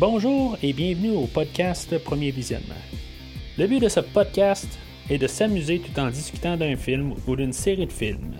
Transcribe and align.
Bonjour 0.00 0.56
et 0.62 0.72
bienvenue 0.72 1.16
au 1.16 1.26
podcast 1.26 1.98
Premier 2.04 2.30
Visionnement. 2.30 2.68
Le 3.58 3.66
but 3.66 3.80
de 3.80 3.88
ce 3.88 3.98
podcast 3.98 4.78
est 5.10 5.18
de 5.18 5.26
s'amuser 5.26 5.80
tout 5.80 5.98
en 5.98 6.08
discutant 6.08 6.56
d'un 6.56 6.76
film 6.76 7.14
ou 7.26 7.34
d'une 7.34 7.52
série 7.52 7.86
de 7.86 7.90
films. 7.90 8.36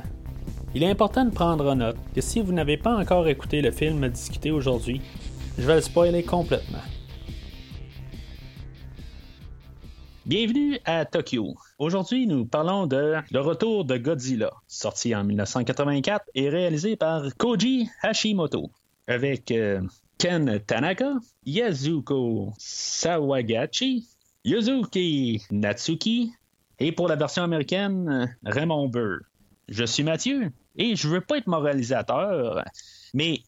Il 0.77 0.85
est 0.85 0.89
important 0.89 1.25
de 1.25 1.33
prendre 1.33 1.69
en 1.69 1.75
note 1.75 1.97
que 2.15 2.21
si 2.21 2.41
vous 2.41 2.53
n'avez 2.53 2.77
pas 2.77 2.95
encore 2.95 3.27
écouté 3.27 3.61
le 3.61 3.73
film 3.73 4.05
à 4.05 4.09
discuter 4.09 4.53
aujourd'hui, 4.53 5.01
je 5.59 5.67
vais 5.67 5.75
le 5.75 5.81
spoiler 5.81 6.22
complètement. 6.22 6.79
Bienvenue 10.27 10.79
à 10.85 11.06
Tokyo. 11.06 11.56
Aujourd'hui, 11.81 12.29
nous 12.29 12.47
parlons 12.47 12.87
de 12.87 13.17
Le 13.33 13.40
retour 13.40 13.85
de 13.85 13.97
Godzilla, 13.97 14.53
sorti 14.69 15.13
en 15.13 15.25
1984 15.25 16.25
et 16.37 16.51
réalisé 16.51 16.95
par 16.95 17.25
Koji 17.37 17.88
Hashimoto, 18.05 18.70
avec 19.09 19.51
euh, 19.51 19.80
Ken 20.19 20.60
Tanaka, 20.66 21.20
Yazuko 21.46 22.52
Sawagachi, 22.59 24.04
Yuzuki 24.45 25.42
Natsuki 25.52 26.32
et 26.80 26.90
pour 26.90 27.06
la 27.06 27.14
version 27.14 27.45
américaine, 27.45 28.36
Raymond 28.45 28.88
Burr. 28.88 29.20
Je 29.68 29.84
suis 29.84 30.02
Mathieu 30.02 30.50
et 30.76 30.96
je 30.96 31.09
veux 31.09 31.20
pas 31.20 31.38
être 31.38 31.46
moralisateur, 31.46 32.64
mais 33.14 33.42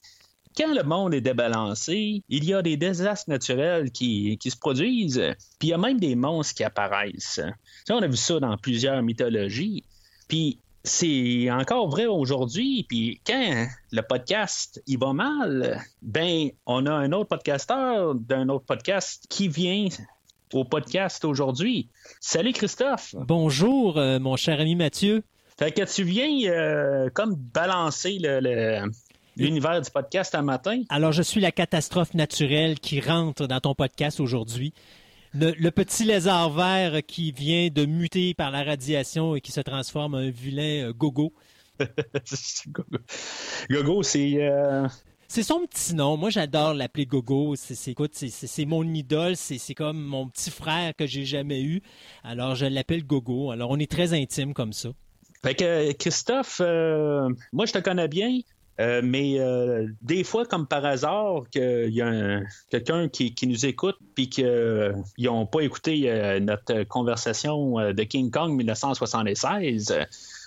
quand 0.56 0.73
le 0.73 0.83
monde 0.84 1.14
est 1.14 1.20
débalancé, 1.20 2.23
il 2.28 2.45
y 2.45 2.55
a 2.55 2.62
des 2.62 2.77
désastres 2.77 3.30
naturels 3.30 3.91
qui, 3.91 4.39
se 4.45 4.56
produisent, 4.56 5.23
puis 5.59 5.69
il 5.69 5.70
y 5.70 5.75
a 5.75 5.78
même 5.78 5.98
des 5.98 6.14
monstres 6.14 6.55
qui 6.55 6.64
apparaissent. 6.64 7.41
on 7.89 8.02
a 8.02 8.06
vu 8.06 8.16
ça 8.16 8.39
dans 8.39 8.56
plusieurs 8.56 9.02
mythologies. 9.02 9.84
Puis 10.28 10.61
c'est 10.83 11.51
encore 11.51 11.89
vrai 11.89 12.07
aujourd'hui. 12.07 12.84
Puis 12.89 13.20
quand 13.27 13.66
le 13.93 14.02
podcast 14.02 14.83
il 14.87 14.98
va 14.98 15.12
mal, 15.12 15.80
ben 16.03 16.51
on 16.66 16.87
a 16.87 16.93
un 16.93 17.12
autre 17.12 17.29
podcasteur 17.29 18.15
d'un 18.15 18.48
autre 18.48 18.65
podcast 18.65 19.25
qui 19.29 19.48
vient 19.48 19.89
au 20.53 20.64
podcast 20.64 21.25
aujourd'hui. 21.25 21.89
Salut 22.20 22.53
Christophe. 22.53 23.14
Bonjour 23.19 23.98
euh, 23.98 24.19
mon 24.19 24.36
cher 24.36 24.61
ami 24.61 24.75
Mathieu. 24.75 25.23
Fait 25.58 25.73
que 25.73 25.83
tu 25.83 26.05
viens 26.05 26.51
euh, 26.51 27.11
comme 27.12 27.34
balancer 27.34 28.19
l'univers 29.36 29.81
du 29.81 29.91
podcast 29.91 30.34
un 30.34 30.42
matin? 30.42 30.83
Alors, 30.89 31.12
je 31.12 31.23
suis 31.23 31.41
la 31.41 31.53
catastrophe 31.53 32.14
naturelle 32.14 32.81
qui 32.81 33.01
rentre 33.01 33.47
dans 33.47 33.61
ton 33.61 33.75
podcast 33.75 34.20
aujourd'hui 34.20 34.73
le, 35.34 35.70
petit 35.70 36.05
lézard 36.05 36.50
vert 36.50 37.00
qui 37.06 37.33
vient 37.33 37.69
de 37.69 37.84
muter 37.84 38.34
par 38.34 38.50
la 38.50 38.64
radiation 38.64 39.36
et 39.36 39.41
qui 39.41 39.53
se 39.53 39.61
transforme 39.61 40.14
en 40.14 40.19
un 40.19 40.31
vilain 40.31 40.89
euh, 40.89 40.92
gogo. 40.92 41.33
gogo, 43.70 44.03
c'est. 44.03 44.34
Euh, 44.42 44.86
c'est 45.28 45.45
son 45.45 45.64
petit 45.64 45.95
nom. 45.95 46.17
Moi, 46.17 46.31
j'adore 46.31 46.75
l'appeler 46.75 47.06
Gogo. 47.06 47.55
C'est, 47.55 48.64
mon 48.64 48.83
idole. 48.83 49.36
C'est, 49.36 49.75
comme 49.75 50.03
mon 50.03 50.28
petit 50.28 50.51
frère 50.51 50.92
que 50.97 51.06
j'ai 51.06 51.25
jamais 51.25 51.62
eu. 51.62 51.83
Alors, 52.25 52.56
je 52.56 52.67
l'appelle 52.67 53.06
Gogo. 53.06 53.53
Alors, 53.53 53.70
on 53.70 53.78
est 53.78 53.89
très 53.89 54.12
intime 54.12 54.55
comme 54.55 54.73
ça. 54.73 54.89
Fait 55.45 55.55
que, 55.55 55.92
Christophe, 55.92 56.61
euh, 56.61 57.28
moi, 57.53 57.64
je 57.64 57.73
te 57.73 57.78
connais 57.78 58.08
bien. 58.08 58.41
Euh, 58.81 59.03
mais 59.05 59.39
euh, 59.39 59.86
des 60.00 60.25
fois, 60.25 60.47
comme 60.47 60.67
par 60.67 60.84
hasard, 60.84 61.42
qu'il 61.50 61.92
y 61.92 62.00
a 62.00 62.41
quelqu'un 62.70 63.09
qui, 63.09 63.34
nous 63.47 63.67
écoute 63.67 63.97
puis 64.14 64.31
qu'ils 64.31 64.95
n'ont 65.19 65.47
pas 65.47 65.61
écouté 65.61 66.11
euh, 66.11 66.41
notre 66.41 66.84
conversation 66.84 67.92
de 67.92 68.03
King 68.05 68.31
Kong 68.31 68.53
1976, 68.53 69.95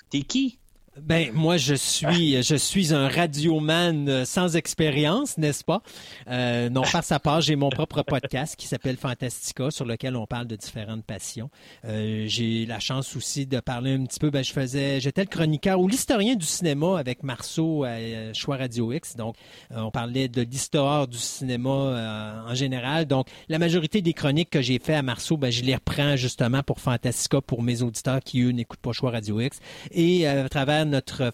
t'es 0.10 0.22
qui? 0.22 0.58
Ben 1.02 1.32
moi 1.34 1.58
je 1.58 1.74
suis 1.74 2.44
je 2.44 2.56
suis 2.56 2.94
un 2.94 3.08
radioman 3.08 4.08
euh, 4.08 4.26
sans 4.26 4.56
expérience, 4.56 5.40
n'est-ce 5.40 5.64
pas? 5.64 5.82
Euh, 6.28 6.70
Non 6.70 6.84
par 6.84 7.04
sa 7.04 7.20
part, 7.20 7.42
j'ai 7.42 7.56
mon 7.56 7.70
propre 7.70 8.04
podcast 8.04 8.56
qui 8.56 8.68
s'appelle 8.68 8.98
Fantastica 8.98 9.72
sur 9.72 9.86
lequel 9.86 10.16
on 10.16 10.28
parle 10.28 10.46
de 10.46 10.56
différentes 10.56 11.04
passions. 11.04 11.50
Euh, 11.86 12.26
j'ai 12.28 12.68
la 12.68 12.80
chance 12.80 13.16
aussi 13.16 13.48
de 13.48 13.60
parler 13.60 13.94
un 13.94 14.06
petit 14.06 14.20
peu. 14.20 14.30
Ben 14.30 14.44
je 14.44 14.54
faisais 14.54 15.00
j'étais 15.00 15.22
le 15.22 15.30
chroniqueur 15.30 15.80
ou 15.80 15.88
l'historien 15.88 16.36
du 16.36 16.46
cinéma 16.46 17.00
avec 17.00 17.24
Marceau 17.24 17.86
à 17.86 18.32
Choix 18.34 18.58
Radio 18.58 18.94
X. 18.94 19.16
Donc 19.16 19.36
on 19.72 19.90
parlait 19.90 20.28
de 20.28 20.44
l'histoire 20.44 21.08
du 21.08 21.18
cinéma 21.18 22.44
en 22.48 22.54
général. 22.54 23.08
Donc 23.08 23.28
la 23.50 23.58
majorité 23.58 24.04
des 24.04 24.14
chroniques 24.14 24.52
que 24.52 24.62
j'ai 24.62 24.78
fait 24.78 24.94
à 24.94 25.02
Marceau, 25.02 25.38
ben 25.38 25.52
je 25.52 25.64
les 25.64 25.74
reprends 25.74 26.16
justement 26.18 26.62
pour 26.62 26.80
Fantastica 26.80 27.42
pour 27.42 27.64
mes 27.64 27.82
auditeurs 27.82 28.20
qui 28.20 28.42
eux 28.42 28.52
n'écoutent 28.52 28.80
pas 28.80 28.92
Choix 28.92 29.10
Radio 29.10 29.40
X 29.42 29.58
et 29.92 30.28
à 30.28 30.48
travers 30.50 30.83
notre 30.86 31.32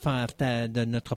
de 0.68 0.86
notre 0.86 1.16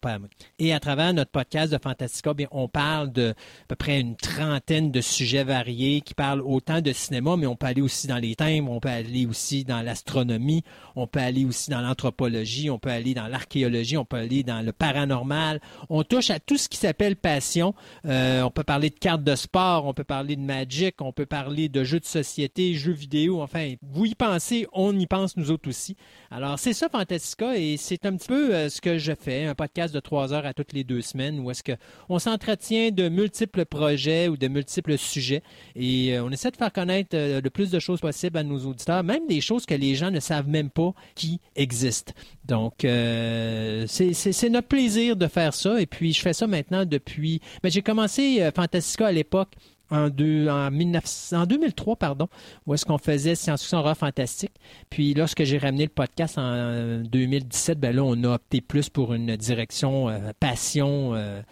et 0.58 0.72
à 0.72 0.80
travers 0.80 1.14
notre 1.14 1.30
podcast 1.30 1.72
de 1.72 1.78
Fantastica, 1.78 2.34
bien, 2.34 2.46
on 2.50 2.68
parle 2.68 3.12
de 3.12 3.30
à 3.30 3.66
peu 3.68 3.76
près 3.76 4.00
une 4.00 4.16
trentaine 4.16 4.90
de 4.90 5.00
sujets 5.00 5.44
variés 5.44 6.00
qui 6.00 6.14
parlent 6.14 6.40
autant 6.40 6.80
de 6.80 6.92
cinéma, 6.92 7.36
mais 7.36 7.46
on 7.46 7.56
peut 7.56 7.66
aller 7.66 7.82
aussi 7.82 8.06
dans 8.06 8.18
les 8.18 8.34
thèmes, 8.34 8.68
on 8.68 8.80
peut 8.80 8.88
aller 8.88 9.26
aussi 9.26 9.64
dans 9.64 9.80
l'astronomie, 9.82 10.64
on 10.96 11.06
peut 11.06 11.20
aller 11.20 11.44
aussi 11.44 11.70
dans 11.70 11.80
l'anthropologie, 11.80 12.70
on 12.70 12.78
peut 12.78 12.90
aller 12.90 13.14
dans 13.14 13.28
l'archéologie, 13.28 13.96
on 13.96 14.04
peut 14.04 14.16
aller 14.16 14.42
dans 14.42 14.64
le 14.64 14.72
paranormal. 14.72 15.60
On 15.88 16.02
touche 16.02 16.30
à 16.30 16.40
tout 16.40 16.56
ce 16.56 16.68
qui 16.68 16.78
s'appelle 16.78 17.16
passion. 17.16 17.74
Euh, 18.06 18.42
on 18.42 18.50
peut 18.50 18.64
parler 18.64 18.90
de 18.90 18.98
cartes 18.98 19.24
de 19.24 19.34
sport, 19.34 19.86
on 19.86 19.94
peut 19.94 20.04
parler 20.04 20.36
de 20.36 20.42
magic, 20.42 21.00
on 21.00 21.12
peut 21.12 21.26
parler 21.26 21.68
de 21.68 21.84
jeux 21.84 22.00
de 22.00 22.04
société, 22.04 22.74
jeux 22.74 22.92
vidéo. 22.92 23.40
Enfin, 23.42 23.74
vous 23.82 24.06
y 24.06 24.14
pensez, 24.14 24.66
on 24.72 24.98
y 24.98 25.06
pense 25.06 25.36
nous 25.36 25.50
autres 25.50 25.68
aussi. 25.68 25.96
Alors, 26.30 26.58
c'est 26.58 26.72
ça 26.72 26.88
Fantastica 26.88 27.56
et 27.56 27.76
c'est 27.76 28.04
un 28.06 28.16
petit 28.16 28.21
peu 28.26 28.54
euh, 28.54 28.68
ce 28.68 28.80
que 28.80 28.98
je 28.98 29.12
fais, 29.18 29.44
un 29.44 29.54
podcast 29.54 29.94
de 29.94 30.00
trois 30.00 30.32
heures 30.32 30.46
à 30.46 30.54
toutes 30.54 30.72
les 30.72 30.84
deux 30.84 31.00
semaines 31.00 31.40
où 31.40 31.50
est-ce 31.50 31.62
qu'on 31.62 32.18
s'entretient 32.18 32.90
de 32.90 33.08
multiples 33.08 33.64
projets 33.64 34.28
ou 34.28 34.36
de 34.36 34.48
multiples 34.48 34.98
sujets 34.98 35.42
et 35.76 36.16
euh, 36.16 36.24
on 36.24 36.30
essaie 36.30 36.50
de 36.50 36.56
faire 36.56 36.72
connaître 36.72 37.16
euh, 37.16 37.40
le 37.40 37.50
plus 37.50 37.70
de 37.70 37.78
choses 37.78 38.00
possible 38.00 38.38
à 38.38 38.42
nos 38.42 38.58
auditeurs, 38.66 39.02
même 39.04 39.26
des 39.26 39.40
choses 39.40 39.66
que 39.66 39.74
les 39.74 39.94
gens 39.94 40.10
ne 40.10 40.20
savent 40.20 40.48
même 40.48 40.70
pas 40.70 40.94
qui 41.14 41.40
existent. 41.56 42.12
Donc, 42.44 42.80
c'est 42.80 44.48
notre 44.50 44.68
plaisir 44.68 45.16
de 45.16 45.26
faire 45.26 45.54
ça 45.54 45.80
et 45.80 45.86
puis 45.86 46.12
je 46.12 46.20
fais 46.20 46.32
ça 46.32 46.46
maintenant 46.46 46.84
depuis... 46.84 47.40
Mais 47.62 47.70
j'ai 47.70 47.82
commencé 47.82 48.50
Fantastica 48.54 49.06
à 49.06 49.12
l'époque 49.12 49.52
en, 49.92 50.08
en, 50.08 51.46
2003, 51.46 51.96
pardon, 51.96 52.28
où 52.66 52.74
est-ce 52.74 52.84
qu'on 52.84 52.98
faisait 52.98 53.34
science-fiction 53.34 53.78
horreur 53.78 53.96
fantastique. 53.96 54.52
Puis 54.90 55.14
lorsque 55.14 55.44
j'ai 55.44 55.58
ramené 55.58 55.84
le 55.84 55.90
podcast 55.90 56.38
en 56.38 57.02
2017, 57.02 57.78
ben 57.78 57.94
là, 57.94 58.02
on 58.02 58.24
a 58.24 58.34
opté 58.34 58.60
plus 58.60 58.88
pour 58.88 59.14
une 59.14 59.36
direction 59.36 60.08
euh, 60.08 60.32
passion 60.40 61.14
euh, 61.14 61.42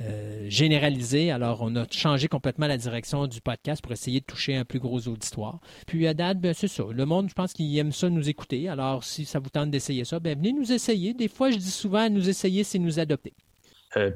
euh, 0.00 0.46
généralisée. 0.48 1.30
Alors, 1.30 1.60
on 1.62 1.74
a 1.76 1.84
changé 1.90 2.28
complètement 2.28 2.66
la 2.66 2.76
direction 2.76 3.26
du 3.26 3.40
podcast 3.40 3.82
pour 3.82 3.92
essayer 3.92 4.20
de 4.20 4.26
toucher 4.26 4.56
un 4.56 4.64
plus 4.64 4.78
gros 4.78 5.08
auditoire. 5.08 5.60
Puis 5.86 6.06
à 6.06 6.14
date, 6.14 6.40
ben, 6.40 6.54
c'est 6.54 6.68
ça. 6.68 6.84
Le 6.90 7.04
monde, 7.04 7.28
je 7.28 7.34
pense 7.34 7.52
qu'il 7.52 7.76
aime 7.78 7.92
ça 7.92 8.08
nous 8.08 8.28
écouter. 8.28 8.68
Alors, 8.68 9.04
si 9.04 9.24
ça 9.24 9.38
vous 9.38 9.50
tente 9.50 9.70
d'essayer 9.70 10.04
ça, 10.04 10.20
ben, 10.20 10.38
venez 10.38 10.52
nous 10.52 10.72
essayer. 10.72 11.14
Des 11.14 11.28
fois, 11.28 11.50
je 11.50 11.56
dis 11.56 11.70
souvent, 11.70 12.08
nous 12.08 12.28
essayer, 12.28 12.64
c'est 12.64 12.78
nous 12.78 12.98
adopter. 13.00 13.34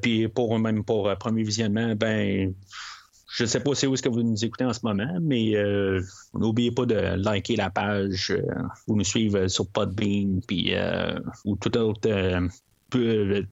puis 0.00 0.28
pour 0.28 0.58
même 0.58 0.84
pour 0.84 1.12
premier 1.18 1.42
visionnement, 1.42 1.94
ben 1.96 2.54
je 3.32 3.44
ne 3.44 3.48
sais 3.48 3.60
pas 3.60 3.74
c'est 3.74 3.86
où 3.86 3.94
est-ce 3.94 4.02
que 4.02 4.10
vous 4.10 4.22
nous 4.22 4.44
écoutez 4.44 4.64
en 4.64 4.74
ce 4.74 4.80
moment, 4.82 5.18
mais 5.22 5.56
euh, 5.56 6.02
n'oubliez 6.34 6.70
pas 6.70 6.84
de 6.84 6.94
liker 6.94 7.56
la 7.56 7.70
page 7.70 8.30
euh, 8.30 8.42
ou 8.86 8.96
nous 8.96 9.04
suivre 9.04 9.46
sur 9.48 9.66
Podbean 9.68 10.40
puis, 10.46 10.74
euh, 10.74 11.18
ou 11.46 11.56
tout 11.56 11.74
autre 11.78 12.50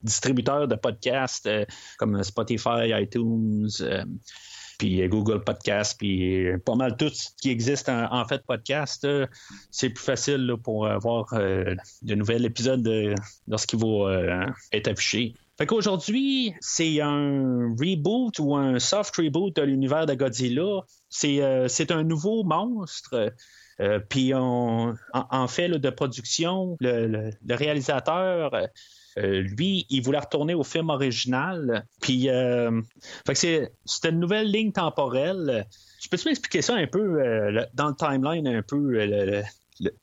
distributeur 0.02 0.69
de 0.69 0.74
podcasts 0.74 1.48
comme 1.96 2.22
Spotify, 2.22 2.90
iTunes 2.90 3.69
puis 4.78 5.08
Google 5.08 5.42
Podcast, 5.44 5.96
puis 5.98 6.46
pas 6.64 6.74
mal 6.74 6.96
tout 6.98 7.08
ce 7.08 7.30
qui 7.40 7.48
existe 7.48 7.88
en, 7.88 8.24
fait 8.26 8.42
podcast, 8.46 9.06
c'est 9.70 9.90
plus 9.90 10.04
facile 10.04 10.54
pour 10.62 10.86
avoir 10.86 11.26
de 11.32 12.14
nouveaux 12.14 12.32
épisodes 12.32 13.14
lorsqu'ils 13.48 13.78
vont 13.78 14.10
être 14.72 14.88
affichés. 14.88 15.34
Fait 15.60 15.66
qu'aujourd'hui, 15.66 16.54
c'est 16.60 17.03
un 17.03 17.75
reboot 17.78 18.38
ou 18.38 18.56
un 18.56 18.78
soft 18.78 19.15
reboot 19.16 19.54
de 19.56 19.60
l'univers 19.60 20.06
de 20.06 20.14
Godzilla. 20.14 20.81
C'est, 21.11 21.43
euh, 21.43 21.69
un 21.90 22.02
nouveau 22.02 22.44
monstre. 22.44 23.34
Euh, 23.79 23.99
puis 24.08 24.32
en, 24.32 24.96
fait 25.49 25.69
de 25.69 25.90
production, 25.90 26.79
le, 26.81 27.32
réalisateur, 27.50 28.55
euh, 29.19 29.43
lui, 29.43 29.84
il 29.90 30.00
voulait 30.02 30.20
retourner 30.20 30.55
au 30.55 30.62
film 30.62 30.88
original. 30.88 31.84
Puis 32.00 32.23
fait 32.23 33.34
que 33.34 33.34
c'est, 33.34 33.70
une 34.08 34.19
nouvelle 34.19 34.50
ligne 34.50 34.73
temporelle. 34.73 35.67
Je 36.02 36.08
peux-tu 36.08 36.26
m'expliquer 36.29 36.62
ça 36.62 36.75
un 36.75 36.87
peu 36.87 37.23
dans 37.75 37.88
le 37.88 37.96
timeline, 37.96 38.49
un 38.49 38.62
peu 38.62 38.79
le, 38.79 39.43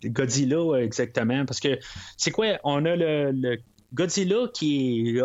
Godzilla 0.05 0.83
exactement? 0.83 1.47
Parce 1.47 1.59
que 1.59 1.79
c'est 2.15 2.29
quoi? 2.29 2.59
On 2.63 2.85
a 2.85 2.95
le 2.95 3.57
Godzilla 3.93 4.47
qui 4.53 5.17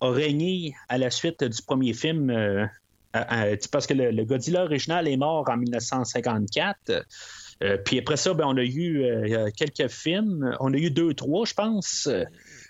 a, 0.00 0.10
régné 0.10 0.74
à 0.88 0.98
la 0.98 1.10
suite 1.10 1.44
du 1.44 1.62
premier 1.62 1.92
film. 1.92 2.30
Euh, 3.16 3.56
parce 3.72 3.86
que 3.86 3.94
le, 3.94 4.24
Godzilla 4.24 4.64
original 4.64 5.08
est 5.08 5.16
mort 5.16 5.48
en 5.48 5.56
1954. 5.56 6.90
Euh, 7.62 7.76
puis 7.78 7.98
après 7.98 8.16
ça, 8.16 8.34
ben, 8.34 8.44
on 8.46 8.56
a 8.56 8.62
eu 8.62 9.02
euh, 9.04 9.48
quelques 9.56 9.88
films. 9.88 10.56
On 10.60 10.72
a 10.72 10.76
eu 10.76 10.90
deux, 10.90 11.14
trois, 11.14 11.44
je 11.46 11.54
pense. 11.54 12.08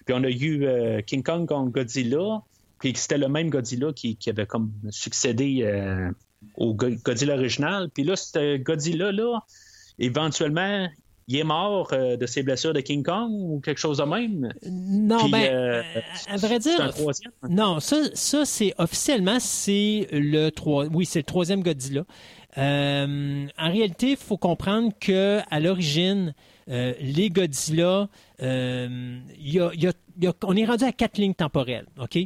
Puis 0.06 0.14
on 0.14 0.24
a 0.24 0.30
eu 0.30 1.02
King 1.04 1.22
Kong 1.22 1.46
contre 1.46 1.72
Godzilla. 1.72 2.42
Puis 2.78 2.92
c'était 2.94 3.18
le 3.18 3.28
même 3.28 3.50
Godzilla 3.50 3.92
qui, 3.92 4.16
avait 4.28 4.46
comme 4.46 4.70
succédé 4.90 5.68
au 6.56 6.74
Godzilla 6.74 7.34
original. 7.34 7.90
Puis 7.92 8.04
là, 8.04 8.14
ce 8.16 8.56
Godzilla-là, 8.56 9.40
éventuellement, 9.98 10.88
il 11.28 11.36
est 11.36 11.44
mort 11.44 11.90
euh, 11.92 12.16
de 12.16 12.26
ses 12.26 12.42
blessures 12.42 12.72
de 12.72 12.80
King 12.80 13.02
Kong 13.02 13.30
ou 13.30 13.60
quelque 13.60 13.78
chose 13.78 13.98
de 13.98 14.04
même? 14.04 14.50
Non, 14.66 15.28
ben, 15.28 15.44
euh, 15.52 15.82
à 16.26 16.36
vrai 16.38 16.58
dire. 16.58 16.80
Un 16.80 16.88
troisième. 16.88 17.32
Non, 17.48 17.80
ça, 17.80 17.96
ça 18.14 18.46
c'est 18.46 18.74
officiellement, 18.78 19.38
c'est 19.38 20.08
le 20.10 20.48
trois. 20.48 20.86
Oui, 20.86 21.04
c'est 21.04 21.18
le 21.20 21.24
troisième 21.24 21.62
Godzilla. 21.62 22.04
Euh, 22.56 23.46
en 23.58 23.70
réalité, 23.70 24.12
il 24.12 24.16
faut 24.16 24.38
comprendre 24.38 24.90
que 24.98 25.40
à 25.50 25.60
l'origine, 25.60 26.34
les 26.68 27.30
Godzilla, 27.30 28.08
il 28.40 29.22
y 29.40 29.60
a, 29.60 29.70
y 29.74 29.86
a 29.86 29.92
on 30.44 30.56
est 30.56 30.64
rendu 30.64 30.84
à 30.84 30.92
quatre 30.92 31.18
lignes 31.18 31.34
temporelles, 31.34 31.86
OK? 32.00 32.18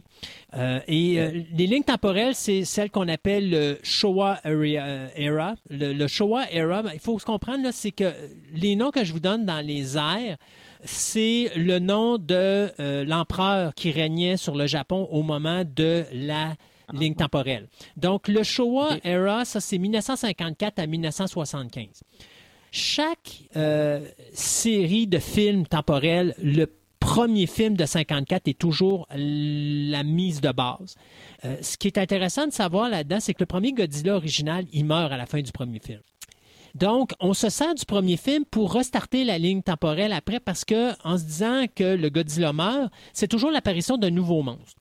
Euh, 0.54 0.80
et 0.86 1.20
euh, 1.20 1.42
les 1.52 1.66
lignes 1.66 1.82
temporelles, 1.82 2.34
c'est 2.34 2.64
celles 2.64 2.90
qu'on 2.90 3.08
appelle 3.08 3.50
le 3.50 3.78
Showa 3.82 4.40
euh, 4.46 5.08
Era. 5.16 5.54
Le, 5.68 6.06
Showa 6.06 6.50
Era, 6.50 6.82
ben, 6.82 6.90
il 6.94 7.00
faut 7.00 7.18
se 7.18 7.24
comprendre, 7.24 7.68
c'est 7.72 7.90
que 7.90 8.12
les 8.54 8.76
noms 8.76 8.90
que 8.90 9.04
je 9.04 9.12
vous 9.12 9.20
donne 9.20 9.44
dans 9.44 9.64
les 9.64 9.96
airs, 9.96 10.36
c'est 10.84 11.50
le 11.54 11.78
nom 11.78 12.18
de 12.18 12.70
l'empereur 13.04 13.74
qui 13.74 13.90
régnait 13.90 14.36
sur 14.36 14.56
le 14.56 14.66
Japon 14.66 15.06
au 15.10 15.22
moment 15.22 15.62
de 15.64 16.04
la 16.12 16.54
ligne 16.92 17.14
temporelle. 17.14 17.68
Donc, 17.96 18.26
le 18.26 18.42
Showa 18.42 18.96
Era, 19.04 19.44
ça, 19.44 19.60
c'est 19.60 19.78
1954 19.78 20.80
à 20.80 20.86
1975 20.86 22.02
chaque 22.72 23.42
série 24.32 25.06
de 25.06 25.18
films 25.18 25.66
temporels, 25.66 26.34
le 26.42 26.66
premier 27.02 27.46
film 27.46 27.76
de 27.76 27.84
54 27.84 28.48
est 28.48 28.58
toujours 28.58 29.06
la 29.10 30.02
mise 30.04 30.40
de 30.40 30.52
base. 30.52 30.94
Euh, 31.44 31.56
ce 31.60 31.76
qui 31.76 31.88
est 31.88 31.98
intéressant 31.98 32.46
de 32.46 32.52
savoir 32.52 32.88
là-dedans, 32.88 33.18
c'est 33.20 33.34
que 33.34 33.40
le 33.42 33.46
premier 33.46 33.72
Godzilla 33.72 34.14
original, 34.14 34.64
il 34.72 34.84
meurt 34.84 35.12
à 35.12 35.16
la 35.16 35.26
fin 35.26 35.40
du 35.40 35.50
premier 35.50 35.80
film. 35.80 36.00
Donc, 36.74 37.12
on 37.20 37.34
se 37.34 37.50
sert 37.50 37.74
du 37.74 37.84
premier 37.84 38.16
film 38.16 38.44
pour 38.44 38.72
restarter 38.72 39.24
la 39.24 39.36
ligne 39.36 39.62
temporelle 39.62 40.12
après 40.12 40.40
parce 40.40 40.64
que, 40.64 40.92
en 41.06 41.18
se 41.18 41.24
disant 41.24 41.64
que 41.74 41.96
le 41.96 42.08
Godzilla 42.08 42.52
meurt, 42.52 42.90
c'est 43.12 43.28
toujours 43.28 43.50
l'apparition 43.50 43.98
d'un 43.98 44.10
nouveau 44.10 44.42
monstre. 44.42 44.80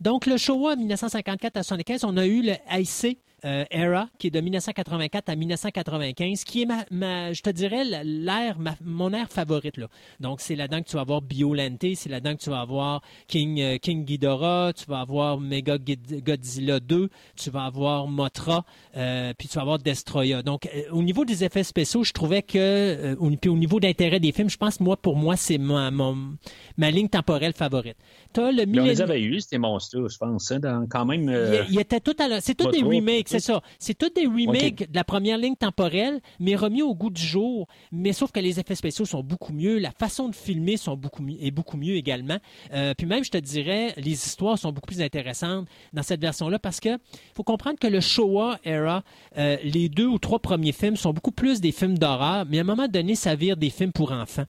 Donc, 0.00 0.26
le 0.26 0.36
Showa 0.36 0.76
1954 0.76 1.56
à 1.56 1.62
75, 1.62 2.04
on 2.04 2.16
a 2.16 2.26
eu 2.26 2.42
le 2.42 2.54
IC 2.70 3.18
euh, 3.44 3.64
Era, 3.72 4.08
qui 4.18 4.28
est 4.28 4.30
de 4.30 4.40
1984 4.40 5.28
à 5.28 5.34
1995, 5.34 6.44
qui 6.44 6.62
est, 6.62 6.68
ma, 6.90 7.32
je 7.32 7.42
te 7.42 7.50
dirais, 7.50 7.84
l'air, 8.04 8.56
mon 8.84 9.12
air 9.12 9.28
favorite. 9.30 9.76
Là. 9.78 9.88
Donc, 10.20 10.40
c'est 10.40 10.54
là-dedans 10.54 10.80
que 10.80 10.88
tu 10.88 10.94
vas 10.94 11.02
avoir 11.02 11.22
Biolente, 11.22 11.84
c'est 11.96 12.08
là-dedans 12.08 12.36
que 12.36 12.42
tu 12.42 12.50
vas 12.50 12.60
avoir 12.60 13.02
King, 13.26 13.60
euh, 13.60 13.78
King 13.78 14.04
Ghidorah, 14.04 14.72
tu 14.74 14.84
vas 14.86 15.00
avoir 15.00 15.40
Mega 15.40 15.76
Godzilla 15.78 16.78
2, 16.78 17.08
tu 17.36 17.50
vas 17.50 17.64
avoir 17.64 18.06
Motra, 18.06 18.64
euh, 18.96 19.32
puis 19.36 19.48
tu 19.48 19.56
vas 19.56 19.62
avoir 19.62 19.78
Destroya. 19.78 20.42
Donc, 20.42 20.68
au 20.92 21.02
niveau 21.02 21.24
des 21.24 21.42
effets 21.42 21.64
spéciaux, 21.64 22.04
je 22.04 22.12
trouvais 22.12 22.42
que, 22.42 23.16
puis 23.40 23.50
au 23.50 23.56
niveau 23.56 23.80
d'intérêt 23.80 24.20
des 24.20 24.30
films, 24.30 24.50
je 24.50 24.56
pense, 24.56 24.78
moi, 24.78 24.96
pour 24.96 25.16
moi, 25.16 25.36
c'est 25.36 25.58
ma, 25.58 25.90
ma 25.90 26.90
ligne 26.92 27.08
temporelle 27.08 27.54
favorite. 27.54 27.96
le 28.36 28.80
On 28.80 28.84
les 28.84 29.00
avait 29.00 29.20
eu, 29.20 29.40
ces 29.40 29.58
monstres 29.58 30.08
je 30.08 30.16
pense, 30.16 30.52
hein, 30.52 30.86
quand 30.88 31.04
même. 31.04 31.28
Il, 31.68 31.78
était 31.80 32.00
tout 32.00 32.14
à 32.20 32.40
C'est 32.40 32.54
tous 32.54 32.70
des 32.70 32.82
remakes 32.82 33.31
c'est 33.32 33.40
ça. 33.40 33.62
C'est 33.78 33.96
tous 33.96 34.10
des 34.10 34.26
remakes 34.26 34.90
de 34.90 34.94
la 34.94 35.04
première 35.04 35.38
ligne 35.38 35.56
temporelle, 35.56 36.20
mais 36.40 36.56
remis 36.56 36.82
au 36.82 36.94
goût 36.94 37.10
du 37.10 37.22
jour. 37.22 37.66
Mais 37.90 38.12
sauf 38.12 38.32
que 38.32 38.40
les 38.40 38.60
effets 38.60 38.74
spéciaux 38.74 39.04
sont 39.04 39.22
beaucoup 39.22 39.52
mieux, 39.52 39.78
la 39.78 39.90
façon 39.90 40.28
de 40.28 40.34
filmer 40.34 40.76
sont 40.76 40.96
beaucoup 40.96 41.22
est 41.40 41.50
beaucoup 41.50 41.76
mieux 41.76 41.96
également. 41.96 42.38
Euh, 42.72 42.94
puis 42.96 43.06
même, 43.06 43.24
je 43.24 43.30
te 43.30 43.38
dirais, 43.38 43.94
les 43.96 44.12
histoires 44.12 44.58
sont 44.58 44.72
beaucoup 44.72 44.88
plus 44.88 45.02
intéressantes 45.02 45.66
dans 45.92 46.02
cette 46.02 46.20
version-là 46.20 46.58
parce 46.58 46.80
que 46.80 46.98
faut 47.34 47.44
comprendre 47.44 47.78
que 47.78 47.86
le 47.86 48.00
Showa 48.00 48.58
era, 48.64 49.02
euh, 49.38 49.56
les 49.62 49.88
deux 49.88 50.06
ou 50.06 50.18
trois 50.18 50.38
premiers 50.38 50.72
films 50.72 50.96
sont 50.96 51.12
beaucoup 51.12 51.32
plus 51.32 51.60
des 51.60 51.72
films 51.72 51.98
d'horreur, 51.98 52.44
mais 52.48 52.58
à 52.58 52.60
un 52.62 52.64
moment 52.64 52.88
donné, 52.88 53.14
ça 53.14 53.34
vire 53.34 53.56
des 53.56 53.70
films 53.70 53.92
pour 53.92 54.12
enfants. 54.12 54.44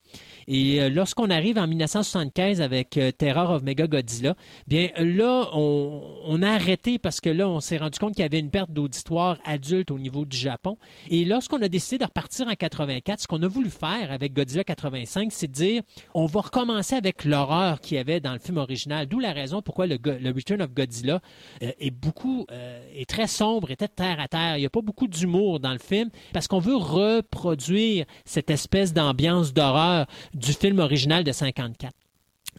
Et 0.47 0.81
euh, 0.81 0.89
lorsqu'on 0.89 1.29
arrive 1.29 1.57
en 1.57 1.68
1975 1.68 2.62
avec 2.62 3.00
Terror 3.18 3.51
of 3.51 3.63
Mega 3.63 3.88
Godzilla, 3.88 4.36
bien 4.68 4.89
là, 4.97 5.50
on, 5.53 6.01
on 6.25 6.41
a 6.41 6.50
arrêté 6.50 7.00
parce 7.00 7.21
que 7.21 7.29
là, 7.29 7.47
on 7.47 7.59
s'est 7.59 7.77
rendu 7.77 8.00
compte 8.00 8.13
qu'il 8.13 8.24
y 8.24 8.25
avait 8.25 8.39
une 8.39 8.50
perte 8.50 8.71
d'auditoire 8.74 9.38
adulte 9.46 9.92
au 9.92 10.00
niveau 10.00 10.25
du 10.25 10.38
Japon. 10.38 10.78
Et 11.10 11.25
lorsqu'on 11.25 11.62
a 11.62 11.68
décidé 11.68 12.00
de 12.00 12.06
repartir 12.06 12.48
en 12.48 12.54
84, 12.54 13.22
ce 13.22 13.28
qu'on 13.28 13.42
a 13.44 13.48
voulu 13.48 13.70
faire 13.70 14.12
avec 14.12 14.34
Godzilla 14.34 14.64
85, 14.64 15.31
c'est 15.31 15.50
dire 15.50 15.81
on 16.14 16.25
va 16.25 16.42
recommencer 16.42 16.96
avec 16.96 17.25
l'horreur 17.25 17.80
qu'il 17.80 17.98
y 17.98 18.00
avait 18.00 18.20
dans 18.20 18.34
le 18.34 18.40
film 18.40 18.58
original. 18.58 19.08
D'où 19.08 19.20
la 19.20 19.31
raison 19.31 19.62
pourquoi 19.62 19.88
le, 19.88 19.98
Return 20.36 20.62
of 20.62 20.74
Godzilla 20.74 21.22
euh, 21.62 21.72
est 21.80 21.92
beaucoup, 21.92 22.46
euh, 22.52 22.81
est 22.96 23.10
très 23.10 23.28
sombre, 23.28 23.72
était 23.72 23.88
terre 23.88 24.20
à 24.20 24.28
terre. 24.28 24.58
Il 24.58 24.62
n'y 24.62 24.66
a 24.66 24.70
pas 24.70 24.81
beaucoup 24.81 25.08
d'humour 25.08 25.60
dans 25.60 25.72
le 25.72 25.80
film 25.80 26.10
parce 26.34 26.48
qu'on 26.48 26.60
veut 26.60 26.75
reproduire 26.75 28.06
cette 28.25 28.50
espèce 28.50 28.94
d'ambiance 28.94 29.54
d'horreur 29.54 30.08
du 30.34 30.54
film 30.54 30.80
original 30.80 31.24
de 31.24 31.31
54. 31.31 31.94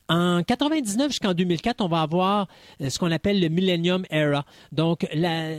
En 0.09 0.43
99 0.43 1.09
jusqu'en 1.09 1.33
2004, 1.33 1.81
on 1.81 1.89
va 1.89 2.03
avoir 2.03 2.47
euh, 2.83 2.91
ce 2.91 2.99
qu'on 2.99 3.11
appelle 3.11 3.41
le 3.41 3.49
Millennium 3.49 4.05
Era. 4.11 4.45
Donc, 4.71 5.07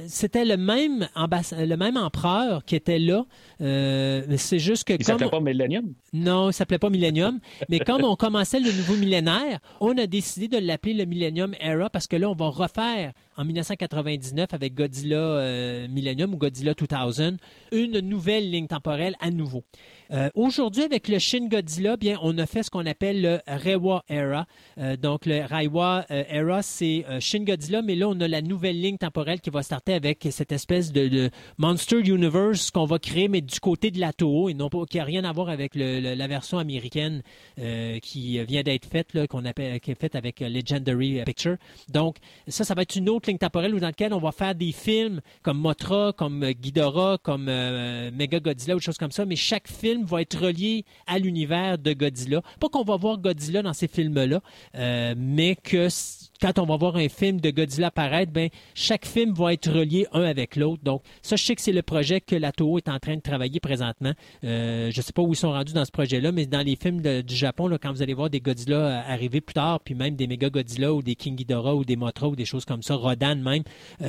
c'était 0.08 0.46
le 0.46 0.56
même, 0.56 1.08
le 1.16 1.76
même 1.76 1.98
empereur 1.98 2.64
qui 2.64 2.76
était 2.76 3.00
là. 3.00 3.26
Euh, 3.62 4.24
c'est 4.38 4.60
juste 4.60 4.84
que. 4.84 4.94
Il 4.94 5.00
ne 5.00 5.04
s'appelait 5.04 5.30
pas 5.30 5.40
Millennium? 5.40 5.94
Non, 6.14 6.50
il 6.52 6.54
s'appelait 6.54 6.78
pas 6.78 6.92
Millennium. 6.92 7.40
mais 7.70 7.80
comme 7.80 8.04
on 8.04 8.16
commençait 8.16 8.60
le 8.60 8.72
nouveau 8.72 8.96
millénaire, 8.96 9.60
on 9.80 9.98
a 9.98 10.06
décidé 10.06 10.48
de 10.48 10.64
l'appeler 10.64 10.94
le 10.94 11.06
Millennium 11.06 11.56
Era 11.60 11.90
parce 11.90 12.06
que 12.06 12.16
là, 12.16 12.30
on 12.30 12.36
va 12.36 12.50
refaire 12.50 13.14
en 13.38 13.46
1999 13.46 14.54
avec 14.54 14.74
Godzilla 14.74 15.18
euh, 15.18 15.88
Millennium 15.90 16.34
ou 16.34 16.38
Godzilla 16.38 16.74
2000 16.74 17.38
une 17.72 18.00
nouvelle 18.00 18.50
ligne 18.50 18.68
temporelle 18.68 19.16
à 19.20 19.32
nouveau. 19.32 19.64
Euh, 20.12 20.30
aujourd'hui, 20.36 20.84
avec 20.84 21.08
le 21.08 21.20
Shin 21.20 21.48
Godzilla, 21.48 21.98
bien, 21.98 22.18
on 22.22 22.38
a 22.38 22.46
fait 22.46 22.64
ce 22.64 22.70
qu'on 22.70 22.86
appelle 22.86 23.22
le 23.22 23.40
Reiwa 23.48 24.04
Era. 24.08 24.46
Euh, 24.78 24.96
donc, 24.98 25.26
le 25.26 25.44
Reiwa 25.46 26.06
Era, 26.10 26.62
c'est 26.62 27.06
Shin 27.20 27.44
Godzilla, 27.44 27.82
mais 27.82 27.96
là, 27.96 28.08
on 28.08 28.20
a 28.22 28.28
la 28.28 28.42
nouvelle 28.42 28.80
ligne 28.80 28.98
temporelle 28.98 29.42
qui 29.42 29.50
va 29.50 29.64
starter 29.64 29.94
avec 29.94 30.28
cette 30.32 30.52
espèce 30.52 30.92
de, 30.92 31.30
Monster 31.58 32.00
Universe 32.00 32.72
qu'on 32.72 32.86
va 32.86 33.00
créer, 33.00 33.28
mais 33.28 33.42
du 33.42 33.60
côté 33.60 33.92
de 33.92 34.00
la 34.00 34.14
Toho, 34.14 34.50
et 34.50 34.54
non 34.54 34.70
pas, 34.70 34.86
qui 34.86 34.98
n'a 34.98 35.04
rien 35.04 35.24
à 35.24 35.32
voir 35.32 35.50
avec 35.50 35.74
la 35.76 36.28
version 36.28 36.58
américaine 36.60 37.22
qui 38.02 38.44
vient 38.46 38.64
d'être 38.64 38.86
faite, 38.86 39.28
qu'on 39.28 39.46
appelle, 39.46 39.80
qui 39.80 39.92
est 39.92 40.00
faite 40.00 40.16
avec 40.16 40.40
Legendary 40.40 41.24
Picture. 41.26 41.58
Donc, 41.90 42.18
ça, 42.48 42.64
ça 42.64 42.74
va 42.74 42.84
être 42.84 42.96
une 42.96 43.10
autre 43.10 43.25
ligne 43.28 43.38
temporelle 43.38 43.72
dans 43.72 43.88
laquelle 43.88 44.14
on 44.14 44.20
va 44.20 44.32
faire 44.32 44.56
des 44.56 44.72
films 44.72 45.22
comme 45.42 45.60
Motra, 45.60 46.14
comme 46.16 46.46
Ghidorah, 46.52 47.18
comme 47.22 47.46
Mega 47.46 48.40
Godzilla 48.40 48.76
ou 48.76 48.80
des 48.80 48.86
choses 48.86 48.98
comme 48.98 49.12
ça, 49.12 49.26
mais 49.26 49.36
chaque 49.36 49.68
film 49.68 50.06
va 50.06 50.22
être 50.22 50.38
relié 50.40 50.86
à 51.08 51.20
l'univers 51.20 51.78
de 51.78 51.94
Godzilla. 51.94 52.42
Pas 52.60 52.70
qu'on 52.70 52.84
va 52.84 52.98
voir 52.98 53.18
Godzilla 53.18 53.62
dans 53.62 53.74
ces 53.74 53.88
films-là, 53.88 54.42
euh, 54.76 55.16
mais 55.18 55.56
que 55.56 55.88
quand 56.42 56.60
on 56.60 56.66
va 56.66 56.78
voir 56.78 56.96
un 56.96 57.10
film 57.10 57.40
de 57.40 57.50
Godzilla 57.50 57.88
apparaître, 57.88 58.32
ben, 58.32 58.50
chaque 58.74 59.06
film 59.06 59.34
va 59.34 59.54
être 59.54 59.72
relié 59.72 60.08
un 60.12 60.24
avec 60.24 60.56
l'autre. 60.56 60.84
Donc, 60.84 61.02
ça, 61.22 61.36
je 61.36 61.44
sais 61.44 61.56
que 61.56 61.62
c'est 61.62 61.72
le 61.72 61.82
projet 61.82 62.22
que 62.22 62.36
la 62.36 62.52
Toho 62.52 62.78
est 62.78 62.90
en 62.90 63.00
train 63.00 63.16
de 63.16 63.22
travailler 63.22 63.60
présentement. 63.60 64.14
Euh, 64.44 64.92
je 64.92 65.00
ne 65.00 65.02
sais 65.04 65.14
pas 65.14 65.22
où 65.22 65.34
ils 65.34 65.38
sont 65.38 65.52
rendus 65.52 65.74
dans 65.74 65.86
ce 65.86 65.92
projet-là, 65.92 66.32
mais 66.32 66.46
dans 66.46 66.66
les 66.66 66.76
films 66.76 67.02
du 67.02 67.36
Japon, 67.36 67.70
quand 67.82 67.92
vous 67.92 68.02
allez 68.02 68.14
voir 68.14 68.30
des 68.30 68.40
Godzilla 68.40 68.78
euh, 68.78 69.02
arriver 69.08 69.42
plus 69.42 69.54
tard, 69.54 69.80
puis 69.80 69.96
même 69.96 70.16
des 70.16 70.28
méga 70.28 70.50
Godzilla 70.50 70.94
ou 70.94 71.02
des 71.02 71.16
King 71.16 71.36
Ghidorah 71.36 71.76
ou 71.76 71.86
des 71.86 71.96
Mothra 71.96 72.28
ou 72.28 72.36
des 72.36 72.46
choses 72.46 72.66
comme 72.66 72.82
ça, 72.82 72.96
Rodan 72.96 73.36
même, 73.36 73.64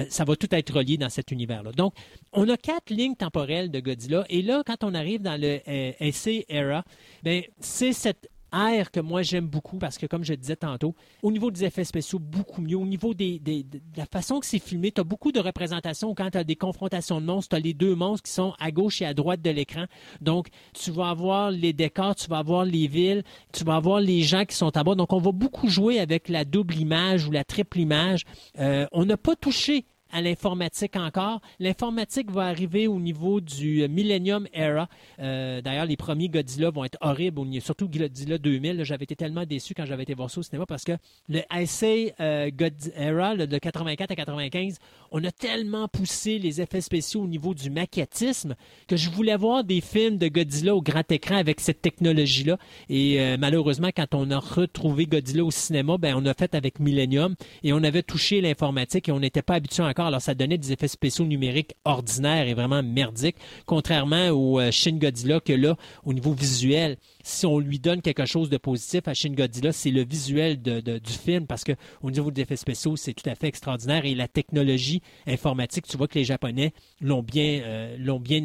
ça 0.09 0.25
va 0.25 0.37
tout 0.37 0.53
être 0.55 0.75
relié 0.75 0.97
dans 0.97 1.09
cet 1.09 1.31
univers-là. 1.31 1.73
Donc, 1.73 1.95
on 2.33 2.49
a 2.49 2.57
quatre 2.57 2.91
lignes 2.91 3.15
temporelles 3.15 3.71
de 3.71 3.81
Godzilla. 3.81 4.25
Et 4.29 4.43
là, 4.43 4.63
quand 4.67 4.85
on 4.85 4.95
arrive 4.95 5.23
dans 5.23 5.41
le 5.41 5.61
essai 6.03 6.45
Era, 6.49 6.85
ben, 7.23 7.43
c'est 7.61 7.93
cette 7.93 8.29
ère 8.53 8.91
que 8.91 9.01
moi 9.01 9.23
j'aime 9.23 9.47
beaucoup 9.47 9.79
parce 9.79 9.99
que, 9.99 10.07
comme 10.07 10.25
je 10.25 10.35
disais 10.35 10.57
tantôt, 10.57 10.95
au 11.23 11.31
niveau 11.31 11.51
des 11.51 11.65
effets 11.65 11.85
spéciaux, 11.85 12.19
beaucoup 12.19 12.61
mieux. 12.61 12.77
Au 12.77 12.87
niveau 12.87 13.15
des, 13.15 13.39
de 13.39 13.65
la 13.97 14.07
façon 14.07 14.41
que 14.41 14.47
c'est 14.47 14.59
filmé, 14.59 14.93
tu 14.93 15.01
as 15.01 15.05
beaucoup 15.05 15.33
de 15.33 15.41
représentations 15.41 16.15
quand 16.15 16.31
tu 16.31 16.39
as 16.39 16.45
des 16.45 16.57
confrontations 16.57 17.21
de 17.21 17.27
monstres. 17.27 17.51
Tu 17.51 17.57
as 17.57 17.61
les 17.61 17.75
deux 17.75 17.95
monstres 17.95 18.25
qui 18.25 18.33
sont 18.33 18.55
à 18.59 18.71
gauche 18.71 19.03
et 19.03 19.07
à 19.07 19.15
droite 19.15 19.43
de 19.43 19.51
l'écran. 19.51 19.85
Donc, 20.21 20.49
tu 20.73 20.91
vas 20.91 21.11
avoir 21.11 21.51
les 21.51 21.73
décors, 21.73 22.15
tu 22.15 22.29
vas 22.29 22.39
avoir 22.39 22.65
les 22.65 22.87
villes, 22.87 23.23
tu 23.53 23.65
vas 23.65 23.77
avoir 23.77 24.01
les 24.01 24.23
gens 24.23 24.45
qui 24.45 24.57
sont 24.57 24.77
à 24.77 24.85
bas. 24.85 24.95
Donc, 24.95 25.13
on 25.13 25.19
va 25.19 25.33
beaucoup 25.33 25.69
jouer 25.69 26.01
avec 26.01 26.29
la 26.29 26.45
double 26.45 26.77
image 26.77 27.27
ou 27.27 27.33
la 27.33 27.45
triple 27.45 27.81
image. 27.81 28.25
Euh, 28.59 28.87
on 28.93 29.05
n'a 29.05 29.17
pas 29.17 29.37
touché 29.37 29.85
à 30.13 30.21
l'informatique 30.21 30.97
encore. 30.97 31.41
L'informatique 31.59 32.31
va 32.31 32.47
arriver 32.47 32.87
au 32.87 32.99
niveau 32.99 33.41
du 33.41 33.87
Millennium 33.89 34.47
Era. 34.53 34.89
Euh, 35.19 35.61
d'ailleurs, 35.61 35.87
les 35.87 35.97
premiers 35.97 36.29
Godzilla 36.29 36.71
vont 36.71 36.85
être 36.85 36.99
horribles, 37.01 37.41
surtout 37.61 37.89
Godzilla 37.89 38.39
2000. 38.39 38.85
J'avais 38.85 39.05
été 39.05 39.17
tellement 39.17 39.45
déçu 39.45 39.75
quand 39.75 39.87
j'avais 39.87 40.05
été 40.05 40.15
voir 40.15 40.31
ça 40.31 40.41
au 40.41 40.43
cinéma 40.43 40.67
parce 40.67 40.85
que 40.85 40.93
le 41.29 41.41
essai 41.55 42.15
euh, 42.21 42.51
Era 42.97 43.37
de 43.37 43.59
84 43.59 44.11
à 44.11 44.17
95, 44.17 44.79
on 45.11 45.25
a 45.25 45.31
tellement 45.31 45.89
poussé 45.89 46.39
les 46.39 46.61
effets 46.61 46.81
spéciaux 46.81 47.23
au 47.23 47.27
niveau 47.27 47.55
du 47.55 47.71
maquettisme 47.71 48.55
que 48.87 48.97
je 48.97 49.11
voulais 49.11 49.37
voir 49.37 49.65
des 49.65 49.81
films 49.81 50.19
de 50.19 50.29
Godzilla 50.29 50.75
au 50.75 50.83
grand 50.83 51.11
écran 51.11 51.37
avec 51.37 51.61
cette 51.61 51.83
technologie-là. 51.83 52.59
Et 52.89 53.21
euh, 53.21 53.37
malheureusement, 53.39 53.91
quand 53.95 54.15
on 54.15 54.31
a 54.31 54.39
retrouvé 54.39 55.07
Godzilla 55.07 55.45
au 55.45 55.51
cinéma, 55.51 55.97
ben, 55.99 56.15
on 56.17 56.27
a 56.27 56.35
fait 56.35 56.55
avec 56.55 56.81
Millennium 56.81 57.35
et 57.63 57.73
on 57.73 57.83
avait 57.83 58.03
touché 58.03 58.41
l'informatique 58.41 59.09
et 59.09 59.13
on 59.13 59.21
n'était 59.21 59.43
pas 59.43 59.55
habitué 59.55 59.83
encore 59.83 60.06
Alors, 60.07 60.21
ça 60.21 60.35
donnait 60.35 60.59
des 60.59 60.73
effets 60.73 60.89
spéciaux 60.89 61.25
numériques 61.25 61.75
ordinaires 61.85 62.47
et 62.47 62.55
vraiment 62.55 62.83
merdiques, 62.83 63.37
contrairement 63.67 64.29
au 64.31 64.61
euh, 64.61 64.71
Shin 64.71 64.99
Godzilla 64.99 65.41
que 65.41 65.53
là, 65.53 65.77
au 66.05 66.13
niveau 66.13 66.33
visuel, 66.33 66.97
si 67.23 67.47
on 67.47 67.59
lui 67.59 67.79
donne 67.79 68.03
quelque 68.03 68.27
chose 68.27 68.51
de 68.51 68.57
positif 68.57 69.09
à 69.09 69.15
Shin 69.15 69.33
Godzilla, 69.33 69.73
c'est 69.73 69.91
le 69.91 70.05
visuel 70.05 70.61
du 70.63 71.13
film 71.13 71.47
parce 71.47 71.65
que 71.65 71.73
au 72.03 72.11
niveau 72.11 72.31
des 72.31 72.43
effets 72.43 72.57
spéciaux, 72.57 72.97
c'est 72.97 73.15
tout 73.15 73.29
à 73.29 73.35
fait 73.35 73.49
extraordinaire 73.49 74.05
et 74.05 74.15
la 74.15 74.29
technologie 74.29 75.03
informatique, 75.27 75.87
tu 75.87 75.97
vois 75.97 76.09
que 76.09 76.19
les 76.19 76.25
Japonais 76.25 76.73
l'ont 77.01 77.23
bien, 77.23 77.61
euh, 77.65 77.97
l'ont 77.99 78.21
bien 78.21 78.45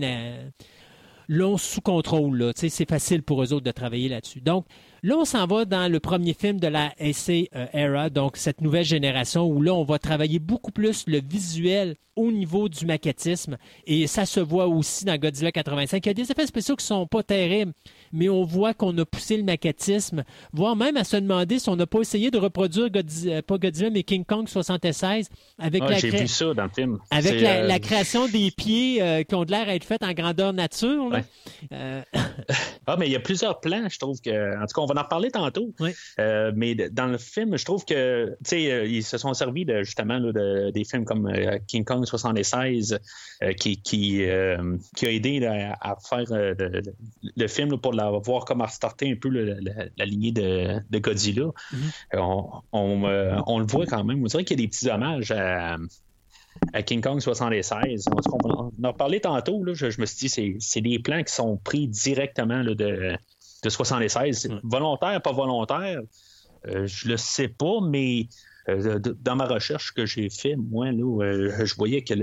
l'ont 1.28 1.58
sous 1.58 1.82
contrôle. 1.82 2.52
C'est 2.56 2.90
facile 2.90 3.24
pour 3.24 3.42
eux 3.42 3.54
autres 3.54 3.64
de 3.64 3.72
travailler 3.72 4.10
là-dessus. 4.10 4.42
Donc, 4.42 4.66
Là, 5.04 5.18
on 5.18 5.26
s'en 5.26 5.48
va 5.48 5.66
dans 5.66 5.92
le 5.92 6.00
premier 6.00 6.36
film 6.36 6.60
de 6.60 6.68
la 6.68 6.94
AC 7.00 7.50
euh, 7.56 7.66
Era, 7.74 8.12
donc 8.12 8.38
cette 8.38 8.62
nouvelle 8.62 8.86
génération 8.86 9.48
où 9.48 9.60
là, 9.60 9.74
on 9.74 9.84
va 9.84 9.98
travailler 9.98 10.38
beaucoup 10.38 10.72
plus 10.72 11.06
le 11.08 11.20
visuel 11.20 11.96
au 12.16 12.32
niveau 12.32 12.70
du 12.70 12.86
maquettisme. 12.86 13.58
Et 13.88 14.06
ça 14.06 14.28
se 14.28 14.40
voit 14.40 14.68
aussi 14.68 15.06
dans 15.06 15.18
Godzilla 15.18 15.52
85. 15.52 16.06
Il 16.06 16.10
y 16.10 16.12
a 16.12 16.14
des 16.14 16.32
effets 16.32 16.46
spéciaux 16.46 16.76
qui 16.76 16.86
sont 16.86 17.08
pas 17.08 17.24
terribles, 17.24 17.74
mais 18.14 18.30
on 18.30 18.44
voit 18.44 18.74
qu'on 18.74 18.98
a 18.98 19.06
poussé 19.06 19.38
le 19.38 19.44
maquettisme, 19.44 20.24
voire 20.54 20.76
même 20.76 20.98
à 20.98 21.04
se 21.04 21.18
demander 21.18 21.60
si 21.60 21.70
on 21.70 21.76
n'a 21.76 21.88
pas 21.88 22.00
essayé 22.00 22.32
de 22.32 22.38
reproduire 22.38 22.90
Godzilla, 22.90 23.38
euh, 23.38 23.42
pas 23.42 23.58
Godzilla, 23.58 23.90
mais 23.90 24.04
King 24.04 24.26
Kong 24.26 24.48
76 24.48 25.30
avec 25.60 25.82
la, 25.82 25.98
vu 25.98 26.28
ça 26.28 26.54
dans 26.54 26.64
le 26.64 26.70
film. 26.70 27.00
Avec 27.12 27.42
la, 27.42 27.76
euh, 27.76 27.80
création 27.80 28.28
des 28.28 28.52
pieds 28.52 29.26
qui 29.28 29.36
ont 29.36 29.44
l'air 29.44 29.68
à 29.68 29.76
être 29.76 29.84
faits 29.84 30.04
en 30.04 30.14
grandeur 30.14 30.54
nature. 30.54 31.12
ah, 31.72 32.96
mais 32.98 33.08
il 33.08 33.12
y 33.12 33.16
a 33.16 33.20
plusieurs 33.20 33.60
plans, 33.60 33.88
je 33.90 34.00
trouve 34.00 34.20
que. 34.22 34.58
En 34.58 34.66
tout 34.66 34.74
cas, 34.74 34.82
on 34.82 34.86
va 34.86 35.00
en 35.00 35.04
reparler 35.04 35.32
tantôt. 35.32 35.74
Euh, 36.20 36.52
mais 36.56 36.76
dans 36.76 37.08
le 37.08 37.18
film, 37.18 37.58
je 37.58 37.66
trouve 37.66 37.86
que, 37.86 38.30
tu 38.30 38.36
sais, 38.44 38.72
euh, 38.72 38.86
ils 38.86 39.04
se 39.04 39.18
sont 39.18 39.34
servis 39.34 39.66
de, 39.66 39.84
justement 39.84 40.20
de, 40.20 40.72
des 40.72 40.84
films 40.84 41.06
comme 41.06 41.28
euh, 41.28 41.58
King 41.68 41.84
Kong 41.84 42.06
76 42.06 43.00
qui, 43.58 43.82
qui, 43.82 44.24
qui, 44.96 45.06
a 45.06 45.12
aidé 45.12 45.46
à, 45.46 45.96
faire 46.08 46.26
le, 46.30 47.48
film 47.48 47.80
pour 47.80 47.94
voir 48.24 48.46
comment 48.46 48.66
restarter 48.66 49.12
un 49.12 49.16
peu 49.16 49.30
la, 49.30 50.06
lignée 50.06 50.32
de, 50.32 51.00
Godzilla. 51.00 51.52
Mm-hmm. 51.74 52.62
on, 52.72 53.60
le 53.60 53.66
voit 53.66 53.86
quand 53.86 54.04
même. 54.04 54.24
On 54.24 54.26
dirait 54.26 54.44
qu'il 54.44 54.60
y 54.60 54.64
a 54.64 54.66
des 54.66 54.70
petits 54.70 54.90
hommages 54.90 55.32
à 55.32 55.78
King 56.84 57.02
Kong 57.02 57.20
76. 57.20 58.06
On, 58.32 58.50
en 58.50 58.72
a 58.84 58.94
parlé 58.94 59.20
tantôt. 59.20 59.64
je, 59.74 60.02
me 60.02 60.06
suis 60.06 60.28
dit, 60.28 60.58
c'est 60.60 60.82
des 60.82 61.00
plans 61.00 61.24
qui 61.24 61.34
sont 61.34 61.58
pris 61.58 61.88
directement 61.88 62.64
de, 62.64 62.74
de 62.74 63.70
76. 63.70 64.50
Volontaire, 64.64 65.22
pas 65.22 65.32
volontaire, 65.32 66.02
euh, 66.68 66.86
je 66.86 67.08
le 67.08 67.18
sais 67.18 67.48
pas, 67.48 67.80
mais 67.82 68.28
euh, 68.70 69.00
dans 69.00 69.36
ma 69.36 69.46
recherche 69.46 69.94
que 69.94 70.06
j'ai 70.06 70.30
fait, 70.30 70.56
moi, 70.56 70.92
là, 70.92 71.24
euh, 71.24 71.66
je 71.66 71.76
voyais 71.76 72.04
que 72.04 72.14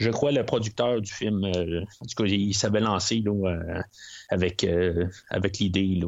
je 0.00 0.10
crois 0.10 0.32
le 0.32 0.44
producteur 0.44 1.00
du 1.00 1.12
film, 1.12 1.44
en 1.44 2.06
tout 2.06 2.14
cas, 2.16 2.24
il 2.24 2.54
s'avait 2.54 2.80
lancé 2.80 3.22
là, 3.24 3.58
avec, 4.30 4.66
avec 5.28 5.58
l'idée. 5.58 6.00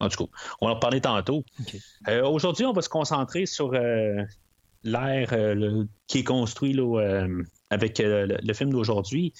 en 0.00 0.08
tout 0.08 0.26
cas, 0.26 0.30
on 0.60 0.68
en 0.68 0.76
parlait 0.76 1.00
tantôt. 1.00 1.44
Aujourd'hui, 2.24 2.66
on 2.66 2.72
va 2.72 2.82
se 2.82 2.88
concentrer 2.88 3.46
sur 3.46 3.72
l'ère 4.84 5.34
qui 6.06 6.18
est 6.18 6.24
construit 6.24 6.74
là, 6.74 7.26
avec 7.70 7.98
le, 7.98 8.52
film 8.52 8.70
d'aujourd'hui. 8.70 9.32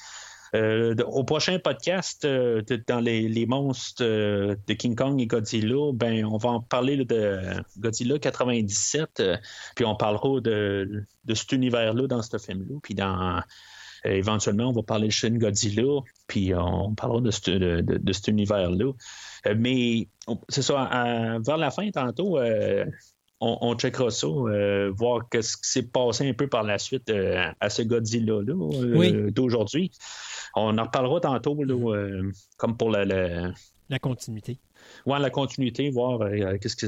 Euh, 0.54 0.94
au 1.08 1.24
prochain 1.24 1.58
podcast, 1.58 2.24
euh, 2.24 2.62
dans 2.86 3.00
les, 3.00 3.46
monstres 3.46 4.04
euh, 4.04 4.54
de 4.68 4.74
King 4.74 4.94
Kong 4.94 5.20
et 5.20 5.26
Godzilla, 5.26 5.92
ben, 5.92 6.24
on 6.24 6.36
va 6.36 6.50
en 6.50 6.60
parler 6.60 7.04
de 7.04 7.40
Godzilla 7.78 8.18
97, 8.20 9.22
puis 9.74 9.84
on 9.84 9.96
parlera 9.96 10.40
de, 10.40 11.04
cet 11.34 11.50
univers-là 11.52 12.06
dans 12.06 12.22
ce 12.22 12.38
film-là, 12.38 12.78
puis 12.82 12.94
dans 12.94 13.42
éventuellement, 14.04 14.68
on 14.68 14.72
va 14.72 14.82
parler 14.82 15.08
de 15.08 15.12
Shin 15.12 15.36
Godzilla, 15.38 16.00
puis 16.26 16.54
on 16.54 16.94
parlera 16.94 17.20
de, 17.20 17.30
cet 17.30 18.28
univers-là. 18.28 18.92
mais 19.56 20.08
c'est 20.48 20.62
ça, 20.62 21.38
vers 21.44 21.56
la 21.56 21.70
fin, 21.70 21.90
tantôt, 21.90 22.38
on, 23.40 23.74
checkera 23.76 24.10
ça, 24.10 24.26
voir 24.26 25.26
ce 25.32 25.56
qui 25.56 25.68
s'est 25.68 25.88
passé 25.88 26.28
un 26.28 26.34
peu 26.34 26.48
par 26.48 26.62
la 26.62 26.78
suite 26.78 27.10
à 27.60 27.70
ce 27.70 27.82
Godzilla-là 27.82 29.30
d'aujourd'hui. 29.30 29.90
On 30.54 30.78
en 30.78 30.84
reparlera 30.84 31.20
tantôt, 31.20 31.60
euh, 31.62 32.30
comme 32.56 32.76
pour 32.76 32.90
la, 32.90 33.04
la... 33.04 33.98
continuité. 33.98 34.58
Oui, 35.06 35.20
la 35.20 35.30
continuité, 35.30 35.90
voir 35.90 36.22
euh, 36.22 36.56
qu'est-ce 36.58 36.76
que 36.76 36.86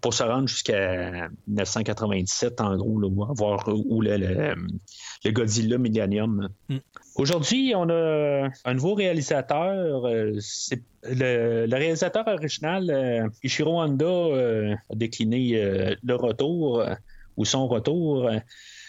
pour 0.00 0.12
se 0.12 0.22
rendre 0.22 0.48
jusqu'à 0.48 1.28
1997, 1.46 2.60
en 2.60 2.76
gros, 2.76 3.00
voir 3.34 3.68
où 3.68 4.02
le, 4.02 4.16
le, 4.18 5.30
Godzilla 5.30 5.78
Millennium. 5.78 6.48
Mm. 6.68 6.76
Aujourd'hui, 7.16 7.72
on 7.74 7.88
a 7.88 8.48
un 8.64 8.74
nouveau 8.74 8.94
réalisateur. 8.94 10.06
Euh, 10.06 10.36
c'est 10.40 10.82
le, 11.04 11.66
réalisateur 11.74 12.26
original, 12.26 13.30
Ishiro 13.42 13.80
Honda, 13.80 14.76
a 14.90 14.94
décliné 14.94 15.96
le 16.02 16.14
retour 16.16 16.84
ou 17.36 17.44
son 17.44 17.66
retour. 17.66 18.30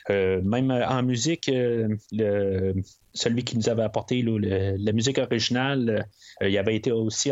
même 0.10 0.72
en 0.72 1.04
musique, 1.04 1.50
le, 1.50 2.74
celui 3.14 3.44
qui 3.44 3.58
nous 3.58 3.70
avait 3.70 3.84
apporté 3.84 4.24
la 4.24 4.92
musique 4.92 5.18
originale, 5.18 6.08
euh, 6.42 6.50
il 6.50 6.58
avait 6.58 6.76
été 6.76 6.92
aussi 6.92 7.32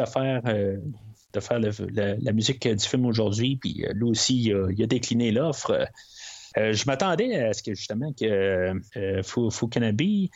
euh, 1.36 1.40
de 1.40 1.40
faire 1.40 1.60
la 1.60 2.34
musique 2.34 2.68
du 2.68 2.86
film 2.86 3.06
aujourd'hui, 3.06 3.58
puis 3.58 3.86
euh, 3.86 3.94
lui 3.94 4.04
aussi, 4.06 4.44
il 4.46 4.84
a, 4.84 4.88
décliné 4.88 5.32
l'offre. 5.32 5.88
je 6.56 6.84
m'attendais 6.88 7.36
à 7.36 7.54
ce 7.54 7.64
que 7.64 7.74
justement 7.74 8.14
que 8.14 8.74
Fukanabe 9.52 10.02
euh, 10.02 10.28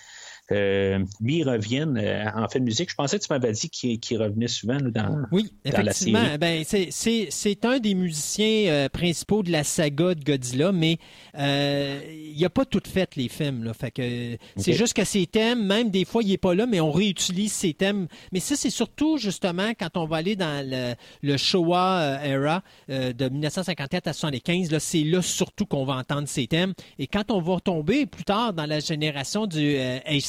lui 0.50 1.43
reviennent 1.43 1.98
euh, 1.98 2.25
en 2.36 2.48
fait 2.50 2.60
de 2.60 2.65
musique. 2.65 2.89
Je 2.89 2.95
pensais 2.95 3.17
que 3.17 3.24
tu 3.24 3.31
m'avais 3.31 3.51
dit 3.51 3.69
qu'il 3.69 4.21
revenait 4.21 4.48
souvent 4.48 4.77
dans, 4.81 5.24
oui, 5.31 5.53
effectivement. 5.65 6.19
la 6.19 6.27
série. 6.27 6.38
Ben, 6.38 7.29
c'est 7.29 7.65
un 7.65 7.79
des 7.79 7.95
musiciens 7.95 8.71
euh, 8.71 8.89
principaux 8.89 9.43
de 9.43 9.51
la 9.51 9.63
saga 9.63 10.15
de 10.15 10.24
Godzilla, 10.24 10.71
mais 10.71 10.98
il 11.36 12.39
n'a 12.39 12.50
pas 12.50 12.65
tout 12.65 12.81
fait 12.86 13.15
les 13.15 13.29
films. 13.29 13.63
Là, 13.63 13.74
fait 13.74 13.91
que 13.91 14.38
c'est 14.57 14.74
juste 14.74 14.93
que 14.93 15.03
ses 15.03 15.25
thèmes, 15.25 15.65
même 15.65 15.89
des 15.89 16.05
fois, 16.05 16.24
il 16.24 16.29
n'est 16.29 16.38
pas 16.38 16.53
là, 16.53 16.65
mais 16.65 16.81
on 16.81 16.91
réutilise 16.91 17.51
ses 17.51 17.74
thèmes. 17.74 18.07
Mais 18.31 18.39
ça, 18.39 18.55
c'est 18.55 18.69
surtout 18.69 19.17
justement 19.17 19.71
quand 19.79 19.98
on 19.98 20.05
va 20.05 20.17
aller 20.17 20.36
dans 20.36 20.65
le, 20.65 20.95
le 21.21 21.38
Showa 21.38 22.19
era 22.24 22.63
de 22.89 23.29
1954 23.29 24.07
à 24.07 24.12
1975, 24.12 24.77
c'est 24.79 25.03
là 25.03 25.21
surtout 25.21 25.65
qu'on 25.65 25.86
va 25.86 25.95
entendre 25.95 26.27
ces 26.27 26.48
thèmes. 26.48 26.74
Et 27.00 27.07
quand 27.07 27.31
on 27.31 27.41
va 27.41 27.60
tomber 27.60 28.05
plus 28.05 28.24
tard 28.24 28.53
dans 28.53 28.65
la 28.65 28.79
génération 28.79 29.48
du 29.48 29.77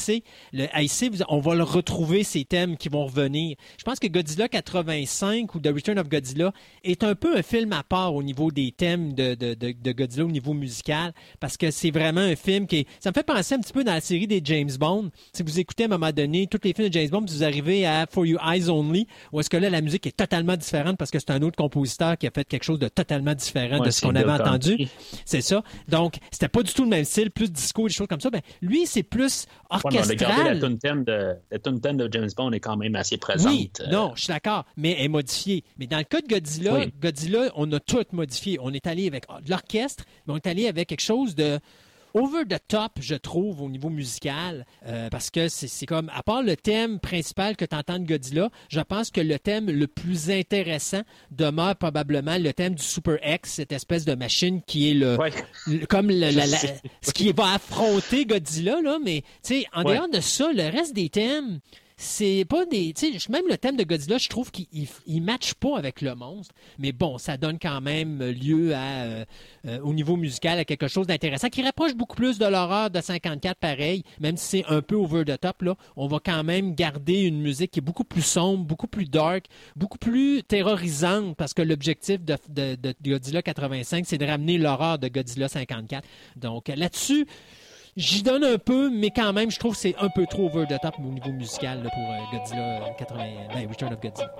AC 0.08 0.22
le 0.52 1.24
on 1.28 1.40
va 1.40 1.54
le 1.54 1.62
retrouver, 1.62 2.24
ces 2.24 2.44
thèmes 2.44 2.76
qui 2.76 2.88
vont 2.88 3.06
revenir. 3.06 3.56
Je 3.78 3.84
pense 3.84 3.98
que 3.98 4.06
Godzilla 4.06 4.48
85 4.48 5.54
ou 5.54 5.60
The 5.60 5.68
Return 5.68 5.98
of 5.98 6.08
Godzilla 6.08 6.52
est 6.84 7.04
un 7.04 7.14
peu 7.14 7.36
un 7.36 7.42
film 7.42 7.72
à 7.72 7.82
part 7.82 8.14
au 8.14 8.22
niveau 8.22 8.50
des 8.50 8.72
thèmes 8.72 9.14
de, 9.14 9.34
de, 9.34 9.92
Godzilla 9.92 10.24
au 10.24 10.30
niveau 10.30 10.52
musical, 10.52 11.12
parce 11.40 11.56
que 11.56 11.70
c'est 11.70 11.90
vraiment 11.90 12.20
un 12.20 12.36
film 12.36 12.66
qui 12.66 12.86
Ça 13.00 13.10
me 13.10 13.14
fait 13.14 13.22
penser 13.22 13.54
un 13.54 13.60
petit 13.60 13.72
peu 13.72 13.84
dans 13.84 13.92
la 13.92 14.00
série 14.00 14.26
des 14.26 14.40
James 14.44 14.70
Bond. 14.78 15.10
Si 15.32 15.42
vous 15.42 15.58
écoutez 15.58 15.84
à 15.84 15.86
un 15.86 15.90
moment 15.90 16.12
donné 16.12 16.46
tous 16.46 16.60
les 16.64 16.72
films 16.72 16.88
de 16.88 16.92
James 16.92 17.08
Bond, 17.08 17.24
vous 17.26 17.44
arrivez 17.44 17.86
à 17.86 18.06
For 18.10 18.26
You 18.26 18.38
Eyes 18.44 18.68
Only, 18.68 19.06
où 19.32 19.40
est-ce 19.40 19.50
que 19.50 19.56
là, 19.56 19.70
la 19.70 19.80
musique 19.80 20.06
est 20.06 20.16
totalement 20.16 20.56
différente 20.56 20.96
parce 20.96 21.10
que 21.10 21.18
c'est 21.18 21.30
un 21.30 21.42
autre 21.42 21.56
compositeur 21.56 22.16
qui 22.18 22.26
a 22.26 22.30
fait 22.30 22.44
quelque 22.44 22.64
chose 22.64 22.78
de 22.78 22.88
totalement 22.88 23.34
différent 23.34 23.80
de 23.80 23.90
ce 23.90 24.00
qu'on 24.00 24.14
avait 24.14 24.30
entendu. 24.32 24.88
C'est 25.24 25.40
ça. 25.40 25.62
Donc, 25.88 26.16
c'était 26.30 26.48
pas 26.48 26.62
du 26.62 26.72
tout 26.72 26.84
le 26.84 26.90
même 26.90 27.04
style, 27.04 27.30
plus 27.30 27.50
disco, 27.50 27.86
des 27.88 27.94
choses 27.94 28.08
comme 28.08 28.20
ça. 28.20 28.30
Ben, 28.30 28.42
lui, 28.60 28.86
c'est 28.86 29.02
plus 29.02 29.46
la 29.92 30.56
tune 30.56 30.78
thème 30.78 31.04
de, 31.04 32.06
de 32.06 32.12
James 32.12 32.30
Bond 32.36 32.52
est 32.52 32.60
quand 32.60 32.76
même 32.76 32.96
assez 32.96 33.16
présente. 33.16 33.52
Oui, 33.52 33.70
euh. 33.80 33.90
non, 33.90 34.12
je 34.14 34.22
suis 34.22 34.32
d'accord, 34.32 34.64
mais 34.76 34.92
elle 34.98 35.04
est 35.06 35.08
modifiée. 35.08 35.64
Mais 35.78 35.86
dans 35.86 35.98
le 35.98 36.04
cas 36.04 36.20
de 36.20 36.26
Godzilla, 36.26 36.86
Godzilla, 37.00 37.50
on 37.56 37.70
a 37.72 37.80
tout 37.80 38.04
modifié. 38.12 38.58
On 38.60 38.72
est 38.72 38.86
allé 38.86 39.06
avec 39.06 39.24
l'orchestre, 39.48 40.04
mais 40.26 40.34
on 40.34 40.36
est 40.36 40.46
allé 40.46 40.68
avec 40.68 40.88
quelque 40.88 41.00
chose 41.00 41.34
de 41.34 41.58
over 42.14 42.44
the 42.48 42.58
top, 42.68 42.92
je 43.00 43.14
trouve, 43.14 43.62
au 43.62 43.68
niveau 43.68 43.88
musical, 43.88 44.66
euh, 44.86 45.08
parce 45.10 45.30
que 45.30 45.48
c'est 45.48 45.86
comme, 45.86 46.10
à 46.14 46.22
part 46.22 46.42
le 46.42 46.56
thème 46.56 46.98
principal 46.98 47.56
que 47.56 47.64
tu 47.64 47.74
entends 47.74 47.98
de 47.98 48.06
Godzilla, 48.06 48.50
je 48.68 48.80
pense 48.80 49.10
que 49.10 49.20
le 49.20 49.38
thème 49.38 49.70
le 49.70 49.86
plus 49.86 50.30
intéressant 50.30 51.02
demeure 51.30 51.76
probablement 51.76 52.38
le 52.38 52.52
thème 52.52 52.74
du 52.74 52.82
Super 52.82 53.18
X, 53.24 53.54
cette 53.54 53.72
espèce 53.72 54.04
de 54.04 54.14
machine 54.14 54.62
qui 54.62 54.90
est 54.90 54.94
le, 54.94 55.16
comme 55.88 56.10
ce 56.10 57.12
qui 57.12 57.32
va 57.32 57.54
affronter 57.54 58.26
Godzilla, 58.26 58.80
là, 58.82 58.98
mais 59.02 59.22
tu 59.42 59.60
sais, 59.60 59.66
en 59.72 59.84
dehors 59.84 60.08
de 60.08 60.20
ça, 60.20 60.52
le 60.52 60.70
reste 60.70 60.94
des 60.94 61.08
thèmes, 61.08 61.60
c'est 62.02 62.44
pas 62.48 62.66
des. 62.66 62.92
Même 63.28 63.44
le 63.48 63.56
thème 63.56 63.76
de 63.76 63.84
Godzilla, 63.84 64.18
je 64.18 64.28
trouve 64.28 64.50
qu'il 64.50 64.66
ne 65.06 65.20
matche 65.20 65.54
pas 65.54 65.78
avec 65.78 66.00
le 66.00 66.14
monstre. 66.16 66.52
Mais 66.78 66.90
bon, 66.90 67.16
ça 67.16 67.36
donne 67.36 67.58
quand 67.60 67.80
même 67.80 68.20
lieu 68.22 68.72
euh, 68.74 69.24
euh, 69.66 69.78
au 69.82 69.94
niveau 69.94 70.16
musical 70.16 70.58
à 70.58 70.64
quelque 70.64 70.88
chose 70.88 71.06
d'intéressant 71.06 71.48
qui 71.48 71.62
rapproche 71.62 71.94
beaucoup 71.94 72.16
plus 72.16 72.38
de 72.38 72.46
l'horreur 72.46 72.90
de 72.90 73.00
54, 73.00 73.56
pareil. 73.56 74.02
Même 74.20 74.36
si 74.36 74.62
c'est 74.62 74.64
un 74.66 74.82
peu 74.82 74.96
over 74.96 75.24
the 75.24 75.40
top, 75.40 75.62
là, 75.62 75.76
on 75.96 76.08
va 76.08 76.18
quand 76.18 76.42
même 76.42 76.74
garder 76.74 77.22
une 77.22 77.40
musique 77.40 77.70
qui 77.70 77.78
est 77.78 77.82
beaucoup 77.82 78.04
plus 78.04 78.22
sombre, 78.22 78.64
beaucoup 78.64 78.88
plus 78.88 79.08
dark, 79.08 79.46
beaucoup 79.76 79.98
plus 79.98 80.42
terrorisante 80.42 81.36
parce 81.36 81.54
que 81.54 81.62
l'objectif 81.62 82.20
de, 82.20 82.36
de 82.48 82.94
Godzilla 83.04 83.42
85, 83.42 84.06
c'est 84.06 84.18
de 84.18 84.26
ramener 84.26 84.58
l'horreur 84.58 84.98
de 84.98 85.06
Godzilla 85.06 85.48
54. 85.48 86.06
Donc 86.36 86.66
là-dessus, 86.66 87.26
J'y 87.94 88.22
donne 88.22 88.42
un 88.42 88.56
peu, 88.56 88.88
mais 88.88 89.10
quand 89.10 89.34
même, 89.34 89.50
je 89.50 89.58
trouve 89.58 89.74
que 89.74 89.80
c'est 89.80 89.94
un 89.98 90.08
peu 90.08 90.24
trop 90.24 90.46
over 90.46 90.64
the 90.66 90.80
top 90.80 90.94
au 90.98 91.12
niveau 91.12 91.30
musical 91.30 91.82
pour 91.82 92.38
Godzilla 92.38 92.80
80, 92.98 93.24
ben, 93.52 93.68
Return 93.68 93.92
of 93.92 94.00
Godzilla. 94.00 94.32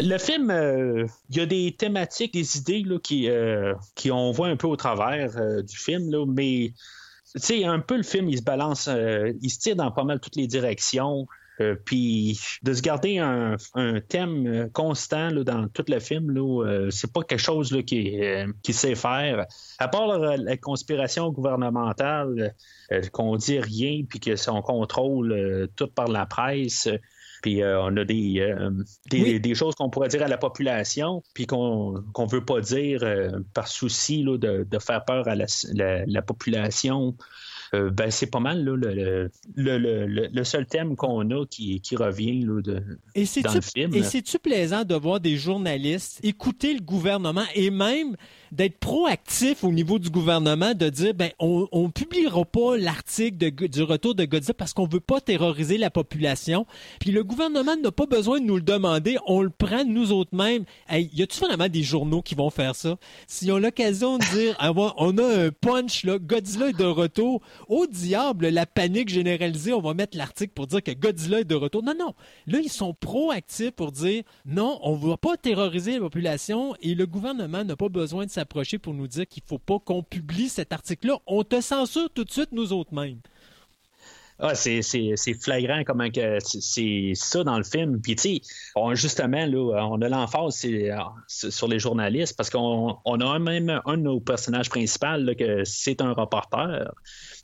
Le 0.00 0.16
film, 0.16 0.50
euh, 0.50 1.06
il 1.28 1.36
y 1.36 1.40
a 1.40 1.46
des 1.46 1.76
thématiques, 1.76 2.32
des 2.32 2.56
idées 2.56 2.82
là, 2.82 2.98
qui, 2.98 3.28
euh, 3.28 3.74
qui 3.94 4.10
on 4.10 4.30
voit 4.30 4.48
un 4.48 4.56
peu 4.56 4.68
au 4.68 4.76
travers 4.76 5.36
euh, 5.36 5.60
du 5.60 5.76
film, 5.76 6.10
là, 6.10 6.24
mais 6.24 6.72
un 7.62 7.80
peu 7.80 7.98
le 7.98 8.02
film, 8.02 8.30
il 8.30 8.38
se 8.38 8.42
balance, 8.42 8.88
il 8.88 9.50
se 9.50 9.58
tire 9.58 9.76
dans 9.76 9.90
pas 9.90 10.04
mal 10.04 10.18
toutes 10.18 10.36
les 10.36 10.46
directions. 10.46 11.26
Puis 11.84 12.38
de 12.62 12.72
se 12.72 12.82
garder 12.82 13.18
un, 13.18 13.56
thème 14.08 14.68
constant 14.72 15.30
dans 15.30 15.68
tout 15.68 15.84
le 15.88 16.00
film, 16.00 16.30
là, 16.30 16.88
c'est 16.90 17.12
pas 17.12 17.22
quelque 17.22 17.40
chose 17.40 17.72
là, 17.72 17.82
qui, 17.82 18.18
qui 18.62 18.72
sait 18.72 18.94
faire. 18.94 19.46
À 19.78 19.88
part 19.88 20.18
la 20.18 20.56
conspiration 20.56 21.30
gouvernementale, 21.30 22.54
qu'on 23.12 23.36
dit 23.36 23.60
rien, 23.60 24.02
puis 24.08 24.20
que 24.20 24.36
son 24.36 24.62
contrôle 24.62 25.68
tout 25.76 25.88
par 25.88 26.08
la 26.08 26.26
presse. 26.26 26.88
Puis 27.44 27.62
euh, 27.62 27.78
on 27.82 27.94
a 27.98 28.06
des, 28.06 28.40
euh, 28.40 28.70
des, 29.10 29.54
choses 29.54 29.74
qu'on 29.74 29.90
pourrait 29.90 30.08
dire 30.08 30.22
à 30.22 30.28
la 30.28 30.38
population, 30.38 31.22
puis 31.34 31.46
qu'on 31.46 31.92
ne 31.92 32.30
veut 32.30 32.42
pas 32.42 32.62
dire 32.62 33.02
euh, 33.02 33.28
par 33.52 33.68
souci 33.68 34.24
de, 34.24 34.66
faire 34.78 35.04
peur 35.04 35.28
à 35.28 35.34
la 35.34 36.22
population. 36.22 37.14
Euh, 37.72 37.90
ben, 37.90 38.10
c'est 38.10 38.26
pas 38.26 38.40
mal 38.40 38.64
le, 38.64 39.30
le, 39.56 40.44
seul 40.44 40.66
thème 40.66 40.96
qu'on 40.96 41.30
a 41.30 41.46
qui, 41.46 41.80
revient 41.96 42.42
là, 42.42 42.60
de, 42.60 42.82
dans 43.42 43.54
le 43.54 43.60
film. 43.60 43.94
Et 43.94 44.02
c'est-tu 44.02 44.38
plaisant 44.38 44.84
de 44.84 44.94
voir 44.94 45.20
des 45.20 45.36
journalistes 45.36 46.20
écouter 46.22 46.74
le 46.74 46.80
gouvernement 46.80 47.44
et 47.54 47.70
même 47.70 48.16
d'être 48.54 48.78
proactif 48.78 49.64
au 49.64 49.72
niveau 49.72 49.98
du 49.98 50.10
gouvernement, 50.10 50.74
de 50.74 50.88
dire 50.88 51.12
ben 51.12 51.30
on, 51.40 51.66
ne 51.72 51.88
publiera 51.88 52.44
pas 52.44 52.76
l'article 52.76 53.50
du 53.68 53.82
retour 53.82 54.14
de 54.14 54.24
Godzilla 54.24 54.54
parce 54.54 54.72
qu'on 54.72 54.86
veut 54.86 55.00
pas 55.00 55.20
terroriser 55.20 55.76
la 55.76 55.90
population. 55.90 56.66
Puis 57.00 57.10
le 57.10 57.24
gouvernement 57.24 57.76
n'a 57.76 57.90
pas 57.90 58.06
besoin 58.06 58.40
de 58.40 58.46
nous 58.46 58.56
le 58.56 58.62
demander, 58.62 59.18
on 59.26 59.42
le 59.42 59.50
prend 59.50 59.84
nous 59.84 60.12
autres 60.12 60.34
mêmes. 60.34 60.64
Hey, 60.88 61.10
y 61.12 61.22
a-tu 61.22 61.40
vraiment 61.40 61.68
des 61.68 61.82
journaux 61.82 62.22
qui 62.22 62.36
vont 62.36 62.50
faire 62.50 62.76
ça? 62.76 62.96
S'ils 63.26 63.50
ont 63.50 63.58
l'occasion 63.58 64.18
de 64.18 64.24
dire 64.36 64.54
ah, 64.60 64.72
on 64.98 65.18
a 65.18 65.46
un 65.46 65.50
punch 65.50 66.04
là, 66.04 66.18
Godzilla 66.18 66.68
est 66.68 66.78
de 66.78 66.84
retour, 66.84 67.42
au 67.68 67.86
diable, 67.86 68.48
la 68.48 68.66
panique 68.66 69.08
généralisée, 69.08 69.72
on 69.72 69.80
va 69.80 69.94
mettre 69.94 70.16
l'article 70.16 70.52
pour 70.54 70.68
dire 70.68 70.82
que 70.82 70.92
Godzilla 70.92 71.40
est 71.40 71.44
de 71.44 71.56
retour. 71.56 71.82
Non, 71.82 71.94
non. 71.98 72.14
Là, 72.46 72.60
ils 72.62 72.70
sont 72.70 72.94
proactifs 72.94 73.72
pour 73.72 73.90
dire 73.90 74.22
non, 74.46 74.78
on 74.82 74.94
va 74.94 75.16
pas 75.16 75.36
terroriser 75.36 75.94
la 75.94 76.00
population 76.00 76.76
et 76.80 76.94
le 76.94 77.06
gouvernement 77.06 77.64
n'a 77.64 77.76
pas 77.76 77.88
besoin 77.88 78.26
de 78.26 78.30
s'approcher 78.44 78.78
pour 78.78 78.92
nous 78.92 79.08
dire 79.08 79.26
qu'il 79.26 79.42
ne 79.42 79.48
faut 79.48 79.58
pas 79.58 79.78
qu'on 79.78 80.02
publie 80.02 80.48
cet 80.48 80.72
article-là. 80.72 81.18
On 81.26 81.44
te 81.44 81.60
censure 81.60 82.10
tout 82.10 82.24
de 82.24 82.30
suite, 82.30 82.50
nous 82.52 82.72
autres 82.72 82.92
mêmes. 82.92 83.20
Ah, 84.38 84.54
c'est, 84.54 84.82
flagrant 85.40 85.82
comment 85.86 86.10
que 86.10 86.38
c'est 86.40 87.12
ça 87.14 87.44
dans 87.44 87.56
le 87.56 87.64
film. 87.64 88.00
Puis, 88.02 88.16
tu 88.16 88.40
justement, 88.94 89.46
là, 89.46 89.86
on 89.88 90.02
a 90.02 90.08
l'emphase 90.08 90.66
sur 91.28 91.68
les 91.68 91.78
journalistes 91.78 92.36
parce 92.36 92.50
qu'on 92.50 92.98
a 93.04 93.38
même 93.38 93.80
un 93.86 93.96
de 93.96 94.02
nos 94.02 94.20
personnages 94.20 94.68
principaux 94.68 95.34
que 95.38 95.64
c'est 95.64 96.02
un 96.02 96.12
reporter. 96.12 96.92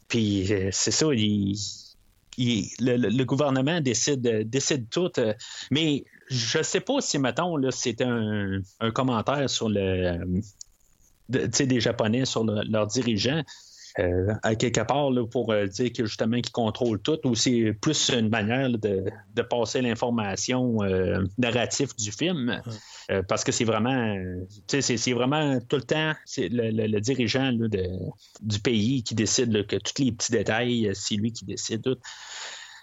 Puis 0.08 0.52
euh, 0.52 0.68
c'est 0.72 0.90
ça, 0.90 1.06
le, 1.06 3.24
gouvernement 3.24 3.80
décide, 3.80 4.50
décide 4.50 4.90
tout. 4.90 5.12
Euh, 5.18 5.32
mais 5.70 6.04
je 6.30 6.62
sais 6.62 6.80
pas 6.80 7.00
si, 7.00 7.18
mettons, 7.18 7.56
là, 7.56 7.70
c'est 7.70 8.00
un, 8.02 8.62
commentaire 8.94 9.50
sur 9.50 9.68
le. 9.68 10.40
Des 11.30 11.80
Japonais 11.80 12.24
sur 12.24 12.44
leurs 12.44 12.86
dirigeants. 12.86 13.42
Euh, 13.98 14.32
à 14.44 14.54
quelque 14.54 14.82
part 14.82 15.10
pour 15.30 15.52
euh, 15.52 15.66
dire 15.66 15.92
que 15.92 16.04
justement 16.06 16.40
qu'ils 16.40 16.52
contrôlent 16.52 17.00
tout, 17.00 17.18
ou 17.24 17.34
c'est 17.34 17.72
plus 17.80 18.10
une 18.10 18.28
manière 18.28 18.70
de, 18.70 19.04
passer 19.50 19.80
l'information 19.80 20.82
euh, 20.82 21.24
narrative 21.38 21.94
du 21.96 22.12
film, 22.12 22.62
parce 23.26 23.42
que 23.42 23.50
c'est 23.50 23.64
vraiment, 23.64 24.16
c'est 24.68 25.12
vraiment 25.12 25.58
tout 25.68 25.76
le 25.76 25.82
temps 25.82 26.12
le, 26.36 27.00
dirigeant 27.00 27.52
du 27.52 28.58
pays 28.60 29.02
qui 29.02 29.14
décide 29.14 29.66
que 29.66 29.76
tous 29.76 30.02
les 30.02 30.12
petits 30.12 30.32
détails, 30.32 30.90
c'est 30.94 31.16
lui 31.16 31.32
qui 31.32 31.44
décide 31.44 31.82
tout. 31.82 31.96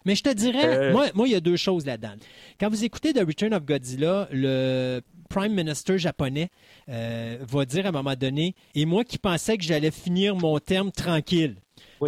Mais 0.04 0.16
je 0.16 0.24
te 0.24 0.30
dirais, 0.34 0.92
moi, 0.92 1.08
moi, 1.14 1.28
il 1.28 1.32
y 1.32 1.36
a 1.36 1.40
deux 1.40 1.56
choses 1.56 1.86
là-dedans. 1.86 2.16
Quand 2.60 2.70
vous 2.70 2.84
écoutez 2.84 3.14
The 3.14 3.26
Return 3.26 3.54
of 3.54 3.66
Godzilla, 3.66 4.28
le 4.32 5.02
Prime 5.28 5.54
Minister 5.54 5.98
japonais 5.98 6.50
euh, 6.90 7.38
va 7.42 7.66
dire 7.66 7.86
à 7.86 7.90
un 7.90 7.92
moment 7.92 8.16
donné, 8.16 8.56
et 8.76 8.86
moi 8.86 9.04
qui 9.04 9.18
pensais 9.18 9.58
que 9.58 9.64
j'allais 9.64 9.92
finir 9.92 10.36
mon 10.36 10.60
terme 10.60 10.92
tranquille. 10.92 11.56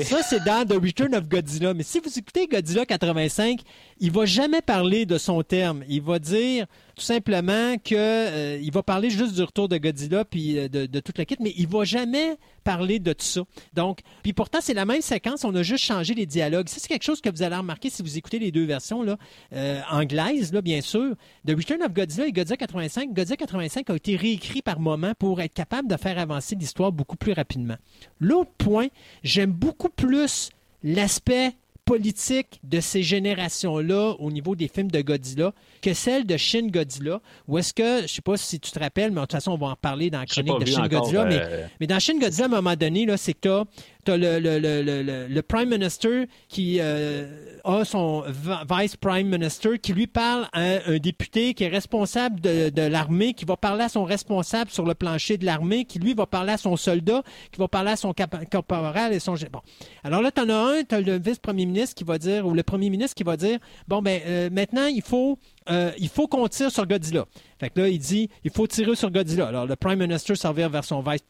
Ça, 0.04 0.22
c'est 0.22 0.44
dans 0.44 0.66
The 0.66 0.74
Return 0.74 1.16
of 1.16 1.28
Godzilla. 1.28 1.74
Mais 1.74 1.84
si 1.84 2.00
vous 2.00 2.18
écoutez 2.18 2.48
Godzilla 2.48 2.86
85, 2.86 3.62
il 4.00 4.12
va 4.12 4.26
jamais 4.26 4.62
parler 4.62 5.06
de 5.06 5.18
son 5.18 5.42
terme. 5.42 5.84
Il 5.88 6.02
va 6.02 6.20
dire 6.20 6.68
tout 7.00 7.06
simplement 7.06 7.78
que 7.78 7.96
euh, 7.96 8.60
il 8.62 8.72
va 8.74 8.84
parler 8.84 9.10
juste 9.10 9.34
du 9.34 9.42
retour 9.42 9.70
de 9.70 9.78
Godzilla 9.78 10.26
puis 10.26 10.60
euh, 10.60 10.68
de, 10.68 11.00
toute 11.00 11.18
la 11.18 11.24
kit, 11.24 11.38
mais 11.40 11.54
il 11.56 11.66
va 11.66 11.86
jamais 11.86 12.36
parler 12.66 13.00
de 13.00 13.14
tout 13.14 13.26
ça. 13.26 13.42
Donc, 13.74 14.00
puis 14.22 14.34
pourtant 14.34 14.60
c'est 14.62 14.74
la 14.74 14.84
même 14.84 15.02
séquence, 15.02 15.46
on 15.46 15.56
a 15.56 15.64
juste 15.64 15.86
changé 15.86 16.14
les 16.14 16.26
dialogues. 16.26 16.68
Ça 16.68 16.80
c'est 16.80 16.90
quelque 16.90 17.04
chose 17.04 17.22
que 17.22 17.30
vous 17.30 17.42
allez 17.42 17.56
remarquer 17.56 17.90
si 17.90 18.02
vous 18.02 18.18
écoutez 18.18 18.38
les 18.38 18.52
deux 18.52 18.66
versions 18.66 19.02
là, 19.02 19.18
euh, 19.54 19.80
anglaises 19.90 20.52
là 20.52 20.62
bien 20.62 20.82
sûr. 20.82 21.16
The 21.48 21.52
Return 21.52 21.82
of 21.84 21.94
Godzilla 21.94 22.28
et 22.28 22.34
Godzilla 22.34 22.58
85, 22.58 23.14
Godzilla 23.14 23.38
85 23.38 23.90
a 23.90 23.96
été 23.96 24.18
réécrit 24.18 24.62
par 24.62 24.82
moment 24.82 25.14
pour 25.18 25.40
être 25.40 25.54
capable 25.54 25.88
de 25.88 25.96
faire 25.96 26.20
avancer 26.20 26.56
l'histoire 26.56 26.92
beaucoup 26.92 27.16
plus 27.16 27.32
rapidement. 27.32 27.78
L'autre 28.20 28.52
point, 28.58 28.88
j'aime 29.24 29.54
beaucoup 29.54 29.90
plus 29.90 30.50
l'aspect 30.84 31.54
politique 31.90 32.60
de 32.64 32.80
ces 32.82 33.02
générations-là 33.02 34.16
au 34.20 34.30
niveau 34.32 34.56
des 34.56 34.68
films 34.68 34.92
de 34.92 35.02
Godzilla 35.02 35.54
que 35.82 35.94
celle 35.96 36.24
de 36.28 36.38
Shin 36.38 36.68
Godzilla. 36.68 37.20
Ou 37.48 37.58
est-ce 37.58 37.74
que, 37.74 38.04
je 38.04 38.14
sais 38.14 38.22
pas 38.22 38.38
si 38.38 38.60
tu 38.60 38.70
te 38.70 38.78
rappelles, 38.78 39.10
mais 39.10 39.16
de 39.16 39.22
toute 39.22 39.32
façon, 39.32 39.54
on 39.54 39.58
va 39.58 39.68
en 39.68 39.76
parler 39.76 40.12
dans 40.12 40.20
la 40.20 40.28
chronique 40.28 40.60
de 40.60 40.66
Shin 40.66 40.88
Godzilla. 40.88 41.26
Mais, 41.26 41.40
euh, 41.42 41.66
mais, 41.80 41.88
dans 41.88 42.00
Shin 42.00 42.20
Godzilla, 42.20 42.46
à 42.46 42.48
un 42.48 42.62
moment 42.62 42.76
donné, 42.76 43.08
c'est 43.18 43.34
que 43.34 43.64
tu 44.06 44.12
as 44.12 44.18
le, 44.18 44.40
le, 44.40 44.60
le, 44.60 45.28
le, 45.28 45.42
Prime 45.42 45.70
Minister 45.70 46.28
qui 46.48 46.78
euh, 46.80 47.58
a 47.64 47.84
son 47.84 48.24
Vice 48.70 48.96
Prime 48.96 49.28
Minister 49.28 49.78
qui 49.80 49.94
lui 49.94 50.08
parle 50.08 50.48
à 50.54 50.62
un 50.88 50.98
député 50.98 51.54
qui 51.54 51.66
est 51.66 51.70
responsable 51.70 52.40
de, 52.40 52.70
de 52.70 52.82
l'armée, 52.84 53.34
qui 53.34 53.46
va 53.46 53.58
parler 53.58 53.84
à 53.84 53.90
son 53.90 54.06
responsable 54.06 54.72
sur 54.72 54.86
le 54.86 54.96
plancher 54.96 55.38
de 55.38 55.46
l'armée, 55.46 55.86
qui 55.86 56.00
lui 56.00 56.14
va 56.14 56.26
parler 56.26 56.54
à 56.54 56.58
son 56.58 56.78
soldat, 56.78 57.24
qui 57.52 57.60
va 57.60 57.68
parler 57.68 57.92
à 57.92 57.96
son 57.96 58.14
caporal 58.14 59.14
et 59.14 59.20
son... 59.20 59.36
Bon. 59.52 59.62
Alors 60.04 60.22
là, 60.22 60.32
tu 60.32 60.42
en 60.42 60.50
as 60.50 60.54
un, 60.54 60.84
tu 60.84 60.96
as 60.96 61.02
le 61.02 61.20
vice-premier 61.20 61.66
ministre 61.66 61.96
qui 61.96 62.04
va 62.04 62.18
dire, 62.18 62.46
ou 62.46 62.54
le 62.54 62.64
premier 62.64 62.90
ministre 62.90 63.16
qui 63.16 63.24
va 63.24 63.38
dire, 63.38 63.60
bon, 63.88 64.02
ben 64.02 64.22
euh, 64.26 64.50
maintenant, 64.52 64.86
il 64.86 65.02
faut 65.02 65.38
euh, 65.70 65.92
il 65.98 66.10
faut 66.10 66.28
qu'on 66.28 66.48
tire 66.48 66.72
sur 66.72 66.86
Godzilla. 66.86 67.26
Fait 67.60 67.70
que 67.70 67.82
là, 67.82 67.90
il 67.90 68.00
dit, 68.00 68.30
il 68.44 68.52
faut 68.52 68.68
tirer 68.68 68.96
sur 68.96 69.12
Godzilla. 69.12 69.48
Alors, 69.48 69.66
le 69.66 69.76
Prime 69.76 70.00
Minister 70.00 70.36
servir 70.36 70.70
vers 70.70 70.86
son 70.86 71.02
Vice 71.02 71.22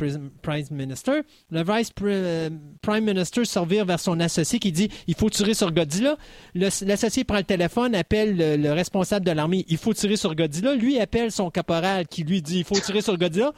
Prime 0.41 0.65
Minister. 0.71 1.21
Le 1.49 1.63
Vice 1.63 1.91
euh, 2.03 2.49
Prime 2.81 3.03
Minister 3.03 3.45
servir 3.45 3.85
vers 3.85 3.99
son 3.99 4.19
associé 4.19 4.59
qui 4.59 4.71
dit, 4.71 4.89
il 5.07 5.15
faut 5.15 5.29
tirer 5.29 5.55
sur 5.55 5.71
Godzilla. 5.71 6.17
L'associé 6.53 7.23
prend 7.23 7.37
le 7.37 7.43
téléphone, 7.43 7.95
appelle 7.95 8.37
le, 8.37 8.71
responsable 8.73 9.25
de 9.25 9.31
l'armée, 9.31 9.65
il 9.67 9.77
faut 9.77 9.93
tirer 9.93 10.17
sur 10.17 10.35
Godzilla. 10.35 10.75
Lui 10.75 10.99
appelle 10.99 11.31
son 11.31 11.49
caporal 11.49 12.07
qui 12.07 12.23
lui 12.23 12.41
dit, 12.43 12.59
il 12.59 12.63
faut 12.65 12.79
tirer 12.79 13.01
sur 13.01 13.17
Godzilla. 13.17 13.51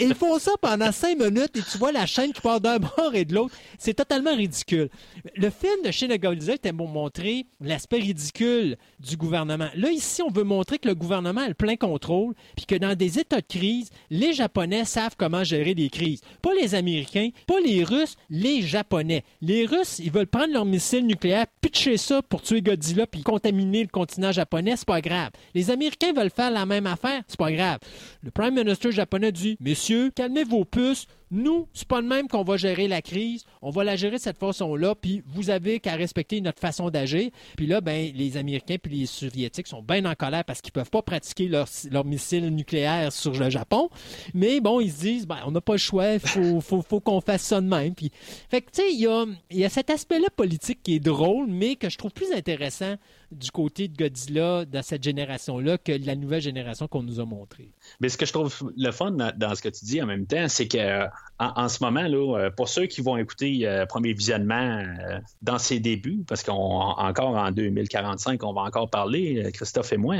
Ils 0.00 0.14
font 0.14 0.38
ça 0.38 0.52
pendant 0.62 0.92
cinq 0.92 1.18
minutes 1.18 1.56
et 1.56 1.62
tu 1.62 1.78
vois 1.78 1.90
la 1.90 2.06
chaîne 2.06 2.32
qui 2.32 2.40
part 2.40 2.60
d'un 2.60 2.78
bord 2.96 3.14
et 3.14 3.24
de 3.24 3.34
l'autre. 3.34 3.54
C'est 3.78 3.94
totalement 3.94 4.34
ridicule. 4.34 4.88
Le 5.34 5.50
film 5.50 5.82
de 5.84 5.90
Shin 5.90 6.14
Godzilla 6.16 6.54
était 6.54 6.72
pour 6.72 6.88
montrer 6.88 7.46
l'aspect 7.60 7.98
ridicule 7.98 8.76
du 9.00 9.16
gouvernement. 9.16 9.68
Là, 9.74 9.90
ici, 10.06 10.22
on 10.22 10.30
veut 10.30 10.44
montrer 10.44 10.78
que 10.78 10.88
le 10.88 10.94
gouvernement 10.94 11.42
a 11.42 11.48
le 11.48 11.54
plein 11.54 11.76
contrôle, 11.76 12.34
puis 12.56 12.64
que 12.64 12.74
dans 12.74 12.94
des 12.94 13.18
états 13.18 13.40
de 13.40 13.46
crise, 13.46 13.90
les 14.10 14.32
Japonais 14.32 14.84
savent 14.84 15.16
comment 15.18 15.44
gérer 15.44 15.74
des 15.74 15.90
crises. 15.90 16.20
Pas 16.42 16.54
les 16.54 16.74
Américains, 16.74 17.30
pas 17.46 17.60
les 17.64 17.84
Russes, 17.84 18.16
les 18.30 18.62
Japonais. 18.62 19.24
Les 19.42 19.66
Russes, 19.66 19.98
ils 19.98 20.10
veulent 20.10 20.26
prendre 20.26 20.52
leurs 20.52 20.64
missiles 20.64 21.06
nucléaires, 21.06 21.46
pitcher 21.60 21.96
ça 21.96 22.22
pour 22.22 22.42
tuer 22.42 22.62
Godzilla, 22.62 23.06
puis 23.06 23.22
contaminer 23.22 23.82
le 23.82 23.88
continent 23.88 24.32
japonais, 24.32 24.76
c'est 24.76 24.86
pas 24.86 25.00
grave. 25.00 25.30
Les 25.54 25.70
Américains 25.70 26.12
veulent 26.12 26.30
faire 26.30 26.50
la 26.50 26.66
même 26.66 26.86
affaire, 26.86 27.22
c'est 27.26 27.38
pas 27.38 27.52
grave. 27.52 27.78
Le 28.22 28.30
Prime 28.30 28.54
Minister 28.54 28.92
japonais 28.92 29.32
dit, 29.32 29.56
messieurs, 29.60 30.10
calmez 30.14 30.44
vos 30.44 30.64
puces, 30.64 31.06
nous, 31.30 31.68
c'est 31.72 31.88
pas 31.88 32.02
de 32.02 32.06
même 32.06 32.28
qu'on 32.28 32.44
va 32.44 32.56
gérer 32.56 32.86
la 32.86 33.02
crise. 33.02 33.44
On 33.60 33.70
va 33.70 33.82
la 33.82 33.96
gérer 33.96 34.16
de 34.16 34.20
cette 34.20 34.38
façon-là, 34.38 34.94
puis 34.94 35.22
vous 35.26 35.50
avez 35.50 35.80
qu'à 35.80 35.94
respecter 35.94 36.40
notre 36.40 36.60
façon 36.60 36.88
d'agir. 36.88 37.30
Puis 37.56 37.66
là, 37.66 37.80
ben, 37.80 38.12
les 38.14 38.36
Américains 38.36 38.76
puis 38.80 39.00
les 39.00 39.06
Soviétiques 39.06 39.66
sont 39.66 39.82
bien 39.82 40.04
en 40.04 40.14
colère 40.14 40.44
parce 40.44 40.60
qu'ils 40.60 40.72
peuvent 40.72 40.90
pas 40.90 41.02
pratiquer 41.02 41.48
leurs 41.48 41.68
leur 41.90 42.04
missiles 42.04 42.48
nucléaires 42.50 43.12
sur 43.12 43.32
le 43.32 43.50
Japon. 43.50 43.90
Mais 44.34 44.60
bon, 44.60 44.80
ils 44.80 44.92
se 44.92 45.00
disent, 45.00 45.26
ben, 45.26 45.38
on 45.46 45.50
n'a 45.50 45.60
pas 45.60 45.74
le 45.74 45.78
choix, 45.78 46.12
il 46.12 46.20
faut, 46.20 46.60
faut, 46.60 46.82
faut 46.82 47.00
qu'on 47.00 47.20
fasse 47.20 47.42
ça 47.42 47.60
de 47.60 47.66
même. 47.66 47.94
Puis, 47.94 48.12
fait 48.48 48.60
que, 48.60 48.70
tu 48.70 48.82
sais, 48.82 48.92
il 48.92 49.00
y 49.00 49.06
a, 49.06 49.24
y 49.50 49.64
a 49.64 49.68
cet 49.68 49.90
aspect-là 49.90 50.28
politique 50.34 50.82
qui 50.82 50.94
est 50.94 51.00
drôle, 51.00 51.46
mais 51.48 51.76
que 51.76 51.90
je 51.90 51.98
trouve 51.98 52.12
plus 52.12 52.32
intéressant 52.32 52.96
du 53.32 53.50
côté 53.50 53.88
de 53.88 53.96
Godzilla 53.96 54.64
dans 54.64 54.82
cette 54.82 55.02
génération-là 55.02 55.78
que 55.78 55.92
la 55.92 56.14
nouvelle 56.14 56.40
génération 56.40 56.86
qu'on 56.88 57.02
nous 57.02 57.20
a 57.20 57.24
montrée. 57.24 57.70
Mais 58.00 58.08
ce 58.08 58.16
que 58.16 58.26
je 58.26 58.32
trouve 58.32 58.72
le 58.76 58.90
fun 58.92 59.10
dans 59.10 59.54
ce 59.54 59.62
que 59.62 59.68
tu 59.68 59.84
dis 59.84 60.00
en 60.00 60.06
même 60.06 60.26
temps, 60.26 60.48
c'est 60.48 60.68
que 60.68 61.06
en, 61.38 61.68
ce 61.68 61.82
moment, 61.82 62.02
là, 62.02 62.38
euh, 62.38 62.50
pour 62.50 62.68
ceux 62.68 62.86
qui 62.86 63.02
vont 63.02 63.16
écouter 63.18 63.66
euh, 63.66 63.84
Premier 63.84 64.14
Visionnement 64.14 64.54
euh, 64.78 65.18
dans 65.42 65.58
ses 65.58 65.80
débuts, 65.80 66.24
parce 66.26 66.42
qu'encore 66.42 67.36
en 67.36 67.50
2045, 67.50 68.42
on 68.42 68.54
va 68.54 68.62
encore 68.62 68.88
parler, 68.88 69.50
Christophe 69.52 69.92
et 69.92 69.98
moi, 69.98 70.16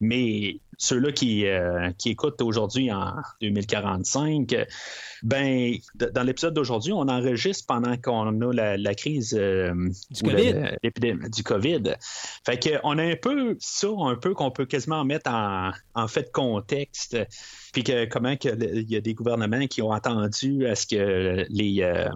mais 0.00 0.60
ceux-là 0.78 1.12
qui, 1.12 1.44
qui 1.98 2.10
écoutent 2.10 2.40
aujourd'hui 2.40 2.92
en 2.92 3.14
2045, 3.40 4.66
ben, 5.22 5.76
dans 5.94 6.22
l'épisode 6.22 6.54
d'aujourd'hui, 6.54 6.92
on 6.92 7.08
enregistre 7.08 7.66
pendant 7.66 7.96
qu'on 7.96 8.40
a 8.40 8.76
la, 8.76 8.94
crise 8.94 9.34
du, 9.34 10.22
COVID. 10.22 10.54
du 11.30 11.42
COVID. 11.44 11.82
Fait 12.44 12.58
qu'on 12.58 12.98
a 12.98 13.02
un 13.02 13.16
peu 13.16 13.56
ça, 13.60 13.88
un 13.98 14.16
peu 14.16 14.34
qu'on 14.34 14.50
peut 14.50 14.66
quasiment 14.66 15.04
mettre 15.04 15.30
en, 15.30 15.70
en 15.94 16.08
fait 16.08 16.32
contexte 16.32 17.16
puis 17.72 17.84
que 17.84 18.04
comment 18.04 18.36
il 18.42 18.90
y 18.90 18.96
a 18.96 19.00
des 19.00 19.14
gouvernements 19.14 19.66
qui 19.66 19.82
ont 19.82 19.92
attendu 19.92 20.66
à 20.66 20.74
ce 20.74 20.86
que 20.86 21.46
les 21.48 21.82
euh, 21.82 22.08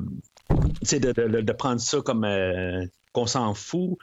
de, 0.51 1.41
de, 1.41 1.53
prendre 1.53 1.81
ça 1.81 2.01
comme 2.01 2.25
euh, 2.25 2.85
qu'on 3.13 3.27
s'en 3.27 3.55
fout. 3.55 3.99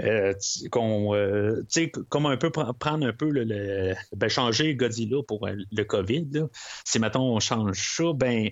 Euh, 0.00 0.32
qu'on 0.70 1.14
euh, 1.14 1.64
comme 2.08 2.26
un 2.26 2.36
peu 2.36 2.50
prendre 2.50 3.04
un 3.04 3.12
peu 3.12 3.30
le, 3.30 3.94
ben, 4.14 4.28
changer 4.28 4.76
Godzilla 4.76 5.22
pour 5.26 5.48
le 5.48 5.82
COVID 5.82 6.46
si 6.84 7.00
maintenant 7.00 7.34
on 7.34 7.40
change 7.40 7.96
ça 7.96 8.12
ben 8.14 8.48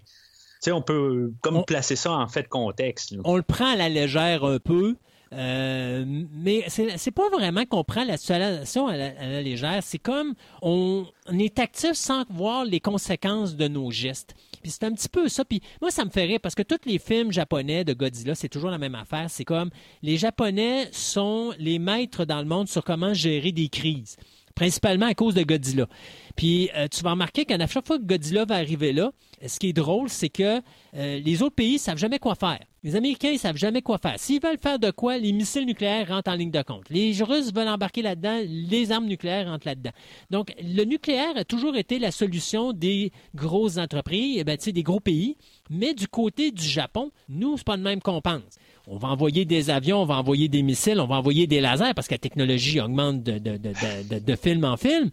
on 0.67 0.83
peut 0.83 1.33
comme 1.43 1.65
placer 1.65 1.95
ça 1.95 2.15
en 2.15 2.27
fait 2.27 2.43
de 2.43 2.49
contexte 2.49 3.15
on 3.23 3.37
le 3.37 3.45
prend 3.45 3.75
à 3.75 3.77
la 3.77 3.89
légère 3.89 4.43
un 4.43 4.59
peu 4.59 4.97
euh, 5.37 6.05
mais 6.33 6.65
c'est 6.69 7.11
pas 7.11 7.29
vraiment 7.29 7.65
qu'on 7.67 7.85
prend 7.85 8.05
la 8.05 8.17
situation 8.17 8.87
à 8.87 8.97
la, 8.97 9.43
légère. 9.43 9.83
C'est 9.83 9.99
comme 9.99 10.35
on, 10.63 11.07
est 11.31 11.59
actif 11.59 11.93
sans 11.93 12.25
voir 12.31 12.65
les 12.65 12.81
conséquences 12.81 13.55
de 13.55 13.69
nos 13.69 13.91
gestes. 13.91 14.35
Puis 14.63 14.71
c'est 14.71 14.85
un 14.85 14.93
petit 14.93 15.09
peu 15.09 15.29
ça. 15.29 15.45
Puis 15.45 15.61
moi, 15.83 15.91
ça 15.91 16.05
me 16.05 16.11
fait 16.11 16.25
rire 16.25 16.41
parce 16.43 16.55
que 16.55 16.63
tous 16.63 16.87
les 16.87 16.99
films 16.99 17.33
japonais 17.33 17.85
de 17.85 17.93
Godzilla, 17.93 18.35
c'est 18.35 18.49
toujours 18.49 18.71
la 18.71 18.79
même 18.79 18.95
affaire. 18.95 19.27
C'est 19.29 19.45
comme 19.45 19.71
les 20.03 20.17
Japonais 20.17 20.89
sont 20.93 21.53
les 21.59 21.79
maîtres 21.79 22.25
dans 22.25 22.39
le 22.39 22.47
monde 22.47 22.69
sur 22.69 22.83
comment 22.83 23.13
gérer 23.13 23.53
des 23.53 23.69
crises 23.69 24.17
principalement 24.57 25.07
à 25.07 25.15
cause 25.15 25.35
de 25.35 25.45
Godzilla. 25.45 25.87
Puis 26.35 26.71
euh, 26.75 26.89
tu 26.89 27.03
vas 27.03 27.13
remarquer 27.13 27.45
qu'à 27.45 27.65
chaque 27.69 27.87
fois 27.87 27.99
que 27.99 28.05
Godzilla 28.05 28.45
va 28.45 28.57
arriver 28.57 28.93
là, 28.93 29.13
ce 29.47 29.61
qui 29.61 29.69
est 29.69 29.73
drôle, 29.73 30.09
c'est 30.09 30.31
que 30.31 30.61
euh, 30.97 31.19
les 31.21 31.43
autres 31.43 31.55
pays 31.55 31.79
savent 31.79 31.99
jamais 31.99 32.19
quoi 32.19 32.35
faire. 32.35 32.59
Les 32.83 32.97
Américains, 32.97 33.31
ils 33.31 33.39
savent 33.39 33.57
jamais 33.57 33.83
quoi 33.83 33.99
faire. 33.99 34.15
S'ils 34.19 34.41
veulent 34.41 34.59
faire 34.59 34.79
de 34.79 34.91
quoi, 34.91 35.19
les 35.19 35.33
missiles 35.33 35.67
nucléaires 35.67 36.09
rentrent 36.09 36.31
en 36.31 36.35
ligne 36.35 36.51
de 36.51 36.63
compte. 36.63 36.89
Les 36.89 37.13
Russes 37.21 37.53
veulent 37.53 37.69
embarquer 37.69 38.01
là-dedans, 38.01 38.41
les 38.47 38.93
armes 38.93 39.07
nucléaires 39.07 39.49
rentrent 39.49 39.67
là-dedans. 39.67 39.91
Donc, 40.31 40.55
le 40.63 40.85
nucléaire 40.85 41.37
a 41.37 41.45
toujours 41.45 41.77
été 41.77 41.99
la 41.99 42.11
solution 42.11 42.73
des 42.73 43.13
grosses 43.35 43.77
entreprises, 43.77 44.37
eh 44.39 44.45
ben, 44.45 44.57
des 44.57 44.83
gros 44.83 45.01
pays. 45.01 45.37
Mais 45.69 45.95
du 45.95 46.07
côté 46.07 46.51
du 46.51 46.63
Japon, 46.63 47.11
nous, 47.29 47.57
c'est 47.57 47.67
pas 47.67 47.77
le 47.77 47.83
même 47.83 48.01
qu'on 48.01 48.21
pense. 48.21 48.43
On 48.89 48.99
va 48.99 49.09
envoyer 49.09 49.45
des 49.45 49.71
avions, 49.71 50.03
on 50.03 50.05
va 50.05 50.15
envoyer 50.15 50.49
des 50.49 50.63
missiles, 50.63 51.01
on 51.01 51.07
va 51.07 51.17
envoyer 51.17 51.49
des 51.49 51.61
lasers 51.61 51.93
parce 51.95 52.07
que 52.07 52.15
la 52.15 52.19
technologie 52.19 52.81
augmente 52.81 53.23
de, 53.23 53.39
de, 53.39 53.57
de, 53.57 54.19
de 54.21 54.37
film 54.37 54.65
en 54.65 54.77
film. 54.77 55.11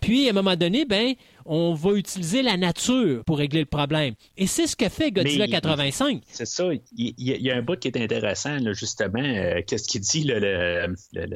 Puis, 0.00 0.28
à 0.28 0.30
un 0.30 0.34
moment 0.34 0.54
donné, 0.54 0.84
ben, 0.84 1.14
on 1.44 1.74
va 1.74 1.92
utiliser 1.94 2.42
la 2.42 2.56
nature 2.56 3.24
pour 3.24 3.38
régler 3.38 3.60
le 3.60 3.66
problème. 3.66 4.14
Et 4.36 4.46
c'est 4.46 4.68
ce 4.68 4.76
que 4.76 4.88
fait 4.88 5.10
Godzilla 5.10 5.48
85. 5.48 6.22
C'est 6.28 6.46
ça. 6.46 6.68
Il, 6.96 7.14
y 7.18 7.50
a 7.50 7.56
un 7.56 7.62
bout 7.62 7.78
qui 7.78 7.88
est 7.88 7.96
intéressant, 7.96 8.58
justement. 8.72 9.22
Euh, 9.22 9.62
qu'est-ce 9.66 9.88
qu'il 9.88 10.02
dit, 10.02 10.22
le, 10.22 10.38
le, 10.38 11.26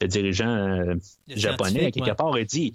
le, 0.00 0.08
dirigeant 0.08 0.54
euh, 0.54 0.94
japonais, 1.28 1.90
quelque 1.90 2.14
part, 2.14 2.38
il 2.38 2.46
dit 2.46 2.74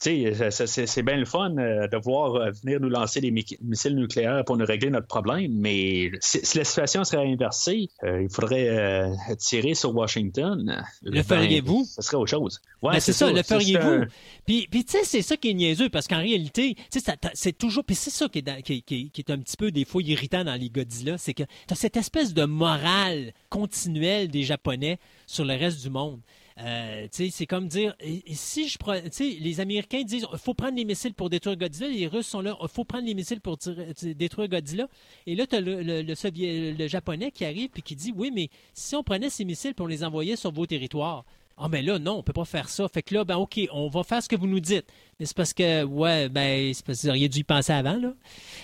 c'est 0.00 1.02
bien 1.02 1.16
le 1.18 1.26
fun 1.26 1.54
euh, 1.58 1.86
de 1.86 1.96
voir 1.98 2.34
euh, 2.34 2.50
venir 2.62 2.80
nous 2.80 2.88
lancer 2.88 3.20
des 3.20 3.30
missiles 3.30 3.96
nucléaires 3.96 4.44
pour 4.46 4.56
nous 4.56 4.64
régler 4.64 4.88
notre 4.88 5.06
problème, 5.06 5.52
mais 5.52 6.10
si, 6.20 6.56
la 6.56 6.64
situation 6.64 7.04
serait 7.04 7.30
inversée, 7.30 7.88
euh, 8.04 8.22
il 8.22 8.30
faudrait 8.30 9.10
tirer 9.38 9.74
sur 9.74 9.94
Washington. 9.94 10.82
Le 11.02 11.10
ben, 11.10 11.22
feriez-vous? 11.22 11.84
Ce 11.84 12.02
serait 12.02 12.16
autre 12.16 12.30
chose. 12.30 12.60
Ouais, 12.82 12.94
ben, 12.94 13.00
c'est 13.00 13.12
ça, 13.12 13.30
le 13.30 13.42
feriez-vous? 13.42 14.06
Puis, 14.46 14.66
puis 14.70 14.84
tu 14.84 14.92
sais, 14.92 15.04
c'est 15.04 15.22
ça 15.22 15.36
qui 15.36 15.50
est 15.50 15.54
niaiseux, 15.54 15.90
parce 15.90 16.08
qu'en 16.08 16.20
réalité, 16.20 16.76
c'est 17.34 17.56
toujours, 17.56 17.84
puis 17.84 17.94
c'est 17.94 18.10
ça 18.10 18.26
qui 18.28 18.38
est, 18.38 18.62
qui, 18.62 18.82
qui, 18.82 19.20
est, 19.20 19.30
un 19.30 19.38
petit 19.38 19.56
peu 19.56 19.70
des 19.70 19.84
fois 19.84 20.02
irritant 20.02 20.44
dans 20.44 20.58
les 20.58 20.70
Godzilla, 20.70 21.18
c'est 21.18 21.34
que 21.34 21.42
tu 21.42 21.72
as 21.72 21.76
cette 21.76 21.96
espèce 21.96 22.32
de 22.32 22.44
morale 22.44 23.32
continuelle 23.50 24.28
des 24.28 24.44
Japonais 24.44 24.98
sur 25.26 25.44
le 25.44 25.54
reste 25.54 25.82
du 25.82 25.90
monde. 25.90 26.20
Euh, 26.62 27.06
c'est 27.10 27.46
comme 27.46 27.68
dire, 27.68 27.94
si 28.32 28.68
je 28.68 28.76
prends, 28.78 29.00
les 29.18 29.60
Américains 29.60 30.02
disent, 30.02 30.26
faut 30.36 30.54
prendre 30.54 30.76
les 30.76 30.84
missiles 30.84 31.14
pour 31.14 31.30
détruire 31.30 31.56
Godzilla, 31.56 31.88
les 31.88 32.06
Russes 32.06 32.26
sont 32.26 32.40
là, 32.40 32.56
faut 32.68 32.84
prendre 32.84 33.06
les 33.06 33.14
missiles 33.14 33.40
pour 33.40 33.56
détruire 34.02 34.48
Godzilla. 34.48 34.88
Et 35.26 35.34
là, 35.34 35.46
tu 35.46 35.56
as 35.56 35.60
le, 35.60 35.82
le, 35.82 36.02
le, 36.02 36.88
Japonais 36.88 37.30
qui 37.30 37.44
arrive 37.44 37.70
et 37.76 37.82
qui 37.82 37.96
dit, 37.96 38.12
oui, 38.14 38.30
mais 38.34 38.48
si 38.74 38.94
on 38.94 39.02
prenait 39.02 39.30
ces 39.30 39.44
missiles 39.44 39.74
pour 39.74 39.88
les 39.88 40.04
envoyer 40.04 40.36
sur 40.36 40.52
vos 40.52 40.66
territoires, 40.66 41.24
ah, 41.62 41.68
mais 41.68 41.82
là, 41.82 41.98
non, 41.98 42.18
on 42.18 42.22
peut 42.22 42.32
pas 42.32 42.46
faire 42.46 42.70
ça. 42.70 42.88
Fait 42.88 43.02
que 43.02 43.14
là, 43.14 43.24
ben, 43.24 43.36
OK, 43.36 43.60
on 43.70 43.88
va 43.88 44.02
faire 44.02 44.22
ce 44.22 44.28
que 44.30 44.36
vous 44.36 44.46
nous 44.46 44.60
dites. 44.60 44.86
Mais 45.20 45.26
c'est 45.26 45.36
parce 45.36 45.52
que, 45.52 45.84
ouais, 45.84 46.30
ben, 46.30 46.72
c'est 46.72 46.82
parce 46.82 46.98
que 46.98 47.02
vous 47.02 47.10
auriez 47.10 47.28
dû 47.28 47.40
y 47.40 47.44
penser 47.44 47.74
avant, 47.74 47.98
là. 47.98 48.14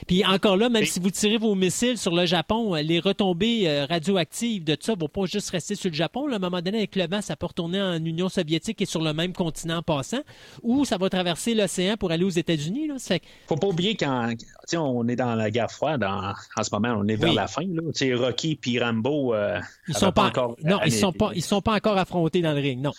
Puis 0.06 0.24
encore 0.24 0.56
là, 0.56 0.70
même 0.70 0.86
si 0.86 1.00
vous 1.00 1.10
tirez 1.10 1.36
vos 1.36 1.54
missiles 1.54 1.98
sur 1.98 2.14
le 2.14 2.24
Japon, 2.24 2.74
euh, 2.74 2.80
les 2.80 2.98
retombées 2.98 3.68
euh, 3.68 3.84
radioactives 3.84 4.64
de 4.64 4.74
ça 4.80 4.94
vont 4.98 5.08
pas 5.08 5.26
juste 5.26 5.50
rester 5.50 5.74
sur 5.74 5.90
le 5.90 5.94
Japon. 5.94 6.32
à 6.32 6.36
un 6.36 6.38
moment 6.38 6.62
donné, 6.62 6.78
avec 6.78 6.96
le 6.96 7.06
vent, 7.06 7.20
ça 7.20 7.36
peut 7.36 7.44
retourner 7.44 7.82
en 7.82 8.02
Union 8.02 8.30
soviétique 8.30 8.80
et 8.80 8.86
sur 8.86 9.02
le 9.02 9.12
même 9.12 9.34
continent 9.34 9.76
en 9.76 9.82
passant, 9.82 10.22
ou 10.62 10.86
ça 10.86 10.96
va 10.96 11.10
traverser 11.10 11.52
l'océan 11.52 11.98
pour 11.98 12.10
aller 12.10 12.24
aux 12.24 12.30
États-Unis, 12.30 12.88
là. 12.88 12.94
Fait 12.98 13.20
Faut 13.48 13.56
pas 13.56 13.66
oublier 13.66 13.94
quand, 13.94 14.32
on 14.74 15.06
est 15.08 15.16
dans 15.16 15.34
la 15.34 15.50
guerre 15.50 15.70
froide 15.70 16.02
en, 16.04 16.32
ce 16.62 16.70
moment, 16.72 16.96
on 16.98 17.06
est 17.06 17.16
vers 17.16 17.34
la 17.34 17.48
fin, 17.48 17.66
là. 17.66 17.82
sais, 17.92 18.14
Rocky 18.14 18.56
puis 18.56 18.80
Rambo, 18.80 19.34
euh, 19.34 19.60
ils 19.88 19.94
sont 19.94 20.10
pas, 20.10 20.24
encore. 20.24 20.56
Non, 20.64 20.80
ils 20.86 20.92
sont 20.92 21.12
pas, 21.12 21.32
ils 21.34 21.42
sont 21.42 21.60
pas 21.60 21.74
encore 21.74 21.98
affrontés 21.98 22.40
dans 22.40 22.54
le 22.54 22.60
ring, 22.60 22.80
non. 22.80 22.92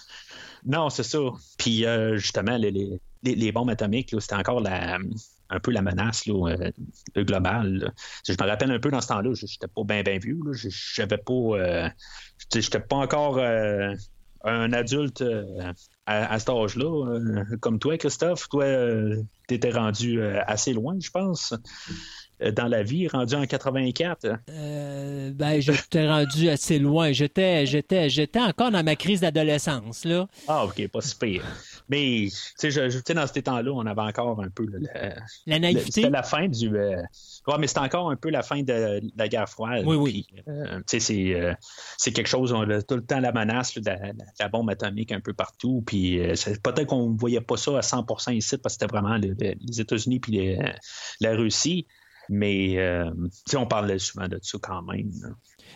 Non, 0.64 0.92
c'est 0.92 1.04
ça. 1.04 1.20
Puis 1.58 1.86
justement, 2.16 2.58
les, 2.58 2.70
les, 2.70 3.00
bombes 3.52 3.70
atomiques, 3.70 4.16
c'était 4.20 4.36
encore 4.36 4.62
un 5.50 5.60
peu 5.60 5.72
la 5.72 5.82
menace 5.82 6.24
euh, 6.28 6.72
globale. 7.16 7.94
Je 8.28 8.34
me 8.34 8.48
rappelle 8.48 8.72
un 8.72 8.80
peu 8.80 8.90
dans 8.90 9.02
ce 9.02 9.08
temps-là, 9.08 9.34
je 9.34 9.46
n'étais 9.46 9.68
pas 9.68 9.84
bien 9.84 10.04
bien 10.04 10.18
vieux. 10.18 10.40
Je 10.54 11.02
n'avais 11.02 11.18
pas. 11.18 11.34
Euh, 11.34 11.90
pas 12.90 12.96
encore 12.96 13.38
euh, 13.38 13.94
un 14.44 14.72
adulte 14.72 15.24
à, 16.06 16.40
cet 16.40 16.50
âge-là. 16.50 17.44
comme 17.60 17.80
toi, 17.80 17.98
Christophe, 17.98 18.48
toi, 18.50 18.66
tu 19.48 19.54
étais 19.56 19.72
rendu 19.72 20.22
assez 20.22 20.74
loin, 20.74 20.96
je 21.00 21.10
pense. 21.10 21.54
Euh, 22.44 22.52
dans 22.52 22.68
la 22.68 22.84
vie, 22.84 23.08
rendu 23.08 23.34
en 23.34 23.46
84? 23.46 24.28
Euh, 24.50 25.32
ben, 25.32 25.60
j'étais 25.60 26.08
rendu 26.08 26.50
assez 26.50 26.78
loin. 26.78 27.12
J'étais, 27.12 27.66
j'étais, 27.66 28.10
j'étais 28.10 28.40
encore 28.40 28.70
dans 28.70 28.84
ma 28.84 28.96
crise 28.96 29.22
d'adolescence, 29.22 30.06
là. 30.06 30.28
Ah, 30.48 30.66
OK, 30.66 30.88
pas 30.90 31.02
si 31.02 31.16
pire. 31.16 31.44
Mais, 31.90 32.28
tu 32.60 32.72
sais, 32.72 33.14
dans 33.16 33.26
ces 33.26 33.42
temps-là, 33.42 33.72
on 33.72 33.86
avait 33.88 34.02
encore 34.02 34.40
un 34.40 34.50
peu 34.50 34.68
la 35.48 35.60
naïveté? 35.60 35.92
C'était 35.92 36.10
la 36.12 36.22
fin 36.22 36.48
du. 36.48 36.76
Euh, 36.76 37.02
ouais, 37.48 37.58
mais 37.60 37.66
c'était 37.66 37.80
encore 37.80 38.12
un 38.12 38.16
peu 38.16 38.30
la 38.30 38.44
fin 38.44 38.62
de, 38.62 39.02
la 39.16 39.28
guerre 39.28 39.50
froide. 39.50 39.84
Oui, 39.88 39.96
oui. 39.96 40.28
tu 40.88 41.00
sais, 41.00 41.58
c'est, 41.98 42.12
quelque 42.12 42.28
chose, 42.28 42.54
on 42.54 42.70
a 42.70 42.84
tout 42.84 42.96
le 42.96 43.04
temps 43.04 43.20
la 43.20 43.32
menace 43.32 43.74
de, 43.76 43.92
la, 44.40 44.48
bombe 44.50 44.70
atomique 44.70 45.12
un 45.12 45.22
peu 45.22 45.34
partout. 45.34 45.84
Puis 45.88 46.20
peut-être 46.62 46.86
qu'on 46.86 47.10
ne 47.10 47.18
voyait 47.18 47.42
pas 47.42 47.58
ça 47.58 47.78
à 47.78 47.82
100% 47.82 48.36
ici 48.36 48.58
parce 48.58 48.78
que 48.78 48.84
c'était 48.84 48.92
vraiment 48.92 49.16
les, 49.16 49.82
États-Unis 49.82 50.20
puis 50.20 50.56
la 51.20 51.36
Russie. 51.36 51.88
Mais 52.30 52.78
euh, 52.78 53.12
on 53.56 53.66
parlait 53.66 54.00
souvent 54.00 54.28
de 54.28 54.40
ça 54.42 54.58
quand 54.62 54.84
même. 54.84 55.12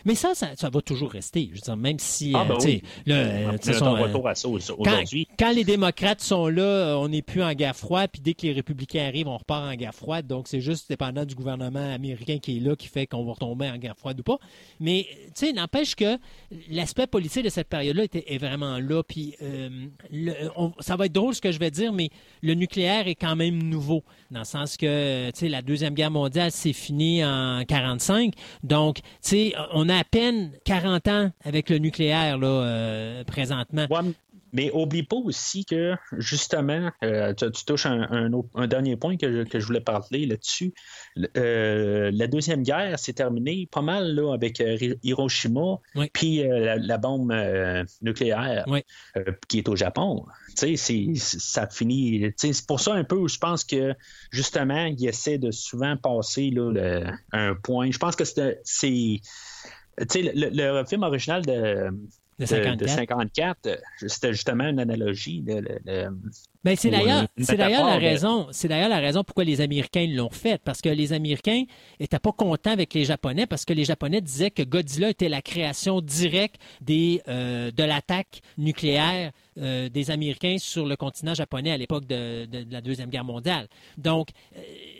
Mais 0.04 0.14
ça, 0.14 0.34
ça, 0.34 0.70
va 0.70 0.80
toujours 0.80 1.10
rester. 1.10 1.48
Je 1.50 1.56
veux 1.56 1.60
dire, 1.60 1.76
même 1.76 1.98
si. 1.98 2.32
Ah, 2.34 2.44
ben 2.44 2.56
oui. 2.60 2.82
là, 3.06 3.50
retour 3.52 4.28
à 4.28 4.34
ça 4.34 4.48
aujourd'hui. 4.48 5.26
Quand, 5.38 5.46
quand, 5.46 5.52
les 5.52 5.64
démocrates 5.64 6.20
sont 6.20 6.48
là, 6.48 6.96
on 6.98 7.08
n'est 7.08 7.22
plus 7.22 7.42
en 7.42 7.52
guerre 7.52 7.76
froide, 7.76 8.10
puis 8.12 8.20
dès 8.20 8.34
que 8.34 8.42
les 8.42 8.52
républicains 8.52 9.06
arrivent, 9.06 9.28
on 9.28 9.36
repart 9.36 9.64
en 9.64 9.74
guerre 9.74 9.94
froide. 9.94 10.26
Donc, 10.26 10.48
c'est 10.48 10.60
juste 10.60 10.88
dépendant 10.88 11.24
du 11.24 11.34
gouvernement 11.34 11.92
américain 11.92 12.38
qui 12.38 12.56
est 12.56 12.60
là 12.60 12.76
qui 12.76 12.88
fait 12.88 13.06
qu'on 13.06 13.24
va 13.24 13.32
retomber 13.32 13.68
en 13.68 13.76
guerre 13.76 13.96
froide 13.96 14.20
ou 14.20 14.22
pas. 14.22 14.38
Mais, 14.80 15.06
tu 15.34 15.46
sais, 15.46 15.52
n'empêche 15.52 15.94
que 15.94 16.18
l'aspect 16.70 17.06
politique 17.06 17.44
de 17.44 17.48
cette 17.50 17.68
période-là 17.68 18.04
est 18.12 18.38
vraiment 18.38 18.78
là. 18.78 19.02
Puis, 19.02 19.34
ça 20.80 20.96
va 20.96 21.06
être 21.06 21.12
drôle 21.12 21.34
ce 21.34 21.40
que 21.40 21.52
je 21.52 21.58
vais 21.58 21.70
dire, 21.70 21.92
mais 21.92 22.10
le 22.42 22.54
nucléaire 22.54 23.08
est 23.08 23.14
quand 23.14 23.36
même 23.36 23.62
nouveau, 23.62 24.02
dans 24.30 24.40
le 24.40 24.44
sens 24.44 24.76
que, 24.76 25.30
tu 25.30 25.38
sais, 25.38 25.48
la 25.48 25.62
Deuxième 25.62 25.94
Guerre 25.94 26.10
mondiale 26.10 26.50
s'est 26.50 26.72
finie 26.72 27.24
en 27.24 27.64
45. 27.66 28.34
Donc, 28.62 28.96
tu 28.96 29.02
sais, 29.22 29.54
on 29.72 29.81
a 29.88 29.98
à 29.98 30.04
peine 30.04 30.52
40 30.64 31.08
ans 31.08 31.30
avec 31.44 31.70
le 31.70 31.78
nucléaire, 31.78 32.38
là, 32.38 32.46
euh, 32.46 33.24
présentement. 33.24 33.86
Mais 34.54 34.70
oublie 34.74 35.02
pas 35.02 35.16
aussi 35.16 35.64
que, 35.64 35.94
justement, 36.18 36.90
euh, 37.02 37.32
tu, 37.32 37.64
touches 37.64 37.86
un, 37.86 38.30
un, 38.54 38.66
dernier 38.66 38.96
point 38.96 39.16
que 39.16 39.46
je, 39.50 39.64
voulais 39.64 39.80
parler 39.80 40.26
là-dessus. 40.26 40.74
Euh, 41.38 42.10
la 42.12 42.26
Deuxième 42.26 42.62
Guerre 42.62 42.98
s'est 42.98 43.14
terminée 43.14 43.66
pas 43.72 43.80
mal 43.80 44.14
là, 44.14 44.34
avec 44.34 44.62
Hiroshima, 45.02 45.78
puis 46.12 46.42
la, 46.44 46.98
bombe 46.98 47.32
nucléaire 48.02 48.66
qui 49.48 49.58
est 49.60 49.68
au 49.70 49.76
Japon. 49.76 50.26
Tu 50.58 50.76
sais, 50.76 51.14
ça 51.16 51.66
finit. 51.66 52.30
C'est 52.36 52.66
pour 52.66 52.80
ça 52.80 52.92
un 52.92 53.04
peu 53.04 53.16
où 53.16 53.28
je 53.28 53.38
pense 53.38 53.64
que, 53.64 53.94
justement, 54.30 54.84
il 54.84 55.08
essaie 55.08 55.38
de 55.38 55.50
souvent 55.50 55.96
passer 55.96 56.50
là, 56.50 57.10
un 57.32 57.54
point. 57.54 57.90
Je 57.90 57.98
pense 57.98 58.16
que 58.16 58.24
c'est. 58.64 59.20
Le, 59.98 60.78
le, 60.80 60.84
film 60.84 61.02
original 61.02 61.44
de, 61.44 61.90
de 62.38 62.86
54. 62.86 63.66
Euh, 63.66 63.76
c'était 64.06 64.32
justement 64.32 64.68
une 64.68 64.80
analogie. 64.80 65.42
De, 65.42 65.62
ben, 66.64 66.76
c'est 66.76 66.90
d'ailleurs, 66.90 67.26
c'est 67.38 67.56
d'ailleurs 67.56 67.86
la 67.86 67.98
raison, 67.98 68.46
c'est 68.52 68.68
d'ailleurs 68.68 68.88
la 68.88 68.98
raison 68.98 69.24
pourquoi 69.24 69.44
les 69.44 69.60
Américains 69.60 70.06
l'ont 70.08 70.30
fait, 70.30 70.60
parce 70.62 70.80
que 70.80 70.88
les 70.88 71.12
Américains 71.12 71.64
étaient 71.98 72.18
pas 72.18 72.32
contents 72.32 72.70
avec 72.70 72.94
les 72.94 73.04
Japonais, 73.04 73.46
parce 73.46 73.64
que 73.64 73.72
les 73.72 73.84
Japonais 73.84 74.20
disaient 74.20 74.50
que 74.50 74.62
Godzilla 74.62 75.10
était 75.10 75.28
la 75.28 75.42
création 75.42 76.00
directe 76.00 76.56
des, 76.80 77.22
euh, 77.28 77.70
de 77.70 77.82
l'attaque 77.82 78.40
nucléaire 78.58 79.32
euh, 79.58 79.90
des 79.90 80.10
Américains 80.10 80.56
sur 80.58 80.86
le 80.86 80.96
continent 80.96 81.34
japonais 81.34 81.72
à 81.72 81.76
l'époque 81.76 82.06
de, 82.06 82.48
la 82.70 82.80
Deuxième 82.80 83.10
Guerre 83.10 83.24
mondiale. 83.24 83.68
Donc, 83.98 84.28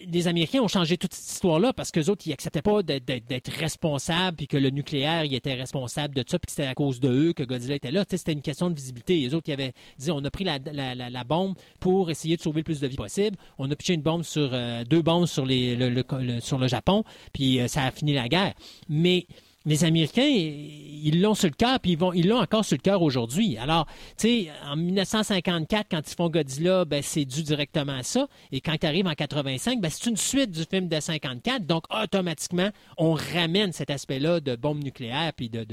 les 0.06 0.28
Américains 0.28 0.60
ont 0.60 0.68
changé 0.68 0.98
toute 0.98 1.14
cette 1.14 1.32
histoire-là 1.32 1.72
parce 1.72 1.90
qu'eux 1.90 2.10
autres, 2.10 2.26
ils 2.26 2.30
n'acceptaient 2.30 2.60
pas 2.60 2.82
d'être 2.82 3.50
responsables, 3.58 4.36
puis 4.36 4.46
que 4.48 4.58
le 4.58 4.68
nucléaire, 4.68 5.24
il 5.24 5.34
était 5.34 5.54
responsable 5.54 6.14
de 6.14 6.22
ça, 6.26 6.38
puis 6.38 6.46
que 6.46 6.52
c'était 6.52 6.68
à 6.68 6.74
cause 6.74 7.00
de 7.00 7.08
eux 7.08 7.32
que 7.32 7.42
Godzilla 7.44 7.76
était 7.76 7.90
là. 7.90 8.04
C'était 8.08 8.32
une 8.32 8.42
question 8.42 8.68
de 8.68 8.74
visibilité. 8.74 9.20
Les 9.20 9.32
autres, 9.32 9.48
ils 9.48 9.54
avaient 9.54 9.72
dit, 9.98 10.10
on 10.10 10.22
a 10.22 10.30
pris 10.30 10.44
la, 10.44 10.58
la, 10.58 11.24
bombe 11.24 11.51
pour 11.80 12.10
essayer 12.10 12.36
de 12.36 12.42
sauver 12.42 12.60
le 12.60 12.64
plus 12.64 12.80
de 12.80 12.86
vies 12.86 12.96
possible. 12.96 13.36
On 13.58 13.70
a 13.70 13.76
pitché 13.76 13.94
une 13.94 14.02
bombe 14.02 14.22
sur, 14.22 14.50
euh, 14.52 14.84
deux 14.84 15.02
bombes 15.02 15.26
sur, 15.26 15.44
le, 15.46 16.68
Japon, 16.68 17.04
puis 17.32 17.60
euh, 17.60 17.68
ça 17.68 17.84
a 17.84 17.90
fini 17.90 18.14
la 18.14 18.28
guerre. 18.28 18.54
Mais 18.88 19.26
les 19.64 19.84
Américains, 19.84 20.26
ils 20.26 21.20
l'ont 21.20 21.34
sur 21.34 21.48
le 21.48 21.54
cœur, 21.54 21.78
puis 21.80 21.92
ils 21.92 21.98
vont, 21.98 22.10
l'ont 22.12 22.40
encore 22.40 22.64
sur 22.64 22.76
le 22.76 22.82
cœur 22.82 23.02
aujourd'hui. 23.02 23.56
Alors, 23.58 23.86
tu 24.18 24.28
sais, 24.28 24.50
en 24.66 24.76
1954, 24.76 25.86
quand 25.90 26.00
ils 26.10 26.14
font 26.14 26.28
Godzilla, 26.28 26.84
ben, 26.84 27.00
c'est 27.02 27.24
dû 27.24 27.42
directement 27.42 27.92
à 27.92 28.02
ça. 28.02 28.26
Et 28.50 28.60
quand 28.60 28.74
ils 28.80 28.86
arrivent 28.86 29.06
en 29.06 29.14
85, 29.14 29.80
ben, 29.80 29.90
c'est 29.90 30.10
une 30.10 30.16
suite 30.16 30.50
du 30.50 30.64
film 30.64 30.88
de 30.88 30.98
54. 30.98 31.64
Donc, 31.64 31.84
automatiquement, 31.94 32.70
on 32.98 33.14
ramène 33.14 33.72
cet 33.72 33.90
aspect-là 33.90 34.40
de 34.40 34.56
bombe 34.56 34.82
nucléaire, 34.82 35.32
puis 35.36 35.48
de 35.48 35.64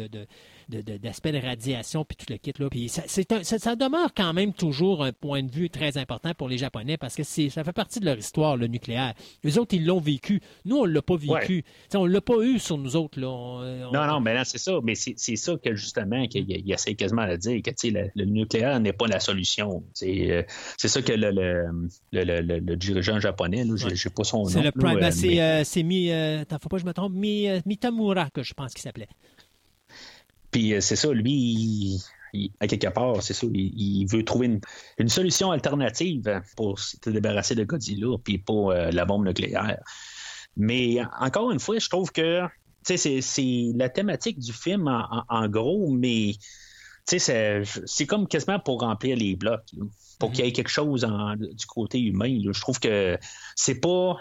d'aspect 0.69 1.31
de, 1.31 1.39
radiation, 1.39 2.05
puis 2.05 2.15
tout 2.15 2.25
le 2.29 2.37
kit. 2.37 2.53
Là. 2.59 2.69
Puis 2.69 2.89
ça, 2.89 3.03
ça, 3.07 3.75
demeure 3.75 4.13
quand 4.15 4.33
même 4.33 4.53
toujours 4.53 5.03
un 5.03 5.11
point 5.11 5.43
de 5.43 5.51
vue 5.51 5.69
très 5.69 5.97
important 5.97 6.33
pour 6.33 6.49
les 6.49 6.57
Japonais 6.57 6.97
parce 6.97 7.15
que 7.15 7.23
ça 7.23 7.63
fait 7.63 7.73
partie 7.73 7.99
de 7.99 8.05
leur 8.05 8.17
histoire, 8.17 8.57
le 8.57 8.67
nucléaire. 8.67 9.13
Les 9.43 9.57
autres, 9.57 9.75
ils 9.75 9.85
l'ont 9.85 9.99
vécu. 9.99 10.41
Nous, 10.65 10.77
on 10.77 10.85
ne 10.85 10.91
l'a 10.91 11.01
pas 11.01 11.17
vécu. 11.17 11.63
On 11.95 12.07
ne 12.07 12.13
l'a 12.13 12.21
pas 12.21 12.41
eu 12.41 12.59
sur 12.59 12.77
nous 12.77 12.95
autres. 12.95 13.19
Là. 13.19 13.89
Non, 13.93 14.07
non, 14.07 14.19
mais 14.19 14.43
c'est 14.45 14.57
ça. 14.57 14.79
Mais 14.83 14.95
c'est 14.95 15.35
ça 15.35 15.55
que 15.63 15.75
justement, 15.75 16.27
qu'il 16.27 16.71
essaie 16.71 16.95
quasiment 16.95 17.27
de 17.27 17.35
dire, 17.35 17.61
que 17.61 17.71
le, 17.87 18.09
le 18.15 18.25
nucléaire 18.25 18.79
n'est 18.79 18.93
pas 18.93 19.07
la 19.07 19.19
solution. 19.19 19.83
Euh, 20.03 20.43
c'est 20.77 20.87
ça 20.87 21.01
que 21.01 21.13
le, 21.13 21.31
le, 22.11 22.75
dirigeant 22.75 23.19
japonais, 23.19 23.65
je 23.75 23.87
n'ai 23.87 24.13
pas 24.15 24.23
son 24.23 24.39
nom. 24.39 24.45
C'est 24.45 24.61
le 24.61 24.71
ben, 24.75 25.11
c'est 25.11 25.41
euh, 25.41 25.83
Mi, 25.83 26.11
euh, 26.11 26.43
faut 26.61 26.69
pas 26.69 26.77
que 26.77 26.81
je 26.81 26.85
me 26.85 26.93
trompe, 26.93 27.13
Mi, 27.13 27.47
Mitamura, 27.65 28.29
que 28.29 28.43
je 28.43 28.53
pense 28.53 28.73
qu'il 28.73 28.81
s'appelait. 28.81 29.07
Puis 30.51 30.73
euh, 30.73 30.81
c'est 30.81 30.95
ça, 30.95 31.11
lui, 31.11 32.01
à 32.59 32.67
quelque 32.67 32.87
part, 32.87 33.21
c'est 33.21 33.33
ça, 33.33 33.47
il, 33.53 34.05
veut 34.05 34.23
trouver 34.23 34.59
une, 34.97 35.09
solution 35.09 35.51
alternative 35.51 36.41
pour 36.55 36.79
se 36.79 37.09
débarrasser 37.09 37.55
de 37.55 37.63
Godzilla, 37.63 38.17
puis 38.23 38.37
pour 38.37 38.71
euh, 38.71 38.91
la 38.91 39.05
bombe 39.05 39.25
nucléaire. 39.25 39.79
Mais 40.57 40.99
encore 41.19 41.51
une 41.51 41.59
fois, 41.59 41.79
je 41.79 41.89
trouve 41.89 42.11
que 42.11 42.41
c'est 42.83 43.71
la 43.75 43.89
thématique 43.89 44.39
du 44.39 44.53
film 44.53 44.87
en, 44.87 45.47
gros, 45.47 45.91
mais 45.91 46.33
c'est 47.05 48.05
comme 48.07 48.27
quasiment 48.27 48.59
pour 48.59 48.81
remplir 48.81 49.15
les 49.15 49.35
blocs, 49.35 49.63
pour 50.19 50.31
qu'il 50.31 50.45
y 50.45 50.47
ait 50.47 50.51
quelque 50.51 50.69
chose 50.69 51.07
du 51.39 51.65
côté 51.65 51.99
humain. 51.99 52.39
Je 52.51 52.59
trouve 52.59 52.79
que 52.79 53.17
c'est 53.55 53.79
pas 53.79 54.17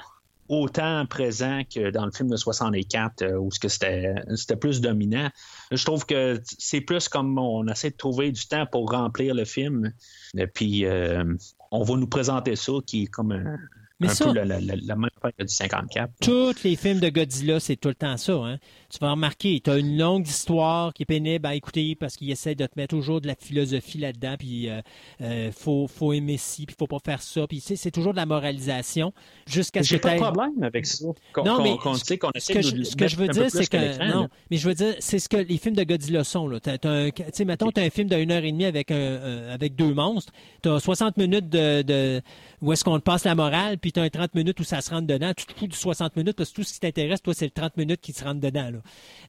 autant 0.49 1.05
présent 1.07 1.63
que 1.65 1.91
dans 1.91 2.05
le 2.05 2.13
film 2.13 2.29
de 2.29 2.37
64 2.37 3.23
euh, 3.23 3.39
où 3.39 3.51
c'était, 3.51 4.15
c'était 4.35 4.57
plus 4.57 4.81
dominant. 4.81 5.31
Je 5.71 5.85
trouve 5.85 6.07
que 6.07 6.41
c'est 6.45 6.81
plus 6.81 7.09
comme 7.09 7.39
on 7.39 7.67
essaie 7.69 7.91
de 7.91 7.97
trouver 7.97 8.33
du 8.33 8.47
temps 8.47 8.67
pour 8.67 8.91
remplir 8.91 9.35
le 9.35 9.45
film. 9.45 9.93
Et 10.37 10.47
puis 10.47 10.85
euh, 10.85 11.25
on 11.71 11.83
va 11.83 11.97
nous 11.97 12.07
présenter 12.07 12.57
ça 12.57 12.73
qui 12.87 13.05
est 13.05 13.07
comme 13.07 13.33
un, 13.33 13.57
mais 14.01 14.09
ça, 14.09 14.27
peu 14.27 14.33
la, 14.33 14.97
chose 15.23 15.33
du 15.39 15.55
54. 15.55 16.11
Tous 16.21 16.63
les 16.65 16.77
films 16.77 17.01
de 17.01 17.09
Godzilla, 17.09 17.61
c'est 17.61 17.77
tout 17.77 17.89
le 17.89 17.95
temps 17.95 18.17
ça. 18.17 18.33
Hein? 18.35 18.59
Tu 18.91 18.99
vas 19.01 19.11
remarquer, 19.11 19.61
tu 19.63 19.71
as 19.71 19.77
une 19.77 19.99
longue 19.99 20.27
histoire 20.27 20.93
qui 20.95 21.03
est 21.03 21.07
pénible 21.07 21.47
à 21.47 21.55
écouter 21.55 21.95
parce 21.95 22.17
qu'il 22.17 22.31
essaie 22.31 22.55
de 22.55 22.65
te 22.67 22.73
mettre 22.77 22.97
toujours 22.97 23.21
de 23.21 23.27
la 23.27 23.35
philosophie 23.35 23.99
là-dedans, 23.99 24.37
puis 24.39 24.49
il 24.49 24.71
euh, 24.71 24.81
euh, 25.21 25.53
faut, 25.53 25.87
faut 25.89 26.13
aimer 26.13 26.37
ci, 26.37 26.67
puis 26.67 26.77
faut 26.79 26.87
pas 26.87 26.99
faire 27.05 27.21
ça, 27.21 27.47
puis 27.47 27.61
c'est 27.61 27.91
toujours 27.91 28.13
de 28.13 28.19
la 28.19 28.27
moralisation 28.27 29.13
jusqu'à 29.47 29.83
ce 29.83 29.91
que 29.91 29.95
J'ai 29.97 30.01
pas 30.01 30.15
de 30.15 30.21
problème 30.21 30.63
avec 30.63 30.87
ça. 30.87 31.05
non, 31.45 31.63
mais 31.63 31.77
ce, 31.97 32.53
que, 32.53 32.63
je, 32.63 32.83
ce 32.83 32.97
que 32.97 33.09
je 33.09 33.17
veux 33.17 33.29
dire, 33.29 33.51
c'est 33.51 33.67
que 33.67 34.11
non, 34.13 34.29
mais 34.51 34.57
je 34.57 34.69
veux 34.69 34.75
dire, 34.75 34.95
c'est 35.01 35.19
ce 35.19 35.29
que 35.29 35.37
les 35.37 35.59
films 35.59 35.77
de 35.77 35.85
Godzilla 35.85 36.25
sont. 36.25 36.49
T'as, 36.63 36.79
un, 36.85 37.11
mettons, 37.45 37.71
tu 37.71 37.81
as 37.81 37.85
un 37.85 37.91
film 37.91 38.09
d'une 38.09 38.31
heure 38.31 38.45
et 38.45 38.53
demie 38.53 38.65
avec, 38.65 38.91
un, 38.91 39.49
avec 39.51 39.75
deux 39.75 39.93
monstres, 39.93 40.33
tu 40.63 40.69
as 40.69 40.81
60 40.81 41.17
minutes 41.17 41.49
de, 41.49 41.83
de 41.83 42.23
où 42.63 42.73
est-ce 42.73 42.85
qu'on 42.85 42.99
te 42.99 43.05
passe 43.05 43.25
la 43.25 43.35
morale, 43.35 43.79
puis 43.79 43.93
tu 43.93 44.01
as 44.01 44.05
un 44.05 44.09
30 44.09 44.35
minutes 44.35 44.61
où 44.61 44.65
ça 44.65 44.81
se 44.81 44.91
rentre 44.91 45.07
dedans. 45.09 45.33
Tu 45.37 45.47
te 45.47 45.53
fous 45.53 45.67
du 45.67 45.77
60 45.77 46.17
minutes 46.17 46.37
parce 46.37 46.51
que 46.51 46.57
tout 46.57 46.63
ce 46.63 46.75
qui 46.75 46.81
t'intéresse, 46.81 47.23
toi, 47.23 47.35
c'est 47.35 47.47
le 47.47 47.51
30 47.51 47.77
minutes 47.77 48.01
qui 48.01 48.13
se 48.13 48.23
rentre 48.23 48.41
dedans. 48.41 48.71
Là. 48.71 48.79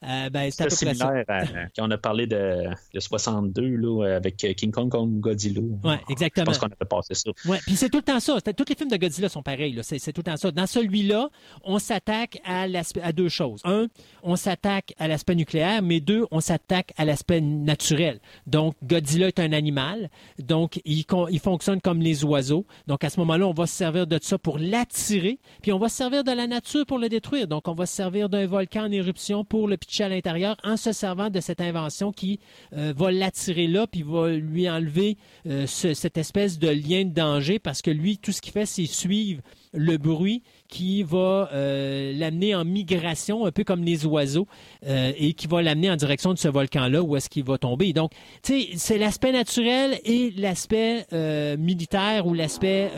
Euh, 0.03 0.29
ben, 0.29 0.51
c'est 0.51 0.63
à, 0.63 1.25
quand 1.75 1.87
on 1.87 1.91
a 1.91 1.97
parlé 1.97 2.27
de, 2.27 2.65
de 2.93 2.99
62 2.99 3.61
là, 3.63 4.15
avec 4.15 4.37
King 4.37 4.71
Kong 4.71 4.91
contre 4.91 5.13
Godzilla. 5.13 5.61
Oui, 5.83 5.95
exactement. 6.09 6.45
Je 6.45 6.51
pense 6.51 6.57
qu'on 6.59 6.67
avait 6.67 6.89
passé 6.89 7.13
ça. 7.13 7.31
Oui, 7.45 7.57
puis 7.65 7.75
c'est 7.75 7.89
tout 7.89 7.97
le 7.97 8.03
temps 8.03 8.19
ça. 8.19 8.39
Tous 8.41 8.65
les 8.67 8.75
films 8.75 8.89
de 8.89 8.97
Godzilla 8.97 9.29
sont 9.29 9.43
pareils. 9.43 9.79
C'est, 9.83 9.99
tout 10.13 10.21
le 10.21 10.31
temps 10.31 10.37
ça. 10.37 10.51
Dans 10.51 10.67
celui-là, 10.67 11.29
on 11.63 11.79
s'attaque 11.79 12.39
à, 12.45 12.65
à 13.03 13.11
deux 13.11 13.29
choses. 13.29 13.61
Un, 13.63 13.87
on 14.23 14.35
s'attaque 14.35 14.93
à 14.97 15.07
l'aspect 15.07 15.35
nucléaire, 15.35 15.81
mais 15.81 15.99
deux, 15.99 16.25
on 16.31 16.39
s'attaque 16.39 16.93
à 16.97 17.05
l'aspect 17.05 17.41
naturel. 17.41 18.19
Donc, 18.47 18.75
Godzilla 18.83 19.27
est 19.27 19.39
un 19.39 19.53
animal. 19.53 20.09
Donc, 20.39 20.81
il, 20.85 21.05
il 21.31 21.39
fonctionne 21.39 21.81
comme 21.81 22.01
les 22.01 22.23
oiseaux. 22.23 22.65
Donc, 22.87 23.03
à 23.03 23.09
ce 23.09 23.19
moment-là, 23.21 23.47
on 23.47 23.53
va 23.53 23.67
se 23.67 23.75
servir 23.75 24.07
de 24.07 24.19
ça 24.21 24.37
pour 24.37 24.59
l'attirer, 24.59 25.39
puis 25.61 25.68
on 25.71 25.79
va 25.79 25.89
se 25.89 25.97
servir 25.97 26.23
de 26.23 26.32
la 26.32 26.47
nature 26.47 26.86
pour 26.86 26.97
le 26.97 27.10
détruire. 27.10 27.47
Donc, 27.47 27.67
on 27.67 27.73
va 27.73 27.86
se 27.86 27.95
servir 27.95 28.29
d'un 28.29 28.45
volcan 28.45 28.86
en 28.86 28.91
éruption 28.91 29.43
pour 29.43 29.67
le 29.67 29.77
pitcher 29.77 30.05
à 30.05 30.10
l'intérieur 30.10 30.58
en 30.63 30.77
se 30.77 30.91
servant 30.91 31.29
de 31.29 31.39
cette 31.39 31.62
invention 31.62 32.12
qui 32.12 32.39
euh, 32.73 32.93
va 32.95 33.12
l'attirer 33.12 33.67
là, 33.67 33.88
puis 33.88 34.03
va 34.03 34.29
lui 34.29 34.69
enlever 34.69 35.17
euh, 35.47 35.65
cette 35.67 36.17
espèce 36.17 36.60
de 36.60 36.69
lien 36.69 37.05
de 37.05 37.13
danger 37.13 37.60
parce 37.60 37.82
que 37.82 37.91
lui, 37.91 38.17
tout 38.17 38.32
ce 38.32 38.41
qu'il 38.41 38.53
fait, 38.53 38.65
c'est 38.65 38.86
suivre 38.86 39.41
le 39.73 39.97
bruit 39.97 40.43
qui 40.67 41.03
va 41.03 41.49
euh, 41.53 42.13
l'amener 42.15 42.55
en 42.55 42.65
migration, 42.65 43.45
un 43.45 43.51
peu 43.51 43.63
comme 43.63 43.84
les 43.84 44.05
oiseaux, 44.05 44.47
euh, 44.88 45.12
et 45.17 45.34
qui 45.34 45.47
va 45.47 45.62
l'amener 45.62 45.91
en 45.91 45.95
direction 45.95 46.34
de 46.34 46.39
ce 46.39 46.47
volcan-là 46.47 47.01
où 47.01 47.15
est-ce 47.15 47.29
qu'il 47.29 47.43
va 47.43 47.58
tomber. 47.58 47.93
Donc, 47.93 48.12
tu 48.43 48.62
sais, 48.62 48.69
c'est 48.75 48.97
l'aspect 48.97 49.32
naturel 49.32 49.99
et 50.05 50.32
l'aspect 50.38 51.05
euh, 51.13 51.58
militaire 51.58 52.27
ou 52.27 52.34
l'aspect 52.34 52.91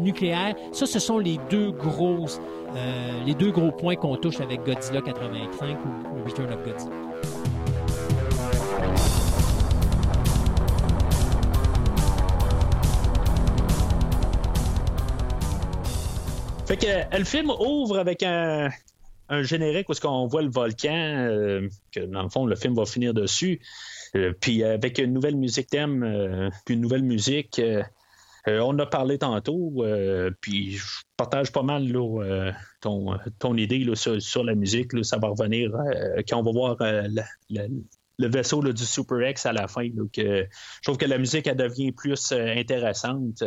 nucléaire. 0.00 0.54
Ça, 0.72 0.86
ce 0.86 0.98
sont 0.98 1.18
les 1.18 1.38
deux 1.50 1.72
les 3.26 3.34
deux 3.34 3.50
gros 3.50 3.72
points 3.72 3.96
qu'on 3.96 4.16
touche 4.16 4.40
avec 4.40 4.62
Godzilla 4.62 5.00
85 5.00 5.78
ou 6.14 6.24
Return 6.24 6.52
of 6.52 6.64
Godzilla. 6.64 6.92
Fait 16.68 16.76
que 16.76 17.16
le 17.16 17.24
film 17.24 17.48
ouvre 17.48 17.98
avec 17.98 18.22
un, 18.22 18.68
un 19.30 19.42
générique 19.42 19.88
où 19.88 19.94
on 20.04 20.26
voit 20.26 20.42
le 20.42 20.50
volcan, 20.50 21.66
que 21.92 22.00
dans 22.00 22.22
le 22.22 22.28
fond, 22.28 22.44
le 22.44 22.56
film 22.56 22.74
va 22.74 22.84
finir 22.84 23.14
dessus. 23.14 23.58
puis 24.42 24.62
avec 24.62 24.98
une 24.98 25.14
nouvelle 25.14 25.36
musique 25.36 25.70
thème, 25.70 26.50
puis 26.66 26.74
une 26.74 26.82
nouvelle 26.82 27.04
musique. 27.04 27.58
on 28.46 28.78
a 28.78 28.84
parlé 28.84 29.16
tantôt, 29.16 29.82
puis 30.42 30.72
je 30.72 30.84
partage 31.16 31.52
pas 31.52 31.62
mal 31.62 31.90
ton, 32.82 33.16
ton, 33.38 33.56
idée 33.56 33.90
sur, 33.94 34.44
la 34.44 34.54
musique. 34.54 34.92
ça 35.06 35.16
va 35.16 35.28
revenir 35.28 35.70
quand 36.28 36.38
on 36.38 36.42
va 36.42 36.52
voir 36.52 36.76
la, 36.80 37.62
le 38.18 38.28
vaisseau 38.28 38.62
du 38.62 38.84
Super 38.84 39.30
X 39.30 39.46
à 39.46 39.52
la 39.52 39.68
fin. 39.68 39.88
Donc, 39.90 40.18
euh, 40.18 40.44
je 40.82 40.82
trouve 40.82 40.98
que 40.98 41.06
la 41.06 41.18
musique, 41.18 41.46
elle 41.46 41.56
devient 41.56 41.92
plus 41.92 42.32
euh, 42.32 42.56
intéressante. 42.56 43.44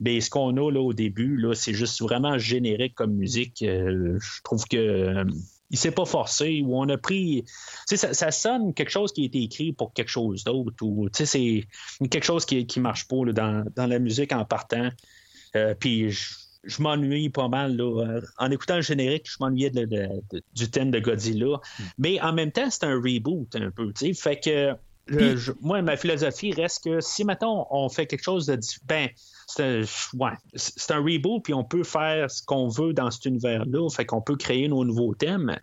Mais 0.00 0.20
ce 0.20 0.30
qu'on 0.30 0.56
a 0.56 0.70
là, 0.70 0.80
au 0.80 0.94
début, 0.94 1.36
là, 1.36 1.54
c'est 1.54 1.74
juste 1.74 2.00
vraiment 2.00 2.38
générique 2.38 2.94
comme 2.94 3.12
musique. 3.12 3.62
Euh, 3.62 4.18
je 4.20 4.42
trouve 4.42 4.64
que 4.64 5.24
il 5.70 5.78
s'est 5.78 5.90
pas 5.90 6.04
forcé 6.04 6.62
ou 6.64 6.76
on 6.76 6.88
a 6.88 6.96
pris. 6.96 7.44
Ça, 7.86 8.14
ça 8.14 8.30
sonne 8.30 8.74
quelque 8.74 8.90
chose 8.90 9.12
qui 9.12 9.22
a 9.22 9.24
été 9.26 9.42
écrit 9.42 9.72
pour 9.72 9.92
quelque 9.92 10.10
chose 10.10 10.44
d'autre 10.44 10.76
ou 10.82 11.08
c'est 11.12 11.64
quelque 12.10 12.24
chose 12.24 12.44
qui, 12.44 12.66
qui 12.66 12.80
marche 12.80 13.08
pas 13.08 13.24
dans, 13.32 13.64
dans, 13.74 13.86
la 13.86 13.98
musique 13.98 14.32
en 14.32 14.44
partant. 14.44 14.90
puis 15.80 16.14
m'ennuie 16.80 17.30
pas 17.30 17.48
mal. 17.48 17.76
Là. 17.76 18.20
En 18.38 18.50
écoutant 18.50 18.76
le 18.76 18.82
générique, 18.82 19.28
je 19.30 19.36
m'ennuyais 19.40 19.70
du 19.70 20.70
thème 20.70 20.90
de 20.90 20.98
Godzilla. 20.98 21.56
Hmm. 21.56 21.82
Mais 21.98 22.20
en 22.20 22.32
même 22.32 22.52
temps, 22.52 22.70
c'est 22.70 22.84
un 22.84 22.94
reboot 22.94 23.54
un 23.56 23.70
peu. 23.70 23.92
Fait 24.14 24.38
que 24.40 24.76
moi, 25.60 25.82
ma 25.82 25.96
philosophie 25.96 26.52
reste 26.52 26.84
que 26.84 27.00
si 27.00 27.24
maintenant 27.24 27.66
on 27.70 27.88
fait 27.88 28.06
quelque 28.06 28.22
chose 28.22 28.46
de 28.46 28.58
ben, 28.86 29.08
c'est 29.46 30.90
un, 30.90 31.00
reboot, 31.02 31.42
puis 31.44 31.52
on 31.52 31.64
peut 31.64 31.84
faire 31.84 32.30
ce 32.30 32.42
qu'on 32.42 32.68
veut 32.68 32.94
dans 32.94 33.10
cet 33.10 33.26
univers-là, 33.26 33.88
fait 33.90 34.06
qu'on 34.06 34.22
peut 34.22 34.36
créer 34.36 34.68
nos 34.68 34.84
nouveaux 34.84 35.14
thèmes, 35.14 35.58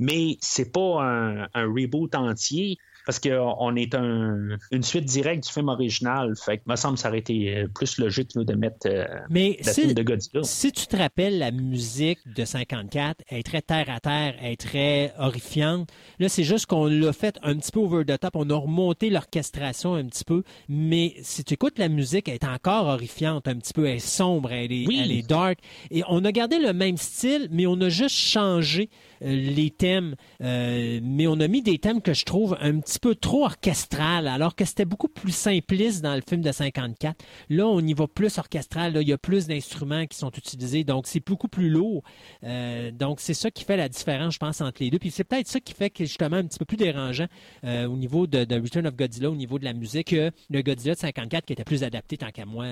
mais 0.00 0.38
c'est 0.40 0.72
pas 0.72 1.02
un, 1.02 1.42
un 1.52 1.66
reboot 1.66 2.14
entier 2.14 2.78
parce 3.06 3.20
qu'on 3.20 3.76
est 3.76 3.94
une 3.94 4.82
suite 4.82 5.04
directe 5.04 5.46
du 5.46 5.52
film 5.52 5.68
original. 5.68 6.34
Fait 6.44 6.58
que, 6.58 6.64
me 6.66 6.74
semble, 6.74 6.98
ça 6.98 7.08
aurait 7.08 7.20
été 7.20 7.56
euh, 7.56 7.68
plus 7.72 7.98
logique 7.98 8.36
de 8.36 8.54
mettre 8.54 8.86
euh, 8.86 9.06
Mais 9.30 9.58
la 9.64 9.72
si, 9.72 9.94
de 9.94 10.02
Godzilla. 10.02 10.42
Si 10.42 10.72
tu 10.72 10.88
te 10.88 10.96
rappelles, 10.96 11.38
la 11.38 11.52
musique 11.52 12.18
de 12.26 12.44
54 12.44 13.22
est 13.28 13.46
très 13.46 13.62
terre 13.62 13.86
à 13.88 14.00
terre, 14.00 14.34
est 14.42 14.60
très 14.60 15.14
horrifiante. 15.20 15.88
Là, 16.18 16.28
c'est 16.28 16.42
juste 16.42 16.66
qu'on 16.66 16.86
l'a 16.86 17.12
fait 17.12 17.38
un 17.44 17.54
petit 17.56 17.70
peu 17.70 17.78
over 17.78 18.04
the 18.04 18.18
top. 18.18 18.34
On 18.34 18.50
a 18.50 18.56
remonté 18.56 19.08
l'orchestration 19.08 19.94
un 19.94 20.06
petit 20.06 20.24
peu. 20.24 20.42
Mais 20.68 21.14
si 21.22 21.44
tu 21.44 21.54
écoutes 21.54 21.78
la 21.78 21.88
musique, 21.88 22.28
elle 22.28 22.34
est 22.34 22.44
encore 22.44 22.88
horrifiante 22.88 23.46
un 23.46 23.54
petit 23.54 23.72
peu. 23.72 23.86
Elle 23.86 23.96
est 23.96 23.98
sombre, 24.00 24.50
elle 24.50 24.72
est, 24.72 24.84
elle 24.84 25.12
est 25.12 25.26
dark. 25.28 25.60
Et 25.92 26.02
on 26.08 26.24
a 26.24 26.32
gardé 26.32 26.58
le 26.58 26.72
même 26.72 26.96
style, 26.96 27.46
mais 27.52 27.66
on 27.68 27.80
a 27.80 27.88
juste 27.88 28.16
changé 28.16 28.90
les 29.20 29.70
thèmes, 29.70 30.14
euh, 30.42 31.00
mais 31.02 31.26
on 31.26 31.40
a 31.40 31.48
mis 31.48 31.62
des 31.62 31.78
thèmes 31.78 32.02
que 32.02 32.14
je 32.14 32.24
trouve 32.24 32.56
un 32.60 32.80
petit 32.80 32.98
peu 32.98 33.14
trop 33.14 33.44
orchestral, 33.44 34.28
alors 34.28 34.54
que 34.54 34.64
c'était 34.64 34.84
beaucoup 34.84 35.08
plus 35.08 35.34
simpliste 35.34 36.02
dans 36.02 36.14
le 36.14 36.22
film 36.26 36.42
de 36.42 36.52
54. 36.52 37.16
Là, 37.50 37.66
on 37.66 37.80
y 37.80 37.94
va 37.94 38.06
plus 38.06 38.38
orchestral, 38.38 38.96
il 39.00 39.08
y 39.08 39.12
a 39.12 39.18
plus 39.18 39.46
d'instruments 39.46 40.06
qui 40.06 40.18
sont 40.18 40.30
utilisés, 40.30 40.84
donc 40.84 41.06
c'est 41.06 41.24
beaucoup 41.24 41.48
plus 41.48 41.70
lourd. 41.70 42.02
Euh, 42.44 42.90
donc 42.90 43.20
c'est 43.20 43.34
ça 43.34 43.50
qui 43.50 43.64
fait 43.64 43.76
la 43.76 43.88
différence, 43.88 44.34
je 44.34 44.38
pense, 44.38 44.60
entre 44.60 44.82
les 44.82 44.90
deux. 44.90 44.98
Puis 44.98 45.10
c'est 45.10 45.24
peut-être 45.24 45.48
ça 45.48 45.60
qui 45.60 45.72
fait 45.72 45.90
que 45.90 46.04
justement 46.04 46.36
un 46.36 46.44
petit 46.44 46.58
peu 46.58 46.64
plus 46.64 46.76
dérangeant 46.76 47.26
au 47.64 47.96
niveau 47.96 48.26
de, 48.26 48.38
Return 48.38 48.86
of 48.86 48.96
Godzilla, 48.96 49.30
au 49.30 49.34
niveau 49.34 49.58
de 49.58 49.64
la 49.64 49.72
musique, 49.72 50.08
que 50.08 50.30
le 50.50 50.62
Godzilla 50.62 50.94
de 50.94 51.00
54 51.00 51.44
qui 51.44 51.52
était 51.52 51.64
plus 51.64 51.82
adapté 51.82 52.16
tant 52.16 52.30
qu'à 52.30 52.46
moi 52.46 52.66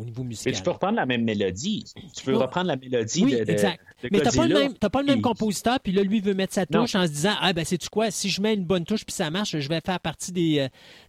au 0.00 0.04
niveau 0.04 0.22
musical. 0.24 0.52
Mais 0.52 0.56
tu 0.56 0.62
peux 0.62 0.70
reprendre 0.70 0.96
la 0.96 1.06
même 1.06 1.24
mélodie. 1.24 1.84
Tu 2.16 2.24
peux 2.24 2.36
reprendre 2.36 2.66
la 2.68 2.76
mélodie 2.76 3.24
oui, 3.24 3.32
de, 3.32 3.50
exact. 3.50 3.80
Mais 4.10 4.20
t'as 4.20 4.32
pas 4.32 4.46
le 4.46 4.54
même, 4.54 4.74
pas 4.74 5.00
le 5.00 5.06
même 5.06 5.20
compositeur, 5.20 5.78
puis 5.80 5.92
là, 5.92 6.02
lui 6.02 6.20
veut 6.20 6.34
mettre 6.34 6.54
sa 6.54 6.66
touche 6.66 6.94
en 6.94 7.06
se 7.06 7.12
disant, 7.12 7.34
ah 7.40 7.52
ben, 7.52 7.64
c'est-tu 7.64 7.88
quoi, 7.88 8.10
si 8.10 8.30
je 8.30 8.40
mets 8.40 8.54
une 8.54 8.64
bonne 8.64 8.84
touche 8.84 9.04
puis 9.04 9.14
ça 9.14 9.30
marche, 9.30 9.58
je 9.58 9.68
vais 9.68 9.80
faire 9.84 10.00
partie 10.00 10.32
des, 10.32 10.58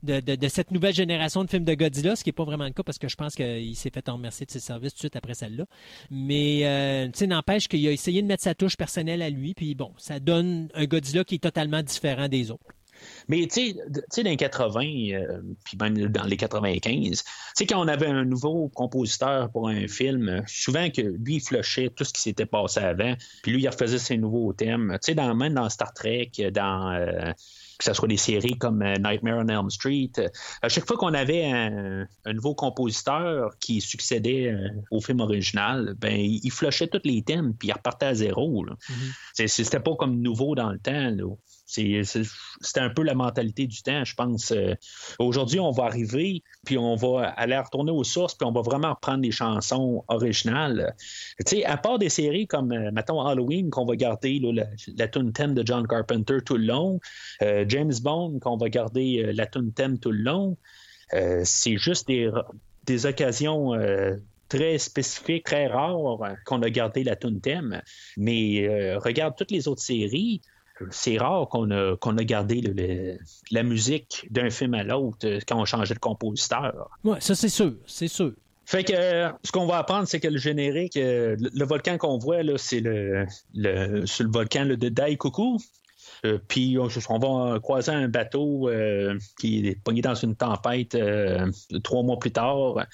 euh, 0.04 0.20
de, 0.22 0.36
de, 0.36 0.48
cette 0.48 0.72
nouvelle 0.72 0.94
génération 0.94 1.44
de 1.44 1.50
films 1.50 1.64
de 1.64 1.74
Godzilla, 1.74 2.16
ce 2.16 2.24
qui 2.24 2.30
n'est 2.30 2.34
pas 2.34 2.44
vraiment 2.44 2.66
le 2.66 2.72
cas 2.72 2.84
parce 2.84 2.98
que 2.98 3.08
je 3.08 3.16
pense 3.16 3.36
qu'il 3.36 3.76
s'est 3.76 3.92
fait 3.92 4.08
en 4.10 4.14
remercier 4.16 4.46
de 4.46 4.52
ses 4.52 4.60
services 4.60 4.94
tout 4.94 4.98
de 4.98 5.02
suite 5.02 5.16
après 5.16 5.34
celle-là. 5.34 5.66
Mais, 6.10 6.62
euh, 6.64 7.06
tu 7.06 7.20
sais, 7.20 7.28
n'empêche 7.28 7.68
qu'il 7.68 7.88
a 7.88 7.92
essayé 7.92 8.22
de 8.22 8.28
mettre 8.28 8.44
sa 8.44 8.56
touche 8.56 8.76
personnelle 8.76 9.22
à 9.22 9.30
lui, 9.30 9.54
puis 9.54 9.76
bon, 9.76 9.92
ça 9.98 10.20
donne 10.20 10.70
un 10.74 10.86
Godzilla 10.86 11.24
qui 11.24 11.36
est 11.36 11.44
totalement 11.44 11.82
différent 11.82 12.28
des 12.28 12.52
autres. 12.52 12.66
Mais 13.28 13.48
tu 13.48 13.74
sais, 14.10 14.24
dans 14.24 14.30
les 14.30 14.38
80, 14.38 14.82
euh, 14.84 15.42
puis 15.64 15.78
même 15.80 15.96
dans 16.08 16.24
les 16.24 16.38
95, 16.38 17.24
tu 17.24 17.32
sais, 17.56 17.66
quand 17.66 17.80
on 17.80 17.88
avait 17.88 18.08
un 18.08 18.26
nouveau 18.26 18.70
compositeur 18.70 19.52
pour 19.52 19.70
un 19.70 19.88
film, 19.88 20.44
souvent 20.48 20.90
que 20.90 21.02
lui, 21.02 21.36
il 21.36 21.42
flushait 21.42 21.90
tout 21.90 22.04
ce 22.04 22.14
qui 22.14 22.22
s'était 22.22 22.46
passé 22.46 22.80
avant, 22.80 23.16
puis 23.44 23.52
lui, 23.52 23.64
il 23.64 23.68
refaisait 23.68 24.00
ses 24.00 24.18
nouveaux 24.18 24.54
thèmes. 24.54 24.98
Tu 25.02 25.12
sais, 25.12 25.16
dans, 25.16 25.34
même 25.36 25.54
dans 25.54 25.70
Star 25.70 25.94
Trek, 25.94 26.32
dans. 26.54 26.92
Euh, 26.92 27.32
que 27.78 27.86
ce 27.86 27.94
soit 27.94 28.08
des 28.08 28.18
séries 28.18 28.60
comme 28.60 28.84
euh, 28.84 28.94
Nightmare 28.98 29.40
on 29.40 29.48
Elm 29.48 29.72
Street. 29.72 30.12
À 30.62 30.70
chaque 30.70 30.86
fois 30.86 30.98
qu'on 30.98 31.16
avait 31.16 31.46
un, 31.46 32.08
nouveau 32.32 32.54
compositeur 32.54 33.58
qui 33.60 33.82
succédait 33.82 34.56
au 34.92 35.02
film 35.02 35.20
original, 35.20 35.96
ben 35.98 36.14
il, 36.16 36.52
flushait 36.52 36.88
tous 36.88 37.02
les 37.04 37.24
thèmes 37.24 37.56
puis 37.56 37.70
il 37.70 37.72
repartait 37.72 38.06
à 38.06 38.14
zéro. 38.14 38.64
Mm-hmm. 38.68 39.48
C'était 39.48 39.80
pas 39.80 39.96
comme 39.96 40.22
nouveau 40.22 40.54
dans 40.54 40.70
le 40.70 40.78
temps. 40.78 41.10
Là. 41.10 41.36
C'était 41.72 42.80
un 42.82 42.90
peu 42.90 43.04
la 43.04 43.14
mentalité 43.14 43.66
du 43.66 43.82
temps, 43.82 44.04
je 44.04 44.14
pense. 44.14 44.52
Euh, 44.52 44.76
aujourd'hui, 45.20 45.60
on 45.60 45.72
va 45.72 45.86
arriver, 45.86 46.44
puis 46.66 46.78
on 46.78 46.96
va 46.96 47.30
aller 47.30 47.58
retourner 47.58 47.92
aux 47.92 48.04
sources, 48.04 48.36
puis 48.36 48.46
on 48.46 48.52
va 48.52 48.62
vraiment 48.62 48.90
reprendre 48.90 49.24
les 49.24 49.32
chansons 49.32 50.04
originales. 50.10 50.94
Tu 51.46 51.58
sais, 51.58 51.66
à 51.66 51.78
part 51.78 51.98
des 51.98 52.10
séries 52.10 52.46
comme, 52.46 52.74
euh, 52.74 52.92
mettons, 52.92 53.22
Halloween, 53.22 53.70
qu'on 53.70 53.86
va 53.86 53.96
garder 53.96 54.40
la, 54.40 54.66
la 54.98 55.08
tune 55.08 55.32
de 55.32 55.66
John 55.66 55.88
Carpenter 55.88 56.38
tout 56.46 56.58
le 56.58 56.66
long, 56.66 57.00
euh, 57.42 57.64
James 57.70 57.94
Bond, 58.02 58.40
qu'on 58.40 58.58
va 58.58 58.68
garder 58.70 59.32
la 59.34 59.46
tune 59.46 59.72
thème 59.72 59.98
tout 59.98 60.12
le 60.12 60.24
long, 60.24 60.58
c'est 61.44 61.78
juste 61.78 62.08
des, 62.08 62.30
des 62.86 63.06
occasions 63.06 63.74
très 64.48 64.78
spécifiques, 64.78 65.46
très 65.46 65.68
rares 65.68 66.22
qu'on 66.46 66.62
a 66.62 66.70
gardé 66.70 67.04
la 67.04 67.16
tune 67.16 67.42
thème. 67.42 67.82
Mais 68.18 68.96
regarde 68.96 69.36
toutes 69.38 69.52
les 69.52 69.68
autres 69.68 69.82
séries, 69.82 70.42
c'est 70.90 71.18
rare 71.18 71.48
qu'on 71.50 71.70
a, 71.72 71.96
qu'on 71.98 72.18
a 72.18 72.24
gardé 72.24 73.20
la 73.52 73.64
musique 73.64 74.28
d'un 74.32 74.50
film 74.50 74.74
à 74.74 74.84
l'autre 74.84 75.20
euh, 75.26 75.40
quand 75.48 75.60
on 75.60 75.66
changeait 75.66 75.94
de 75.94 76.00
compositeur. 76.00 76.90
Oui, 77.04 77.18
ça 77.20 77.36
c'est 77.36 77.50
sûr, 77.50 77.74
c'est 77.86 78.08
sûr. 78.08 78.34
Fait 78.66 78.84
que 78.84 78.94
euh, 78.94 79.30
ce 79.44 79.52
qu'on 79.52 79.66
va 79.66 79.80
apprendre, 79.80 80.08
c'est 80.08 80.20
que 80.20 80.28
le 80.28 80.38
générique, 80.38 80.96
euh, 80.98 81.36
le, 81.40 81.66
volcan 81.66 81.98
qu'on 81.98 82.18
voit, 82.18 82.44
là, 82.44 82.58
c'est 82.58 82.80
le, 82.80 83.26
le, 83.54 84.06
sur 84.06 84.24
le 84.24 84.32
volcan 84.32 84.66
de 84.66 84.76
Daikuku. 84.76 85.58
puis 86.48 86.78
on, 86.78 86.88
va 87.20 87.60
croiser 87.60 87.92
un 87.92 88.08
bateau 88.08 88.70
qui 89.40 89.68
est 89.68 89.84
pogné 89.84 90.02
dans 90.02 90.16
une 90.16 90.36
tempête 90.36 90.98
trois 91.84 92.04
mois 92.04 92.20
plus 92.20 92.32
tard, 92.32 92.86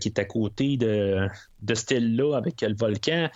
qui 0.00 0.08
est 0.08 0.18
à 0.18 0.24
côté 0.24 0.76
de, 0.76 1.28
de 1.60 1.74
ce 1.74 1.94
là 1.94 2.36
avec 2.36 2.62
le 2.62 2.74
volcan 2.74 3.28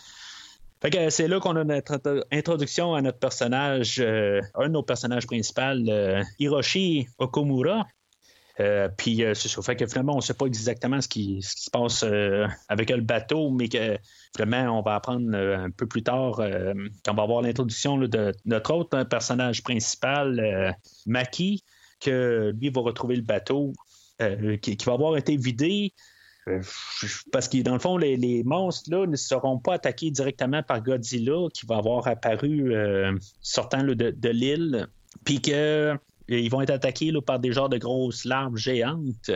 c'est 1.11 1.29
là 1.29 1.41
qu'on 1.41 1.57
a 1.57 1.65
notre 1.65 2.27
introduction 2.31 2.95
à 2.95 3.03
notre 3.03 3.19
personnage, 3.19 3.99
euh, 4.01 4.41
un 4.55 4.69
de 4.69 4.73
nos 4.73 4.83
personnages 4.83 5.27
principaux, 5.27 5.61
euh, 5.89 6.23
Hiroshi 6.39 7.09
Okumura. 7.19 7.87
Euh, 8.59 8.89
puis 8.97 9.23
c'est 9.35 9.49
ça. 9.49 9.61
Fait 9.61 9.77
que 9.77 9.87
finalement, 9.87 10.15
on 10.15 10.17
ne 10.17 10.23
sait 10.23 10.35
pas 10.35 10.47
exactement 10.47 11.01
ce 11.01 11.09
qui, 11.09 11.43
se 11.43 11.71
passe 11.71 12.05
avec 12.69 12.89
le 12.89 13.03
bateau, 13.03 13.51
mais 13.51 13.69
que 13.69 13.99
vraiment, 14.35 14.79
on 14.79 14.83
va 14.83 14.95
apprendre 14.95 15.37
un 15.37 15.71
peu 15.71 15.87
plus 15.87 16.03
tard, 16.03 16.41
quand 17.05 17.13
on 17.13 17.15
va 17.15 17.23
avoir 17.23 17.43
l'introduction 17.43 17.99
de 17.99 18.33
notre 18.47 18.73
autre 18.73 19.03
personnage 19.05 19.63
principal, 19.63 20.75
Maki, 21.05 21.65
que 22.01 22.55
lui 22.59 22.71
va 22.71 22.81
retrouver 22.81 23.17
le 23.17 23.23
bateau 23.23 23.75
qui, 24.63 24.79
va 24.87 24.93
avoir 24.95 25.19
été 25.19 25.37
vidé. 25.37 25.93
Euh, 26.49 26.63
parce 27.33 27.49
que 27.49 27.61
dans 27.63 27.73
le 27.73 27.79
fond, 27.79 27.97
les, 27.97 28.43
monstres-là 28.45 29.07
ne 29.07 29.17
seront 29.17 29.59
pas 29.59 29.75
attaqués 29.75 30.11
directement 30.11 30.63
par 30.63 30.81
Godzilla 30.83 31.49
qui 31.53 31.67
va 31.67 31.79
avoir 31.79 32.07
apparu 32.07 32.75
euh, 32.75 33.17
sortant 33.41 33.83
de, 33.83 34.29
l'île, 34.29 34.87
puis 35.25 35.41
qu'ils 35.41 35.55
euh, 35.55 35.97
vont 36.51 36.61
être 36.61 36.71
attaqués 36.71 37.13
par 37.25 37.41
des 37.41 37.53
genres 37.53 37.69
de 37.69 37.79
grosses 37.79 38.25
larves 38.25 38.57
géantes. 38.57 39.31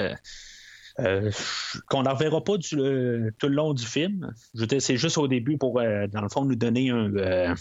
qu'on 0.96 2.02
ne 2.02 2.08
reverra 2.08 2.44
pas 2.44 2.58
tout 2.58 2.76
le 2.76 3.32
long 3.48 3.74
du 3.74 3.84
film. 3.84 4.32
c'est 4.78 4.96
juste 4.96 5.18
au 5.18 5.26
début 5.26 5.58
pour, 5.58 5.74
dans 5.74 6.22
le 6.22 6.28
fond, 6.28 6.44
nous 6.44 6.56
donner 6.56 6.90
un, 6.90 7.54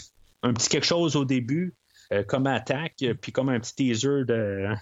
petit 0.54 0.68
quelque 0.68 0.86
chose 0.86 1.16
au 1.16 1.24
début 1.24 1.74
comme 2.26 2.46
attaque, 2.46 3.04
puis 3.20 3.32
comme 3.32 3.48
un 3.48 3.60
petit 3.60 3.74
teaser 3.74 4.24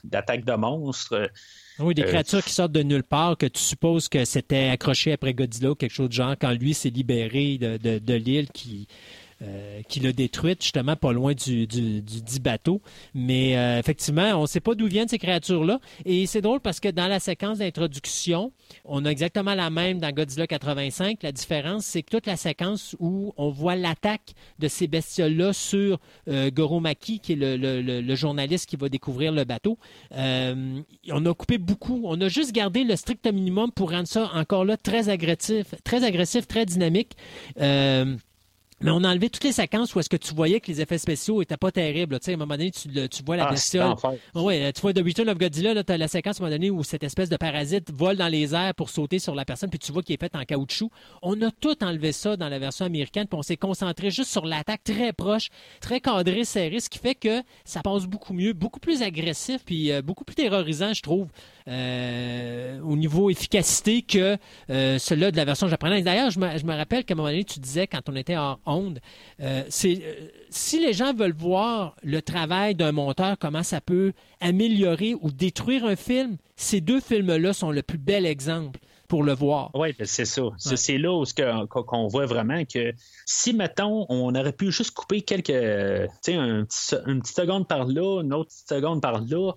d'attaque 0.05 0.45
de 0.45 0.55
monstres. 0.55 1.31
Oui, 1.79 1.95
des 1.95 2.03
euh, 2.03 2.07
créatures 2.07 2.43
qui 2.43 2.53
sortent 2.53 2.73
de 2.73 2.83
nulle 2.83 3.05
part, 3.05 3.37
que 3.37 3.47
tu 3.47 3.61
supposes 3.61 4.09
que 4.09 4.25
c'était 4.25 4.69
accroché 4.69 5.13
après 5.13 5.33
Godzilla 5.33 5.71
ou 5.71 5.75
quelque 5.75 5.93
chose 5.93 6.09
de 6.09 6.15
genre, 6.15 6.35
quand 6.41 6.51
lui 6.53 6.75
s'est 6.75 6.91
libéré 6.91 7.59
de, 7.59 7.99
de, 7.99 8.15
l'île 8.15 8.49
qui 8.51 8.89
euh, 9.41 9.83
qui 9.89 10.01
l'a 10.01 10.13
détruite, 10.13 10.65
justement, 10.65 10.97
pas 10.97 11.13
loin 11.13 11.33
du, 11.33 11.69
du, 11.69 12.03
du 12.03 12.23
dit 12.23 12.41
bateau. 12.41 12.83
Mais 13.15 13.57
euh, 13.57 13.79
effectivement, 13.79 14.33
on 14.35 14.43
ne 14.43 14.47
sait 14.49 14.59
pas 14.59 14.75
d'où 14.75 14.89
viennent 14.89 15.07
ces 15.07 15.19
créatures-là. 15.19 15.79
Et 16.05 16.27
c'est 16.27 16.41
drôle 16.41 16.59
parce 16.59 16.81
que 16.81 16.89
dans 16.89 17.07
la 17.07 17.21
séquence 17.21 17.59
d'introduction, 17.59 18.53
on 18.85 19.05
a 19.05 19.11
exactement 19.11 19.55
la 19.55 19.71
même 19.71 20.01
dans 20.01 20.11
Godzilla 20.11 20.49
85. 20.49 21.23
La 21.23 21.31
différence, 21.31 21.85
c'est 21.85 22.03
que 22.03 22.11
toute 22.11 22.27
la 22.27 22.37
séquence 22.37 22.97
où 22.99 23.33
on 23.37 23.51
voit 23.51 23.77
l'attaque 23.77 24.35
de 24.59 24.67
ces 24.67 24.89
bestioles-là 24.89 25.53
sur 25.53 26.01
euh, 26.27 26.51
Goromaki, 26.51 27.21
qui 27.21 27.35
est 27.35 27.37
le, 27.37 27.57
le, 27.57 28.15
journaliste 28.17 28.69
qui 28.69 28.75
va 28.75 28.89
découvrir 28.89 29.31
le 29.31 29.45
bateau, 29.45 29.79
on 30.11 31.27
a 31.27 31.35
coupé 31.35 31.59
beaucoup. 31.59 32.03
On 32.07 32.21
a 32.21 32.29
juste 32.29 32.51
gardé 32.51 32.83
le 32.83 32.97
strict 32.97 33.25
minimum 33.33 33.71
pour 33.71 33.93
rendre 33.93 34.09
ça 34.09 34.33
encore 34.35 34.65
là 34.65 34.77
très 34.77 35.09
agressif, 35.11 35.77
très 35.85 36.03
agressif, 36.03 36.49
très 36.49 36.67
dynamique. 36.67 37.13
Mais 38.81 38.91
on 38.91 39.03
a 39.05 39.11
enlevé 39.11 39.31
toutes 39.31 39.45
les 39.45 39.53
séquences 39.53 39.95
où 39.95 40.01
est-ce 40.01 40.09
que 40.09 40.17
tu 40.17 40.35
voyais 40.35 40.61
que 40.61 40.69
les 40.69 40.81
effets 40.81 40.99
spéciaux 40.99 41.43
étaient 41.43 41.57
pas 41.57 41.73
terribles. 41.73 42.19
Tu 42.21 42.27
sais, 42.27 42.31
à 42.33 42.35
un 42.35 42.39
moment 42.39 42.55
donné, 42.55 42.71
tu, 42.71 42.89
tu 43.09 43.23
vois 43.25 43.37
la 43.37 43.49
ah, 43.49 43.51
bestiole. 43.51 43.95
Oui, 44.35 44.73
tu 44.73 44.81
vois 44.81 44.93
The 44.93 45.03
Return 45.05 45.29
of 45.29 45.39
Godzilla, 45.39 45.83
tu 45.83 45.93
as 45.93 45.99
la 45.99 46.09
séquence 46.09 46.41
à 46.41 46.45
un 46.45 46.47
moment 46.47 46.57
donné 46.57 46.71
où 46.71 46.85
cette 46.85 47.03
espèce 47.03 47.29
de 47.29 47.37
parasite 47.37 47.91
vole 47.93 48.17
dans 48.17 48.29
les 48.29 48.55
airs 48.55 48.75
pour 48.75 48.91
sauter 48.91 49.19
sur 49.19 49.35
la 49.35 49.45
personne, 49.45 49.71
puis 49.71 49.79
tu 49.79 49.93
vois 49.93 50.03
qu'il 50.03 50.15
est 50.15 50.21
fait 50.21 50.35
en 50.37 50.45
caoutchouc. 50.45 50.91
On 51.23 51.41
a 51.43 51.51
tout 51.51 51.83
enlevé 51.83 52.13
ça 52.13 52.37
dans 52.37 52.49
la 52.49 52.59
version 52.59 52.87
américaine, 52.87 53.27
puis 53.27 53.39
on 53.39 53.43
s'est 53.43 53.57
concentré 53.57 54.11
juste 54.11 54.31
sur 54.31 54.47
l'attaque 54.47 54.85
très 54.85 55.13
proche, 55.13 55.49
très 55.81 56.01
cadré, 56.01 56.45
serré, 56.45 56.81
ce 56.81 56.89
qui 56.89 56.99
fait 56.99 57.15
que 57.15 57.43
ça 57.65 57.83
passe 57.83 58.07
beaucoup 58.07 58.33
mieux, 58.33 58.53
beaucoup 58.53 58.81
plus 58.81 59.03
agressif, 59.03 59.63
puis 59.65 59.91
euh, 59.91 60.03
beaucoup 60.03 60.25
plus 60.25 60.37
terrorisant, 60.37 60.93
je 60.93 61.03
trouve. 61.03 61.29
Euh, 61.69 62.81
au 62.81 62.97
niveau 62.97 63.29
efficacité 63.29 64.01
que 64.01 64.39
euh, 64.71 64.99
celui-là 64.99 65.31
de 65.31 65.37
la 65.37 65.45
version 65.45 65.69
japonaise. 65.69 66.03
D'ailleurs, 66.03 66.31
je 66.31 66.41
me, 66.41 66.57
je 66.57 66.65
me 66.65 66.75
rappelle 66.75 67.05
qu'à 67.05 67.13
un 67.13 67.17
moment 67.19 67.29
donné, 67.29 67.45
tu 67.45 67.61
disais, 67.61 67.87
quand 67.87 68.09
on 68.09 68.17
était 68.17 68.39
en 68.39 68.59
onde, 68.65 69.01
euh, 69.43 69.63
c'est 69.69 70.01
si 70.49 70.81
les 70.81 70.95
gens 70.95 71.13
veulent 71.13 71.35
voir 71.37 71.95
le 72.03 72.23
travail 72.23 72.75
d'un 72.75 72.93
monteur, 72.93 73.37
comment 73.39 73.63
ça 73.63 73.83
peut 73.83 74.13
améliorer 74.41 75.15
ou 75.21 75.31
détruire 75.31 75.85
un 75.85 75.97
film, 75.97 76.39
ces 76.57 76.81
deux 76.81 77.01
films-là 77.01 77.53
sont 77.53 77.71
le 77.71 77.83
plus 77.83 77.99
bel 77.99 78.25
exemple 78.25 78.79
pour 79.07 79.23
le 79.23 79.35
voir. 79.35 79.71
Oui, 79.75 79.95
ben, 79.99 80.07
c'est 80.07 80.25
ça. 80.25 80.45
C'est 80.57 80.97
là 80.97 81.13
où 81.13 81.25
qu'on 81.69 82.07
voit 82.07 82.27
vraiment 82.27 82.65
que 82.65 82.95
si, 83.27 83.53
mettons, 83.53 84.07
on 84.09 84.35
aurait 84.35 84.53
pu 84.53 84.73
juste 84.73 84.93
couper 84.93 85.21
quelques, 85.21 85.49
tu 85.49 86.09
sais, 86.23 86.35
un, 86.35 86.67
une 87.07 87.21
petite 87.21 87.37
seconde 87.37 87.69
par 87.69 87.85
là, 87.85 88.23
une 88.23 88.33
autre 88.33 88.49
petite 88.49 88.69
seconde 88.69 89.03
par 89.03 89.21
là, 89.21 89.53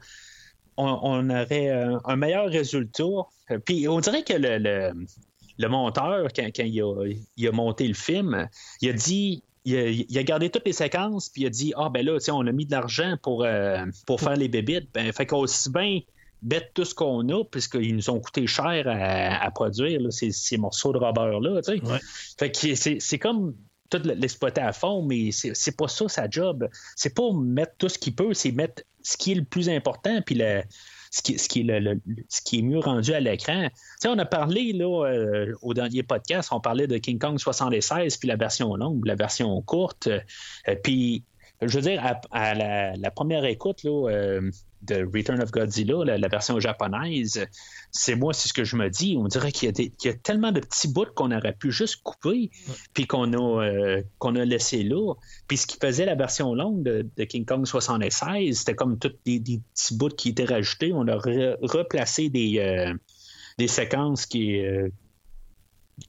on, 0.77 1.29
aurait 1.29 1.69
euh, 1.69 1.97
un 2.05 2.15
meilleur 2.15 2.47
résultat. 2.47 3.03
Euh, 3.51 3.59
puis 3.59 3.87
on 3.87 3.99
dirait 3.99 4.23
que 4.23 4.33
le, 4.33 5.67
monteur, 5.67 6.27
quand, 6.35 6.49
il, 6.57 6.81
a, 6.81 7.51
monté 7.51 7.87
le 7.87 7.93
film, 7.93 8.47
il 8.81 8.89
a 8.89 8.93
dit. 8.93 9.43
Il 9.63 10.17
a, 10.17 10.23
gardé 10.23 10.49
toutes 10.49 10.65
les 10.65 10.73
séquences, 10.73 11.29
puis 11.29 11.43
il 11.43 11.45
a 11.45 11.49
dit 11.51 11.71
Ah, 11.77 11.89
ben 11.89 12.03
là, 12.03 12.17
on 12.31 12.47
a 12.47 12.51
mis 12.51 12.65
de 12.65 12.71
l'argent 12.71 13.15
pour, 13.21 13.43
euh, 13.43 13.85
pour 14.07 14.19
faire 14.19 14.35
les 14.35 14.47
bébites. 14.47 14.89
Ben, 14.91 15.11
fait 15.13 15.27
qu'aussi 15.27 15.69
bien 15.69 15.99
bête 16.41 16.71
tout 16.73 16.83
ce 16.83 16.95
qu'on 16.95 17.29
a, 17.29 17.43
puisqu'ils 17.43 17.95
nous 17.95 18.09
ont 18.09 18.19
coûté 18.19 18.47
cher 18.47 18.85
à, 18.87 19.51
produire 19.51 20.01
ces, 20.11 20.57
morceaux 20.57 20.93
de 20.93 20.97
rubber-là. 20.97 21.61
Fait 22.39 22.51
que 22.51 22.75
c'est 22.75 23.19
comme 23.19 23.53
tout 23.91 24.01
l'exploiter 24.03 24.61
à 24.61 24.73
fond, 24.73 25.03
mais 25.03 25.31
c'est 25.31 25.77
pas 25.77 25.87
ça 25.87 26.07
sa 26.07 26.29
job. 26.29 26.67
C'est 26.95 27.13
pas 27.13 27.31
mettre 27.33 27.73
tout 27.77 27.89
ce 27.89 27.99
qu'il 27.99 28.15
peut, 28.15 28.33
c'est 28.33 28.51
mettre 28.51 28.83
ce 29.03 29.17
qui 29.17 29.33
est 29.33 29.35
le 29.35 29.43
plus 29.43 29.69
important, 29.69 30.21
puis 30.25 30.41
ce, 31.11 31.21
qui, 31.21 31.37
ce, 31.37 31.47
qui 31.47 31.61
est 31.61 31.79
le, 31.79 31.99
ce 32.29 32.41
qui 32.41 32.59
est 32.59 32.61
mieux 32.61 32.79
rendu 32.79 33.13
à 33.13 33.19
l'écran. 33.19 33.67
on 34.05 34.17
a 34.17 34.25
parlé 34.25 34.73
là, 34.73 35.05
euh, 35.05 35.53
au 35.61 35.73
dernier 35.73 36.03
podcast, 36.03 36.49
on 36.51 36.61
parlait 36.61 36.87
de 36.87 36.97
King 36.97 37.19
Kong 37.19 37.37
76, 37.37 38.17
puis 38.17 38.27
la 38.27 38.37
version 38.37 38.75
longue, 38.75 39.05
la 39.05 39.15
version 39.15 39.61
courte. 39.61 40.07
Euh, 40.07 40.75
puis, 40.83 41.23
je 41.61 41.77
veux 41.77 41.81
dire, 41.81 42.01
à, 42.31 42.53
la, 42.55 43.11
première 43.11 43.45
écoute, 43.45 43.83
là, 43.83 44.09
euh, 44.09 44.49
de 44.83 45.07
Return 45.13 45.41
of 45.41 45.51
Godzilla, 45.51 46.17
la, 46.17 46.27
version 46.27 46.59
japonaise, 46.59 47.45
c'est 47.91 48.15
moi, 48.15 48.33
c'est 48.33 48.47
ce 48.47 48.53
que 48.53 48.63
je 48.63 48.75
me 48.75 48.89
dis. 48.89 49.15
On 49.17 49.27
dirait 49.27 49.51
qu'il 49.51 49.71
y, 49.71 50.07
a 50.07 50.13
tellement 50.13 50.51
de 50.51 50.59
petits 50.59 50.87
bouts 50.87 51.13
qu'on 51.15 51.31
aurait 51.31 51.53
pu 51.53 51.71
juste 51.71 52.01
couper, 52.03 52.51
puis 52.93 53.05
qu'on 53.05 53.33
a, 53.33 53.63
euh, 53.63 54.01
qu'on 54.17 54.35
a 54.35 54.45
laissé 54.45 54.83
là. 54.83 55.13
Puis 55.47 55.57
ce 55.57 55.67
qui 55.67 55.77
faisait 55.77 56.05
la 56.05 56.15
version 56.15 56.55
longue 56.55 56.83
de, 56.83 57.23
King 57.25 57.45
Kong 57.45 57.65
76, 57.65 58.57
c'était 58.57 58.75
comme 58.75 58.97
tous 58.97 59.13
des, 59.25 59.39
petits 59.39 59.95
bouts 59.95 60.09
qui 60.09 60.29
étaient 60.29 60.45
rajoutés. 60.45 60.91
On 60.93 61.07
a 61.07 61.15
replacé 61.15 62.29
des, 62.29 62.59
euh, 62.59 62.93
des 63.57 63.67
séquences 63.67 64.27
euh, 64.35 64.89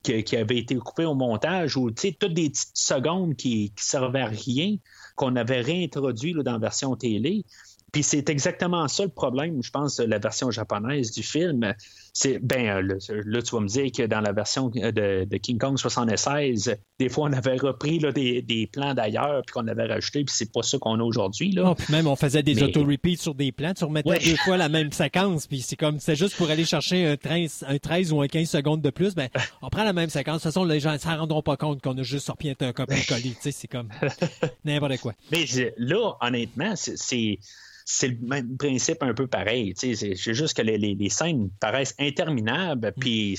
qui, 0.02 0.24
qui, 0.24 0.36
avaient 0.36 0.58
été 0.58 0.76
coupées 0.76 1.04
au 1.04 1.14
montage, 1.14 1.76
ou 1.76 1.90
toutes 1.90 2.24
des 2.32 2.48
petites 2.48 2.70
secondes 2.74 3.36
qui 3.36 3.72
ne 3.76 3.82
servaient 3.82 4.22
à 4.22 4.26
rien, 4.26 4.76
qu'on 5.16 5.36
avait 5.36 5.60
réintroduit 5.60 6.32
dans 6.32 6.52
la 6.52 6.58
version 6.58 6.96
télé. 6.96 7.44
Puis 7.92 8.02
c'est 8.02 8.30
exactement 8.30 8.88
ça 8.88 9.04
le 9.04 9.10
problème, 9.10 9.62
je 9.62 9.70
pense, 9.70 9.96
de 9.96 10.04
la 10.04 10.18
version 10.18 10.50
japonaise 10.50 11.10
du 11.10 11.22
film. 11.22 11.74
C'est 12.14 12.38
ben 12.40 12.68
euh, 12.68 12.98
là, 13.24 13.40
tu 13.42 13.54
vas 13.54 13.60
me 13.60 13.68
dire 13.68 13.90
que 13.90 14.02
dans 14.02 14.20
la 14.20 14.32
version 14.32 14.68
de, 14.68 15.36
King 15.38 15.58
Kong 15.58 15.78
76, 15.78 16.76
des 16.98 17.08
fois 17.08 17.28
on 17.30 17.32
avait 17.32 17.56
repris 17.56 17.98
des, 17.98 18.68
plans 18.70 18.92
d'ailleurs 18.92 19.42
puis 19.46 19.54
qu'on 19.54 19.66
avait 19.66 19.86
rajouté, 19.86 20.22
puis 20.24 20.34
c'est 20.36 20.52
pas 20.52 20.62
ça 20.62 20.78
qu'on 20.78 21.00
a 21.00 21.02
aujourd'hui. 21.02 21.56
Oh, 21.64 21.74
puis 21.74 21.90
même 21.90 22.06
on 22.06 22.16
faisait 22.16 22.42
des 22.42 22.62
auto-repeats 22.62 23.16
sur 23.16 23.34
des 23.34 23.50
plans, 23.50 23.72
tu 23.72 23.84
remettais 23.84 24.18
deux 24.18 24.36
fois 24.36 24.58
la 24.58 24.68
même 24.68 24.92
séquence, 24.92 25.46
puis 25.46 25.62
c'est 25.62 25.76
comme 25.76 26.00
c'est 26.00 26.16
juste 26.16 26.36
pour 26.36 26.50
aller 26.50 26.66
chercher 26.66 27.06
un 27.06 27.16
13, 27.16 27.64
un 27.66 27.78
13 27.78 28.12
ou 28.12 28.20
un 28.20 28.28
15 28.28 28.48
secondes 28.48 28.82
de 28.82 28.90
plus, 28.90 29.14
ben 29.14 29.28
on 29.62 29.70
prend 29.70 29.84
la 29.84 29.94
même 29.94 30.10
séquence. 30.10 30.42
De 30.42 30.42
toute 30.42 30.52
façon, 30.52 30.64
les 30.64 30.80
gens 30.80 30.92
ne 30.92 30.98
s'en 30.98 31.16
rendront 31.16 31.42
pas 31.42 31.56
compte 31.56 31.80
qu'on 31.80 31.96
a 31.96 32.02
juste 32.02 32.26
sorti 32.26 32.54
un 32.60 32.72
copier-coller. 32.72 33.36
c'est 33.40 33.68
comme 33.68 33.88
n'importe 34.64 34.98
quoi. 34.98 35.14
Mais 35.30 35.46
là, 35.78 36.14
honnêtement, 36.20 36.74
c'est 36.76 37.38
c'est 37.84 38.08
le 38.08 38.18
même 38.22 38.56
principe 38.56 39.02
un 39.02 39.14
peu 39.14 39.26
pareil. 39.26 39.74
C'est 39.76 40.14
juste 40.16 40.56
que 40.56 40.62
les, 40.62 41.08
scènes 41.08 41.50
paraissent 41.60 41.94
interminables. 42.02 42.88
Mm. 42.88 43.00
Puis 43.00 43.38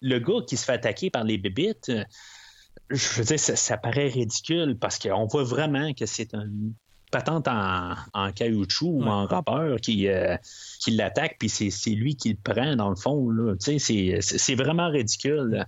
le 0.00 0.18
gars 0.18 0.44
qui 0.46 0.56
se 0.56 0.64
fait 0.64 0.72
attaquer 0.72 1.10
par 1.10 1.24
les 1.24 1.38
bébites, 1.38 1.88
euh, 1.88 2.04
je 2.90 3.18
veux 3.18 3.24
dire, 3.24 3.40
ça, 3.40 3.76
paraît 3.76 4.08
ridicule 4.08 4.76
parce 4.78 4.98
qu'on 4.98 5.26
voit 5.26 5.44
vraiment 5.44 5.92
que 5.94 6.06
c'est 6.06 6.34
une 6.34 6.74
patente 7.10 7.46
en, 7.46 8.32
caoutchouc 8.32 8.88
ou 8.88 9.04
en 9.04 9.26
rubber 9.26 9.76
qui, 9.80 10.08
euh, 10.08 10.36
qui 10.80 10.92
l'attaque, 10.92 11.36
puis 11.38 11.48
c'est 11.48 11.90
lui 11.90 12.16
qui 12.16 12.30
le 12.30 12.38
prend 12.42 12.74
dans 12.74 12.88
le 12.88 12.96
fond. 12.96 13.30
C'est 13.58 14.54
vraiment 14.54 14.88
ridicule. 14.88 15.66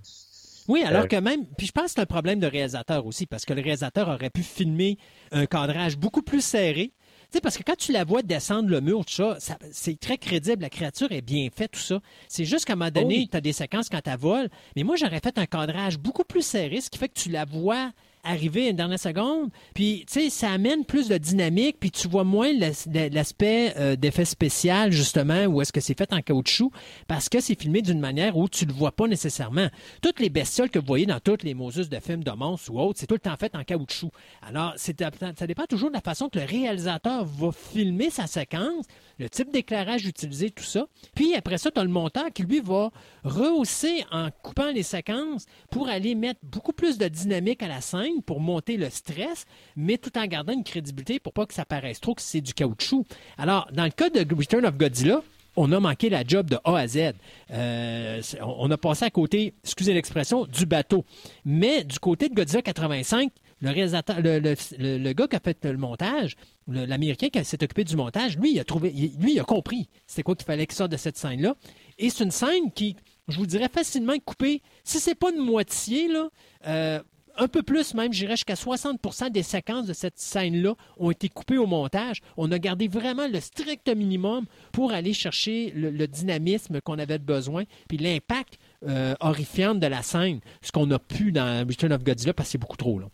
Oui, 0.67 0.83
alors 0.83 1.05
euh, 1.05 1.07
que 1.07 1.17
même, 1.17 1.45
puis 1.59 1.67
je 1.67 1.73
pense 1.73 1.87
que 1.87 1.91
c'est 1.93 2.01
un 2.01 2.07
problème 2.07 2.41
de 2.41 2.47
réalisateur 2.47 3.05
aussi, 3.07 3.27
parce 3.27 3.45
que 3.45 3.53
le 3.53 3.61
réalisateur 3.61 4.09
aurait 4.09 4.31
pu 4.31 4.43
filmer 4.43 4.97
un 5.31 5.47
cadrage 5.47 5.99
beaucoup 5.99 6.23
plus 6.23 6.43
serré, 6.43 6.93
parce 7.41 7.57
que 7.57 7.63
quand 7.63 7.77
tu 7.77 7.93
la 7.93 8.05
vois 8.05 8.23
descendre 8.23 8.69
le 8.69 8.81
mur, 8.81 9.05
tout 9.05 9.15
ça, 9.15 9.39
c'est 9.73 9.99
très 9.99 10.19
crédible. 10.19 10.63
La 10.63 10.71
créature 10.71 11.11
est 11.13 11.23
bien 11.23 11.49
faite, 11.55 11.73
tout 11.73 11.81
ça. 11.81 12.01
C'est 12.29 12.45
juste 12.45 12.65
qu'à 12.65 12.75
un 12.75 12.77
moment 12.77 12.91
donné, 12.91 13.29
tu 13.31 13.37
as 13.37 13.41
des 13.41 13.53
séquences 13.53 13.89
quand 13.89 14.07
elle 14.07 14.19
vole. 14.19 14.49
Mais 14.77 14.83
moi, 14.83 14.97
j'aurais 14.97 15.21
fait 15.21 15.39
un 15.39 15.47
cadrage 15.47 15.99
beaucoup 15.99 16.25
plus 16.25 16.43
serré, 16.43 16.81
ce 16.81 16.91
qui 16.91 16.99
fait 16.99 17.09
que 17.09 17.19
tu 17.19 17.31
la 17.31 17.45
vois 17.45 17.91
arriver 18.25 18.69
une 18.69 18.77
dernière 18.77 18.99
seconde. 18.99 19.51
Puis, 19.75 20.05
tu 20.07 20.21
sais, 20.21 20.31
ça 20.31 20.51
amène 20.51 20.85
plus 20.85 21.09
de 21.09 21.19
dynamique, 21.19 21.77
puis 21.79 21.91
tu 21.91 22.09
vois 22.09 22.25
moins 22.25 22.51
l'aspect 22.53 23.75
euh, 23.77 23.97
d'effet 23.97 24.25
spécial, 24.25 24.91
justement, 24.91 25.45
où 25.45 25.61
est-ce 25.61 25.73
que 25.73 25.81
c'est 25.81 25.97
fait 25.97 26.13
en 26.13 26.23
caoutchouc, 26.23 26.73
parce 27.07 27.29
que 27.29 27.41
c'est 27.41 27.61
filmé 27.61 27.83
d'une 27.83 28.01
manière 28.01 28.37
où 28.37 28.49
tu 28.49 28.65
le 28.65 28.73
vois 28.73 28.93
pas 28.93 29.07
nécessairement. 29.07 29.69
Toutes 30.03 30.21
les 30.21 30.31
bestioles 30.31 30.71
que 30.71 30.79
vous 30.79 30.87
voyez 30.87 31.07
dans 31.07 31.21
toutes 31.21 31.43
les 31.43 31.55
Moses 31.55 31.89
de 31.89 32.01
films 32.01 32.25
de 32.25 32.33
monstres 32.33 32.73
ou 32.73 32.81
autres, 32.81 32.99
c'est 33.01 33.07
tout 33.07 33.15
le 33.15 33.21
temps 33.21 33.37
fait 33.37 33.55
en 33.55 33.65
caoutchouc. 33.65 34.11
Alors, 34.43 34.75
ça 34.77 35.47
dépend 35.47 35.67
toujours 35.67 35.91
de 35.91 35.95
la 35.95 36.01
façon 36.01 36.29
que 36.29 36.39
le 36.39 36.45
réalisateur 36.45 37.25
va 37.25 37.51
filmer 37.53 38.11
sa 38.11 38.27
séquence, 38.27 38.87
le 39.19 39.29
type 39.29 39.51
d'éclairage 39.51 40.07
utilisé, 40.07 40.51
tout 40.51 40.65
ça. 40.65 40.87
Puis 41.15 41.35
après 41.35 41.59
ça, 41.59 41.71
tu 41.71 41.81
as 41.81 41.85
le 41.85 41.91
monteur 41.91 42.33
qui, 42.33 42.43
lui, 42.43 42.61
va 42.61 42.91
rehausser 43.25 44.05
en 44.11 44.31
coupant 44.43 44.71
les 44.71 44.83
séquences 44.83 45.47
pour 45.71 45.89
aller 45.89 46.15
mettre 46.15 46.41
beaucoup 46.43 46.73
plus 46.73 46.99
de 46.99 47.09
dynamique 47.09 47.63
à 47.63 47.69
la 47.69 47.81
scène, 47.81 48.23
pour 48.23 48.41
monter 48.41 48.77
le 48.77 48.91
stress, 48.91 49.47
mais 49.77 49.99
tout 49.99 50.17
en 50.19 50.27
gardant 50.27 50.53
une 50.53 50.65
crédibilité 50.65 51.19
pour 51.21 51.33
pas 51.33 51.47
que 51.47 51.55
ça 51.55 51.65
paraisse 51.65 52.01
trop 52.01 52.15
que 52.15 52.23
c'est 52.23 52.41
du 52.41 52.55
caoutchouc. 52.55 53.05
Alors, 53.39 53.69
dans 53.73 53.85
le 53.85 53.91
cas 53.91 54.11
de 54.11 54.35
Return 54.35 54.65
of 54.67 54.77
Godzilla, 54.77 55.23
on 55.57 55.71
a 55.73 55.81
manqué 55.81 56.11
la 56.11 56.25
job 56.27 56.51
de 56.51 56.59
A 56.65 56.79
à 56.79 56.87
Z. 56.87 57.13
Euh, 57.53 58.21
on 58.43 58.71
a 58.71 58.77
passé 58.77 59.05
à 59.05 59.11
côté, 59.11 59.55
excusez 59.63 59.95
l'expression, 59.95 60.47
du 60.47 60.67
bateau. 60.67 61.05
Mais 61.45 61.85
du 61.85 61.99
côté 61.99 62.29
de 62.29 62.35
Godzilla 62.35 62.63
85, 62.63 63.31
le 63.61 64.99
le, 64.99 65.13
gars 65.13 65.29
qui 65.29 65.37
a 65.37 65.41
fait 65.41 65.65
le 65.65 65.77
montage, 65.77 66.37
l'Américain 66.69 67.29
qui 67.29 67.45
s'est 67.45 67.63
occupé 67.63 67.85
du 67.85 67.97
montage, 67.97 68.39
lui, 68.39 68.53
il 68.53 68.61
a 68.61 68.65
trouvé, 68.65 68.91
lui, 68.91 69.35
il 69.35 69.41
a 69.41 69.45
compris 69.45 69.89
c'était 70.07 70.23
quoi 70.23 70.35
qu'il 70.35 70.47
fallait 70.47 70.67
qu'il 70.67 70.77
sorte 70.77 70.93
de 70.93 70.97
cette 70.97 71.17
scène-là. 71.17 71.55
Et 71.99 72.11
c'est 72.11 72.25
une 72.25 72.31
scène 72.31 72.73
qui, 72.75 72.97
je 73.29 73.37
vous 73.37 73.47
dirais, 73.47 73.69
facilement 73.73 74.15
coupée. 74.25 74.63
Si 74.85 75.01
c'est 75.01 75.15
pas 75.15 75.31
une 75.31 75.45
moitié, 75.45 76.09
là, 76.09 76.29
euh, 76.67 77.01
un 77.37 77.49
peu 77.49 77.63
plus 77.63 77.95
même, 77.95 78.13
j'irais 78.13 78.37
jusqu'à 78.37 78.55
60% 78.55 79.31
des 79.31 79.43
séquences 79.43 79.87
de 79.87 79.93
cette 79.93 80.19
scène-là 80.19 80.75
ont 80.99 81.11
été 81.11 81.29
coupées 81.29 81.59
au 81.59 81.67
montage. 81.67 82.21
On 82.37 82.51
a 82.53 82.59
gardé 82.59 82.89
vraiment 82.89 83.27
le 83.27 83.41
strict 83.41 83.89
minimum 83.89 84.47
pour 84.73 84.93
aller 84.93 85.13
chercher 85.13 85.73
le, 85.75 86.07
dynamisme 86.07 86.81
qu'on 86.81 86.99
avait 86.99 87.19
besoin, 87.19 87.65
puis 87.89 87.99
l'impact 87.99 88.59
euh, 88.87 89.15
horrifiant 89.21 89.75
de 89.75 89.87
la 89.87 90.03
scène, 90.03 90.41
ce 90.63 90.71
qu'on 90.71 90.91
a 90.91 90.99
pu 90.99 91.33
dans 91.33 91.67
Return 91.67 91.93
of 91.93 92.05
Godzilla 92.05 92.35
parce 92.35 92.49
que 92.49 92.53
c'est 92.53 92.59
beaucoup 92.59 92.77
trop 92.77 92.99
long. 92.99 93.11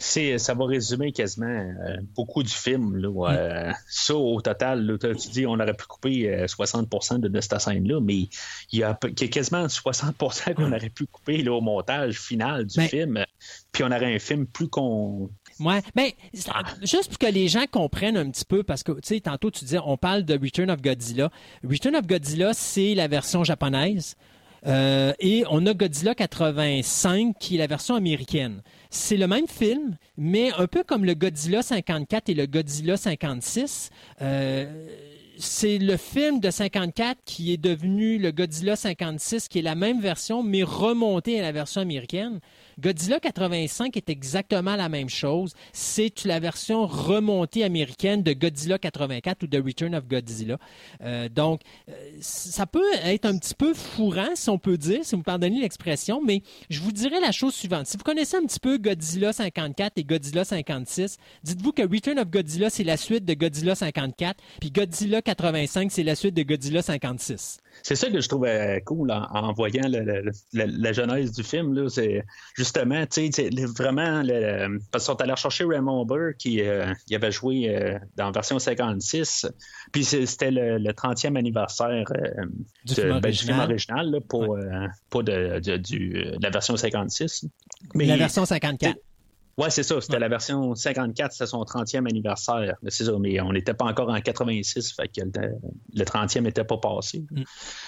C'est 0.00 0.38
ça 0.38 0.54
va 0.54 0.64
résumer 0.64 1.10
quasiment 1.10 1.48
euh, 1.48 1.96
beaucoup 2.14 2.44
du 2.44 2.52
film. 2.52 2.96
Là, 2.96 3.30
euh, 3.30 3.72
ça, 3.88 4.14
au 4.14 4.40
total, 4.40 4.96
tu 5.00 5.28
dis 5.30 5.46
on 5.46 5.54
aurait 5.54 5.74
pu 5.74 5.86
couper 5.86 6.46
60% 6.46 7.14
euh, 7.14 7.28
de, 7.28 7.40
cette 7.40 7.60
scène-là, 7.60 8.00
mais 8.00 8.28
il 8.72 8.78
y, 8.78 8.84
a, 8.84 8.94
quasiment 8.94 9.66
60% 9.66 10.54
qu'on 10.54 10.72
aurait 10.72 10.90
pu 10.90 11.06
couper 11.06 11.42
là, 11.42 11.52
au 11.52 11.60
montage 11.60 12.20
final 12.20 12.64
du 12.66 12.80
film. 12.80 13.24
Puis 13.72 13.82
on 13.82 13.88
aurait 13.88 14.14
un 14.14 14.18
film 14.20 14.46
plus 14.46 14.68
con. 14.68 15.30
Ouais, 15.58 15.82
mais 15.96 16.14
ah. 16.48 16.62
juste 16.82 17.08
pour 17.08 17.18
que 17.18 17.32
les 17.32 17.48
gens 17.48 17.64
comprennent 17.70 18.16
un 18.16 18.30
petit 18.30 18.44
peu, 18.44 18.62
parce 18.62 18.84
que 18.84 18.92
tu 18.92 19.00
sais, 19.02 19.20
tantôt 19.20 19.50
tu 19.50 19.64
disais, 19.64 19.80
on 19.84 19.96
parle 19.96 20.22
de 20.22 20.38
Return 20.38 20.70
of 20.70 20.80
Godzilla. 20.80 21.30
Return 21.68 21.96
of 21.96 22.06
Godzilla, 22.06 22.54
c'est 22.54 22.94
la 22.94 23.08
version 23.08 23.42
japonaise. 23.42 24.14
Et 24.66 25.44
on 25.50 25.66
a 25.66 25.74
Godzilla 25.74 26.14
85 26.14 27.34
qui 27.38 27.56
est 27.56 27.58
la 27.58 27.66
version 27.66 27.94
américaine. 27.94 28.62
C'est 28.90 29.16
le 29.16 29.26
même 29.26 29.46
film, 29.46 29.96
mais 30.16 30.50
un 30.52 30.66
peu 30.66 30.82
comme 30.82 31.04
le 31.04 31.14
Godzilla 31.14 31.62
54 31.62 32.28
et 32.30 32.34
le 32.34 32.46
Godzilla 32.46 32.96
56. 32.96 33.90
Euh, 34.22 34.66
c'est 35.38 35.78
le 35.78 35.96
film 35.96 36.40
de 36.40 36.50
54 36.50 37.20
qui 37.24 37.52
est 37.52 37.56
devenu 37.56 38.18
le 38.18 38.32
Godzilla 38.32 38.76
56, 38.76 39.48
qui 39.48 39.60
est 39.60 39.62
la 39.62 39.74
même 39.74 40.00
version, 40.00 40.42
mais 40.42 40.62
remonté 40.62 41.38
à 41.38 41.42
la 41.42 41.52
version 41.52 41.80
américaine. 41.80 42.40
Godzilla 42.80 43.18
85 43.18 43.96
est 43.96 44.10
exactement 44.10 44.76
la 44.76 44.88
même 44.88 45.08
chose. 45.08 45.54
C'est 45.72 46.24
la 46.24 46.38
version 46.38 46.86
remontée 46.86 47.64
américaine 47.64 48.22
de 48.22 48.32
Godzilla 48.32 48.78
84 48.78 49.42
ou 49.42 49.46
de 49.46 49.60
Return 49.60 49.94
of 49.94 50.06
Godzilla. 50.06 50.58
Euh, 51.02 51.28
donc, 51.28 51.60
euh, 51.88 51.92
ça 52.20 52.66
peut 52.66 52.92
être 53.04 53.24
un 53.24 53.36
petit 53.38 53.54
peu 53.54 53.74
fourrant, 53.74 54.34
si 54.34 54.48
on 54.50 54.58
peut 54.58 54.76
dire, 54.76 55.00
si 55.04 55.16
vous 55.16 55.22
pardonnez 55.22 55.60
l'expression, 55.60 56.20
mais 56.24 56.42
je 56.70 56.80
vous 56.80 56.92
dirais 56.92 57.20
la 57.20 57.32
chose 57.32 57.54
suivante. 57.54 57.86
Si 57.86 57.96
vous 57.96 58.04
connaissez 58.04 58.36
un 58.36 58.46
petit 58.46 58.60
peu 58.60 58.78
Godzilla 58.78 59.32
54 59.32 59.94
et 59.96 60.04
Godzilla 60.04 60.44
56, 60.44 61.16
dites-vous 61.42 61.72
que 61.72 61.82
Return 61.82 62.18
of 62.18 62.30
Godzilla, 62.30 62.70
c'est 62.70 62.84
la 62.84 62.96
suite 62.96 63.24
de 63.24 63.34
Godzilla 63.34 63.74
54, 63.74 64.40
puis 64.60 64.70
Godzilla 64.70 65.20
85, 65.28 65.92
c'est 65.92 66.02
la 66.04 66.14
suite 66.14 66.34
de 66.34 66.42
Godzilla 66.42 66.80
56. 66.80 67.58
C'est 67.82 67.96
ça 67.96 68.08
que 68.08 68.18
je 68.18 68.28
trouvais 68.28 68.82
cool 68.86 69.10
en, 69.12 69.52
voyant 69.52 69.86
la 70.54 70.92
genèse 70.92 71.32
du 71.32 71.42
film. 71.42 71.86
C'est 71.90 72.24
justement, 72.56 73.04
tu 73.06 73.30
sais, 73.30 73.50
vraiment, 73.76 74.22
parce 74.90 75.04
qu'ils 75.04 75.12
sont 75.12 75.20
allés 75.20 75.36
chercher 75.36 75.64
Raymond 75.64 76.06
Burr 76.06 76.32
qui 76.38 76.62
euh, 76.62 76.94
avait 77.12 77.30
joué 77.30 77.68
euh, 77.68 77.98
dans 78.16 78.24
la 78.26 78.30
version 78.30 78.58
56. 78.58 79.46
Puis 79.92 80.04
c'était 80.04 80.50
le, 80.50 80.78
30e 80.92 81.36
anniversaire 81.36 82.04
euh, 82.16 82.46
du, 82.86 82.94
film 82.94 83.20
ben, 83.20 83.60
original, 83.60 84.20
pour, 84.26 84.56
de, 85.24 86.40
la 86.40 86.50
version 86.50 86.74
56. 86.74 87.44
Mais 87.94 88.06
la 88.06 88.16
version 88.16 88.46
54. 88.46 88.98
Oui, 89.58 89.66
c'est 89.70 89.82
ça. 89.82 90.00
C'était 90.00 90.20
la 90.20 90.28
version 90.28 90.76
54, 90.76 91.32
c'était 91.32 91.46
son 91.46 91.62
30e 91.62 92.08
anniversaire. 92.08 92.76
C'est 92.86 93.04
ça, 93.04 93.12
mais 93.18 93.40
on 93.40 93.52
n'était 93.52 93.74
pas 93.74 93.86
encore 93.86 94.08
en 94.08 94.20
86, 94.20 94.92
fait 94.92 95.08
que 95.08 95.20
le, 95.94 96.04
30e 96.04 96.42
n'était 96.42 96.62
pas 96.62 96.78
passé. 96.78 97.24
Mm. 97.30 97.42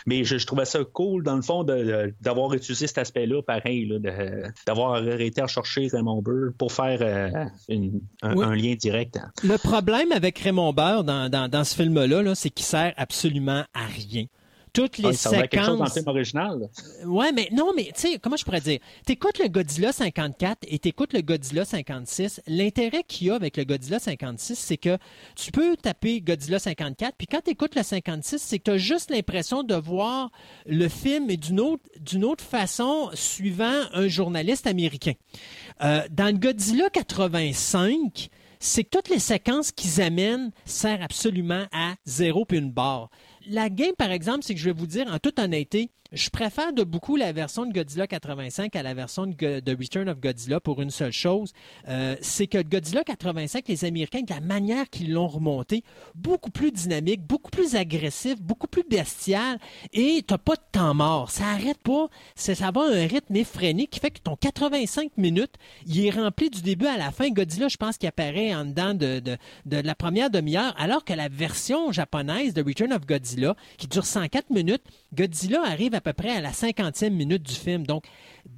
Mais 0.07 0.25
je, 0.25 0.45
trouvais 0.45 0.65
ça 0.65 0.81
cool, 0.85 1.23
dans 1.23 1.37
le 1.37 1.43
fond, 1.43 1.65
d'avoir 2.21 2.53
utilisé 2.55 2.89
cet 2.89 2.99
aspect-là, 2.99 3.43
pareil, 3.43 3.89
d'avoir 4.67 4.95
arrêté 4.95 5.41
à 5.41 5.47
chercher 5.47 5.87
Raymond 5.87 6.23
Burr 6.23 6.53
pour 6.59 6.73
faire 6.73 6.99
euh, 7.03 7.47
un, 8.23 8.55
lien 8.57 8.75
direct. 8.75 9.19
Le 9.45 9.57
problème 9.57 10.11
avec 10.11 10.41
Raymond 10.41 10.73
Burr 10.73 11.05
dans, 11.05 11.31
dans 11.31 11.65
ce 11.65 11.77
film-là, 11.77 12.23
-là, 12.23 12.35
c'est 12.35 12.51
qu'il 12.51 12.67
sert 12.67 12.93
absolument 12.97 13.65
à 13.75 13.87
rien 13.87 14.27
toutes 14.73 14.99
les 14.99 15.13
ça 15.13 15.31
séquences. 15.31 15.49
quelque 15.49 15.65
chose 15.65 15.93
film 15.93 16.09
original. 16.09 16.69
Ouais, 17.05 17.33
mais 17.33 17.49
non, 17.53 17.73
mais 17.77 17.93
tu 17.95 18.13
sais, 18.13 18.19
comment 18.19 18.37
je 18.37 18.45
pourrais 18.45 18.61
dire? 18.61 18.79
T'écoutes 19.07 19.39
le 19.39 19.49
Godzilla 19.49 19.93
54 19.93 20.59
et 20.69 20.79
t'écoutes 20.79 21.13
le 21.13 21.21
Godzilla 21.23 21.65
56. 21.65 22.43
L'intérêt 22.47 23.03
qu'il 23.07 23.29
y 23.29 23.31
a 23.31 23.35
avec 23.35 23.57
le 23.57 23.65
Godzilla 23.65 23.99
56, 23.99 24.57
c'est 24.59 24.77
que 24.77 24.99
tu 25.37 25.53
peux 25.53 25.77
taper 25.77 26.21
Godzilla 26.21 26.59
54, 26.59 27.15
puis 27.17 27.27
quand 27.27 27.41
t'écoutes 27.41 27.75
le 27.75 27.83
56, 27.83 28.39
c'est 28.41 28.59
que 28.59 28.65
t'as 28.65 28.77
juste 28.77 29.11
l'impression 29.11 29.63
de 29.63 29.75
voir 29.75 30.31
le 30.67 30.89
film 30.89 31.29
d'une 31.29 31.61
autre, 31.61 31.83
d'une 32.01 32.25
autre 32.25 32.45
façon, 32.45 33.11
suivant 33.15 33.83
un 33.93 34.09
journaliste 34.09 34.67
américain. 34.67 35.13
Euh, 35.83 36.03
dans 36.11 36.27
le 36.27 36.39
Godzilla 36.39 36.91
85, 36.91 38.31
c'est 38.61 38.85
que 38.85 38.91
toutes 38.91 39.09
les 39.09 39.19
séquences 39.19 39.73
qu'ils 39.73 40.03
amènent 40.03 40.53
servent 40.67 41.03
absolument 41.03 41.65
à 41.73 41.95
zéro 42.05 42.45
puis 42.45 42.59
une 42.59 42.71
barre 42.71 43.11
la 43.47 43.71
game, 43.71 43.95
par 43.97 44.11
exemple, 44.11 44.41
c'est 44.43 44.55
que 44.55 44.61
je 44.61 44.67
vais 44.67 44.79
vous 44.79 44.87
dire 44.87 45.13
en 45.13 45.19
toute 45.19 45.39
honnêteté, 45.39 45.91
je 46.13 46.29
préfère 46.31 46.73
de 46.73 46.83
beaucoup 46.83 47.17
la 47.17 47.33
version 47.33 47.67
de 47.67 47.73
Godzilla 47.73 48.07
85 48.07 48.75
à 48.75 48.83
la 48.83 48.95
version 48.95 49.27
de, 49.27 49.77
Return 49.79 50.09
of 50.09 50.21
Godzilla 50.21 50.61
pour 50.61 50.83
une 50.83 50.91
seule 50.91 51.13
chose, 51.13 51.53
euh, 51.89 52.17
c'est 52.21 52.47
que 52.47 52.63
Godzilla 52.63 53.05
85, 53.05 53.69
les 53.69 53.85
Américains, 53.85 54.23
de 54.23 54.33
la 54.33 54.41
manière 54.41 54.91
qu'ils 54.91 55.13
l'ont 55.13 55.29
remonté, 55.29 55.85
beaucoup 56.15 56.51
plus 56.51 56.73
dynamique, 56.73 57.23
beaucoup 57.23 57.51
plus 57.51 57.77
agressif, 57.77 58.41
beaucoup 58.41 58.67
plus 58.67 58.83
bestial, 58.83 59.59
et 59.93 60.23
t'as 60.27 60.39
pas 60.39 60.57
de 60.57 60.63
temps 60.73 60.95
mort. 60.95 61.31
Ça 61.31 61.45
arrête 61.47 61.79
pas, 61.79 62.09
ça 62.35 62.71
va 62.71 62.81
un 62.81 63.07
rythme 63.07 63.37
effréné 63.37 63.87
qui 63.87 64.01
fait 64.01 64.11
que 64.11 64.21
ton 64.21 64.37
85 64.37 65.17
minutes, 65.17 65.55
il 65.87 66.05
est 66.05 66.11
rempli 66.11 66.51
du 66.51 66.63
début 66.63 66.87
à 66.87 66.97
la 66.97 67.13
fin. 67.13 67.31
Godzilla, 67.31 67.69
je 67.69 67.77
pense 67.77 67.97
qu'il 67.99 68.09
apparaît 68.09 68.55
en 68.55 68.65
dedans 68.65 68.95
de, 68.95 69.21
de, 69.21 69.37
de 69.67 69.77
la 69.77 69.95
première 69.95 70.31
demi-heure, 70.31 70.75
alors 70.77 71.05
que 71.05 71.13
la 71.13 71.29
version 71.29 71.93
japonaise 71.93 72.55
de 72.55 72.63
Return 72.63 72.93
of 72.93 73.07
Godzilla, 73.07 73.55
qui 73.79 73.87
dure 73.87 74.07
104 74.07 74.51
minutes, 74.51 74.83
Godzilla 75.15 75.63
arrive 75.65 75.95
à 75.95 76.00
peu 76.01 76.13
près 76.13 76.31
à 76.31 76.41
la 76.41 76.53
cinquantième 76.53 77.15
minute 77.15 77.43
du 77.43 77.55
film. 77.55 77.87
Donc, 77.87 78.05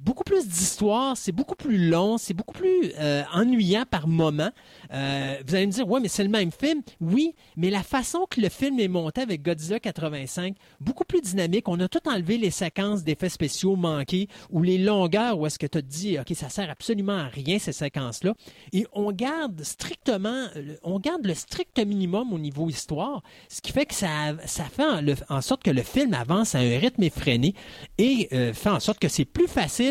beaucoup 0.01 0.23
plus 0.23 0.47
d'histoire, 0.47 1.15
c'est 1.15 1.31
beaucoup 1.31 1.55
plus 1.55 1.89
long, 1.89 2.17
c'est 2.17 2.33
beaucoup 2.33 2.53
plus 2.53 2.91
euh, 2.99 3.23
ennuyant 3.33 3.85
par 3.89 4.07
moment. 4.07 4.49
Euh, 4.93 5.35
vous 5.47 5.55
allez 5.55 5.67
me 5.67 5.71
dire, 5.71 5.87
ouais, 5.87 5.99
mais 5.99 6.07
c'est 6.07 6.23
le 6.23 6.29
même 6.29 6.51
film. 6.51 6.81
Oui, 6.99 7.35
mais 7.55 7.69
la 7.69 7.83
façon 7.83 8.25
que 8.29 8.41
le 8.41 8.49
film 8.49 8.79
est 8.79 8.87
monté 8.87 9.21
avec 9.21 9.43
Godzilla 9.43 9.79
85, 9.79 10.55
beaucoup 10.79 11.05
plus 11.05 11.21
dynamique. 11.21 11.67
On 11.67 11.79
a 11.79 11.87
tout 11.87 12.07
enlevé 12.07 12.37
les 12.37 12.51
séquences 12.51 13.03
d'effets 13.03 13.29
spéciaux 13.29 13.75
manqués 13.75 14.27
ou 14.49 14.61
les 14.61 14.77
longueurs 14.77 15.39
où 15.39 15.45
est-ce 15.47 15.59
que 15.59 15.67
tu 15.67 15.79
te 15.79 15.85
dis, 15.85 16.17
OK, 16.19 16.35
ça 16.35 16.49
sert 16.49 16.69
absolument 16.69 17.17
à 17.17 17.27
rien, 17.27 17.59
ces 17.59 17.73
séquences-là. 17.73 18.33
Et 18.73 18.85
on 18.93 19.11
garde 19.11 19.63
strictement, 19.63 20.47
on 20.83 20.99
garde 20.99 21.25
le 21.25 21.33
strict 21.33 21.79
minimum 21.79 22.33
au 22.33 22.39
niveau 22.39 22.69
histoire, 22.69 23.23
ce 23.49 23.61
qui 23.61 23.71
fait 23.71 23.85
que 23.85 23.93
ça, 23.93 24.35
ça 24.45 24.65
fait 24.65 24.83
en, 25.29 25.41
sorte 25.41 25.63
que 25.63 25.71
le 25.71 25.81
film 25.81 26.13
avance 26.13 26.55
à 26.55 26.59
un 26.59 26.77
rythme 26.77 27.03
effréné 27.03 27.53
et 27.97 28.27
euh, 28.33 28.53
fait 28.53 28.69
en 28.69 28.79
sorte 28.79 28.99
que 28.99 29.07
c'est 29.07 29.25
plus 29.25 29.47
facile 29.47 29.82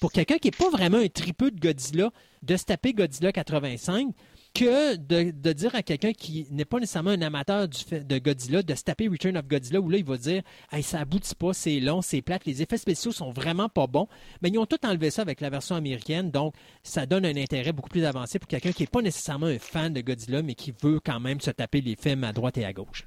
pour 0.00 0.12
quelqu'un 0.12 0.38
qui 0.38 0.48
n'est 0.48 0.56
pas 0.56 0.70
vraiment 0.70 0.98
un 0.98 1.08
tripeux 1.08 1.50
de 1.50 1.60
Godzilla 1.60 2.10
de 2.42 2.56
se 2.56 2.64
taper 2.64 2.92
Godzilla 2.92 3.32
85 3.32 4.14
que 4.54 4.96
de, 4.96 5.52
dire 5.52 5.74
à 5.74 5.82
quelqu'un 5.82 6.12
qui 6.12 6.46
n'est 6.50 6.64
pas 6.64 6.78
nécessairement 6.78 7.10
un 7.10 7.22
amateur 7.22 7.68
de 7.68 8.18
Godzilla 8.18 8.62
de 8.62 8.74
se 8.74 8.82
taper 8.82 9.08
Return 9.08 9.36
of 9.36 9.46
Godzilla 9.46 9.80
où 9.80 9.88
là 9.88 9.98
il 9.98 10.04
va 10.04 10.16
dire 10.16 10.42
hey, 10.72 10.82
ça 10.82 11.00
aboutit 11.00 11.34
pas, 11.34 11.52
c'est 11.52 11.80
long, 11.80 12.02
c'est 12.02 12.22
plate, 12.22 12.44
les 12.46 12.62
effets 12.62 12.78
spéciaux 12.78 13.12
sont 13.12 13.30
vraiment 13.30 13.68
pas 13.68 13.86
bons. 13.86 14.08
Mais 14.42 14.48
ils 14.48 14.58
ont 14.58 14.66
tout 14.66 14.84
enlevé 14.84 15.10
ça 15.10 15.22
avec 15.22 15.40
la 15.40 15.50
version 15.50 15.76
américaine, 15.76 16.30
donc 16.30 16.54
ça 16.82 17.06
donne 17.06 17.24
un 17.24 17.36
intérêt 17.36 17.72
beaucoup 17.72 17.90
plus 17.90 18.04
avancé 18.04 18.38
pour 18.38 18.48
quelqu'un 18.48 18.72
qui 18.72 18.82
n'est 18.82 18.88
pas 18.88 19.02
nécessairement 19.02 19.46
un 19.46 19.58
fan 19.58 19.92
de 19.92 20.00
Godzilla, 20.00 20.42
mais 20.42 20.54
qui 20.54 20.72
veut 20.82 21.00
quand 21.00 21.20
même 21.20 21.40
se 21.40 21.50
taper 21.50 21.80
les 21.80 21.96
films 21.96 22.24
à 22.24 22.32
droite 22.32 22.58
et 22.58 22.64
à 22.64 22.72
gauche. 22.72 23.04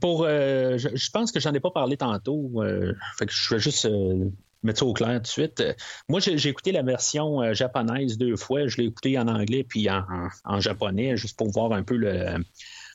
Pour, 0.00 0.24
euh, 0.24 0.76
je, 0.76 1.10
pense 1.10 1.32
que 1.32 1.40
j'en 1.40 1.54
ai 1.54 1.60
pas 1.60 1.70
parlé 1.70 1.96
tantôt. 1.96 2.50
Euh, 2.56 2.92
fait 3.16 3.24
que 3.24 3.32
je 3.32 3.54
vais 3.54 3.60
juste 3.60 3.86
euh, 3.86 4.28
mettre 4.62 4.80
ça 4.80 4.84
au 4.86 4.92
clair 4.92 5.14
tout 5.16 5.22
de 5.22 5.26
suite. 5.26 5.62
Moi, 6.08 6.20
j'ai 6.20 6.48
écouté 6.48 6.72
la 6.72 6.82
version 6.82 7.42
euh, 7.42 7.54
japonaise 7.54 8.18
deux 8.18 8.36
fois. 8.36 8.66
Je 8.66 8.78
l'ai 8.78 8.84
écouté 8.84 9.18
en 9.18 9.28
anglais 9.28 9.64
puis 9.64 9.88
en, 9.90 10.60
japonais, 10.60 11.16
juste 11.16 11.38
pour 11.38 11.50
voir 11.50 11.72
un 11.72 11.82
peu 11.82 11.96
le, 11.96 12.36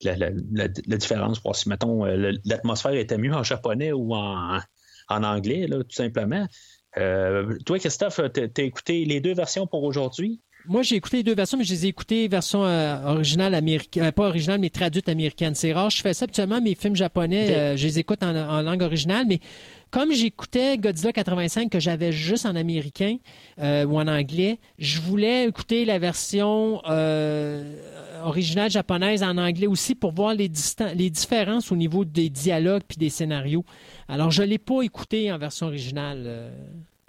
la, 0.03 0.67
différence, 0.97 1.41
voir 1.41 1.55
si, 1.55 1.69
mettons, 1.69 2.05
euh, 2.05 2.33
l'atmosphère 2.45 2.93
était 2.93 3.17
mieux 3.17 3.33
en 3.33 3.43
japonais 3.43 3.91
ou 3.91 4.13
en, 4.13 4.59
anglais, 5.09 5.67
là, 5.67 5.77
tout 5.77 5.95
simplement. 5.95 6.47
Euh, 6.97 7.57
toi, 7.65 7.79
Christophe, 7.79 8.21
t'as 8.33 8.63
écouté 8.63 9.05
les 9.05 9.19
deux 9.19 9.33
versions 9.33 9.67
pour 9.67 9.83
aujourd'hui? 9.83 10.41
Moi, 10.67 10.81
j'ai 10.81 10.95
écouté 10.95 11.17
les 11.17 11.23
deux 11.23 11.35
versions, 11.35 11.59
mais 11.59 11.63
je 11.63 11.73
les 11.73 11.85
ai 11.85 11.89
écoutées 11.89 12.27
version 12.27 12.61
originale 12.61 13.53
américaine, 13.53 14.11
pas 14.11 14.27
originale, 14.27 14.59
mais 14.59 14.71
traduite 14.71 15.07
américaine. 15.09 15.53
C'est 15.53 15.73
rare, 15.73 15.91
je 15.91 16.01
fais 16.01 16.15
ça 16.15 16.23
habituellement, 16.23 16.59
mes 16.59 16.73
films 16.73 16.95
japonais, 16.95 17.77
je 17.77 17.85
les 17.85 17.99
écoute 17.99 18.23
en, 18.23 18.35
en, 18.35 18.61
langue 18.63 18.81
originale, 18.81 19.25
mais 19.27 19.41
comme 19.95 20.11
j'écoutais 20.11 20.77
Godzilla 20.77 21.13
85 21.13 21.69
que 21.69 21.79
j'avais 21.79 22.11
juste 22.11 22.45
en 22.45 22.57
américain 22.57 23.15
euh, 23.61 23.85
ou 23.85 23.97
en 23.97 24.09
anglais, 24.09 24.59
je 24.77 24.99
voulais 24.99 25.47
écouter 25.47 25.85
la 25.85 25.99
version 25.99 26.81
euh, 26.89 27.77
originale 28.25 28.69
japonaise 28.69 29.23
en 29.23 29.37
anglais 29.37 29.67
aussi 29.67 29.95
pour 29.95 30.11
voir 30.11 30.33
les, 30.33 30.51
les 30.95 31.09
différences 31.09 31.71
au 31.71 31.77
niveau 31.77 32.03
des 32.03 32.29
dialogues 32.29 32.81
puis 32.85 32.97
des 32.97 33.09
scénarios. 33.09 33.63
Alors, 34.09 34.31
je 34.31 34.41
ne 34.41 34.47
l'ai 34.47 34.57
pas 34.57 34.81
écouté 34.81 35.31
en 35.31 35.37
version 35.37 35.67
originale. 35.67 36.51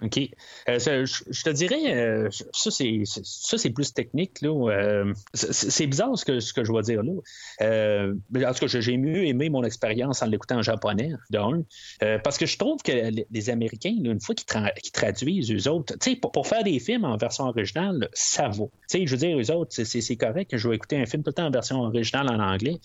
OK. 0.03 0.19
Euh, 0.69 0.77
je, 0.77 1.43
te 1.43 1.49
dirais, 1.49 1.95
euh, 1.95 2.29
ça, 2.53 2.69
c'est, 2.69 3.01
ça, 3.05 3.57
plus 3.73 3.93
technique. 3.93 4.41
Là. 4.41 4.69
Euh, 4.69 5.13
c'est, 5.33 5.87
bizarre 5.87 6.15
ce 6.17 6.23
que, 6.23 6.39
ce 6.39 6.53
que 6.53 6.63
je 6.63 6.71
vais 6.71 6.81
dire 6.83 7.01
là. 7.01 8.49
en 8.49 8.53
tout 8.53 8.67
cas, 8.67 8.79
j'ai 8.79 8.97
mieux 8.97 9.25
aimé 9.25 9.49
mon 9.49 9.63
expérience 9.63 10.21
en 10.21 10.27
l'écoutant 10.27 10.57
en 10.57 10.61
japonais, 10.61 11.11
d'un. 11.31 11.63
parce 12.23 12.37
que 12.37 12.45
je 12.45 12.57
trouve 12.57 12.81
que 12.83 12.91
les, 13.31 13.49
Américains, 13.49 13.95
une 14.03 14.21
fois 14.21 14.35
qu'ils, 14.35 14.91
traduisent 14.91 15.51
eux 15.51 15.69
autres, 15.71 15.95
pour, 16.21 16.31
pour 16.31 16.47
faire 16.47 16.63
des 16.63 16.79
films 16.79 17.05
en 17.05 17.17
version 17.17 17.45
originale, 17.45 18.07
ça 18.13 18.49
vaut. 18.49 18.71
je 18.93 19.09
veux 19.09 19.17
dire, 19.17 19.39
eux 19.39 19.51
autres, 19.51 19.71
c'est, 19.71 20.15
correct 20.15 20.51
que 20.51 20.57
je 20.57 20.69
vais 20.69 20.75
écouter 20.75 20.97
un 20.97 21.05
film 21.07 21.23
tout 21.23 21.29
le 21.29 21.33
temps 21.33 21.47
en 21.47 21.51
version 21.51 21.81
originale 21.81 22.29
en 22.29 22.39
anglais. 22.39 22.79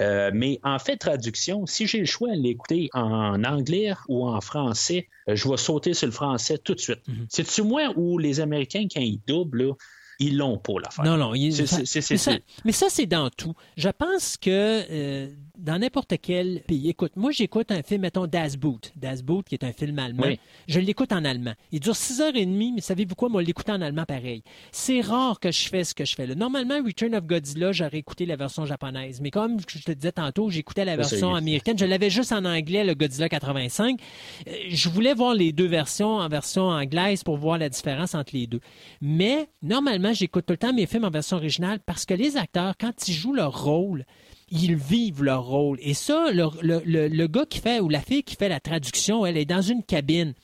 Euh, 0.00 0.30
mais 0.32 0.58
en 0.62 0.78
fait, 0.78 0.96
traduction, 0.96 1.66
si 1.66 1.86
j'ai 1.86 1.98
le 1.98 2.06
choix 2.06 2.34
de 2.34 2.40
l'écouter 2.40 2.88
en 2.92 3.44
anglais 3.44 3.92
ou 4.08 4.26
en 4.26 4.40
français, 4.40 5.08
euh, 5.28 5.36
je 5.36 5.48
vais 5.48 5.56
sauter 5.56 5.94
sur 5.94 6.06
le 6.06 6.12
français 6.12 6.58
tout 6.58 6.74
de 6.74 6.80
suite. 6.80 7.06
Mhm. 7.06 7.26
C'est-tu 7.28 7.62
moi 7.62 7.92
où 7.96 8.18
les 8.18 8.40
Américains, 8.40 8.86
quand 8.92 9.00
ils 9.00 9.20
doublent, 9.26 9.74
ils 10.22 10.36
l'ont 10.36 10.58
pas 10.58 10.74
l'affaire. 10.82 11.04
Non, 11.04 11.16
non. 11.16 11.32
mais, 11.32 11.50
ça, 11.50 12.32
mais, 12.64 12.72
ça, 12.72 12.86
c'est 12.88 13.06
dans 13.06 13.30
tout. 13.30 13.54
Je 13.76 13.88
pense 13.88 14.36
que 14.36 14.50
euh, 14.50 15.28
dans 15.62 15.78
n'importe 15.78 16.14
quel 16.20 16.60
pays. 16.66 16.88
Écoute, 16.88 17.12
moi, 17.14 17.30
j'écoute 17.30 17.70
un 17.70 17.82
film, 17.82 18.02
mettons, 18.02 18.26
Das 18.26 18.56
Boot. 18.56 18.92
Das 18.96 19.22
Boot, 19.22 19.46
qui 19.48 19.54
est 19.54 19.64
un 19.64 19.72
film 19.72 19.98
allemand. 19.98 20.26
Je 20.66 20.80
l'écoute 20.80 21.12
en 21.12 21.24
allemand. 21.24 21.54
Il 21.70 21.80
dure 21.80 21.94
six 21.94 22.20
heures 22.20 22.34
et 22.34 22.44
demie, 22.44 22.72
mais 22.72 22.80
savez-vous 22.80 23.14
quoi? 23.14 23.28
Moi, 23.28 23.42
l'écouter 23.42 23.70
en 23.70 23.80
allemand, 23.80 24.04
pareil. 24.04 24.42
C'est 24.72 25.00
rare 25.00 25.38
que 25.38 25.52
je 25.52 25.68
fais 25.68 25.84
ce 25.84 25.94
que 25.94 26.04
je 26.04 26.14
fais 26.14 26.26
là. 26.26 26.34
Normalement, 26.34 26.78
Return 26.84 27.14
of 27.14 27.26
Godzilla, 27.26 27.70
j'aurais 27.70 27.98
écouté 27.98 28.26
la 28.26 28.34
version 28.34 28.66
japonaise. 28.66 29.20
Mais 29.20 29.30
comme 29.30 29.58
je 29.68 29.78
te 29.78 29.92
disais 29.92 30.12
tantôt, 30.12 30.50
j'écoutais 30.50 30.84
la 30.84 30.96
version 30.96 31.34
américaine. 31.34 31.78
Je 31.78 31.84
l'avais 31.84 32.10
juste 32.10 32.32
en 32.32 32.44
anglais, 32.44 32.84
le 32.84 32.94
Godzilla 32.94 33.28
85. 33.28 34.00
Euh, 34.48 34.52
je 34.68 34.88
voulais 34.88 35.14
voir 35.14 35.34
les 35.34 35.52
deux 35.52 35.66
versions 35.66 36.16
en 36.16 36.28
version 36.28 36.68
anglaise 36.68 37.22
pour 37.22 37.36
voir 37.36 37.58
la 37.58 37.68
différence 37.68 38.14
entre 38.16 38.34
les 38.34 38.48
deux. 38.48 38.60
Mais, 39.00 39.48
normalement, 39.62 40.11
j'écoute 40.12 40.46
tout 40.46 40.52
le 40.52 40.58
temps 40.58 40.72
mes 40.72 40.86
films 40.86 41.04
en 41.04 41.10
version 41.10 41.36
originale 41.36 41.80
parce 41.84 42.04
que 42.04 42.14
les 42.14 42.36
acteurs, 42.36 42.74
quand 42.78 43.08
ils 43.08 43.14
jouent 43.14 43.34
leur 43.34 43.64
rôle, 43.64 44.04
ils 44.50 44.76
vivent 44.76 45.22
leur 45.22 45.44
rôle. 45.44 45.78
Et 45.80 45.94
ça, 45.94 46.30
le, 46.32 47.26
gars 47.26 47.46
qui 47.46 47.58
fait, 47.58 47.80
ou 47.80 47.88
la 47.88 48.00
fille 48.00 48.22
qui 48.22 48.36
fait 48.36 48.48
la 48.48 48.60
traduction, 48.60 49.24
elle 49.24 49.36
est 49.36 49.44
dans 49.44 49.62
une 49.62 49.82
cabine. 49.82 50.34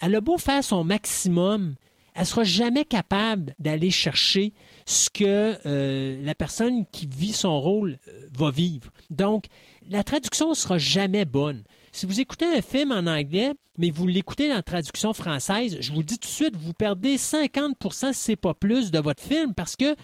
Elle 0.00 0.14
a 0.14 0.20
beau 0.20 0.38
faire 0.38 0.62
son 0.62 0.84
maximum, 0.84 1.76
elle 2.14 2.26
sera 2.26 2.44
jamais 2.44 2.84
capable 2.84 3.54
d'aller 3.58 3.90
chercher 3.90 4.52
ce 4.86 5.08
que 5.08 5.56
euh, 5.66 6.22
la 6.22 6.34
personne 6.34 6.84
qui 6.92 7.06
vit 7.06 7.32
son 7.32 7.60
rôle 7.60 7.98
euh, 8.08 8.26
va 8.36 8.50
vivre. 8.50 8.90
Donc, 9.10 9.46
la 9.88 10.04
traduction 10.04 10.54
sera 10.54 10.78
jamais 10.78 11.24
bonne. 11.24 11.64
Si 11.94 12.06
vous 12.06 12.18
écoutez 12.18 12.44
un 12.44 12.60
film 12.60 12.90
en 12.90 13.06
anglais, 13.06 13.52
mais 13.78 13.90
vous 13.90 14.08
l'écoutez 14.08 14.52
en 14.52 14.62
traduction 14.62 15.12
française, 15.12 15.76
je 15.78 15.92
vous 15.92 16.02
dis 16.02 16.18
tout 16.18 16.26
de 16.26 16.32
suite, 16.32 16.56
vous 16.56 16.72
perdez 16.72 17.14
50% 17.16 18.12
si 18.12 18.20
c'est 18.20 18.34
pas 18.34 18.52
plus 18.52 18.90
de 18.90 18.98
votre 18.98 19.22
film 19.22 19.54
parce 19.54 19.76
que 19.76 19.94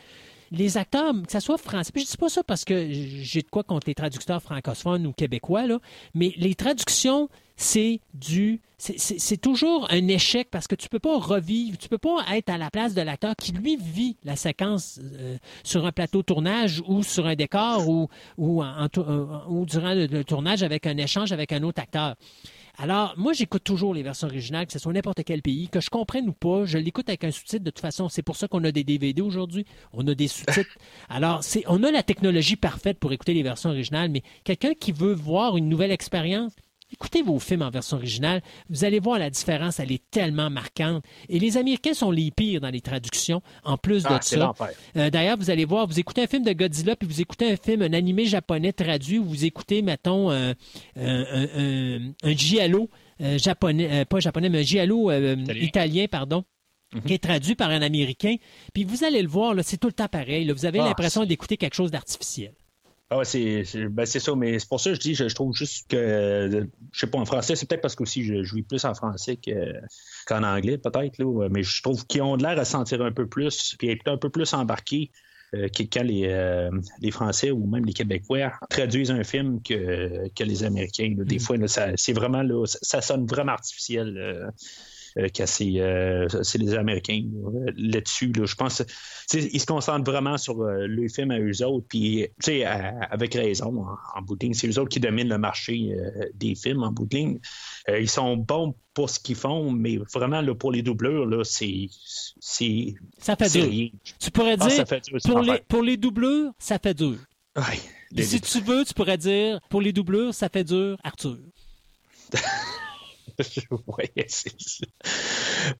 les 0.52 0.76
acteurs, 0.76 1.12
que 1.26 1.32
ce 1.32 1.40
soit 1.40 1.58
français, 1.58 1.90
puis 1.92 2.04
je 2.04 2.10
dis 2.12 2.16
pas 2.16 2.28
ça 2.28 2.44
parce 2.44 2.64
que 2.64 2.86
j'ai 2.92 3.42
de 3.42 3.48
quoi 3.48 3.64
contre 3.64 3.88
les 3.88 3.96
traducteurs 3.96 4.40
francophones 4.40 5.04
ou 5.04 5.12
québécois, 5.12 5.66
là, 5.66 5.80
mais 6.14 6.32
les 6.36 6.54
traductions, 6.54 7.28
c'est 7.60 8.00
du. 8.14 8.60
C'est 8.78 9.38
toujours 9.38 9.86
un 9.90 10.08
échec 10.08 10.48
parce 10.50 10.66
que 10.66 10.74
tu 10.74 10.88
peux 10.88 10.98
pas 10.98 11.18
revivre, 11.18 11.76
tu 11.76 11.90
peux 11.90 11.98
pas 11.98 12.24
être 12.32 12.48
à 12.48 12.56
la 12.56 12.70
place 12.70 12.94
de 12.94 13.02
l'acteur 13.02 13.36
qui, 13.36 13.52
lui, 13.52 13.76
vit 13.76 14.16
la 14.24 14.36
séquence 14.36 14.98
euh, 15.02 15.36
sur 15.62 15.84
un 15.84 15.92
plateau 15.92 16.22
tournage 16.22 16.82
ou 16.86 17.02
sur 17.02 17.26
un 17.26 17.34
décor 17.34 17.86
ou, 17.86 18.08
ou 18.38 18.64
durant 19.66 19.92
le 19.92 20.22
tournage 20.22 20.62
avec 20.62 20.86
un 20.86 20.96
échange 20.96 21.32
avec 21.32 21.52
un 21.52 21.62
autre 21.62 21.82
acteur. 21.82 22.16
Alors, 22.78 23.12
moi, 23.18 23.34
j'écoute 23.34 23.62
toujours 23.62 23.92
les 23.92 24.02
versions 24.02 24.28
originales, 24.28 24.66
que 24.66 24.72
ce 24.72 24.78
soit 24.78 24.94
n'importe 24.94 25.22
quel 25.24 25.42
pays, 25.42 25.68
que 25.68 25.80
je 25.80 25.90
comprenne 25.90 26.26
ou 26.30 26.32
pas, 26.32 26.64
je 26.64 26.78
l'écoute 26.78 27.10
avec 27.10 27.24
un 27.24 27.30
sous-titre 27.30 27.62
de 27.62 27.70
toute 27.70 27.80
façon. 27.80 28.08
C'est 28.08 28.22
pour 28.22 28.36
ça 28.36 28.48
qu'on 28.48 28.64
a 28.64 28.72
des 28.72 28.84
DVD 28.84 29.20
aujourd'hui. 29.20 29.66
On 29.92 30.08
a 30.08 30.14
des 30.14 30.28
sous-titres. 30.28 30.78
Alors, 31.10 31.44
c'est, 31.44 31.64
on 31.66 31.82
a 31.82 31.90
la 31.90 32.02
technologie 32.02 32.56
parfaite 32.56 32.98
pour 32.98 33.12
écouter 33.12 33.34
les 33.34 33.42
versions 33.42 33.68
originales, 33.68 34.08
mais 34.10 34.22
quelqu'un 34.44 34.72
qui 34.72 34.92
veut 34.92 35.12
voir 35.12 35.58
une 35.58 35.68
nouvelle 35.68 35.90
expérience, 35.90 36.52
Écoutez 36.92 37.22
vos 37.22 37.38
films 37.38 37.62
en 37.62 37.70
version 37.70 37.96
originale, 37.96 38.42
vous 38.68 38.84
allez 38.84 38.98
voir 38.98 39.18
la 39.18 39.30
différence, 39.30 39.80
elle 39.80 39.92
est 39.92 40.02
tellement 40.10 40.50
marquante. 40.50 41.04
Et 41.28 41.38
les 41.38 41.56
Américains 41.56 41.94
sont 41.94 42.10
les 42.10 42.30
pires 42.30 42.60
dans 42.60 42.70
les 42.70 42.80
traductions, 42.80 43.42
en 43.64 43.76
plus 43.76 44.02
de 44.02 44.08
ah, 44.10 44.20
ça. 44.20 44.54
Euh, 44.96 45.10
d'ailleurs, 45.10 45.36
vous 45.38 45.50
allez 45.50 45.64
voir, 45.64 45.86
vous 45.86 46.00
écoutez 46.00 46.22
un 46.22 46.26
film 46.26 46.42
de 46.42 46.52
Godzilla, 46.52 46.96
puis 46.96 47.08
vous 47.08 47.20
écoutez 47.20 47.52
un 47.52 47.56
film, 47.56 47.82
un 47.82 47.92
animé 47.92 48.26
japonais 48.26 48.72
traduit, 48.72 49.18
ou 49.18 49.24
vous 49.24 49.44
écoutez, 49.44 49.82
mettons, 49.82 50.30
un, 50.30 50.54
un, 50.96 52.34
giallo 52.34 52.90
euh, 53.20 53.38
japonais, 53.38 53.88
euh, 53.90 54.04
pas 54.04 54.20
japonais, 54.20 54.48
mais 54.48 54.60
un 54.60 54.62
giallo 54.62 55.10
italien. 55.48 56.06
pardon. 56.10 56.44
Mhm. 56.92 57.02
qui 57.02 57.14
est 57.14 57.22
traduit 57.22 57.54
par 57.54 57.70
un 57.70 57.82
Américain. 57.82 58.34
Puis 58.74 58.84
vous 58.84 59.04
allez 59.04 59.22
le 59.22 59.28
voir, 59.28 59.54
c'est 59.62 59.76
tout 59.76 59.86
le 59.86 59.92
temps 59.92 60.08
pareil. 60.08 60.50
Vous 60.50 60.66
avez 60.66 60.80
ah, 60.80 60.86
l'impression 60.86 61.24
d'écouter 61.24 61.56
quelque 61.56 61.74
chose 61.74 61.92
d'artificiel. 61.92 62.52
Ah 63.12 63.24
c'est 63.24 63.64
ben 63.88 64.06
ça, 64.06 64.36
mais 64.36 64.60
c'est 64.60 64.68
pour 64.68 64.80
ça 64.80 64.90
que 64.90 64.94
je 64.94 65.00
dis, 65.00 65.14
je, 65.16 65.24
trouve 65.34 65.52
juste 65.52 65.90
que, 65.90 66.68
je 66.92 66.98
sais 66.98 67.08
pas, 67.08 67.18
en 67.18 67.24
français, 67.24 67.56
c'est 67.56 67.68
peut-être 67.68 67.80
parce 67.80 67.96
que 67.96 68.04
aussi 68.04 68.22
je 68.22 68.44
joue 68.44 68.62
plus 68.62 68.84
en 68.84 68.94
français 68.94 69.36
qu'en 70.26 70.44
anglais, 70.44 70.78
peut-être, 70.78 71.18
mais 71.50 71.64
je 71.64 71.82
trouve 71.82 72.06
qu'ils 72.06 72.22
ont 72.22 72.36
l'air 72.36 72.56
à 72.56 72.64
sentir 72.64 73.02
un 73.02 73.10
peu 73.10 73.26
plus, 73.26 73.74
puis 73.78 73.90
être 73.90 74.06
un 74.06 74.16
peu 74.16 74.30
plus 74.30 74.54
embarqués 74.54 75.10
euh, 75.54 75.68
que 75.68 75.82
quand 75.82 76.04
les, 76.04 76.26
euh, 76.28 76.70
les, 77.00 77.10
Français 77.10 77.50
ou 77.50 77.66
même 77.66 77.84
les 77.84 77.92
Québécois 77.92 78.52
traduisent 78.68 79.10
un 79.10 79.24
film 79.24 79.60
que, 79.60 80.28
que 80.28 80.44
les 80.44 80.62
Américains. 80.62 81.12
Des 81.16 81.36
mm. 81.36 81.40
fois, 81.40 81.56
c'est 81.96 82.12
vraiment, 82.12 82.42
là, 82.42 82.64
ça, 82.66 83.00
sonne 83.00 83.26
vraiment 83.26 83.52
artificiel. 83.52 84.16
Euh, 84.16 84.48
euh, 85.16 85.28
euh, 85.40 86.28
c'est 86.42 86.58
les 86.58 86.74
Américains 86.74 87.24
là-dessus. 87.76 88.32
je 88.44 88.54
pense 88.54 88.82
ils 89.32 89.60
se 89.60 89.66
concentrent 89.66 90.10
vraiment 90.10 90.36
sur 90.38 90.60
euh, 90.62 90.86
le 90.86 91.08
film 91.08 91.30
à 91.30 91.38
eux 91.38 91.64
autres, 91.64 91.86
puis 91.88 92.26
avec 93.10 93.34
raison, 93.34 93.86
en, 94.14 94.22
bout 94.22 94.36
de 94.36 94.46
ligne. 94.46 94.54
C'est 94.54 94.68
eux 94.68 94.78
autres 94.78 94.90
qui 94.90 95.00
dominent 95.00 95.28
le 95.28 95.38
marché 95.38 95.94
des 96.34 96.54
films 96.54 96.82
en 96.82 96.92
bout 96.92 97.06
de 97.06 97.16
ligne. 97.16 97.38
ils 97.88 98.08
sont 98.08 98.36
bons 98.36 98.74
pour 98.94 99.10
ce 99.10 99.18
qu'ils 99.20 99.36
font, 99.36 99.70
mais 99.70 99.98
vraiment 100.12 100.42
pour 100.54 100.72
les 100.72 100.82
doubleurs, 100.82 101.26
là, 101.26 101.44
c'est. 101.44 101.88
Ça 103.18 103.36
fait 103.36 103.50
dur. 103.50 103.90
Tu 104.18 104.30
pourrais 104.30 104.56
ah, 104.60 104.68
dire, 104.68 104.84
pour, 105.24 105.40
les, 105.40 105.58
pour 105.68 105.82
les 105.82 105.96
doubleurs, 105.96 106.52
ça 106.58 106.78
fait 106.78 106.94
dur. 106.94 107.16
si 108.16 108.40
tu 108.40 108.60
veux, 108.60 108.84
tu 108.84 108.94
pourrais 108.94 109.18
dire, 109.18 109.60
pour 109.68 109.80
les 109.80 109.92
doubleurs, 109.92 110.34
ça 110.34 110.48
fait 110.48 110.64
dur, 110.64 110.96
Arthur. 111.02 111.38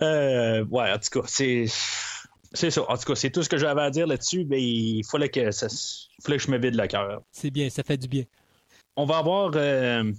Euh, 0.02 0.64
ouais, 0.66 0.92
en 0.92 0.98
tout 0.98 1.20
cas, 1.20 1.26
c'est. 1.26 1.64
C'est 2.52 2.70
ça. 2.70 2.82
En 2.90 2.98
tout 2.98 3.04
cas, 3.04 3.14
c'est 3.14 3.30
tout 3.30 3.42
ce 3.42 3.48
que 3.48 3.56
j'avais 3.56 3.80
à 3.80 3.90
dire 3.90 4.06
là-dessus, 4.06 4.44
mais 4.44 4.60
il 4.60 5.04
fallait 5.04 5.30
que, 5.30 5.50
ça, 5.52 5.68
fallait 6.22 6.36
que 6.36 6.42
je 6.42 6.50
me 6.50 6.58
vide 6.58 6.74
le 6.74 6.86
cœur. 6.86 7.22
C'est 7.30 7.50
bien, 7.50 7.70
ça 7.70 7.82
fait 7.82 7.96
du 7.96 8.08
bien. 8.08 8.24
On 8.96 9.06
va 9.06 9.18
avoir 9.18 9.52
euh, 9.54 10.12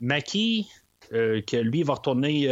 Maki, 0.00 0.68
euh, 1.12 1.42
que 1.42 1.58
lui 1.58 1.84
va 1.84 1.94
retourner 1.94 2.48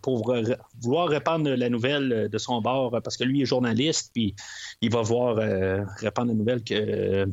pour 0.00 0.34
vouloir 0.80 1.08
répandre 1.08 1.50
la 1.50 1.68
nouvelle 1.68 2.28
de 2.30 2.38
son 2.38 2.62
bord, 2.62 2.98
parce 3.02 3.16
que 3.16 3.24
lui 3.24 3.42
est 3.42 3.46
journaliste, 3.46 4.12
puis 4.14 4.34
il 4.80 4.90
va 4.90 5.02
voir 5.02 5.36
répandre 5.98 6.28
la 6.28 6.34
nouvelle 6.34 6.64
que 6.64 7.26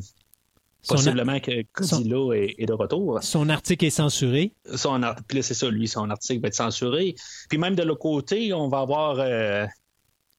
Possiblement 0.88 1.40
que 1.40 1.64
Godzilla 1.74 2.36
est, 2.36 2.66
de 2.66 2.72
retour. 2.72 3.18
Son 3.22 3.48
article 3.48 3.86
est 3.86 3.90
censuré. 3.90 4.52
Son 4.74 5.00
Puis 5.26 5.42
c'est 5.42 5.54
ça, 5.54 5.68
lui, 5.68 5.88
son 5.88 6.10
article 6.10 6.40
va 6.42 6.48
être 6.48 6.54
censuré. 6.54 7.14
Puis 7.48 7.58
même 7.58 7.74
de 7.74 7.82
l'autre 7.82 8.00
côté, 8.00 8.52
on 8.52 8.68
va 8.68 8.80
avoir 8.80 9.18
euh, 9.18 9.66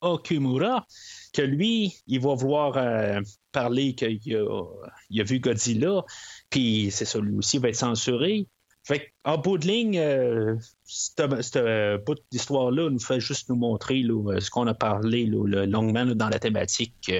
Okumura, 0.01 0.85
que 1.33 1.41
lui, 1.41 1.95
il 2.07 2.21
va 2.21 2.35
vouloir 2.35 2.77
euh, 2.77 3.19
parler 3.51 3.93
qu'il 3.93 4.35
a, 4.35 4.63
il 5.09 5.21
a 5.21 5.23
vu 5.23 5.39
Godzilla. 5.39 6.03
Puis 6.49 6.89
c'est 6.91 7.05
ça, 7.05 7.19
lui 7.19 7.37
aussi 7.37 7.57
va 7.57 7.69
être 7.69 7.75
censuré. 7.75 8.47
Fait 8.83 9.11
en 9.25 9.37
bout 9.37 9.57
de 9.57 9.67
ligne, 9.67 9.99
euh, 9.99 10.55
ce 10.85 11.97
bout 12.05 12.17
d'histoire-là 12.31 12.89
nous 12.89 12.99
fait 12.99 13.19
juste 13.19 13.49
nous 13.49 13.57
montrer 13.57 14.01
ce 14.39 14.49
qu'on 14.49 14.65
a 14.67 14.73
parlé 14.73 15.25
longuement 15.25 16.05
dans 16.05 16.29
la 16.29 16.39
thématique, 16.39 17.11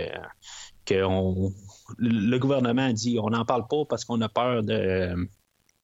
qu'on 0.87 1.51
le 1.97 2.37
gouvernement 2.37 2.91
dit 2.91 3.17
on 3.21 3.29
n'en 3.29 3.45
parle 3.45 3.67
pas 3.67 3.85
parce 3.87 4.05
qu'on 4.05 4.21
a 4.21 4.29
peur 4.29 4.63
de, 4.63 5.15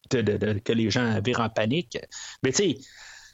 que 0.09 0.73
les 0.73 0.89
gens 0.89 1.19
virent 1.21 1.41
en 1.41 1.49
panique. 1.49 1.97
Mais 2.43 2.51
tu 2.51 2.75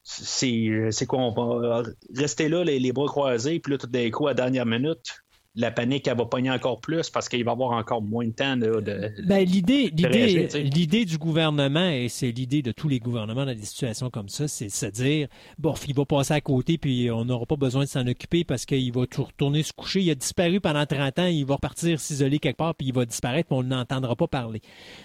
sais, 0.04 0.92
c'est 0.92 1.06
quoi, 1.06 1.20
on 1.20 1.32
va 1.32 1.84
rester 2.16 2.50
là, 2.50 2.64
les, 2.64 2.92
bras 2.92 3.08
croisés, 3.08 3.60
puis 3.60 3.74
là, 3.74 3.78
tout 3.78 3.88
d'un 3.88 4.10
coup, 4.10 4.28
à 4.28 4.32
la 4.32 4.36
dernière 4.36 4.66
minute, 4.66 5.22
la 5.60 5.72
panique, 5.72 6.08
elle 6.08 6.18
va 6.18 6.26
pogner 6.26 6.50
encore 6.50 6.80
plus 6.80 7.10
parce 7.10 7.28
qu'il 7.28 7.44
va 7.44 7.52
avoir 7.52 7.72
encore 7.72 8.02
moins 8.02 8.26
de 8.26 8.32
temps 8.32 8.56
de. 8.56 8.82
ben, 9.26 9.46
l'idée, 9.46 9.92
l'idée, 9.94 10.48
l'idée 10.64 11.06
du 11.06 11.18
gouvernement, 11.18 11.90
et 11.90 12.08
c'est 12.08 12.32
l'idée 12.32 12.62
de 12.62 12.72
tous 12.72 12.88
les 12.88 13.00
gouvernements 13.00 13.46
dans 13.46 13.54
des 13.54 13.66
situations 13.66 14.10
comme 14.10 14.30
ça, 14.30 14.48
c'est 14.48 14.68
de 14.68 14.72
se 14.72 14.86
dire 14.86 15.28
bon, 15.58 15.74
il 15.88 15.94
va 15.94 16.06
passer 16.06 16.34
à 16.34 16.42
côté, 16.42 16.78
puis 16.78 17.12
on 17.12 17.26
n'aura 17.26 17.46
pas 17.46 17.58
besoin 17.58 17.84
de 17.84 17.90
s'en 17.90 18.08
occuper 18.08 18.46
parce 18.46 18.66
qu'il 18.66 18.92
va 18.94 19.02
retourner 19.02 19.64
se 19.64 19.74
coucher. 19.74 20.02
Il 20.02 20.10
a 20.12 20.16
disparu 20.16 20.62
pendant 20.62 20.86
30 20.86 21.20
ans, 21.20 21.26
il 21.26 21.46
va 21.46 21.56
repartir 21.56 22.00
s'isoler 22.00 22.40
quelque 22.40 22.58
part, 22.58 22.74
puis 22.76 22.88
il 22.88 22.94
va 22.94 23.06
disparaître, 23.06 23.50
mais 23.52 23.58
on 23.58 23.64
n'entendra 23.64 24.16
pas 24.16 24.28
parler. 24.28 24.62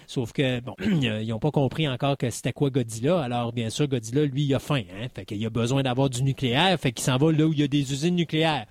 Sauf 0.06 0.32
que, 0.32 0.60
bon, 0.60 0.74
ils 0.80 1.28
n'ont 1.28 1.40
pas 1.40 1.50
compris 1.50 1.88
encore 1.88 2.16
que 2.16 2.30
c'était 2.30 2.52
quoi 2.52 2.70
Godzilla. 2.70 3.20
Alors, 3.20 3.52
bien 3.52 3.70
sûr, 3.70 3.88
Godzilla, 3.88 4.24
lui, 4.24 4.44
il 4.44 4.54
a 4.54 4.60
faim, 4.60 4.82
hein. 4.90 5.08
Fait 5.14 5.24
qu'il 5.24 5.44
a 5.44 5.50
besoin 5.50 5.82
d'avoir 5.82 6.10
du 6.10 6.22
nucléaire, 6.22 6.78
fait 6.78 6.92
qu'il 6.92 7.04
s'en 7.04 7.16
va 7.16 7.32
là 7.32 7.44
où 7.44 7.52
il 7.52 7.58
y 7.58 7.62
a 7.64 7.68
des 7.68 7.92
usines 7.92 8.14
nucléaires. 8.14 8.66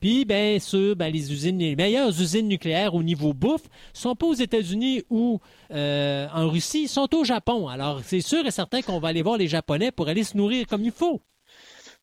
Puis, 0.00 0.24
bien 0.24 0.58
sûr, 0.58 0.96
ben, 0.96 1.12
les 1.12 1.27
les 1.28 1.76
meilleures 1.76 2.08
usines 2.08 2.48
nucléaires 2.48 2.94
au 2.94 3.02
niveau 3.02 3.32
bouffe 3.32 3.68
sont 3.92 4.14
pas 4.14 4.26
aux 4.26 4.34
États-Unis 4.34 5.02
ou 5.10 5.40
euh, 5.72 6.26
en 6.32 6.48
Russie, 6.48 6.88
sont 6.88 7.14
au 7.14 7.24
Japon. 7.24 7.68
Alors, 7.68 8.00
c'est 8.04 8.20
sûr 8.20 8.46
et 8.46 8.50
certain 8.50 8.82
qu'on 8.82 9.00
va 9.00 9.08
aller 9.08 9.22
voir 9.22 9.36
les 9.36 9.48
Japonais 9.48 9.92
pour 9.92 10.08
aller 10.08 10.24
se 10.24 10.36
nourrir 10.36 10.66
comme 10.66 10.82
il 10.82 10.92
faut. 10.92 11.20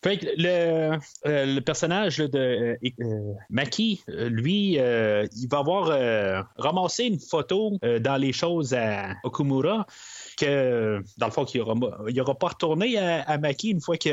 le, 0.04 0.98
euh, 1.26 1.46
le, 1.46 1.60
personnage 1.62 2.18
de 2.18 2.78
euh, 3.02 3.34
Maki, 3.50 4.04
lui, 4.08 4.74
il 4.74 5.48
va 5.50 5.60
avoir 5.60 6.46
ramassé 6.58 7.06
une 7.06 7.20
photo 7.20 7.78
dans 7.82 8.18
les 8.18 8.34
choses 8.34 8.74
à 8.74 9.16
Okumura 9.24 9.88
que, 10.38 11.02
dans 11.18 11.28
le 11.28 11.32
fond, 11.32 11.46
qu'il 11.46 11.62
n'aura 11.62 12.36
pas 12.36 12.48
retourné 12.50 12.98
à, 12.98 13.38
Maki 13.38 13.72
une 13.72 13.82
fois 13.82 13.98
que 13.98 14.10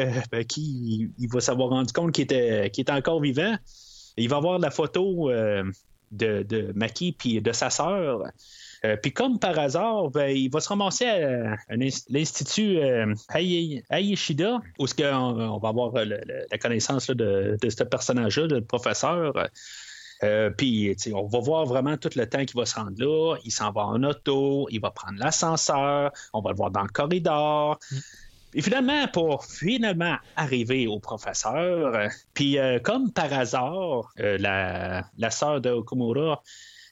il, 0.57 1.29
va 1.31 1.41
s'avoir 1.41 1.71
rendu 1.71 1.93
compte 1.93 2.13
qu'il 2.13 2.23
était 2.25 2.91
encore 2.91 3.21
vivant. 3.21 3.57
Il 4.17 4.29
va 4.29 4.37
avoir 4.37 4.59
la 4.59 4.71
photo 4.71 5.31
de, 5.31 6.43
de 6.43 6.73
Maki 6.75 7.13
puis 7.13 7.41
de 7.41 7.53
sa 7.53 7.71
sœur. 7.71 8.25
Euh, 8.85 8.97
puis 8.97 9.13
comme 9.13 9.39
par 9.39 9.59
hasard, 9.59 10.11
ben, 10.11 10.37
il 10.37 10.51
va 10.51 10.61
se 10.61 10.69
ramasser 10.69 11.07
à, 11.07 11.57
l'Institut 12.09 12.79
euh, 12.79 13.15
Ayeshida, 13.91 14.61
où 14.79 14.87
ce 14.87 15.15
on, 15.15 15.59
va 15.59 15.69
avoir 15.69 15.93
la 15.95 16.59
connaissance 16.59 17.09
de, 17.11 17.57
ce 17.63 17.85
personnage-là, 17.85 18.47
le 18.47 18.61
professeur. 18.65 19.49
Euh, 20.25 20.51
puis, 20.51 20.97
on 21.13 21.27
va 21.27 21.41
voir 21.41 21.67
vraiment 21.67 21.97
tout 21.97 22.11
le 22.15 22.29
temps 22.29 22.45
qu'il 22.45 22.57
va 22.57 22.67
se 22.67 22.75
rendre 22.75 22.95
là. 22.97 23.37
Il 23.45 23.51
s'en 23.53 23.73
va 23.73 23.83
en 23.83 24.03
auto, 24.03 24.69
il 24.71 24.81
va 24.81 24.91
prendre 24.91 25.19
l'ascenseur, 25.19 26.13
on 26.33 26.41
va 26.41 26.51
le 26.51 26.57
voir 26.57 26.71
dans 26.71 26.83
le 26.83 26.89
corridor. 26.89 27.79
Et 28.55 28.63
finalement, 28.63 29.07
pour 29.09 29.45
finalement 29.45 30.17
arriver 30.37 30.87
au 30.87 30.99
professeur, 31.01 32.09
puis 32.35 32.59
comme 32.83 33.11
par 33.13 33.33
hasard, 33.33 34.13
la, 34.17 35.05
la 35.17 35.31
sœur 35.31 35.61
de 35.61 35.71
Okumura, 35.71 36.43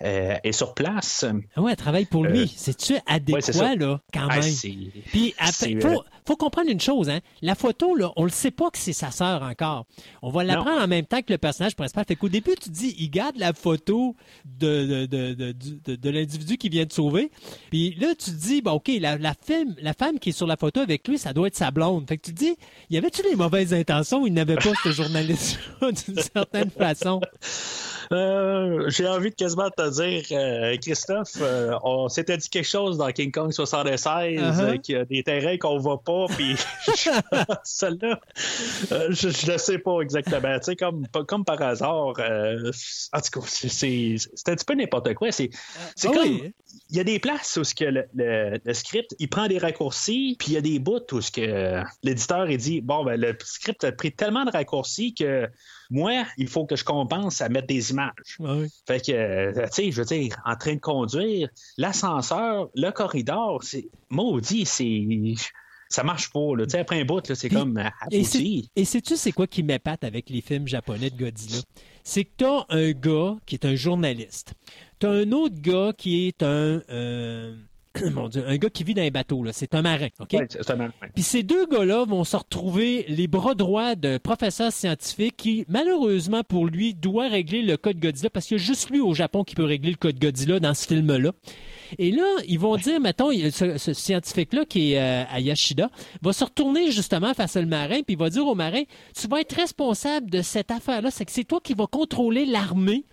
euh, 0.03 0.37
est 0.45 0.53
sur 0.53 0.75
place. 0.75 1.27
Oui, 1.57 1.71
elle 1.71 1.77
travaille 1.77 2.07
pour 2.07 2.25
lui. 2.25 2.41
Euh, 2.43 2.55
C'est-tu 2.57 2.95
adéquat, 3.07 3.77
là, 3.77 4.01
quand 4.13 4.29
même? 4.29 4.41
Puis, 4.41 5.35
il 5.67 5.81
faut, 5.81 6.03
faut, 6.27 6.37
comprendre 6.37 6.71
une 6.71 6.81
chose, 6.81 7.11
hein. 7.11 7.21
La 7.43 7.55
photo, 7.55 7.95
là, 7.95 8.11
on 8.17 8.25
le 8.25 8.31
sait 8.31 8.51
pas 8.51 8.71
que 8.71 8.79
c'est 8.79 8.95
sa 8.95 9.11
sœur 9.11 9.43
encore. 9.43 9.87
On 10.23 10.31
va 10.31 10.43
l'apprendre 10.43 10.83
en 10.83 10.89
même 10.89 11.05
temps 11.05 11.21
que 11.21 11.33
le 11.33 11.39
personnage 11.39 11.77
principal. 11.77 12.05
Fait 12.07 12.17
qu'au 12.17 12.31
début, 12.31 12.55
tu 12.61 12.71
dis, 12.71 12.95
il 12.99 13.11
garde 13.11 13.37
la 13.37 13.53
photo 13.53 14.17
de, 14.47 15.07
de, 15.07 15.35
de, 15.35 15.97
de, 15.97 16.11
l'individu 16.11 16.57
qui 16.57 16.71
vient 16.71 16.87
de 16.87 16.93
sauver. 16.93 17.31
Puis 17.71 17.95
là, 18.01 18.15
tu 18.19 18.31
te 18.31 18.37
dis, 18.37 18.63
bon, 18.63 18.73
OK, 18.73 18.91
la, 19.01 19.19
la, 19.19 19.35
femme, 19.35 19.75
la 19.83 19.93
femme 19.93 20.19
qui 20.19 20.31
est 20.31 20.33
sur 20.33 20.47
la 20.47 20.57
photo 20.57 20.81
avec 20.81 21.07
lui, 21.07 21.19
ça 21.19 21.33
doit 21.33 21.49
être 21.49 21.57
sa 21.57 21.71
blonde. 21.71 22.09
Fait 22.09 22.17
que 22.17 22.23
tu 22.23 22.33
dis, 22.33 22.57
y 22.89 22.97
avait-tu 22.97 23.23
les 23.23 23.37
mauvaises 23.37 23.75
intentions? 23.75 24.23
Ou 24.23 24.27
il 24.27 24.33
n'avait 24.33 24.57
pas 24.57 24.73
ce 24.83 24.91
journaliste-là 24.93 25.93
d'une 25.93 26.23
certaine 26.23 26.71
façon? 26.71 27.21
Euh, 28.13 28.89
j'ai 28.89 29.07
envie 29.07 29.31
de 29.31 29.37
quasiment 29.37 29.71
te 29.71 29.89
dire, 29.89 30.25
euh, 30.33 30.77
Christophe, 30.79 31.37
euh, 31.41 31.79
on 31.85 32.09
s'était 32.09 32.37
dit 32.37 32.49
quelque 32.49 32.67
chose 32.67 32.99
dans 32.99 33.13
King 33.13 33.31
Kong 33.31 33.53
76, 33.53 34.41
uh-huh. 34.41 34.81
qu'il 34.81 34.97
y 34.97 34.99
a 34.99 35.05
des 35.05 35.23
terrains 35.23 35.57
qu'on 35.59 35.79
voit 35.79 36.03
pas, 36.03 36.27
puis 36.27 36.57
celle-là, 37.63 38.21
je, 39.11 39.29
ne 39.29 39.53
le 39.53 39.59
sais 39.59 39.79
pas 39.79 40.01
exactement. 40.01 40.59
Tu 40.59 40.65
sais, 40.65 40.77
comme, 40.77 41.07
comme 41.29 41.45
par 41.45 41.63
hasard, 41.63 42.09
en 42.09 42.11
tout 42.13 43.41
cas, 43.41 43.47
c'est 43.47 44.17
un 44.49 44.55
petit 44.57 44.65
peu 44.65 44.75
n'importe 44.75 45.15
quoi. 45.15 45.31
C'est 45.31 45.51
ah 46.05 46.09
comme, 46.09 46.51
il 46.91 46.97
y 46.97 47.01
a 47.01 47.05
des 47.05 47.19
places 47.21 47.57
où 47.57 47.65
ce 47.65 47.75
que 47.75 47.85
le, 47.85 48.75
script, 48.75 49.15
il 49.19 49.29
prend 49.29 49.47
des 49.47 49.59
raccourcis, 49.59 50.37
puis 50.39 50.49
il 50.49 50.55
y 50.55 50.57
a 50.57 50.61
des 50.61 50.79
bouts 50.79 51.01
où 51.13 51.21
ce 51.21 51.31
que 51.31 51.83
l'éditeur, 52.03 52.49
dit, 52.49 52.81
bon, 52.81 53.05
ben, 53.05 53.21
le 53.21 53.37
script 53.45 53.85
a 53.85 53.93
pris 53.93 54.13
tellement 54.13 54.45
de 54.45 54.51
raccourcis 54.51 55.15
que 55.15 55.49
moi, 55.91 56.25
il 56.37 56.49
faut 56.49 56.67
que 56.67 56.77
je 56.77 56.85
compense 56.85 57.41
à 57.41 57.49
mettre 57.49 57.69
des 57.69 57.91
images. 57.91 58.39
Fait 58.87 59.05
que, 59.05 59.13
euh, 59.13 59.67
tu 59.67 59.73
sais, 59.73 59.91
je 59.93 60.01
veux 60.01 60.07
dire, 60.07 60.37
en 60.45 60.57
train 60.57 60.75
de 60.75 60.81
conduire, 60.81 61.49
l'ascenseur, 61.77 62.69
le 62.75 62.91
corridor, 62.91 63.63
c'est 63.63 63.89
maudit, 64.09 64.67
c'est 64.67 65.07
ça 65.91 66.05
marche 66.05 66.31
pas. 66.31 66.57
Là. 66.57 66.65
Après 66.79 67.01
un 67.01 67.05
bout, 67.05 67.35
c'est 67.35 67.51
comme 67.51 67.77
abouti. 67.77 68.71
Et 68.77 68.85
sais-tu 68.85 69.17
c'est 69.17 69.33
quoi 69.33 69.47
qui 69.47 69.63
m'épate 69.63 70.05
avec 70.05 70.31
les 70.31 70.41
films 70.41 70.67
japonais 70.67 71.11
de 71.11 71.17
Godzilla? 71.17 71.63
C'est 72.05 72.25
que 72.25 72.31
tu 72.39 72.45
as 72.45 72.65
un 72.71 72.93
gars 72.93 73.37
qui 73.45 73.57
est 73.57 73.65
un 73.65 73.75
journaliste. 73.75 74.55
Tu 75.01 75.07
as 75.07 75.11
un 75.11 75.33
autre 75.33 75.57
gars 75.61 75.93
qui 75.97 76.29
est 76.29 76.43
un... 76.43 76.81
Euh, 76.91 77.55
mon 78.13 78.29
Dieu, 78.29 78.45
un 78.47 78.57
gars 78.57 78.71
qui 78.71 78.85
vit 78.85 78.95
dans 78.95 79.03
un 79.03 79.11
bateau, 79.11 79.43
là. 79.43 79.53
C'est 79.53 79.75
un 79.75 79.83
marin, 79.83 80.09
OK? 80.21 80.37
c'est 80.49 80.71
un 80.71 80.77
marin. 80.77 80.93
Puis 81.13 81.25
ces 81.25 81.43
deux 81.43 81.67
gars-là 81.67 82.05
vont 82.05 82.23
se 82.23 82.37
retrouver 82.37 83.05
les 83.09 83.27
bras 83.27 83.57
droits 83.57 83.97
d'un 83.97 84.21
professeur 84.21 84.73
scientifique 84.73 85.37
qui, 85.37 85.65
malheureusement 85.69 86.45
pour 86.45 86.67
lui, 86.67 86.95
doit 86.95 87.29
régler 87.29 87.63
le 87.63 87.77
code 87.77 87.99
Godzilla 87.99 88.31
parce 88.31 88.47
qu'il 88.47 88.59
y 88.59 88.61
a 88.61 88.63
juste 88.63 88.91
lui 88.91 89.01
au 89.01 89.13
Japon 89.13 89.43
qui 89.43 89.57
peut 89.57 89.65
régler 89.65 89.91
le 89.91 89.97
code 89.97 90.21
Godzilla 90.21 90.61
dans 90.61 90.75
ce 90.75 90.87
film-là. 90.87 91.33
Et 91.99 92.11
là, 92.11 92.25
ils 92.47 92.59
vont 92.59 92.77
dire, 92.77 93.01
mettons, 93.01 93.31
ce, 93.33 93.93
scientifique-là 93.93 94.65
qui 94.65 94.93
est 94.93 95.01
euh, 95.01 95.25
à 95.31 95.41
Yashida 95.41 95.91
va 96.23 96.33
se 96.33 96.45
retourner 96.45 96.91
justement 96.91 97.35
face 97.35 97.57
au 97.57 97.67
marin, 97.67 98.03
puis 98.03 98.15
il 98.15 98.19
va 98.19 98.31
dire 98.31 98.47
au 98.47 98.55
marin, 98.55 98.83
tu 99.19 99.27
vas 99.29 99.41
être 99.41 99.55
responsable 99.55 100.31
de 100.31 100.43
cette 100.43 100.71
affaire-là, 100.71 101.11
c'est 101.11 101.25
que 101.25 101.33
c'est 101.33 101.45
toi 101.45 101.61
qui 101.63 101.75
vas 101.75 101.87
contrôler 101.87 102.47
l'armée, 102.47 103.05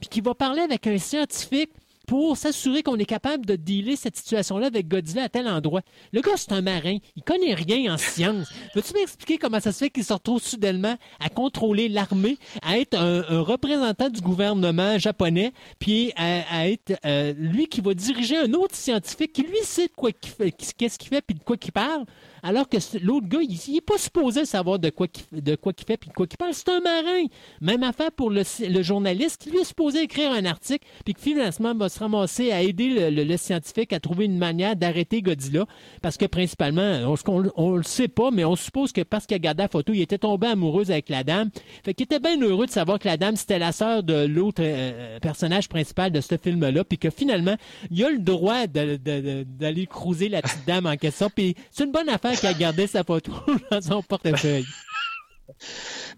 puis 0.00 0.08
qui 0.08 0.20
va 0.20 0.34
parler 0.34 0.60
avec 0.60 0.86
un 0.86 0.98
scientifique 0.98 1.70
pour 2.06 2.36
s'assurer 2.36 2.82
qu'on 2.82 2.96
est 2.96 3.04
capable 3.04 3.44
de 3.44 3.56
dealer 3.56 3.96
cette 3.96 4.16
situation-là 4.16 4.68
avec 4.68 4.88
Godzilla 4.88 5.24
à 5.24 5.28
tel 5.28 5.48
endroit. 5.48 5.82
Le 6.12 6.20
gars, 6.20 6.36
c'est 6.36 6.52
un 6.52 6.62
marin. 6.62 6.98
Il 7.16 7.22
connaît 7.22 7.54
rien 7.54 7.94
en 7.94 7.98
science. 7.98 8.48
Veux-tu 8.74 8.94
m'expliquer 8.94 9.38
comment 9.38 9.60
ça 9.60 9.72
se 9.72 9.78
fait 9.78 9.90
qu'il 9.90 10.04
se 10.04 10.12
retrouve 10.12 10.40
soudainement 10.40 10.96
à 11.20 11.28
contrôler 11.28 11.88
l'armée, 11.88 12.38
à 12.62 12.78
être 12.78 12.96
un, 12.96 13.40
représentant 13.40 14.08
du 14.08 14.20
gouvernement 14.20 14.98
japonais, 14.98 15.52
puis 15.78 16.12
à, 16.16 16.68
être 16.68 16.98
euh, 17.04 17.34
lui 17.36 17.66
qui 17.66 17.80
va 17.80 17.94
diriger 17.94 18.36
un 18.36 18.52
autre 18.52 18.74
scientifique 18.74 19.32
qui 19.32 19.42
lui 19.42 19.58
sait 19.62 19.86
de 19.86 19.92
quoi 19.94 20.10
qu'est-ce 20.12 20.98
qu'il 20.98 21.08
fait 21.08 21.20
puis 21.20 21.36
de 21.36 21.42
quoi 21.42 21.56
qu'il 21.56 21.72
parle, 21.72 22.04
alors 22.42 22.68
que 22.68 22.76
l'autre 23.02 23.28
gars, 23.28 23.40
il 23.42 23.58
n'est 23.72 23.80
pas 23.80 23.98
supposé 23.98 24.44
savoir 24.44 24.78
de 24.78 24.90
quoi 24.90 25.06
il, 25.32 25.42
de 25.42 25.54
quoi 25.56 25.72
fait 25.86 25.96
puis 25.96 26.08
de 26.08 26.14
quoi 26.14 26.26
il 26.30 26.36
parle. 26.36 26.54
C'est 26.54 26.68
un 26.68 26.80
marin. 26.80 27.26
Même 27.60 27.82
affaire 27.82 28.12
pour 28.12 28.30
le, 28.30 28.42
journaliste 28.82 29.42
qui 29.42 29.50
lui 29.50 29.58
est 29.58 29.64
supposé 29.64 30.02
écrire 30.02 30.32
un 30.32 30.44
article 30.44 30.86
puis 31.04 31.14
que 31.14 31.20
finalement 31.20 31.74
va 31.74 31.88
se 31.88 31.98
ramasser 31.98 32.52
à 32.52 32.62
aider 32.62 33.10
le, 33.10 33.36
scientifique 33.36 33.92
à 33.92 34.00
trouver 34.00 34.24
une 34.24 34.38
manière 34.38 34.76
d'arrêter 34.76 35.22
Godzilla 35.22 35.66
parce 36.02 36.16
que 36.16 36.26
principalement, 36.26 37.14
on, 37.56 37.72
ne 37.72 37.76
le 37.76 37.82
sait 37.82 38.08
pas, 38.08 38.30
mais 38.30 38.44
on 38.44 38.56
suppose 38.56 38.92
que 38.92 39.02
parce 39.02 39.26
qu'il 39.26 39.34
a 39.34 39.38
gardé 39.38 39.62
la 39.62 39.68
photo, 39.68 39.92
il 39.92 40.00
était 40.00 40.18
tombé 40.18 40.46
amoureux 40.46 40.90
avec 40.90 41.08
la 41.08 41.24
dame. 41.24 41.50
Fait 41.84 41.94
qu'il 41.94 42.04
était 42.04 42.20
bien 42.20 42.40
heureux 42.40 42.66
de 42.66 42.70
savoir 42.70 42.98
que 42.98 43.08
la 43.08 43.16
dame, 43.16 43.36
c'était 43.36 43.58
la 43.58 43.72
sœur 43.72 44.02
de 44.02 44.26
l'autre 44.26 44.62
euh, 44.64 45.18
personnage 45.20 45.68
principal 45.68 46.10
de 46.10 46.20
ce 46.20 46.36
film-là 46.36 46.84
puis 46.84 46.98
que 46.98 47.10
finalement, 47.10 47.56
il 47.90 48.04
a 48.04 48.10
le 48.10 48.18
droit 48.18 48.66
d'aller 48.66 49.86
cruiser 49.86 50.28
la 50.28 50.42
petite 50.42 50.66
dame 50.66 50.86
en 50.86 50.96
question. 50.96 51.30
C'est 51.70 51.84
une 51.84 51.92
bonne 51.92 52.08
affaire 52.08 52.25
qui 52.34 52.46
a 52.46 52.54
gardé 52.54 52.86
sa 52.86 53.04
photo 53.04 53.32
dans 53.70 53.80
son 53.80 54.02
portefeuille. 54.02 54.66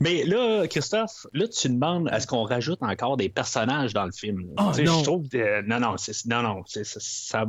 Mais 0.01 0.25
là, 0.25 0.67
Christophe, 0.69 1.27
là, 1.33 1.47
tu 1.49 1.69
demandes 1.69 2.09
est-ce 2.13 2.27
qu'on 2.27 2.45
rajoute 2.45 2.83
encore 2.83 3.17
des 3.17 3.29
personnages 3.29 3.93
dans 3.93 4.05
le 4.05 4.13
film? 4.13 4.47
Oh, 4.59 4.63
non. 4.63 4.73
Je 4.75 5.03
trouve 5.03 5.27
non, 5.67 5.81
non, 5.81 5.97
non, 6.27 6.43
non, 6.43 6.63
ça, 6.67 7.45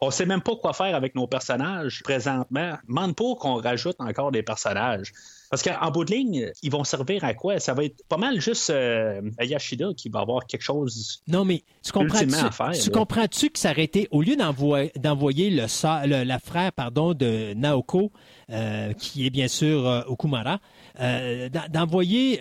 on 0.00 0.10
sait 0.10 0.26
même 0.26 0.42
pas 0.42 0.56
quoi 0.56 0.72
faire 0.72 0.94
avec 0.94 1.14
nos 1.14 1.26
personnages 1.26 2.02
présentement. 2.02 2.76
Demande 2.88 3.16
pas 3.16 3.34
qu'on 3.38 3.54
rajoute 3.60 3.96
encore 4.00 4.32
des 4.32 4.42
personnages. 4.42 5.12
Parce 5.52 5.62
qu'en 5.62 5.90
bout 5.90 6.06
de 6.06 6.14
ligne, 6.14 6.50
ils 6.62 6.72
vont 6.72 6.82
servir 6.82 7.24
à 7.24 7.34
quoi? 7.34 7.60
Ça 7.60 7.74
va 7.74 7.84
être 7.84 8.02
pas 8.08 8.16
mal 8.16 8.40
juste 8.40 8.70
euh, 8.70 9.20
Yashida 9.38 9.88
qui 9.94 10.08
va 10.08 10.20
avoir 10.20 10.46
quelque 10.46 10.62
chose 10.62 11.22
Non, 11.28 11.44
mais 11.44 11.62
tu 11.82 11.92
comprends-tu, 11.92 12.80
tu 12.82 12.90
comprends-tu 12.90 13.50
que 13.50 13.78
été, 13.78 14.08
au 14.12 14.22
lieu 14.22 14.34
d'envoyer 14.34 15.50
le, 15.50 16.24
la 16.24 16.38
frère 16.38 16.72
pardon, 16.72 17.12
de 17.12 17.52
Naoko, 17.52 18.10
euh, 18.48 18.94
qui 18.94 19.26
est 19.26 19.30
bien 19.30 19.46
sûr 19.46 19.86
euh, 19.86 20.00
Okumara, 20.06 20.58
euh, 21.00 21.50
d'envoyer 21.68 22.40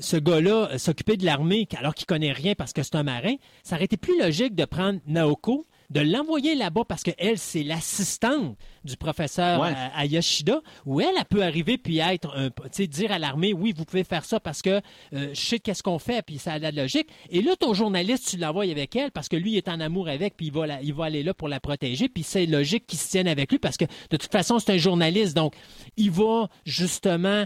ce 0.00 0.16
gars-là 0.16 0.78
s'occuper 0.78 1.18
de 1.18 1.26
l'armée 1.26 1.68
alors 1.78 1.94
qu'il 1.94 2.06
connaît 2.06 2.32
rien 2.32 2.54
parce 2.54 2.72
que 2.72 2.82
c'est 2.82 2.94
un 2.94 3.02
marin, 3.02 3.34
ça 3.64 3.76
aurait 3.76 3.84
été 3.84 3.98
plus 3.98 4.18
logique 4.18 4.54
de 4.54 4.64
prendre 4.64 4.98
Naoko, 5.06 5.66
de 5.90 6.00
l'envoyer 6.00 6.54
là-bas 6.54 6.84
parce 6.88 7.02
qu'elle, 7.02 7.38
c'est 7.38 7.62
l'assistante 7.62 8.56
du 8.86 8.96
professeur 8.96 9.62
Ayashida, 9.94 10.60
où 10.86 11.00
elle, 11.00 11.08
elle 11.18 11.24
peut 11.24 11.42
arriver 11.42 11.76
puis 11.78 11.98
être, 11.98 12.34
un, 12.36 12.48
dire 12.86 13.12
à 13.12 13.18
l'armée, 13.18 13.52
oui, 13.52 13.74
vous 13.76 13.84
pouvez 13.84 14.04
faire 14.04 14.24
ça 14.24 14.40
parce 14.40 14.62
que 14.62 14.80
je 15.12 15.34
sais 15.34 15.58
qu'est-ce 15.58 15.82
qu'on 15.82 15.98
fait, 15.98 16.22
puis 16.22 16.38
ça 16.38 16.52
a 16.52 16.58
la 16.58 16.70
logique. 16.70 17.08
Et 17.30 17.42
là, 17.42 17.56
ton 17.56 17.74
journaliste, 17.74 18.28
tu 18.30 18.36
l'envoies 18.36 18.70
avec 18.70 18.96
elle 18.96 19.10
parce 19.10 19.28
que 19.28 19.36
lui, 19.36 19.52
il 19.52 19.56
est 19.56 19.68
en 19.68 19.80
amour 19.80 20.08
avec, 20.08 20.36
puis 20.36 20.46
il 20.46 20.52
va, 20.52 20.80
il 20.82 20.94
va 20.94 21.04
aller 21.06 21.22
là 21.22 21.34
pour 21.34 21.48
la 21.48 21.60
protéger, 21.60 22.08
puis 22.08 22.22
c'est 22.22 22.46
logique 22.46 22.86
qu'il 22.86 22.98
se 22.98 23.10
tienne 23.10 23.28
avec 23.28 23.50
lui 23.50 23.58
parce 23.58 23.76
que 23.76 23.84
de 23.84 24.16
toute 24.16 24.32
façon, 24.32 24.58
c'est 24.58 24.72
un 24.72 24.78
journaliste, 24.78 25.36
donc 25.36 25.54
il 25.96 26.10
va 26.10 26.48
justement 26.64 27.44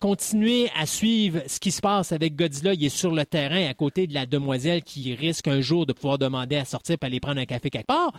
continuer 0.00 0.70
à 0.78 0.86
suivre 0.86 1.42
ce 1.46 1.60
qui 1.60 1.70
se 1.70 1.80
passe 1.80 2.12
avec 2.12 2.34
Godzilla. 2.36 2.74
Il 2.74 2.84
est 2.84 2.88
sur 2.88 3.12
le 3.12 3.24
terrain 3.24 3.68
à 3.68 3.74
côté 3.74 4.06
de 4.06 4.14
la 4.14 4.26
demoiselle 4.26 4.82
qui 4.82 5.14
risque 5.14 5.48
un 5.48 5.60
jour 5.60 5.86
de 5.86 5.92
pouvoir 5.92 6.18
demander 6.18 6.56
à 6.56 6.64
sortir 6.64 6.98
pour 6.98 7.06
aller 7.06 7.20
prendre 7.20 7.40
un 7.40 7.46
café 7.46 7.70
quelque 7.70 7.86
part. 7.86 8.12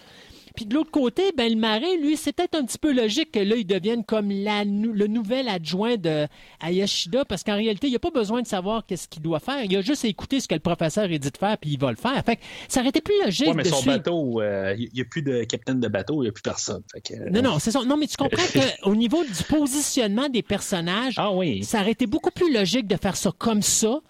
Puis 0.56 0.66
de 0.66 0.76
l'autre 0.76 0.92
côté, 0.92 1.32
ben, 1.36 1.52
le 1.52 1.60
marin, 1.60 1.96
lui, 2.02 2.16
c'est 2.18 2.34
peut-être 2.34 2.56
un 2.56 2.66
petit 2.66 2.78
peu 2.78 2.94
logique 2.94 3.32
que 3.32 3.40
là, 3.40 3.56
il 3.56 3.66
devienne 3.66 4.04
comme 4.04 4.30
la, 4.30 4.64
le 4.64 5.08
nouvel 5.08 5.48
adjoint 5.48 5.98
de 5.98 6.28
Ayashida, 6.60 7.26
parce 7.26 7.44
qu'en 7.44 7.56
réalité, 7.56 7.88
il 7.88 7.92
n'y 7.92 7.96
a 7.96 8.00
pas 8.00 8.12
besoin 8.12 8.42
de 8.42 8.48
savoir 8.48 8.86
qu'est-ce 8.86 9.08
qu'il 9.08 9.22
doit 9.22 9.40
faire. 9.40 9.64
Il 9.64 9.76
a 9.76 9.82
juste 9.82 10.06
à 10.06 10.08
écouter 10.08 10.40
ce 10.40 10.48
que 10.48 10.54
le 10.54 10.60
professeur 10.60 11.06
a 11.06 11.08
dit 11.08 11.20
de 11.20 11.38
faire, 11.38 11.58
puis 11.58 11.72
il 11.72 11.80
va 11.80 11.90
le 11.90 11.98
faire. 11.98 12.24
Fait 12.24 12.40
ça 12.68 12.82
aurait 12.82 12.90
été 12.90 13.02
plus 13.02 13.16
logique. 13.24 13.48
Oui, 13.48 13.56
mais 13.56 13.64
son 13.64 13.84
bateau, 13.84 14.42
euh, 14.42 14.76
il 14.78 14.90
n'y 14.94 15.02
a 15.02 15.06
plus 15.06 15.22
de 15.22 15.44
capitaine 15.44 15.80
de 15.80 15.88
bateau, 15.88 16.22
il 16.22 16.26
n'y 16.26 16.30
a 16.30 16.32
plus 16.32 16.44
personne. 16.44 16.84
Non, 17.32 17.42
non, 17.42 17.60
c'est 17.60 17.72
ça. 17.72 17.84
Non, 17.84 17.98
mais 17.98 18.08
tu 18.08 18.18
comprends 18.18 18.44
qu'au 18.84 18.96
niveau 18.96 19.24
du 19.24 19.44
positionnement 19.50 20.30
des 20.30 20.44
personnages, 20.44 21.16
ah, 21.18 21.34
oui. 21.34 21.64
ça 21.64 21.82
aurait 21.82 21.92
été 21.92 22.06
beaucoup 22.06 22.32
plus 22.32 22.54
logique 22.54 22.88
de 22.88 22.96
faire 22.96 23.16
ça 23.16 23.32
comme 23.38 23.62
ça 23.62 24.02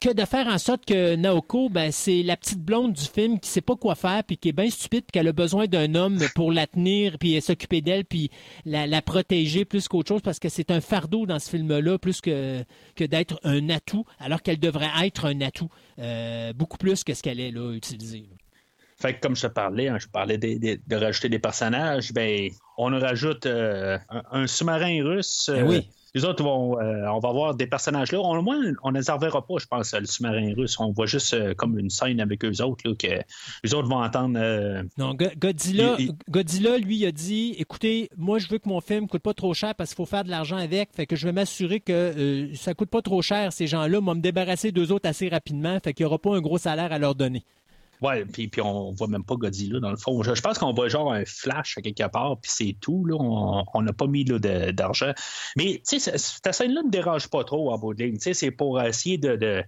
que 0.00 0.12
de 0.12 0.24
faire 0.24 0.46
en 0.46 0.58
sorte 0.58 0.84
que 0.84 1.16
Naoko, 1.16 1.68
ben, 1.68 1.90
c'est 1.90 2.22
la 2.22 2.36
petite 2.36 2.60
blonde 2.60 2.92
du 2.92 3.04
film 3.04 3.40
qui 3.40 3.48
sait 3.48 3.60
pas 3.60 3.74
quoi 3.74 3.94
faire, 3.96 4.22
puis 4.24 4.36
qui 4.36 4.50
est 4.50 4.52
bien 4.52 4.70
stupide, 4.70 5.04
puis 5.04 5.12
qu'elle 5.12 5.28
a 5.28 5.32
besoin 5.32 5.66
d'un 5.66 5.94
homme 5.94 6.18
pour 6.34 6.52
la 6.52 6.66
tenir, 6.66 7.18
puis 7.18 7.40
s'occuper 7.40 7.80
d'elle, 7.80 8.04
puis 8.04 8.30
la, 8.64 9.02
protéger 9.02 9.64
plus 9.64 9.88
qu'autre 9.88 10.08
chose, 10.08 10.22
parce 10.22 10.38
que 10.38 10.48
c'est 10.48 10.70
un 10.70 10.80
fardeau 10.80 11.26
dans 11.26 11.38
ce 11.38 11.50
film-là, 11.50 11.98
plus 11.98 12.20
que, 12.20 12.62
que 12.94 13.04
d'être 13.04 13.40
un 13.42 13.70
atout, 13.70 14.04
alors 14.20 14.42
qu'elle 14.42 14.60
devrait 14.60 14.90
être 15.04 15.24
un 15.24 15.40
atout, 15.40 15.70
euh, 15.98 16.52
beaucoup 16.52 16.78
plus 16.78 17.02
que 17.02 17.14
ce 17.14 17.22
qu'elle 17.22 17.40
est 17.40 17.50
là, 17.50 17.72
utilisée. 17.72 18.28
Fait 19.00 19.14
que 19.14 19.20
comme 19.20 19.36
je 19.36 19.42
te 19.42 19.52
parlais, 19.52 19.88
hein, 19.88 19.98
je 19.98 20.08
parlais 20.08 20.38
de, 20.38 20.94
rajouter 20.94 21.28
des 21.28 21.38
personnages, 21.38 22.12
ben 22.12 22.50
on 22.76 22.90
rajoute 22.98 23.46
euh, 23.46 23.96
un, 24.30 24.46
sous-marin 24.46 25.04
russe. 25.04 25.50
Ben 25.52 25.66
oui 25.66 25.88
les 26.18 26.24
autres 26.24 26.42
vont, 26.42 26.78
euh, 26.80 27.06
on 27.06 27.20
va 27.20 27.32
voir 27.32 27.54
des 27.54 27.66
personnages 27.66 28.12
là. 28.12 28.20
Au 28.20 28.42
moins, 28.42 28.56
on 28.82 28.90
ne 28.90 29.00
les 29.00 29.10
reverra 29.10 29.46
pas, 29.46 29.54
je 29.58 29.66
pense, 29.66 29.94
le 29.94 30.06
sous-marin 30.06 30.52
russe. 30.56 30.78
On 30.80 30.90
voit 30.90 31.06
juste 31.06 31.34
euh, 31.34 31.54
comme 31.54 31.78
une 31.78 31.90
scène 31.90 32.20
avec 32.20 32.44
eux 32.44 32.62
autres, 32.62 32.88
là, 32.88 32.94
que 32.94 33.22
les 33.64 33.74
autres 33.74 33.88
vont 33.88 34.02
entendre. 34.02 34.38
Euh, 34.38 34.82
non, 34.96 35.14
Godzilla, 35.14 35.96
Godzilla, 36.28 36.78
lui, 36.78 37.06
a 37.06 37.12
dit 37.12 37.54
écoutez, 37.58 38.10
moi, 38.16 38.38
je 38.38 38.48
veux 38.48 38.58
que 38.58 38.68
mon 38.68 38.80
film 38.80 39.04
ne 39.04 39.08
coûte 39.08 39.22
pas 39.22 39.34
trop 39.34 39.54
cher 39.54 39.74
parce 39.74 39.90
qu'il 39.90 39.96
faut 39.96 40.10
faire 40.10 40.24
de 40.24 40.30
l'argent 40.30 40.56
avec. 40.56 40.90
Fait 40.94 41.06
que 41.06 41.16
je 41.16 41.26
vais 41.26 41.32
m'assurer 41.32 41.80
que 41.80 42.50
ça 42.54 42.72
ne 42.72 42.74
coûte 42.74 42.90
pas 42.90 43.02
trop 43.02 43.22
cher, 43.22 43.52
ces 43.52 43.66
gens-là. 43.66 44.00
Moi, 44.00 44.14
me 44.14 44.20
débarrasser 44.20 44.72
d'eux 44.72 44.92
autres 44.92 45.08
assez 45.08 45.28
rapidement. 45.28 45.78
Fait 45.82 45.92
qu'il 45.92 46.04
n'y 46.04 46.08
aura 46.08 46.18
pas 46.18 46.34
un 46.34 46.40
gros 46.40 46.58
salaire 46.58 46.92
à 46.92 46.98
leur 46.98 47.14
donner. 47.14 47.44
Ouais, 48.00 48.24
puis, 48.24 48.48
puis 48.48 48.60
on 48.60 48.92
voit 48.92 49.08
même 49.08 49.24
pas 49.24 49.34
Godzilla 49.34 49.80
dans 49.80 49.90
le 49.90 49.96
fond. 49.96 50.22
Je, 50.22 50.40
pense 50.40 50.58
qu'on 50.58 50.72
voit 50.72 50.88
genre 50.88 51.12
un 51.12 51.24
flash 51.24 51.76
à 51.78 51.82
quelque 51.82 52.06
part, 52.08 52.38
puis 52.40 52.50
c'est 52.54 52.76
tout. 52.80 53.04
Là. 53.04 53.16
On 53.18 53.82
n'a 53.82 53.92
pas 53.92 54.06
mis 54.06 54.24
d'argent. 54.24 55.12
Mais 55.56 55.82
tu 55.88 55.98
sais, 55.98 56.16
cette 56.16 56.52
scène-là 56.52 56.82
ne 56.82 56.90
dérange 56.90 57.28
pas 57.28 57.44
trop 57.44 57.72
en 57.72 57.78
bout 57.78 57.94
de 57.94 58.04
ligne. 58.04 58.18
C'est 58.20 58.50
pour 58.50 58.80
essayer 58.80 59.18
de 59.18 59.64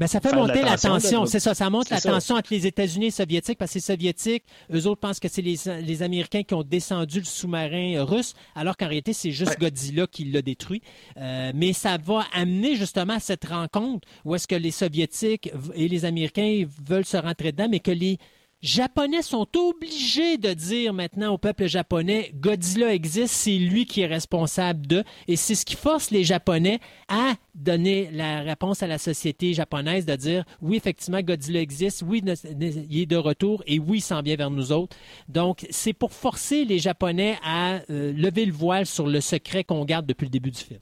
ben, 0.00 0.06
ça 0.06 0.18
fait 0.18 0.32
monter 0.32 0.62
la 0.62 0.78
tension, 0.78 1.26
c'est 1.26 1.40
ça, 1.40 1.52
ça 1.52 1.68
monte 1.68 1.90
la 1.90 2.00
tension 2.00 2.34
entre 2.36 2.54
les 2.54 2.66
États-Unis 2.66 3.04
et 3.04 3.08
les 3.08 3.10
Soviétiques, 3.10 3.58
parce 3.58 3.72
que 3.72 3.76
les 3.76 3.82
Soviétiques, 3.82 4.44
eux 4.72 4.86
autres 4.86 5.00
pensent 5.00 5.20
que 5.20 5.28
c'est 5.28 5.42
les, 5.42 6.02
Américains 6.02 6.42
qui 6.42 6.54
ont 6.54 6.62
descendu 6.62 7.18
le 7.18 7.26
sous-marin 7.26 8.02
russe, 8.02 8.32
alors 8.54 8.78
qu'en 8.78 8.88
réalité, 8.88 9.12
c'est 9.12 9.30
juste 9.30 9.60
Godzilla 9.60 10.06
qui 10.06 10.24
l'a 10.24 10.40
détruit. 10.40 10.80
Euh, 11.18 11.52
mais 11.54 11.74
ça 11.74 11.98
va 12.02 12.24
amener 12.32 12.76
justement 12.76 13.12
à 13.12 13.20
cette 13.20 13.44
rencontre 13.44 14.08
où 14.24 14.34
est-ce 14.34 14.48
que 14.48 14.54
les 14.54 14.70
Soviétiques 14.70 15.52
et 15.74 15.86
les 15.86 16.06
Américains 16.06 16.64
veulent 16.82 17.04
se 17.04 17.18
rentrer 17.18 17.52
dedans, 17.52 17.68
mais 17.70 17.80
que 17.80 17.90
les 17.90 18.18
Japonais 18.62 19.22
sont 19.22 19.46
obligés 19.56 20.36
de 20.36 20.52
dire 20.52 20.92
maintenant 20.92 21.32
au 21.32 21.38
peuple 21.38 21.66
japonais 21.66 22.30
Godzilla 22.34 22.92
existe, 22.92 23.32
c'est 23.32 23.56
lui 23.56 23.86
qui 23.86 24.02
est 24.02 24.06
responsable 24.06 24.86
de, 24.86 25.02
et 25.28 25.36
c'est 25.36 25.54
ce 25.54 25.64
qui 25.64 25.76
force 25.76 26.10
les 26.10 26.24
Japonais 26.24 26.78
à 27.08 27.36
donner 27.54 28.10
la 28.12 28.40
réponse 28.40 28.82
à 28.82 28.86
la 28.86 28.98
société 28.98 29.54
japonaise 29.54 30.04
de 30.04 30.14
dire 30.14 30.44
oui, 30.60 30.76
effectivement, 30.76 31.22
Godzilla 31.22 31.60
existe, 31.60 32.04
oui, 32.06 32.22
il 32.22 33.00
est 33.00 33.06
de 33.06 33.16
retour 33.16 33.62
et 33.66 33.78
oui, 33.78 33.98
il 33.98 34.02
s'en 34.02 34.20
vient 34.20 34.36
vers 34.36 34.50
nous 34.50 34.72
autres. 34.72 34.94
Donc, 35.28 35.66
c'est 35.70 35.94
pour 35.94 36.12
forcer 36.12 36.66
les 36.66 36.78
Japonais 36.78 37.38
à 37.42 37.80
euh, 37.88 38.12
lever 38.12 38.44
le 38.44 38.52
voile 38.52 38.84
sur 38.84 39.06
le 39.06 39.22
secret 39.22 39.64
qu'on 39.64 39.86
garde 39.86 40.04
depuis 40.04 40.26
le 40.26 40.30
début 40.30 40.50
du 40.50 40.60
film. 40.60 40.80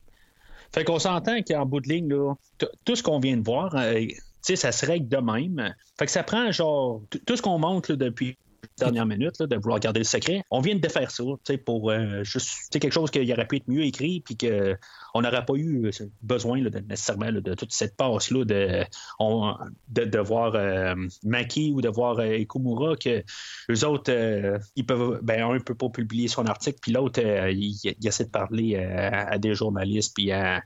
Fait 0.73 0.83
qu'on 0.83 0.99
s'entend 0.99 1.43
qu'en 1.43 1.65
bout 1.65 1.81
de 1.81 1.89
ligne, 1.89 2.09
tout 2.85 2.97
ce 2.97 3.03
qu'on 3.05 3.21
vient 3.21 3.37
de 3.37 3.45
voir, 3.45 3.75
euh, 3.77 4.05
sais, 4.43 4.57
ça 4.57 4.73
se 4.73 4.87
règle 4.87 5.09
de 5.09 5.19
même. 5.19 5.75
Fait 5.99 6.07
que 6.07 6.11
ça 6.11 6.23
prend 6.23 6.51
genre 6.53 7.03
tout 7.27 7.37
ce 7.37 7.43
qu'on 7.43 7.59
montre 7.59 7.95
depuis 7.95 8.39
dernière 8.79 9.07
minute 9.07 9.43
de 9.43 9.57
vouloir 9.57 9.81
garder 9.81 10.01
le 10.01 10.05
secret. 10.05 10.43
On 10.51 10.61
vient 10.61 10.75
de 10.75 10.81
défaire 10.81 11.11
ça 11.11 11.25
pour 11.65 11.91
euh, 11.91 12.23
juste 12.25 12.71
quelque 12.79 12.93
chose 12.93 13.11
qui 13.11 13.33
aurait 13.33 13.47
pu 13.47 13.57
être 13.57 13.69
mieux 13.69 13.83
écrit 13.83 14.21
puis 14.21 14.37
qu'on 14.37 15.21
n'aurait 15.21 15.45
pas 15.45 15.55
eu 15.55 15.87
euh, 15.87 15.91
besoin 16.23 16.61
nécessairement 16.89 17.33
de 17.33 17.55
toute 17.55 17.73
cette 17.73 17.97
passe-là 17.97 18.45
de, 18.45 18.85
de, 19.91 20.19
voir 20.19 20.55
euh, 20.55 20.95
Maki 21.25 21.73
ou 21.75 21.81
de 21.81 21.89
voir 21.89 22.25
Ikumura 22.25 22.97
que 22.97 23.23
les 23.69 23.85
autres, 23.85 24.13
ils 24.77 24.87
peuvent, 24.87 25.21
ben, 25.23 25.43
un 25.43 25.55
ne 25.55 25.59
peut 25.59 25.75
pas 25.75 25.89
publier 25.89 26.29
son 26.29 26.47
article, 26.47 26.79
puis 26.81 26.93
l'autre, 26.93 27.21
il, 27.21 27.77
essaie 28.05 28.25
de 28.25 28.31
parler 28.31 28.77
à, 28.77 29.39
des 29.39 29.55
journalistes 29.55 30.15
puis 30.15 30.31
à 30.33 30.63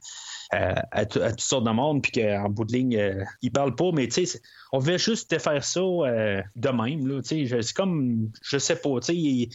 à, 0.53 1.07
toutes 1.07 1.41
sortes 1.41 1.65
de 1.65 1.71
monde, 1.71 2.03
puis 2.03 2.13
qu'en 2.13 2.49
bout 2.51 2.65
de 2.65 2.73
ligne, 2.73 2.97
euh, 2.97 3.25
ils 3.41 3.51
parlent 3.51 3.75
pas, 3.75 3.91
mais 3.93 4.07
tu 4.09 4.27
sais, 4.27 4.41
on 4.73 4.79
veut 4.79 4.99
juste 4.99 5.39
faire 5.39 5.65
ça 5.65 5.81
euh, 5.81 6.43
de 6.57 6.69
même. 6.69 7.07
Là, 7.07 7.21
c'est 7.23 7.73
comme, 7.75 8.31
je 8.43 8.59
sais 8.59 8.77
pas, 8.77 9.01
tu 9.01 9.15
sais, 9.15 9.49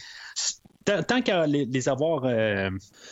tant 1.06 1.22
qu'à 1.22 1.46
les, 1.46 1.88
avoir 1.88 2.22
euh, 2.24 2.70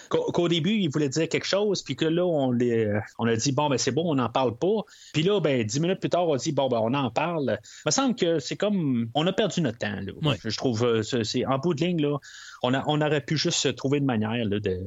qu'au 0.09 0.49
début 0.49 0.73
ils 0.73 0.89
voulaient 0.89 1.11
dire 1.11 1.29
quelque 1.29 1.47
chose 1.47 1.83
puis 1.83 1.95
que 1.95 2.07
là 2.07 2.25
on 2.25 2.51
les 2.51 2.91
on 3.19 3.27
a 3.27 3.37
dit 3.37 3.53
bon 3.53 3.69
ben 3.69 3.77
c'est 3.77 3.91
bon 3.91 4.11
on 4.11 4.15
n'en 4.15 4.31
parle 4.31 4.57
pas 4.57 4.83
puis 5.13 5.23
là 5.23 5.41
ben 5.41 5.63
dix 5.63 5.79
minutes 5.79 6.01
plus 6.01 6.09
tard 6.09 6.27
on 6.27 6.37
dit 6.37 6.53
bon 6.53 6.71
ben 6.71 6.79
on 6.83 6.95
en 6.95 7.11
parle 7.11 7.59
il 7.61 7.83
me 7.85 7.91
semble 7.91 8.15
que 8.15 8.39
c'est 8.39 8.57
comme 8.57 9.11
on 9.15 9.27
a 9.27 9.33
perdu 9.35 9.61
notre 9.61 9.77
temps 9.77 10.01
là. 10.01 10.35
je 10.43 10.57
trouve 10.57 11.03
c'est 11.03 11.45
en 11.45 11.59
bout 11.59 11.75
de 11.75 11.85
ligne 11.85 12.01
là 12.01 12.17
on, 12.63 12.73
a, 12.73 12.83
on 12.87 13.03
aurait 13.03 13.21
pu 13.21 13.37
juste 13.37 13.59
se 13.59 13.69
trouver 13.69 13.99
une 13.99 14.07
manière 14.07 14.43
là, 14.47 14.59
de, 14.59 14.81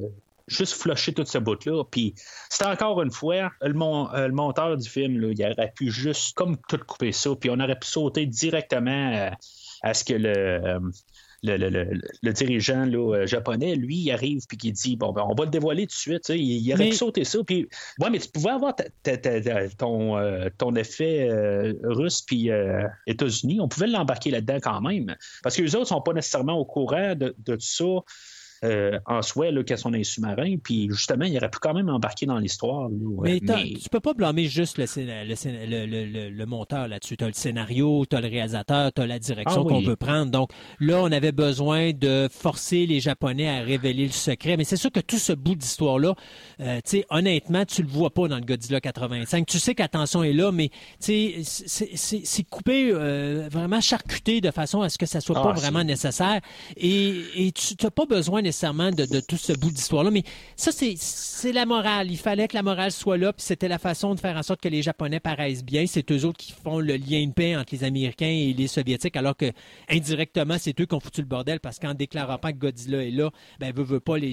juste 0.50 0.74
flusher 0.74 1.14
toute 1.14 1.28
ce 1.28 1.38
bout-là. 1.38 1.84
Puis 1.90 2.14
c'est 2.50 2.66
encore 2.66 3.00
une 3.02 3.10
fois, 3.10 3.50
le, 3.62 3.70
euh, 3.70 4.28
le 4.28 4.34
monteur 4.34 4.76
du 4.76 4.88
film, 4.88 5.18
là, 5.18 5.28
il 5.30 5.44
aurait 5.44 5.72
pu 5.74 5.90
juste 5.90 6.36
comme 6.36 6.56
tout 6.68 6.78
couper 6.86 7.12
ça, 7.12 7.30
puis 7.38 7.50
on 7.50 7.60
aurait 7.60 7.78
pu 7.78 7.86
sauter 7.86 8.26
directement 8.26 9.12
euh, 9.14 9.30
à, 9.82 9.94
ce 9.94 10.04
que 10.04 10.14
le. 10.14 10.36
Euh, 10.36 10.80
le, 11.42 11.56
le, 11.56 12.32
dirigeant 12.34 12.84
là, 12.84 13.24
japonais, 13.24 13.74
lui, 13.74 13.96
il 13.96 14.10
arrive 14.10 14.42
puis 14.46 14.58
qui 14.58 14.72
dit 14.72 14.96
bon 14.96 15.10
ben 15.12 15.24
on 15.26 15.34
va 15.34 15.44
le 15.44 15.50
dévoiler 15.50 15.86
tout 15.86 15.94
de 15.94 15.98
suite. 15.98 16.28
Il, 16.28 16.70
aurait 16.74 16.90
pu 16.90 16.94
sauter 16.94 17.24
ça. 17.24 17.38
Puis 17.42 17.66
ouais, 17.98 18.10
mais 18.10 18.18
tu 18.18 18.28
pouvais 18.28 18.50
avoir 18.50 18.74
ton, 19.78 20.50
ton 20.58 20.74
effet 20.74 21.30
russe 21.82 22.20
puis 22.20 22.50
États-Unis. 23.06 23.58
On 23.58 23.68
pouvait 23.68 23.86
l'embarquer 23.86 24.30
là-dedans 24.30 24.58
quand 24.60 24.82
même. 24.82 25.16
Parce 25.42 25.56
que 25.56 25.62
les 25.62 25.74
autres 25.76 25.88
sont 25.88 26.02
pas 26.02 26.12
nécessairement 26.12 26.58
au 26.58 26.66
courant 26.66 27.14
de, 27.14 27.34
de 27.38 27.54
tout 27.54 27.60
ça. 27.60 27.86
Euh, 28.62 28.98
en 29.06 29.22
soi 29.22 29.46
qu'à 29.64 29.78
son 29.78 29.90
sous-marin. 30.02 30.56
Puis 30.62 30.86
justement, 30.90 31.24
il 31.24 31.34
aurait 31.38 31.48
pu 31.48 31.58
quand 31.62 31.72
même 31.72 31.88
embarquer 31.88 32.26
dans 32.26 32.36
l'histoire. 32.36 32.90
Mais, 33.22 33.40
mais, 33.42 33.72
tu 33.82 33.88
peux 33.88 34.00
pas 34.00 34.12
blâmer 34.12 34.48
juste 34.48 34.76
le, 34.76 34.84
le, 34.86 36.28
le, 36.28 36.46
monteur 36.46 36.86
là-dessus. 36.86 37.16
Tu 37.16 37.24
as 37.24 37.28
le 37.28 37.32
scénario, 37.32 38.04
tu 38.04 38.16
as 38.16 38.20
le 38.20 38.28
réalisateur, 38.28 38.92
tu 38.92 39.00
as 39.00 39.06
la 39.06 39.18
direction 39.18 39.64
ah 39.66 39.68
qu'on 39.68 39.80
veut 39.80 39.96
prendre. 39.96 40.30
Donc 40.30 40.50
là, 40.78 41.00
on 41.00 41.10
avait 41.10 41.32
besoin 41.32 41.92
de 41.94 42.28
forcer 42.30 42.84
les 42.84 43.00
Japonais 43.00 43.48
à 43.48 43.62
révéler 43.62 44.04
le 44.04 44.12
secret. 44.12 44.58
Mais 44.58 44.64
c'est 44.64 44.76
sûr 44.76 44.92
que 44.92 45.00
tout 45.00 45.18
ce 45.18 45.32
bout 45.32 45.54
d'histoire-là, 45.54 46.14
euh, 46.60 46.80
tu 46.84 46.98
sais, 46.98 47.06
honnêtement, 47.08 47.64
tu 47.64 47.80
le 47.80 47.88
vois 47.88 48.10
pas 48.10 48.28
dans 48.28 48.36
le 48.36 48.44
Godzilla 48.44 48.82
85. 48.82 49.46
Tu 49.46 49.58
sais 49.58 49.74
qu'attention 49.74 50.22
est 50.22 50.34
là, 50.34 50.52
mais 50.52 50.68
c'est 50.98 51.32
coupé, 52.50 52.90
euh, 52.92 53.48
vraiment 53.50 53.80
charcuté 53.80 54.42
de 54.42 54.50
façon 54.50 54.82
à 54.82 54.90
ce 54.90 54.98
que 54.98 55.06
ça 55.06 55.22
soit 55.22 55.38
ah, 55.38 55.44
pas 55.44 55.52
vraiment 55.54 55.82
nécessaire. 55.82 56.42
Et, 56.76 57.22
et 57.36 57.52
tu 57.52 57.74
n'as 57.82 57.90
pas 57.90 58.04
besoin 58.04 58.42
nécessairement 58.42 58.49
de, 58.50 59.20
tout 59.20 59.36
ce 59.36 59.52
bout 59.52 59.70
d'histoire-là, 59.70 60.10
mais 60.10 60.22
ça, 60.56 60.70
c'est 60.72 61.52
la 61.52 61.66
morale. 61.66 62.10
Il 62.10 62.18
fallait 62.18 62.48
que 62.48 62.54
la 62.54 62.62
morale 62.62 62.92
soit 62.92 63.16
là, 63.16 63.32
puis 63.32 63.44
c'était 63.44 63.68
la 63.68 63.78
façon 63.78 64.14
de 64.14 64.20
faire 64.20 64.36
en 64.36 64.42
sorte 64.42 64.60
que 64.60 64.68
les 64.68 64.82
Japonais 64.82 65.20
paraissent 65.20 65.64
bien. 65.64 65.86
C'est 65.86 66.10
eux 66.12 66.24
autres 66.24 66.38
qui 66.38 66.52
font 66.52 66.78
le 66.78 66.96
lien 66.96 67.26
de 67.26 67.32
paix 67.32 67.56
entre 67.56 67.74
les 67.74 67.84
Américains 67.84 68.26
et 68.26 68.52
les 68.52 68.66
Soviétiques, 68.66 69.16
alors 69.16 69.36
que 69.36 69.52
indirectement, 69.88 70.56
c'est 70.58 70.78
eux 70.80 70.86
qui 70.86 70.94
ont 70.94 71.00
foutu 71.00 71.20
le 71.20 71.26
bordel 71.26 71.60
parce 71.60 71.78
qu'en 71.78 71.94
déclarant 71.94 72.38
pas 72.38 72.52
que 72.52 72.58
Godzilla 72.58 73.04
est 73.04 73.10
là, 73.10 73.30
ben, 73.58 73.72
veut, 73.72 73.84
veut 73.84 74.00
pas, 74.00 74.18
les, 74.18 74.30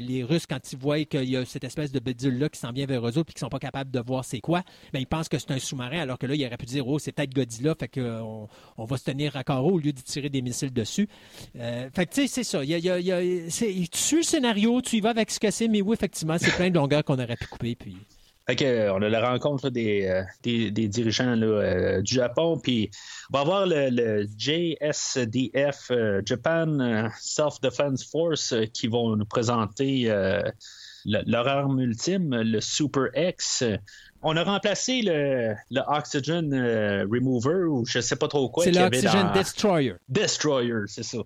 les, 0.00 0.24
Russes, 0.24 0.46
quand 0.46 0.72
ils 0.72 0.78
voient 0.78 1.04
qu'il 1.04 1.30
y 1.30 1.36
a 1.36 1.44
cette 1.44 1.64
espèce 1.64 1.92
de 1.92 2.00
bédule-là 2.00 2.48
qui 2.48 2.58
s'en 2.58 2.72
vient 2.72 2.86
vers 2.86 3.06
eux 3.06 3.18
autres 3.18 3.24
puis 3.24 3.34
qu'ils 3.34 3.40
sont 3.40 3.48
pas 3.48 3.58
capables 3.58 3.90
de 3.90 4.00
voir 4.00 4.24
c'est 4.24 4.40
quoi, 4.40 4.62
ben, 4.92 5.00
ils 5.00 5.06
pensent 5.06 5.28
que 5.28 5.38
c'est 5.38 5.50
un 5.50 5.58
sous-marin, 5.58 6.00
alors 6.00 6.18
que 6.18 6.26
là, 6.26 6.34
il 6.34 6.44
aurait 6.44 6.56
pu 6.56 6.66
dire, 6.66 6.86
oh, 6.86 6.98
c'est 6.98 7.12
peut-être 7.12 7.34
Godzilla, 7.34 7.74
fait 7.78 7.88
qu'on 7.88 8.48
on 8.76 8.84
va 8.84 8.96
se 8.96 9.04
tenir 9.04 9.36
à 9.36 9.44
carreau 9.44 9.72
au 9.72 9.78
lieu 9.78 9.92
de 9.92 10.00
tirer 10.00 10.28
des 10.28 10.42
missiles 10.42 10.72
dessus. 10.72 11.08
Euh, 11.56 11.88
fait 11.94 12.06
que, 12.06 12.14
tu 12.14 12.22
sais, 12.22 12.26
c'est 12.28 12.44
ça. 12.44 12.64
Tu 13.46 13.98
suis 13.98 14.16
le 14.16 14.22
scénario, 14.22 14.80
tu 14.80 14.96
y 14.96 15.00
vas 15.00 15.10
avec 15.10 15.30
ce 15.30 15.38
que 15.38 15.50
c'est, 15.50 15.68
mais 15.68 15.82
oui, 15.82 15.94
effectivement, 15.94 16.36
c'est 16.38 16.54
plein 16.54 16.70
de 16.70 16.74
longueurs 16.74 17.04
qu'on 17.04 17.18
aurait 17.18 17.36
pu 17.36 17.46
couper. 17.46 17.76
Puis... 17.76 17.96
on 18.48 19.02
a 19.02 19.08
la 19.08 19.30
rencontre 19.30 19.70
des, 19.70 20.22
des, 20.42 20.88
dirigeants 20.88 21.36
du 21.36 22.14
Japon, 22.14 22.58
puis 22.62 22.90
on 23.32 23.36
va 23.36 23.40
avoir 23.42 23.66
le, 23.66 24.26
JSDF, 24.38 25.92
Japan 26.24 27.10
Self-Defense 27.20 28.04
Force, 28.10 28.54
qui 28.72 28.86
vont 28.86 29.16
nous 29.16 29.26
présenter 29.26 30.12
leur 31.04 31.48
arme 31.48 31.80
ultime, 31.80 32.34
le 32.34 32.60
Super 32.60 33.08
X. 33.14 33.64
On 34.22 34.36
a 34.36 34.42
remplacé 34.42 35.02
le, 35.02 35.54
le 35.70 35.80
Oxygen 35.86 36.52
euh, 36.52 37.06
Remover 37.10 37.68
ou 37.68 37.86
je 37.86 38.00
sais 38.00 38.16
pas 38.16 38.26
trop 38.26 38.48
quoi. 38.48 38.64
C'est 38.64 38.72
l'Oxygen 38.72 39.30
Destroyer. 39.32 39.94
Destroyer, 40.08 40.86
c'est 40.86 41.04
ça. 41.04 41.18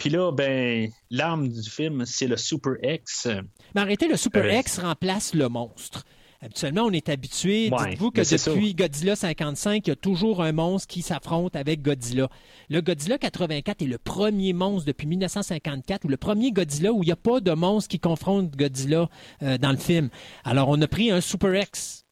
Puis 0.00 0.08
là, 0.08 0.32
ben, 0.32 0.90
l'arme 1.10 1.50
du 1.50 1.68
film, 1.68 2.06
c'est 2.06 2.26
le 2.26 2.38
Super 2.38 2.72
X. 2.82 3.28
Mais 3.74 3.82
arrêtez, 3.82 4.08
le 4.08 4.16
Super 4.16 4.46
euh, 4.46 4.58
X 4.58 4.78
remplace 4.78 5.34
le 5.34 5.50
monstre. 5.50 6.04
Habituellement, 6.40 6.84
on 6.84 6.90
est 6.90 7.10
habitué. 7.10 7.68
Dites-vous 7.68 8.10
que 8.10 8.22
depuis 8.22 8.74
Godzilla 8.74 9.14
55, 9.14 9.86
il 9.86 9.90
y 9.90 9.92
a 9.92 9.96
toujours 9.96 10.42
un 10.42 10.52
monstre 10.52 10.88
qui 10.88 11.02
s'affronte 11.02 11.54
avec 11.54 11.82
Godzilla. 11.82 12.30
Le 12.70 12.80
Godzilla 12.80 13.18
84 13.18 13.82
est 13.82 13.84
le 13.84 13.98
premier 13.98 14.54
monstre 14.54 14.86
depuis 14.86 15.06
1954 15.06 16.06
ou 16.06 16.08
le 16.08 16.16
premier 16.16 16.50
Godzilla 16.50 16.94
où 16.94 17.02
il 17.02 17.06
n'y 17.06 17.12
a 17.12 17.16
pas 17.16 17.40
de 17.40 17.52
monstre 17.52 17.90
qui 17.90 18.00
confronte 18.00 18.56
Godzilla 18.56 19.10
euh, 19.42 19.58
dans 19.58 19.70
le 19.70 19.76
film. 19.76 20.08
Alors, 20.44 20.70
on 20.70 20.80
a 20.80 20.88
pris 20.88 21.10
un 21.10 21.20
Super 21.20 21.54
X. 21.54 22.06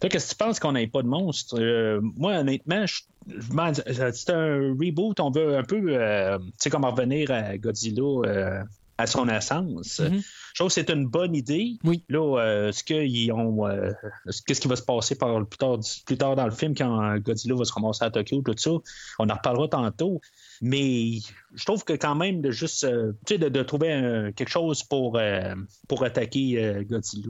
Qu'est-ce 0.00 0.26
que 0.26 0.30
tu 0.30 0.36
penses 0.36 0.60
qu'on 0.60 0.72
n'ait 0.72 0.86
pas 0.86 1.02
de 1.02 1.08
monstre? 1.08 1.60
Euh, 1.60 2.00
moi, 2.02 2.38
honnêtement, 2.38 2.84
c'est 2.86 4.30
un 4.30 4.74
reboot. 4.78 5.20
On 5.20 5.30
veut 5.30 5.58
un 5.58 5.62
peu, 5.62 5.80
euh, 5.88 6.38
tu 6.38 6.44
sais, 6.58 6.70
comme 6.70 6.84
revenir 6.84 7.30
à 7.30 7.58
Godzilla 7.58 8.64
à 9.00 9.06
son 9.06 9.28
essence. 9.28 10.00
Mm-hmm. 10.00 10.22
Je 10.52 10.54
trouve 10.54 10.68
que 10.68 10.74
c'est 10.74 10.90
une 10.90 11.06
bonne 11.06 11.34
idée. 11.34 11.78
Oui. 11.84 12.04
Là, 12.08 12.38
euh, 12.38 12.72
ce 12.72 12.84
qu'ils 12.84 13.32
ont, 13.32 13.66
euh, 13.66 13.92
qu'est-ce 14.46 14.60
qui 14.60 14.68
va 14.68 14.76
se 14.76 14.82
passer 14.82 15.14
par, 15.14 15.46
plus, 15.46 15.58
tard, 15.58 15.78
plus 16.06 16.18
tard 16.18 16.36
dans 16.36 16.44
le 16.44 16.50
film 16.50 16.74
quand 16.74 17.16
Godzilla 17.18 17.54
va 17.54 17.64
se 17.64 17.72
ramasser 17.72 18.04
à 18.04 18.10
Tokyo, 18.10 18.42
tout 18.42 18.54
ça, 18.56 18.70
on 19.18 19.28
en 19.28 19.34
reparlera 19.34 19.68
tantôt. 19.68 20.20
Mais 20.60 21.20
je 21.54 21.64
trouve 21.64 21.84
que 21.84 21.94
quand 21.94 22.14
même 22.14 22.42
de 22.42 22.50
juste 22.50 22.84
euh, 22.84 23.12
de, 23.28 23.62
trouver 23.62 24.30
quelque 24.36 24.50
chose 24.50 24.82
pour, 24.82 25.18
pour 25.88 26.04
attaquer 26.04 26.84
Godzilla. 26.88 27.28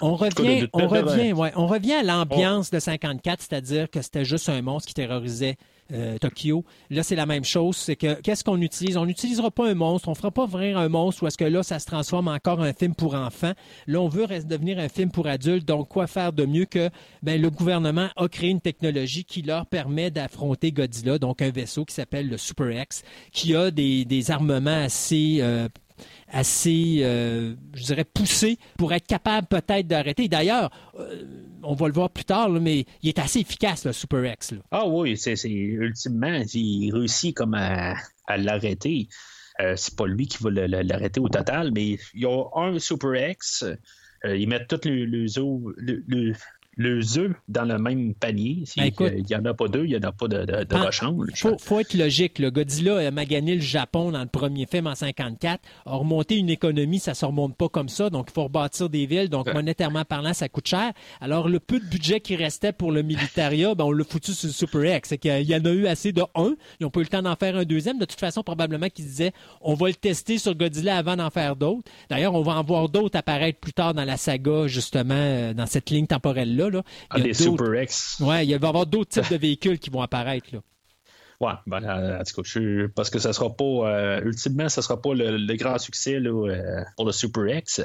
on 0.00 0.16
revient, 0.16 0.68
on, 0.72 0.88
revient 0.88 1.32
ouais, 1.32 1.52
on 1.54 1.66
revient 1.66 1.94
à 1.94 2.02
l'ambiance 2.02 2.70
de 2.70 2.80
54, 2.80 3.40
c'est-à-dire 3.42 3.88
que 3.88 4.02
c'était 4.02 4.24
juste 4.24 4.48
un 4.48 4.60
monstre 4.60 4.88
qui 4.88 4.94
terrorisait 4.94 5.56
euh, 5.92 6.18
Tokyo. 6.18 6.64
Là, 6.90 7.02
c'est 7.02 7.16
la 7.16 7.26
même 7.26 7.44
chose. 7.44 7.76
C'est 7.76 7.96
que 7.96 8.20
qu'est-ce 8.20 8.44
qu'on 8.44 8.60
utilise? 8.60 8.96
On 8.96 9.06
n'utilisera 9.06 9.50
pas 9.50 9.68
un 9.68 9.74
monstre. 9.74 10.08
On 10.08 10.12
ne 10.12 10.16
fera 10.16 10.30
pas 10.30 10.46
vraiment 10.46 10.80
un 10.80 10.88
monstre 10.88 11.22
ou 11.22 11.26
est-ce 11.26 11.38
que 11.38 11.44
là, 11.44 11.62
ça 11.62 11.78
se 11.78 11.86
transforme 11.86 12.28
encore 12.28 12.58
en 12.60 12.62
un 12.62 12.72
film 12.72 12.94
pour 12.94 13.14
enfants. 13.14 13.52
Là, 13.86 14.00
on 14.00 14.08
veut 14.08 14.26
devenir 14.26 14.78
un 14.78 14.88
film 14.88 15.10
pour 15.10 15.26
adultes. 15.26 15.66
Donc, 15.66 15.88
quoi 15.88 16.06
faire 16.06 16.32
de 16.32 16.44
mieux 16.44 16.66
que 16.66 16.90
ben, 17.22 17.40
le 17.40 17.50
gouvernement 17.50 18.08
a 18.16 18.28
créé 18.28 18.50
une 18.50 18.60
technologie 18.60 19.24
qui 19.24 19.42
leur 19.42 19.66
permet 19.66 20.10
d'affronter 20.10 20.72
Godzilla, 20.72 21.18
donc 21.18 21.42
un 21.42 21.50
vaisseau 21.50 21.84
qui 21.84 21.94
s'appelle 21.94 22.28
le 22.28 22.36
Super 22.36 22.70
X, 22.70 23.02
qui 23.32 23.54
a 23.54 23.70
des, 23.70 24.04
des 24.04 24.30
armements 24.30 24.82
assez 24.82 25.38
euh, 25.40 25.68
assez, 26.28 27.00
euh, 27.02 27.54
je 27.74 27.84
dirais, 27.84 28.04
poussé 28.04 28.58
pour 28.76 28.92
être 28.92 29.06
capable 29.06 29.46
peut-être 29.46 29.86
d'arrêter. 29.86 30.28
D'ailleurs, 30.28 30.70
euh, 30.98 31.24
on 31.62 31.74
va 31.74 31.86
le 31.88 31.92
voir 31.92 32.10
plus 32.10 32.24
tard, 32.24 32.50
mais 32.50 32.84
il 33.02 33.08
est 33.08 33.18
assez 33.18 33.40
efficace, 33.40 33.84
le 33.84 33.92
Super 33.92 34.24
X. 34.32 34.54
Ah 34.70 34.86
oui, 34.86 35.16
c'est 35.16 35.34
ultimement, 35.44 36.42
il 36.54 36.90
réussit 36.92 37.34
comme 37.34 37.54
à, 37.54 37.94
l'arrêter. 38.36 39.08
Euh, 39.60 39.74
c'est 39.76 39.96
pas 39.96 40.06
lui 40.06 40.28
qui 40.28 40.42
va 40.42 40.50
l'arrêter 40.50 41.20
au 41.20 41.28
total, 41.28 41.72
mais 41.72 41.98
il 42.14 42.22
y 42.22 42.26
a 42.26 42.44
un 42.54 42.78
Super 42.78 43.30
X. 43.30 43.64
ils 44.24 44.48
mettent 44.48 44.68
tous 44.68 44.88
les, 44.88 45.06
le, 45.06 46.32
les 46.78 47.18
œufs 47.18 47.34
dans 47.48 47.64
le 47.64 47.76
même 47.78 48.14
panier. 48.14 48.62
Ben, 48.76 48.90
il 48.98 49.24
n'y 49.24 49.34
en 49.34 49.44
a 49.44 49.52
pas 49.52 49.66
deux, 49.66 49.84
il 49.84 49.90
n'y 49.90 49.96
en 49.96 50.08
a 50.08 50.12
pas 50.12 50.28
de, 50.28 50.44
de, 50.44 50.64
de 50.64 50.76
rechange. 50.76 51.26
Il 51.30 51.56
faut, 51.58 51.80
être 51.80 51.94
logique. 51.94 52.38
Le 52.38 52.50
Godzilla 52.50 52.98
a 52.98 53.10
magané 53.10 53.56
le 53.56 53.60
Japon 53.60 54.12
dans 54.12 54.20
le 54.20 54.26
premier 54.26 54.66
film 54.66 54.86
en 54.86 54.94
54. 54.94 55.60
A 55.86 55.96
remonté 55.96 56.36
une 56.36 56.50
économie, 56.50 57.00
ça 57.00 57.10
ne 57.10 57.16
se 57.16 57.24
remonte 57.24 57.56
pas 57.56 57.68
comme 57.68 57.88
ça. 57.88 58.10
Donc, 58.10 58.28
il 58.30 58.32
faut 58.32 58.44
rebâtir 58.44 58.88
des 58.88 59.06
villes. 59.06 59.28
Donc, 59.28 59.52
monétairement 59.52 60.04
parlant, 60.04 60.32
ça 60.32 60.48
coûte 60.48 60.68
cher. 60.68 60.92
Alors, 61.20 61.48
le 61.48 61.58
peu 61.58 61.80
de 61.80 61.84
budget 61.84 62.20
qui 62.20 62.36
restait 62.36 62.72
pour 62.72 62.92
le 62.92 63.02
militaria, 63.02 63.74
ben, 63.74 63.84
on 63.84 63.92
l'a 63.92 64.04
foutu 64.04 64.32
sur 64.32 64.46
le 64.46 64.52
Super 64.52 64.96
X. 64.96 65.08
C'est 65.08 65.18
qu'il 65.18 65.42
y 65.42 65.56
en 65.56 65.64
a 65.64 65.70
eu 65.70 65.86
assez 65.86 66.12
de 66.12 66.22
un. 66.36 66.54
Ils 66.78 66.84
n'ont 66.84 66.90
pas 66.90 67.00
eu 67.00 67.04
le 67.04 67.08
temps 67.08 67.22
d'en 67.22 67.34
faire 67.34 67.56
un 67.56 67.64
deuxième. 67.64 67.98
De 67.98 68.04
toute 68.04 68.20
façon, 68.20 68.42
probablement 68.42 68.88
qu'ils 68.88 69.06
disaient 69.06 69.32
on 69.60 69.74
va 69.74 69.88
le 69.88 69.94
tester 69.94 70.38
sur 70.38 70.54
Godzilla 70.54 70.96
avant 70.96 71.16
d'en 71.16 71.30
faire 71.30 71.56
d'autres. 71.56 71.90
D'ailleurs, 72.08 72.34
on 72.34 72.42
va 72.42 72.52
en 72.52 72.62
voir 72.62 72.88
d'autres 72.88 73.18
apparaître 73.18 73.58
plus 73.58 73.72
tard 73.72 73.94
dans 73.94 74.04
la 74.04 74.16
saga, 74.16 74.68
justement, 74.68 75.14
euh, 75.14 75.54
dans 75.54 75.66
cette 75.66 75.90
ligne 75.90 76.06
temporelle-là. 76.06 76.67
Là. 76.70 76.82
Ah, 77.10 77.18
les 77.18 77.34
Super 77.34 77.82
X. 77.82 78.16
Oui, 78.20 78.26
il 78.26 78.28
va 78.28 78.42
y 78.42 78.54
avoir 78.54 78.86
d'autres 78.86 79.10
types 79.10 79.30
de 79.30 79.38
véhicules 79.38 79.78
qui 79.78 79.90
vont 79.90 80.02
apparaître. 80.02 80.48
Là. 80.52 80.60
Ouais, 81.40 81.52
ben, 81.66 81.84
en 81.84 82.24
tout 82.24 82.42
cas, 82.42 82.88
parce 82.96 83.10
que 83.10 83.20
ça 83.20 83.32
sera 83.32 83.54
pas, 83.54 83.64
euh, 83.64 84.20
ultimement, 84.22 84.68
ça 84.68 84.82
sera 84.82 85.00
pas 85.00 85.14
le, 85.14 85.54
grand 85.54 85.78
succès 85.78 86.18
là, 86.18 86.30
euh, 86.30 86.82
pour 86.96 87.06
le 87.06 87.12
Super 87.12 87.46
X. 87.58 87.80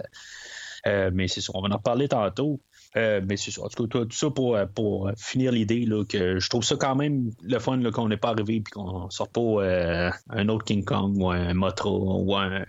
Euh, 0.88 1.12
mais 1.14 1.28
c'est 1.28 1.40
sûr, 1.40 1.56
on 1.56 1.62
va 1.62 1.70
en 1.70 1.78
reparler 1.78 2.08
tantôt. 2.08 2.60
mais 2.96 3.38
c'est 3.38 3.52
sûr, 3.52 3.64
en 3.64 3.70
tout 3.70 3.88
cas, 3.88 4.00
tout 4.00 4.12
ça 4.12 4.32
pour, 4.32 4.58
pour 4.74 5.12
finir 5.18 5.52
l'idée, 5.52 5.88
que 6.10 6.40
je 6.40 6.50
trouve 6.50 6.64
ça 6.64 6.76
quand 6.78 6.96
même 6.96 7.32
le 7.44 7.60
fun 7.60 7.80
qu'on 7.92 8.08
n'est 8.08 8.18
pas 8.18 8.30
arrivé 8.30 8.56
et 8.56 8.64
qu'on 8.64 9.06
ne 9.06 9.12
sort 9.12 9.30
pas 9.30 10.12
un 10.30 10.50
autre 10.50 10.66
King 10.66 10.84
Kong 10.84 11.16
ou 11.18 11.30
un 11.30 11.54
Motra 11.54 11.92
ou 11.92 12.36
un 12.36 12.66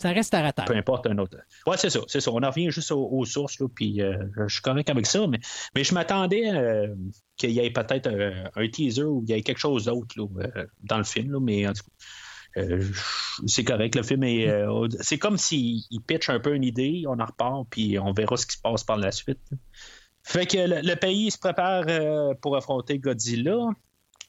ça 0.00 0.10
reste 0.10 0.34
à 0.34 0.42
rater. 0.42 0.62
Peu 0.66 0.76
importe 0.76 1.06
un 1.06 1.16
autre. 1.18 1.38
Ouais, 1.66 1.76
c'est 1.76 1.90
ça, 1.90 2.00
c'est 2.06 2.20
ça. 2.20 2.30
On 2.30 2.42
en 2.42 2.50
revient 2.50 2.70
juste 2.70 2.92
aux, 2.92 3.24
sources, 3.24 3.58
là, 3.60 3.66
puis 3.74 4.02
euh, 4.02 4.24
je 4.46 4.54
suis 4.54 4.62
correct 4.62 4.90
avec 4.90 5.06
ça, 5.06 5.26
mais, 5.26 5.40
je 5.82 5.94
m'attendais 5.94 6.50
euh, 6.52 6.94
qu'il 7.36 7.50
y 7.50 7.60
ait 7.60 7.70
peut-être 7.70 8.06
euh, 8.08 8.44
un, 8.54 8.68
teaser 8.68 9.04
ou 9.04 9.20
qu'il 9.20 9.34
y 9.34 9.38
ait 9.38 9.42
quelque 9.42 9.58
chose 9.58 9.86
d'autre 9.86 10.14
dans 10.82 10.98
le 10.98 11.04
film, 11.04 11.32
là, 11.32 11.40
mais 11.40 11.66
en 11.66 11.72
tout 11.72 11.82
cas. 11.84 12.64
c'est 13.46 13.64
correct, 13.64 13.94
le 13.94 14.02
film 14.02 14.24
est. 14.24 14.48
c'est 15.00 15.18
comme 15.18 15.38
s'il 15.38 15.82
pitch 16.06 16.28
un 16.28 16.40
peu 16.40 16.54
une 16.54 16.64
idée, 16.64 17.04
on 17.06 17.18
en 17.18 17.26
repart, 17.26 17.66
puis 17.70 17.98
on 17.98 18.12
verra 18.12 18.36
ce 18.36 18.46
qui 18.46 18.56
se 18.56 18.62
passe 18.62 18.84
par 18.84 18.96
la 18.96 19.12
suite. 19.12 19.40
Fait 20.22 20.46
que 20.46 20.56
le 20.58 20.94
pays 20.96 21.30
se 21.30 21.38
prépare 21.38 21.84
pour 22.40 22.56
affronter 22.56 22.98
Godzilla. 22.98 23.68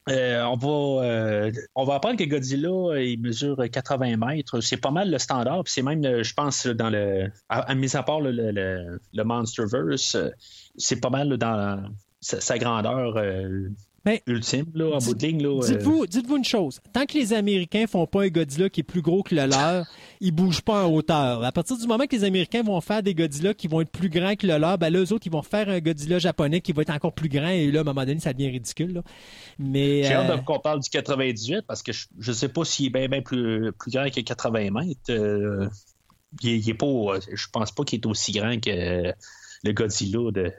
Euh, 0.09 0.41
on, 0.43 0.55
va, 0.55 1.05
euh, 1.05 1.51
on 1.75 1.83
va 1.83 1.95
apprendre 1.95 2.17
que 2.17 2.23
Godzilla, 2.23 3.01
il 3.01 3.19
mesure 3.21 3.57
80 3.69 4.15
mètres. 4.17 4.61
C'est 4.61 4.77
pas 4.77 4.91
mal 4.91 5.11
le 5.11 5.17
standard. 5.17 5.63
c'est 5.65 5.81
même, 5.81 6.03
euh, 6.05 6.23
je 6.23 6.33
pense, 6.33 6.65
dans 6.65 6.89
le. 6.89 7.29
À, 7.49 7.75
mis 7.75 7.95
à 7.95 8.03
part 8.03 8.21
le 8.21 9.23
Monsterverse, 9.23 10.17
c'est 10.77 11.01
pas 11.01 11.09
mal 11.09 11.37
dans 11.37 11.83
sa, 12.21 12.57
grandeur 12.57 13.15
ben, 14.07 14.19
ultime, 14.25 14.65
là, 14.73 14.95
en 14.95 14.99
bout 14.99 15.13
de 15.13 15.27
ligne. 15.27 15.45
Euh. 15.45 15.59
Dites-vous, 15.59 16.07
dites-vous 16.07 16.37
une 16.37 16.45
chose. 16.45 16.79
Tant 16.93 17.05
que 17.05 17.17
les 17.17 17.33
Américains 17.33 17.87
font 17.87 18.07
pas 18.07 18.23
un 18.23 18.29
Godzilla 18.29 18.69
qui 18.69 18.79
est 18.79 18.83
plus 18.83 19.01
gros 19.01 19.21
que 19.21 19.35
le 19.35 19.45
leur, 19.45 19.85
ils 20.21 20.31
bougent 20.31 20.61
pas 20.61 20.85
en 20.85 20.93
hauteur. 20.93 21.43
À 21.43 21.51
partir 21.51 21.77
du 21.77 21.85
moment 21.85 22.05
que 22.05 22.15
les 22.15 22.23
Américains 22.23 22.63
vont 22.63 22.79
faire 22.79 23.03
des 23.03 23.13
Godzilla 23.13 23.53
qui 23.53 23.67
vont 23.67 23.81
être 23.81 23.91
plus 23.91 24.09
grands 24.09 24.35
que 24.35 24.47
le 24.47 24.57
leur, 24.57 24.77
ben 24.77 24.91
là, 24.91 24.99
eux 24.99 25.11
autres, 25.11 25.27
ils 25.27 25.31
vont 25.31 25.41
faire 25.41 25.67
un 25.67 25.79
Godzilla 25.79 26.19
japonais 26.19 26.61
qui 26.61 26.71
va 26.71 26.83
être 26.83 26.91
encore 26.91 27.11
plus 27.11 27.27
grand. 27.27 27.49
Et 27.49 27.69
là, 27.69 27.79
à 27.79 27.81
un 27.81 27.85
moment 27.85 28.05
donné, 28.05 28.21
ça 28.21 28.31
devient 28.31 28.49
ridicule. 28.49 29.03
Mais, 29.59 30.03
J'ai 30.03 30.13
hâte 30.13 30.29
euh, 30.29 30.37
qu'on 30.37 30.59
parle 30.59 30.79
du 30.79 30.89
98 30.89 31.63
parce 31.67 31.83
que 31.83 31.91
je, 31.91 32.07
ne 32.25 32.33
sais 32.33 32.47
pas 32.47 32.63
s'il 32.63 32.95
est 32.95 33.07
bien, 33.09 33.21
plus, 33.21 33.73
plus 33.73 33.91
grand 33.91 34.09
que 34.09 34.21
80 34.21 34.71
mètres. 34.71 35.01
Euh, 35.09 35.67
il, 36.43 36.69
est 36.69 36.73
pas, 36.73 37.19
je 37.29 37.47
pense 37.51 37.73
pas 37.73 37.83
qu'il 37.83 37.99
est 37.99 38.05
aussi 38.05 38.31
grand 38.31 38.57
que 38.57 39.13
le 39.63 39.71
Godzilla 39.73 40.31
de, 40.31 40.53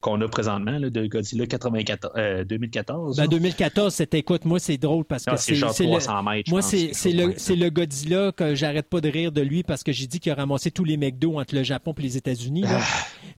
qu'on 0.00 0.20
a 0.20 0.28
présentement 0.28 0.78
là, 0.78 0.90
de 0.90 1.06
Godzilla 1.06 1.46
94, 1.46 2.46
2014. 2.46 3.16
Ben, 3.16 3.26
2014, 3.26 3.94
c'était, 3.94 4.18
écoute, 4.18 4.44
moi, 4.44 4.58
c'est 4.58 4.76
drôle 4.76 5.04
parce 5.04 5.24
que 5.24 5.30
ah, 5.32 5.36
c'est, 5.36 5.54
genre 5.54 5.74
300 5.74 6.22
mètres, 6.22 6.50
Moi, 6.50 6.62
c'est, 6.62 6.92
le, 7.12 7.34
c'est 7.36 7.56
le 7.56 7.70
Godzilla 7.70 8.32
que 8.32 8.54
j'arrête 8.54 8.88
pas 8.88 9.00
de 9.00 9.08
rire 9.08 9.32
de 9.32 9.40
lui 9.40 9.62
parce 9.62 9.82
que 9.82 9.92
j'ai 9.92 10.06
dit 10.06 10.20
qu'il 10.20 10.32
a 10.32 10.34
ramassé 10.34 10.70
tous 10.70 10.84
les 10.84 10.96
McDo 10.96 11.38
entre 11.38 11.54
le 11.54 11.62
Japon 11.62 11.94
et 11.98 12.02
les 12.02 12.16
États-Unis. 12.16 12.64
Ah. 12.66 12.80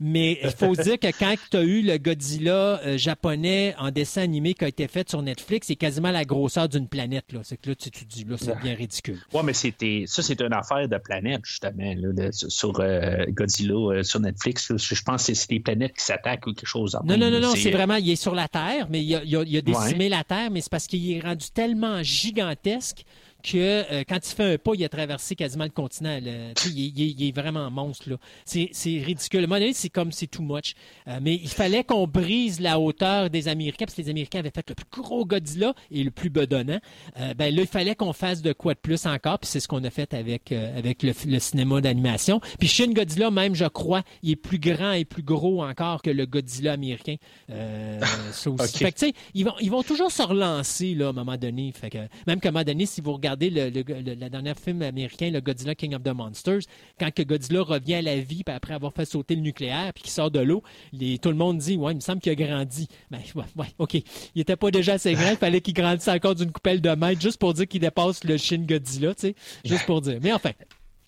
Mais 0.00 0.38
il 0.42 0.50
faut 0.50 0.74
dire 0.82 0.98
que 0.98 1.08
quand 1.18 1.34
tu 1.50 1.56
as 1.56 1.62
eu 1.62 1.82
le 1.82 1.98
Godzilla 1.98 2.80
euh, 2.84 2.98
japonais 2.98 3.74
en 3.78 3.90
dessin 3.90 4.22
animé 4.22 4.54
qui 4.54 4.64
a 4.64 4.68
été 4.68 4.88
fait 4.88 5.08
sur 5.08 5.22
Netflix, 5.22 5.68
c'est 5.68 5.76
quasiment 5.76 6.10
la 6.10 6.24
grosseur 6.24 6.68
d'une 6.68 6.88
planète. 6.88 7.32
Là. 7.32 7.40
C'est 7.42 7.56
que 7.56 7.70
là, 7.70 7.74
tu 7.74 7.90
te 7.90 8.04
dis, 8.04 8.24
là, 8.24 8.36
c'est 8.38 8.58
bien 8.60 8.74
ridicule. 8.74 9.18
Ouais, 9.32 9.42
mais 9.42 9.52
c'était, 9.52 10.04
ça, 10.06 10.22
c'est 10.22 10.40
une 10.40 10.52
affaire 10.52 10.88
de 10.88 10.98
planète, 10.98 11.40
justement, 11.44 11.94
là, 11.96 12.28
sur 12.32 12.78
euh, 12.80 13.24
Godzilla 13.28 13.74
euh, 13.74 14.02
sur 14.02 14.20
Netflix. 14.20 14.72
Je 14.76 15.02
pense 15.02 15.26
que 15.26 15.34
c'est 15.34 15.50
des 15.50 15.60
planètes 15.60 15.94
qui 15.96 16.04
s'attaquent 16.04 16.47
quelque 16.54 16.66
chose. 16.66 16.98
non, 17.04 17.16
non, 17.16 17.30
non, 17.30 17.40
non, 17.40 17.54
c'est 17.54 17.70
vraiment, 17.70 17.96
il 17.96 18.10
est 18.10 18.16
sur 18.16 18.34
la 18.34 18.48
Terre, 18.48 18.86
mais 18.90 19.02
il 19.02 19.14
a, 19.14 19.22
il 19.24 19.56
a, 19.56 19.60
décimé 19.60 20.08
la 20.08 20.24
Terre, 20.24 20.50
mais 20.50 20.60
c'est 20.60 20.70
parce 20.70 20.86
qu'il 20.86 21.10
est 21.12 21.20
rendu 21.20 21.46
tellement 21.52 22.02
gigantesque 22.02 23.04
que 23.42 23.56
euh, 23.92 24.04
quand 24.08 24.16
il 24.16 24.34
fait 24.34 24.54
un 24.54 24.58
pas, 24.58 24.72
il 24.74 24.84
a 24.84 24.88
traversé 24.88 25.36
quasiment 25.36 25.64
le 25.64 25.70
continent. 25.70 26.18
il, 26.66 27.28
est 27.28 27.32
vraiment 27.32 27.70
monstre. 27.70 28.18
C'est 28.44 28.70
ridicule. 28.84 29.40
À 29.40 29.42
un 29.44 29.46
moment 29.46 29.60
donné, 29.60 29.72
c'est 29.72 29.88
comme 29.88 30.12
c'est 30.12 30.26
too 30.26 30.42
much. 30.42 30.74
Euh, 31.06 31.18
mais 31.22 31.34
il 31.34 31.48
fallait 31.48 31.84
qu'on 31.84 32.06
brise 32.06 32.60
la 32.60 32.78
hauteur 32.80 33.30
des 33.30 33.48
Américains, 33.48 33.86
parce 33.86 33.94
que 33.94 34.02
les 34.02 34.10
Américains 34.10 34.40
avaient 34.40 34.50
fait 34.50 34.68
le 34.68 34.74
plus 34.74 35.02
gros 35.02 35.24
Godzilla 35.24 35.74
et 35.90 36.02
le 36.02 36.10
plus 36.10 36.30
bedonnant. 36.30 36.80
Euh, 37.20 37.34
ben 37.34 37.54
là, 37.54 37.62
il 37.62 37.68
fallait 37.68 37.94
qu'on 37.94 38.12
fasse 38.12 38.42
de 38.42 38.52
quoi 38.52 38.74
de 38.74 38.80
plus 38.80 39.06
encore, 39.06 39.38
puis 39.38 39.48
c'est 39.48 39.60
ce 39.60 39.68
qu'on 39.68 39.84
a 39.84 39.90
fait 39.90 40.14
avec, 40.14 40.52
avec 40.52 41.02
le, 41.02 41.38
cinéma 41.38 41.80
d'animation. 41.80 42.40
Puis 42.58 42.68
Shin 42.68 42.92
Godzilla, 42.92 43.30
même, 43.30 43.54
je 43.54 43.66
crois, 43.66 44.02
il 44.22 44.32
est 44.32 44.36
plus 44.36 44.58
grand 44.58 44.92
et 44.92 45.04
plus 45.04 45.22
gros 45.22 45.62
encore 45.62 46.02
que 46.02 46.10
le 46.10 46.26
Godzilla 46.26 46.72
américain. 46.72 47.16
ça 48.32 48.50
aussi. 48.50 48.78
Fait 48.78 48.92
que, 48.92 49.06
ils, 49.34 49.44
vont, 49.44 49.54
ils 49.60 49.70
vont 49.70 49.82
toujours 49.82 50.10
se 50.10 50.22
relancer 50.22 50.94
là, 50.94 51.06
à 51.06 51.10
un 51.10 51.12
moment 51.12 51.36
donné. 51.36 51.72
Fait 51.72 51.90
que, 51.90 51.98
même 52.26 52.40
qu'à 52.40 52.48
un 52.48 52.52
moment 52.52 52.64
donné, 52.64 52.86
si 52.86 53.00
vous 53.00 53.12
regardez 53.12 53.27
le, 53.38 53.70
le, 53.70 54.14
la 54.14 54.28
dernière 54.28 54.58
film 54.58 54.82
américain, 54.82 55.30
le 55.30 55.40
Godzilla 55.40 55.74
King 55.74 55.94
of 55.94 56.02
the 56.02 56.08
Monsters, 56.14 56.60
quand 56.98 57.12
que 57.12 57.22
Godzilla 57.22 57.62
revient 57.62 57.94
à 57.94 58.02
la 58.02 58.16
vie 58.20 58.42
après 58.46 58.74
avoir 58.74 58.92
fait 58.92 59.04
sauter 59.04 59.34
le 59.34 59.42
nucléaire 59.42 59.92
puis 59.92 60.04
qu'il 60.04 60.12
sort 60.12 60.30
de 60.30 60.40
l'eau, 60.40 60.62
tout 60.92 61.28
le 61.28 61.34
monde 61.34 61.58
dit 61.58 61.76
Ouais, 61.76 61.92
il 61.92 61.96
me 61.96 62.00
semble 62.00 62.20
qu'il 62.20 62.32
a 62.32 62.34
grandi. 62.34 62.88
Ben, 63.10 63.20
ouais, 63.34 63.66
OK. 63.78 63.94
Il 63.94 64.02
n'était 64.36 64.56
pas 64.56 64.70
déjà 64.70 64.94
assez 64.94 65.14
grand, 65.14 65.30
il 65.30 65.36
fallait 65.36 65.60
qu'il 65.60 65.74
grandisse 65.74 66.08
encore 66.08 66.34
d'une 66.34 66.52
coupelle 66.52 66.80
de 66.80 66.90
mètres 66.90 67.20
juste 67.20 67.38
pour 67.38 67.54
dire 67.54 67.66
qu'il 67.66 67.80
dépasse 67.80 68.24
le 68.24 68.36
Shin 68.36 68.64
Godzilla, 68.68 69.14
tu 69.14 69.28
sais. 69.28 69.34
Juste 69.64 69.86
pour 69.86 70.00
dire. 70.00 70.18
Mais 70.22 70.32
enfin. 70.32 70.52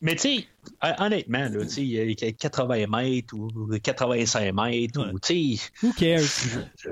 Mais 0.03 0.15
tu 0.15 0.21
sais, 0.21 0.47
honnêtement, 0.99 1.49
là, 1.51 1.65
y 1.77 2.25
a 2.25 2.33
80 2.33 2.87
mètres 2.87 3.35
ou 3.35 3.69
85 3.83 4.55
mètres, 4.55 5.13
ou, 5.13 5.19
tu 5.21 5.59
sais... 5.59 5.71
Who 5.83 5.93
cares? 5.93 6.23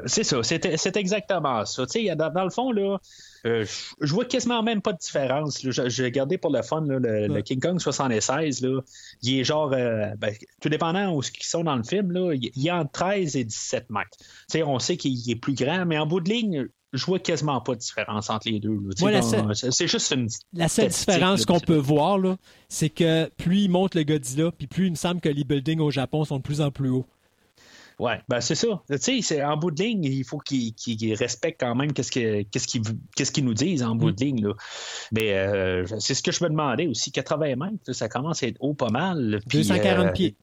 C'est 0.04 0.24
ça, 0.24 0.42
c'est 0.42 0.96
exactement 0.96 1.64
ça. 1.64 1.86
Tu 1.86 2.06
sais, 2.06 2.16
dans, 2.16 2.44
le 2.44 2.50
fond, 2.50 2.70
là, 2.70 2.98
euh, 3.46 3.64
je 4.00 4.12
vois 4.12 4.26
quasiment 4.26 4.62
même 4.62 4.82
pas 4.82 4.92
de 4.92 4.98
différence. 4.98 5.60
J'ai 5.62 6.04
regardé 6.04 6.36
pour 6.36 6.52
le 6.52 6.60
fun, 6.62 6.84
le, 6.86 7.40
King 7.40 7.60
Kong 7.60 7.80
76, 7.80 8.60
là, 8.60 8.80
il 9.22 9.40
est 9.40 9.44
genre, 9.44 9.72
euh, 9.72 10.14
ben, 10.18 10.34
tout 10.60 10.68
dépendant 10.68 11.14
où 11.14 11.22
ils 11.22 11.44
sont 11.44 11.64
dans 11.64 11.76
le 11.76 11.84
film, 11.84 12.12
là, 12.12 12.34
il 12.34 12.66
est 12.66 12.70
entre 12.70 12.92
13 12.92 13.36
et 13.36 13.44
17 13.44 13.88
mètres. 13.88 14.18
Tu 14.18 14.26
sais, 14.48 14.62
on 14.62 14.78
sait 14.78 14.98
qu'il 14.98 15.30
est 15.30 15.36
plus 15.36 15.54
grand, 15.54 15.86
mais 15.86 15.96
en 15.96 16.06
bout 16.06 16.20
de 16.20 16.28
ligne, 16.28 16.68
je 16.92 17.04
vois 17.04 17.18
quasiment 17.18 17.60
pas 17.60 17.74
de 17.74 17.80
différence 17.80 18.30
entre 18.30 18.48
les 18.48 18.60
deux. 18.60 18.78
c'est 19.52 19.88
juste 19.88 20.12
une. 20.12 20.28
La 20.52 20.68
seule 20.68 20.88
différence 20.88 21.44
qu'on 21.44 21.60
peut 21.60 21.76
voir, 21.76 22.18
c'est 22.68 22.90
que 22.90 23.28
plus 23.36 23.62
il 23.62 23.70
monte 23.70 23.94
le 23.94 24.04
Godzilla, 24.04 24.50
puis 24.50 24.66
plus 24.66 24.86
il 24.86 24.90
me 24.90 24.96
semble 24.96 25.20
que 25.20 25.28
les 25.28 25.44
buildings 25.44 25.80
au 25.80 25.90
Japon 25.90 26.24
sont 26.24 26.38
de 26.38 26.42
plus 26.42 26.60
en 26.60 26.70
plus 26.70 26.90
hauts. 26.90 27.06
Oui, 27.98 28.12
ben 28.28 28.40
c'est 28.40 28.54
ça. 28.54 28.68
Tu 29.02 29.22
sais, 29.22 29.42
en 29.42 29.56
bout 29.56 29.72
de 29.72 29.82
ligne, 29.82 30.04
il 30.04 30.24
faut 30.24 30.38
qu'ils 30.38 31.14
respectent 31.14 31.60
quand 31.60 31.74
même 31.74 31.92
qu'est-ce 31.92 32.12
qu'ils 32.12 33.44
nous 33.44 33.54
disent 33.54 33.82
en 33.82 33.96
bout 33.96 34.12
de 34.12 34.24
mm. 34.24 34.26
ligne. 34.26 34.46
Là. 34.46 34.54
Mais 35.10 35.34
euh, 35.34 35.84
c'est 35.98 36.14
ce 36.14 36.22
que 36.22 36.30
je 36.30 36.44
me 36.44 36.48
demandais 36.48 36.86
aussi. 36.86 37.10
80 37.10 37.56
mètres, 37.56 37.92
ça 37.92 38.08
commence 38.08 38.44
à 38.44 38.46
être 38.46 38.58
haut 38.60 38.74
pas 38.74 38.90
mal. 38.90 39.40
240 39.46 40.12
pieds. 40.12 40.36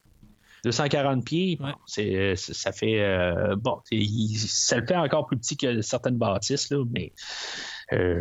240 0.66 1.24
pieds, 1.24 1.58
c'est, 1.86 2.34
ça 2.34 2.72
fait. 2.72 3.00
Euh, 3.00 3.54
bon, 3.56 3.80
ça 4.48 4.78
le 4.78 4.86
fait 4.86 4.96
encore 4.96 5.26
plus 5.26 5.36
petit 5.36 5.56
que 5.56 5.80
certaines 5.80 6.16
bâtisses, 6.16 6.70
là, 6.70 6.84
mais. 6.90 7.12
Euh, 7.92 8.20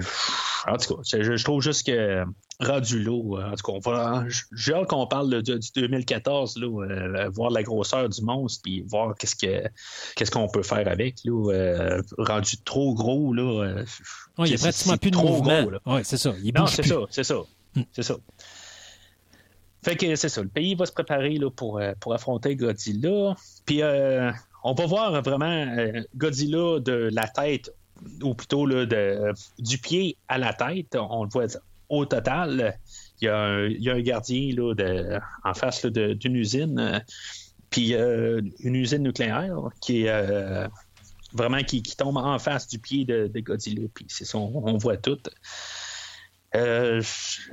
en 0.67 0.77
tout 0.77 0.95
cas, 0.95 1.01
je, 1.19 1.43
trouve 1.43 1.59
juste 1.59 1.87
que 1.87 2.23
rendu 2.59 3.03
là, 3.03 3.49
en 3.51 3.55
tout 3.55 3.81
cas, 3.81 4.23
j'ai 4.55 4.75
hâte 4.75 4.87
qu'on 4.89 5.07
parle 5.07 5.41
du 5.41 5.57
2014, 5.75 6.57
là, 6.57 7.29
voir 7.29 7.49
la 7.49 7.63
grosseur 7.63 8.07
du 8.07 8.21
monstre, 8.21 8.61
puis 8.63 8.83
voir 8.87 9.15
qu'est-ce 9.17 9.35
que 9.35 9.67
qu'est-ce 10.15 10.29
qu'on 10.29 10.47
peut 10.47 10.61
faire 10.61 10.87
avec, 10.87 11.15
là, 11.25 11.99
rendu 12.19 12.57
trop 12.63 12.93
gros, 12.93 13.33
là. 13.33 13.83
il 14.37 14.43
n'y 14.43 14.53
a 14.53 14.57
pratiquement 14.57 14.97
plus 14.97 15.09
de 15.09 15.17
mouvement. 15.17 15.65
Oui, 15.87 16.01
c'est 16.03 16.17
ça. 16.17 16.35
Il 16.43 16.53
non, 16.53 16.67
c'est 16.67 16.83
ça, 16.83 16.97
c'est 17.09 17.23
ça. 17.23 17.37
Hmm. 17.75 17.83
C'est 17.91 18.03
ça. 18.03 18.15
Fait 19.85 19.95
que 19.95 20.15
c'est 20.15 20.29
ça, 20.29 20.41
le 20.41 20.47
pays 20.47 20.73
va 20.73 20.87
se 20.87 20.91
préparer 20.91 21.37
là, 21.37 21.51
pour, 21.51 21.77
euh, 21.77 21.93
pour 21.99 22.15
affronter 22.15 22.55
Godzilla. 22.55 23.35
Puis 23.67 23.83
euh, 23.83 24.31
on 24.63 24.73
va 24.73 24.87
voir 24.87 25.21
vraiment 25.21 25.45
euh, 25.45 26.01
Godzilla 26.15 26.79
de 26.79 27.11
la 27.13 27.27
tête, 27.27 27.71
ou 28.23 28.33
plutôt 28.33 28.65
là, 28.65 28.87
de, 28.87 29.31
du 29.59 29.77
pied 29.77 30.17
à 30.27 30.39
la 30.39 30.53
tête. 30.53 30.95
On 30.95 31.25
le 31.25 31.29
voit 31.29 31.45
au 31.89 32.03
total. 32.07 32.79
Il 33.21 33.25
y 33.25 33.27
a 33.27 33.37
un, 33.37 33.67
il 33.67 33.83
y 33.83 33.91
a 33.91 33.93
un 33.93 34.01
gardien 34.01 34.55
là, 34.55 34.73
de, 34.73 35.19
en 35.43 35.53
face 35.53 35.85
d'une 35.85 36.35
usine, 36.35 37.03
puis 37.69 37.93
une 37.93 38.75
usine 38.75 39.03
nucléaire 39.03 39.69
qui 39.81 40.07
est 40.07 40.67
vraiment 41.31 41.61
qui, 41.61 41.83
tombe 41.95 42.17
en 42.17 42.39
face 42.39 42.67
du 42.67 42.79
pied 42.79 43.05
de, 43.05 43.39
Godzilla. 43.39 43.87
Puis 43.93 44.07
c'est 44.09 44.25
ça, 44.25 44.39
on 44.39 44.79
voit 44.79 44.97
tout. 44.97 45.19
Euh, 46.55 47.01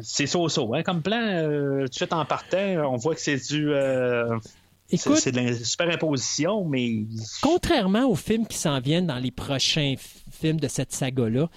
c'est 0.01 0.27
so 0.27 0.49
so, 0.49 0.75
hein, 0.75 0.83
comme 0.83 1.03
plan. 1.03 1.21
Euh, 1.21 1.83
tout 1.83 1.89
de 1.89 1.95
suite 1.95 2.13
en 2.13 2.25
partant, 2.25 2.93
on 2.93 2.97
voit 2.97 3.15
que 3.15 3.21
c'est 3.21 3.53
du. 3.53 3.73
Euh, 3.73 4.39
c'est 4.87 5.33
de 5.33 5.41
la 5.41 5.55
superimposition, 5.55 6.65
mais. 6.65 7.05
Contrairement 7.43 8.07
aux 8.07 8.15
films 8.15 8.47
qui 8.47 8.59
s'en 8.59 8.79
viennent 8.81 9.07
dans 9.07 9.19
les 9.19 9.31
prochains 9.31 9.95
films 10.31 10.61
de 10.61 10.69
cette 10.69 10.93
saga-là, 10.93 11.49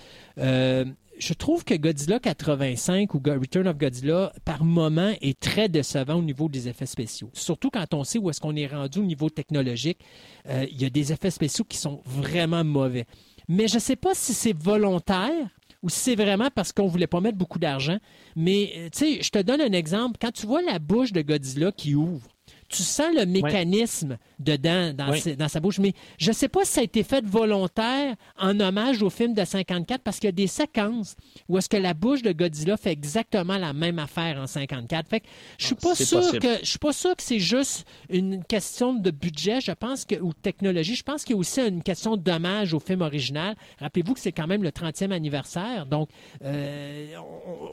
je 1.18 1.34
trouve 1.34 1.64
que 1.64 1.74
Godzilla 1.76 2.20
85 2.20 3.14
ou 3.14 3.22
Return 3.26 3.70
of 3.70 3.78
Godzilla, 3.78 4.34
par 4.44 4.66
moment, 4.66 5.14
est 5.22 5.40
très 5.40 5.70
décevant 5.70 6.16
au 6.16 6.22
niveau 6.22 6.50
des 6.50 6.68
effets 6.68 6.86
spéciaux. 6.86 7.30
Surtout 7.32 7.70
quand 7.70 7.94
on 7.94 8.04
sait 8.04 8.20
où 8.20 8.30
est-ce 8.30 8.42
qu'on 8.42 8.56
est 8.58 8.68
rendu 8.68 9.00
au 9.00 9.04
niveau 9.04 9.30
technologique. 9.30 10.00
Il 10.46 10.82
y 10.82 10.86
a 10.86 10.90
des 10.90 11.14
effets 11.14 11.32
spéciaux 11.32 11.64
qui 11.64 11.78
sont 11.78 12.02
vraiment 12.06 12.66
mauvais. 12.66 13.06
Mais 13.48 13.70
je 13.70 13.76
ne 13.76 13.80
sais 13.80 13.96
pas 13.96 14.14
si 14.14 14.34
c'est 14.34 14.58
volontaire 14.58 15.48
ou 15.86 15.90
si 15.90 16.00
c'est 16.00 16.16
vraiment 16.16 16.50
parce 16.54 16.72
qu'on 16.72 16.88
voulait 16.88 17.06
pas 17.06 17.22
mettre 17.22 17.38
beaucoup 17.38 17.60
d'argent. 17.60 18.00
Mais, 18.36 18.74
euh, 18.76 18.90
tu 18.92 19.18
sais, 19.18 19.22
je 19.22 19.30
te 19.30 19.38
donne 19.38 19.62
un 19.62 19.72
exemple. 19.72 20.18
Quand 20.20 20.32
tu 20.32 20.48
vois 20.48 20.64
la 20.64 20.80
bouche 20.80 21.14
de 21.14 21.22
Godzilla 21.22 21.72
qui 21.72 21.94
ouvre, 21.94 22.28
tu 22.68 22.84
sens 22.84 23.08
le 23.16 23.26
mécanisme 23.26 24.18
dedans, 24.40 24.94
dans, 24.94 25.48
sa 25.48 25.60
bouche. 25.60 25.80
Mais 25.80 25.94
je 26.18 26.30
ne 26.30 26.34
sais 26.36 26.48
pas 26.48 26.66
si 26.66 26.74
ça 26.74 26.82
a 26.82 26.84
été 26.84 27.04
fait 27.04 27.26
volontaire 27.26 28.16
en 28.40 28.60
hommage 28.60 29.02
au 29.02 29.10
film 29.10 29.34
de 29.34 29.46
54, 29.46 30.02
parce 30.02 30.20
qu'il 30.20 30.28
y 30.28 30.30
a 30.30 30.32
des 30.32 30.48
séquences 30.48 31.16
où 31.48 31.58
est-ce 31.58 31.70
que 31.70 31.78
la 31.78 31.94
bouche 31.94 32.22
de 32.22 32.32
Godzilla 32.32 32.78
fait 32.78 32.92
exactement 32.92 33.58
la 33.58 33.74
même 33.74 34.00
affaire 34.00 34.38
en 34.38 34.48
54. 34.48 35.08
Fait 35.08 35.20
que 35.20 35.28
je 35.58 35.68
suis 35.68 35.76
ah, 35.78 35.82
pas 35.82 35.96
sûr 35.96 36.40
que 36.40 36.60
je 36.62 36.66
suis 36.66 36.80
pas 36.80 36.94
sûr 36.94 37.16
que 37.16 37.24
c'est 37.24 37.40
juste 37.40 37.86
une 38.10 38.44
question 38.44 38.94
de 38.94 39.12
budget, 39.12 39.62
je 39.62 39.72
pense 39.72 40.06
que 40.06 40.16
ou 40.16 40.30
de 40.30 40.40
technologie. 40.42 40.96
Je 40.96 41.04
pense 41.04 41.24
qu'il 41.24 41.36
y 41.36 41.38
a 41.38 41.40
aussi 41.40 41.62
une 41.62 41.84
question 41.84 42.18
d'hommage 42.18 42.74
au 42.74 42.80
film 42.80 43.02
original. 43.02 43.56
Rappelez-vous 43.80 44.14
que 44.14 44.20
c'est 44.20 44.32
quand 44.32 44.48
même 44.48 44.64
le 44.64 44.72
30e 44.72 45.12
anniversaire, 45.12 45.86
donc 45.86 46.10
euh, 46.44 47.16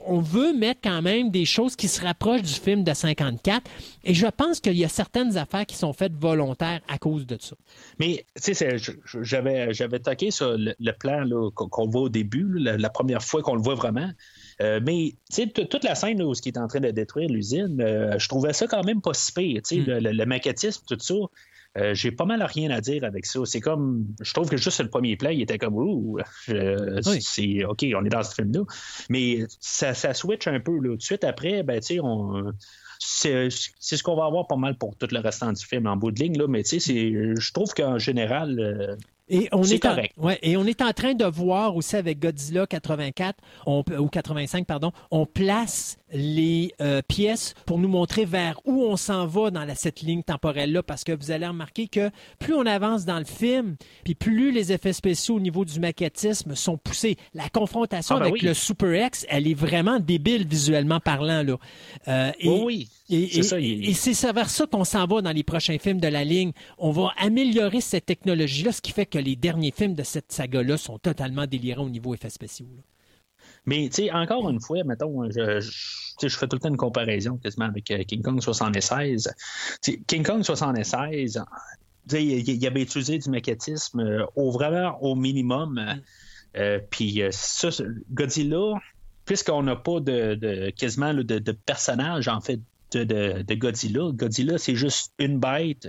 on, 0.06 0.16
on 0.16 0.20
veut 0.20 0.52
mettre 0.52 0.80
quand 0.82 1.02
même 1.02 1.30
des 1.30 1.44
choses 1.44 1.76
qui 1.76 1.88
se 1.88 2.00
rapprochent 2.00 2.42
du 2.42 2.52
film 2.52 2.84
de 2.84 2.92
54. 2.92 3.62
Et 4.04 4.14
je 4.14 4.26
pense 4.26 4.60
qu'il 4.60 4.76
y 4.76 4.81
a 4.81 4.81
certaines 4.88 5.36
affaires 5.36 5.66
qui 5.66 5.76
sont 5.76 5.92
faites 5.92 6.14
volontaires 6.14 6.80
à 6.88 6.98
cause 6.98 7.26
de 7.26 7.36
ça. 7.40 7.56
Mais, 7.98 8.26
tu 8.40 8.54
sais, 8.54 8.76
j'avais, 9.22 9.72
j'avais 9.72 9.98
toqué 9.98 10.30
sur 10.30 10.56
le, 10.56 10.92
plan 10.92 11.24
qu'on 11.50 11.88
voit 11.88 12.02
au 12.02 12.08
début, 12.08 12.58
la, 12.58 12.90
première 12.90 13.22
fois 13.22 13.42
qu'on 13.42 13.54
le 13.54 13.62
voit 13.62 13.74
vraiment. 13.74 14.10
Euh, 14.60 14.80
mais 14.84 15.14
tu 15.30 15.42
sais, 15.42 15.46
toute 15.46 15.84
la 15.84 15.94
scène 15.94 16.22
où 16.22 16.34
ce 16.34 16.42
qui 16.42 16.50
est 16.50 16.58
en 16.58 16.68
train 16.68 16.80
de 16.80 16.90
détruire 16.90 17.28
l'usine, 17.28 17.80
euh, 17.80 18.18
je 18.18 18.28
trouvais 18.28 18.52
ça 18.52 18.66
quand 18.66 18.84
même 18.84 19.00
pas 19.00 19.14
si 19.14 19.32
pire. 19.32 19.60
sais, 19.64 19.78
hmm. 19.78 19.98
Le, 19.98 20.24
maquettisme, 20.26 20.82
tout 20.86 20.98
ça, 21.00 21.14
euh, 21.78 21.94
j'ai 21.94 22.12
pas 22.12 22.26
mal 22.26 22.42
rien 22.42 22.70
à 22.70 22.80
dire 22.80 23.04
avec 23.04 23.24
ça. 23.26 23.40
C'est 23.44 23.60
comme, 23.60 24.06
je 24.20 24.32
trouve 24.34 24.48
que 24.48 24.56
juste 24.56 24.80
le 24.80 24.90
premier 24.90 25.16
plan, 25.16 25.30
il 25.30 25.40
était 25.40 25.58
comme, 25.58 25.74
ouh, 25.74 26.18
c'est 26.46 27.64
OK, 27.64 27.84
on 27.94 28.04
est 28.04 28.10
dans 28.10 28.22
ce 28.22 28.34
film-là. 28.34 28.62
Mais 29.08 29.38
ça, 29.60 29.94
ça 29.94 30.14
switch 30.14 30.46
un 30.46 30.60
peu. 30.60 30.78
Là. 30.78 30.90
Tout 30.90 30.96
de 30.96 31.02
suite 31.02 31.24
après, 31.24 31.62
ben, 31.62 31.80
tu 31.80 31.94
sais, 31.94 32.00
on 32.00 32.52
c'est 33.04 33.50
ce 33.50 34.02
qu'on 34.02 34.14
va 34.14 34.26
avoir 34.26 34.46
pas 34.46 34.56
mal 34.56 34.76
pour 34.76 34.94
tout 34.96 35.08
le 35.10 35.18
restant 35.18 35.52
du 35.52 35.64
film 35.64 35.86
en 35.86 35.96
bout 35.96 36.10
de 36.10 36.20
ligne, 36.20 36.38
là, 36.38 36.46
mais 36.46 36.62
tu 36.62 36.80
sais, 36.80 37.12
je 37.36 37.52
trouve 37.52 37.72
qu'en 37.74 37.98
général, 37.98 38.58
euh, 38.60 38.96
et 39.28 39.48
on 39.52 39.62
est, 39.62 39.78
correct. 39.78 40.14
En, 40.18 40.26
ouais, 40.26 40.38
et 40.42 40.56
on 40.56 40.64
est 40.64 40.82
en 40.82 40.92
train 40.92 41.14
de 41.14 41.24
voir 41.24 41.74
aussi 41.74 41.96
avec 41.96 42.18
Godzilla 42.18 42.66
84 42.66 43.38
ou 43.66 44.08
85, 44.08 44.66
pardon, 44.66 44.92
on 45.10 45.26
place 45.26 45.96
les 46.12 46.72
euh, 46.80 47.02
pièces 47.06 47.54
pour 47.66 47.78
nous 47.78 47.88
montrer 47.88 48.24
vers 48.24 48.60
où 48.64 48.84
on 48.84 48.96
s'en 48.96 49.26
va 49.26 49.50
dans 49.50 49.64
la, 49.64 49.74
cette 49.74 50.02
ligne 50.02 50.22
temporelle-là, 50.22 50.82
parce 50.82 51.04
que 51.04 51.12
vous 51.12 51.30
allez 51.30 51.46
remarquer 51.46 51.88
que 51.88 52.10
plus 52.38 52.54
on 52.54 52.66
avance 52.66 53.04
dans 53.04 53.18
le 53.18 53.24
film, 53.24 53.76
puis 54.04 54.14
plus 54.14 54.52
les 54.52 54.72
effets 54.72 54.92
spéciaux 54.92 55.36
au 55.36 55.40
niveau 55.40 55.64
du 55.64 55.80
maquettisme 55.80 56.54
sont 56.54 56.76
poussés. 56.76 57.16
La 57.34 57.48
confrontation 57.48 58.16
ah, 58.16 58.20
ben 58.20 58.26
avec 58.26 58.42
le 58.42 58.54
Super 58.54 59.06
X, 59.06 59.26
elle 59.28 59.46
est 59.46 59.54
vraiment 59.54 60.00
débile 60.00 60.46
visuellement 60.46 61.00
parlant. 61.00 61.42
Là. 61.42 61.56
Euh, 62.08 62.32
et, 62.38 62.48
oui, 62.48 62.88
Et 63.08 63.94
c'est 63.94 64.32
vers 64.32 64.50
ça 64.50 64.66
qu'on 64.66 64.84
s'en 64.84 65.06
va 65.06 65.22
dans 65.22 65.32
les 65.32 65.42
prochains 65.42 65.78
films 65.78 66.00
de 66.00 66.08
la 66.08 66.24
ligne. 66.24 66.52
On 66.78 66.90
va 66.90 67.12
améliorer 67.18 67.80
cette 67.80 68.06
technologie-là, 68.06 68.72
ce 68.72 68.80
qui 68.80 68.92
fait 68.92 69.06
que 69.06 69.18
les 69.18 69.36
derniers 69.36 69.72
films 69.72 69.94
de 69.94 70.02
cette 70.02 70.32
saga-là 70.32 70.76
sont 70.76 70.98
totalement 70.98 71.46
délirants 71.46 71.84
au 71.84 71.90
niveau 71.90 72.14
effets 72.14 72.30
spéciaux. 72.30 72.66
Mais, 73.66 73.88
tu 73.88 74.04
sais, 74.04 74.12
encore 74.12 74.48
une 74.50 74.60
fois, 74.60 74.82
mettons, 74.84 75.30
je, 75.30 75.60
je, 75.60 76.36
fais 76.36 76.48
tout 76.48 76.56
le 76.56 76.60
temps 76.60 76.68
une 76.68 76.76
comparaison 76.76 77.36
quasiment 77.36 77.66
avec 77.66 77.90
euh, 77.90 78.02
King 78.02 78.22
Kong 78.22 78.40
76. 78.40 79.32
King 80.06 80.24
Kong 80.24 80.42
76, 80.42 81.42
il, 82.12 82.48
il, 82.48 82.66
avait 82.66 82.82
utilisé 82.82 83.18
du 83.18 83.30
mécanisme 83.30 84.00
euh, 84.00 84.26
au, 84.34 84.50
vraiment 84.50 85.00
au 85.02 85.14
minimum. 85.14 85.80
Euh, 86.56 86.80
puis 86.90 87.22
ça, 87.30 87.68
Godzilla, 88.10 88.74
puisqu'on 89.24 89.62
n'a 89.62 89.76
pas 89.76 90.00
de, 90.00 90.70
quasiment 90.70 91.14
de, 91.14 91.22
de, 91.22 91.52
personnage, 91.52 92.26
en 92.26 92.40
fait, 92.40 92.60
de, 92.92 93.54
Godzilla, 93.54 94.10
Godzilla, 94.12 94.58
c'est 94.58 94.74
juste 94.74 95.12
une 95.18 95.38
bête 95.38 95.88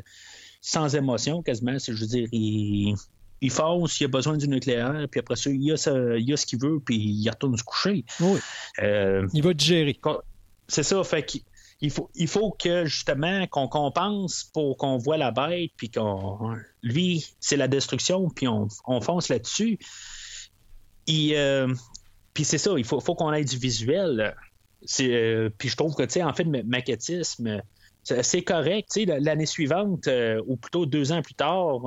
sans 0.62 0.96
émotion, 0.96 1.42
quasiment. 1.42 1.78
Je 1.80 1.92
veux 1.92 2.08
dire, 2.08 2.28
il, 2.32 2.96
il 3.44 3.52
fonce, 3.52 4.00
il 4.00 4.06
a 4.06 4.08
besoin 4.08 4.38
du 4.38 4.48
nucléaire, 4.48 5.06
puis 5.12 5.20
après 5.20 5.36
ça, 5.36 5.50
il 5.50 5.72
a 5.74 5.78
ce, 5.78 6.18
il 6.18 6.32
a 6.32 6.38
ce 6.38 6.46
qu'il 6.46 6.60
veut, 6.60 6.80
puis 6.80 6.96
il 6.98 7.30
retourne 7.30 7.58
se 7.58 7.64
coucher. 7.64 8.06
Oui. 8.22 8.40
Euh, 8.82 9.28
il 9.34 9.44
va 9.44 9.54
digérer. 9.54 10.00
C'est 10.70 10.84
ça, 10.84 11.04
fait 11.04 11.24
qu'il 11.26 11.92
faut, 11.92 12.10
il 12.16 12.30
faut 12.30 12.52
que 12.52 12.86
justement 12.86 13.46
qu'on 13.48 13.68
compense 13.68 14.46
pour 14.46 14.78
qu'on 14.78 14.98
voit 14.98 15.18
la 15.18 15.32
bête, 15.32 15.72
puis 15.76 15.92
qu'on. 15.92 16.56
Lui, 16.82 17.36
c'est 17.42 17.58
la 17.58 17.68
destruction, 17.68 18.30
puis 18.30 18.48
on, 18.48 18.70
on 18.88 19.02
fonce 19.02 19.28
là-dessus. 19.28 19.78
Euh, 21.10 21.74
puis 22.34 22.46
c'est 22.46 22.58
ça, 22.58 22.72
il 22.78 22.86
faut, 22.86 23.02
faut 23.02 23.16
qu'on 23.16 23.34
ait 23.34 23.44
du 23.44 23.58
visuel. 23.58 24.34
Euh, 25.02 25.50
puis 25.58 25.68
je 25.68 25.76
trouve 25.76 25.96
que, 25.96 26.04
tu 26.04 26.12
sais, 26.12 26.24
en 26.24 26.34
fait, 26.34 26.46
le 26.46 26.64
maquettisme, 26.64 27.62
c'est 28.04 28.42
correct. 28.42 29.00
L'année 29.20 29.46
suivante, 29.46 30.08
euh, 30.08 30.42
ou 30.48 30.58
plutôt 30.58 30.86
deux 30.86 31.12
ans 31.12 31.22
plus 31.22 31.36
tard, 31.36 31.80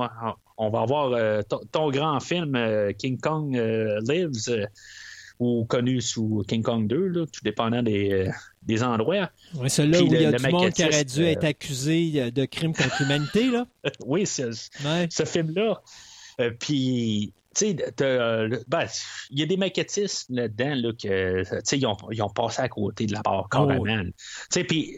on 0.57 0.69
va 0.69 0.81
avoir 0.81 1.43
ton 1.71 1.91
grand 1.91 2.19
film 2.19 2.57
King 2.97 3.19
Kong 3.19 3.55
Lives, 4.07 4.67
ou 5.39 5.65
connu 5.65 6.01
sous 6.01 6.43
King 6.47 6.63
Kong 6.63 6.87
2, 6.87 7.27
tout 7.27 7.43
dépendant 7.43 7.83
des, 7.83 8.31
des 8.63 8.81
endroits. 8.81 9.29
Oui, 9.55 9.69
celui-là 9.69 10.01
où 10.01 10.07
il 10.07 10.21
y 10.21 10.25
a 10.25 10.31
du 10.31 10.47
monde 10.49 10.71
qui 10.71 10.83
aurait 10.83 11.05
dû 11.05 11.23
être 11.25 11.43
accusé 11.43 12.31
de 12.31 12.45
crimes 12.45 12.73
contre 12.73 12.95
l'humanité. 13.01 13.51
là. 13.51 13.67
oui, 14.05 14.25
ce 14.25 15.23
film-là. 15.25 15.81
puis 16.59 17.33
euh, 17.63 18.59
ben, 18.67 18.87
il 19.31 19.39
y 19.39 19.43
a 19.43 19.45
des 19.45 19.57
maquettistes 19.57 20.27
là-dedans 20.29 20.75
là, 20.75 20.91
que, 20.93 21.75
ils 21.75 21.85
ont, 21.85 21.97
ils 22.11 22.21
ont, 22.21 22.29
passé 22.29 22.61
à 22.61 22.69
côté 22.69 23.05
de 23.05 23.13
la 23.13 23.21
part 23.21 23.47
carrément. 23.49 23.83
Oh, 23.85 24.59
puis, 24.67 24.97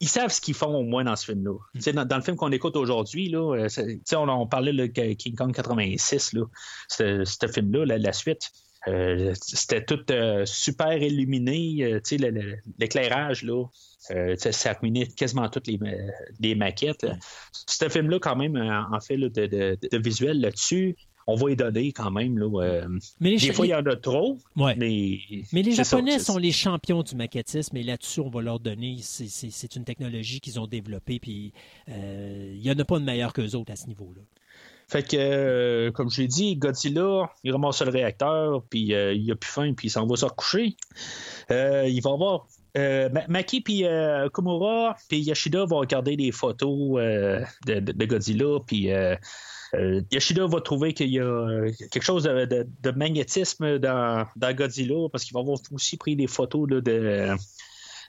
ils 0.00 0.08
savent 0.08 0.30
ce 0.30 0.40
qu'ils 0.40 0.54
font 0.54 0.74
au 0.74 0.82
moins 0.82 1.04
dans 1.04 1.16
ce 1.16 1.26
film-là. 1.26 1.58
Mm. 1.74 2.04
Dans, 2.04 2.16
le 2.16 2.22
film 2.22 2.36
qu'on 2.36 2.52
écoute 2.52 2.76
aujourd'hui, 2.76 3.28
là, 3.28 3.54
euh, 3.54 3.96
on, 4.14 4.28
on, 4.28 4.46
parlait 4.46 4.72
de 4.72 4.86
King 4.86 5.34
Kong 5.34 5.54
86, 5.54 6.34
là, 6.34 6.44
ce 6.88 7.46
film-là, 7.52 7.96
la, 7.98 8.12
suite. 8.12 8.50
Euh, 8.88 9.32
c'était 9.40 9.84
tout 9.84 10.04
super 10.44 10.96
illuminé, 11.02 12.00
l'éclairage, 12.78 13.42
là, 13.42 13.64
ça 14.36 14.72
ruinait 14.74 15.06
quasiment 15.06 15.48
toutes 15.48 15.66
les, 15.66 16.54
maquettes. 16.54 17.06
Ce 17.52 17.88
film-là, 17.88 18.18
quand 18.20 18.36
même, 18.36 18.56
en 18.56 19.00
fait, 19.00 19.16
de, 19.16 19.28
de, 19.28 19.78
de, 19.90 19.98
visuel 19.98 20.40
là-dessus, 20.40 20.96
on 21.26 21.34
va 21.34 21.50
y 21.50 21.56
donner 21.56 21.92
quand 21.92 22.10
même. 22.10 22.38
Là, 22.38 22.62
euh, 22.62 22.88
des 23.20 23.52
fois, 23.52 23.66
il 23.66 23.70
y 23.70 23.74
en 23.74 23.84
a 23.84 23.96
trop. 23.96 24.38
Mais, 24.54 25.18
les 25.52 25.72
Japonais 25.72 26.18
sont 26.18 26.38
les 26.38 26.52
champions 26.52 27.02
du 27.02 27.16
maquettisme 27.16 27.76
et 27.76 27.82
là-dessus, 27.82 28.20
on 28.20 28.30
va 28.30 28.42
leur 28.42 28.60
donner. 28.60 28.98
C'est 29.00 29.76
une 29.76 29.84
technologie 29.84 30.40
qu'ils 30.40 30.60
ont 30.60 30.66
développée. 30.66 31.18
Puis 31.18 31.52
euh, 31.88 32.52
il 32.54 32.60
n'y 32.60 32.70
en 32.70 32.78
a 32.78 32.84
pas 32.84 32.98
de 32.98 33.04
meilleur 33.04 33.32
qu'eux 33.32 33.54
autres 33.54 33.72
à 33.72 33.76
ce 33.76 33.86
niveau-là. 33.86 34.22
Fait 34.88 35.02
que, 35.02 35.16
euh, 35.16 35.90
comme 35.90 36.10
je 36.10 36.22
l'ai 36.22 36.28
dit, 36.28 36.54
Godzilla, 36.54 37.28
il 37.42 37.50
ramasse 37.50 37.82
le 37.82 37.90
réacteur, 37.90 38.62
puis 38.70 38.92
il 38.92 39.32
a 39.32 39.34
plus 39.34 39.50
faim, 39.50 39.72
puis 39.76 39.88
il 39.88 39.90
s'en 39.90 40.06
va 40.06 40.14
se 40.14 40.24
recoucher. 40.24 40.76
il 41.50 42.00
va 42.02 42.10
avoir 42.12 42.46
Maki 43.28 43.62
puis 43.62 43.84
Kumura 44.34 44.96
puis 45.08 45.20
Yashida 45.20 45.64
vont 45.64 45.78
regarder 45.78 46.14
des 46.16 46.30
photos 46.30 47.00
de, 47.66 47.80
de, 47.80 48.04
Godzilla 48.04 48.58
puis 48.64 48.90
euh, 49.74 50.00
Yoshida 50.12 50.46
va 50.46 50.60
trouver 50.60 50.92
qu'il 50.92 51.10
y 51.10 51.18
a 51.18 51.24
euh, 51.24 51.70
quelque 51.90 52.04
chose 52.04 52.24
de, 52.24 52.90
magnétisme 52.92 53.78
dans, 53.78 54.26
Godzilla 54.36 55.08
parce 55.10 55.24
qu'il 55.24 55.34
va 55.34 55.40
avoir 55.40 55.58
aussi 55.72 55.96
pris 55.96 56.16
des 56.16 56.26
photos 56.26 56.68
de, 56.68 56.82
euh, 56.86 57.36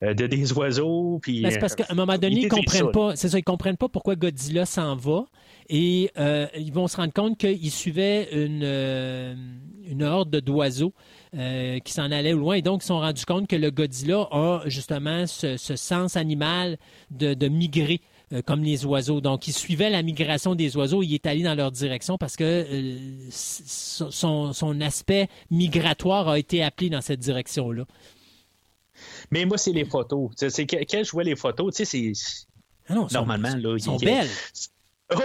de 0.01 0.27
des 0.27 0.53
oiseaux. 0.53 1.19
Puis, 1.21 1.41
ben, 1.41 1.51
c'est 1.51 1.59
parce 1.59 1.75
qu'à 1.75 1.85
un 1.89 1.95
moment 1.95 2.17
donné, 2.17 2.41
ils 2.41 2.47
comprennent 2.47 2.91
pas. 2.91 3.15
C'est 3.15 3.29
ça, 3.29 3.39
ils 3.39 3.43
comprennent 3.43 3.77
pas 3.77 3.89
pourquoi 3.89 4.15
Godzilla 4.15 4.65
s'en 4.65 4.95
va. 4.95 5.25
Et 5.69 6.11
ils 6.57 6.71
vont 6.71 6.87
se 6.87 6.95
rendre 6.95 7.13
compte 7.13 7.37
qu'ils 7.37 7.71
suivaient 7.71 8.29
une, 8.31 8.63
une 9.85 10.03
horde 10.03 10.37
d'oiseaux 10.37 10.93
qui 11.33 11.91
s'en 11.91 12.11
allaient 12.11 12.33
au 12.33 12.39
loin. 12.39 12.55
Et 12.55 12.61
donc, 12.61 12.81
ils 12.81 12.83
se 12.83 12.87
sont 12.87 12.99
rendus 12.99 13.25
compte 13.25 13.47
que 13.47 13.55
le 13.57 13.69
Godzilla 13.69 14.27
a 14.31 14.61
justement 14.67 15.25
ce, 15.27 15.57
sens 15.57 16.15
animal 16.15 16.77
de 17.11 17.47
migrer. 17.49 17.99
Euh, 18.33 18.41
comme 18.41 18.61
les 18.61 18.85
oiseaux. 18.85 19.21
Donc, 19.21 19.47
il 19.47 19.53
suivait 19.53 19.89
la 19.89 20.03
migration 20.03 20.53
des 20.53 20.75
oiseaux. 20.75 21.01
Il 21.01 21.13
est 21.13 21.25
allé 21.25 21.43
dans 21.43 21.55
leur 21.55 21.71
direction 21.71 22.17
parce 22.17 22.35
que 22.35 22.43
euh, 22.43 22.97
son, 23.31 24.81
aspect 24.81 25.29
migratoire 25.49 26.27
a 26.27 26.37
été 26.37 26.61
appelé 26.61 26.89
dans 26.89 26.99
cette 26.99 27.21
direction-là. 27.21 27.85
Mais 29.31 29.45
moi, 29.45 29.57
c'est 29.57 29.71
les 29.71 29.85
photos. 29.85 30.31
C'est 30.35 30.65
quand 30.65 31.03
je 31.03 31.11
vois 31.11 31.23
les 31.23 31.37
photos, 31.37 31.73
tu 31.73 31.85
sais, 31.85 32.13
c'est. 32.13 32.43
Ah 32.89 32.95
normalement, 33.13 33.55
là. 33.55 33.75
Ils 33.77 33.83
sont 33.83 33.95
belles. 33.95 34.27
Oh. 35.15 35.19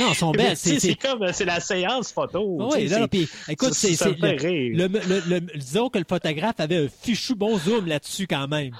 Non, 0.00 0.14
sont 0.14 0.32
belles. 0.32 0.56
C'est 0.56 0.96
comme 0.96 1.32
c'est 1.32 1.44
la 1.44 1.60
séance 1.60 2.10
photo. 2.10 2.72
Oui, 2.72 2.88
là, 2.88 3.06
puis 3.06 3.28
écoute, 3.48 3.74
c'est 3.74 3.90
le, 4.04 5.56
disons 5.56 5.90
que 5.90 5.98
le 5.98 6.06
photographe 6.08 6.58
avait 6.58 6.86
un 6.86 6.88
fichu 6.88 7.36
bon 7.36 7.56
zoom 7.56 7.86
là-dessus 7.86 8.26
quand 8.26 8.48
même. 8.48 8.72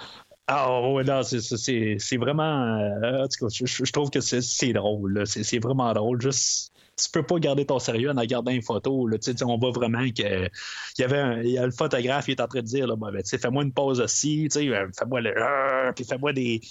Ah 0.51 0.81
ouais, 0.81 1.05
non, 1.05 1.23
c'est 1.23 2.17
vraiment. 2.17 2.79
Euh, 2.79 3.25
en 3.25 3.29
tout 3.29 3.47
cas, 3.47 3.65
je, 3.67 3.93
trouve 3.93 4.09
que 4.09 4.21
c'est 4.21 4.73
drôle. 4.73 5.27
C'est 5.27 5.59
vraiment 5.59 5.93
drôle. 5.93 6.23
Juste, 6.23 6.73
tu 6.97 7.11
peux 7.11 7.23
pas 7.23 7.39
garder 7.39 7.67
ton 7.67 7.79
sérieux 7.79 8.11
en 8.11 8.19
regardant 8.19 8.51
une 8.51 8.63
photo. 8.63 9.07
Là, 9.07 9.19
on 9.43 9.59
voit 9.59 9.73
vraiment 9.73 10.09
que 10.09 10.47
il 10.47 11.01
y 11.01 11.05
avait 11.05 11.19
un, 11.19 11.43
y 11.43 11.59
a 11.59 11.67
le 11.67 11.71
photographe 11.71 12.29
il 12.29 12.31
est 12.33 12.41
en 12.41 12.49
train 12.49 12.61
de 12.61 12.65
dire 12.65 12.87
là, 12.87 12.97
ben, 12.97 13.23
fais-moi 13.23 13.63
une 13.63 13.73
pause 13.73 14.01
aussi, 14.01 14.49
euh, 14.57 14.89
fais-moi 14.99 15.21
le 15.21 15.35
euh, 15.37 15.93
puis 15.93 16.07
fais-moi 16.07 16.33
des. 16.33 16.63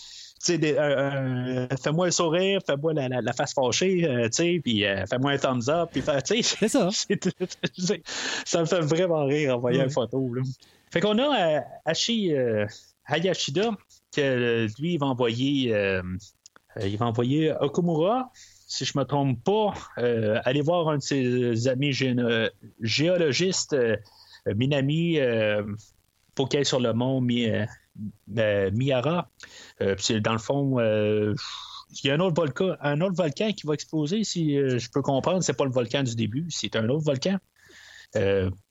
fais-moi 0.44 2.08
un 2.08 2.12
sourire, 2.12 2.62
fais-moi 2.66 2.94
la, 2.94 3.10
la, 3.10 3.34
face 3.34 3.54
fâchée, 3.54 4.60
puis 4.64 4.86
fais-moi 5.08 5.34
un 5.34 5.38
thumbs 5.38 5.70
up, 5.70 5.90
puis 5.92 6.02
c'est 6.26 6.68
ça. 6.68 6.90
ça 8.46 8.60
me 8.62 8.66
fait 8.66 8.82
vraiment 8.82 9.24
rire 9.26 9.56
en 9.56 9.60
voyant 9.60 9.84
une 9.84 9.92
photo. 9.92 10.34
Là. 10.34 10.42
Fait 10.90 11.00
qu'on 11.00 11.20
a 11.20 11.62
Hachi 11.86 12.34
Hayashida, 13.08 13.72
que 14.12 14.68
lui, 14.80 14.94
il 14.94 15.00
va 15.00 15.08
envoyer, 15.08 15.74
euh, 15.74 16.02
il 16.82 16.98
va 16.98 17.08
envoyer 17.08 17.54
Okumura, 17.60 18.32
si 18.68 18.86
je 18.86 18.94
ne 18.96 19.02
me 19.02 19.06
trompe 19.06 19.44
pas, 19.44 19.74
euh, 19.98 20.40
aller 20.44 20.62
voir 20.62 20.90
un 20.90 20.98
de 20.98 21.02
ses 21.02 21.68
amis 21.68 21.94
géologistes, 22.82 23.74
euh, 23.74 23.96
Minami, 24.56 25.20
aille 25.20 26.66
sur 26.66 26.80
le 26.80 26.94
mont 26.94 27.20
Miyara. 28.28 29.30
dans 29.80 30.34
le 30.34 30.38
fond, 30.38 30.80
il 30.80 32.06
y 32.08 32.12
a 32.12 32.14
un 32.14 32.20
autre 32.20 32.36
volcan, 32.36 32.76
un 32.82 33.02
autre 33.02 33.16
volcan 33.16 33.52
qui 33.54 33.66
va 33.66 33.74
exploser, 33.74 34.24
si 34.24 34.56
je 34.56 34.90
peux 34.92 35.02
comprendre. 35.02 35.44
C'est 35.44 35.58
pas 35.58 35.66
le 35.66 35.72
volcan 35.72 36.04
du 36.04 36.16
début, 36.16 36.46
c'est 36.50 36.76
un 36.76 36.88
autre 36.90 37.04
volcan. 37.04 37.38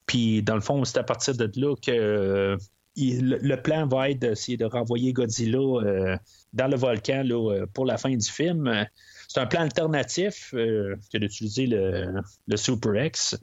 puis 0.05 0.41
dans 0.43 0.55
le 0.55 0.61
fond, 0.61 0.83
c'est 0.85 0.97
à 0.97 1.03
partir 1.03 1.35
de 1.35 1.51
là 1.55 1.75
que 1.75 2.57
le, 2.97 3.55
plan 3.55 3.87
va 3.87 4.09
être 4.09 4.19
d'essayer 4.19 4.57
de 4.57 4.65
renvoyer 4.65 5.13
Godzilla 5.13 5.59
euh, 5.59 6.17
dans 6.53 6.67
le 6.67 6.75
volcan 6.75 7.23
euh, 7.29 7.65
pour 7.73 7.85
la 7.85 7.97
fin 7.97 8.09
du 8.09 8.29
film. 8.29 8.85
C'est 9.27 9.39
un 9.39 9.45
plan 9.45 9.61
alternatif 9.61 10.53
euh, 10.53 10.95
que 11.11 11.17
d'utiliser 11.17 11.67
le 11.67 12.57
Super 12.57 13.05
X 13.05 13.37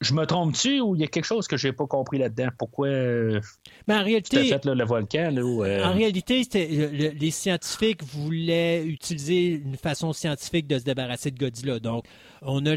je 0.00 0.12
me 0.12 0.24
trompe-tu 0.24 0.80
ou 0.80 0.96
il 0.96 1.00
y 1.00 1.04
a 1.04 1.06
quelque 1.06 1.24
chose 1.24 1.46
que 1.46 1.56
je 1.56 1.68
n'ai 1.68 1.72
pas 1.72 1.86
compris 1.86 2.18
là-dedans? 2.18 2.48
Pourquoi 2.58 2.88
ben, 2.88 4.00
en 4.00 4.04
réalité, 4.04 4.44
fait 4.44 4.64
le 4.64 4.84
volcan? 4.84 5.34
En 5.36 5.92
réalité, 5.92 6.42
les 6.52 7.30
scientifiques 7.30 8.02
voulaient 8.02 8.84
utiliser 8.84 9.50
une 9.52 9.76
façon 9.76 10.12
scientifique 10.12 10.66
de 10.66 10.78
se 10.78 10.84
débarrasser 10.84 11.30
de 11.30 11.38
Godzilla. 11.38 11.78
Donc, 11.78 12.04
on 12.42 12.66
a 12.66 12.76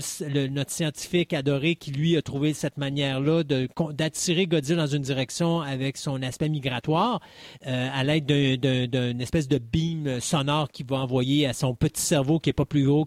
notre 0.49 0.71
scientifique 0.71 1.33
adoré 1.33 1.75
qui, 1.75 1.91
lui, 1.91 2.15
a 2.17 2.21
trouvé 2.21 2.53
cette 2.53 2.77
manière-là 2.77 3.43
d'attirer 3.43 4.45
Godzilla 4.45 4.85
dans 4.85 4.87
une 4.87 5.01
direction 5.01 5.61
avec 5.61 5.97
son 5.97 6.21
aspect 6.21 6.49
migratoire 6.49 7.19
euh, 7.65 7.89
à 7.91 8.03
l'aide 8.03 8.25
d'une 8.25 9.21
espèce 9.21 9.47
de 9.47 9.57
beam 9.57 10.19
sonore 10.19 10.69
qu'il 10.69 10.85
va 10.85 10.97
envoyer 10.97 11.47
à 11.47 11.53
son 11.53 11.73
petit 11.73 12.01
cerveau 12.01 12.39
qui 12.39 12.49
n'est 12.49 12.53
pas 12.53 12.65
plus 12.65 12.85
gros 12.85 13.05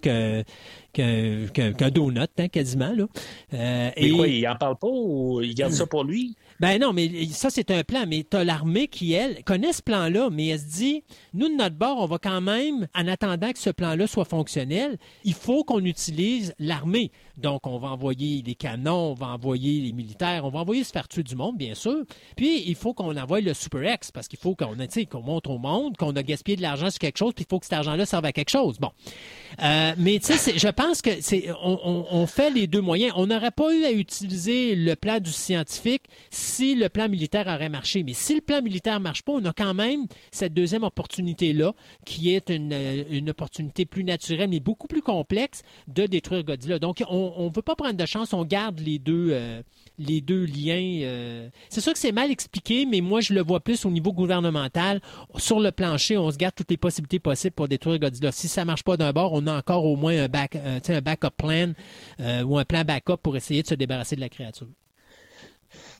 qu'un 0.92 1.90
donut, 1.90 2.28
hein, 2.38 2.48
quasiment. 2.48 2.92
Là. 2.92 3.06
Euh, 3.54 3.90
mais 3.96 4.10
quoi, 4.10 4.26
il 4.26 4.46
en 4.48 4.56
parle 4.56 4.76
pas 4.76 4.88
ou 4.90 5.40
il 5.42 5.54
garde 5.54 5.72
ça 5.72 5.86
pour 5.86 6.04
lui? 6.04 6.36
Ben 6.61 6.78
non, 6.78 6.93
mais 6.93 7.27
ça, 7.32 7.49
c'est 7.49 7.70
un 7.70 7.82
plan. 7.82 8.05
Mais 8.07 8.24
tu 8.31 8.37
as 8.37 8.45
l'armée 8.45 8.87
qui, 8.87 9.15
elle, 9.15 9.43
connaît 9.45 9.73
ce 9.73 9.82
plan-là, 9.82 10.28
mais 10.31 10.49
elle 10.49 10.61
se 10.61 10.66
dit, 10.66 11.03
nous, 11.32 11.49
de 11.49 11.55
notre 11.55 11.77
bord, 11.77 11.99
on 11.99 12.07
va 12.07 12.19
quand 12.19 12.43
même, 12.43 12.87
en 12.95 13.09
attendant 13.09 13.51
que 13.53 13.59
ce 13.59 13.70
plan-là 13.70 14.07
soit 14.07 14.27
fonctionnel, 14.27 14.99
il 15.24 15.32
faut 15.32 15.65
qu'on 15.65 15.82
utilise 15.85 16.55
l'armée. 16.59 17.12
Donc, 17.39 17.66
on 17.66 17.78
va 17.78 17.89
envoyer 17.89 18.43
des 18.43 18.55
canons, 18.55 19.12
on 19.12 19.15
va 19.15 19.28
envoyer 19.28 19.81
les 19.81 19.93
militaires, 19.93 20.45
on 20.45 20.51
va 20.51 20.59
envoyer 20.59 20.85
se 20.85 20.93
faire 20.93 21.09
tuer 21.09 21.23
du 21.23 21.35
monde, 21.35 21.57
bien 21.57 21.74
sûr. 21.74 22.05
Puis, 22.37 22.62
il 22.66 22.74
faut 22.74 22.93
qu'on 22.93 23.16
envoie 23.16 23.41
le 23.41 23.55
Super 23.55 23.95
X, 23.95 24.12
parce 24.12 24.28
qu'il 24.28 24.39
faut 24.39 24.55
qu'on 24.55 24.77
qu'on 25.11 25.23
montre 25.23 25.51
au 25.51 25.59
monde 25.59 25.97
qu'on 25.97 26.15
a 26.16 26.23
gaspillé 26.23 26.57
de 26.57 26.62
l'argent 26.62 26.91
sur 26.91 26.99
quelque 26.99 27.16
chose, 27.16 27.32
puis 27.35 27.47
il 27.47 27.51
faut 27.51 27.59
que 27.59 27.65
cet 27.65 27.73
argent-là 27.73 28.05
serve 28.05 28.27
à 28.27 28.32
quelque 28.32 28.51
chose. 28.51 28.78
Bon. 28.78 28.91
Euh, 29.62 29.93
mais, 29.97 30.19
tu 30.19 30.35
sais, 30.35 30.59
je 30.59 30.69
pense 30.69 31.01
que 31.01 31.11
on, 31.65 32.27
fait 32.27 32.51
les 32.51 32.66
deux 32.66 32.82
moyens. 32.82 33.15
On 33.16 33.27
n'aurait 33.27 33.51
pas 33.51 33.74
eu 33.74 33.85
à 33.85 33.93
utiliser 33.93 34.74
le 34.74 34.95
plan 34.95 35.19
du 35.19 35.32
scientifique 35.32 36.03
si 36.31 36.49
le 36.59 36.89
plan 36.89 37.09
militaire 37.09 37.47
aurait 37.47 37.68
marché. 37.68 38.02
Mais 38.02 38.12
si 38.12 38.35
le 38.35 38.40
plan 38.40 38.62
militaire 38.62 39.01
marche 39.01 39.22
pas, 39.22 39.32
on 39.32 39.44
a 39.44 39.52
quand 39.52 39.74
même 39.74 40.06
cette 40.31 40.55
deuxième 40.55 40.85
opportunité-là, 40.85 41.74
qui 42.05 42.35
est 42.35 42.51
une, 42.51 42.72
une, 43.10 43.31
opportunité 43.31 43.86
plus 43.86 44.05
naturelle, 44.05 44.51
mais 44.51 44.60
beaucoup 44.60 44.86
plus 44.86 45.02
complexe 45.02 45.62
de 45.89 46.06
détruire 46.06 46.44
Godzilla. 46.44 46.78
Donc, 46.78 47.02
on 47.09 47.44
ne 47.44 47.55
veut 47.55 47.62
pas 47.62 47.77
prendre 47.77 47.94
de 47.94 48.06
chance, 48.06 48.32
on 48.32 48.44
garde 48.44 48.81
les 48.81 48.98
deux, 48.98 49.28
euh, 49.31 49.62
liens. 49.98 51.01
Euh. 51.02 51.48
C'est 51.68 51.81
sûr 51.81 51.93
que 51.93 51.98
c'est 51.98 52.12
mal 52.12 52.31
expliqué, 52.31 52.86
mais 52.86 53.01
moi, 53.01 53.20
je 53.20 53.35
le 53.35 53.43
vois 53.43 53.60
plus 53.60 53.85
au 53.85 53.90
niveau 53.90 54.12
gouvernemental. 54.12 55.01
Sur 55.36 55.60
le 55.60 55.70
plancher, 55.70 56.16
on 56.16 56.31
se 56.31 56.36
garde 56.36 56.55
toutes 56.55 56.70
les 56.70 56.77
possibilités 56.77 57.18
possibles 57.18 57.55
pour 57.55 57.68
détruire 57.68 57.98
Godzilla. 57.98 58.32
Si 58.32 58.48
ça 58.48 58.64
marche 58.64 58.82
pas 58.82 58.97
d'un 58.97 59.12
bord, 59.12 59.32
on 59.32 59.47
a 59.47 59.59
encore 59.59 59.85
au 59.85 59.97
moins 59.97 60.24
un, 60.24 60.28
back, 60.28 60.56
euh, 60.56 60.81
un 60.89 61.01
backup 61.01 61.31
plan 61.36 61.72
ou 62.44 62.59
un 62.59 62.64
plan 62.64 62.85
backup 62.85 63.18
pour 63.22 63.36
essayer 63.36 63.62
de 63.62 63.68
se 63.68 63.74
débarrasser 63.74 64.16
de 64.16 64.20
la 64.20 64.28
créature. 64.28 64.66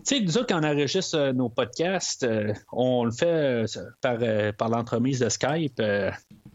Tu 0.07 0.17
sais, 0.17 0.21
nous 0.21 0.39
autres, 0.39 0.47
quand 0.47 0.61
on 0.61 0.67
enregistre 0.67 1.33
nos 1.33 1.49
podcasts, 1.49 2.27
on 2.73 3.05
le 3.05 3.13
fait 3.13 3.65
par, 4.01 4.19
par 4.57 4.69
l'entremise 4.69 5.21
de 5.21 5.29
Skype. 5.29 5.81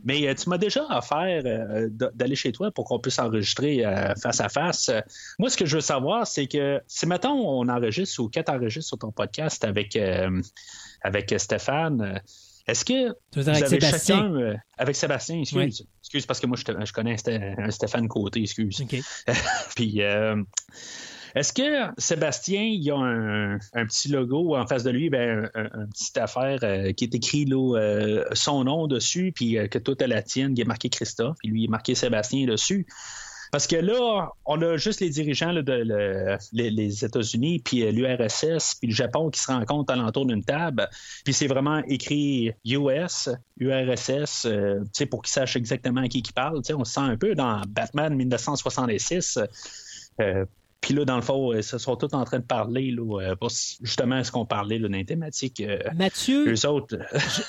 Mais 0.06 0.28
euh, 0.28 0.36
tu 0.36 0.50
m'as 0.50 0.60
déjà 0.60 0.86
offert 0.92 1.42
euh, 1.46 1.90
d'aller 1.90 2.36
chez 2.36 2.52
toi 2.52 2.72
pour 2.72 2.86
qu'on 2.86 3.00
puisse 3.00 3.18
enregistrer 3.18 3.84
euh, 3.84 4.14
face 4.22 4.40
à 4.40 4.50
face. 4.50 4.92
Moi, 5.40 5.50
ce 5.50 5.58
que 5.58 5.66
je 5.66 5.78
veux 5.78 5.82
savoir, 5.82 6.28
c'est 6.28 6.46
que 6.46 6.80
si 6.88 7.08
mettons 7.08 7.34
on 7.34 7.68
enregistre 7.68 8.22
ou 8.22 8.30
quand 8.32 8.44
tu 8.44 8.82
sur 8.82 9.00
ton 9.00 9.12
podcast 9.12 9.64
avec, 9.66 9.98
avec 11.02 11.34
Stéphane, 11.38 12.22
est-ce 12.68 12.86
que 12.86 13.16
vous 13.36 13.50
avez 13.50 13.68
Sébastien? 13.68 14.56
avec 14.78 14.96
Sébastien, 14.96 15.40
excuse. 15.40 15.88
Excuse 16.02 16.26
parce 16.28 16.40
que 16.40 16.46
moi 16.46 16.58
je, 16.58 16.94
connais 16.94 17.16
un 17.58 17.72
Stéphane 17.72 18.08
Côté, 18.08 18.42
excuse. 18.42 18.84
Puis 19.76 20.02
est-ce 21.36 21.52
que 21.52 21.92
Sébastien, 21.98 22.62
il 22.62 22.82
y 22.82 22.92
a 22.92 22.96
un, 22.96 23.60
petit 23.86 24.08
logo 24.08 24.56
en 24.56 24.66
face 24.66 24.84
de 24.84 24.90
lui, 24.90 25.10
ben, 25.10 25.50
un, 25.54 25.86
petite 25.88 26.18
affaire 26.18 26.60
euh, 26.64 26.94
qui 26.94 27.04
est 27.04 27.14
écrit 27.14 27.44
là, 27.44 27.78
euh, 27.78 28.24
son 28.32 28.64
nom 28.64 28.88
dessus, 28.88 29.34
puis 29.36 29.58
euh, 29.58 29.68
que 29.68 29.78
tout 29.78 30.02
est 30.02 30.08
la 30.08 30.22
tienne, 30.22 30.54
qui 30.54 30.62
est 30.62 30.66
marqué 30.66 30.88
Christophe, 30.88 31.36
puis 31.40 31.50
lui, 31.50 31.66
est 31.66 31.68
marqué 31.68 31.94
Sébastien 31.94 32.46
dessus? 32.48 32.88
Parce 33.52 33.68
que 33.68 33.76
là, 33.76 34.30
on 34.46 34.62
a 34.62 34.78
juste 34.78 35.02
les 35.02 35.10
dirigeants 35.10 35.52
les, 35.52 37.06
États-Unis, 37.06 37.60
puis 37.60 37.92
l'URSS, 37.92 38.76
puis 38.76 38.88
le 38.88 38.96
Japon 38.96 39.30
qui 39.30 39.40
se 39.42 39.52
rencontrent 39.52 39.94
alentour 39.94 40.26
d'une 40.26 40.44
table. 40.44 40.90
Puis 41.24 41.34
c'est 41.34 41.48
vraiment 41.48 41.82
écrit 41.88 42.52
US, 42.66 43.30
URSS, 43.60 44.48
pour 45.10 45.22
qu'ils 45.22 45.32
sachent 45.32 45.56
exactement 45.56 46.02
à 46.02 46.08
qui 46.10 46.20
ils 46.20 46.34
parlent. 46.34 46.62
on 46.74 46.84
se 46.84 46.94
sent 46.94 47.00
un 47.02 47.16
peu 47.16 47.34
dans 47.34 47.62
Batman 47.68 48.14
1966. 48.16 49.40
Puis 50.86 50.94
là, 50.94 51.04
dans 51.04 51.16
le 51.16 51.24
fond, 51.24 51.52
ils 51.52 51.64
se 51.64 51.80
sont 51.80 51.96
tous 51.96 52.14
en 52.14 52.24
train 52.26 52.38
de 52.38 52.44
parler 52.44 52.92
là, 52.92 53.20
euh, 53.20 53.50
justement 53.82 54.24
ce 54.24 54.32
qu'on 54.32 54.46
parlait 54.46 54.78
là, 54.78 54.88
dans 54.88 54.96
les 54.96 55.04
thématiques. 55.04 55.60
Euh, 55.62 55.80
Mathieu, 55.96 56.54
autres. 56.68 57.00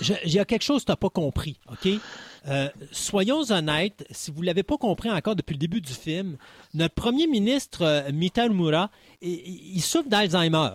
il 0.24 0.32
y 0.32 0.38
a 0.38 0.46
quelque 0.46 0.62
chose 0.62 0.80
que 0.80 0.86
tu 0.86 0.92
n'as 0.92 0.96
pas 0.96 1.10
compris, 1.10 1.60
OK? 1.70 1.86
Euh, 2.48 2.70
soyons 2.92 3.42
honnêtes, 3.50 4.06
si 4.10 4.30
vous 4.30 4.40
ne 4.40 4.46
l'avez 4.46 4.62
pas 4.62 4.78
compris 4.78 5.10
encore 5.10 5.36
depuis 5.36 5.52
le 5.52 5.58
début 5.58 5.82
du 5.82 5.92
film, 5.92 6.38
notre 6.72 6.94
premier 6.94 7.26
ministre, 7.26 8.10
Mital 8.10 8.52
Mura, 8.52 8.90
il, 9.20 9.82
souffre 9.82 10.08
d'Alzheimer. 10.08 10.70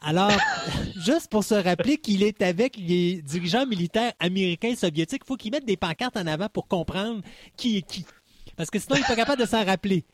Alors, 0.00 0.30
juste 1.04 1.28
pour 1.28 1.42
se 1.42 1.56
rappeler 1.56 1.96
qu'il 1.96 2.22
est 2.22 2.40
avec 2.40 2.76
les 2.76 3.20
dirigeants 3.20 3.66
militaires 3.66 4.12
américains 4.20 4.68
et 4.68 4.76
soviétiques, 4.76 5.22
il 5.24 5.26
faut 5.26 5.36
qu'ils 5.36 5.50
mettent 5.50 5.66
des 5.66 5.76
pancartes 5.76 6.16
en 6.16 6.28
avant 6.28 6.48
pour 6.48 6.68
comprendre 6.68 7.22
qui 7.56 7.78
est 7.78 7.82
qui. 7.82 8.06
Parce 8.56 8.70
que 8.70 8.78
sinon, 8.78 8.94
il 8.94 9.00
n'est 9.00 9.08
pas 9.08 9.16
capable 9.16 9.42
de 9.42 9.48
s'en 9.48 9.64
rappeler. 9.64 10.04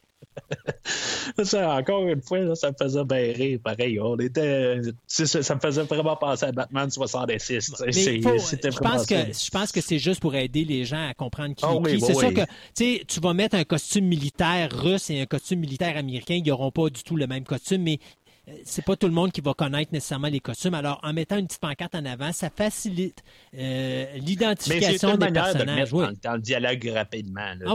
ça, 1.45 1.77
encore 1.77 2.07
une 2.09 2.23
fois, 2.23 2.55
ça 2.55 2.71
me 2.71 2.77
faisait 2.81 3.05
bien 3.05 3.33
rire. 3.33 3.59
Pareil, 3.63 3.99
on 4.01 4.17
était. 4.17 4.81
Ça, 5.07 5.55
me 5.55 5.61
faisait 5.61 5.83
vraiment 5.83 6.17
penser 6.17 6.47
à 6.47 6.53
Batman 6.53 6.91
66. 6.91 7.73
je, 7.87 8.79
pense 8.79 9.07
que, 9.07 9.15
je 9.15 9.51
pense 9.51 9.73
que 9.73 9.81
c'est 9.81 9.99
juste 9.99 10.21
pour 10.21 10.35
aider 10.35 10.65
les 10.65 10.85
gens 10.85 11.09
à 11.09 11.15
comprendre 11.15 11.55
qui, 11.55 11.65
est 11.65 11.95
qui. 11.95 12.01
c'est 12.01 12.15
sûr 12.15 12.35
que 12.35 13.05
tu 13.05 13.21
vas 13.21 13.35
mettre 13.35 13.57
un 13.57 13.65
costume 13.65 14.07
militaire 14.07 14.71
russe 14.73 15.11
et 15.11 15.21
un 15.21 15.27
costume 15.27 15.61
militaire 15.61 15.97
américain, 15.97 16.35
ils 16.35 16.47
n'auront 16.47 16.71
pas 16.71 16.89
du 16.91 17.03
tout 17.03 17.17
le 17.17 17.27
même 17.27 17.45
costume, 17.45 17.83
mais 17.83 17.99
c'est 18.65 18.85
pas 18.85 18.97
tout 18.97 19.07
le 19.07 19.13
monde 19.13 19.31
qui 19.31 19.41
va 19.41 19.55
connaître 19.55 19.93
nécessairement 19.93 20.29
les 20.29 20.41
costumes. 20.41 20.75
Alors, 20.75 20.99
en 21.05 21.13
mettant 21.13 21.39
une 21.39 21.47
petite 21.47 21.61
pancarte 21.61 21.95
en 21.95 22.05
avant, 22.05 22.33
ça 22.33 22.51
facilite 22.51 23.23
euh, 23.57 24.07
l'identification 24.17 25.17
des 25.17 25.31
personnages. 25.31 25.91
De 25.91 25.97
mettre 25.97 26.21
dans, 26.23 26.35
le 26.35 26.41
dialogue 26.41 26.91
rapidement. 26.93 27.55
Ah 27.65 27.75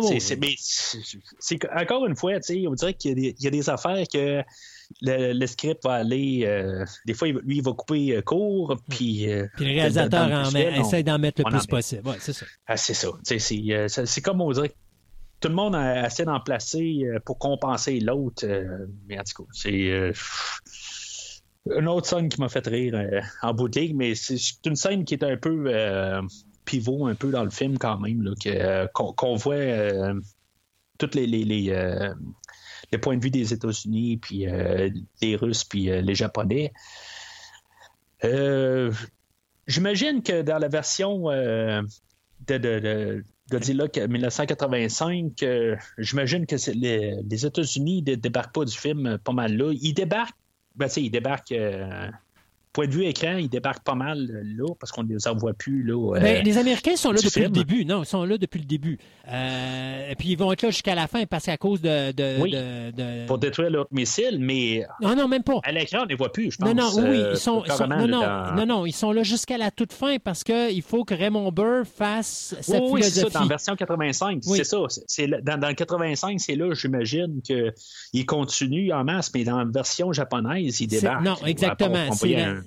c'est, 1.39 1.59
encore 1.73 2.05
une 2.05 2.17
fois, 2.17 2.33
on 2.35 2.73
dirait 2.73 2.93
qu'il 2.93 3.33
y 3.39 3.47
a, 3.47 3.49
des, 3.49 3.69
affaires 3.69 4.03
que 4.11 4.43
le, 5.01 5.45
script 5.45 5.83
va 5.85 5.93
aller. 5.93 6.43
Euh, 6.45 6.83
des 7.05 7.13
fois, 7.13 7.29
lui, 7.29 7.57
il 7.57 7.63
va 7.63 7.71
couper 7.71 8.21
court, 8.25 8.77
puis. 8.89 9.27
puis 9.55 9.65
le 9.65 9.73
réalisateur 9.73 10.29
en 10.29 10.53
essaie 10.53 11.03
d'en 11.03 11.17
mettre 11.17 11.43
le 11.43 11.49
plus 11.49 11.65
possible. 11.65 12.07
Ouais, 12.07 12.17
c'est 12.19 12.33
ça. 12.33 12.45
Ah, 12.67 12.75
c'est 12.75 12.93
ça. 12.93 13.07
C'est, 13.23 14.21
comme 14.21 14.41
on 14.41 14.51
dirait 14.51 14.73
tout 15.39 15.49
le 15.49 15.55
monde 15.55 15.75
a 15.75 16.03
assez 16.03 16.25
d'en 16.25 16.39
placer 16.39 17.03
euh, 17.03 17.19
pour 17.19 17.37
compenser 17.37 17.99
l'autre. 17.99 18.45
Euh, 18.45 18.87
mais 19.07 19.19
en 19.19 19.23
tout 19.23 19.43
cas, 19.43 19.49
c'est 19.53 19.89
euh, 19.89 20.11
une 21.77 21.87
autre 21.87 22.07
scène 22.07 22.29
qui 22.29 22.39
m'a 22.39 22.49
fait 22.49 22.65
rire 22.65 22.95
en 23.41 23.53
bout 23.53 23.69
de 23.69 23.79
ligne, 23.79 23.95
mais 23.95 24.15
c'est 24.15 24.37
une 24.65 24.75
scène 24.75 25.05
qui 25.05 25.13
est 25.13 25.23
un 25.23 25.37
peu 25.37 25.71
pivot 26.63 27.07
un 27.07 27.15
peu 27.15 27.29
dans 27.29 27.43
le 27.43 27.49
film 27.49 27.77
quand 27.77 27.99
même, 27.99 28.23
qu'on 28.93 29.35
voit 29.35 30.13
tous 30.97 31.13
les, 31.13 31.27
les, 31.27 32.97
points 33.01 33.17
de 33.17 33.23
vue 33.23 33.31
des 33.31 33.53
États-Unis, 33.53 34.15
puis 34.15 34.45
les 35.21 35.35
Russes, 35.35 35.65
puis 35.65 35.87
les 35.87 36.15
Japonais. 36.15 36.71
J'imagine 39.67 40.23
que 40.23 40.41
dans 40.41 40.59
la 40.59 40.69
version 40.69 41.23
de, 42.47 43.23
Godzilla 43.49 43.87
1985, 43.95 45.43
euh, 45.43 45.75
j'imagine 45.97 46.45
que 46.45 46.55
les, 46.71 47.15
les 47.29 47.45
États-Unis 47.45 48.03
ne 48.05 48.15
débarquent 48.15 48.53
pas 48.53 48.65
du 48.65 48.77
film 48.77 49.17
pas 49.23 49.31
mal 49.31 49.55
là. 49.55 49.71
Ils 49.73 49.93
débarquent, 49.93 50.35
ben, 50.75 50.89
ils 50.97 51.09
débarquent 51.09 51.53
euh, 51.53 52.09
point 52.77 52.85
de 52.85 52.91
vue 52.91 53.05
écran, 53.05 53.37
ils 53.37 53.49
débarquent 53.49 53.83
pas 53.83 53.95
mal 53.95 54.19
là 54.55 54.71
parce 54.79 54.91
qu'on 54.91 55.01
ne 55.01 55.09
les 55.09 55.27
envoie 55.27 55.53
plus. 55.53 55.81
Là, 55.81 56.15
euh, 56.15 56.19
ben, 56.19 56.45
les 56.45 56.57
Américains 56.59 56.95
sont 56.95 57.11
là 57.11 57.19
depuis 57.23 57.41
le 57.41 57.49
début. 57.49 57.85
Non, 57.85 58.03
ils 58.03 58.05
sont 58.05 58.23
là 58.23 58.37
depuis 58.37 58.59
le 58.59 58.65
début. 58.65 58.99
Euh, 59.27 60.11
et 60.11 60.15
puis 60.15 60.29
ils 60.29 60.37
vont 60.37 60.51
être 60.51 60.61
là 60.61 60.69
jusqu'à 60.69 60.93
la 60.93 61.07
fin 61.07 61.25
parce 61.25 61.45
qu'à 61.45 61.57
cause 61.57 61.81
de, 61.81 62.11
de, 62.11 63.25
Pour 63.25 63.39
détruire 63.39 63.71
l'autre 63.71 63.89
missile, 63.91 64.37
mais. 64.39 64.85
Non, 65.01 65.15
non, 65.15 65.27
même 65.27 65.41
pas. 65.41 65.59
À 65.63 65.71
l'écran, 65.71 66.01
on 66.01 66.03
ne 66.03 66.09
les 66.09 66.15
voit 66.15 66.31
plus, 66.31 66.51
je 66.51 66.57
pense. 66.57 66.69
Non, 66.69 66.75
non, 66.75 67.09
oui, 67.09 67.23
ils 67.31 67.37
sont. 67.37 67.63
non, 67.89 68.07
non, 68.07 68.65
non, 68.67 68.85
ils 68.85 68.93
sont 68.93 69.11
là 69.11 69.23
jusqu'à 69.23 69.57
la 69.57 69.71
toute 69.71 69.91
fin 69.91 70.17
parce 70.23 70.43
qu'il 70.43 70.83
faut 70.83 71.03
que 71.03 71.15
Raymond 71.15 71.51
Burr 71.51 71.83
fasse 71.83 72.55
sa 72.61 72.77
oui, 72.77 72.77
philosophie. 72.77 72.93
Oui, 72.93 73.03
c'est 73.03 73.19
ça, 73.21 73.29
dans 73.29 73.41
la 73.41 73.47
version 73.47 73.75
85. 73.75 74.43
C'est 74.43 74.63
ça. 74.63 74.77
C'est, 75.07 75.27
dans, 75.27 75.59
dans 75.59 75.67
le 75.69 75.73
85, 75.73 76.39
c'est 76.39 76.55
là, 76.55 76.71
j'imagine, 76.75 77.41
qu'il 77.41 78.25
continue 78.27 78.93
en 78.93 79.03
masse, 79.03 79.31
mais 79.33 79.45
dans 79.45 79.57
la 79.57 79.65
version 79.65 80.13
japonaise, 80.13 80.79
il 80.79 80.87
débarque. 80.87 81.23
Non, 81.23 81.37
exactement. 81.43 82.05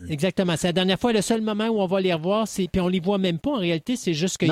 Exactement. 0.08 0.54
C'est 0.56 0.68
la 0.68 0.72
dernière 0.72 0.98
fois, 0.98 1.12
le 1.12 1.22
seul 1.22 1.42
moment 1.42 1.68
où 1.68 1.80
on 1.80 1.86
va 1.86 2.00
les 2.00 2.12
revoir, 2.12 2.48
c'est 2.48 2.68
puis 2.68 2.80
on 2.80 2.88
les 2.88 3.00
voit 3.00 3.18
même 3.18 3.38
pas 3.38 3.50
en 3.50 3.58
réalité, 3.58 3.96
c'est 3.96 4.14
juste 4.14 4.38
que 4.38 4.46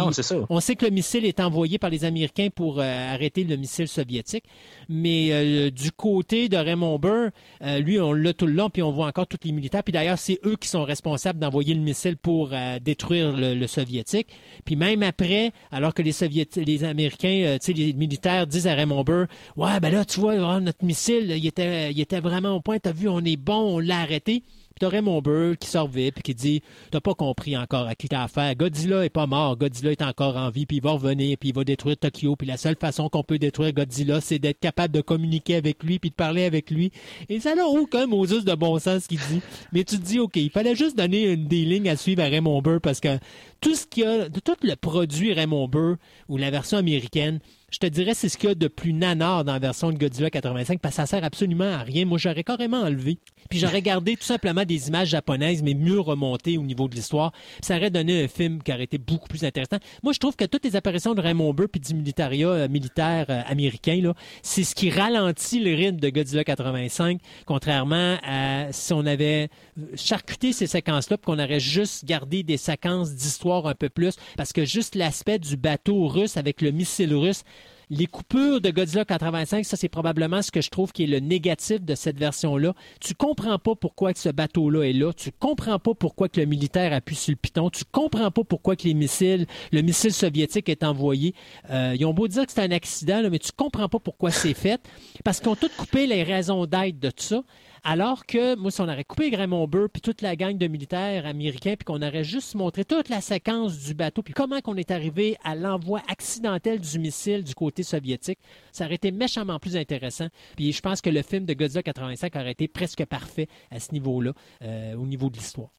on 0.50 0.60
sait 0.60 0.76
que 0.76 0.84
le 0.84 0.90
missile 0.90 1.24
est 1.24 1.40
envoyé 1.40 1.78
par 1.78 1.90
les 1.90 2.04
Américains 2.04 2.48
pour 2.54 2.80
euh, 2.80 3.14
arrêter 3.14 3.44
le 3.44 3.56
missile 3.56 3.88
soviétique, 3.88 4.44
mais 4.88 5.28
euh, 5.30 5.70
du 5.70 5.92
côté 5.92 6.48
de 6.48 6.56
Raymond 6.56 6.98
Burr, 6.98 7.30
euh, 7.62 7.78
lui 7.78 8.00
on 8.00 8.12
l'a 8.12 8.32
tout 8.32 8.46
le 8.46 8.52
long 8.52 8.70
puis 8.70 8.82
on 8.82 8.92
voit 8.92 9.06
encore 9.06 9.26
tous 9.26 9.38
les 9.44 9.52
militaires 9.52 9.82
puis 9.82 9.92
d'ailleurs 9.92 10.18
c'est 10.18 10.38
eux 10.44 10.56
qui 10.56 10.68
sont 10.68 10.84
responsables 10.84 11.38
d'envoyer 11.38 11.74
le 11.74 11.80
missile 11.80 12.16
pour 12.16 12.50
détruire 12.82 13.32
le, 13.36 13.66
soviétique. 13.66 14.28
Puis 14.64 14.76
même 14.76 15.02
après, 15.02 15.52
alors 15.70 15.92
que 15.92 16.02
les 16.02 16.12
soviétiques, 16.12 16.66
les 16.66 16.84
Américains, 16.84 17.58
tu 17.60 17.66
sais 17.66 17.72
les 17.72 17.92
militaires 17.92 18.46
disent 18.46 18.66
à 18.66 18.74
Raymond 18.74 19.04
Burr, 19.04 19.26
ouais 19.56 19.80
ben 19.80 19.92
là 19.92 20.04
tu 20.04 20.20
vois 20.20 20.60
notre 20.60 20.84
missile, 20.84 21.30
il 21.30 21.46
était 21.46 21.92
il 21.92 22.00
était 22.00 22.20
vraiment 22.20 22.56
au 22.56 22.60
point, 22.60 22.78
t'as 22.78 22.92
vu 22.92 23.08
on 23.08 23.20
est 23.20 23.36
bon, 23.36 23.76
on 23.76 23.78
l'a 23.78 24.00
arrêté. 24.00 24.42
Puis 24.78 24.86
t'aurais 24.86 25.02
mon 25.02 25.20
beurre 25.20 25.58
qui 25.58 25.68
sort 25.68 25.88
vite 25.88 26.14
puis 26.14 26.22
qui 26.22 26.34
dit 26.36 26.62
T'as 26.92 27.00
pas 27.00 27.14
compris 27.14 27.56
encore 27.56 27.88
à 27.88 27.96
qui 27.96 28.08
t'as 28.08 28.22
affaire. 28.22 28.54
Godzilla 28.54 29.04
est 29.04 29.08
pas 29.08 29.26
mort. 29.26 29.56
Godzilla 29.56 29.90
est 29.90 30.02
encore 30.02 30.36
en 30.36 30.50
vie, 30.50 30.66
puis 30.66 30.76
il 30.76 30.82
va 30.84 30.92
revenir, 30.92 31.36
puis 31.36 31.48
il 31.48 31.54
va 31.56 31.64
détruire 31.64 31.96
Tokyo. 31.96 32.36
Puis 32.36 32.46
la 32.46 32.56
seule 32.56 32.76
façon 32.76 33.08
qu'on 33.08 33.24
peut 33.24 33.40
détruire 33.40 33.72
Godzilla, 33.72 34.20
c'est 34.20 34.38
d'être 34.38 34.60
capable 34.60 34.94
de 34.94 35.00
communiquer 35.00 35.56
avec 35.56 35.82
lui, 35.82 35.98
puis 35.98 36.10
de 36.10 36.14
parler 36.14 36.44
avec 36.44 36.70
lui. 36.70 36.92
Et 37.28 37.40
ça 37.40 37.56
n'a 37.56 37.66
aucun 37.66 38.06
juste 38.24 38.46
de 38.46 38.54
bon 38.54 38.78
sens 38.78 39.02
ce 39.02 39.08
qu'il 39.08 39.18
dit. 39.18 39.40
Mais 39.72 39.82
tu 39.82 39.98
te 39.98 40.04
dis 40.04 40.20
OK, 40.20 40.36
il 40.36 40.50
fallait 40.50 40.76
juste 40.76 40.96
donner 40.96 41.24
une 41.24 41.48
des 41.48 41.64
lignes 41.64 41.88
à 41.88 41.96
suivre 41.96 42.22
à 42.22 42.26
Raymond 42.26 42.62
Burr 42.62 42.80
parce 42.80 43.00
que 43.00 43.18
tout 43.60 43.74
ce 43.74 43.86
qu'il 43.86 44.04
y 44.04 44.06
a, 44.06 44.28
de 44.28 44.40
tout 44.40 44.56
le 44.62 44.74
produit 44.76 45.32
Raymond 45.32 45.68
Burr 45.68 45.96
ou 46.28 46.36
la 46.36 46.50
version 46.50 46.78
américaine, 46.78 47.40
je 47.70 47.78
te 47.78 47.86
dirais 47.86 48.14
c'est 48.14 48.28
ce 48.28 48.38
qu'il 48.38 48.48
y 48.48 48.52
a 48.52 48.54
de 48.54 48.68
plus 48.68 48.92
nanard 48.92 49.44
dans 49.44 49.52
la 49.52 49.58
version 49.58 49.92
de 49.92 49.98
Godzilla 49.98 50.30
85 50.30 50.80
parce 50.80 50.94
que 50.94 51.02
ça 51.02 51.06
sert 51.06 51.24
absolument 51.24 51.70
à 51.70 51.78
rien. 51.78 52.06
Moi, 52.06 52.16
j'aurais 52.18 52.44
carrément 52.44 52.80
enlevé. 52.80 53.18
Puis 53.50 53.58
j'aurais 53.58 53.82
gardé 53.82 54.16
tout 54.16 54.24
simplement 54.24 54.64
des 54.64 54.88
images 54.88 55.08
japonaises, 55.08 55.62
mais 55.62 55.74
mieux 55.74 56.00
remontées 56.00 56.58
au 56.58 56.62
niveau 56.62 56.88
de 56.88 56.94
l'histoire. 56.94 57.32
Ça 57.60 57.76
aurait 57.76 57.90
donné 57.90 58.24
un 58.24 58.28
film 58.28 58.62
qui 58.62 58.72
aurait 58.72 58.84
été 58.84 58.98
beaucoup 58.98 59.28
plus 59.28 59.44
intéressant. 59.44 59.78
Moi, 60.02 60.12
je 60.12 60.18
trouve 60.18 60.36
que 60.36 60.44
toutes 60.44 60.64
les 60.64 60.76
apparitions 60.76 61.14
de 61.14 61.20
Raymond 61.20 61.52
Burr 61.54 61.68
puis 61.70 61.80
du 61.80 61.92
euh, 61.94 62.68
militaire 62.68 63.26
euh, 63.28 63.42
américain, 63.46 64.00
là, 64.02 64.14
c'est 64.42 64.64
ce 64.64 64.74
qui 64.74 64.90
ralentit 64.90 65.60
le 65.60 65.74
rythme 65.74 65.98
de 65.98 66.08
Godzilla 66.10 66.44
85, 66.44 67.20
contrairement 67.46 68.16
à 68.22 68.72
si 68.72 68.92
on 68.92 69.04
avait 69.04 69.48
charcuté 69.94 70.52
ces 70.52 70.66
séquences-là, 70.66 71.18
puis 71.18 71.26
qu'on 71.26 71.42
aurait 71.42 71.60
juste 71.60 72.04
gardé 72.04 72.42
des 72.42 72.56
séquences 72.56 73.14
d'histoire 73.14 73.47
un 73.52 73.74
peu 73.74 73.88
plus, 73.88 74.16
parce 74.36 74.52
que 74.52 74.64
juste 74.64 74.94
l'aspect 74.94 75.38
du 75.38 75.56
bateau 75.56 76.06
russe 76.06 76.36
avec 76.36 76.62
le 76.62 76.70
missile 76.70 77.14
russe, 77.14 77.44
les 77.90 78.06
coupures 78.06 78.60
de 78.60 78.70
Godzilla 78.70 79.04
85, 79.04 79.64
ça 79.64 79.76
c'est 79.76 79.88
probablement 79.88 80.42
ce 80.42 80.50
que 80.50 80.60
je 80.60 80.68
trouve 80.68 80.92
qui 80.92 81.04
est 81.04 81.06
le 81.06 81.20
négatif 81.20 81.80
de 81.80 81.94
cette 81.94 82.18
version-là. 82.18 82.74
Tu 83.00 83.14
comprends 83.14 83.58
pas 83.58 83.74
pourquoi 83.74 84.12
que 84.12 84.18
ce 84.18 84.28
bateau-là 84.28 84.82
est 84.84 84.92
là. 84.92 85.12
Tu 85.12 85.30
comprends 85.32 85.78
pas 85.78 85.94
pourquoi 85.94 86.28
que 86.28 86.40
le 86.40 86.46
militaire 86.46 86.92
appuie 86.92 87.16
sur 87.16 87.32
le 87.32 87.36
piton. 87.36 87.70
Tu 87.70 87.84
comprends 87.90 88.30
pas 88.30 88.44
pourquoi 88.44 88.76
que 88.76 88.84
les 88.84 88.94
missiles, 88.94 89.46
le 89.72 89.80
missile 89.80 90.12
soviétique 90.12 90.68
est 90.68 90.84
envoyé. 90.84 91.34
Euh, 91.70 91.96
ils 91.98 92.04
ont 92.04 92.12
beau 92.12 92.28
dire 92.28 92.46
que 92.46 92.52
c'est 92.52 92.62
un 92.62 92.72
accident, 92.72 93.22
mais 93.30 93.38
tu 93.38 93.52
comprends 93.52 93.88
pas 93.88 93.98
pourquoi 93.98 94.30
c'est 94.30 94.54
fait. 94.54 94.80
Parce 95.24 95.40
qu'ils 95.40 95.48
ont 95.48 95.56
tout 95.56 95.70
coupé 95.76 96.06
les 96.06 96.22
raisons 96.22 96.66
d'être 96.66 97.00
de 97.00 97.10
tout 97.10 97.22
ça. 97.22 97.42
Alors 97.84 98.26
que, 98.26 98.56
moi, 98.56 98.70
si 98.70 98.80
on 98.80 98.88
aurait 98.88 99.04
coupé 99.04 99.34
Raymond 99.34 99.66
Burr 99.66 99.88
puis 99.92 100.02
toute 100.02 100.22
la 100.22 100.36
gang 100.36 100.56
de 100.56 100.66
militaires 100.66 101.26
américains, 101.26 101.74
puis 101.76 101.84
qu'on 101.84 102.02
aurait 102.02 102.24
juste 102.24 102.54
montré 102.54 102.84
toute 102.84 103.08
la 103.08 103.20
séquence 103.20 103.78
du 103.78 103.94
bateau, 103.94 104.22
puis 104.22 104.34
comment 104.34 104.60
qu'on 104.60 104.76
est 104.76 104.90
arrivé 104.90 105.36
à 105.44 105.54
l'envoi 105.54 106.02
accidentel 106.08 106.80
du 106.80 106.98
missile 106.98 107.44
du 107.44 107.54
côté 107.54 107.82
soviétique, 107.82 108.38
ça 108.72 108.84
aurait 108.84 108.94
été 108.94 109.10
méchamment 109.10 109.58
plus 109.58 109.76
intéressant. 109.76 110.28
Puis 110.56 110.72
je 110.72 110.80
pense 110.80 111.00
que 111.00 111.10
le 111.10 111.22
film 111.22 111.44
de 111.44 111.54
Godzilla 111.54 111.82
85 111.82 112.36
aurait 112.36 112.52
été 112.52 112.68
presque 112.68 113.04
parfait 113.06 113.48
à 113.70 113.80
ce 113.80 113.92
niveau-là, 113.92 114.32
euh, 114.62 114.94
au 114.94 115.06
niveau 115.06 115.30
de 115.30 115.36
l'histoire. 115.36 115.70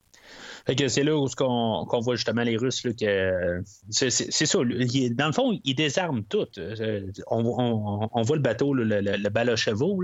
c'est 0.67 1.03
là 1.03 1.15
où 1.15 1.27
on, 1.39 1.99
voit 1.99 2.15
justement 2.15 2.43
les 2.43 2.57
Russes 2.57 2.81
que 2.81 3.61
c'est, 3.89 4.09
ça. 4.09 4.59
dans 4.59 5.27
le 5.27 5.33
fond, 5.33 5.59
ils 5.63 5.75
désarment 5.75 6.23
tout. 6.23 6.47
Euh, 6.57 7.11
on, 7.27 8.21
voit 8.21 8.35
le 8.35 8.41
bateau, 8.41 8.73
le, 8.73 8.83
le, 8.83 8.99
le 8.99 9.29
bal 9.29 9.55
chevaux. 9.55 10.01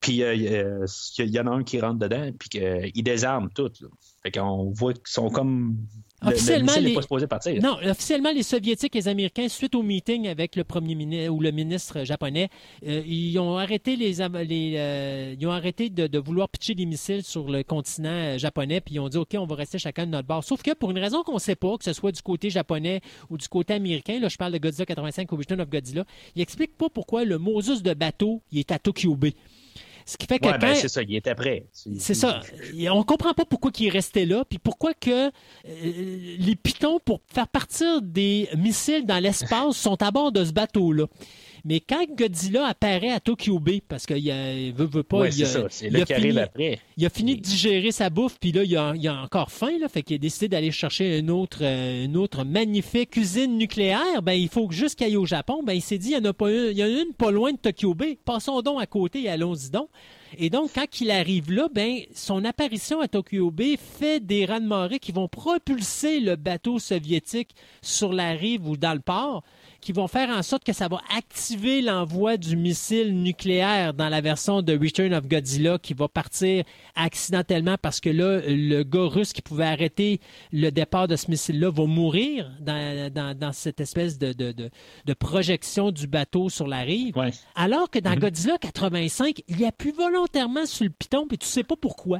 Puis 0.00 0.22
euh, 0.22 0.34
il 0.34 1.30
y 1.30 1.40
en 1.40 1.46
a 1.46 1.50
un 1.50 1.64
qui 1.64 1.80
rentre 1.80 1.98
dedans, 1.98 2.30
puis 2.38 2.48
qu'il 2.48 3.02
désarme 3.02 3.50
tout. 3.54 3.70
Fait 4.22 4.30
qu'on 4.30 4.70
voit 4.70 4.92
qu'ils 4.92 5.02
sont 5.06 5.30
comme 5.30 5.76
Officiellement, 6.24 6.72
les... 6.80 6.94
pas 6.94 7.02
supposé 7.02 7.26
partir. 7.26 7.60
Non, 7.62 7.76
officiellement, 7.84 8.32
les 8.32 8.42
Soviétiques 8.42 8.96
et 8.96 9.00
les 9.00 9.08
Américains, 9.08 9.48
suite 9.48 9.74
au 9.74 9.82
meeting 9.82 10.28
avec 10.28 10.56
le 10.56 10.64
premier 10.64 10.94
ministre 10.94 11.30
ou 11.32 11.40
le 11.40 11.50
ministre 11.50 12.04
japonais, 12.04 12.48
euh, 12.86 13.02
ils 13.06 13.38
ont 13.38 13.58
arrêté 13.58 13.96
les, 13.96 14.20
euh, 14.20 15.34
ils 15.38 15.46
ont 15.46 15.52
arrêté 15.52 15.90
de, 15.90 16.18
vouloir 16.18 16.48
pitcher 16.48 16.74
des 16.74 16.86
missiles 16.86 17.22
sur 17.22 17.50
le 17.50 17.62
continent 17.62 18.38
japonais, 18.38 18.80
puis 18.80 18.94
ils 18.94 19.00
ont 19.00 19.08
dit 19.08 19.18
OK, 19.18 19.36
on 19.38 19.46
va 19.46 19.56
rester 19.56 19.78
chacun 19.78 20.06
de 20.06 20.12
notre 20.12 20.26
bord. 20.26 20.42
Sauf 20.42 20.62
que 20.62 20.72
pour 20.74 20.90
une 20.90 20.98
raison 20.98 21.22
qu'on 21.22 21.34
ne 21.34 21.38
sait 21.38 21.54
pas, 21.54 21.76
que 21.76 21.84
ce 21.84 21.92
soit 21.92 22.12
du 22.12 22.22
côté 22.22 22.48
japonais 22.48 23.02
ou 23.28 23.36
du 23.36 23.46
côté 23.48 23.74
américain, 23.74 24.18
là, 24.18 24.28
je 24.28 24.36
parle 24.36 24.52
de 24.52 24.58
Godzilla 24.58 24.86
85 24.86 25.30
ou 25.30 25.36
Return 25.36 25.60
of 25.60 25.68
Godzilla, 25.68 26.04
ils 26.34 26.38
n'expliquent 26.38 26.76
pas 26.76 26.88
pourquoi 26.88 27.24
le 27.24 27.38
Mosus 27.38 27.82
de 27.82 27.92
bateau 27.92 28.40
il 28.50 28.58
est 28.58 28.72
à 28.72 28.78
Tokyo 28.78 29.14
Bay. 29.16 29.34
Ce 30.08 30.16
qui 30.16 30.26
fait 30.28 30.38
que 30.38 30.56
ben, 30.56 30.74
c'est 30.76 30.88
ça, 30.88 31.02
il 31.02 31.16
était 31.16 31.34
prêt. 31.34 31.66
C'est 31.98 32.14
ça. 32.14 32.40
On 32.90 33.02
comprend 33.02 33.34
pas 33.34 33.44
pourquoi 33.44 33.72
il 33.76 33.88
est 33.88 33.90
resté 33.90 34.24
là, 34.24 34.44
puis 34.48 34.58
pourquoi 34.60 34.94
que 34.94 35.26
euh, 35.26 35.30
les 35.64 36.54
pitons 36.54 37.00
pour 37.04 37.20
faire 37.26 37.48
partir 37.48 38.00
des 38.02 38.48
missiles 38.56 39.04
dans 39.04 39.18
l'espace 39.18 39.76
sont 39.76 40.00
à 40.00 40.12
bord 40.12 40.30
de 40.30 40.44
ce 40.44 40.52
bateau-là. 40.52 41.06
Mais 41.68 41.80
quand 41.80 42.06
Godzilla 42.16 42.68
apparaît 42.68 43.10
à 43.10 43.18
Tokyo 43.18 43.58
Bay, 43.58 43.82
parce 43.88 44.06
qu'il 44.06 44.22
veut, 44.72 44.86
veut 44.86 45.02
pas, 45.02 45.26
il, 45.26 45.44
a, 45.44 45.68
il, 45.82 45.96
a 45.96 46.06
fini, 46.06 46.32
il 46.96 47.06
a 47.06 47.10
fini 47.10 47.34
de 47.34 47.40
digérer 47.40 47.90
sa 47.90 48.08
bouffe, 48.08 48.36
puis 48.40 48.52
là, 48.52 48.62
il 48.62 48.76
a, 48.76 48.90
a 48.90 49.22
encore 49.24 49.50
faim, 49.50 49.76
là, 49.80 49.88
fait 49.88 50.04
qu'il 50.04 50.14
a 50.14 50.18
décidé 50.18 50.46
d'aller 50.46 50.70
chercher 50.70 51.18
une 51.18 51.28
autre, 51.28 51.58
euh, 51.62 52.04
une 52.04 52.16
autre 52.16 52.44
magnifique 52.44 53.16
usine 53.16 53.58
nucléaire. 53.58 54.22
Ben, 54.22 54.34
il 54.34 54.48
faut 54.48 54.70
juste 54.70 54.94
qu'il 54.94 55.08
aille 55.08 55.16
au 55.16 55.26
Japon. 55.26 55.64
Ben, 55.64 55.72
il 55.72 55.82
s'est 55.82 55.98
dit, 55.98 56.10
il 56.10 56.14
y 56.14 56.16
en 56.16 56.24
a 56.24 56.32
pas 56.32 56.52
une, 56.52 56.70
il 56.70 56.78
y 56.78 56.84
en 56.84 56.86
a 56.86 57.02
une 57.02 57.14
pas 57.14 57.32
loin 57.32 57.50
de 57.50 57.58
Tokyo 57.58 57.94
Bay. 57.94 58.16
Passons 58.24 58.62
donc 58.62 58.80
à 58.80 58.86
côté 58.86 59.24
et 59.24 59.28
allons-y 59.28 59.70
donc. 59.70 59.88
Et 60.38 60.50
donc, 60.50 60.70
quand 60.72 61.00
il 61.00 61.10
arrive 61.10 61.50
là, 61.50 61.68
ben, 61.72 61.98
son 62.14 62.44
apparition 62.44 63.00
à 63.00 63.08
Tokyo 63.08 63.50
Bay 63.50 63.76
fait 63.76 64.20
des 64.20 64.44
raz 64.44 64.60
de 64.60 64.66
marée 64.66 64.98
qui 65.00 65.10
vont 65.10 65.28
propulser 65.28 66.20
le 66.20 66.36
bateau 66.36 66.78
soviétique 66.78 67.56
sur 67.82 68.12
la 68.12 68.30
rive 68.32 68.68
ou 68.68 68.76
dans 68.76 68.94
le 68.94 69.00
port 69.00 69.42
qui 69.86 69.92
vont 69.92 70.08
faire 70.08 70.30
en 70.30 70.42
sorte 70.42 70.64
que 70.64 70.72
ça 70.72 70.88
va 70.88 71.00
activer 71.16 71.80
l'envoi 71.80 72.36
du 72.36 72.56
missile 72.56 73.22
nucléaire 73.22 73.94
dans 73.94 74.08
la 74.08 74.20
version 74.20 74.60
de 74.60 74.76
Return 74.76 75.14
of 75.14 75.28
Godzilla 75.28 75.78
qui 75.78 75.94
va 75.94 76.08
partir 76.08 76.64
accidentellement 76.96 77.76
parce 77.80 78.00
que 78.00 78.10
là, 78.10 78.40
le 78.48 78.82
gars 78.82 79.06
russe 79.06 79.32
qui 79.32 79.42
pouvait 79.42 79.66
arrêter 79.66 80.18
le 80.50 80.70
départ 80.70 81.06
de 81.06 81.14
ce 81.14 81.30
missile-là 81.30 81.70
va 81.70 81.86
mourir 81.86 82.50
dans, 82.58 83.52
cette 83.52 83.80
espèce 83.80 84.18
de, 84.18 84.32
de, 84.32 85.14
projection 85.14 85.92
du 85.92 86.08
bateau 86.08 86.48
sur 86.48 86.66
la 86.66 86.80
rive. 86.80 87.14
Alors 87.54 87.88
que 87.88 88.00
dans 88.00 88.10
mm-hmm. 88.10 88.18
Godzilla 88.18 88.58
85, 88.58 89.44
il 89.46 89.60
y 89.60 89.66
a 89.66 89.70
plus 89.70 89.92
volontairement 89.92 90.66
sur 90.66 90.82
le 90.82 90.90
piton, 90.90 91.28
puis 91.28 91.38
tu 91.38 91.46
sais 91.46 91.62
pas 91.62 91.76
pourquoi. 91.80 92.18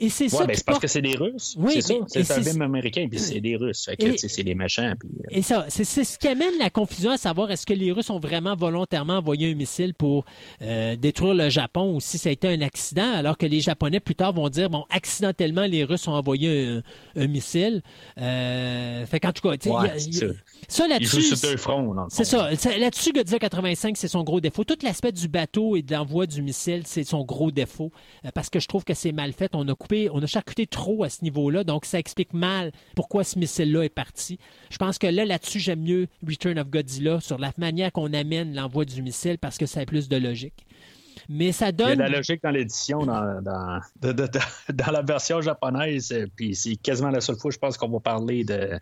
Et 0.00 0.08
c'est 0.08 0.28
ça. 0.28 0.44
Ben, 0.44 0.56
c'est 0.56 0.64
parce 0.64 0.80
que 0.80 0.88
c'est 0.88 1.02
des 1.02 1.14
Russes. 1.14 1.54
Oui, 1.56 1.74
c'est 1.74 1.82
ça. 1.82 1.94
C'est 2.08 2.30
un 2.32 2.42
film 2.42 2.62
américain, 2.62 3.06
puis 3.08 3.18
c'est 3.18 3.40
des 3.40 3.56
Russes. 3.56 3.88
c'est 4.16 4.42
des 4.42 4.54
machins. 4.54 4.94
Euh. 5.04 5.08
Et 5.30 5.42
ça, 5.42 5.66
c'est 5.68 5.84
ce 5.84 6.18
qui 6.18 6.26
amène 6.26 6.58
la 6.58 6.70
confusion 6.70 7.12
à 7.12 7.16
savoir 7.16 7.50
est-ce 7.50 7.64
que 7.64 7.74
les 7.74 7.92
Russes 7.92 8.10
ont 8.10 8.18
vraiment 8.18 8.56
volontairement 8.56 9.18
envoyé 9.18 9.52
un 9.52 9.54
missile 9.54 9.94
pour 9.94 10.24
euh, 10.62 10.96
détruire 10.96 11.34
le 11.34 11.48
Japon 11.48 11.94
ou 11.94 12.00
si 12.00 12.18
ça 12.18 12.28
a 12.28 12.32
été 12.32 12.48
un 12.48 12.60
accident, 12.60 13.12
alors 13.14 13.38
que 13.38 13.46
les 13.46 13.60
Japonais 13.60 14.00
plus 14.00 14.16
tard 14.16 14.32
vont 14.32 14.48
dire 14.48 14.68
bon, 14.68 14.84
accidentellement, 14.90 15.66
les 15.66 15.84
Russes 15.84 16.08
ont 16.08 16.14
envoyé 16.14 16.80
un, 17.16 17.26
missile. 17.28 17.82
Euh, 18.20 19.06
fait 19.06 19.20
qu'en 19.20 19.32
tout 19.32 19.48
cas, 19.48 19.56
ça 20.68 20.88
là-dessus. 20.88 21.22
C'est 22.08 22.24
ça. 22.24 22.50
Là-dessus, 22.50 23.12
Godzilla 23.12 23.38
85, 23.38 23.96
c'est 23.96 24.08
son 24.08 24.24
gros 24.24 24.40
défaut. 24.40 24.64
Tout 24.64 24.78
l'aspect 24.82 25.12
du 25.12 25.28
bateau 25.28 25.76
et 25.76 25.82
de 25.82 25.94
l'envoi 25.94 26.26
du 26.26 26.42
missile, 26.42 26.82
c'est 26.84 27.04
son 27.04 27.24
gros 27.24 27.52
défaut. 27.52 27.92
parce 28.34 28.50
que 28.50 28.58
je 28.58 28.66
trouve 28.66 28.82
que 28.82 28.94
c'est 28.94 29.12
mal 29.12 29.32
fait. 29.32 29.50
On 29.54 29.68
a 29.68 29.74
on 30.12 30.22
a 30.22 30.26
charcuté 30.26 30.66
trop 30.66 31.04
à 31.04 31.08
ce 31.08 31.22
niveau-là, 31.22 31.64
donc 31.64 31.84
ça 31.84 31.98
explique 31.98 32.32
mal 32.32 32.72
pourquoi 32.94 33.24
ce 33.24 33.38
missile-là 33.38 33.84
est 33.84 33.88
parti. 33.88 34.38
Je 34.70 34.78
pense 34.78 34.98
que 34.98 35.06
là, 35.06 35.24
là-dessus, 35.24 35.60
j'aime 35.60 35.82
mieux 35.82 36.08
Return 36.26 36.58
of 36.58 36.68
Godzilla 36.68 37.20
sur 37.20 37.38
la 37.38 37.52
manière 37.58 37.92
qu'on 37.92 38.12
amène 38.12 38.54
l'envoi 38.54 38.84
du 38.84 39.02
missile 39.02 39.38
parce 39.38 39.58
que 39.58 39.66
ça 39.66 39.80
a 39.80 39.86
plus 39.86 40.08
de 40.08 40.16
logique. 40.16 40.66
Mais 41.28 41.52
ça 41.52 41.72
donne. 41.72 41.86
Il 41.86 41.90
y 41.90 41.92
a 41.92 41.96
de 41.96 42.12
la 42.12 42.16
logique 42.18 42.42
dans 42.42 42.50
l'édition, 42.50 43.06
dans, 43.06 43.40
dans, 43.40 43.80
dans, 44.02 44.92
la 44.92 45.02
version 45.02 45.40
japonaise, 45.40 46.14
puis 46.36 46.54
c'est 46.54 46.76
quasiment 46.76 47.10
la 47.10 47.20
seule 47.20 47.36
fois, 47.36 47.50
je 47.50 47.58
pense, 47.58 47.76
qu'on 47.76 47.88
va 47.88 48.00
parler 48.00 48.44
de 48.44 48.78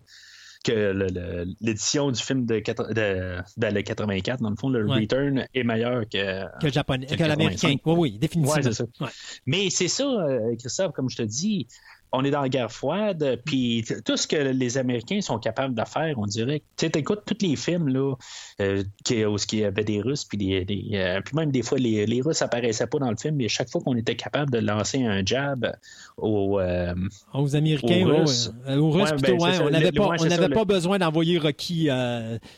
que 0.63 1.55
l'édition 1.61 2.11
du 2.11 2.23
film 2.23 2.47
de, 2.47 2.57
de, 2.57 3.39
ben, 3.57 3.75
le 3.75 3.83
84, 3.83 4.41
dans 4.41 4.51
le 4.51 4.57
fond, 4.57 4.69
le 4.69 4.89
Return 4.89 5.47
est 5.55 5.65
meilleur 5.65 6.03
que, 6.09 6.59
que 6.61 6.67
le 6.67 6.73
japonais, 6.73 7.07
que, 7.07 7.23
l'américain. 7.23 7.75
Oui, 7.85 7.95
oui, 7.97 8.19
définitivement. 8.19 9.09
Mais 9.47 9.71
c'est 9.71 9.89
ça, 9.89 10.05
euh, 10.05 10.55
Christophe, 10.59 10.93
comme 10.93 11.11
je 11.11 11.17
te 11.17 11.23
dis, 11.23 11.67
on 12.13 12.25
est 12.25 12.31
dans 12.31 12.43
la 12.43 12.49
guerre 12.49 12.71
froide, 12.71 13.41
puis 13.45 13.85
tout 14.05 14.17
ce 14.17 14.27
que 14.27 14.37
les 14.37 14.77
Américains 14.77 15.21
sont 15.23 15.39
capables 15.39 15.75
de 15.75 15.85
faire, 15.87 16.19
on 16.19 16.27
dirait. 16.27 16.63
Tu 16.77 16.87
sais, 16.87 16.93
écoutes 16.99 17.23
tous 17.25 17.39
les 17.41 17.57
films 17.57 17.89
là, 17.89 18.15
euh, 18.61 18.85
qui, 19.05 19.25
où 19.25 19.37
il 19.53 19.59
y 19.59 19.65
avait 19.65 19.85
des 19.85 20.01
Russes, 20.01 20.25
puis, 20.25 20.37
des, 20.37 20.91
euh, 20.93 21.21
puis 21.25 21.35
même 21.35 21.51
des 21.51 21.63
fois, 21.63 21.79
les, 21.79 22.05
les, 22.05 22.21
Russes 22.21 22.43
apparaissaient 22.43 22.87
pas 22.87 22.99
dans 22.99 23.11
le 23.11 23.17
film, 23.17 23.37
mais 23.37 23.49
chaque 23.49 23.71
fois 23.71 23.81
qu'on 23.81 23.97
était 23.97 24.15
capable 24.15 24.51
de 24.51 24.59
lancer 24.59 25.03
un 25.03 25.25
jab 25.25 25.75
aux, 26.19 26.61
euh, 26.61 26.95
aux 27.33 27.57
Américains, 27.57 28.07
aux 28.07 28.19
Russes, 28.19 28.53
aux 28.69 28.91
Russes 28.91 29.13
plutôt, 29.13 29.39
ben, 29.39 29.63
on 29.63 29.71
n'avait 29.71 29.93
pas, 29.93 30.11
on 30.21 30.49
pas 30.51 30.65
besoin 30.67 30.99
d'envoyer 30.99 31.39
Rocky 31.39 31.89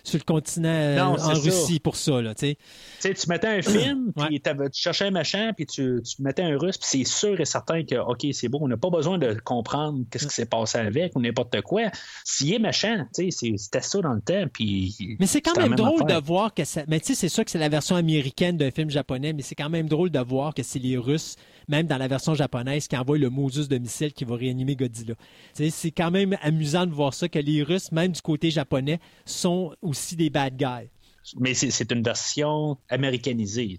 sur 0.02 0.18
le 0.18 0.24
continent 0.24 1.16
en 1.16 1.34
Russie 1.34 1.78
pour 1.78 1.94
ça. 1.94 2.20
Là, 2.20 2.34
tu 2.34 2.56
tu 3.00 3.28
mettais 3.28 3.48
un 3.48 3.62
film, 3.62 4.12
puis 4.16 4.40
tu 4.40 4.50
cherchais 4.72 5.06
un 5.06 5.10
machin, 5.12 5.52
puis 5.56 5.66
tu, 5.66 6.00
tu 6.02 6.22
mettais 6.22 6.42
un 6.42 6.58
Russe, 6.58 6.76
puis 6.76 6.88
c'est 6.88 7.04
sûr 7.04 7.40
et 7.40 7.44
certain 7.44 7.84
que, 7.84 7.96
OK, 7.96 8.26
c'est 8.32 8.48
bon, 8.48 8.58
on 8.62 8.68
n'a 8.68 8.76
pas 8.76 8.90
besoin 8.90 9.18
de 9.18 9.34
comprendre 9.44 10.04
qu'est-ce 10.10 10.26
qui 10.26 10.34
s'est 10.34 10.46
passé 10.46 10.78
avec 10.78 11.14
ou 11.14 11.20
n'importe 11.20 11.60
quoi. 11.62 11.82
S'il 12.24 12.54
est 12.54 12.58
machin, 12.58 13.06
c'était 13.12 13.80
ça 13.80 14.00
dans 14.00 14.12
le 14.12 14.20
temps. 14.20 14.44
Puis 14.52 15.16
mais 15.18 15.26
c'est 15.26 15.40
quand 15.40 15.56
même 15.56 15.74
drôle 15.74 16.04
de 16.06 16.14
voir 16.14 16.52
que 16.54 16.64
ça. 16.64 16.82
Mais 16.88 17.00
tu 17.00 17.06
sais, 17.06 17.14
c'est 17.14 17.28
sûr 17.28 17.44
que 17.44 17.50
c'est 17.50 17.58
la 17.58 17.68
version 17.68 17.96
américaine 17.96 18.56
d'un 18.56 18.70
film 18.70 18.90
japonais, 18.90 19.32
mais 19.32 19.42
c'est 19.42 19.54
quand 19.54 19.70
même 19.70 19.88
drôle 19.88 20.10
de 20.10 20.18
voir 20.18 20.54
que 20.54 20.62
c'est 20.62 20.78
les 20.78 20.96
Russes, 20.96 21.36
même 21.68 21.86
dans 21.86 21.98
la 21.98 22.08
version 22.08 22.34
japonaise, 22.34 22.88
qui 22.88 22.96
envoient 22.96 23.18
le 23.18 23.30
Moses 23.30 23.68
de 23.68 23.78
missile 23.78 24.12
qui 24.12 24.24
va 24.24 24.36
réanimer 24.36 24.76
Godzilla. 24.76 25.14
c'est 25.54 25.90
quand 25.90 26.10
même 26.10 26.36
amusant 26.42 26.86
de 26.86 26.92
voir 26.92 27.14
ça, 27.14 27.28
que 27.28 27.38
les 27.38 27.62
Russes, 27.62 27.92
même 27.92 28.12
du 28.12 28.20
côté 28.20 28.50
japonais, 28.50 29.00
sont 29.24 29.74
aussi 29.82 30.16
des 30.16 30.30
bad 30.30 30.56
guys. 30.56 30.93
Mais 31.38 31.54
c'est 31.54 31.90
une 31.90 32.02
version 32.02 32.78
américanisée. 32.88 33.78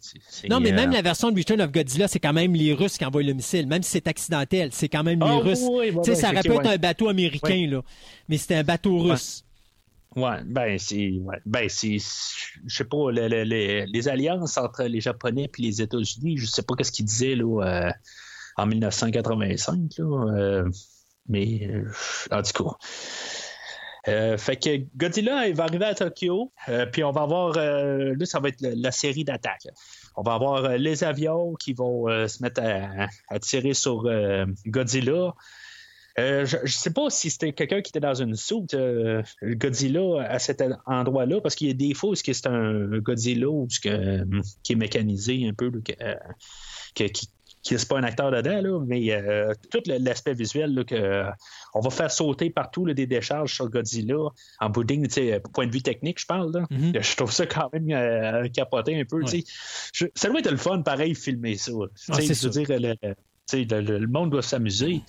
Non, 0.49 0.59
mais 0.59 0.71
même 0.71 0.91
la 0.91 1.01
version 1.01 1.31
de 1.31 1.37
Return 1.37 1.61
of 1.61 1.71
Godzilla, 1.71 2.07
c'est 2.07 2.19
quand 2.19 2.33
même 2.33 2.53
les 2.53 2.73
Russes 2.73 2.97
qui 2.97 3.05
envoient 3.05 3.23
le 3.23 3.33
missile. 3.33 3.67
Même 3.67 3.83
si 3.83 3.91
c'est 3.91 4.07
accidentel, 4.07 4.69
c'est 4.71 4.89
quand 4.89 5.03
même 5.03 5.19
les 5.19 5.25
ah, 5.27 5.37
Russes. 5.37 5.59
ça 6.19 6.31
aurait 6.31 6.41
pu 6.41 6.51
être 6.51 6.67
un 6.67 6.77
bateau 6.77 7.09
américain, 7.09 7.67
là, 7.69 7.81
mais 8.27 8.37
c'était 8.37 8.55
un 8.55 8.63
bateau 8.63 8.99
russe. 8.99 9.43
Ouais, 10.15 10.41
ben 10.45 10.79
c'est, 10.79 11.11
ben 11.45 11.67
c'est, 11.67 11.97
je 11.97 12.75
sais 12.75 12.85
pas, 12.85 13.11
les 13.11 14.07
alliances 14.07 14.57
entre 14.57 14.83
les 14.83 15.01
Japonais 15.01 15.49
et 15.57 15.61
les 15.61 15.81
États-Unis, 15.81 16.37
je 16.37 16.45
sais 16.45 16.63
pas 16.63 16.75
qu'est-ce 16.75 16.93
qu'ils 16.93 17.05
disaient 17.05 17.35
là 17.35 17.63
euh, 17.63 17.91
en 18.55 18.65
1985 18.65 19.97
là, 19.97 20.05
euh, 20.05 20.69
mais 21.27 21.67
euh, 21.69 21.91
en 22.31 22.41
tout 22.43 22.63
cas. 22.63 22.77
Fait 24.05 24.57
que 24.57 24.85
Godzilla 24.95 25.47
il 25.47 25.55
va 25.55 25.63
arriver 25.63 25.85
à 25.85 25.95
Tokyo, 25.95 26.51
puis 26.91 27.03
on 27.03 27.11
va 27.11 27.21
avoir 27.21 27.53
là 27.55 28.25
ça 28.25 28.39
va 28.39 28.49
être 28.49 28.61
la, 28.61 28.91
série 28.91 29.23
d'attaques. 29.23 29.67
On 30.15 30.21
va 30.21 30.33
avoir 30.33 30.77
les 30.77 31.03
avions 31.03 31.55
qui 31.55 31.73
vont 31.73 32.07
se 32.27 32.41
mettre 32.43 32.61
à 32.61 33.39
tirer 33.39 33.73
sur 33.73 34.07
Godzilla. 34.67 35.33
Euh, 36.17 36.45
je 36.45 36.57
ne 36.57 36.67
sais 36.67 36.93
pas 36.93 37.09
si 37.09 37.29
c'était 37.29 37.51
quelqu'un 37.51 37.81
qui 37.81 37.89
était 37.89 37.99
dans 37.99 38.13
une 38.13 38.35
soute 38.35 38.73
euh, 38.73 39.21
Godzilla 39.43 40.23
à 40.29 40.39
cet 40.39 40.63
endroit-là, 40.85 41.41
parce 41.41 41.55
qu'il 41.55 41.67
y 41.67 41.71
a 41.71 41.73
des 41.73 41.93
fois 41.93 42.11
où 42.11 42.15
c'est 42.15 42.47
un 42.47 42.99
Godzilla 42.99 43.47
qui 43.81 43.89
est 43.89 44.75
mécanisé 44.75 45.45
un 45.47 45.53
peu, 45.53 45.71
euh, 46.01 46.15
qui, 46.93 47.29
qui 47.65 47.77
c'est 47.79 47.89
pas 47.89 47.97
un 47.97 48.03
acteur 48.03 48.29
dedans, 48.31 48.61
là, 48.61 48.79
mais 48.85 49.55
tout 49.71 49.81
l'aspect 49.87 50.35
visuel, 50.35 50.85
que, 50.85 51.25
on 51.73 51.79
va 51.79 51.89
faire 51.89 52.11
sauter 52.11 52.51
partout 52.51 52.85
des 52.93 53.07
décharges 53.07 53.55
sur 53.55 53.69
Godzilla 53.69 54.29
en 54.59 54.69
bouding, 54.69 55.07
point 55.51 55.65
de 55.65 55.71
vue 55.71 55.81
technique, 55.81 56.21
je 56.21 56.27
parle. 56.27 56.51
Mm-hmm. 56.51 57.01
Je 57.01 57.15
trouve 57.15 57.31
ça 57.31 57.47
quand 57.47 57.69
même 57.73 58.49
capoté 58.51 58.99
un 58.99 59.03
peu. 59.03 59.21
ça 59.25 60.29
doit 60.29 60.39
être 60.39 60.51
le 60.51 60.57
fun, 60.57 60.83
pareil, 60.83 61.15
filmer 61.15 61.57
ça. 61.57 61.71
Ah, 62.09 62.21
je 62.21 62.47
veux 62.47 62.63
dire, 62.63 62.99
le, 63.51 64.07
monde 64.07 64.29
doit 64.29 64.43
s'amuser. 64.43 65.01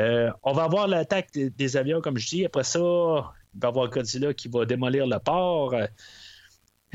Euh, 0.00 0.30
on 0.42 0.52
va 0.52 0.64
avoir 0.64 0.86
l'attaque 0.88 1.30
des, 1.32 1.76
avions, 1.76 2.02
comme 2.02 2.18
je 2.18 2.28
dis. 2.28 2.44
Après 2.44 2.64
ça, 2.64 2.78
il 2.78 3.60
va 3.60 3.68
y 3.68 3.70
avoir 3.70 3.88
Godzilla 3.88 4.34
qui 4.34 4.48
va 4.48 4.66
démolir 4.66 5.06
le 5.06 5.18
port. 5.18 5.74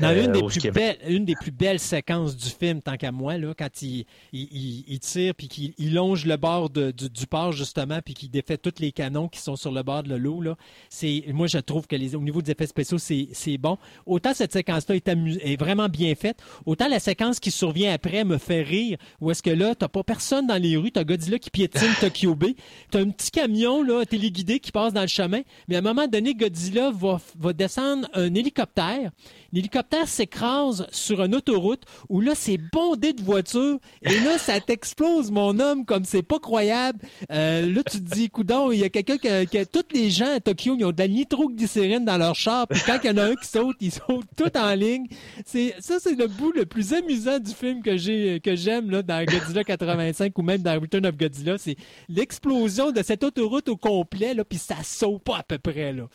Euh, 0.02 0.24
une, 0.24 0.32
des 0.32 0.42
plus 0.42 0.70
belles, 0.70 0.96
une 1.06 1.24
des 1.24 1.34
plus 1.34 1.50
belles 1.50 1.78
séquences 1.78 2.36
du 2.36 2.48
film, 2.48 2.82
tant 2.82 2.96
qu'à 2.96 3.12
moi, 3.12 3.38
là, 3.38 3.54
quand 3.56 3.82
il, 3.82 4.04
il, 4.32 4.98
tire 5.00 5.34
puis 5.34 5.48
qu'il 5.48 5.94
longe 5.94 6.26
le 6.26 6.36
bord 6.36 6.70
du, 6.70 7.26
port, 7.28 7.52
justement, 7.52 8.00
puis 8.04 8.14
qu'il 8.14 8.30
défait 8.30 8.58
tous 8.58 8.80
les 8.80 8.92
canons 8.92 9.28
qui 9.28 9.40
sont 9.40 9.56
sur 9.56 9.72
le 9.72 9.82
bord 9.82 10.02
de 10.02 10.14
l'eau, 10.14 10.40
là, 10.40 10.56
c'est, 10.88 11.24
moi, 11.28 11.46
je 11.46 11.58
trouve 11.58 11.86
que 11.86 11.96
les, 11.96 12.14
au 12.14 12.20
niveau 12.20 12.42
des 12.42 12.52
effets 12.52 12.66
spéciaux, 12.66 12.98
c'est, 12.98 13.58
bon. 13.58 13.78
Autant 14.06 14.34
cette 14.34 14.52
séquence-là 14.52 14.96
est, 14.96 15.08
est, 15.08 15.56
vraiment 15.60 15.88
bien 15.88 16.14
faite, 16.14 16.38
autant 16.66 16.88
la 16.88 16.98
séquence 16.98 17.38
qui 17.38 17.50
survient 17.50 17.92
après 17.92 18.24
me 18.24 18.38
fait 18.38 18.62
rire, 18.62 18.98
où 19.20 19.30
est-ce 19.30 19.42
que 19.42 19.50
là, 19.50 19.74
t'as 19.74 19.88
pas 19.88 20.02
personne 20.02 20.46
dans 20.46 20.60
les 20.60 20.76
rues, 20.76 20.90
t'as 20.90 21.04
Godzilla 21.04 21.38
qui 21.38 21.50
piétine 21.50 21.92
Tokyo 22.00 22.34
Bay, 22.34 22.56
t'as 22.90 23.00
un 23.00 23.10
petit 23.10 23.30
camion, 23.30 23.82
là, 23.82 24.04
téléguidé 24.04 24.58
qui 24.58 24.72
passe 24.72 24.92
dans 24.92 25.02
le 25.02 25.06
chemin, 25.06 25.42
mais 25.68 25.76
à 25.76 25.78
un 25.78 25.82
moment 25.82 26.06
donné, 26.06 26.34
Godzilla 26.34 26.90
va, 26.90 27.20
va 27.38 27.52
descendre 27.52 28.08
un 28.14 28.34
hélicoptère, 28.34 29.10
l'hélicoptère 29.52 30.08
s'écrase 30.08 30.86
sur 30.90 31.22
une 31.22 31.34
autoroute 31.34 31.82
où 32.08 32.20
là, 32.20 32.32
c'est 32.34 32.58
bondé 32.72 33.12
de 33.12 33.22
voitures 33.22 33.78
et 34.02 34.18
là, 34.20 34.38
ça 34.38 34.60
t'explose, 34.60 35.30
mon 35.30 35.58
homme, 35.60 35.84
comme 35.84 36.04
c'est 36.04 36.22
pas 36.22 36.38
croyable. 36.38 36.98
Euh, 37.30 37.72
là, 37.72 37.82
tu 37.90 38.02
te 38.02 38.14
dis, 38.14 38.30
coudon, 38.30 38.72
il 38.72 38.80
y 38.80 38.84
a 38.84 38.88
quelqu'un 38.88 39.18
qui, 39.18 39.28
a, 39.28 39.66
Tous 39.66 39.84
les 39.92 40.10
gens 40.10 40.34
à 40.34 40.40
Tokyo, 40.40 40.76
ils 40.78 40.84
ont 40.84 40.92
de 40.92 40.98
la 40.98 41.08
nitroglycérine 41.08 42.04
dans 42.04 42.18
leur 42.18 42.34
char, 42.34 42.66
puis 42.66 42.80
quand 42.84 42.98
il 43.02 43.06
y 43.08 43.10
en 43.10 43.16
a 43.18 43.24
un 43.24 43.34
qui 43.34 43.46
saute, 43.46 43.76
ils 43.80 43.92
sautent 43.92 44.26
tout 44.36 44.56
en 44.56 44.74
ligne. 44.74 45.06
C'est, 45.44 45.74
ça, 45.78 45.96
c'est 46.00 46.14
le 46.14 46.26
bout 46.26 46.52
le 46.52 46.66
plus 46.66 46.92
amusant 46.92 47.38
du 47.38 47.52
film 47.52 47.82
que 47.82 47.96
j'ai, 47.96 48.40
que 48.40 48.56
j'aime, 48.56 48.90
là, 48.90 49.02
dans 49.02 49.24
Godzilla 49.24 49.64
85 49.64 50.36
ou 50.38 50.42
même 50.42 50.62
dans 50.62 50.80
Return 50.80 51.06
of 51.06 51.16
Godzilla. 51.16 51.58
C'est 51.58 51.76
l'explosion 52.08 52.92
de 52.92 53.02
cette 53.02 53.24
autoroute 53.24 53.68
au 53.68 53.76
complet, 53.76 54.34
là, 54.34 54.44
puis 54.44 54.58
ça 54.58 54.76
saute 54.82 55.22
pas 55.22 55.38
à 55.38 55.42
peu 55.42 55.58
près, 55.58 55.92
là. 55.92 56.08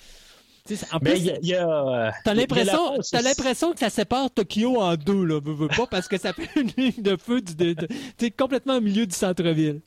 En 0.92 1.00
plus, 1.00 1.32
t'as 2.24 2.34
l'impression, 2.34 3.00
t'as 3.12 3.22
l'impression 3.22 3.74
que 3.74 3.80
ça 3.80 3.90
sépare 3.90 4.32
Tokyo 4.32 4.82
en 4.82 4.96
deux, 4.96 5.26
là, 5.26 5.40
veux, 5.44 5.68
pas, 5.68 5.88
parce 5.88 6.08
que 6.08 6.18
ça 6.18 6.34
fait 6.34 6.50
une 6.56 6.72
ligne 6.78 7.02
de 7.02 7.18
feu 7.18 7.42
du, 7.42 7.76
complètement 8.32 8.78
au 8.78 8.82
milieu 8.82 9.06
du 9.06 9.16
centre-ville. 9.16 9.82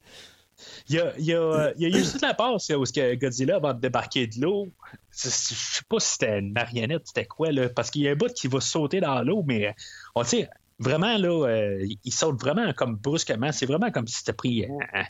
Il 0.89 0.97
y 0.97 1.01
a, 1.01 1.13
il 1.19 1.25
y 1.25 1.35
a, 1.35 1.73
il 1.77 1.83
y 1.83 1.87
a 1.87 1.99
juste 1.99 2.21
la 2.21 2.35
passe 2.35 2.71
où 2.71 2.85
Godzilla 3.17 3.59
va 3.59 3.73
débarquer 3.73 4.27
de 4.27 4.41
l'eau. 4.41 4.69
Je 5.11 5.29
sais 5.29 5.83
pas 5.89 6.01
si 6.01 6.13
c'était 6.13 6.39
une 6.39 6.53
marionnette, 6.53 7.03
c'était 7.07 7.25
quoi, 7.25 7.51
là, 7.51 7.69
parce 7.69 7.91
qu'il 7.91 8.03
y 8.03 8.09
a 8.09 8.13
un 8.13 8.17
bout 8.17 8.33
qui 8.33 8.47
va 8.47 8.61
sauter 8.61 9.01
dans 9.01 9.23
l'eau, 9.23 9.43
mais 9.47 9.75
on 10.15 10.23
sait, 10.23 10.49
vraiment, 10.81 11.17
là, 11.17 11.47
euh, 11.47 11.87
il 12.05 12.13
saute 12.13 12.41
vraiment 12.41 12.73
comme 12.73 12.97
brusquement. 12.97 13.53
C'est 13.53 13.67
vraiment 13.67 13.91
comme 13.91 14.07
si 14.09 14.19
c'était 14.19 14.33
pris. 14.33 14.65
Euh, 14.65 15.03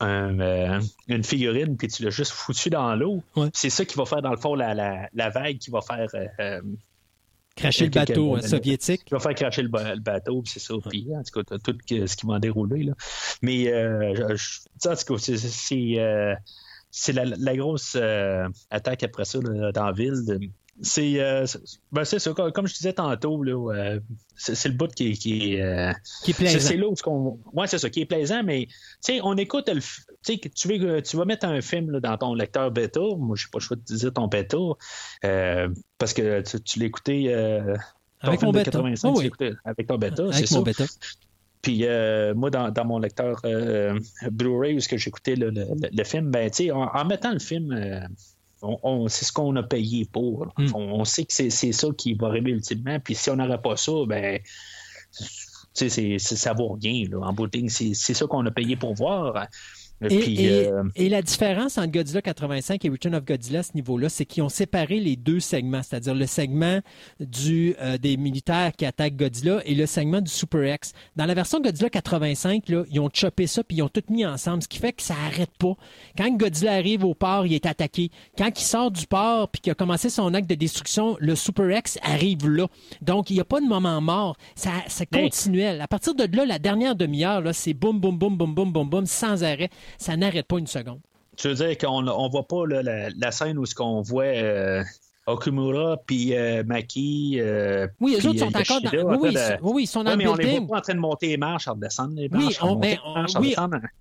une 0.00 1.24
figurine, 1.24 1.76
puis 1.76 1.88
tu 1.88 2.02
l'as 2.02 2.10
juste 2.10 2.32
foutu 2.32 2.70
dans 2.70 2.94
l'eau. 2.94 3.22
C'est 3.52 3.70
ça 3.70 3.84
qui 3.84 3.96
va 3.96 4.04
faire, 4.04 4.22
dans 4.22 4.30
le 4.30 4.36
fond, 4.36 4.54
la, 4.54 4.74
la, 5.12 5.30
vague 5.30 5.58
qui 5.58 5.70
va 5.70 5.80
faire. 5.80 6.08
Euh, 6.14 6.26
euh, 6.40 6.60
cracher 7.54 7.84
le 7.84 7.90
bateau 7.90 8.40
soviétique. 8.40 9.04
Qui 9.04 9.14
va 9.14 9.20
faire 9.20 9.34
cracher 9.34 9.62
le, 9.62 10.00
bateau, 10.00 10.42
c'est 10.46 10.60
ça. 10.60 10.74
Puis, 10.88 11.06
en 11.14 11.22
tout 11.22 11.42
cas, 11.42 11.58
tout 11.58 11.76
ce 11.88 12.16
qui 12.16 12.26
va 12.26 12.34
en 12.34 12.38
dérouler. 12.38 12.84
Là. 12.84 12.94
Mais, 13.42 13.64
je, 13.64 14.88
en 14.88 14.96
tout 14.96 15.14
cas, 15.14 16.38
c'est. 16.92 17.12
la, 17.12 17.24
la, 17.24 17.56
grosse 17.56 17.96
attaque 18.70 19.02
après 19.02 19.24
ça 19.24 19.38
dans 19.40 19.86
la 19.86 19.92
ville. 19.92 20.50
Euh, 20.80 21.46
ben, 21.92 22.04
c'est 22.04 22.18
ça, 22.18 22.32
comme 22.32 22.66
je 22.66 22.74
disais 22.74 22.94
tantôt, 22.94 23.44
euh, 23.44 24.00
c'est 24.36 24.68
le 24.68 24.74
bout 24.74 24.92
qui, 24.92 25.12
qui, 25.12 25.60
euh, 25.60 25.92
qui 26.24 26.30
est 26.30 26.34
plaisant. 26.34 26.58
C'est 26.60 26.76
là 26.76 26.86
où 26.88 27.40
ouais, 27.52 27.66
c'est 27.66 27.78
ça, 27.78 27.90
qui 27.90 28.00
est 28.00 28.06
plaisant, 28.06 28.42
mais 28.42 28.66
on 29.22 29.36
écoute 29.36 29.68
le, 29.68 29.80
tu, 30.24 30.68
veux, 30.68 31.02
tu 31.02 31.16
vas 31.16 31.24
mettre 31.24 31.46
un 31.46 31.60
film 31.60 32.00
dans 32.00 32.16
ton 32.16 32.34
lecteur 32.34 32.70
bêta, 32.70 33.00
moi 33.00 33.36
je 33.36 33.44
sais 33.44 33.50
pas 33.52 33.58
le 33.58 33.62
choix 33.62 33.76
de 33.76 33.96
dire 33.96 34.12
ton 34.12 34.28
bêta, 34.28 34.58
parce 35.98 36.14
que 36.14 36.40
tu, 36.40 36.60
tu 36.62 36.78
l'écoutais 36.78 37.32
avec 38.20 38.42
mon 38.42 38.52
bêta. 38.52 38.80
Oh, 39.04 39.14
oui. 39.16 39.30
avec 39.64 39.86
ton 39.86 39.98
bêta, 39.98 40.32
c'est 40.32 40.46
ça. 40.46 40.62
Bêta. 40.62 40.84
Puis 41.60 41.84
moi, 42.34 42.50
dans, 42.50 42.84
mon 42.84 42.98
lecteur 42.98 43.42
Blu-ray 44.30 44.76
où 44.76 44.80
j'écoutais 44.80 45.36
le, 45.36 45.50
le, 45.50 45.66
le, 45.92 46.04
film, 46.04 46.30
ben, 46.30 46.50
en, 46.72 46.86
en 46.86 47.04
mettant 47.04 47.32
le 47.32 47.38
film 47.38 48.08
on, 48.62 49.08
c'est 49.08 49.24
ce 49.24 49.32
qu'on 49.32 49.54
a 49.56 49.62
payé 49.62 50.04
pour. 50.04 50.52
Hmm. 50.56 50.74
On, 50.74 51.04
sait 51.04 51.24
que 51.24 51.32
c'est, 51.32 51.50
ça 51.50 51.88
qui 51.96 52.14
va 52.14 52.28
arriver 52.28 52.52
ultimement. 52.52 52.98
Puis 53.00 53.14
si 53.14 53.30
on 53.30 53.36
n'aurait 53.36 53.60
pas 53.60 53.76
ça, 53.76 53.92
ben 54.06 54.40
c'est, 55.72 56.18
ça 56.18 56.52
vaut 56.52 56.78
rien. 56.80 57.06
En 57.20 57.32
bout 57.32 57.50
c'est, 57.68 57.94
c'est 57.94 58.14
ça 58.14 58.26
qu'on 58.26 58.46
a 58.46 58.50
payé 58.50 58.76
pour 58.76 58.94
voir. 58.94 59.48
Euh, 60.10 60.84
et, 60.96 61.08
la 61.08 61.22
différence 61.22 61.78
entre 61.78 61.92
Godzilla 61.92 62.22
85 62.22 62.84
et 62.84 62.88
Return 62.88 63.14
of 63.14 63.24
Godzilla 63.24 63.60
à 63.60 63.62
ce 63.62 63.72
niveau-là, 63.74 64.08
c'est 64.08 64.24
qu'ils 64.24 64.42
ont 64.42 64.48
séparé 64.48 64.98
les 65.00 65.16
deux 65.16 65.40
segments, 65.40 65.82
c'est-à-dire 65.82 66.14
le 66.14 66.26
segment 66.26 66.80
du, 67.20 67.74
euh, 67.80 67.98
des 67.98 68.16
militaires 68.16 68.72
qui 68.76 68.86
attaquent 68.86 69.16
Godzilla 69.16 69.60
et 69.64 69.74
le 69.74 69.86
segment 69.86 70.20
du 70.20 70.30
Super 70.30 70.74
X. 70.74 70.92
Dans 71.16 71.26
la 71.26 71.34
version 71.34 71.60
Godzilla 71.60 71.90
85, 71.90 72.68
là, 72.68 72.84
ils 72.90 73.00
ont 73.00 73.10
chopé 73.12 73.46
ça 73.46 73.62
puis 73.62 73.78
ils 73.78 73.82
ont 73.82 73.88
tout 73.88 74.02
mis 74.10 74.26
ensemble, 74.26 74.62
ce 74.62 74.68
qui 74.68 74.78
fait 74.78 74.92
que 74.92 75.02
ça 75.02 75.14
arrête 75.26 75.50
pas. 75.58 75.74
Quand 76.16 76.30
Godzilla 76.36 76.72
arrive 76.72 77.04
au 77.04 77.14
port, 77.14 77.46
il 77.46 77.54
est 77.54 77.66
attaqué. 77.66 78.10
Quand 78.36 78.48
il 78.48 78.64
sort 78.64 78.90
du 78.90 79.06
port 79.06 79.48
puis 79.48 79.60
qu'il 79.60 79.72
a 79.72 79.74
commencé 79.74 80.08
son 80.08 80.34
acte 80.34 80.48
de 80.48 80.54
destruction, 80.54 81.16
le 81.20 81.34
Super 81.34 81.70
X 81.78 81.98
arrive 82.02 82.48
là. 82.48 82.66
Donc, 83.00 83.30
il 83.30 83.34
n'y 83.34 83.40
a 83.40 83.44
pas 83.44 83.60
de 83.60 83.66
moment 83.66 84.00
mort. 84.00 84.36
Ça, 84.54 84.70
c'est 84.88 85.06
continuel. 85.06 85.80
À 85.80 85.88
partir 85.88 86.14
de 86.14 86.24
là, 86.36 86.44
la 86.44 86.58
dernière 86.58 86.96
demi-heure, 86.96 87.42
c'est 87.52 87.74
boum, 87.74 88.00
boum, 88.00 88.16
boum, 88.16 88.36
boum, 88.36 88.54
boum, 88.54 88.72
boum, 88.72 88.88
boum, 88.88 89.06
sans 89.06 89.44
arrêt 89.44 89.70
ça 89.98 90.16
n'arrête 90.16 90.46
pas 90.46 90.58
une 90.58 90.66
seconde. 90.66 91.00
Tu 91.36 91.48
veux 91.48 91.54
dire 91.54 91.78
qu'on 91.78 92.02
ne 92.02 92.30
voit 92.30 92.46
pas 92.46 92.66
la, 92.66 93.30
scène 93.30 93.58
où 93.58 93.66
ce 93.66 93.74
qu'on 93.74 94.02
voit 94.02 94.24
euh, 94.24 94.82
Okumura 95.26 95.98
puis 96.04 96.34
euh, 96.34 96.64
Maki. 96.64 97.36
Euh, 97.38 97.86
oui, 98.00 98.16
les 98.16 98.26
autres 98.26 98.40
sont 98.40 98.56
encore 98.56 98.80
dans. 98.80 99.20
Oui, 99.20 99.36
oui, 99.62 99.82
ils 99.84 99.86
sont 99.86 100.02
dans 100.02 100.12
le 100.12 100.16
building. 100.16 100.32
On 100.32 100.36
les 100.36 100.58
voit 100.58 100.68
pas 100.68 100.78
en 100.78 100.80
train 100.80 100.94
de 100.94 100.98
monter 100.98 101.26
les 101.28 101.36
marches, 101.36 101.68
en 101.68 101.76
descendre 101.76 102.14
les 102.16 102.28
marches. 102.28 102.44
Oui, 102.44 102.56
on, 102.60 102.76
mais 102.76 102.98
oui, 103.38 103.54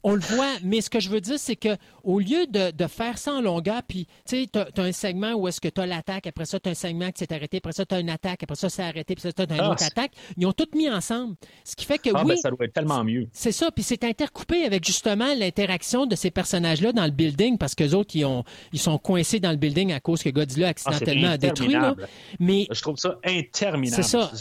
on 0.03 0.15
le 0.15 0.19
voit, 0.19 0.53
mais 0.63 0.81
ce 0.81 0.89
que 0.89 0.99
je 0.99 1.09
veux 1.09 1.21
dire, 1.21 1.37
c'est 1.37 1.55
que 1.55 1.77
au 2.03 2.19
lieu 2.19 2.47
de, 2.47 2.71
de, 2.71 2.87
faire 2.87 3.19
ça 3.19 3.33
en 3.33 3.41
longueur, 3.41 3.83
puis 3.87 4.07
tu 4.27 4.43
sais, 4.43 4.49
tu 4.51 4.59
as, 4.59 4.83
un 4.83 4.91
segment 4.91 5.33
où 5.33 5.47
est-ce 5.47 5.61
que 5.61 5.67
tu 5.67 5.79
as 5.79 5.85
l'attaque, 5.85 6.25
après 6.25 6.45
ça, 6.45 6.59
tu 6.59 6.69
as 6.69 6.71
un 6.71 6.75
segment 6.75 7.11
qui 7.11 7.19
s'est 7.19 7.33
arrêté, 7.33 7.57
après 7.57 7.73
ça, 7.73 7.85
tu 7.85 7.93
as 7.93 7.99
une 7.99 8.09
attaque, 8.09 8.41
après 8.41 8.55
ça, 8.55 8.69
c'est 8.69 8.81
arrêté, 8.81 9.13
puis 9.13 9.21
ça, 9.21 9.31
tu 9.31 9.41
as 9.41 9.55
une 9.55 9.61
ah, 9.61 9.69
autre 9.69 9.83
attaque. 9.83 10.13
Ils 10.37 10.47
ont 10.47 10.53
tout 10.53 10.67
mis 10.75 10.89
ensemble. 10.89 11.35
Ce 11.63 11.75
qui 11.75 11.85
fait 11.85 11.99
que 11.99 12.09
ah, 12.15 12.23
oui. 12.23 12.29
Ben, 12.29 12.37
ça 12.37 12.49
doit 12.49 12.65
être 12.65 12.73
tellement 12.73 13.03
mieux. 13.03 13.27
C'est 13.31 13.51
ça, 13.51 13.69
puis 13.69 13.83
c'est 13.83 14.03
intercoupé 14.03 14.65
avec 14.65 14.85
justement 14.85 15.33
l'interaction 15.37 16.07
de 16.07 16.15
ces 16.15 16.31
personnages-là 16.31 16.93
dans 16.93 17.05
le 17.05 17.11
building, 17.11 17.59
parce 17.59 17.75
qu'eux 17.75 17.93
autres, 17.93 18.15
ils, 18.15 18.25
ont, 18.25 18.43
ils 18.73 18.79
sont 18.79 18.97
coincés 18.97 19.39
dans 19.39 19.51
le 19.51 19.57
building 19.57 19.93
à 19.93 19.99
cause 19.99 20.23
que 20.23 20.29
Godzilla 20.29 20.69
Mais 22.39 22.67
je 22.71 22.81
trouve 22.81 22.97
ça 22.97 23.17
interminable. 23.23 24.03
C'est 24.03 24.09
ça. 24.09 24.31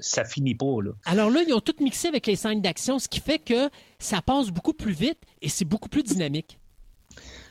Ça, 0.00 0.24
finit 0.24 0.54
pas. 0.54 0.82
Là. 0.82 0.90
Alors 1.04 1.30
là, 1.30 1.42
ils 1.46 1.52
ont 1.52 1.60
tout 1.60 1.74
mixé 1.80 2.08
avec 2.08 2.26
les 2.26 2.36
scènes 2.36 2.60
d'action, 2.60 2.98
ce 2.98 3.08
qui 3.08 3.20
fait 3.20 3.38
que 3.38 3.70
ça 3.98 4.22
passe 4.22 4.50
beaucoup 4.50 4.74
plus 4.74 4.92
vite 4.92 5.18
et 5.42 5.48
c'est 5.48 5.64
beaucoup 5.64 5.88
plus 5.88 6.02
dynamique. 6.02 6.58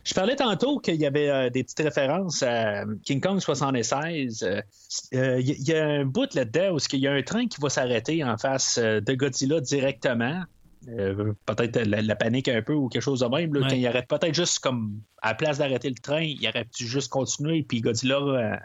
Je 0.05 0.13
parlais 0.13 0.35
tantôt 0.35 0.77
qu'il 0.77 0.95
y 0.95 1.05
avait 1.07 1.29
euh, 1.29 1.49
des 1.49 1.63
petites 1.63 1.79
références 1.79 2.43
à 2.43 2.85
King 3.03 3.19
Kong 3.19 3.39
76. 3.39 4.43
Euh, 4.43 4.61
euh, 5.15 5.41
il 5.41 5.67
y, 5.67 5.73
a 5.73 5.83
un 5.83 6.05
bout 6.05 6.31
là-dedans 6.35 6.75
où 6.75 6.77
il 6.93 6.99
y 6.99 7.07
a 7.07 7.11
un 7.11 7.23
train 7.23 7.47
qui 7.47 7.59
va 7.59 7.69
s'arrêter 7.69 8.23
en 8.23 8.37
face 8.37 8.77
de 8.77 9.13
Godzilla 9.13 9.59
directement. 9.61 10.43
Peut-être 10.85 11.79
la, 11.79 12.15
panique 12.15 12.47
un 12.47 12.61
peu 12.61 12.73
ou 12.73 12.89
quelque 12.89 13.01
chose 13.01 13.21
de 13.21 13.27
même. 13.27 13.53
Là, 13.53 13.67
il 13.73 13.85
arrête 13.87 14.07
peut-être 14.07 14.33
juste 14.33 14.59
comme 14.59 15.01
à 15.21 15.29
la 15.29 15.35
place 15.35 15.57
d'arrêter 15.57 15.89
le 15.89 15.95
train, 15.95 16.21
il 16.21 16.47
aurait 16.47 16.65
pu 16.65 16.85
juste 16.85 17.09
continuer 17.09 17.63
puis 17.63 17.81
Godzilla, 17.81 18.61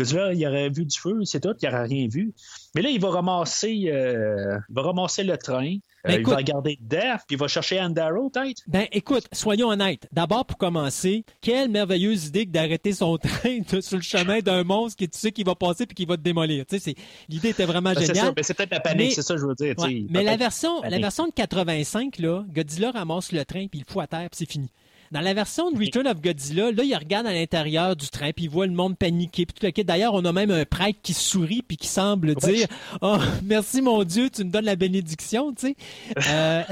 Godzilla 0.00 0.32
il 0.32 0.46
aurait 0.46 0.70
vu 0.70 0.84
du 0.84 0.98
feu, 0.98 1.20
c'est 1.24 1.40
tout, 1.40 1.54
il 1.62 1.68
n'aurait 1.68 1.84
rien 1.84 2.08
vu. 2.08 2.32
Mais 2.74 2.82
là, 2.82 2.90
il 2.90 3.00
va 3.00 3.10
ramasser, 3.10 3.70
il 3.70 3.90
va 4.70 4.82
ramasser 4.82 5.24
le 5.24 5.36
train. 5.36 5.76
Ben, 6.04 6.20
il 6.20 6.26
va 6.26 6.36
regarder 6.36 6.78
dedans, 6.80 7.16
puis 7.26 7.36
il 7.36 7.38
va 7.38 7.46
chercher 7.46 7.78
Andaro, 7.80 8.30
peut-être? 8.30 8.62
Ben, 8.66 8.86
écoute, 8.90 9.26
soyons 9.32 9.68
honnêtes. 9.68 10.08
D'abord, 10.12 10.46
pour 10.46 10.56
commencer, 10.56 11.24
quelle 11.42 11.68
merveilleuse 11.68 12.28
idée 12.28 12.46
que 12.46 12.50
d'arrêter 12.50 12.92
son 12.92 13.18
train 13.18 13.58
sur 13.80 13.96
le 13.98 14.02
chemin 14.02 14.38
d'un 14.38 14.64
monstre 14.64 14.96
qui 14.96 15.08
tu 15.08 15.18
sais 15.18 15.30
qu'il 15.30 15.44
va 15.44 15.54
passer 15.54 15.86
puis 15.86 15.94
qui 15.94 16.04
va 16.06 16.16
te 16.16 16.22
démolir. 16.22 16.64
Tu 16.64 16.78
sais, 16.78 16.94
l'idée 17.28 17.50
était 17.50 17.66
vraiment 17.66 17.92
ben, 17.92 18.00
géniale. 18.00 18.32
C'est 18.40 18.54
peut-être 18.54 18.70
la 18.70 18.80
panique, 18.80 19.12
c'est 19.12 19.22
ça 19.22 19.34
que 19.34 19.40
je 19.40 19.46
veux 19.46 19.54
dire. 19.54 19.74
mais 20.08 20.22
la 20.22 20.36
version, 20.36 20.80
la 20.82 20.98
version 20.98 21.26
de 21.26 21.32
85, 21.32 22.18
là, 22.18 22.44
Godzilla 22.48 22.92
ramasse 22.92 23.32
le 23.32 23.44
train 23.44 23.66
puis 23.66 23.80
il 23.80 23.84
le 23.86 23.92
fout 23.92 24.02
à 24.02 24.06
terre 24.06 24.30
puis 24.30 24.38
c'est 24.38 24.50
fini. 24.50 24.70
Dans 25.10 25.20
la 25.20 25.34
version 25.34 25.72
de 25.72 25.78
Return 25.78 26.06
of 26.06 26.20
Godzilla, 26.20 26.70
là, 26.70 26.84
il 26.84 26.94
regarde 26.94 27.26
à 27.26 27.32
l'intérieur 27.32 27.96
du 27.96 28.08
train, 28.08 28.30
puis 28.30 28.44
il 28.44 28.50
voit 28.50 28.68
le 28.68 28.72
monde 28.72 28.96
paniquer, 28.96 29.44
puis 29.44 29.54
tout 29.58 29.66
le 29.66 29.82
D'ailleurs, 29.82 30.14
on 30.14 30.24
a 30.24 30.32
même 30.32 30.52
un 30.52 30.64
prêtre 30.64 31.00
qui 31.02 31.14
sourit, 31.14 31.62
puis 31.62 31.76
qui 31.76 31.88
semble 31.88 32.36
dire 32.36 32.68
Oh, 33.02 33.16
merci 33.42 33.82
mon 33.82 34.04
Dieu, 34.04 34.30
tu 34.30 34.44
me 34.44 34.50
donnes 34.50 34.66
la 34.66 34.76
bénédiction, 34.76 35.52
tu 35.52 35.68
sais. 35.68 35.76
Euh, 36.30 36.62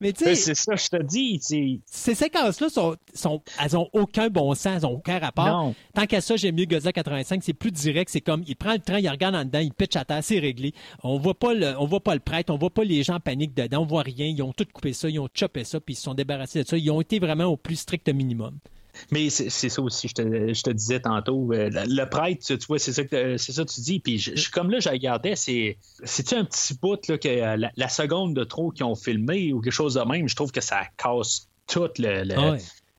mais 0.00 0.12
tu 0.12 0.24
sais. 0.24 0.34
C'est 0.34 0.54
ça, 0.54 0.74
je 0.74 0.88
te 0.88 1.02
dis. 1.02 1.82
Ces 1.84 2.14
séquences-là, 2.14 2.70
sont, 2.70 2.96
sont, 3.12 3.42
elles 3.62 3.76
ont 3.76 3.90
aucun 3.92 4.30
bon 4.30 4.54
sens, 4.54 4.76
elles 4.76 4.82
n'ont 4.82 4.94
aucun 4.94 5.18
rapport. 5.18 5.74
Tant 5.92 6.06
qu'à 6.06 6.22
ça, 6.22 6.36
j'aime 6.36 6.54
mieux 6.54 6.64
Godzilla 6.64 6.92
85, 6.92 7.42
c'est 7.44 7.52
plus 7.52 7.72
direct, 7.72 8.10
c'est 8.10 8.22
comme, 8.22 8.42
il 8.46 8.56
prend 8.56 8.72
le 8.72 8.78
train, 8.78 9.00
il 9.00 9.08
regarde 9.08 9.34
en 9.34 9.44
dedans, 9.44 9.58
il 9.58 9.72
pitch 9.72 9.96
à 9.96 10.04
terre, 10.06 10.22
c'est 10.22 10.38
réglé. 10.38 10.72
On 11.02 11.18
voit 11.18 11.38
pas 11.38 11.52
le, 11.52 11.74
on 11.78 11.84
voit 11.86 12.00
pas 12.00 12.14
le 12.14 12.20
prêtre, 12.20 12.52
on 12.54 12.56
voit 12.56 12.70
pas 12.70 12.84
les 12.84 13.02
gens 13.02 13.20
paniquent 13.20 13.54
dedans, 13.54 13.82
on 13.82 13.86
voit 13.86 14.02
rien, 14.02 14.26
ils 14.26 14.42
ont 14.42 14.52
tout 14.52 14.66
coupé 14.72 14.94
ça, 14.94 15.10
ils 15.10 15.18
ont 15.18 15.28
chopé 15.34 15.64
ça, 15.64 15.80
puis 15.80 15.92
ils 15.94 15.96
se 15.96 16.04
sont 16.04 16.14
débarrassés 16.14 16.62
de 16.62 16.68
ça. 16.68 16.78
Ils 16.78 16.90
ont 16.90 17.00
été 17.00 17.18
vraiment 17.18 17.33
au 17.42 17.56
plus 17.56 17.76
strict 17.76 18.08
minimum. 18.08 18.58
Mais 19.10 19.28
c'est 19.28 19.68
ça 19.68 19.82
aussi, 19.82 20.08
je 20.08 20.14
te, 20.14 20.70
disais 20.70 21.00
tantôt. 21.00 21.52
Euh, 21.52 21.68
le, 21.68 22.04
prêtre, 22.04 22.46
tu 22.46 22.66
vois, 22.66 22.78
c'est 22.78 22.92
ça 22.92 23.02
que 23.04 23.36
c'est 23.38 23.52
ça 23.52 23.64
que 23.64 23.70
tu 23.70 23.80
dis. 23.80 23.98
Puis 23.98 24.18
je, 24.18 24.50
comme 24.50 24.70
là, 24.70 24.78
je 24.78 24.88
regardais, 24.88 25.34
c'est 25.34 25.78
c'est-tu 26.04 26.34
un 26.36 26.44
petit 26.44 26.74
bout 26.80 27.06
là, 27.08 27.18
que 27.18 27.56
la, 27.76 27.88
seconde 27.88 28.34
de 28.34 28.44
trop 28.44 28.70
qu'ils 28.70 28.84
ont 28.84 28.94
filmé 28.94 29.52
ou 29.52 29.60
quelque 29.60 29.72
chose 29.72 29.94
de 29.94 30.00
même, 30.02 30.28
je 30.28 30.36
trouve 30.36 30.52
que 30.52 30.60
ça 30.60 30.82
casse 30.96 31.48
tout 31.66 31.88
le, 31.98 32.22
le 32.22 32.34
ah 32.36 32.56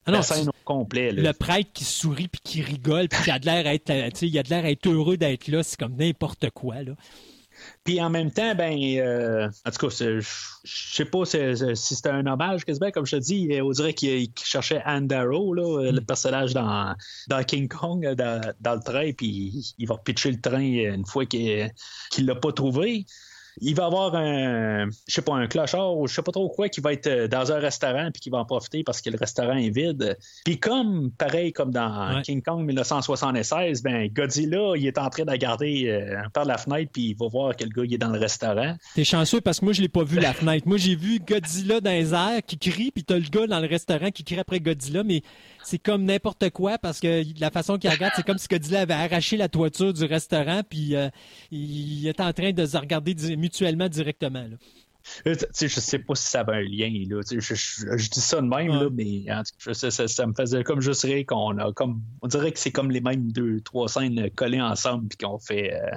ah 0.08 0.22
scène 0.22 0.50
au 0.50 0.54
complet. 0.64 1.12
Le 1.12 1.34
prêtre 1.34 1.70
qui 1.74 1.84
sourit 1.84 2.28
puis 2.28 2.42
qui 2.44 2.62
rigole 2.62 3.08
puis 3.08 3.24
qui 3.24 3.32
a 3.32 3.40
de 3.40 3.46
l'air 3.46 3.66
être, 3.66 3.92
il 4.22 4.38
a 4.38 4.44
de 4.44 4.50
l'air 4.50 4.66
être 4.66 4.88
heureux 4.88 5.18
d'être 5.18 5.48
là, 5.48 5.64
c'est 5.64 5.80
comme 5.80 5.96
n'importe 5.96 6.50
quoi 6.52 6.84
là. 6.84 6.94
Puis 7.86 8.02
en 8.02 8.10
même 8.10 8.32
temps, 8.32 8.56
ben, 8.56 8.76
euh, 8.98 9.48
en 9.64 9.72
tout 9.72 9.88
cas, 9.88 9.96
je 9.96 10.22
sais 10.64 11.06
pas 11.06 11.24
si 11.24 11.76
c'était 11.76 12.10
un 12.10 12.26
hommage, 12.26 12.66
quasiment, 12.66 12.90
comme 12.90 13.06
je 13.06 13.18
te 13.18 13.22
dis, 13.22 13.48
on 13.62 13.70
dirait 13.70 13.94
qu'il 13.94 14.28
cherchait 14.44 14.82
Andaro, 14.88 15.54
là, 15.54 15.92
le 15.92 16.02
mm. 16.02 16.06
personnage 16.06 16.54
dans, 16.56 16.96
dans 17.28 17.44
King 17.44 17.68
Kong, 17.68 18.04
dans, 18.16 18.42
dans, 18.60 18.74
le 18.74 18.82
train, 18.82 19.12
puis 19.14 19.76
il 19.78 19.88
va 19.88 19.98
pitcher 19.98 20.32
le 20.32 20.42
train 20.42 20.60
une 20.60 21.06
fois 21.06 21.28
qu'il 21.28 21.72
l'a 22.18 22.36
pas 22.36 22.52
trouvé 22.52 23.06
il 23.62 23.76
va 23.76 23.86
avoir 23.86 24.16
un, 24.16 24.90
je 25.08 25.14
sais 25.14 25.22
pas, 25.22 25.34
un 25.34 25.48
clochard 25.48 25.98
ou 25.98 26.08
je 26.08 26.14
sais 26.14 26.22
pas 26.22 26.32
trop 26.32 26.50
quoi 26.50 26.70
qui 26.70 26.82
va 26.82 26.94
être 26.94 27.08
euh, 27.08 27.28
dans 27.28 27.52
un 27.52 27.60
restaurant 27.60 28.10
puis 28.12 28.22
qui 28.22 28.30
va 28.30 28.40
en 28.40 28.46
profiter 28.46 28.84
parce 28.84 29.02
que 29.02 29.10
le 29.10 29.18
restaurant 29.18 29.56
est 29.56 29.70
vide. 29.70 30.18
Puis 30.44 30.60
comme, 30.60 31.12
pareil 31.12 31.54
comme 31.54 31.72
dans 31.72 32.22
King 32.22 32.42
Kong 32.42 32.66
1976, 32.66 33.84
ben 33.84 34.08
Godzilla, 34.08 34.74
il 34.76 34.88
est 34.88 34.98
en 34.98 35.10
train 35.10 35.26
de 35.26 35.32
regarder 35.32 35.88
euh, 35.88 36.22
par 36.34 36.46
la 36.46 36.58
fenêtre 36.58 36.92
puis 36.94 37.10
il 37.10 37.16
va 37.16 37.28
voir 37.28 37.56
quel 37.56 37.70
gars 37.70 37.84
il 37.86 37.94
est 37.94 37.98
dans 37.98 38.12
le 38.12 38.20
restaurant. 38.20 38.76
T'es 38.96 39.04
chanceux 39.04 39.42
parce 39.42 39.60
que 39.60 39.66
moi 39.66 39.74
je 39.74 39.82
l'ai 39.82 39.90
pas 39.90 40.04
vu 40.04 40.20
la 40.20 40.34
fenêtre. 40.34 40.68
Moi 40.68 40.78
j'ai 40.78 40.96
vu 40.96 41.20
Godzilla 41.20 41.80
dans 41.82 41.92
les 41.92 42.14
airs 42.14 42.42
qui 42.46 42.58
crie 42.58 42.92
puis 42.92 43.04
t'as 43.04 43.16
le 43.16 43.30
gars 43.30 43.48
dans 43.48 43.60
le 43.60 43.68
restaurant 43.68 44.12
qui 44.12 44.24
crie 44.24 44.40
après 44.40 44.60
Godzilla 44.60 45.04
mais 45.04 45.22
c'est 45.66 45.80
comme 45.80 46.04
n'importe 46.04 46.50
quoi 46.52 46.78
parce 46.78 47.00
que 47.00 47.24
la 47.40 47.52
façon 47.52 47.78
qu'il 47.78 47.90
regarde, 47.90 48.14
c'est 48.16 48.26
comme 48.26 48.38
si 48.38 48.48
Godzilla 48.48 48.82
avait 48.82 48.94
arraché 48.94 49.38
la 49.38 49.50
toiture 49.50 49.94
du 49.94 50.06
restaurant 50.06 50.62
puis 50.68 50.96
euh, 50.96 51.10
il 51.52 52.08
est 52.08 52.20
en 52.20 52.32
train 52.34 52.52
de 52.52 52.66
se 52.66 52.78
regarder 52.78 53.16
mutuellement 53.36 53.90
directement. 53.90 54.44
Là. 54.44 54.58
Euh, 55.28 55.36
je 55.56 55.68
sais 55.68 56.00
pas 56.00 56.16
si 56.16 56.28
ça 56.28 56.42
avait 56.42 56.54
un 56.54 56.62
lien. 56.62 56.92
Là. 57.10 57.22
Je, 57.30 57.40
je, 57.40 58.10
dis 58.10 58.22
ça 58.22 58.42
de 58.42 58.48
même, 58.48 58.90
mais 58.94 59.26
ça, 59.74 60.26
me 60.26 60.34
faisait 60.34 60.64
comme 60.64 60.82
juste 60.82 61.04
rire 61.04 61.26
qu'on 61.28 61.58
a 61.58 61.72
comme. 61.74 62.02
On 62.22 62.28
dirait 62.28 62.52
que 62.52 62.60
c'est 62.60 62.72
comme 62.72 62.92
les 62.92 63.02
mêmes 63.02 63.32
deux, 63.32 63.62
trois 63.62 63.88
scènes 63.88 64.30
collées 64.32 64.62
ensemble 64.62 65.08
puis 65.08 65.18
qu'on 65.26 65.38
fait 65.38 65.74
euh, 65.74 65.96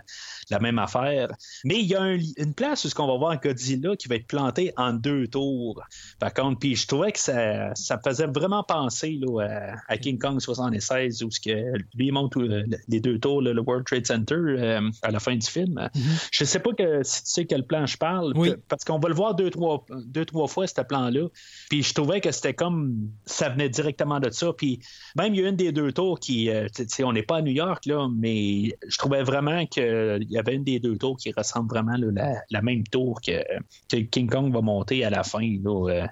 la 0.50 0.58
même 0.58 0.78
affaire. 0.78 1.28
Mais 1.64 1.80
il 1.80 1.86
y 1.86 1.94
a 1.94 2.14
une 2.36 2.54
place 2.54 2.84
où 2.84 2.88
ce 2.88 2.94
qu'on 2.94 3.06
va 3.06 3.16
voir 3.16 3.40
Godzilla 3.40 3.96
qui 3.96 4.08
va 4.08 4.16
être 4.16 4.26
planté 4.26 4.72
en 4.76 4.92
deux 4.92 5.26
tours. 5.26 5.82
Par 6.18 6.32
contre, 6.34 6.58
puis 6.58 6.76
je 6.76 6.86
trouvais 6.86 7.12
que 7.12 7.18
ça, 7.18 7.74
ça 7.74 7.96
me 7.96 8.02
faisait 8.02 8.26
vraiment 8.26 8.62
penser 8.62 9.18
là, 9.20 9.76
à, 9.88 9.98
King 9.98 10.18
Kong 10.18 10.40
76 10.40 11.22
où 11.22 11.30
ce 11.30 11.40
que 11.40 11.78
lui 11.94 12.10
monte 12.10 12.36
euh, 12.36 12.64
les 12.88 13.00
deux 13.00 13.18
tours, 13.18 13.42
le 13.42 13.60
World 13.60 13.86
Trade 13.86 14.06
Center 14.06 14.80
à 15.02 15.10
la 15.10 15.20
fin 15.20 15.36
du 15.36 15.46
film. 15.46 15.74
Mm-hmm. 15.74 16.28
Je 16.30 16.44
sais 16.44 16.58
pas 16.58 16.72
que, 16.72 17.02
si 17.02 17.24
tu 17.24 17.30
sais 17.30 17.44
quel 17.46 17.64
plan 17.64 17.86
je 17.86 17.96
parle, 17.96 18.34
parce 18.68 18.84
qu'on 18.84 18.98
on 18.98 19.00
va 19.00 19.08
le 19.08 19.14
voir 19.14 19.34
deux, 19.34 19.50
trois, 19.50 19.84
deux, 20.06 20.24
trois 20.24 20.48
fois, 20.48 20.66
ce 20.66 20.80
plan-là. 20.80 21.28
Puis 21.70 21.82
je 21.82 21.94
trouvais 21.94 22.20
que 22.20 22.32
c'était 22.32 22.54
comme 22.54 23.10
ça 23.26 23.48
venait 23.48 23.68
directement 23.68 24.18
de 24.20 24.30
ça. 24.30 24.52
Puis 24.52 24.80
même 25.16 25.34
il 25.34 25.40
y 25.40 25.44
a 25.44 25.48
une 25.48 25.56
des 25.56 25.72
deux 25.72 25.92
tours 25.92 26.18
qui, 26.18 26.50
euh, 26.50 26.66
on 27.02 27.12
n'est 27.12 27.22
pas 27.22 27.36
à 27.36 27.42
New 27.42 27.52
York, 27.52 27.86
là, 27.86 28.08
mais 28.14 28.76
je 28.86 28.98
trouvais 28.98 29.22
vraiment 29.22 29.66
qu'il 29.66 30.26
y 30.28 30.37
avait 30.38 30.54
une 30.54 30.64
des 30.64 30.80
deux 30.80 30.96
tours 30.96 31.16
qui 31.16 31.32
ressemble 31.32 31.68
vraiment 31.68 31.92
à 31.92 32.32
la, 32.50 32.62
même 32.62 32.84
tour 32.84 33.20
que, 33.20 33.42
King 33.88 34.28
Kong 34.28 34.52
va 34.52 34.60
monter 34.60 35.04
à 35.04 35.10
la 35.10 35.22
fin. 35.22 35.42
Euh. 35.42 36.06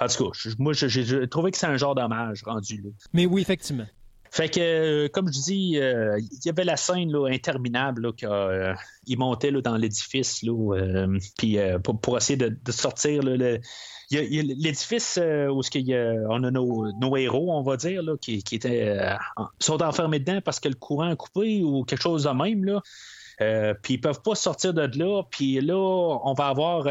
En 0.00 0.06
tout 0.06 0.30
cas, 0.30 0.50
moi, 0.58 0.72
j'ai 0.72 1.28
trouvé 1.28 1.50
que 1.50 1.58
c'est 1.58 1.66
un 1.66 1.76
genre 1.76 1.94
d'hommage 1.94 2.42
rendu 2.44 2.82
là. 2.82 2.90
Mais 3.12 3.26
oui, 3.26 3.42
effectivement. 3.42 3.86
Fait 4.34 4.48
que, 4.48 4.58
euh, 4.58 5.08
comme 5.08 5.32
je 5.32 5.40
dis, 5.40 5.78
euh, 5.78 6.18
il 6.18 6.44
y 6.44 6.48
avait 6.48 6.64
la 6.64 6.76
scène 6.76 7.12
là, 7.12 7.28
interminable 7.28 8.12
qu'il 8.14 8.26
euh, 8.28 8.74
montait 9.16 9.52
là, 9.52 9.60
dans 9.60 9.76
l'édifice, 9.76 10.42
là, 10.42 11.06
puis 11.38 11.56
pour, 12.02 12.16
essayer 12.16 12.36
de, 12.36 12.72
sortir 12.72 13.22
l'édifice 14.10 15.20
où 15.22 15.60
on 16.30 16.42
a 16.42 16.50
nos, 16.50 17.16
héros, 17.16 17.52
on 17.52 17.62
va 17.62 17.76
dire, 17.76 18.02
là, 18.02 18.16
qui, 18.20 18.42
étaient, 18.50 18.98
sont 19.60 19.80
enfermés 19.80 20.18
dedans 20.18 20.40
parce 20.44 20.58
que 20.58 20.68
le 20.68 20.74
courant 20.74 21.10
a 21.10 21.14
coupé 21.16 21.62
ou 21.62 21.84
quelque 21.84 22.02
chose 22.02 22.24
de 22.24 22.30
même. 22.30 22.64
Là. 22.64 22.82
Puis 23.38 23.94
ils 23.94 24.00
peuvent 24.00 24.22
pas 24.22 24.34
sortir 24.34 24.74
de 24.74 24.90
là. 24.98 25.22
Puis 25.30 25.60
là, 25.60 25.76
on 25.76 26.34
va 26.34 26.48
avoir 26.48 26.86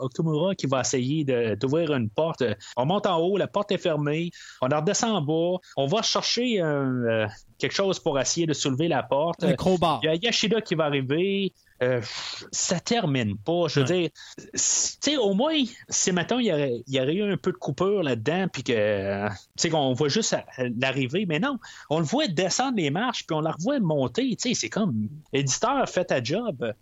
Octomura 0.00 0.54
qui 0.54 0.66
va 0.66 0.80
essayer 0.80 1.24
d'ouvrir 1.56 1.94
une 1.94 2.08
porte. 2.08 2.42
On 2.76 2.86
monte 2.86 3.06
en 3.06 3.18
haut, 3.18 3.36
la 3.36 3.46
porte 3.46 3.72
est 3.72 3.78
fermée, 3.78 4.30
on 4.60 4.68
redescend 4.68 5.16
en 5.16 5.20
bas, 5.20 5.58
on 5.76 5.86
va 5.86 6.02
chercher 6.02 6.60
euh, 6.60 7.26
quelque 7.58 7.74
chose 7.74 7.98
pour 7.98 8.18
essayer 8.18 8.46
de 8.46 8.52
soulever 8.52 8.88
la 8.88 9.02
porte. 9.02 9.42
Un 9.44 9.54
crowbar. 9.54 10.00
Il 10.02 10.06
y 10.06 10.08
a 10.08 10.14
Yashida 10.14 10.60
qui 10.60 10.74
va 10.74 10.84
arriver. 10.84 11.52
Euh, 11.82 12.00
ça 12.50 12.80
termine 12.80 13.36
pas. 13.38 13.68
Je 13.68 13.80
veux 13.80 13.86
dire, 13.86 14.10
tu 14.36 14.50
sais, 14.54 15.16
au 15.16 15.34
moins, 15.34 15.54
si 15.88 16.10
maintenant 16.12 16.38
il 16.38 16.46
y 16.46 16.52
aurait, 16.52 16.82
il 16.86 16.94
y 16.94 17.00
aurait 17.00 17.14
eu 17.14 17.32
un 17.32 17.36
peu 17.36 17.52
de 17.52 17.56
coupure 17.56 18.02
là-dedans, 18.02 18.46
puis 18.52 18.64
que, 18.64 19.28
tu 19.28 19.34
sais, 19.56 19.70
qu'on 19.70 19.92
voit 19.92 20.08
juste 20.08 20.36
l'arrivée, 20.80 21.24
mais 21.26 21.38
non, 21.38 21.58
on 21.90 21.98
le 22.00 22.04
voit 22.04 22.26
descendre 22.26 22.76
les 22.76 22.90
marches, 22.90 23.26
puis 23.26 23.36
on 23.36 23.40
la 23.40 23.52
revoit 23.52 23.78
monter. 23.78 24.34
Tu 24.36 24.48
sais, 24.48 24.54
c'est 24.54 24.68
comme 24.68 25.08
éditeur, 25.32 25.88
fait 25.88 26.06
ta 26.06 26.22
job. 26.22 26.72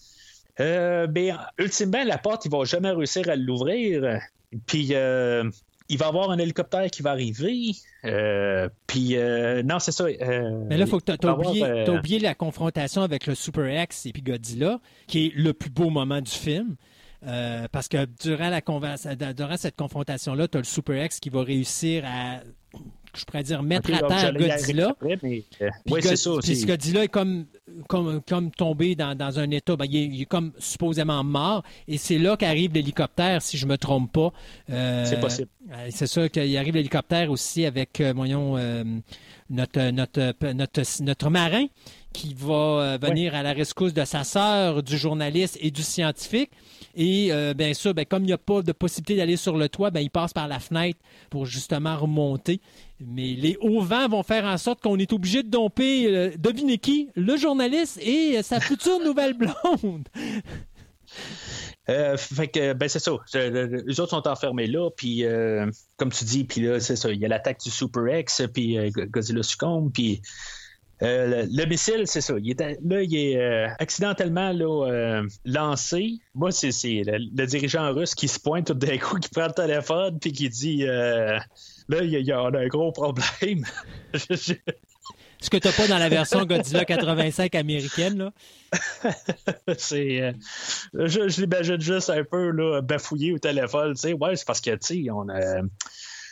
Euh, 0.60 1.06
ben, 1.06 1.38
ultimement, 1.58 2.04
la 2.04 2.18
porte, 2.18 2.46
il 2.46 2.50
va 2.50 2.64
jamais 2.64 2.90
réussir 2.90 3.28
à 3.28 3.36
l'ouvrir. 3.36 4.20
Puis, 4.64 4.94
euh, 4.94 5.50
il 5.88 5.98
va 5.98 6.06
y 6.06 6.08
avoir 6.08 6.30
un 6.30 6.38
hélicoptère 6.38 6.90
qui 6.90 7.02
va 7.02 7.10
arriver. 7.10 7.72
Euh, 8.04 8.68
puis, 8.86 9.16
euh, 9.16 9.62
non, 9.62 9.78
c'est 9.78 9.92
ça. 9.92 10.04
Mais 10.68 10.76
là, 10.76 10.86
faut 10.86 10.98
que 10.98 11.12
tu 11.12 11.28
oublié, 11.28 11.90
oublié, 11.90 12.18
la 12.18 12.34
confrontation 12.34 13.02
avec 13.02 13.26
le 13.26 13.34
Super 13.34 13.82
X 13.82 14.06
et 14.06 14.12
puis 14.12 14.22
Godzilla, 14.22 14.80
qui 15.06 15.26
est 15.26 15.32
le 15.34 15.52
plus 15.52 15.70
beau 15.70 15.90
moment 15.90 16.20
du 16.20 16.30
film. 16.30 16.76
parce 17.72 17.88
que 17.88 18.06
durant, 18.22 18.50
la 18.50 19.32
durant 19.32 19.56
cette 19.56 19.76
confrontation-là, 19.76 20.48
tu 20.48 20.58
as 20.58 20.60
le 20.60 20.64
Super 20.64 21.04
X 21.04 21.20
qui 21.20 21.30
va 21.30 21.42
réussir 21.42 22.04
à 22.06 22.40
je 23.18 23.24
pourrais 23.24 23.42
dire, 23.42 23.62
mettre 23.62 23.92
à 23.92 24.06
terre 24.06 24.32
Godzilla. 24.34 24.96
oui, 25.02 25.44
c'est 26.00 26.16
ça. 26.16 26.30
Puis 26.42 26.64
Godzilla 26.64 27.04
est 27.04 27.08
comme, 27.08 27.46
comme, 27.88 28.20
comme 28.22 28.50
tombé 28.50 28.94
dans, 28.94 29.16
dans 29.16 29.38
un 29.38 29.50
état, 29.50 29.76
ben, 29.76 29.86
il, 29.90 30.22
est, 30.22 30.26
comme 30.26 30.52
supposément 30.58 31.22
mort. 31.24 31.62
Et 31.88 31.98
c'est 31.98 32.18
là 32.18 32.36
qu'arrive 32.36 32.72
l'hélicoptère, 32.72 33.42
si 33.42 33.56
je 33.56 33.66
ne 33.66 33.72
me 33.72 33.78
trompe 33.78 34.12
pas. 34.12 34.32
Euh, 34.70 35.04
c'est 35.04 35.20
possible. 35.20 35.48
Euh, 35.72 35.88
c'est 35.90 36.06
ça 36.06 36.28
qu'il 36.28 36.56
arrive 36.56 36.74
l'hélicoptère 36.74 37.30
aussi 37.30 37.66
avec, 37.66 38.00
euh, 38.00 38.12
voyons, 38.14 38.56
notre, 39.50 39.90
notre, 39.90 40.52
notre, 40.52 41.02
notre 41.02 41.30
marin 41.30 41.66
qui 42.12 42.34
va 42.34 42.96
venir 42.96 43.34
à 43.34 43.42
la 43.42 43.52
rescousse 43.52 43.92
de 43.92 44.04
sa 44.04 44.24
sœur, 44.24 44.82
du 44.82 44.96
journaliste 44.96 45.58
et 45.60 45.70
du 45.70 45.82
scientifique. 45.82 46.50
Et 46.96 47.28
euh, 47.30 47.52
bien 47.52 47.74
sûr, 47.74 47.92
ben, 47.92 48.06
comme 48.06 48.22
il 48.22 48.28
n'y 48.28 48.32
a 48.32 48.38
pas 48.38 48.62
de 48.62 48.72
possibilité 48.72 49.16
d'aller 49.16 49.36
sur 49.36 49.56
le 49.56 49.68
toit, 49.68 49.90
ben, 49.90 50.00
il 50.00 50.10
passe 50.10 50.32
par 50.32 50.48
la 50.48 50.58
fenêtre 50.58 50.98
pour 51.28 51.44
justement 51.44 51.94
remonter. 51.96 52.60
Mais 53.00 53.34
les 53.34 53.56
hauts 53.60 53.82
vents 53.82 54.08
vont 54.08 54.22
faire 54.22 54.44
en 54.44 54.56
sorte 54.56 54.80
qu'on 54.80 54.98
est 54.98 55.12
obligé 55.12 55.42
de 55.42 55.48
domper, 55.48 56.06
euh, 56.06 56.30
devinez 56.38 56.78
qui, 56.78 57.10
le 57.14 57.36
journaliste 57.36 57.98
et 58.02 58.42
sa 58.42 58.60
future 58.60 59.00
nouvelle 59.00 59.34
blonde. 59.34 60.08
Euh, 61.88 62.16
fait 62.16 62.48
que, 62.48 62.72
ben 62.72 62.88
c'est 62.88 62.98
ça. 62.98 63.12
Les 63.32 64.00
autres 64.00 64.10
sont 64.10 64.26
enfermés 64.26 64.66
là, 64.66 64.90
puis 64.90 65.24
comme 65.96 66.10
tu 66.10 66.24
dis, 66.24 66.42
puis 66.42 66.62
là, 66.62 66.80
c'est 66.80 66.96
ça. 66.96 67.12
Il 67.12 67.20
y 67.20 67.24
a 67.24 67.28
l'attaque 67.28 67.60
du 67.60 67.70
Super 67.70 68.18
X, 68.18 68.42
puis 68.52 68.76
Godzilla 68.90 69.44
succombe, 69.44 69.92
puis 69.92 70.20
euh, 71.02 71.46
le, 71.50 71.66
missile, 71.66 72.02
c'est 72.06 72.22
ça. 72.22 72.34
Il 72.42 72.50
est, 72.50 72.60
là, 72.60 73.02
il 73.02 73.14
est 73.14 73.36
euh, 73.36 73.68
accidentellement 73.78 74.52
là, 74.52 74.86
euh, 74.86 75.28
lancé. 75.44 76.20
Moi, 76.34 76.50
c'est, 76.52 76.70
le, 77.04 77.46
dirigeant 77.46 77.92
russe 77.92 78.14
qui 78.14 78.28
se 78.28 78.40
pointe 78.40 78.68
tout 78.68 78.74
d'un 78.74 78.96
coup, 78.96 79.18
qui 79.18 79.28
prend 79.28 79.46
le 79.46 79.52
téléphone, 79.52 80.18
puis 80.18 80.32
qui 80.32 80.48
dit 80.48 80.84
Là, 80.84 82.02
il 82.02 82.10
y, 82.10 82.32
a, 82.32 82.40
un 82.40 82.66
gros 82.68 82.92
problème. 82.92 83.64
Ce 85.38 85.50
que 85.50 85.58
tu 85.58 85.68
pas 85.70 85.86
dans 85.86 85.98
la 85.98 86.08
version 86.08 86.46
Godzilla 86.46 86.86
85 86.86 87.54
américaine, 87.56 88.16
là? 88.16 88.32
c'est. 89.76 90.34
je, 90.94 91.40
l'imagine 91.40 91.80
juste 91.80 92.08
un 92.08 92.24
peu 92.24 92.50
là, 92.50 92.80
bafouillé 92.80 93.32
au 93.32 93.38
téléphone. 93.38 93.92
Tu 93.92 94.00
sais, 94.00 94.12
ouais, 94.14 94.34
c'est 94.34 94.46
parce 94.46 94.62
que, 94.62 94.70
tu 94.70 95.04
sais, 95.04 95.10
on 95.10 95.28
a 95.28 95.60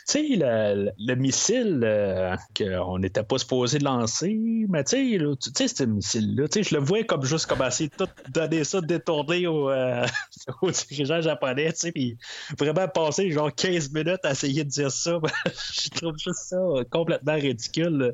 sais, 0.05 0.27
le, 0.29 1.15
missile 1.15 1.81
euh, 1.83 2.35
qu'on 2.55 2.99
n'était 2.99 3.23
pas 3.23 3.37
supposé 3.37 3.79
lancer, 3.79 4.65
mais 4.69 4.83
tu 4.83 5.19
sais, 5.55 5.67
ce 5.67 5.83
missile-là, 5.83 6.45
je 6.53 6.75
le 6.75 6.81
voyais 6.81 7.05
comme 7.05 7.25
juste 7.25 7.47
commencer 7.47 7.89
tout 7.89 8.07
donner 8.29 8.63
ça, 8.63 8.81
détourner 8.81 9.47
au, 9.47 9.69
euh, 9.69 10.05
aux 10.61 10.71
dirigeants 10.71 11.21
japonais, 11.21 11.73
tu 11.73 11.79
sais, 11.79 11.91
puis 11.91 12.17
vraiment 12.57 12.87
passer 12.87 13.31
genre 13.31 13.53
15 13.53 13.91
minutes 13.91 14.23
à 14.23 14.31
essayer 14.31 14.63
de 14.63 14.69
dire 14.69 14.91
ça. 14.91 15.19
je 15.73 15.89
trouve 15.89 16.15
juste 16.17 16.49
ça 16.49 16.57
complètement 16.91 17.35
ridicule. 17.35 18.13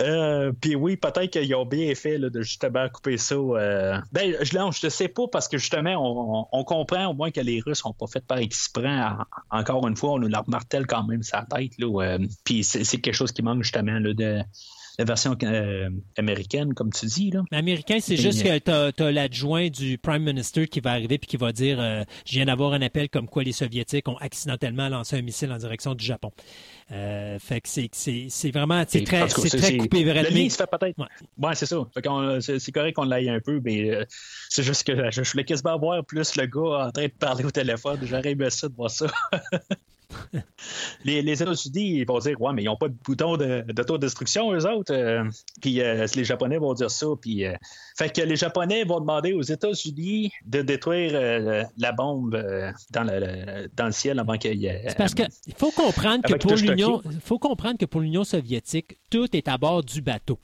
Euh, 0.00 0.52
puis 0.60 0.74
oui, 0.74 0.96
peut-être 0.96 1.30
qu'ils 1.30 1.54
ont 1.54 1.66
bien 1.66 1.94
fait 1.94 2.18
de 2.18 2.42
justement 2.42 2.88
couper 2.88 3.18
ça. 3.18 3.34
Euh... 3.34 4.00
Ben, 4.12 4.34
je 4.40 4.86
ne 4.86 4.90
sais 4.90 5.08
pas 5.08 5.24
parce 5.30 5.48
que 5.48 5.58
justement, 5.58 6.48
on, 6.52 6.64
comprend 6.64 7.08
au 7.08 7.14
moins 7.14 7.30
que 7.30 7.40
les 7.40 7.60
Russes 7.60 7.84
n'ont 7.84 7.92
pas 7.92 8.06
fait 8.06 8.24
par 8.26 8.38
exprès. 8.38 8.98
Encore 9.50 9.86
une 9.86 9.96
fois, 9.96 10.12
on 10.12 10.18
nous 10.18 10.28
leur 10.28 10.48
martèle 10.48 10.86
quand 10.86 11.04
même 11.04 11.22
sa 11.22 11.42
tête. 11.42 11.72
Euh, 11.80 12.18
puis 12.44 12.64
c'est 12.64 12.84
quelque 12.98 13.14
chose 13.14 13.32
qui 13.32 13.42
manque 13.42 13.62
justement 13.62 13.98
là, 13.98 14.14
de 14.14 14.40
la 14.98 15.04
version 15.04 15.36
euh, 15.42 15.90
américaine, 16.16 16.72
comme 16.74 16.92
tu 16.92 17.06
dis. 17.06 17.30
Là. 17.30 17.42
L'américain, 17.50 17.98
c'est 18.00 18.16
juste 18.16 18.42
que 18.42 18.58
tu 18.92 19.02
as, 19.02 19.10
l'adjoint 19.10 19.68
du 19.68 19.98
Prime 19.98 20.22
Minister 20.22 20.68
qui 20.68 20.80
va 20.80 20.92
arriver 20.92 21.18
puis 21.18 21.26
qui 21.26 21.36
va 21.36 21.52
dire 21.52 21.78
euh, 21.80 22.04
Je 22.26 22.32
viens 22.32 22.44
d'avoir 22.44 22.72
un 22.74 22.82
appel 22.82 23.08
comme 23.08 23.28
quoi 23.28 23.42
les 23.42 23.52
Soviétiques 23.52 24.08
ont 24.08 24.16
accidentellement 24.18 24.88
lancé 24.88 25.16
un 25.16 25.22
missile 25.22 25.50
en 25.52 25.58
direction 25.58 25.94
du 25.94 26.04
Japon. 26.04 26.30
Euh, 26.92 27.38
fait 27.38 27.60
que 27.60 27.68
c'est 27.68 28.50
vraiment 28.50 28.84
c'est 28.86 29.04
très, 29.04 29.26
très 29.26 29.76
coupé 29.78 30.04
Le 30.04 30.12
lien 30.30 30.48
se 30.48 30.56
fait 30.56 30.66
peut-être. 30.70 30.96
Ouais, 31.38 31.54
c'est 31.54 31.66
ça. 31.66 31.76
C'est 32.58 32.72
correct 32.72 32.94
qu'on 32.94 33.04
l'aille 33.04 33.30
un 33.30 33.40
peu, 33.40 33.60
mais 33.64 34.06
c'est 34.48 34.62
juste 34.62 34.86
que 34.86 35.10
je, 35.10 35.22
voulais 35.32 35.44
quasiment 35.44 35.78
voir 35.78 36.04
plus 36.04 36.36
le 36.36 36.46
gars 36.46 36.86
en 36.86 36.90
train 36.92 37.06
de 37.06 37.12
parler 37.12 37.44
au 37.44 37.50
téléphone. 37.50 37.98
J'aurais 38.02 38.32
aimé 38.32 38.50
ça 38.50 38.68
de 38.68 38.74
voir 38.74 38.90
ça. 38.90 39.06
les, 41.04 41.22
les 41.22 41.42
États-Unis 41.42 42.00
ils 42.00 42.06
vont 42.06 42.18
dire 42.18 42.40
Ouais, 42.40 42.52
mais 42.52 42.62
ils 42.62 42.66
n'ont 42.66 42.76
pas 42.76 42.88
de 42.88 42.96
bouton 43.04 43.36
d'autodestruction, 43.36 44.52
eux 44.52 44.66
autres. 44.66 44.92
Euh, 44.92 45.24
puis 45.60 45.80
euh, 45.80 46.06
les 46.14 46.24
Japonais 46.24 46.58
vont 46.58 46.74
dire 46.74 46.90
ça. 46.90 47.06
Puis, 47.20 47.44
euh, 47.44 47.54
fait 47.96 48.14
que 48.14 48.22
les 48.22 48.36
Japonais 48.36 48.84
vont 48.84 49.00
demander 49.00 49.32
aux 49.32 49.42
États-Unis 49.42 50.30
de 50.46 50.62
détruire 50.62 51.12
la 51.76 51.92
bombe 51.92 52.36
dans, 52.90 53.04
le, 53.04 53.68
dans 53.74 53.86
le 53.86 53.92
ciel 53.92 54.18
avant 54.18 54.36
qu'il 54.36 54.58
y 54.58 54.66
ait. 54.66 54.86
parce 54.96 55.14
qu'il 55.14 55.28
faut 55.56 55.70
comprendre 55.70 56.22
que 56.24 56.34
pour 56.34 56.54
l'Union, 56.54 57.02
faut 57.22 57.38
comprendre 57.38 57.78
que 57.78 57.86
pour 57.86 58.00
l'Union 58.00 58.24
soviétique, 58.24 58.98
tout 59.10 59.34
est 59.36 59.48
à 59.48 59.58
bord 59.58 59.82
du 59.82 60.00
bateau. 60.00 60.38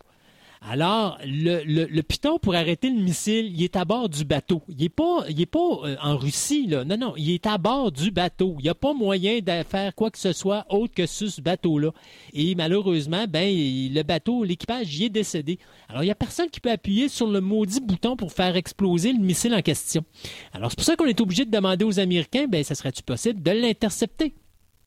Alors, 0.62 1.18
le, 1.24 1.64
le, 1.64 2.02
piton 2.02 2.38
pour 2.38 2.54
arrêter 2.54 2.90
le 2.90 3.00
missile, 3.00 3.46
il 3.46 3.62
est 3.62 3.76
à 3.76 3.86
bord 3.86 4.10
du 4.10 4.26
bateau. 4.26 4.62
Il 4.68 4.76
n'est 4.76 4.90
pas, 4.90 5.24
il 5.30 5.40
est 5.40 5.46
pas 5.46 5.58
euh, 5.58 5.96
en 6.02 6.18
Russie, 6.18 6.66
là. 6.66 6.84
Non, 6.84 6.98
non, 6.98 7.14
il 7.16 7.30
est 7.30 7.46
à 7.46 7.56
bord 7.56 7.90
du 7.90 8.10
bateau. 8.10 8.56
Il 8.58 8.64
n'y 8.64 8.68
a 8.68 8.74
pas 8.74 8.92
moyen 8.92 9.38
de 9.38 9.62
faire 9.66 9.94
quoi 9.94 10.10
que 10.10 10.18
ce 10.18 10.34
soit 10.34 10.66
autre 10.68 10.92
que 10.94 11.06
sur 11.06 11.30
ce 11.30 11.40
bateau-là. 11.40 11.92
Et 12.34 12.54
malheureusement, 12.54 13.24
ben, 13.26 13.48
le 13.50 14.02
bateau, 14.02 14.44
l'équipage 14.44 14.94
y 14.98 15.06
est 15.06 15.08
décédé. 15.08 15.58
Alors, 15.88 16.02
il 16.02 16.06
n'y 16.06 16.12
a 16.12 16.14
personne 16.14 16.50
qui 16.50 16.60
peut 16.60 16.70
appuyer 16.70 17.08
sur 17.08 17.26
le 17.26 17.40
maudit 17.40 17.80
bouton 17.80 18.14
pour 18.14 18.30
faire 18.30 18.54
exploser 18.54 19.14
le 19.14 19.18
missile 19.18 19.54
en 19.54 19.62
question. 19.62 20.04
Alors, 20.52 20.70
c'est 20.70 20.76
pour 20.76 20.84
ça 20.84 20.94
qu'on 20.94 21.06
est 21.06 21.22
obligé 21.22 21.46
de 21.46 21.50
demander 21.50 21.86
aux 21.86 21.98
Américains, 21.98 22.46
ben, 22.46 22.62
ça 22.62 22.74
serait-tu 22.74 23.02
possible 23.02 23.42
de 23.42 23.50
l'intercepter? 23.50 24.34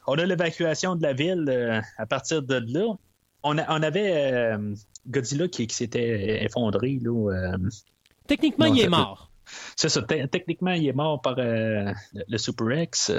On 0.06 0.14
a 0.20 0.26
l'évacuation 0.26 0.95
de 0.95 1.02
la 1.02 1.14
ville 1.14 1.45
euh, 1.48 1.82
à 1.98 2.06
partir 2.06 2.44
de 2.44 2.62
là. 2.68 2.94
On, 3.44 3.57
on 3.57 3.84
avait 3.84 4.34
euh, 4.34 4.76
Godzilla 5.07 5.48
qui, 5.48 5.68
s'était 5.70 6.44
effondré. 6.44 6.99
Là, 7.02 7.32
euh, 7.32 7.57
Techniquement, 8.28 8.65
il 8.65 8.82
est 8.82 8.90
mort. 8.90 9.30
C'est 9.76 9.90
ça. 9.90 10.02
Techniquement, 10.02 10.72
il 10.72 10.88
est 10.88 10.94
mort 10.94 11.22
par 11.22 11.36
euh, 11.38 11.91
le 12.28 12.38
Super 12.38 12.84
X. 12.84 13.11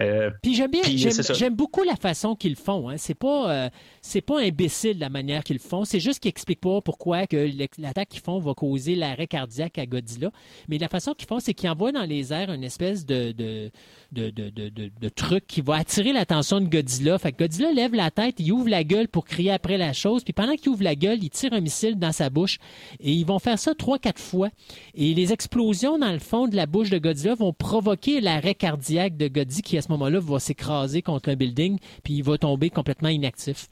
Euh, 0.00 0.30
puis 0.42 0.54
j'aime 0.54 0.70
bien, 0.70 0.82
j'aime 0.84 1.54
beaucoup 1.54 1.82
la 1.82 1.96
façon 1.96 2.36
qu'ils 2.36 2.56
font. 2.56 2.88
Hein. 2.88 2.96
C'est 2.98 3.14
pas, 3.14 3.50
euh, 3.50 3.70
c'est 4.02 4.20
pas 4.20 4.40
imbécile 4.40 4.98
la 4.98 5.08
manière 5.08 5.44
qu'ils 5.44 5.58
font. 5.58 5.84
C'est 5.84 6.00
juste 6.00 6.20
qu'ils 6.20 6.28
expliquent 6.28 6.60
pas 6.60 6.80
pourquoi 6.80 7.26
que 7.26 7.48
l'attaque 7.78 8.08
qu'ils 8.08 8.20
font 8.20 8.38
va 8.38 8.54
causer 8.54 8.94
l'arrêt 8.94 9.26
cardiaque 9.26 9.78
à 9.78 9.86
Godzilla. 9.86 10.30
Mais 10.68 10.78
la 10.78 10.88
façon 10.88 11.14
qu'ils 11.14 11.28
font, 11.28 11.40
c'est 11.40 11.54
qu'ils 11.54 11.70
envoient 11.70 11.92
dans 11.92 12.04
les 12.04 12.32
airs 12.32 12.52
une 12.52 12.64
espèce 12.64 13.06
de 13.06 13.32
de, 13.32 13.70
de, 14.12 14.30
de, 14.30 14.50
de, 14.50 15.08
truc 15.08 15.46
qui 15.46 15.60
va 15.60 15.76
attirer 15.76 16.12
l'attention 16.12 16.60
de 16.60 16.66
Godzilla. 16.66 17.18
Fait 17.18 17.32
que 17.32 17.38
Godzilla 17.38 17.72
lève 17.72 17.94
la 17.94 18.10
tête, 18.10 18.36
il 18.38 18.52
ouvre 18.52 18.68
la 18.68 18.84
gueule 18.84 19.08
pour 19.08 19.24
crier 19.24 19.50
après 19.50 19.76
la 19.76 19.92
chose. 19.92 20.24
Puis 20.24 20.32
pendant 20.32 20.54
qu'il 20.54 20.70
ouvre 20.70 20.82
la 20.82 20.94
gueule, 20.94 21.22
il 21.22 21.30
tire 21.30 21.52
un 21.52 21.60
missile 21.60 21.98
dans 21.98 22.12
sa 22.12 22.30
bouche. 22.30 22.58
Et 23.00 23.12
ils 23.12 23.26
vont 23.26 23.38
faire 23.38 23.58
ça 23.58 23.74
trois, 23.74 23.98
quatre 23.98 24.20
fois. 24.20 24.48
Et 24.94 25.14
les 25.14 25.32
explosions 25.32 25.98
dans 25.98 26.12
le 26.12 26.18
fond 26.18 26.48
de 26.48 26.56
la 26.56 26.66
bouche 26.66 26.90
de 26.90 26.98
Godzilla 26.98 27.34
vont 27.34 27.52
provoquer 27.52 28.20
l'arrêt 28.20 28.54
cardiaque 28.54 29.16
de 29.16 29.28
Godzilla 29.28 29.62
qui, 29.62 29.78
à 29.78 29.82
ce 29.82 29.88
moment-là, 29.92 30.20
va 30.20 30.38
s'écraser 30.38 31.02
contre 31.02 31.30
un 31.30 31.36
building, 31.36 31.78
puis 32.02 32.14
il 32.14 32.22
va 32.22 32.38
tomber 32.38 32.70
complètement 32.70 33.08
inactif. 33.08 33.68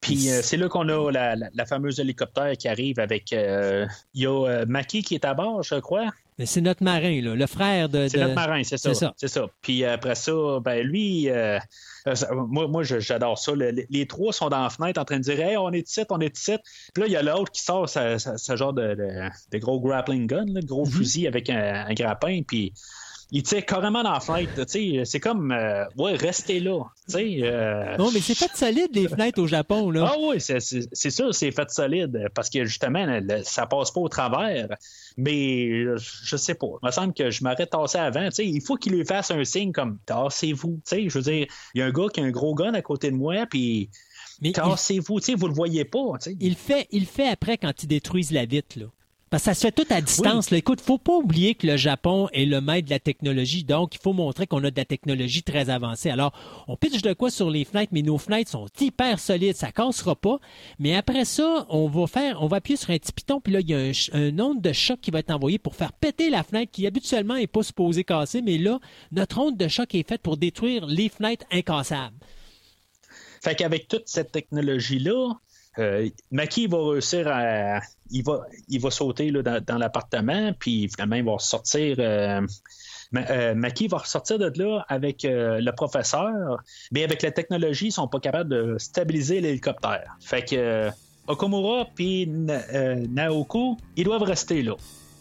Puis 0.00 0.30
euh, 0.30 0.40
c'est 0.42 0.56
là 0.56 0.68
qu'on 0.68 0.88
a 0.88 1.10
la, 1.10 1.66
fameuse 1.66 1.98
hélicoptère 1.98 2.56
qui 2.56 2.68
arrive 2.68 3.00
avec. 3.00 3.32
Euh, 3.32 3.86
il 4.14 4.22
y 4.22 4.26
a 4.26 4.46
euh, 4.46 4.66
Maki 4.66 5.02
qui 5.02 5.14
est 5.14 5.24
à 5.24 5.34
bord, 5.34 5.62
je 5.62 5.76
crois. 5.76 6.12
C'est 6.44 6.60
notre 6.60 6.82
marin, 6.82 7.22
là, 7.22 7.34
le 7.34 7.46
frère 7.46 7.88
de. 7.88 8.08
C'est 8.08 8.18
notre 8.18 8.34
marin, 8.34 8.62
c'est 8.62 8.76
ça. 8.76 8.92
C'est 9.16 9.28
ça. 9.28 9.46
Puis 9.62 9.84
après 9.84 10.14
ça, 10.14 10.32
ben 10.62 10.86
lui, 10.86 11.28
moi, 12.30 12.68
moi 12.68 12.82
j'adore 12.82 13.38
ça. 13.38 13.52
les, 13.54 14.06
trois 14.06 14.32
sont 14.32 14.48
dans 14.48 14.62
la 14.62 14.70
fenêtre 14.70 15.00
en 15.00 15.04
train 15.04 15.16
de 15.16 15.22
dire 15.22 15.40
Hey, 15.40 15.56
on 15.56 15.72
est 15.72 15.88
ici, 15.88 16.02
on 16.10 16.20
est 16.20 16.36
ici. 16.36 16.56
Puis 16.92 17.02
là, 17.02 17.06
il 17.08 17.12
y 17.12 17.16
a 17.16 17.22
l'autre 17.22 17.50
qui 17.52 17.62
sort 17.62 17.88
ce 17.88 18.56
genre 18.56 18.74
de, 18.74 18.94
de, 18.94 19.58
gros 19.58 19.80
grappling 19.80 20.26
gun, 20.26 20.44
le 20.46 20.60
gros 20.60 20.86
mm-hmm. 20.86 20.90
fusil 20.90 21.26
avec 21.26 21.48
un, 21.48 21.86
un 21.88 21.94
grappin. 21.94 22.42
Puis 22.46 22.74
il 23.32 23.42
tire 23.42 23.64
carrément 23.66 24.02
dans 24.02 24.12
la 24.12 24.20
fenêtre. 24.20 24.64
C'est 25.04 25.20
comme, 25.20 25.50
euh, 25.50 25.84
ouais, 25.96 26.14
restez 26.14 26.60
là. 26.60 26.84
Euh... 27.14 27.96
Non, 27.96 28.10
mais 28.12 28.20
c'est 28.20 28.36
fait 28.36 28.54
solide, 28.56 28.90
les 28.92 29.08
fenêtres 29.08 29.40
au 29.40 29.46
Japon. 29.46 29.90
Là. 29.90 30.12
Ah 30.12 30.16
oui, 30.20 30.40
c'est 30.40 31.10
sûr, 31.10 31.34
c'est 31.34 31.50
fait 31.50 31.70
solide 31.70 32.28
parce 32.34 32.48
que 32.50 32.64
justement, 32.64 33.20
ça 33.42 33.66
passe 33.66 33.90
pas 33.90 34.00
au 34.00 34.08
travers. 34.08 34.68
Mais 35.16 35.86
je 35.98 36.36
sais 36.36 36.54
pas. 36.54 36.68
Il 36.82 36.86
me 36.86 36.90
semble 36.92 37.14
que 37.14 37.30
je 37.30 37.42
m'arrête 37.42 37.70
tassé 37.70 37.98
avant. 37.98 38.28
il 38.38 38.62
faut 38.62 38.76
qu'il 38.76 38.92
lui 38.92 39.04
fasse 39.04 39.30
un 39.30 39.44
signe 39.44 39.72
comme 39.72 39.98
tassez-vous. 40.06 40.80
Je 40.90 41.12
veux 41.12 41.22
dire, 41.22 41.46
il 41.74 41.78
y 41.78 41.82
a 41.82 41.86
un 41.86 41.92
gars 41.92 42.06
qui 42.12 42.20
a 42.20 42.24
un 42.24 42.30
gros 42.30 42.54
gun 42.54 42.74
à 42.74 42.82
côté 42.82 43.10
de 43.10 43.16
moi, 43.16 43.46
puis. 43.50 43.90
Tassez-vous, 44.52 45.18
il... 45.26 45.36
vous 45.36 45.48
le 45.48 45.54
voyez 45.54 45.84
pas. 45.84 46.12
Il 46.40 46.56
fait, 46.56 46.86
il 46.90 47.06
fait 47.06 47.28
après 47.28 47.56
quand 47.56 47.82
ils 47.82 47.86
détruisent 47.86 48.32
la 48.32 48.44
vitre. 48.44 48.78
Là. 48.78 48.86
Parce 49.28 49.42
que 49.42 49.46
ça 49.46 49.54
se 49.54 49.60
fait 49.62 49.72
tout 49.72 49.86
à 49.90 50.00
distance. 50.00 50.50
Là. 50.50 50.58
Écoute, 50.58 50.80
faut 50.80 50.98
pas 50.98 51.16
oublier 51.16 51.56
que 51.56 51.66
le 51.66 51.76
Japon 51.76 52.28
est 52.32 52.44
le 52.44 52.60
maître 52.60 52.86
de 52.86 52.90
la 52.90 53.00
technologie, 53.00 53.64
donc 53.64 53.96
il 53.96 54.00
faut 54.00 54.12
montrer 54.12 54.46
qu'on 54.46 54.62
a 54.62 54.70
de 54.70 54.76
la 54.76 54.84
technologie 54.84 55.42
très 55.42 55.68
avancée. 55.68 56.10
Alors, 56.10 56.32
on 56.68 56.76
pitche 56.76 57.02
de 57.02 57.12
quoi 57.12 57.30
sur 57.30 57.50
les 57.50 57.64
fenêtres, 57.64 57.92
mais 57.92 58.02
nos 58.02 58.18
fenêtres 58.18 58.52
sont 58.52 58.68
hyper 58.80 59.18
solides, 59.18 59.56
ça 59.56 59.72
cassera 59.72 60.14
pas. 60.14 60.38
Mais 60.78 60.94
après 60.94 61.24
ça, 61.24 61.66
on 61.70 61.88
va 61.88 62.06
faire, 62.06 62.40
on 62.40 62.46
va 62.46 62.58
appuyer 62.58 62.76
sur 62.76 62.90
un 62.90 62.98
petit 62.98 63.12
piton, 63.12 63.40
puis 63.40 63.52
là, 63.52 63.60
il 63.60 63.68
y 63.68 63.74
a 63.74 63.78
un, 63.78 63.92
un 64.12 64.38
onde 64.38 64.62
de 64.62 64.72
choc 64.72 65.00
qui 65.00 65.10
va 65.10 65.18
être 65.18 65.32
envoyé 65.32 65.58
pour 65.58 65.74
faire 65.74 65.92
péter 65.92 66.30
la 66.30 66.44
fenêtre 66.44 66.70
qui 66.70 66.86
habituellement 66.86 67.34
est 67.34 67.48
pas 67.48 67.64
supposée 67.64 68.04
casser, 68.04 68.42
mais 68.42 68.58
là, 68.58 68.78
notre 69.10 69.40
onde 69.40 69.56
de 69.56 69.66
choc 69.66 69.92
est 69.96 70.08
faite 70.08 70.22
pour 70.22 70.36
détruire 70.36 70.86
les 70.86 71.08
fenêtres 71.08 71.46
incassables. 71.50 72.16
Fait 73.42 73.54
qu'avec 73.56 73.88
toute 73.88 74.08
cette 74.08 74.30
technologie-là, 74.32 75.34
euh, 75.78 76.08
Maki 76.30 76.66
va 76.66 76.78
réussir 76.90 77.28
à. 77.28 77.80
Il 78.10 78.22
va, 78.22 78.46
il 78.68 78.80
va 78.80 78.90
sauter 78.90 79.30
dans, 79.32 79.78
l'appartement, 79.78 80.52
puis 80.58 80.88
finalement, 80.88 81.16
il 81.16 81.24
va 81.24 81.38
sortir. 81.38 81.96
Euh, 81.98 82.40
euh, 83.14 83.54
Maki 83.54 83.88
va 83.88 83.98
ressortir 83.98 84.38
de 84.38 84.52
là 84.56 84.84
avec 84.88 85.22
le 85.24 85.70
professeur, 85.72 86.62
mais 86.92 87.04
avec 87.04 87.22
la 87.22 87.30
technologie, 87.30 87.86
ils 87.86 87.92
sont 87.92 88.08
pas 88.08 88.20
capables 88.20 88.50
de 88.50 88.76
stabiliser 88.78 89.40
l'hélicoptère. 89.40 90.16
Fait 90.20 90.44
que 90.44 90.90
Okumura 91.26 91.86
puis 91.94 92.26
Naoko, 92.26 93.76
ils 93.96 94.04
doivent 94.04 94.22
rester 94.22 94.62
là. 94.62 94.74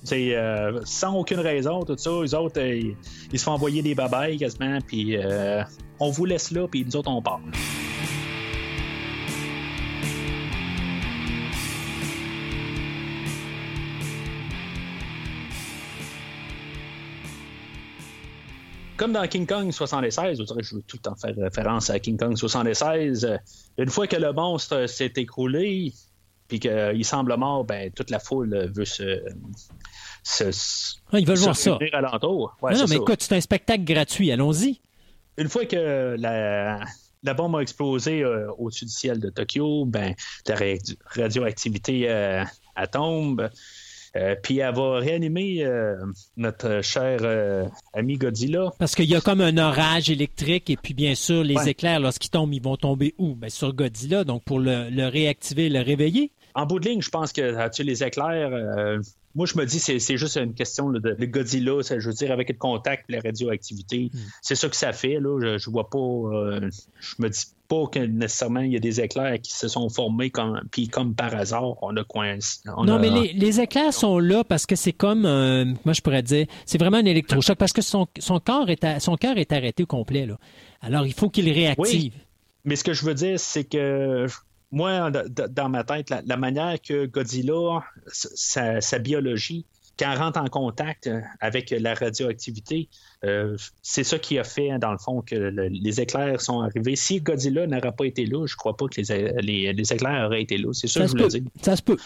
C'est 0.04 0.36
sans 0.84 1.16
aucune 1.16 1.40
raison, 1.40 1.84
tout 1.84 1.98
ça. 1.98 2.12
Les 2.22 2.34
autres, 2.36 2.62
ils, 2.62 2.96
se 3.34 3.44
font 3.44 3.54
envoyer 3.54 3.82
des 3.82 3.96
babayes 3.96 4.38
quasiment, 4.38 4.80
puis 4.86 5.18
on 6.00 6.12
vous 6.12 6.26
laisse 6.26 6.52
là, 6.52 6.68
puis 6.68 6.86
nous 6.86 6.96
autres, 6.96 7.10
on 7.10 7.22
part. 7.22 7.42
Comme 18.98 19.14
dans 19.14 19.28
King 19.28 19.46
Kong 19.46 19.72
76, 19.72 20.38
je 20.38 20.76
veux 20.76 20.82
tout 20.84 20.98
le 20.98 21.02
temps 21.02 21.16
faire 21.16 21.36
référence 21.36 21.90
à 21.90 22.00
King 22.00 22.18
Kong 22.18 22.38
76, 22.38 23.26
euh, 23.26 23.38
une 23.78 23.90
fois 23.90 24.08
que 24.08 24.16
le 24.16 24.32
monstre 24.34 24.88
s'est 24.88 25.14
écroulé, 25.16 25.94
puis 26.48 26.60
qu'il 26.60 27.06
semble 27.06 27.36
mort, 27.38 27.64
ben, 27.66 27.92
toute 27.92 28.10
la 28.10 28.20
foule 28.20 28.72
veut 28.74 28.86
se. 28.86 29.24
Ah, 31.12 31.20
ils 31.20 31.28
veulent 31.28 31.38
voir 31.38 31.56
ça. 31.56 31.78
Alentour. 31.94 32.58
non, 32.62 32.86
mais 32.90 32.96
écoute, 32.96 33.22
c'est 33.22 33.36
un 33.36 33.42
spectacle 33.42 33.84
gratuit, 33.84 34.32
allons-y. 34.32 34.82
Une 35.38 35.50
fois 35.50 35.66
que 35.66 36.16
la, 36.18 36.80
la 37.26 37.34
bombe 37.34 37.56
a 37.58 37.60
explosé 37.60 38.22
euh, 38.24 38.50
au-dessus 38.58 38.86
du 38.86 38.92
ciel 38.92 39.20
de 39.20 39.30
Tokyo, 39.30 39.86
ben, 39.86 40.16
la 40.48 40.56
radioactivité 41.16 42.10
euh, 42.10 42.44
tombe. 42.92 43.50
Euh, 44.16 44.36
puis 44.42 44.60
elle 44.60 44.74
va 44.74 45.00
réanimer 45.00 45.66
euh, 45.66 45.96
notre 46.38 46.82
cher 46.82 47.20
euh, 47.22 47.66
ami 47.94 48.18
Godzilla. 48.18 48.72
Parce 48.80 48.96
qu'il 48.96 49.10
y 49.10 49.16
a 49.16 49.22
comme 49.22 49.42
un 49.42 49.58
orage 49.58 50.10
électrique 50.10 50.70
et 50.70 50.78
puis 50.78 50.94
bien 50.94 51.16
sûr 51.16 51.44
les 51.44 51.68
éclairs 51.68 52.00
lorsqu'ils 52.00 52.30
tombent, 52.30 52.54
ils 52.54 52.62
vont 52.62 52.78
tomber 52.78 53.14
où? 53.18 53.36
Ben, 53.36 53.50
Sur 53.50 53.74
Godzilla, 53.74 54.24
donc 54.24 54.44
pour 54.44 54.60
le, 54.60 54.90
le 54.90 55.08
réactiver, 55.08 55.70
le 55.70 55.82
réveiller. 55.82 56.32
En 56.56 56.66
bout 56.66 56.80
de 56.80 56.90
ligne, 56.90 57.02
je 57.02 57.10
pense 57.10 57.34
que 57.34 57.70
tu 57.70 57.84
les 57.84 58.04
éclairs, 58.04 58.50
moi, 59.36 59.46
je 59.46 59.58
me 59.58 59.66
dis 59.66 59.80
c'est 59.80 60.00
c'est 60.00 60.16
juste 60.16 60.38
une 60.38 60.54
question 60.54 60.90
de, 60.90 61.26
Godzilla, 61.26 61.82
je 61.82 62.08
veux 62.08 62.14
dire, 62.14 62.32
avec 62.32 62.50
le 62.50 62.56
contact 62.56 63.06
la 63.10 63.20
radioactivité. 63.20 64.10
Hmm. 64.14 64.20
C'est 64.42 64.56
ça 64.56 64.70
que 64.70 64.76
ça 64.76 64.94
fait. 64.94 65.20
Là. 65.20 65.40
Je, 65.42 65.58
je 65.58 65.70
vois 65.70 65.90
pas. 65.90 65.98
je 65.98 67.16
me 67.20 67.30
dis 67.30 67.46
pas 67.68 67.88
que 67.88 68.00
nécessairement 68.00 68.62
il 68.62 68.74
y 68.74 68.76
a 68.76 68.80
des 68.80 69.02
éclairs 69.02 69.40
qui 69.42 69.52
se 69.52 69.68
sont 69.68 69.90
formés 69.90 70.30
comme 70.30 70.62
puis 70.72 70.88
comme 70.88 71.16
par 71.16 71.34
hasard 71.36 71.82
on 71.84 71.96
a 71.98 72.04
coincé. 72.04 72.60
non, 72.66 73.00
mais 73.00 73.10
les, 73.34 73.60
éclairs 73.60 73.94
sont 73.94 74.20
là 74.20 74.44
parce 74.44 74.66
que 74.66 74.76
c'est 74.76 74.94
comme 74.94 75.22
moi 75.22 75.94
je 75.94 76.02
pourrais 76.02 76.24
dire 76.24 76.46
c'est 76.66 76.78
vraiment 76.78 76.98
un 76.98 77.06
électrochoc 77.06 77.58
parce 77.58 77.74
que 77.74 77.82
son, 77.82 78.08
son 78.20 78.40
corps 78.40 78.70
est 78.70 79.00
son 79.00 79.16
cœur 79.16 79.38
est 79.38 79.52
arrêté 79.52 79.84
au 79.84 79.88
complet 79.88 80.26
là. 80.26 80.38
Alors 80.82 81.06
il 81.06 81.14
faut 81.14 81.30
qu'il 81.30 81.52
réactive. 81.52 82.14
Mais 82.64 82.76
ce 82.76 82.84
que 82.84 82.94
je 82.94 83.04
veux 83.04 83.14
dire 83.14 83.40
c'est 83.40 83.64
que 83.64 84.28
moi 84.72 85.12
dans 85.12 85.70
ma 85.70 85.84
tête 85.84 86.10
la, 86.10 86.38
manière 86.38 86.82
que 86.82 87.06
Godzilla 87.06 87.84
sa 88.12 89.00
biologie 89.00 89.66
quand 89.98 90.14
on 90.14 90.20
rentre 90.20 90.40
en 90.40 90.48
contact 90.48 91.08
euh, 91.08 91.22
avec 91.40 91.72
la 91.72 91.94
radioactivité, 91.94 92.90
euh, 93.24 93.58
c'est 93.82 94.04
ça 94.04 94.20
qui 94.20 94.38
a 94.38 94.44
fait, 94.44 94.72
hein, 94.72 94.80
dans 94.80 94.92
le 94.92 94.98
fond, 94.98 95.22
que 95.22 95.36
les 95.36 96.02
éclairs 96.02 96.42
sont 96.42 96.62
arrivés. 96.62 96.96
Si 96.96 97.22
Godzilla 97.22 97.68
n'aurait 97.68 97.94
pas 97.94 98.06
été 98.06 98.26
là, 98.26 98.46
je 98.46 98.54
ne 98.54 98.58
crois 98.58 98.76
pas 98.76 98.88
que 98.88 99.02
les, 99.42 99.94
éclairs 99.94 100.28
auraient 100.28 100.42
été 100.42 100.58
là. 100.58 100.74
C'est 100.74 100.88
ça, 100.88 101.02
que 101.02 101.08
je 101.08 101.12
voulais 101.12 101.28
dire. 101.28 101.44
Ça 101.62 101.76
se 101.76 101.82
peut. 101.82 101.98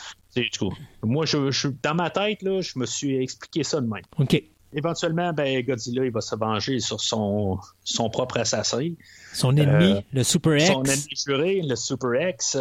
Moi, 1.04 1.26
je, 1.26 1.68
dans 1.82 1.96
ma 1.96 2.10
tête, 2.10 2.44
là, 2.44 2.62
je 2.62 2.78
me 2.78 2.86
suis 2.86 3.22
expliqué 3.22 3.64
ça 3.64 3.82
de 3.82 3.88
même. 3.88 4.04
OK. 4.18 4.42
Éventuellement, 4.74 5.34
ben, 5.34 5.64
Godzilla 5.66 6.06
il 6.06 6.12
va 6.12 6.22
se 6.22 6.36
venger 6.36 6.80
sur 6.80 7.02
son, 7.02 7.58
son 7.84 8.10
propre 8.10 8.38
assassin. 8.38 8.94
Son 9.34 9.56
ennemi, 9.58 9.94
euh, 9.94 10.02
le 10.14 10.24
Super 10.24 10.58
X. 10.58 10.68
Son 10.68 10.84
ennemi 10.84 11.16
juré, 11.26 11.62
le 11.64 11.76
Super 11.76 12.30
X. 12.30 12.58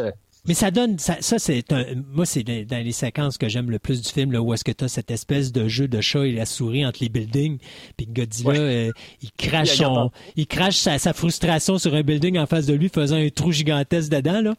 Mais 0.46 0.54
ça 0.54 0.70
donne, 0.70 0.98
ça, 0.98 1.16
c'est 1.20 1.72
un, 1.72 1.84
moi 2.12 2.24
c'est 2.24 2.42
dans 2.42 2.82
les 2.82 2.92
séquences 2.92 3.36
que 3.38 3.48
j'aime 3.48 3.70
le 3.70 3.78
plus 3.78 4.00
du 4.00 4.08
film 4.08 4.32
là, 4.32 4.40
où 4.40 4.54
est-ce 4.54 4.64
que 4.64 4.72
tu 4.72 4.84
as 4.84 4.88
cette 4.88 5.10
espèce 5.10 5.52
de 5.52 5.68
jeu 5.68 5.88
de 5.88 6.00
chat 6.00 6.26
et 6.26 6.32
la 6.32 6.46
souris 6.46 6.86
entre 6.86 7.00
les 7.02 7.08
buildings, 7.08 7.58
puis 7.96 8.06
Godzilla 8.06 8.52
euh, 8.52 8.92
il 9.20 9.30
crache 9.32 9.76
son, 9.76 10.10
il 10.36 10.46
crache 10.46 10.76
sa, 10.76 10.98
frustration 11.12 11.78
sur 11.78 11.94
un 11.94 12.02
building 12.02 12.38
en 12.38 12.46
face 12.46 12.66
de 12.66 12.74
lui, 12.74 12.88
faisant 12.88 13.16
un 13.16 13.28
trou 13.28 13.52
gigantesque 13.52 14.10
dedans 14.10 14.40
là. 14.40 14.54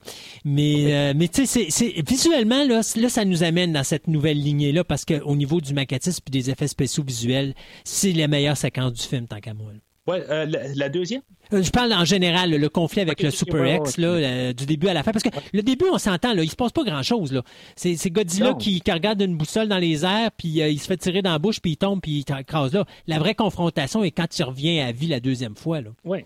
Mais 0.45 0.93
euh, 0.93 1.13
mais 1.15 1.27
tu 1.27 1.45
sais 1.45 1.67
c'est 1.69 1.93
visuellement 2.07 2.63
là, 2.65 2.81
là 2.95 3.09
ça 3.09 3.25
nous 3.25 3.43
amène 3.43 3.73
dans 3.73 3.83
cette 3.83 4.07
nouvelle 4.07 4.39
lignée 4.39 4.71
là 4.71 4.83
parce 4.83 5.05
qu'au 5.05 5.35
niveau 5.35 5.61
du 5.61 5.73
maquettisme 5.73 6.21
puis 6.23 6.31
des 6.31 6.49
effets 6.49 6.67
spéciaux 6.67 7.03
visuels, 7.03 7.55
c'est 7.83 8.11
la 8.11 8.27
meilleure 8.27 8.57
séquence 8.57 8.93
du 8.93 9.03
film 9.03 9.27
tant 9.27 9.39
qu'à 9.39 9.53
moi. 9.53 9.71
Ouais, 10.09 10.25
euh, 10.29 10.47
la, 10.75 10.89
deuxième? 10.89 11.21
Euh, 11.53 11.61
je 11.61 11.69
parle 11.69 11.93
en 11.93 12.03
général, 12.03 12.49
le 12.49 12.69
conflit 12.69 13.01
avec 13.01 13.21
le 13.21 13.29
Super 13.29 13.75
X, 13.75 13.97
là, 13.97 14.07
euh, 14.07 14.53
du 14.53 14.65
début 14.65 14.87
à 14.87 14.93
la 14.95 15.03
fin. 15.03 15.11
Parce 15.11 15.23
que 15.23 15.29
le 15.53 15.61
début, 15.61 15.85
on 15.91 15.99
s'entend, 15.99 16.33
là, 16.33 16.43
il 16.43 16.49
se 16.49 16.55
passe 16.55 16.71
pas 16.71 16.83
grand-chose. 16.83 17.31
là. 17.31 17.43
C'est, 17.75 18.09
Godzilla 18.09 18.55
qui, 18.55 18.81
regarde 18.89 19.21
une 19.21 19.37
boussole 19.37 19.67
dans 19.67 19.77
les 19.77 20.03
airs, 20.05 20.31
puis 20.35 20.47
il 20.47 20.79
se 20.79 20.87
fait 20.87 20.97
tirer 20.97 21.21
dans 21.21 21.31
la 21.31 21.39
bouche, 21.39 21.59
puis 21.61 21.71
il 21.71 21.77
tombe, 21.77 22.01
puis 22.01 22.19
il 22.19 22.25
t'écrase 22.25 22.73
là. 22.73 22.85
La 23.05 23.19
vraie 23.19 23.35
confrontation 23.35 24.03
est 24.03 24.11
quand 24.11 24.37
il 24.37 24.43
revient 24.43 24.79
à 24.79 24.91
vie 24.91 25.07
la 25.07 25.19
deuxième 25.19 25.55
fois. 25.55 25.81
Là. 25.81 25.91
Oui. 26.03 26.25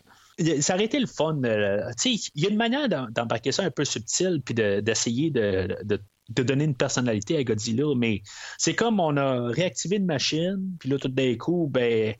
Ça 0.61 0.76
aurait 0.76 0.85
été 0.85 0.97
le 0.97 1.05
fun. 1.05 1.41
il 1.43 2.19
y 2.35 2.45
a 2.45 2.49
une 2.49 2.57
manière 2.57 2.88
d'embarquer 2.88 3.51
ça 3.51 3.64
un 3.64 3.69
peu 3.69 3.84
subtil, 3.84 4.41
puis 4.43 4.55
d'essayer 4.55 5.30
de, 5.30 5.76
de 6.30 6.43
donner 6.43 6.64
une 6.64 6.76
personnalité 6.76 7.38
à 7.38 7.43
Godzilla, 7.43 7.93
mais 7.95 8.22
c'est 8.57 8.73
comme 8.73 8.99
on 8.99 9.18
a 9.18 9.47
réactivé 9.49 9.97
une 9.97 10.05
machine, 10.05 10.76
puis 10.80 10.89
là, 10.89 10.97
tout 10.97 11.10
d'un 11.10 11.35
coup, 11.35 11.69
ben, 11.72 12.15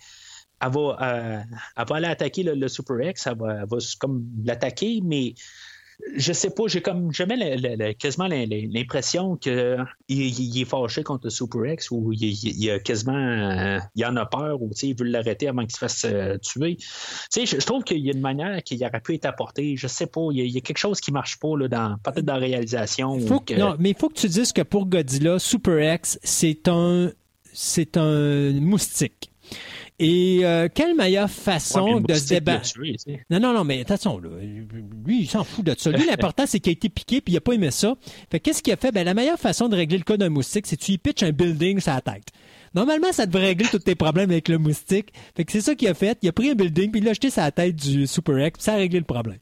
euh, 0.65 1.40
elle 1.77 1.85
va, 1.88 1.95
aller 1.95 2.07
attaquer 2.07 2.44
le, 2.44 2.68
Super 2.68 3.10
X, 3.10 3.27
elle 3.27 3.38
va, 3.38 3.65
comme 3.99 4.26
l'attaquer, 4.44 5.02
mais 5.03 5.35
je 6.15 6.34
sais 6.34 6.49
pas, 6.49 6.64
j'ai 6.68 6.81
comme 6.81 7.11
jamais 7.14 7.95
quasiment 7.95 8.27
l'impression 8.27 9.35
qu'il 9.38 9.85
il 10.07 10.61
est 10.61 10.65
fâché 10.65 11.03
contre 11.03 11.26
le 11.26 11.30
Super 11.30 11.65
X 11.73 11.91
ou 11.91 12.11
il, 12.14 12.69
a 12.72 12.80
quasiment 12.80 13.15
euh, 13.15 13.80
il 13.95 14.06
en 14.06 14.15
a 14.15 14.26
peur 14.26 14.61
ou 14.61 14.72
il 14.81 14.95
veut 14.95 15.06
l'arrêter 15.06 15.48
avant 15.48 15.61
qu'il 15.61 15.72
se 15.72 15.77
fasse 15.77 16.06
euh, 16.06 16.38
tuer. 16.38 16.77
Je, 17.34 17.45
je, 17.45 17.65
trouve 17.65 17.84
qu'il 17.84 17.99
y 17.99 18.10
a 18.10 18.14
une 18.14 18.22
manière 18.22 18.61
qui 18.64 18.76
aurait 18.85 19.02
pu 19.02 19.15
être 19.15 19.26
apportée. 19.26 19.76
Je 19.77 19.88
sais 19.88 20.07
pas, 20.07 20.27
il 20.31 20.45
y 20.45 20.57
a, 20.57 20.61
quelque 20.61 20.77
chose 20.77 20.99
qui 20.99 21.11
marche 21.11 21.40
pas 21.40 21.56
là, 21.57 21.68
dans 21.68 21.98
peut-être 22.03 22.26
dans 22.26 22.34
la 22.34 22.40
réalisation. 22.40 23.18
Non, 23.18 23.76
mais 23.80 23.91
il 23.91 23.95
faut 23.95 24.10
que 24.10 24.19
tu 24.19 24.27
dises 24.27 24.52
que 24.52 24.61
pour 24.61 24.88
Godzilla, 24.88 25.40
Super 25.40 25.95
X, 25.95 26.19
c'est 26.23 26.68
un 26.68 27.11
c'est 27.53 27.98
un 27.98 28.52
moustique. 28.53 29.30
Et 29.99 30.40
euh, 30.44 30.68
quelle 30.74 30.95
meilleure 30.95 31.30
façon 31.30 32.02
de 32.02 32.14
se 32.14 32.30
débattre? 32.30 32.72
Non, 33.30 33.40
non, 33.40 33.53
non, 33.53 33.64
mais 33.64 33.82
attention, 33.82 34.20
lui, 34.20 35.22
il 35.22 35.28
s'en 35.28 35.44
fout 35.44 35.64
de 35.64 35.76
ça. 35.78 35.91
Lui, 35.91 36.06
l'important, 36.06 36.45
c'est 36.48 36.60
qu'il 36.60 36.72
a 36.72 36.74
été 36.74 36.90
piqué 36.90 37.22
puis 37.22 37.34
il 37.34 37.36
n'a 37.36 37.41
pas 37.41 37.53
aimé 37.53 37.72
ça. 37.72 37.95
Fait 38.32 38.40
qu'est-ce 38.40 38.64
qu'il 38.64 38.74
a 38.74 38.78
fait? 38.78 38.91
Ben, 38.91 39.06
la 39.06 39.14
meilleure 39.14 39.40
façon 39.40 39.70
de 39.70 39.76
régler 39.76 39.98
le 39.98 40.03
cas 40.03 40.18
d'un 40.18 40.30
moustique, 40.30 40.65
c'est 40.68 40.78
que 40.78 40.84
tu 40.84 40.94
y 40.94 40.98
pitches 40.98 41.24
un 41.24 41.32
building 41.32 41.80
sur 41.80 41.94
la 41.94 42.02
tête. 42.02 42.28
Normalement, 42.74 43.11
ça 43.11 43.28
devrait 43.28 43.48
régler 43.48 43.68
tous 43.70 43.80
tes 43.80 43.95
problèmes 43.95 44.32
avec 44.32 44.48
le 44.48 44.57
moustique. 44.57 45.14
Fait 45.36 45.45
que 45.45 45.52
c'est 45.52 45.61
ça 45.61 45.76
qu'il 45.76 45.88
a 45.88 45.94
fait. 45.94 46.18
Il 46.24 46.30
a 46.30 46.32
pris 46.32 46.49
un 46.49 46.56
building 46.56 46.90
puis 46.91 47.02
il 47.02 47.06
l'a 47.06 47.14
jeté 47.14 47.30
sur 47.30 47.41
la 47.41 47.52
tête 47.52 47.76
du 47.76 48.07
Super 48.07 48.48
X 48.48 48.57
puis 48.57 48.64
ça 48.64 48.74
a 48.74 48.78
réglé 48.78 48.99
le 48.99 49.06
problème. 49.06 49.38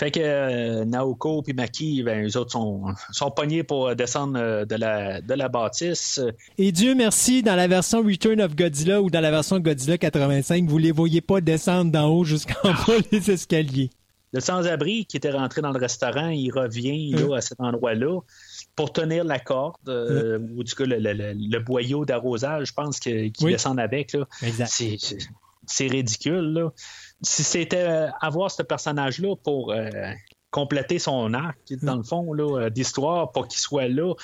Fait 0.00 0.10
que 0.10 0.20
euh, 0.22 0.86
Naoko 0.86 1.44
et 1.46 1.52
Maki, 1.52 2.02
ben, 2.02 2.26
eux 2.26 2.38
autres 2.38 2.52
sont, 2.52 2.84
sont 3.12 3.30
pognés 3.30 3.62
pour 3.64 3.94
descendre 3.94 4.40
euh, 4.40 4.64
de 4.64 4.74
la, 4.76 5.20
de 5.20 5.34
la 5.34 5.50
bâtisse. 5.50 6.18
Et 6.56 6.72
Dieu 6.72 6.94
merci, 6.94 7.42
dans 7.42 7.54
la 7.54 7.68
version 7.68 8.00
Return 8.00 8.40
of 8.40 8.56
Godzilla 8.56 9.02
ou 9.02 9.10
dans 9.10 9.20
la 9.20 9.30
version 9.30 9.60
Godzilla 9.60 9.98
85, 9.98 10.64
vous 10.64 10.78
les 10.78 10.90
voyez 10.90 11.20
pas 11.20 11.42
descendre 11.42 11.92
d'en 11.92 12.08
haut 12.08 12.24
jusqu'en 12.24 12.72
bas 12.72 12.94
les 13.12 13.30
escaliers. 13.30 13.90
Le 14.32 14.40
sans-abri 14.40 15.04
qui 15.04 15.18
était 15.18 15.32
rentré 15.32 15.60
dans 15.60 15.72
le 15.72 15.78
restaurant, 15.78 16.28
il 16.28 16.50
revient 16.50 17.12
là, 17.12 17.36
à 17.36 17.42
cet 17.42 17.60
endroit-là 17.60 18.20
pour 18.76 18.94
tenir 18.94 19.24
la 19.24 19.38
corde, 19.38 19.76
euh, 19.88 20.38
ou 20.56 20.64
du 20.64 20.74
coup 20.74 20.84
le, 20.84 20.96
le, 20.98 21.58
boyau 21.58 22.06
d'arrosage, 22.06 22.68
je 22.68 22.72
pense, 22.72 23.00
qu'il 23.00 23.32
descend 23.32 23.78
avec. 23.78 24.16
C'est 25.66 25.86
ridicule. 25.88 26.54
Là 26.54 26.70
si 27.22 27.44
c'était 27.44 27.82
euh, 27.82 28.10
avoir 28.20 28.50
ce 28.50 28.62
personnage-là 28.62 29.36
pour 29.36 29.72
euh, 29.72 29.90
compléter 30.50 30.98
son 30.98 31.32
arc, 31.32 31.56
dans 31.82 31.96
le 31.96 32.02
fond, 32.02 32.34
euh, 32.36 32.70
d'histoire 32.70 33.30
pour 33.30 33.46
qu'il 33.46 33.60
soit 33.60 33.88
là 33.88 34.14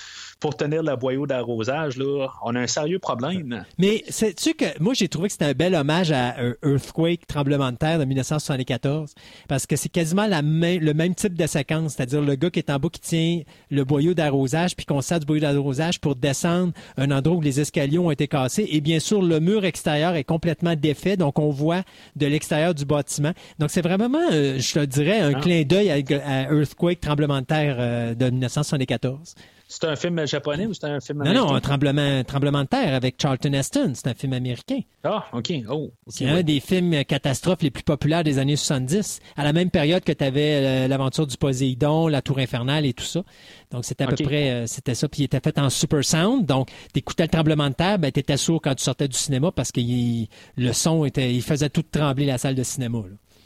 pour 0.41 0.57
tenir 0.57 0.83
le 0.83 0.97
boyau 0.97 1.27
d'arrosage, 1.27 1.97
là, 1.97 2.29
on 2.43 2.55
a 2.55 2.61
un 2.61 2.67
sérieux 2.67 2.99
problème. 2.99 3.65
Mais 3.79 4.05
sais-tu 4.09 4.55
que 4.55 4.65
moi, 4.81 4.93
j'ai 4.95 5.09
trouvé 5.09 5.29
que 5.29 5.33
c'était 5.33 5.45
un 5.47 5.53
bel 5.53 5.75
hommage 5.75 6.11
à 6.13 6.35
Earthquake, 6.63 7.27
tremblement 7.27 7.71
de 7.71 7.77
terre 7.77 7.99
de 7.99 8.05
1974, 8.05 9.15
parce 9.49 9.67
que 9.67 9.77
c'est 9.77 9.89
quasiment 9.89 10.27
la 10.27 10.43
le 10.43 10.93
même 10.93 11.15
type 11.15 11.35
de 11.35 11.47
séquence, 11.47 11.95
c'est-à-dire 11.95 12.23
le 12.23 12.35
gars 12.35 12.51
qui 12.51 12.59
est 12.59 12.71
en 12.71 12.79
bas 12.79 12.89
qui 12.91 13.01
tient 13.01 13.41
le 13.71 13.85
boyau 13.85 14.15
d'arrosage, 14.15 14.77
puis 14.77 14.87
qu'on 14.87 15.01
sert 15.01 15.21
du 15.21 15.27
boyau 15.27 15.41
d'arrosage 15.41 16.01
pour 16.01 16.17
descendre 16.17 16.73
un 16.97 17.11
endroit 17.11 17.37
où 17.37 17.41
les 17.41 17.61
escaliers 17.61 17.99
ont 17.99 18.11
été 18.11 18.29
cassés. 18.29 18.67
Et 18.71 18.81
bien 18.81 19.01
sûr, 19.01 19.23
le 19.23 19.41
mur 19.41 19.65
extérieur 19.65 20.15
est 20.15 20.25
complètement 20.25 20.75
défait, 20.77 21.17
donc 21.17 21.39
on 21.39 21.51
voit 21.51 21.83
de 22.17 22.27
l'extérieur 22.27 22.75
du 22.75 22.85
bâtiment. 22.85 23.33
Donc 23.59 23.71
c'est 23.71 23.83
vraiment, 23.83 24.31
je 24.31 24.73
te 24.73 24.85
dirais, 24.85 25.21
un 25.21 25.35
ah. 25.35 25.41
clin 25.41 25.63
d'œil 25.63 25.91
à 26.25 26.53
Earthquake, 26.53 27.01
tremblement 27.01 27.41
de 27.41 27.47
terre 27.47 28.17
de 28.17 28.31
1974. 28.31 29.35
C'est 29.69 29.85
un 29.85 29.97
film 29.97 30.25
japonais 30.27 30.67
ou 30.67 30.75
c'est 30.75 30.85
un 30.85 31.01
film 31.01 31.23
américain? 31.23 31.43
Non, 31.43 31.49
non, 31.49 31.57
un 31.57 31.61
tremblement, 31.61 32.23
tremblement 32.23 32.63
de 32.63 32.69
terre 32.69 32.95
avec 32.95 33.21
Charlton 33.21 33.53
Heston. 33.53 33.93
C'est 33.95 34.07
un 34.07 34.15
film 34.15 34.33
américain. 34.33 34.81
Ah, 35.03 35.27
OK. 35.33 35.53
Oh, 35.69 35.91
c'est 36.07 36.29
un 36.29 36.43
des 36.43 36.61
films 36.61 37.05
catastrophes 37.05 37.63
les 37.63 37.73
plus 37.73 37.83
populaires 37.83 38.23
des 38.23 38.39
années 38.39 38.55
70, 38.55 39.19
à 39.37 39.43
la 39.43 39.53
même 39.53 39.71
période 39.71 40.05
que 40.05 40.13
tu 40.13 40.23
avais 40.23 40.85
euh, 40.85 40.89
l'aventure 40.89 41.27
du 41.27 41.37
Poséidon, 41.37 42.07
la 42.07 42.23
Tour 42.23 42.39
infernale 42.39 42.87
et 42.87 42.93
tout 42.93 43.05
ça. 43.05 43.25
Donc, 43.73 43.85
c'était 43.85 44.05
à 44.05 44.07
peu 44.07 44.17
près, 44.23 44.51
euh, 44.51 44.67
c'était 44.69 44.95
ça. 44.95 45.09
Puis, 45.09 45.23
il 45.23 45.25
était 45.25 45.41
fait 45.41 45.59
en 45.59 45.69
super 45.69 46.05
sound. 46.05 46.47
Donc, 46.47 46.69
tu 46.93 47.01
écoutais 47.01 47.25
le 47.25 47.31
tremblement 47.31 47.69
de 47.69 47.75
terre, 47.75 47.99
ben, 47.99 48.13
tu 48.13 48.21
étais 48.21 48.37
sourd 48.37 48.61
quand 48.63 48.75
tu 48.77 48.85
sortais 48.85 49.09
du 49.09 49.17
cinéma 49.17 49.51
parce 49.51 49.73
que 49.73 49.81
le 49.81 50.73
son 50.73 51.05
était, 51.05 51.35
il 51.35 51.43
faisait 51.43 51.71
tout 51.71 51.83
trembler 51.83 52.27
la 52.27 52.39
salle 52.39 52.55
de 52.55 52.63
cinéma. 52.63 52.99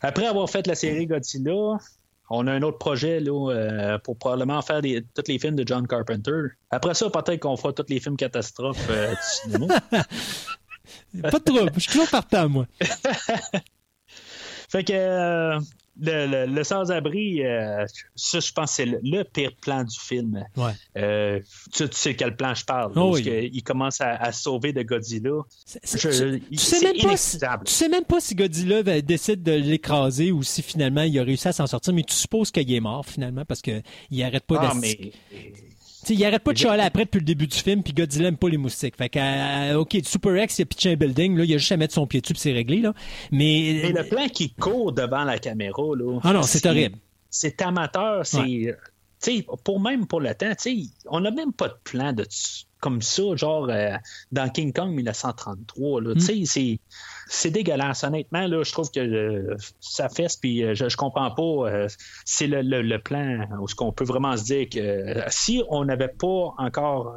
Après 0.03 0.27
avoir 0.27 0.49
fait 0.49 0.67
la 0.67 0.75
série 0.75 1.07
Godzilla, 1.07 1.79
on 2.31 2.47
a 2.47 2.53
un 2.53 2.63
autre 2.63 2.79
projet 2.79 3.19
là, 3.21 3.51
euh, 3.51 3.99
pour 3.99 4.17
probablement 4.17 4.63
faire 4.63 4.81
des, 4.81 5.05
tous 5.15 5.25
les 5.27 5.39
films 5.39 5.57
de 5.57 5.67
John 5.67 5.87
Carpenter. 5.87 6.43
Après 6.71 6.95
ça, 6.95 7.11
peut-être 7.11 7.41
qu'on 7.41 7.57
fera 7.57 7.73
tous 7.73 7.87
les 7.89 7.99
films 7.99 8.17
catastrophes 8.17 8.89
euh, 8.89 9.11
du 9.11 9.17
cinéma. 9.21 9.75
Pas 11.23 11.41
trop, 11.41 11.69
je 11.75 11.81
suis 11.81 11.93
toujours 11.93 12.09
partant, 12.09 12.49
moi. 12.49 12.67
fait 14.69 14.85
que 14.85 14.93
euh, 14.93 15.61
le, 16.01 16.47
le, 16.47 16.65
sans-abri, 16.65 17.45
euh, 17.45 17.85
ça, 18.15 18.41
je 18.41 18.53
pense 18.53 18.71
que 18.71 18.77
c'est 18.77 18.87
le, 18.87 19.23
pire 19.25 19.53
plan 19.61 19.85
du 19.85 19.99
film. 19.99 20.45
Ouais. 20.57 20.73
Euh, 20.97 21.41
tu, 21.73 21.87
sais 21.93 22.15
quel 22.15 22.37
plan 22.37 22.55
je 22.55 22.65
parle. 22.65 22.93
Oh, 22.97 23.13
parce 23.13 23.27
il 23.27 23.63
commence 23.63 24.01
à, 24.01 24.33
sauver 24.33 24.73
de 24.73 24.83
Godzilla. 24.83 25.43
tu, 25.83 26.57
sais 26.57 26.81
même 26.83 26.97
pas 27.03 27.17
si, 27.17 27.39
tu 27.39 27.73
sais 27.73 27.89
même 27.89 28.05
pas 28.05 28.21
si 28.21 28.35
Godzilla 28.35 28.83
décide 29.03 29.43
de 29.43 29.53
l'écraser 29.53 30.33
ou 30.33 30.43
si 30.43 30.63
finalement 30.63 31.03
il 31.03 31.19
a 31.19 31.23
réussi 31.23 31.49
à 31.49 31.53
s'en 31.53 31.67
sortir, 31.67 31.93
mais 31.93 32.03
tu 32.03 32.15
supposes 32.15 32.51
qu'il 32.51 32.73
est 32.73 32.81
mort 32.81 33.05
finalement 33.05 33.45
parce 33.45 33.61
qu'il 33.63 33.83
n'arrête 34.11 34.45
pas 34.45 34.59
ah, 34.61 34.75
mais 34.75 35.13
il 36.09 36.25
arrête 36.25 36.43
pas 36.43 36.53
de 36.53 36.59
chialer 36.59 36.83
après 36.83 37.05
depuis 37.05 37.19
le 37.19 37.25
début 37.25 37.47
du 37.47 37.57
film, 37.57 37.83
puis 37.83 37.93
Godzilla 37.93 38.29
aime 38.29 38.37
pas 38.37 38.49
les 38.49 38.57
moustiques. 38.57 38.97
Fait 38.97 39.09
que, 39.09 39.19
euh, 39.19 39.79
OK, 39.79 39.97
Super 40.05 40.37
X, 40.45 40.59
il 40.59 40.63
a 40.63 40.67
pitché 40.67 40.93
un 40.93 40.97
building, 40.97 41.37
là, 41.37 41.45
il 41.45 41.55
a 41.55 41.59
juste 41.59 41.73
à 41.73 41.77
mettre 41.77 41.95
son 41.95 42.07
pied 42.07 42.21
dessus, 42.21 42.33
puis 42.33 42.41
c'est 42.41 42.53
réglé, 42.53 42.81
là. 42.81 42.95
Mais... 43.31 43.81
Mais 43.83 43.93
le 43.93 44.09
plan 44.09 44.29
qui 44.29 44.51
court 44.55 44.93
devant 44.93 45.25
la 45.25 45.39
caméra, 45.39 45.83
là... 45.97 46.21
Ah 46.23 46.33
non, 46.33 46.43
c'est 46.43 46.65
horrible. 46.67 46.97
C'est 47.29 47.61
amateur, 47.63 48.25
c'est... 48.27 48.77
sais, 49.19 49.47
pour 49.65 49.81
même 49.81 50.07
pour 50.07 50.21
le 50.21 50.35
temps, 50.35 50.53
on 51.07 51.21
n'a 51.21 51.31
même 51.31 51.53
pas 51.53 51.69
de 51.69 51.77
plan 51.85 52.13
de 52.13 52.25
comme 52.81 53.03
ça, 53.03 53.23
genre 53.37 53.69
euh, 53.69 53.93
dans 54.33 54.49
King 54.49 54.73
Kong 54.73 54.91
1933. 54.91 56.03
Là, 56.03 56.15
mm. 56.15 56.47
c'est 56.47 56.81
c'est 57.29 57.51
dégueulasse. 57.51 58.03
Honnêtement, 58.03 58.47
là, 58.47 58.63
je 58.63 58.73
trouve 58.73 58.91
que 58.91 59.01
euh, 59.01 59.57
ça 59.81 60.09
fesse, 60.09 60.37
puis 60.37 60.65
euh, 60.65 60.75
je, 60.75 60.89
je 60.89 60.97
comprends 60.97 61.31
pas. 61.31 61.87
C'est 62.25 62.47
le, 62.47 62.63
le, 62.63 62.99
plan 62.99 63.47
où 63.61 63.69
ce 63.69 63.75
qu'on 63.75 63.93
peut 63.93 64.05
vraiment 64.05 64.37
se 64.37 64.45
dire 64.45 64.69
que 64.69 65.23
si 65.29 65.63
on 65.69 65.85
n'avait 65.85 66.09
pas 66.09 66.55
encore 66.59 67.17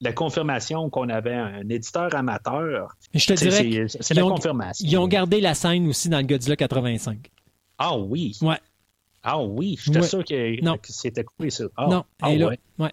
la 0.00 0.12
confirmation 0.12 0.90
qu'on 0.90 1.08
avait 1.08 1.34
un 1.34 1.68
éditeur 1.68 2.14
amateur, 2.14 2.94
je 3.14 3.26
te 3.26 3.32
dirais 3.34 3.86
c'est 3.88 4.14
la 4.14 4.22
confirmation. 4.22 4.86
Ils 4.86 4.96
ont 4.98 5.08
gardé 5.08 5.40
la 5.40 5.54
scène 5.54 5.88
aussi 5.88 6.08
dans 6.08 6.18
le 6.18 6.26
Godzilla 6.26 6.56
85. 6.56 7.30
Ah 7.78 7.96
oui. 7.96 8.36
Ouais. 8.42 8.58
Ah 9.22 9.42
oui, 9.42 9.78
j'étais 9.82 10.02
sûr 10.02 10.24
que, 10.24 10.76
que 10.76 10.92
c'était 10.92 11.24
coupé 11.24 11.50
ça. 11.50 11.64
Ah, 11.76 11.86
non, 11.88 12.04
ah, 12.22 12.30
ouais. 12.30 12.58
ouais. 12.78 12.92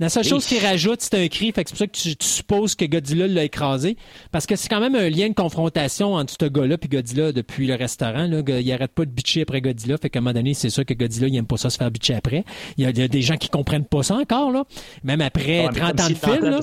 La 0.00 0.08
seule 0.08 0.24
chose 0.24 0.46
qu'il 0.46 0.64
rajoute, 0.64 1.02
c'est 1.02 1.14
un 1.14 1.28
cri. 1.28 1.52
Fait 1.52 1.62
que 1.62 1.68
c'est 1.68 1.74
pour 1.74 1.78
ça 1.78 1.86
que 1.86 1.92
tu, 1.92 2.26
supposes 2.26 2.74
que 2.74 2.86
Godzilla 2.86 3.28
l'a 3.28 3.44
écrasé. 3.44 3.98
Parce 4.32 4.46
que 4.46 4.56
c'est 4.56 4.68
quand 4.68 4.80
même 4.80 4.94
un 4.94 5.10
lien 5.10 5.28
de 5.28 5.34
confrontation 5.34 6.14
entre 6.14 6.32
ce 6.40 6.46
gars-là 6.46 6.76
et 6.80 6.88
Godzilla 6.88 7.32
depuis 7.32 7.66
le 7.66 7.74
restaurant. 7.74 8.26
Là. 8.26 8.40
Il 8.60 8.72
arrête 8.72 8.92
pas 8.92 9.04
de 9.04 9.10
bitcher 9.10 9.42
après 9.42 9.60
Godzilla. 9.60 9.98
Fait 9.98 10.08
qu'à 10.08 10.20
un 10.20 10.22
moment 10.22 10.32
donné, 10.32 10.54
c'est 10.54 10.70
sûr 10.70 10.86
que 10.86 10.94
Godzilla, 10.94 11.28
il 11.28 11.36
aime 11.36 11.46
pas 11.46 11.58
ça 11.58 11.68
se 11.68 11.76
faire 11.76 11.90
bitcher 11.90 12.14
après. 12.14 12.46
Il 12.78 12.84
y, 12.84 13.02
a, 13.02 13.08
des 13.08 13.20
gens 13.20 13.36
qui 13.36 13.50
comprennent 13.50 13.84
pas 13.84 14.02
ça 14.02 14.14
encore, 14.14 14.50
là. 14.50 14.64
Même 15.04 15.20
après 15.20 15.68
30 15.68 16.00
ans 16.00 16.08
de 16.08 16.14
film, 16.14 16.44
là. 16.48 16.60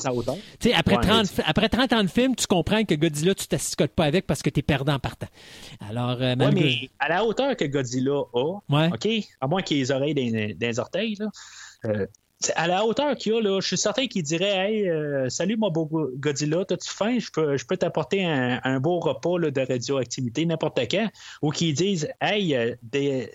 après, 0.75 0.97
30, 0.99 1.25
après 1.45 1.69
30 1.69 1.93
ans 1.93 2.03
de 2.03 2.09
film, 2.09 2.35
tu 2.35 2.47
comprends 2.47 2.83
que 2.85 2.95
Godzilla, 2.95 3.35
tu 3.35 3.45
t'assicotes 3.45 3.93
pas 3.93 4.05
avec 4.05 4.25
parce 4.25 4.41
que 4.41 4.49
tu 4.49 4.61
es 4.61 4.63
perdant 4.63 4.97
partant. 4.97 5.27
Alors, 5.87 6.17
euh, 6.21 6.33
mais 6.37 6.89
à 6.97 7.09
la 7.09 7.23
hauteur 7.23 7.55
que 7.55 7.65
Godzilla 7.65 8.19
a, 8.33 8.87
OK? 8.87 9.07
À 9.41 9.47
moins 9.47 9.61
qu'il 9.61 9.77
ait 9.77 9.81
les 9.81 9.91
oreilles 9.91 10.55
des, 10.55 10.79
orteils, 10.79 11.17
là. 11.19 11.27
Euh, 11.85 12.07
à 12.55 12.67
la 12.67 12.85
hauteur 12.85 13.15
qu'il 13.15 13.33
a, 13.33 13.41
là, 13.41 13.59
je 13.59 13.67
suis 13.67 13.77
certain 13.77 14.07
qu'il 14.07 14.23
dirait 14.23 14.55
Hey, 14.55 14.89
euh, 14.89 15.29
salut 15.29 15.57
mon 15.57 15.71
beau 15.71 15.89
Godzilla, 16.15 16.65
t'as-tu 16.65 16.89
faim? 16.89 17.17
Je 17.19 17.31
peux, 17.31 17.57
je 17.57 17.65
peux 17.65 17.77
t'apporter 17.77 18.25
un, 18.25 18.79
beau 18.79 18.99
repas 18.99 19.39
de 19.39 19.61
radioactivité 19.61 20.45
n'importe 20.45 20.79
quand. 20.89 21.09
Ou 21.41 21.51
qu'ils 21.51 21.73
disent 21.73 22.09
Hey, 22.21 22.55
euh, 22.55 22.75
des... 22.83 23.31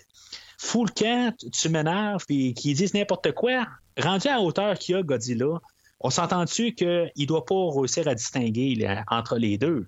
fous 0.57 0.85
le 0.85 0.91
camp, 0.91 1.35
tu 1.51 1.69
m'énerves, 1.69 2.25
puis 2.25 2.53
qu'ils 2.53 2.75
disent 2.75 2.93
n'importe 2.93 3.33
quoi. 3.33 3.67
Rendu 3.97 4.27
à 4.27 4.35
la 4.35 4.41
hauteur 4.41 4.77
qu'il 4.79 4.95
a, 4.95 5.03
Godzilla, 5.03 5.59
on 5.99 6.09
s'entend-tu 6.09 6.73
qu'il 6.73 7.11
ne 7.17 7.25
doit 7.25 7.45
pas 7.45 7.69
réussir 7.75 8.07
à 8.07 8.15
distinguer 8.15 8.87
entre 9.09 9.37
les 9.37 9.57
deux? 9.57 9.87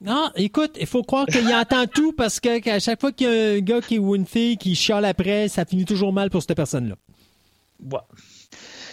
Non, 0.00 0.30
écoute, 0.36 0.76
il 0.78 0.86
faut 0.86 1.02
croire 1.02 1.26
qu'il 1.26 1.46
entend 1.54 1.86
tout 1.86 2.12
parce 2.12 2.38
qu'à 2.40 2.78
chaque 2.78 3.00
fois 3.00 3.12
qu'il 3.12 3.26
y 3.26 3.30
a 3.30 3.52
un 3.54 3.60
gars 3.60 3.80
qui 3.80 3.98
ou 3.98 4.14
une 4.14 4.26
fille 4.26 4.58
qui 4.58 4.74
chiale 4.74 5.04
après, 5.04 5.48
ça 5.48 5.64
finit 5.64 5.84
toujours 5.84 6.12
mal 6.12 6.30
pour 6.30 6.42
cette 6.42 6.54
personne-là. 6.54 6.96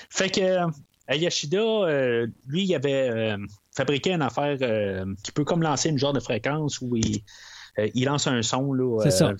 Fait 0.09 0.29
que 0.29 0.65
Ayashida, 1.07 1.57
euh, 1.57 2.27
lui, 2.47 2.63
il 2.63 2.75
avait 2.75 3.09
euh, 3.09 3.37
fabriqué 3.75 4.11
une 4.11 4.21
affaire 4.21 4.57
euh, 4.61 5.05
qui 5.23 5.31
peut 5.31 5.43
comme 5.43 5.61
lancer 5.61 5.89
une 5.89 5.97
genre 5.97 6.13
de 6.13 6.19
fréquence 6.19 6.79
où 6.81 6.95
il, 6.95 7.23
lance 8.05 8.27
un 8.27 8.41
son. 8.41 8.71
C'est 9.03 9.11
ça. 9.11 9.33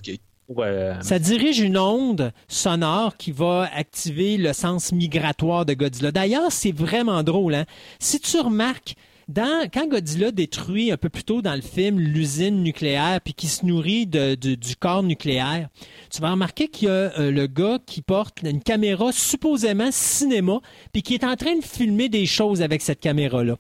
Ça 1.01 1.19
dirige 1.19 1.59
une 1.59 1.77
onde 1.77 2.33
sonore 2.47 3.15
qui 3.15 3.31
va 3.31 3.69
activer 3.73 4.37
le 4.37 4.51
sens 4.51 4.91
migratoire 4.91 5.65
de 5.65 5.73
Godzilla. 5.73 6.11
D'ailleurs, 6.11 6.51
c'est 6.51 6.73
vraiment 6.73 7.23
drôle. 7.23 7.55
Hein? 7.55 7.65
Si 7.99 8.19
tu 8.19 8.37
remarques, 8.37 8.95
quand 9.27 9.87
Godzilla 9.87 10.31
détruit 10.31 10.91
un 10.91 10.97
peu 10.97 11.09
plus 11.09 11.23
tôt 11.23 11.41
dans 11.41 11.55
le 11.55 11.61
film 11.61 11.99
l'usine 11.99 12.63
nucléaire 12.63 13.19
puis 13.21 13.33
qui 13.33 13.47
se 13.47 13.65
nourrit 13.65 14.07
du 14.07 14.75
corps 14.79 15.03
nucléaire, 15.03 15.69
tu 16.09 16.21
vas 16.21 16.31
remarquer 16.31 16.67
qu'il 16.67 16.87
y 16.87 16.91
a 16.91 17.17
euh, 17.19 17.31
le 17.31 17.47
gars 17.47 17.79
qui 17.85 18.01
porte 18.01 18.41
une 18.43 18.61
caméra 18.61 19.11
supposément 19.11 19.89
cinéma 19.91 20.59
puis 20.91 21.01
qui 21.01 21.13
est 21.13 21.23
en 21.23 21.35
train 21.35 21.55
de 21.55 21.63
filmer 21.63 22.09
des 22.09 22.25
choses 22.25 22.61
avec 22.61 22.81
cette 22.81 22.99
caméra-là. 22.99 23.57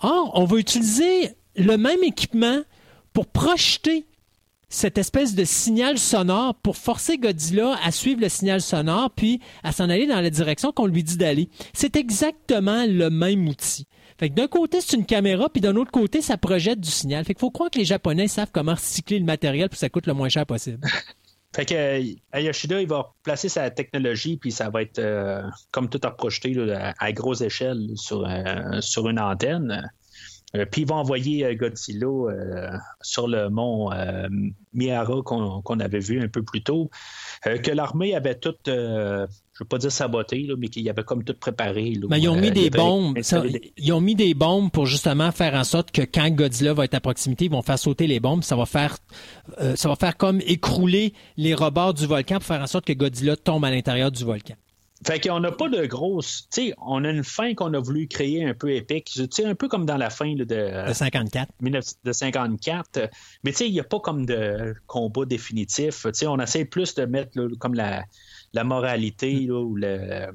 Or, 0.00 0.32
on 0.34 0.44
va 0.44 0.56
utiliser 0.58 1.30
le 1.56 1.76
même 1.76 2.02
équipement 2.02 2.60
pour 3.12 3.26
projeter 3.26 4.06
cette 4.68 4.98
espèce 4.98 5.36
de 5.36 5.44
signal 5.44 5.98
sonore 5.98 6.56
pour 6.56 6.76
forcer 6.76 7.16
Godzilla 7.16 7.78
à 7.84 7.92
suivre 7.92 8.20
le 8.20 8.28
signal 8.28 8.60
sonore 8.60 9.10
puis 9.10 9.40
à 9.62 9.70
s'en 9.70 9.88
aller 9.88 10.06
dans 10.06 10.20
la 10.20 10.30
direction 10.30 10.72
qu'on 10.72 10.86
lui 10.86 11.04
dit 11.04 11.16
d'aller. 11.16 11.48
C'est 11.72 11.94
exactement 11.94 12.84
le 12.88 13.08
même 13.08 13.46
outil. 13.46 13.86
Fait 14.18 14.30
que 14.30 14.34
d'un 14.34 14.46
côté, 14.46 14.80
c'est 14.80 14.96
une 14.96 15.06
caméra, 15.06 15.48
puis 15.48 15.60
d'un 15.60 15.76
autre 15.76 15.90
côté, 15.90 16.22
ça 16.22 16.36
projette 16.36 16.80
du 16.80 16.90
signal. 16.90 17.24
Fait 17.24 17.34
qu'il 17.34 17.40
faut 17.40 17.50
croire 17.50 17.70
que 17.70 17.78
les 17.78 17.84
Japonais 17.84 18.28
savent 18.28 18.50
comment 18.52 18.74
recycler 18.74 19.18
le 19.18 19.24
matériel 19.24 19.68
pour 19.68 19.74
que 19.74 19.78
ça 19.78 19.88
coûte 19.88 20.06
le 20.06 20.14
moins 20.14 20.28
cher 20.28 20.46
possible. 20.46 20.80
Fait 21.54 21.66
que 21.66 21.74
euh, 21.74 22.80
il 22.80 22.88
va 22.88 23.12
placer 23.22 23.48
sa 23.48 23.70
technologie, 23.70 24.36
puis 24.36 24.50
ça 24.50 24.70
va 24.70 24.82
être 24.82 24.98
euh, 24.98 25.40
comme 25.70 25.88
tout 25.88 26.00
à 26.02 26.10
projeté 26.10 26.52
à, 26.98 27.12
grosse 27.12 27.42
échelle 27.42 27.90
sur, 27.94 28.26
euh, 28.28 28.80
sur 28.80 29.08
une 29.08 29.20
antenne. 29.20 29.88
Puis 30.70 30.82
il 30.82 30.88
va 30.88 30.96
envoyer 30.96 31.54
Godzilla 31.56 32.80
sur 33.00 33.28
le 33.28 33.48
mont 33.48 33.90
Miara 34.72 35.22
qu'on 35.22 35.80
avait 35.80 35.98
vu 35.98 36.20
un 36.20 36.28
peu 36.28 36.42
plus 36.42 36.62
tôt, 36.62 36.90
que 37.44 37.70
l'armée 37.70 38.14
avait 38.14 38.36
toute 38.36 38.68
je 39.54 39.62
veux 39.62 39.68
pas 39.68 39.78
dire 39.78 39.92
saboté, 39.92 40.48
mais 40.58 40.66
qu'il 40.66 40.82
y 40.82 40.90
avait 40.90 41.04
comme 41.04 41.22
tout 41.22 41.34
préparé. 41.34 41.92
mais 42.10 42.20
ils 42.20 42.28
ont 42.28 42.36
mis 42.36 42.50
des 42.50 42.70
bombes. 42.70 43.16
ils 43.76 43.92
ont 43.92 44.00
mis 44.00 44.16
des 44.16 44.34
bombes 44.34 44.70
pour 44.70 44.86
justement 44.86 45.30
faire 45.30 45.54
en 45.54 45.62
sorte 45.62 45.92
que 45.92 46.02
quand 46.02 46.28
Godzilla 46.30 46.74
va 46.74 46.84
être 46.84 46.94
à 46.94 47.00
proximité, 47.00 47.44
ils 47.44 47.50
vont 47.52 47.62
faire 47.62 47.78
sauter 47.78 48.08
les 48.08 48.18
bombes. 48.18 48.42
Ça 48.42 48.56
va 48.56 48.66
faire, 48.66 48.98
euh, 49.60 49.76
ça 49.76 49.88
va 49.88 49.94
faire 49.94 50.16
comme 50.16 50.40
écrouler 50.40 51.12
les 51.36 51.54
rebords 51.54 51.94
du 51.94 52.06
volcan 52.06 52.36
pour 52.36 52.44
faire 52.44 52.60
en 52.60 52.66
sorte 52.66 52.84
que 52.84 52.92
Godzilla 52.92 53.36
tombe 53.36 53.64
à 53.64 53.70
l'intérieur 53.70 54.10
du 54.10 54.24
volcan. 54.24 54.54
Fait 55.06 55.20
qu'on 55.20 55.40
n'a 55.40 55.52
pas 55.52 55.68
de 55.68 55.84
grosse. 55.86 56.48
Tu 56.52 56.68
sais, 56.68 56.74
on 56.78 57.04
a 57.04 57.10
une 57.10 57.24
fin 57.24 57.54
qu'on 57.54 57.72
a 57.74 57.78
voulu 57.78 58.08
créer 58.08 58.44
un 58.44 58.54
peu 58.54 58.72
épique. 58.72 59.10
Tu 59.14 59.26
sais, 59.30 59.44
un 59.44 59.54
peu 59.54 59.68
comme 59.68 59.84
dans 59.84 59.96
la 59.96 60.10
fin 60.10 60.34
de. 60.34 60.44
de 60.44 60.92
54. 60.92 61.52
De 62.04 62.12
54. 62.12 63.10
Mais 63.42 63.50
tu 63.50 63.58
sais, 63.58 63.68
il 63.68 63.72
n'y 63.72 63.80
a 63.80 63.84
pas 63.84 64.00
comme 64.00 64.24
de 64.24 64.74
combat 64.86 65.24
définitif. 65.24 66.02
Tu 66.04 66.14
sais, 66.14 66.26
on 66.26 66.38
essaie 66.38 66.64
plus 66.64 66.94
de 66.94 67.04
mettre 67.04 67.38
comme 67.58 67.74
la, 67.74 68.04
la 68.52 68.64
moralité 68.64 69.50
ou 69.50 69.74
le. 69.76 70.28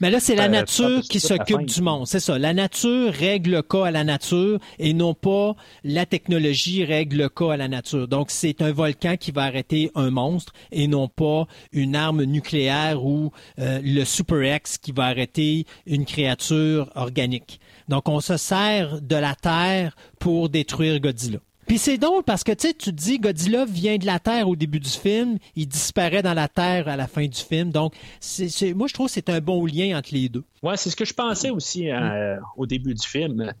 Mais 0.00 0.10
là, 0.10 0.20
c'est 0.20 0.36
la 0.36 0.44
euh, 0.44 0.48
nature 0.48 1.02
qui 1.02 1.18
s'occupe 1.18 1.64
du 1.64 1.82
monde. 1.82 2.06
C'est 2.06 2.20
ça. 2.20 2.38
La 2.38 2.54
nature 2.54 3.12
règle 3.12 3.50
le 3.50 3.62
cas 3.62 3.86
à 3.86 3.90
la 3.90 4.04
nature 4.04 4.60
et 4.78 4.92
non 4.92 5.14
pas 5.14 5.56
la 5.82 6.06
technologie 6.06 6.84
règle 6.84 7.16
le 7.16 7.28
cas 7.28 7.52
à 7.52 7.56
la 7.56 7.66
nature. 7.66 8.06
Donc, 8.06 8.30
c'est 8.30 8.62
un 8.62 8.70
volcan 8.70 9.16
qui 9.16 9.32
va 9.32 9.42
arrêter 9.42 9.90
un 9.96 10.10
monstre 10.10 10.52
et 10.70 10.86
non 10.86 11.08
pas 11.08 11.46
une 11.72 11.96
arme 11.96 12.22
nucléaire 12.22 13.04
ou 13.04 13.32
euh, 13.58 13.80
le 13.82 14.04
Super 14.04 14.56
X 14.56 14.78
qui 14.78 14.92
va 14.92 15.06
arrêter 15.06 15.66
une 15.86 16.04
créature 16.04 16.90
organique. 16.94 17.60
Donc, 17.88 18.08
on 18.08 18.20
se 18.20 18.36
sert 18.36 19.00
de 19.00 19.16
la 19.16 19.34
Terre 19.34 19.96
pour 20.20 20.48
détruire 20.48 21.00
Godzilla. 21.00 21.40
Puis 21.68 21.76
c'est 21.76 21.98
drôle 21.98 22.22
parce 22.24 22.44
que 22.44 22.52
tu 22.52 22.72
te 22.72 22.88
dis 22.88 23.18
Godzilla 23.18 23.66
vient 23.66 23.98
de 23.98 24.06
la 24.06 24.18
Terre 24.18 24.48
au 24.48 24.56
début 24.56 24.80
du 24.80 24.88
film, 24.88 25.36
il 25.54 25.68
disparaît 25.68 26.22
dans 26.22 26.32
la 26.32 26.48
Terre 26.48 26.88
à 26.88 26.96
la 26.96 27.06
fin 27.06 27.26
du 27.26 27.38
film. 27.38 27.70
Donc, 27.70 27.92
c'est, 28.20 28.72
moi, 28.72 28.86
je 28.86 28.94
trouve 28.94 29.08
que 29.08 29.12
c'est 29.12 29.28
un 29.28 29.40
bon 29.40 29.66
lien 29.66 29.98
entre 29.98 30.14
les 30.14 30.30
deux. 30.30 30.44
Ouais, 30.62 30.78
c'est 30.78 30.88
ce 30.88 30.96
que 30.96 31.04
je 31.04 31.12
pensais 31.12 31.50
aussi 31.50 31.90
euh, 31.90 32.36
au 32.56 32.64
début 32.64 32.94
du 32.94 33.06
film. 33.06 33.52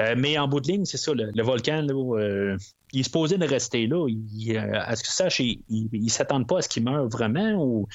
Euh, 0.00 0.14
mais 0.16 0.38
en 0.38 0.46
bout 0.46 0.60
de 0.60 0.68
ligne, 0.68 0.84
c'est 0.84 0.96
ça, 0.96 1.12
le, 1.12 1.42
volcan, 1.42 1.82
là, 1.82 1.92
euh, 1.92 2.56
il 2.96 3.00
est 3.00 3.02
supposé 3.02 3.36
de 3.36 3.46
rester 3.46 3.86
là. 3.86 4.08
Il, 4.08 4.56
à 4.56 4.96
ce 4.96 5.02
que 5.02 5.10
sache, 5.10 5.40
il 5.40 5.60
ne 5.68 6.08
s'attendent 6.08 6.46
pas 6.46 6.58
à 6.58 6.62
ce 6.62 6.68
qu'il 6.68 6.82
meure 6.82 7.08
vraiment 7.08 7.62
ou 7.62 7.86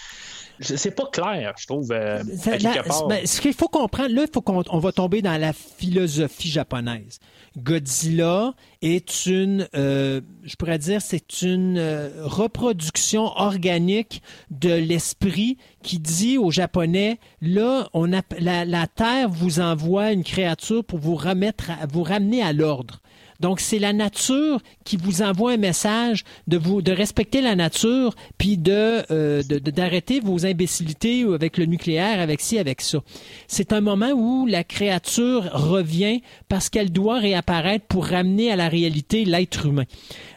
c'est 0.60 0.96
pas 0.96 1.08
clair, 1.12 1.56
je 1.58 1.66
trouve. 1.66 1.88
ce 1.88 3.42
qu'il 3.42 3.54
faut 3.54 3.68
comprendre, 3.68 4.14
là, 4.14 4.26
il 4.28 4.32
faut 4.32 4.42
qu'on 4.42 4.64
on 4.70 4.78
va 4.78 4.92
tomber 4.92 5.24
dans 5.24 5.40
la 5.40 5.54
philosophie 5.54 6.50
japonaise. 6.50 7.20
Godzilla 7.58 8.54
est 8.84 9.26
une, 9.26 9.68
euh, 9.76 10.22
je 10.44 10.56
pourrais 10.56 10.78
dire, 10.78 11.02
c'est 11.02 11.42
une 11.42 11.80
euh, 11.80 12.10
reproduction 12.22 13.24
organique 13.24 14.22
de 14.52 14.72
l'esprit 14.72 15.58
qui 15.82 15.98
dit 15.98 16.38
aux 16.38 16.52
Japonais, 16.52 17.20
là, 17.42 17.90
on 17.94 18.14
a, 18.14 18.22
la, 18.40 18.64
la 18.64 18.86
Terre 18.86 19.30
vous 19.30 19.60
envoie 19.60 20.12
une 20.12 20.24
créature 20.24 20.84
pour 20.86 21.00
vous 21.00 21.16
remettre, 21.16 21.72
vous 21.92 22.04
ramener 22.04 22.44
à 22.44 22.54
l'ordre. 22.54 23.02
Donc, 23.42 23.60
c'est 23.60 23.80
la 23.80 23.92
nature 23.92 24.62
qui 24.86 24.98
vous 24.98 25.22
envoie 25.22 25.54
un 25.54 25.58
message 25.58 26.24
de 26.48 26.58
vous 26.58 26.82
de 26.82 26.92
respecter 26.92 27.42
la 27.42 27.56
nature, 27.56 28.16
puis 28.38 28.58
de 28.58 29.02
euh, 29.12 29.42
d'arrêter 29.44 30.20
vos 30.20 30.46
imbécilités 30.46 31.24
avec 31.24 31.58
le 31.58 31.66
nucléaire, 31.66 32.20
avec 32.20 32.40
ci, 32.40 32.60
avec 32.60 32.82
ça. 32.82 33.00
C'est 33.48 33.74
un 33.74 33.82
moment 33.82 34.12
où 34.12 34.46
la 34.46 34.64
créature 34.64 35.50
revient 35.54 36.22
parce 36.50 36.70
qu'elle 36.70 36.92
doit 36.92 37.20
réapparaître 37.20 37.86
pour 37.88 38.06
ramener 38.06 38.52
à 38.52 38.56
la 38.56 38.70
réalité 38.70 39.26
l'être 39.26 39.66
humain. 39.66 39.86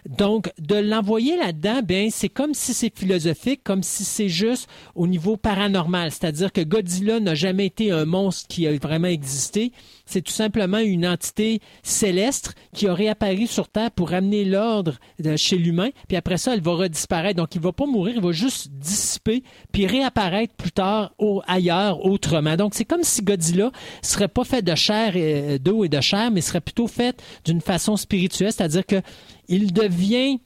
Donc, 0.08 0.50
de 0.58 0.76
l'envoyer 0.76 1.36
là-dedans, 1.36 1.80
c'est 2.10 2.28
comme 2.28 2.54
si 2.54 2.74
c'est 2.74 2.96
philosophique, 2.96 3.60
comme 3.64 3.82
si 3.82 4.04
c'est 4.04 4.28
juste 4.28 4.68
au 4.94 5.06
niveau 5.06 5.36
paranormal. 5.36 6.10
C'est-à-dire 6.10 6.52
que 6.52 6.60
Godzilla 6.60 7.20
n'a 7.20 7.34
jamais 7.34 7.66
été 7.66 7.90
un 7.90 8.04
monstre 8.04 8.48
qui 8.48 8.66
a 8.66 8.76
vraiment 8.76 9.08
existé. 9.08 9.72
C'est 10.06 10.20
tout 10.22 10.32
simplement 10.32 10.78
une 10.78 11.06
entité 11.06 11.60
céleste 11.82 12.54
qui 12.74 12.86
a 12.86 12.94
réapparu 12.94 13.46
sur 13.46 13.68
Terre 13.68 13.90
pour 13.90 14.10
ramener 14.10 14.44
l'ordre 14.44 14.98
chez 15.36 15.56
l'humain. 15.56 15.90
Puis 16.08 16.16
après 16.16 16.36
ça, 16.36 16.54
elle 16.54 16.60
va 16.60 16.72
redisparaître. 16.72 17.36
Donc, 17.36 17.54
il 17.54 17.60
va 17.60 17.72
pas 17.72 17.86
mourir, 17.86 18.14
il 18.16 18.22
va 18.22 18.32
juste 18.32 18.70
dissiper, 18.72 19.42
puis 19.72 19.86
réapparaître 19.86 20.54
plus 20.54 20.72
tard 20.72 21.14
ailleurs, 21.46 22.04
autrement. 22.04 22.56
Donc, 22.56 22.74
c'est 22.74 22.84
comme 22.84 23.02
si 23.02 23.22
Godzilla 23.22 23.70
serait 24.02 24.28
pas 24.28 24.44
fait 24.44 24.62
de 24.62 24.74
chair, 24.74 25.14
d'eau 25.58 25.84
et 25.84 25.88
de 25.88 26.00
chair, 26.00 26.30
mais 26.30 26.40
serait 26.42 26.60
plutôt 26.60 26.86
fait 26.86 27.22
d'une 27.44 27.60
façon 27.60 27.96
spirituelle. 27.96 28.52
C'est-à-dire 28.52 28.84
que 28.84 29.00
il 29.48 29.72
devient 29.72 30.38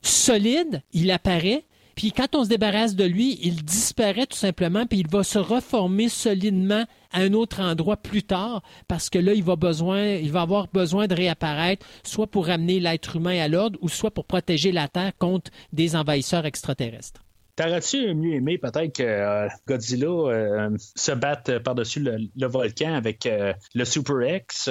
solide, 0.00 0.82
il 0.92 1.10
apparaît, 1.10 1.64
puis 1.94 2.12
quand 2.12 2.34
on 2.34 2.44
se 2.44 2.48
débarrasse 2.48 2.94
de 2.94 3.04
lui, 3.04 3.38
il 3.42 3.64
disparaît 3.64 4.26
tout 4.26 4.36
simplement, 4.36 4.86
puis 4.86 5.00
il 5.00 5.08
va 5.08 5.22
se 5.22 5.38
reformer 5.38 6.08
solidement 6.08 6.84
à 7.12 7.20
un 7.20 7.32
autre 7.32 7.60
endroit 7.60 7.96
plus 7.96 8.22
tard, 8.22 8.62
parce 8.88 9.10
que 9.10 9.18
là, 9.18 9.34
il 9.34 9.44
va, 9.44 9.56
besoin, 9.56 10.14
il 10.14 10.32
va 10.32 10.42
avoir 10.42 10.68
besoin 10.68 11.06
de 11.06 11.14
réapparaître, 11.14 11.86
soit 12.02 12.26
pour 12.26 12.46
ramener 12.46 12.80
l'être 12.80 13.16
humain 13.16 13.38
à 13.40 13.48
l'ordre, 13.48 13.78
ou 13.82 13.88
soit 13.88 14.10
pour 14.10 14.24
protéger 14.24 14.72
la 14.72 14.88
Terre 14.88 15.12
contre 15.18 15.50
des 15.72 15.96
envahisseurs 15.96 16.46
extraterrestres. 16.46 17.22
T'aurais-tu 17.54 18.14
mieux 18.14 18.36
aimé 18.36 18.56
peut-être 18.56 18.96
que 18.96 19.02
euh, 19.02 19.46
Godzilla 19.68 20.06
euh, 20.06 20.70
se 20.78 21.12
batte 21.12 21.58
par-dessus 21.58 22.00
le, 22.00 22.46
volcan 22.46 22.94
avec 22.94 23.26
euh, 23.26 23.52
le 23.74 23.84
Super 23.84 24.36
X, 24.36 24.70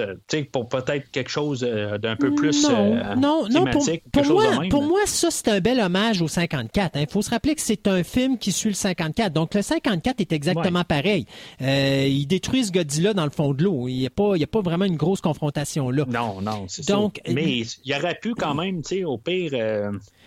pour 0.52 0.68
peut-être 0.68 1.12
quelque 1.12 1.30
chose 1.30 1.62
d'un 1.62 2.16
peu 2.16 2.34
plus 2.34 2.68
non, 2.68 3.16
non, 3.18 3.48
non, 3.50 3.66
pour, 4.12 4.26
moi, 4.26 4.46
pour 4.72 4.82
moi, 4.82 5.00
ça 5.06 5.30
c'est 5.30 5.50
un 5.50 5.60
bel 5.60 5.80
hommage 5.80 6.24
au 6.24 6.28
54. 6.28 6.98
Il 7.00 7.08
faut 7.08 7.22
se 7.22 7.30
rappeler 7.30 7.54
que 7.54 7.62
c'est 7.62 7.88
un 7.88 8.04
film 8.04 8.40
qui 8.40 8.52
suit 8.52 8.70
le 8.70 8.76
54. 8.76 9.32
Donc 9.32 9.54
le 9.54 9.62
54 9.62 10.20
est 10.20 10.32
exactement 10.32 10.84
pareil. 10.84 11.28
ils 11.60 12.26
détruisent 12.26 12.72
Godzilla 12.72 13.14
dans 13.14 13.26
le 13.26 13.32
fond 13.32 13.54
de 13.54 13.64
l'eau. 13.64 13.88
Il 13.90 13.98
n'y 13.98 14.08
a, 14.08 14.10
pas, 14.10 14.34
a 14.36 14.48
pas 14.48 14.62
vraiment 14.62 14.86
une 14.86 14.98
grosse 14.98 15.22
confrontation 15.22 15.92
là. 15.92 16.06
Non, 16.08 16.42
non, 16.42 16.66
c'est 16.68 16.82
ça. 16.84 17.00
Mais 17.30 17.62
il 17.86 17.94
aurait 17.94 18.18
pu 18.20 18.34
quand 18.34 18.56
même, 18.56 18.82
tu 18.82 18.96
sais, 18.96 19.04
au 19.04 19.20
pire 19.20 19.52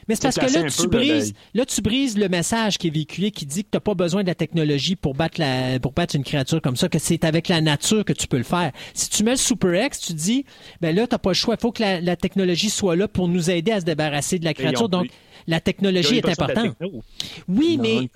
mais 0.09 0.15
c'est 0.15 0.23
parce 0.23 0.37
que 0.37 0.59
là, 0.59 0.71
tu 0.71 0.89
brises, 0.89 1.35
là, 1.55 1.65
tu 1.65 1.81
brises 1.81 2.19
le 2.19 2.29
message 2.29 2.79
qui 2.79 2.89
est 2.89 2.91
véhiculé 2.91 3.31
qui 3.31 3.47
dit 3.47 3.65
que 3.65 3.71
tu 3.71 3.77
n'as 3.77 3.81
pas 3.81 3.95
besoin 3.95 4.23
de 4.23 4.29
la 4.29 4.35
technologie 4.35 4.97
pour 4.97 5.15
battre, 5.15 5.41
la, 5.41 5.79
pour 5.81 5.93
battre 5.93 6.17
une 6.17 6.25
créature 6.25 6.61
comme 6.61 6.77
ça, 6.77 6.89
que 6.89 6.99
c'est 6.99 7.25
avec 7.25 7.49
la 7.49 7.61
nature 7.61 8.05
que 8.05 8.13
tu 8.13 8.27
peux 8.27 8.39
le 8.39 8.45
faire. 8.45 8.73
Si 8.93 9.09
tu 9.09 9.25
mets 9.25 9.33
le 9.33 9.37
Super 9.37 9.87
X, 9.87 10.01
tu 10.01 10.15
dis, 10.15 10.45
ben 10.81 10.95
là, 10.95 11.07
tu 11.07 11.15
n'as 11.15 11.19
pas 11.19 11.31
le 11.31 11.35
choix. 11.35 11.55
Il 11.59 11.61
faut 11.61 11.73
que 11.73 11.83
la, 11.83 12.17
technologie 12.17 12.71
soit 12.71 12.97
là 12.97 13.09
pour 13.09 13.29
nous 13.29 13.51
aider 13.51 13.73
à 13.73 13.81
se 13.81 13.85
débarrasser 13.85 14.39
de 14.39 14.45
la 14.45 14.55
créature. 14.55 14.89
Donc, 14.89 15.09
la 15.47 15.61
technologie 15.61 16.19
est 16.19 16.29
importante. 16.29 16.77
Oui, 17.49 17.79
mais, 17.81 18.09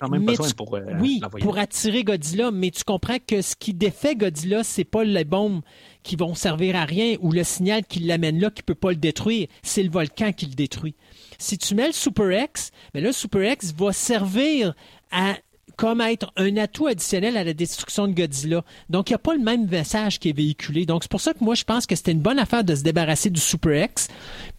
pour, 0.55 0.75
euh, 0.75 0.81
oui, 0.99 1.21
pour 1.41 1.57
attirer 1.57 2.03
Godzilla, 2.03 2.51
mais 2.51 2.71
tu 2.71 2.83
comprends 2.83 3.17
que 3.25 3.41
ce 3.41 3.55
qui 3.55 3.73
défait 3.73 4.15
Godzilla, 4.15 4.63
c'est 4.63 4.83
pas 4.83 5.03
les 5.03 5.25
bombes 5.25 5.61
qui 6.03 6.15
vont 6.15 6.35
servir 6.35 6.75
à 6.75 6.85
rien 6.85 7.15
ou 7.21 7.31
le 7.31 7.43
signal 7.43 7.85
qui 7.85 7.99
l'amène 7.99 8.39
là 8.39 8.49
qui 8.49 8.63
peut 8.63 8.75
pas 8.75 8.89
le 8.89 8.95
détruire, 8.95 9.47
c'est 9.63 9.83
le 9.83 9.89
volcan 9.89 10.31
qui 10.31 10.45
le 10.45 10.55
détruit. 10.55 10.95
Si 11.37 11.57
tu 11.57 11.75
mets 11.75 11.87
le 11.87 11.93
Super 11.93 12.43
X, 12.43 12.71
mais 12.93 13.01
là, 13.01 13.07
le 13.07 13.13
Super 13.13 13.51
X 13.51 13.73
va 13.73 13.93
servir 13.93 14.73
à 15.11 15.35
comme 15.79 16.01
être 16.01 16.33
un 16.35 16.57
atout 16.57 16.87
additionnel 16.87 17.37
à 17.37 17.45
la 17.45 17.53
destruction 17.53 18.05
de 18.09 18.11
Godzilla. 18.11 18.65
Donc, 18.89 19.09
il 19.09 19.13
n'y 19.13 19.15
a 19.15 19.19
pas 19.19 19.33
le 19.33 19.41
même 19.41 19.65
message 19.65 20.19
qui 20.19 20.27
est 20.27 20.33
véhiculé. 20.33 20.85
Donc, 20.85 21.03
c'est 21.03 21.09
pour 21.09 21.21
ça 21.21 21.33
que 21.33 21.41
moi, 21.41 21.55
je 21.55 21.63
pense 21.63 21.85
que 21.85 21.95
c'était 21.95 22.11
une 22.11 22.19
bonne 22.19 22.37
affaire 22.37 22.65
de 22.65 22.75
se 22.75 22.83
débarrasser 22.83 23.29
du 23.29 23.39
Super 23.39 23.85
X, 23.85 24.09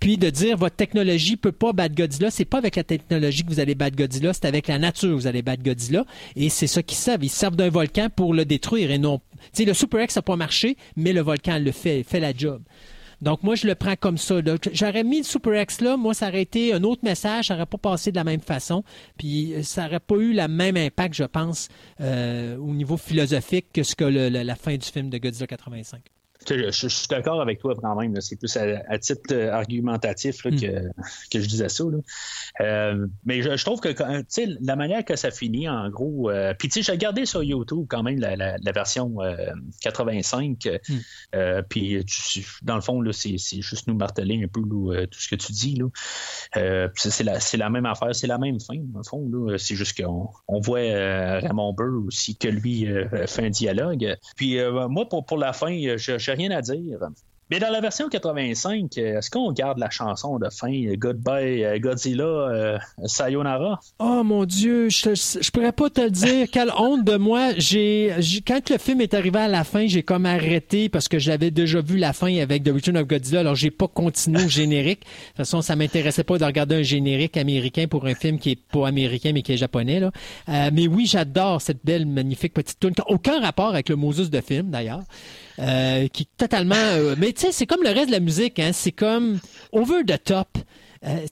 puis 0.01 0.17
de 0.17 0.31
dire 0.31 0.57
votre 0.57 0.77
technologie 0.77 1.37
peut 1.37 1.53
pas 1.53 1.75
battre 1.75 1.95
Godzilla. 1.95 2.31
C'est 2.31 2.47
pas 2.47 2.57
avec 2.57 2.75
la 2.75 2.85
technologie 2.85 3.45
que 3.45 3.51
vous 3.51 3.61
allez 3.61 3.75
battre 3.75 3.99
Godzilla, 3.99 4.33
c'est 4.33 4.47
avec 4.47 4.67
la 4.67 4.79
nature 4.79 5.11
que 5.11 5.15
vous 5.15 5.27
allez 5.27 5.43
battre 5.43 5.63
Godzilla. 5.63 6.07
Et 6.37 6.49
c'est 6.49 6.67
ça 6.67 6.83
qu'ils 6.83 6.97
savent. 6.97 7.23
Ils 7.23 7.29
servent 7.29 7.57
d'un 7.57 7.69
volcan 7.69 8.09
pour 8.09 8.33
le 8.33 8.47
détruire 8.47 8.91
et 8.91 8.99
non. 8.99 9.21
Tu 9.55 9.67
le 9.67 9.75
Super 9.75 10.03
X 10.05 10.17
n'a 10.17 10.23
pas 10.23 10.37
marché, 10.37 10.79
mais 10.97 11.13
le 11.13 11.21
volcan 11.21 11.59
le 11.59 11.73
fait, 11.73 12.03
fait 12.03 12.21
la 12.21 12.33
job. 12.35 12.63
Donc, 13.23 13.43
moi, 13.43 13.55
je 13.55 13.67
le 13.67 13.75
prends 13.75 13.97
comme 13.97 14.19
ça. 14.19 14.37
J'aurais 14.73 15.05
mis 15.05 15.19
le 15.19 15.25
Super 15.25 15.61
X 15.63 15.81
là, 15.81 15.97
moi, 15.97 16.15
ça 16.15 16.29
aurait 16.29 16.43
été 16.43 16.73
un 16.73 16.83
autre 16.85 17.05
message, 17.05 17.49
ça 17.49 17.55
n'aurait 17.55 17.67
pas 17.67 17.79
passé 17.79 18.11
de 18.11 18.17
la 18.17 18.25
même 18.25 18.41
façon, 18.41 18.83
puis 19.19 19.55
euh, 19.55 19.63
ça 19.63 19.85
n'aurait 19.85 20.01
pas 20.01 20.17
eu 20.17 20.33
le 20.33 20.49
même 20.49 20.77
impact, 20.77 21.15
je 21.15 21.25
pense, 21.25 21.69
euh, 22.01 22.57
au 22.57 22.73
niveau 22.73 22.97
philosophique 22.97 23.67
que 23.73 23.83
ce 23.83 23.95
que 23.95 24.05
la 24.05 24.55
fin 24.57 24.77
du 24.77 24.87
film 24.87 25.11
de 25.11 25.19
Godzilla 25.19 25.47
85. 25.47 26.01
Je, 26.57 26.89
suis 26.89 27.09
d'accord 27.09 27.41
avec 27.41 27.61
toi 27.61 27.75
quand 27.81 27.95
même. 27.97 28.21
C'est 28.21 28.37
plus 28.37 28.57
à, 28.57 28.99
titre 28.99 29.33
euh, 29.33 29.53
argumentatif 29.53 30.45
hmm. 30.45 30.59
que, 31.31 31.41
je 31.41 31.47
disais 31.47 31.69
ça. 31.69 31.85
Euh, 32.61 33.07
mais 33.25 33.43
je, 33.43 33.65
trouve 33.65 33.81
que 33.81 33.95
la 34.61 34.77
manière 34.77 35.05
que 35.05 35.17
ça 35.17 35.31
finit, 35.31 35.69
en 35.69 35.89
gros, 35.91 36.31
euh, 36.31 36.55
puis 36.59 36.71
j'ai 36.75 36.93
regardé 36.93 37.27
sur 37.27 37.43
YouTube 37.43 37.87
quand 37.89 38.03
même 38.03 38.19
la, 38.19 38.73
version 38.73 39.17
85. 39.83 40.69
Hmm. 40.89 41.61
puis 41.69 42.05
dans 42.63 42.75
le 42.77 42.81
fond, 42.81 43.03
c'est 43.13 43.39
juste 43.61 43.87
nous 43.87 43.95
marteler 43.95 44.43
un 44.45 44.49
peu 44.49 44.61
tout 44.61 45.21
ce 45.21 45.29
que 45.29 45.37
tu 45.37 45.53
dis. 45.53 45.79
c'est 46.53 47.25
la, 47.25 47.39
la, 47.55 47.71
même 47.71 47.87
affaire, 47.87 48.15
c'est 48.15 48.27
la 48.27 48.39
même 48.39 48.61
fin, 48.61 48.77
dans 48.77 48.99
le 48.99 49.05
fond. 49.05 49.59
C'est 49.59 49.75
juste 49.75 50.01
qu'on 50.01 50.29
on 50.49 50.61
voit 50.61 50.81
Raymond 50.81 51.73
Burr 51.73 52.07
aussi 52.07 52.37
que 52.37 52.49
lui 52.49 52.87
fait 53.27 53.45
un 53.47 53.51
dialogue. 53.51 54.17
Puis 54.37 54.59
moi, 54.89 55.09
pour, 55.09 55.25
pour 55.25 55.39
la 55.39 55.53
fin, 55.53 55.71
je 55.71 56.31
rien 56.41 56.51
à 56.57 56.63
dire. 56.63 56.99
Mais 57.51 57.59
dans 57.59 57.71
la 57.71 57.81
version 57.81 58.09
85, 58.09 58.97
est-ce 58.97 59.29
qu'on 59.29 59.51
garde 59.51 59.79
la 59.79 59.91
chanson 59.91 60.39
de 60.39 60.49
fin 60.51 60.71
Goodbye 60.95 61.65
euh, 61.65 61.81
Godzilla 61.81 62.25
euh, 62.25 62.79
Sayonara? 63.07 63.81
Oh 63.99 64.23
mon 64.23 64.45
Dieu, 64.45 64.89
je, 64.89 65.17
je, 65.17 65.51
pourrais 65.51 65.73
pas 65.73 65.91
te 65.91 66.01
le 66.01 66.13
dire. 66.13 66.47
Quelle 66.53 66.71
honte 66.79 67.05
de 67.05 67.17
moi. 67.17 67.51
J'ai 67.57 68.15
quand 68.47 68.71
le 68.71 68.79
film 68.79 69.01
est 69.01 69.15
arrivé 69.15 69.41
à 69.41 69.49
la 69.49 69.65
fin, 69.65 69.89
j'ai 69.89 70.05
comme 70.05 70.27
arrêté 70.27 70.89
parce 70.89 71.09
que 71.09 71.19
j'avais 71.19 71.51
déjà 71.51 71.81
vu 71.81 71.97
la 71.97 72.13
fin 72.13 72.33
avec 72.39 72.63
The 72.63 72.69
Return 72.69 72.97
of 72.99 73.09
Godzilla. 73.09 73.41
Alors 73.41 73.57
j'ai 73.57 73.73
pas 73.73 73.89
continué 73.89 74.45
au 74.45 74.49
générique. 74.49 75.01
De 75.01 75.07
toute 75.07 75.37
façon, 75.39 75.61
ça 75.61 75.75
m'intéressait 75.75 76.23
pas 76.23 76.39
de 76.39 76.45
regarder 76.45 76.77
un 76.77 76.83
générique 76.83 77.37
américain 77.37 77.87
pour 77.91 78.07
un 78.07 78.15
film 78.15 78.39
qui 78.39 78.53
est 78.53 78.61
pas 78.61 78.87
américain 78.87 79.33
mais 79.35 79.43
qui 79.43 79.55
est 79.55 79.57
japonais. 79.57 79.99
Là. 79.99 80.13
Euh, 80.49 80.71
mais 80.73 80.87
oui, 80.87 81.07
j'adore 81.07 81.61
cette 81.61 81.85
belle 81.85 82.07
magnifique 82.07 82.55
petite 82.55 82.79
tune. 82.79 82.95
Aucun 83.09 83.41
rapport 83.41 83.71
avec 83.71 83.89
le 83.89 83.97
Moses 83.97 84.31
de 84.31 84.41
film 84.41 84.71
d'ailleurs. 84.71 85.03
Euh, 85.61 86.09
qui 86.09 86.23
est 86.23 86.37
totalement. 86.37 86.75
Euh, 86.75 87.15
mais 87.19 87.33
tu 87.33 87.43
sais, 87.43 87.53
c'est 87.53 87.67
comme 87.67 87.83
le 87.83 87.91
reste 87.91 88.07
de 88.07 88.13
la 88.13 88.21
musique, 88.21 88.59
hein, 88.59 88.71
c'est 88.73 88.93
comme 88.93 89.39
over 89.73 90.03
the 90.07 90.23
top. 90.23 90.49
Euh, 91.05 91.27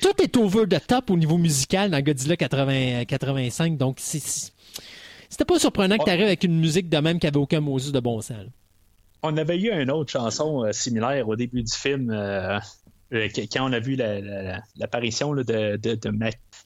tout, 0.00 0.22
est 0.22 0.36
over 0.36 0.64
the 0.68 0.84
top 0.86 1.10
au 1.10 1.16
niveau 1.16 1.38
musical 1.38 1.90
dans 1.90 2.00
Godzilla 2.00 2.36
80, 2.36 3.04
85, 3.04 3.76
donc 3.76 3.98
c'était 4.00 5.44
pas 5.44 5.58
surprenant 5.60 5.96
que 5.96 6.04
tu 6.04 6.10
arrives 6.10 6.26
avec 6.26 6.42
une 6.42 6.58
musique 6.58 6.88
de 6.88 6.98
même 6.98 7.20
qui 7.20 7.26
avait 7.26 7.36
aucun 7.36 7.60
Moses 7.60 7.92
de 7.92 8.00
bon 8.00 8.20
sens. 8.20 8.46
On 9.22 9.36
avait 9.36 9.58
eu 9.58 9.70
une 9.70 9.90
autre 9.90 10.10
chanson 10.10 10.64
similaire 10.72 11.28
au 11.28 11.36
début 11.36 11.62
du 11.62 11.72
film. 11.72 12.12
Quand 13.52 13.68
on 13.68 13.72
a 13.72 13.80
vu 13.80 13.96
l'apparition 13.96 15.34
de, 15.34 15.42
de, 15.42 15.76
de, 15.76 15.94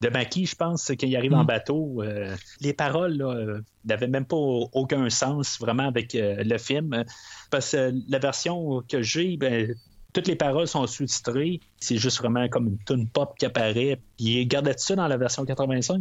de 0.00 0.08
Maki, 0.08 0.46
je 0.46 0.56
pense, 0.56 0.88
quand 0.88 1.06
il 1.06 1.16
arrive 1.16 1.34
en 1.34 1.44
mm. 1.44 1.46
bateau. 1.46 2.02
Euh, 2.02 2.36
les 2.60 2.72
paroles 2.72 3.20
euh, 3.22 3.60
n'avaient 3.84 4.08
même 4.08 4.24
pas 4.24 4.36
aucun 4.36 5.10
sens 5.10 5.58
vraiment 5.58 5.86
avec 5.86 6.14
euh, 6.14 6.42
le 6.42 6.58
film. 6.58 7.04
Parce 7.50 7.72
que 7.72 7.92
la 8.08 8.18
version 8.18 8.82
que 8.88 9.02
j'ai, 9.02 9.36
ben, 9.36 9.74
toutes 10.12 10.26
les 10.26 10.36
paroles 10.36 10.66
sont 10.66 10.86
sous-titrées. 10.86 11.60
c'est 11.78 11.96
juste 11.96 12.18
vraiment 12.18 12.48
comme 12.48 12.68
une 12.68 12.78
tune 12.84 13.08
pop 13.08 13.36
qui 13.38 13.46
apparaît. 13.46 14.00
Puis 14.16 14.46
gardait 14.46 14.74
ça 14.76 14.96
dans 14.96 15.06
la 15.06 15.16
version 15.16 15.44
85? 15.44 16.00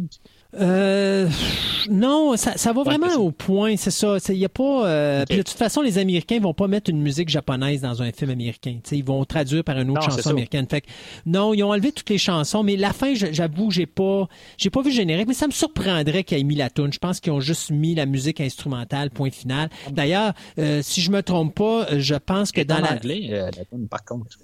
Euh, 0.58 1.28
non, 1.88 2.36
ça, 2.36 2.56
ça 2.56 2.72
va 2.72 2.82
vraiment 2.82 3.14
au 3.14 3.30
point, 3.30 3.76
c'est 3.76 3.90
ça. 3.90 4.16
Il 4.28 4.36
y 4.36 4.44
a 4.44 4.48
pas. 4.48 4.86
Euh, 4.86 5.24
de 5.24 5.36
toute 5.36 5.50
façon, 5.50 5.80
les 5.80 5.98
Américains 5.98 6.40
vont 6.40 6.54
pas 6.54 6.66
mettre 6.66 6.90
une 6.90 7.00
musique 7.00 7.28
japonaise 7.28 7.82
dans 7.82 8.02
un 8.02 8.10
film 8.10 8.30
américain. 8.30 8.78
ils 8.90 9.04
vont 9.04 9.24
traduire 9.24 9.62
par 9.62 9.78
une 9.78 9.90
autre 9.90 10.02
chanson 10.02 10.30
américaine. 10.30 10.66
Fait 10.68 10.84
non, 11.26 11.54
ils 11.54 11.62
ont 11.62 11.70
enlevé 11.70 11.92
toutes 11.92 12.10
les 12.10 12.18
chansons, 12.18 12.62
mais 12.62 12.76
la 12.76 12.92
fin, 12.92 13.14
j'avoue, 13.14 13.70
j'ai 13.70 13.86
pas, 13.86 14.28
j'ai 14.58 14.70
pas 14.70 14.82
vu 14.82 14.90
le 14.90 14.96
générique, 14.96 15.28
mais 15.28 15.34
ça 15.34 15.46
me 15.46 15.52
surprendrait 15.52 16.24
qu'ils 16.24 16.38
aient 16.38 16.44
mis 16.44 16.56
la 16.56 16.70
tune. 16.70 16.92
Je 16.92 16.98
pense 16.98 17.20
qu'ils 17.20 17.32
ont 17.32 17.40
juste 17.40 17.70
mis 17.70 17.94
la 17.94 18.06
musique 18.06 18.40
instrumentale, 18.40 19.10
point 19.10 19.30
final. 19.30 19.70
D'ailleurs, 19.92 20.32
euh, 20.58 20.80
si 20.82 21.00
je 21.00 21.10
me 21.10 21.22
trompe 21.22 21.54
pas, 21.54 21.86
je 21.98 22.14
pense 22.16 22.50
que 22.50 22.60
dans 22.62 22.76
en 22.76 22.82
la. 22.82 22.92
anglais, 22.94 23.28
euh, 23.30 23.50
la 23.56 23.64
tune, 23.64 23.88
par 23.88 24.04
contre. 24.04 24.38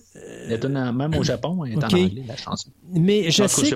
La 0.48 0.56
tune, 0.56 0.92
même 0.92 1.14
au 1.14 1.22
Japon, 1.22 1.64
est 1.64 1.76
en 1.76 1.82
anglais, 1.82 2.22
la 2.26 2.36
chanson. 2.36 2.70
Mais 2.92 3.30
je 3.30 3.46
sais, 3.46 3.70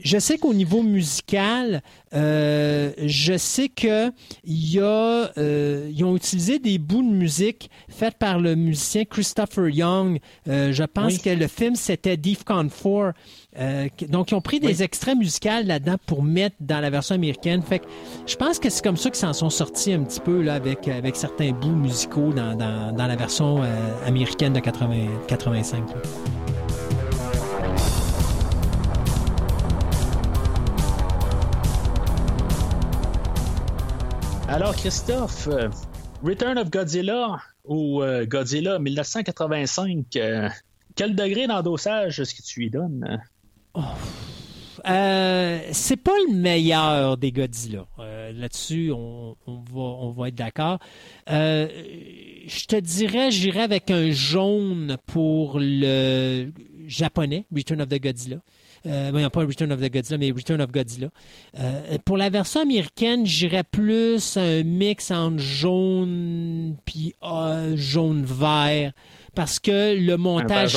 je 0.00 0.18
sais 0.18 0.38
qu'au 0.38 0.52
niveau 0.52 0.82
musical, 0.82 1.67
euh, 2.14 2.92
je 3.04 3.36
sais 3.36 3.68
que 3.68 4.10
y 4.44 4.78
a, 4.80 5.30
euh, 5.38 5.90
ils 5.94 6.04
ont 6.04 6.16
utilisé 6.16 6.58
des 6.58 6.78
bouts 6.78 7.02
de 7.02 7.14
musique 7.14 7.70
faits 7.88 8.16
par 8.18 8.38
le 8.38 8.54
musicien 8.54 9.04
Christopher 9.04 9.68
Young. 9.68 10.18
Euh, 10.48 10.72
je 10.72 10.84
pense 10.84 11.18
que 11.18 11.30
le 11.30 11.46
film 11.46 11.74
c'était 11.74 12.16
Defcon 12.16 12.68
4. 12.68 14.08
donc 14.08 14.30
ils 14.30 14.34
ont 14.34 14.40
pris 14.40 14.60
des 14.60 14.82
extraits 14.82 15.16
musicaux 15.16 15.48
là-dedans 15.64 15.96
pour 16.06 16.22
mettre 16.22 16.56
dans 16.60 16.80
la 16.80 16.90
version 16.90 17.14
américaine. 17.14 17.62
Fait 17.62 17.80
que 17.80 17.86
je 18.26 18.36
pense 18.36 18.58
que 18.58 18.70
c'est 18.70 18.82
comme 18.82 18.96
ça 18.96 19.10
qu'ils 19.10 19.20
s'en 19.20 19.32
sont 19.32 19.50
sortis 19.50 19.92
un 19.92 20.02
petit 20.04 20.20
peu 20.20 20.42
là 20.42 20.54
avec 20.54 20.88
avec 20.88 21.16
certains 21.16 21.52
bouts 21.52 21.68
musicaux 21.68 22.32
dans, 22.32 22.54
dans, 22.54 22.94
dans 22.94 23.06
la 23.06 23.16
version 23.16 23.62
américaine 24.06 24.52
de 24.52 24.60
80, 24.60 24.96
85. 25.28 25.82
Alors, 34.50 34.74
Christophe, 34.74 35.46
euh, 35.48 35.68
Return 36.24 36.56
of 36.56 36.70
Godzilla 36.70 37.38
ou 37.66 38.02
euh, 38.02 38.24
Godzilla 38.24 38.78
1985, 38.78 40.16
euh, 40.16 40.48
quel 40.96 41.14
degré 41.14 41.46
d'endossage 41.46 42.18
est-ce 42.18 42.34
que 42.34 42.40
tu 42.40 42.60
lui 42.60 42.70
donnes? 42.70 43.22
Oh. 43.74 43.82
c'est 44.82 46.02
pas 46.02 46.16
le 46.26 46.32
meilleur 46.32 47.18
des 47.18 47.30
Godzilla. 47.30 47.86
Là-dessus, 47.98 48.90
on, 48.90 49.36
va, 49.46 49.80
on 49.80 50.12
va 50.12 50.28
être 50.28 50.34
d'accord. 50.34 50.78
je 51.26 52.66
te 52.66 52.76
dirais, 52.76 53.30
j'irais 53.30 53.62
avec 53.62 53.90
un 53.90 54.10
jaune 54.10 54.96
pour 55.06 55.58
le 55.60 56.50
japonais, 56.86 57.44
Return 57.54 57.82
of 57.82 57.88
the 57.88 58.00
Godzilla. 58.00 58.38
Euh, 58.88 59.28
pas 59.28 59.40
Return 59.40 59.72
of 59.72 59.80
the 59.80 59.92
Godzilla, 59.92 60.18
mais 60.18 60.30
Return 60.30 60.60
of 60.60 60.72
Godzilla. 60.72 61.08
Euh, 61.58 61.98
pour 62.04 62.16
la 62.16 62.30
version 62.30 62.60
américaine, 62.60 63.26
j'irais 63.26 63.64
plus 63.64 64.36
un 64.36 64.62
mix 64.62 65.10
entre 65.10 65.38
jaune 65.38 66.76
puis 66.84 67.14
euh, 67.22 67.76
jaune-vert. 67.76 68.92
Parce 69.34 69.60
que 69.60 69.94
le 69.94 70.16
montage. 70.16 70.76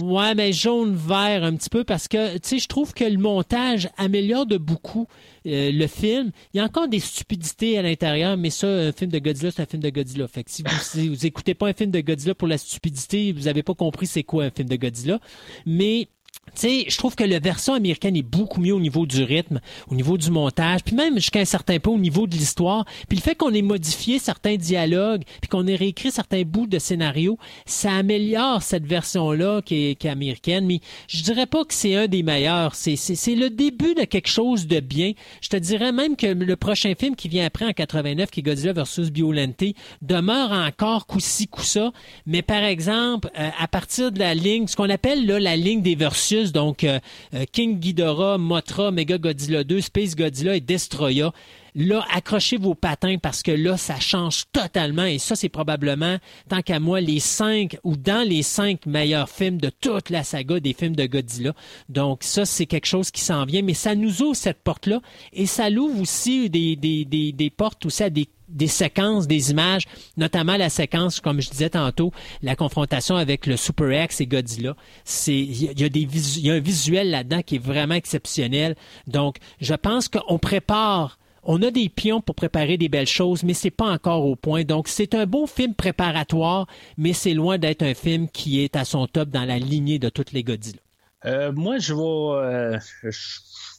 ouais, 0.00 0.34
mais 0.34 0.52
jaune-vert 0.52 1.44
un 1.44 1.54
petit 1.54 1.68
peu 1.68 1.84
parce 1.84 2.08
que, 2.08 2.34
tu 2.34 2.40
sais, 2.48 2.58
je 2.58 2.66
trouve 2.66 2.94
que 2.94 3.04
le 3.04 3.18
montage 3.18 3.90
améliore 3.98 4.46
de 4.46 4.56
beaucoup 4.56 5.06
euh, 5.46 5.70
le 5.70 5.86
film. 5.86 6.30
Il 6.54 6.58
y 6.58 6.60
a 6.60 6.64
encore 6.64 6.88
des 6.88 7.00
stupidités 7.00 7.76
à 7.76 7.82
l'intérieur, 7.82 8.38
mais 8.38 8.48
ça, 8.48 8.66
un 8.66 8.92
film 8.92 9.10
de 9.10 9.18
Godzilla, 9.18 9.50
c'est 9.50 9.60
un 9.60 9.66
film 9.66 9.82
de 9.82 9.90
Godzilla. 9.90 10.26
Fait 10.28 10.44
que 10.44 10.50
si 10.50 10.62
vous, 10.62 11.14
vous 11.14 11.26
écoutez 11.26 11.52
pas 11.54 11.68
un 11.68 11.74
film 11.74 11.90
de 11.90 12.00
Godzilla 12.00 12.34
pour 12.34 12.48
la 12.48 12.56
stupidité, 12.56 13.32
vous 13.32 13.48
avez 13.48 13.62
pas 13.62 13.74
compris 13.74 14.06
c'est 14.06 14.22
quoi 14.22 14.44
un 14.44 14.50
film 14.50 14.68
de 14.68 14.76
Godzilla. 14.76 15.20
Mais 15.66 16.08
sais, 16.54 16.84
je 16.88 16.96
trouve 16.96 17.14
que 17.14 17.24
la 17.24 17.38
version 17.38 17.74
américaine 17.74 18.16
est 18.16 18.22
beaucoup 18.22 18.60
mieux 18.60 18.74
au 18.74 18.80
niveau 18.80 19.06
du 19.06 19.22
rythme, 19.22 19.60
au 19.90 19.94
niveau 19.94 20.16
du 20.16 20.30
montage, 20.30 20.82
puis 20.84 20.94
même 20.94 21.16
jusqu'à 21.16 21.40
un 21.40 21.44
certain 21.44 21.78
point 21.78 21.94
au 21.94 21.98
niveau 21.98 22.26
de 22.26 22.34
l'histoire. 22.34 22.84
Puis 23.08 23.18
le 23.18 23.22
fait 23.22 23.34
qu'on 23.34 23.52
ait 23.52 23.62
modifié 23.62 24.18
certains 24.18 24.56
dialogues, 24.56 25.22
puis 25.40 25.48
qu'on 25.48 25.66
ait 25.66 25.76
réécrit 25.76 26.10
certains 26.10 26.42
bouts 26.42 26.66
de 26.66 26.78
scénario, 26.78 27.38
ça 27.66 27.92
améliore 27.92 28.62
cette 28.62 28.86
version-là 28.86 29.62
qui 29.62 29.90
est, 29.90 30.04
américaine. 30.04 30.66
Mais 30.66 30.80
je 31.08 31.22
dirais 31.22 31.46
pas 31.46 31.64
que 31.64 31.72
c'est 31.72 31.94
un 31.94 32.06
des 32.06 32.22
meilleurs. 32.22 32.74
C'est, 32.74 32.96
c'est, 32.96 33.34
le 33.34 33.48
début 33.48 33.94
de 33.94 34.04
quelque 34.04 34.28
chose 34.28 34.66
de 34.66 34.80
bien. 34.80 35.12
Je 35.40 35.48
te 35.48 35.56
dirais 35.56 35.92
même 35.92 36.14
que 36.14 36.26
le 36.26 36.56
prochain 36.56 36.92
film 36.98 37.16
qui 37.16 37.28
vient 37.28 37.46
après 37.46 37.64
en 37.64 37.72
89, 37.72 38.30
qui 38.30 38.40
est 38.40 38.42
Godzilla 38.42 38.74
vs. 38.74 39.10
Biolente, 39.10 39.64
demeure 40.02 40.52
encore 40.52 41.06
coup-ci, 41.06 41.48
coup-ça. 41.48 41.90
Mais 42.26 42.42
par 42.42 42.62
exemple, 42.62 43.30
euh, 43.38 43.48
à 43.58 43.66
partir 43.66 44.12
de 44.12 44.18
la 44.18 44.34
ligne, 44.34 44.66
ce 44.66 44.76
qu'on 44.76 44.90
appelle 44.90 45.26
là 45.26 45.40
la 45.40 45.56
ligne 45.56 45.80
des 45.80 45.94
versions 45.94 46.23
donc 46.32 46.84
euh, 46.84 46.98
euh, 47.34 47.44
King 47.52 47.78
Ghidorah, 47.78 48.38
Motra, 48.38 48.90
Mega 48.90 49.18
Godzilla 49.18 49.64
2, 49.64 49.80
Space 49.80 50.16
Godzilla 50.16 50.56
et 50.56 50.60
Destroya. 50.60 51.32
Là, 51.74 52.04
accrochez 52.12 52.56
vos 52.56 52.74
patins 52.74 53.16
parce 53.18 53.42
que 53.42 53.50
là, 53.50 53.76
ça 53.76 53.98
change 53.98 54.44
totalement. 54.52 55.04
Et 55.04 55.18
ça, 55.18 55.34
c'est 55.34 55.48
probablement, 55.48 56.18
tant 56.48 56.62
qu'à 56.62 56.78
moi, 56.78 57.00
les 57.00 57.18
cinq 57.18 57.78
ou 57.82 57.96
dans 57.96 58.26
les 58.26 58.42
cinq 58.42 58.86
meilleurs 58.86 59.28
films 59.28 59.58
de 59.58 59.70
toute 59.70 60.10
la 60.10 60.22
saga 60.22 60.60
des 60.60 60.72
films 60.72 60.94
de 60.94 61.06
Godzilla. 61.06 61.52
Donc, 61.88 62.22
ça, 62.22 62.44
c'est 62.44 62.66
quelque 62.66 62.86
chose 62.86 63.10
qui 63.10 63.22
s'en 63.22 63.44
vient. 63.44 63.62
Mais 63.62 63.74
ça 63.74 63.94
nous 63.94 64.22
ouvre 64.22 64.36
cette 64.36 64.62
porte-là. 64.62 65.00
Et 65.32 65.46
ça 65.46 65.68
l'ouvre 65.68 66.00
aussi 66.00 66.48
des, 66.48 66.76
des, 66.76 67.04
des, 67.04 67.32
des 67.32 67.50
portes 67.50 67.84
aussi 67.86 68.04
à 68.04 68.10
des 68.10 68.28
des 68.46 68.68
séquences, 68.68 69.26
des 69.26 69.50
images, 69.50 69.84
notamment 70.16 70.56
la 70.56 70.68
séquence, 70.68 71.18
comme 71.18 71.40
je 71.40 71.50
disais 71.50 71.70
tantôt, 71.70 72.12
la 72.42 72.54
confrontation 72.54 73.16
avec 73.16 73.46
le 73.46 73.56
Super 73.56 74.04
X 74.04 74.20
et 74.20 74.26
Godzilla. 74.26 74.76
C'est, 75.04 75.34
il 75.34 75.80
y 75.80 75.84
a 75.84 75.88
des 75.88 76.02
il 76.02 76.46
y 76.46 76.50
a 76.50 76.54
un 76.54 76.60
visuel 76.60 77.10
là-dedans 77.10 77.42
qui 77.42 77.56
est 77.56 77.58
vraiment 77.58 77.94
exceptionnel. 77.94 78.76
Donc, 79.06 79.38
je 79.60 79.74
pense 79.74 80.08
qu'on 80.08 80.38
prépare 80.38 81.18
on 81.46 81.62
a 81.62 81.70
des 81.70 81.88
pions 81.88 82.20
pour 82.20 82.34
préparer 82.34 82.76
des 82.76 82.88
belles 82.88 83.06
choses, 83.06 83.42
mais 83.42 83.54
c'est 83.54 83.70
pas 83.70 83.90
encore 83.90 84.24
au 84.26 84.36
point. 84.36 84.64
Donc, 84.64 84.88
c'est 84.88 85.14
un 85.14 85.26
beau 85.26 85.46
film 85.46 85.74
préparatoire, 85.74 86.66
mais 86.96 87.12
c'est 87.12 87.34
loin 87.34 87.58
d'être 87.58 87.82
un 87.82 87.94
film 87.94 88.28
qui 88.28 88.62
est 88.62 88.76
à 88.76 88.84
son 88.84 89.06
top 89.06 89.30
dans 89.30 89.44
la 89.44 89.58
lignée 89.58 89.98
de 89.98 90.08
toutes 90.08 90.32
les 90.32 90.42
Godzilla. 90.42 90.80
Euh, 91.24 91.52
moi, 91.52 91.78
je 91.78 91.94
vais. 91.94 92.00
Euh, 92.00 92.78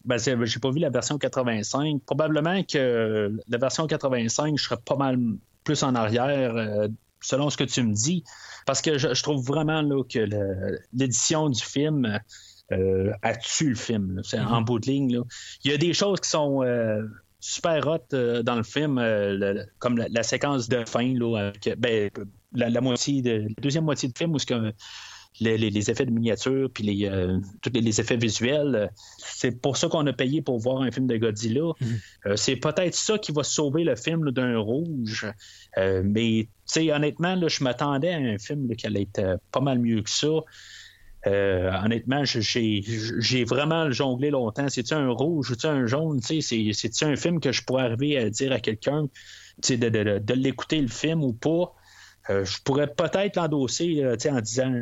ben, 0.05 0.17
j'ai 0.17 0.59
pas 0.59 0.71
vu 0.71 0.79
la 0.79 0.89
version 0.89 1.17
85. 1.17 2.01
Probablement 2.05 2.63
que 2.63 3.31
la 3.47 3.57
version 3.57 3.87
85, 3.87 4.57
je 4.57 4.63
serais 4.63 4.77
pas 4.83 4.95
mal 4.95 5.19
plus 5.63 5.83
en 5.83 5.95
arrière, 5.95 6.55
euh, 6.55 6.87
selon 7.21 7.49
ce 7.49 7.57
que 7.57 7.63
tu 7.63 7.83
me 7.83 7.93
dis. 7.93 8.23
Parce 8.65 8.81
que 8.81 8.97
je, 8.97 9.21
trouve 9.21 9.43
vraiment 9.45 9.81
là, 9.81 10.03
que 10.03 10.27
l'édition 10.93 11.49
du 11.49 11.61
film 11.61 12.19
euh, 12.71 13.11
a 13.21 13.35
tué 13.35 13.69
le 13.69 13.75
film. 13.75 14.21
C'est 14.23 14.39
en 14.39 14.61
mm-hmm. 14.61 14.65
bout 14.65 14.79
de 14.79 14.87
ligne. 14.87 15.21
Il 15.63 15.71
y 15.71 15.73
a 15.73 15.77
des 15.77 15.93
choses 15.93 16.19
qui 16.19 16.29
sont 16.29 16.63
euh, 16.63 17.03
super 17.47 17.87
hot 17.87 18.15
dans 18.43 18.55
le 18.55 18.63
film, 18.63 18.95
comme 19.79 19.97
la, 19.97 20.23
séquence 20.23 20.67
de 20.67 20.83
fin, 20.85 21.13
là, 21.13 21.51
ben, 21.77 22.09
la, 22.53 22.81
moitié 22.81 23.21
de, 23.21 23.31
la 23.31 23.61
deuxième 23.61 23.85
moitié 23.85 24.09
du 24.09 24.13
film 24.17 24.33
où 24.33 24.39
ce 24.39 24.45
que 24.45 24.73
les, 25.39 25.89
effets 25.89 26.05
de 26.05 26.11
miniature 26.11 26.69
puis 26.73 26.83
les, 26.83 27.05
euh, 27.07 27.39
tous 27.61 27.71
les, 27.73 27.99
effets 27.99 28.17
visuels. 28.17 28.89
C'est 29.17 29.51
pour 29.51 29.77
ça 29.77 29.87
qu'on 29.87 30.05
a 30.07 30.13
payé 30.13 30.41
pour 30.41 30.59
voir 30.59 30.81
un 30.81 30.91
film 30.91 31.07
de 31.07 31.17
Godzilla. 31.17 31.71
Euh, 32.25 32.35
c'est 32.35 32.55
peut-être 32.55 32.95
ça 32.95 33.17
qui 33.17 33.31
va 33.31 33.43
sauver 33.43 33.83
le 33.83 33.95
film 33.95 34.31
d'un 34.31 34.57
rouge. 34.57 35.27
Euh, 35.77 36.01
mais 36.05 36.47
honnêtement, 36.77 37.35
là, 37.35 37.47
je 37.47 37.63
m'attendais 37.63 38.13
à 38.13 38.17
un 38.17 38.37
film 38.37 38.73
qui 38.75 38.87
allait 38.87 39.03
être 39.03 39.39
pas 39.51 39.61
mal 39.61 39.79
mieux 39.79 40.01
que 40.01 40.09
ça. 40.09 40.41
Honnêtement, 41.25 42.23
j'ai 42.25 43.43
vraiment 43.45 43.91
jonglé 43.91 44.29
longtemps. 44.29 44.69
C'est-tu 44.69 44.93
un 44.93 45.09
rouge 45.09 45.51
ou 45.51 45.67
un 45.67 45.85
jaune? 45.87 46.19
C'est-tu 46.21 47.03
un 47.03 47.15
film 47.15 47.39
que 47.39 47.51
je 47.51 47.63
pourrais 47.63 47.83
arriver 47.83 48.17
à 48.17 48.29
dire 48.29 48.51
à 48.51 48.59
quelqu'un 48.59 49.07
de, 49.69 50.19
de, 50.19 50.33
l'écouter 50.33 50.81
le 50.81 50.87
film 50.87 51.23
ou 51.23 51.33
pas? 51.33 51.73
je 52.27 52.57
pourrais 52.63 52.87
peut-être 52.87 53.35
l'endosser 53.35 54.03
en 54.29 54.41
disant 54.41 54.73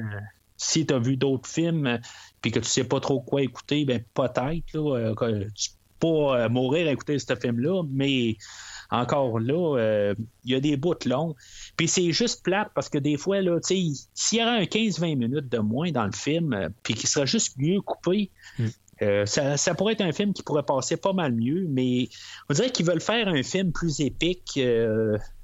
si 0.57 0.85
tu 0.85 0.93
as 0.93 0.99
vu 0.99 1.17
d'autres 1.17 1.49
films 1.49 1.99
puis 2.41 2.51
que 2.51 2.59
tu 2.59 2.67
sais 2.67 2.83
pas 2.83 2.99
trop 2.99 3.21
quoi 3.21 3.41
écouter, 3.41 3.85
ben 3.85 4.03
peut-être 4.13 4.75
euh, 4.75 5.47
tu 5.55 5.69
peux 5.99 6.07
pas 6.07 6.41
euh, 6.41 6.49
mourir 6.49 6.87
à 6.87 6.91
écouter 6.91 7.17
ce 7.17 7.35
film-là, 7.35 7.83
mais 7.89 8.35
encore 8.93 9.39
là, 9.39 9.77
euh, 9.77 10.15
il 10.45 10.51
y 10.51 10.55
a 10.55 10.59
des 10.59 10.77
bouts 10.77 10.93
longs. 11.05 11.35
Puis 11.77 11.87
c'est 11.87 12.11
juste 12.11 12.43
plate 12.43 12.69
parce 12.75 12.89
que 12.89 12.97
des 12.97 13.17
fois, 13.17 13.41
là, 13.41 13.59
s'il 13.61 13.95
y 14.33 14.41
aurait 14.41 14.61
un 14.61 14.63
15-20 14.63 15.17
minutes 15.17 15.49
de 15.49 15.57
moins 15.57 15.91
dans 15.91 16.05
le 16.05 16.11
film, 16.11 16.69
puis 16.83 16.93
qu'il 16.93 17.09
serait 17.09 17.27
juste 17.27 17.57
mieux 17.57 17.81
coupé, 17.81 18.29
hmm. 18.59 19.25
ça, 19.25 19.75
pourrait 19.75 19.93
être 19.93 20.01
un 20.01 20.11
film 20.11 20.33
qui 20.33 20.43
pourrait 20.43 20.63
passer 20.63 20.97
pas 20.97 21.13
mal 21.13 21.33
mieux, 21.33 21.65
mais 21.69 22.07
on 22.49 22.53
dirait 22.53 22.71
qu'ils 22.71 22.85
veulent 22.85 23.01
faire 23.01 23.27
un 23.27 23.41
film 23.43 23.71
plus 23.71 23.99
épique 23.99 24.59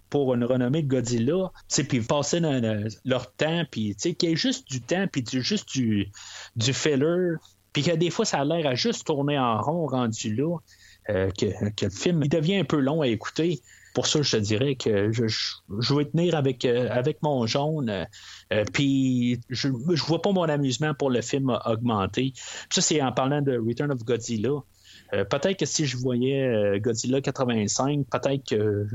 pour 0.09 0.33
une 0.33 0.43
renommée 0.43 0.81
de 0.81 0.87
Godzilla, 0.87 1.51
puis 1.87 2.01
passer 2.01 2.39
leur 3.05 3.33
temps, 3.33 3.63
puis 3.69 3.95
qu'il 3.95 4.29
y 4.29 4.31
ait 4.31 4.35
juste 4.35 4.69
du 4.69 4.81
temps, 4.81 5.05
puis 5.11 5.23
juste 5.27 5.69
du, 5.69 6.11
du 6.55 6.73
filler, 6.73 7.35
puis 7.73 7.83
que 7.83 7.95
des 7.95 8.09
fois 8.09 8.25
ça 8.25 8.39
a 8.39 8.45
l'air 8.45 8.65
à 8.67 8.75
juste 8.75 9.05
tourner 9.05 9.37
en 9.37 9.61
rond 9.61 9.87
rendu 9.87 10.35
là, 10.35 10.57
euh, 11.09 11.29
que, 11.31 11.45
le 11.85 11.89
film 11.89 12.23
il 12.23 12.29
devient 12.29 12.57
un 12.57 12.63
peu 12.63 12.79
long 12.79 13.01
à 13.01 13.07
écouter 13.07 13.61
pour 13.95 14.05
ça, 14.05 14.21
je 14.21 14.37
te 14.37 14.41
dirais 14.41 14.75
que 14.75 15.11
je, 15.11 15.25
je, 15.27 15.93
vais 15.93 16.05
tenir 16.05 16.35
avec, 16.35 16.63
avec 16.63 17.21
mon 17.23 17.47
jaune. 17.47 18.07
puis 18.71 19.39
je 19.49 19.67
ne 19.67 19.97
vois 20.05 20.21
pas 20.21 20.31
mon 20.31 20.43
amusement 20.43 20.93
pour 20.93 21.09
le 21.09 21.21
film 21.21 21.57
augmenter. 21.65 22.33
Ça, 22.69 22.81
c'est 22.81 23.01
en 23.01 23.11
parlant 23.11 23.41
de 23.41 23.57
Return 23.57 23.91
of 23.91 24.05
Godzilla. 24.05 24.61
peut-être 25.11 25.57
que 25.57 25.65
si 25.65 25.87
je 25.87 25.97
voyais 25.97 26.79
Godzilla 26.79 27.19
85, 27.19 28.05
peut-être 28.11 28.47
que 28.47 28.87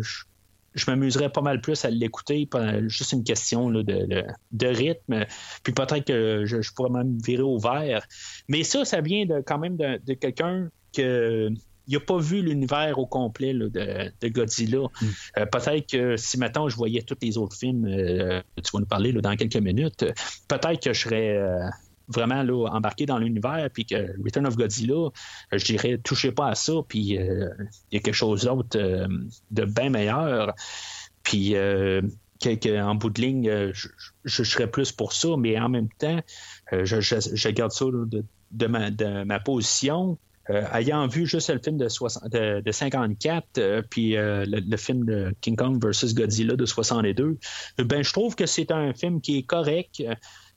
je 0.75 0.91
m'amuserais 0.91 1.31
pas 1.31 1.41
mal 1.41 1.61
plus 1.61 1.85
à 1.85 1.91
l'écouter, 1.91 2.49
juste 2.87 3.13
une 3.13 3.25
question 3.25 3.71
de, 3.71 4.67
rythme. 4.67 5.25
Puis 5.63 5.73
peut-être 5.73 6.05
que 6.05 6.45
je, 6.45 6.73
pourrais 6.75 6.91
même 6.91 7.19
virer 7.19 7.43
au 7.43 7.59
vert. 7.59 8.07
Mais 8.49 8.65
ça, 8.65 8.85
ça 8.85 9.01
vient 9.01 9.25
de, 9.27 9.41
quand 9.41 9.59
même 9.59 9.77
de, 9.77 10.15
quelqu'un 10.15 10.69
que 10.93 11.51
il 11.87 11.95
n'a 11.95 12.01
pas 12.01 12.19
vu 12.19 12.43
l'univers 12.43 12.99
au 12.99 13.07
complet 13.07 13.55
de, 13.55 14.29
Godzilla. 14.29 14.87
Hmm. 15.01 15.07
Euh, 15.39 15.47
peut-être 15.47 15.91
que 15.91 16.17
si 16.17 16.39
maintenant 16.39 16.69
je 16.69 16.77
voyais 16.77 17.03
tous 17.03 17.17
les 17.23 17.37
autres 17.39 17.57
films, 17.57 17.87
euh, 17.87 18.41
tu 18.57 18.71
vas 18.73 18.81
nous 18.81 18.87
parler 18.87 19.13
dans 19.13 19.37
quelques 19.37 19.57
minutes, 19.57 20.05
peut-être 20.49 20.83
que 20.83 20.93
je 20.93 21.01
serais 21.01 21.37
euh, 21.37 21.69
vraiment 22.09 22.43
là, 22.43 22.69
embarqué 22.71 23.07
dans 23.07 23.19
l'univers, 23.19 23.69
puis 23.73 23.87
que 23.87 24.15
Return 24.23 24.47
of 24.47 24.57
Godzilla, 24.57 24.95
euh, 24.95 25.11
je 25.53 25.65
dirais, 25.65 25.99
touchez 25.99 26.33
pas 26.33 26.49
à 26.49 26.55
ça, 26.55 26.73
puis 26.87 27.19
euh, 27.19 27.49
il 27.91 27.97
y 27.97 27.99
a 27.99 28.01
quelque 28.01 28.15
chose 28.15 28.45
d'autre 28.45 28.79
euh, 28.79 29.07
de 29.51 29.65
bien 29.65 29.91
meilleur. 29.91 30.55
Puis 31.23 31.57
en 31.57 32.95
bout 32.95 33.11
de 33.11 33.21
ligne, 33.21 33.73
je, 33.73 34.43
serais 34.43 34.71
plus 34.71 34.93
pour 34.93 35.15
ça, 35.15 35.29
mais 35.39 35.59
en 35.59 35.71
même 35.71 35.89
temps, 35.99 36.21
je, 36.71 37.49
garde 37.49 37.73
ça 37.73 37.87
de, 38.51 38.67
ma, 38.67 39.41
position. 39.41 40.19
Ayant 40.49 41.07
vu 41.07 41.27
juste 41.27 41.51
le 41.51 41.59
film 41.59 41.77
de, 41.77 41.89
54, 41.89 43.81
puis 43.91 44.15
le, 44.17 44.77
film 44.77 45.05
de 45.05 45.35
King 45.41 45.57
Kong 45.57 45.83
versus 45.83 46.15
Godzilla 46.15 46.57
de 46.57 46.67
62, 46.67 47.39
ben 47.79 48.03
je 48.03 48.13
trouve 48.13 48.35
que 48.35 48.47
c'est 48.47 48.71
un 48.71 48.93
film 48.95 49.21
qui 49.21 49.39
est 49.39 49.43
correct. 49.43 50.03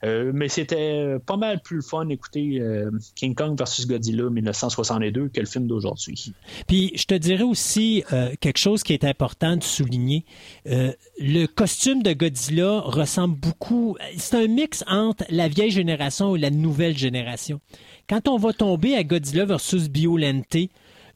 Euh, 0.04 0.32
mais 0.34 0.48
c'était 0.48 1.18
pas 1.26 1.38
mal 1.38 1.60
plus 1.62 1.82
fun 1.82 2.06
d'écouter 2.06 2.60
euh, 2.62 2.92
King 3.16 3.34
Kong 3.34 3.58
versus 3.58 3.88
Godzilla 3.88 4.30
1962 4.30 5.30
que 5.30 5.40
le 5.40 5.46
film 5.46 5.68
d'aujourd'hui. 5.68 6.34
Puis 6.68 6.92
je 6.96 7.06
te 7.06 7.16
dirais 7.16 7.44
aussi 7.44 8.04
euh, 8.14 8.32
quelque 8.40 8.60
chose 8.60 8.84
qui 8.84 8.94
est 8.94 9.04
important 9.04 9.58
de 9.58 9.64
souligner. 9.64 10.26
le 10.66 11.46
costume 11.48 12.04
de 12.04 12.14
Godzilla 12.14 12.82
ressemble 12.82 13.38
beaucoup. 13.38 13.98
C'est 14.18 14.38
un 14.38 14.48
mix 14.48 14.84
entre 14.88 15.24
la 15.30 15.48
vieille 15.48 15.72
génération 15.72 16.36
et 16.36 16.40
la 16.40 16.52
nouvelle 16.52 16.98
génération. 16.98 17.60
Quand 18.08 18.28
on 18.28 18.38
va 18.38 18.54
tomber 18.54 18.96
à 18.96 19.04
Godzilla 19.04 19.46
versus 19.46 19.90
Biolente, 19.90 20.58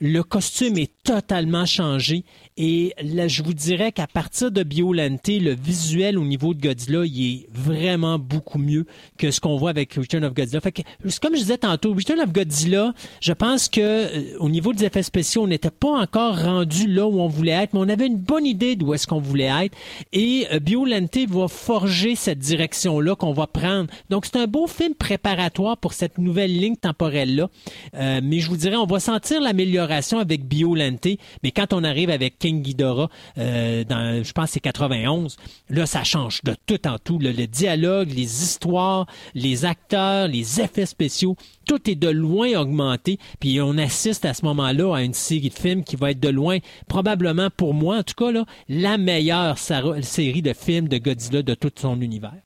le 0.01 0.23
costume 0.23 0.77
est 0.77 0.91
totalement 1.03 1.65
changé 1.65 2.25
et 2.57 2.93
là, 3.01 3.27
je 3.27 3.43
vous 3.43 3.53
dirais 3.53 3.91
qu'à 3.91 4.07
partir 4.07 4.51
de 4.51 4.63
Biolente, 4.63 5.27
le 5.27 5.53
visuel 5.53 6.17
au 6.17 6.25
niveau 6.25 6.53
de 6.53 6.61
Godzilla, 6.61 7.05
il 7.05 7.33
est 7.33 7.47
vraiment 7.51 8.19
beaucoup 8.19 8.59
mieux 8.59 8.85
que 9.17 9.31
ce 9.31 9.39
qu'on 9.39 9.55
voit 9.55 9.69
avec 9.69 9.93
Return 9.93 10.23
of 10.25 10.33
Godzilla. 10.33 10.59
Fait 10.59 10.71
que, 10.71 10.81
comme 11.21 11.33
je 11.33 11.39
disais 11.39 11.57
tantôt, 11.57 11.93
Return 11.93 12.19
of 12.19 12.33
Godzilla, 12.33 12.93
je 13.21 13.31
pense 13.31 13.69
que 13.69 13.79
euh, 13.81 14.37
au 14.39 14.49
niveau 14.49 14.73
des 14.73 14.85
effets 14.85 15.03
spéciaux, 15.03 15.43
on 15.43 15.47
n'était 15.47 15.71
pas 15.71 16.01
encore 16.01 16.37
rendu 16.37 16.87
là 16.87 17.07
où 17.07 17.21
on 17.21 17.27
voulait 17.27 17.51
être, 17.51 17.73
mais 17.73 17.79
on 17.79 17.89
avait 17.89 18.07
une 18.07 18.17
bonne 18.17 18.45
idée 18.45 18.75
d'où 18.75 18.93
est-ce 18.93 19.07
qu'on 19.07 19.21
voulait 19.21 19.51
être. 19.65 19.77
Et 20.11 20.47
euh, 20.51 20.59
Biolente 20.59 21.17
va 21.29 21.47
forger 21.47 22.15
cette 22.15 22.39
direction-là 22.39 23.15
qu'on 23.15 23.33
va 23.33 23.47
prendre. 23.47 23.87
Donc, 24.09 24.25
c'est 24.25 24.37
un 24.37 24.47
beau 24.47 24.67
film 24.67 24.93
préparatoire 24.93 25.77
pour 25.77 25.93
cette 25.93 26.17
nouvelle 26.17 26.53
ligne 26.53 26.75
temporelle-là. 26.75 27.49
Euh, 27.95 28.19
mais 28.21 28.39
je 28.39 28.49
vous 28.49 28.57
dirais, 28.57 28.75
on 28.75 28.85
va 28.85 28.99
sentir 28.99 29.39
l'amélioration 29.39 30.19
avec 30.19 30.45
Biolente, 30.45 31.07
mais 31.43 31.51
quand 31.51 31.71
on 31.71 31.83
arrive 31.83 32.09
avec 32.09 32.40
King 32.41 32.63
Ghidorah, 32.63 33.09
euh, 33.38 33.84
dans, 33.84 34.23
je 34.23 34.31
pense 34.31 34.49
c'est 34.49 34.59
91, 34.59 35.38
là, 35.69 35.85
ça 35.85 36.03
change 36.03 36.41
de 36.43 36.55
tout 36.65 36.88
en 36.88 36.97
tout. 36.97 37.19
le 37.19 37.45
dialogue, 37.45 38.09
les 38.09 38.43
histoires, 38.43 39.05
les 39.35 39.63
acteurs, 39.63 40.27
les 40.27 40.59
effets 40.59 40.88
spéciaux, 40.88 41.35
tout 41.68 41.88
est 41.89 41.95
de 41.95 42.09
loin 42.09 42.59
augmenté. 42.59 43.19
Puis 43.39 43.61
on 43.61 43.77
assiste 43.77 44.26
à 44.26 44.34
ce 44.34 44.43
moment-là 44.45 44.95
à 44.95 45.03
une 45.03 45.13
série 45.13 45.49
de 45.49 45.53
films 45.53 45.84
qui 45.84 45.95
va 45.95 46.11
être 46.11 46.19
de 46.19 46.30
loin, 46.30 46.57
probablement 46.88 47.49
pour 47.55 47.76
moi 47.76 47.97
en 47.97 48.03
tout 48.03 48.15
cas, 48.15 48.31
là, 48.31 48.45
la 48.68 48.97
meilleure 48.97 49.57
série 49.57 50.41
de 50.41 50.53
films 50.53 50.88
de 50.88 50.97
Godzilla 50.97 51.43
de 51.43 51.53
tout 51.53 51.72
son 51.76 52.01
univers. 52.01 52.41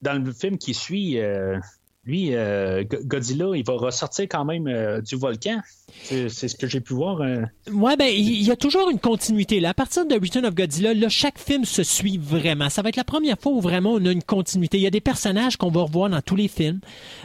Dans 0.00 0.22
le 0.22 0.32
film 0.32 0.58
qui 0.58 0.74
suit, 0.74 1.18
euh, 1.18 1.58
lui, 2.06 2.34
euh, 2.34 2.84
Godzilla, 3.04 3.46
il 3.54 3.64
va 3.64 3.74
ressortir 3.74 4.26
quand 4.28 4.44
même 4.44 5.00
du 5.02 5.16
volcan. 5.16 5.60
C'est 6.02 6.48
ce 6.48 6.54
que 6.54 6.66
j'ai 6.66 6.80
pu 6.80 6.92
voir. 6.92 7.22
Euh. 7.22 7.42
Ouais, 7.72 7.96
ben 7.96 8.06
il 8.06 8.42
y, 8.42 8.50
a 8.50 8.56
toujours 8.56 8.90
une 8.90 8.98
continuité. 8.98 9.64
À 9.64 9.72
partir 9.72 10.04
de 10.04 10.14
Return 10.14 10.44
of 10.44 10.54
Godzilla, 10.54 10.92
là, 10.92 11.08
chaque 11.08 11.38
film 11.38 11.64
se 11.64 11.82
suit 11.82 12.18
vraiment. 12.18 12.68
Ça 12.68 12.82
va 12.82 12.90
être 12.90 12.96
la 12.96 13.04
première 13.04 13.38
fois 13.38 13.52
où 13.52 13.60
vraiment 13.60 13.92
on 13.92 14.04
a 14.04 14.10
une 14.10 14.22
continuité. 14.22 14.76
Il 14.76 14.82
y 14.82 14.86
a 14.86 14.90
des 14.90 15.00
personnages 15.00 15.56
qu'on 15.56 15.70
va 15.70 15.82
revoir 15.82 16.10
dans 16.10 16.20
tous 16.20 16.36
les 16.36 16.48
films. 16.48 16.80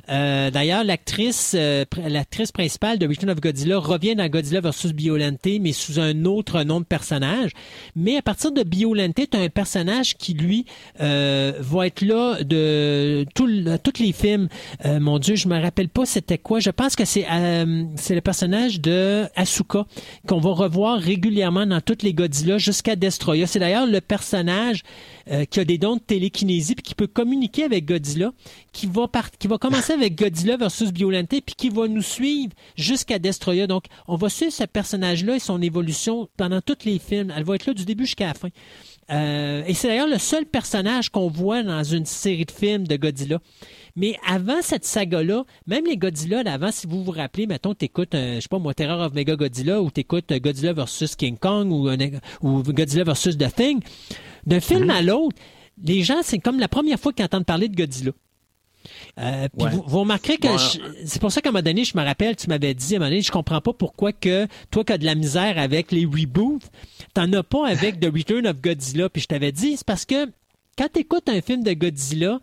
Euh, 0.09 0.49
d'ailleurs, 0.49 0.83
l'actrice 0.83 1.55
euh, 1.55 1.83
l'actrice 2.07 2.51
principale 2.51 2.99
de 2.99 3.07
Return 3.07 3.31
of 3.31 3.41
Godzilla 3.41 3.79
revient 3.79 4.15
dans 4.15 4.27
Godzilla 4.29 4.61
vs 4.61 4.93
Biolente, 4.93 5.59
mais 5.59 5.73
sous 5.73 5.99
un 5.99 6.23
autre 6.23 6.63
nom 6.63 6.79
de 6.79 6.85
personnage. 6.85 7.51
Mais 7.95 8.17
à 8.17 8.21
partir 8.21 8.53
de 8.53 8.63
Biolente, 8.63 9.15
tu 9.15 9.37
as 9.37 9.41
un 9.41 9.49
personnage 9.49 10.15
qui, 10.15 10.33
lui, 10.33 10.65
va 10.99 11.87
être 11.87 12.01
là 12.01 12.43
de 12.43 13.25
tous 13.33 13.99
les 13.99 14.13
films. 14.13 14.47
Mon 14.85 15.19
Dieu, 15.19 15.35
je 15.35 15.47
me 15.47 15.59
rappelle 15.59 15.89
pas 15.89 16.05
c'était 16.05 16.37
quoi. 16.37 16.59
Je 16.59 16.69
pense 16.69 16.95
que 16.95 17.05
c'est 17.05 17.25
c'est 17.95 18.15
le 18.15 18.21
personnage 18.21 18.81
de 18.81 19.25
Asuka 19.35 19.85
qu'on 20.27 20.39
va 20.39 20.51
revoir 20.51 20.99
régulièrement 20.99 21.65
dans 21.65 21.81
toutes 21.81 22.03
les 22.03 22.13
Godzilla 22.13 22.57
jusqu'à 22.57 22.95
Destroya. 22.95 23.47
C'est 23.47 23.59
d'ailleurs 23.59 23.87
le 23.87 24.01
personnage 24.01 24.83
euh, 25.31 25.45
qui 25.45 25.59
a 25.59 25.65
des 25.65 25.77
dons 25.77 25.95
de 25.95 26.01
télékinésie 26.01 26.75
puis 26.75 26.83
qui 26.83 26.95
peut 26.95 27.07
communiquer 27.07 27.63
avec 27.63 27.85
Godzilla, 27.85 28.31
qui 28.71 28.87
va 28.87 29.07
qui 29.37 29.47
va 29.47 29.57
commencer 29.57 29.93
avec 29.93 30.17
Godzilla 30.17 30.57
versus 30.57 30.91
Biolente 30.91 31.29
puis 31.29 31.55
qui 31.55 31.69
va 31.69 31.87
nous 31.87 32.01
suivre 32.01 32.53
jusqu'à 32.75 33.19
Destroya. 33.19 33.67
Donc, 33.67 33.85
on 34.07 34.15
va 34.15 34.29
suivre 34.29 34.51
ce 34.51 34.63
personnage-là 34.63 35.35
et 35.35 35.39
son 35.39 35.61
évolution 35.61 36.29
pendant 36.37 36.61
tous 36.61 36.85
les 36.85 36.99
films. 36.99 37.33
Elle 37.35 37.43
va 37.43 37.55
être 37.55 37.65
là 37.65 37.73
du 37.73 37.85
début 37.85 38.05
jusqu'à 38.05 38.27
la 38.27 38.33
fin. 38.33 38.49
Euh, 39.11 39.63
et 39.65 39.73
c'est 39.73 39.87
d'ailleurs 39.87 40.07
le 40.07 40.19
seul 40.19 40.45
personnage 40.45 41.09
qu'on 41.09 41.29
voit 41.29 41.63
dans 41.63 41.83
une 41.83 42.05
série 42.05 42.45
de 42.45 42.51
films 42.51 42.87
de 42.87 42.95
Godzilla. 42.95 43.39
Mais 43.95 44.15
avant 44.27 44.61
cette 44.61 44.85
saga-là, 44.85 45.45
même 45.67 45.85
les 45.85 45.97
Godzilla 45.97 46.43
d'avant, 46.43 46.71
si 46.71 46.87
vous 46.87 47.03
vous 47.03 47.11
rappelez, 47.11 47.47
mettons, 47.47 47.73
t'écoutes, 47.73 48.15
euh, 48.15 48.35
je 48.35 48.41
sais 48.41 48.47
pas 48.49 48.59
moi, 48.59 48.73
Terror 48.73 48.99
of 49.01 49.13
Mega 49.13 49.35
Godzilla 49.35 49.81
ou 49.81 49.89
t'écoutes 49.91 50.31
euh, 50.31 50.39
Godzilla 50.39 50.73
versus 50.73 51.15
King 51.15 51.37
Kong 51.37 51.71
ou, 51.71 51.89
ou 52.47 52.63
Godzilla 52.63 53.03
versus 53.03 53.37
The 53.37 53.53
Thing, 53.53 53.79
d'un 54.45 54.59
film 54.59 54.85
mhm. 54.85 54.89
à 54.89 55.01
l'autre, 55.01 55.35
les 55.83 56.03
gens, 56.03 56.21
c'est 56.23 56.39
comme 56.39 56.59
la 56.59 56.67
première 56.67 56.99
fois 56.99 57.13
qu'ils 57.13 57.25
entendent 57.25 57.45
parler 57.45 57.69
de 57.69 57.75
Godzilla. 57.75 58.11
Euh, 59.19 59.47
puis 59.57 59.67
vous, 59.71 59.99
remarquerez 59.99 60.37
que 60.37 60.47
c'est 61.05 61.19
pour 61.19 61.31
ça 61.31 61.41
qu'à 61.41 61.49
un 61.49 61.51
moment 61.51 61.63
donné, 61.63 61.83
je 61.83 61.97
me 61.97 62.03
rappelle, 62.03 62.35
tu 62.35 62.47
m'avais 62.47 62.73
dit 62.73 62.93
à 62.93 62.97
un 62.97 62.99
moment 62.99 63.09
donné, 63.09 63.21
je 63.21 63.31
comprends 63.31 63.61
pas 63.61 63.73
pourquoi 63.73 64.13
que 64.13 64.47
toi 64.71 64.83
qui 64.83 64.93
as 64.93 64.97
de 64.97 65.05
la 65.05 65.15
misère 65.15 65.57
avec 65.57 65.91
les 65.91 66.05
reboots, 66.05 66.63
t'en 67.13 67.31
as 67.33 67.43
pas 67.43 67.67
avec 67.67 67.99
The 67.99 68.05
Return 68.05 68.47
of 68.47 68.61
Godzilla. 68.61 69.09
Puis 69.09 69.23
je 69.23 69.27
t'avais 69.27 69.51
dit, 69.51 69.77
c'est 69.77 69.85
parce 69.85 70.05
que 70.05 70.27
quand 70.77 70.87
tu 70.93 71.01
écoutes 71.01 71.27
un 71.27 71.41
film 71.41 71.63
de 71.63 71.73
Godzilla, 71.73 72.39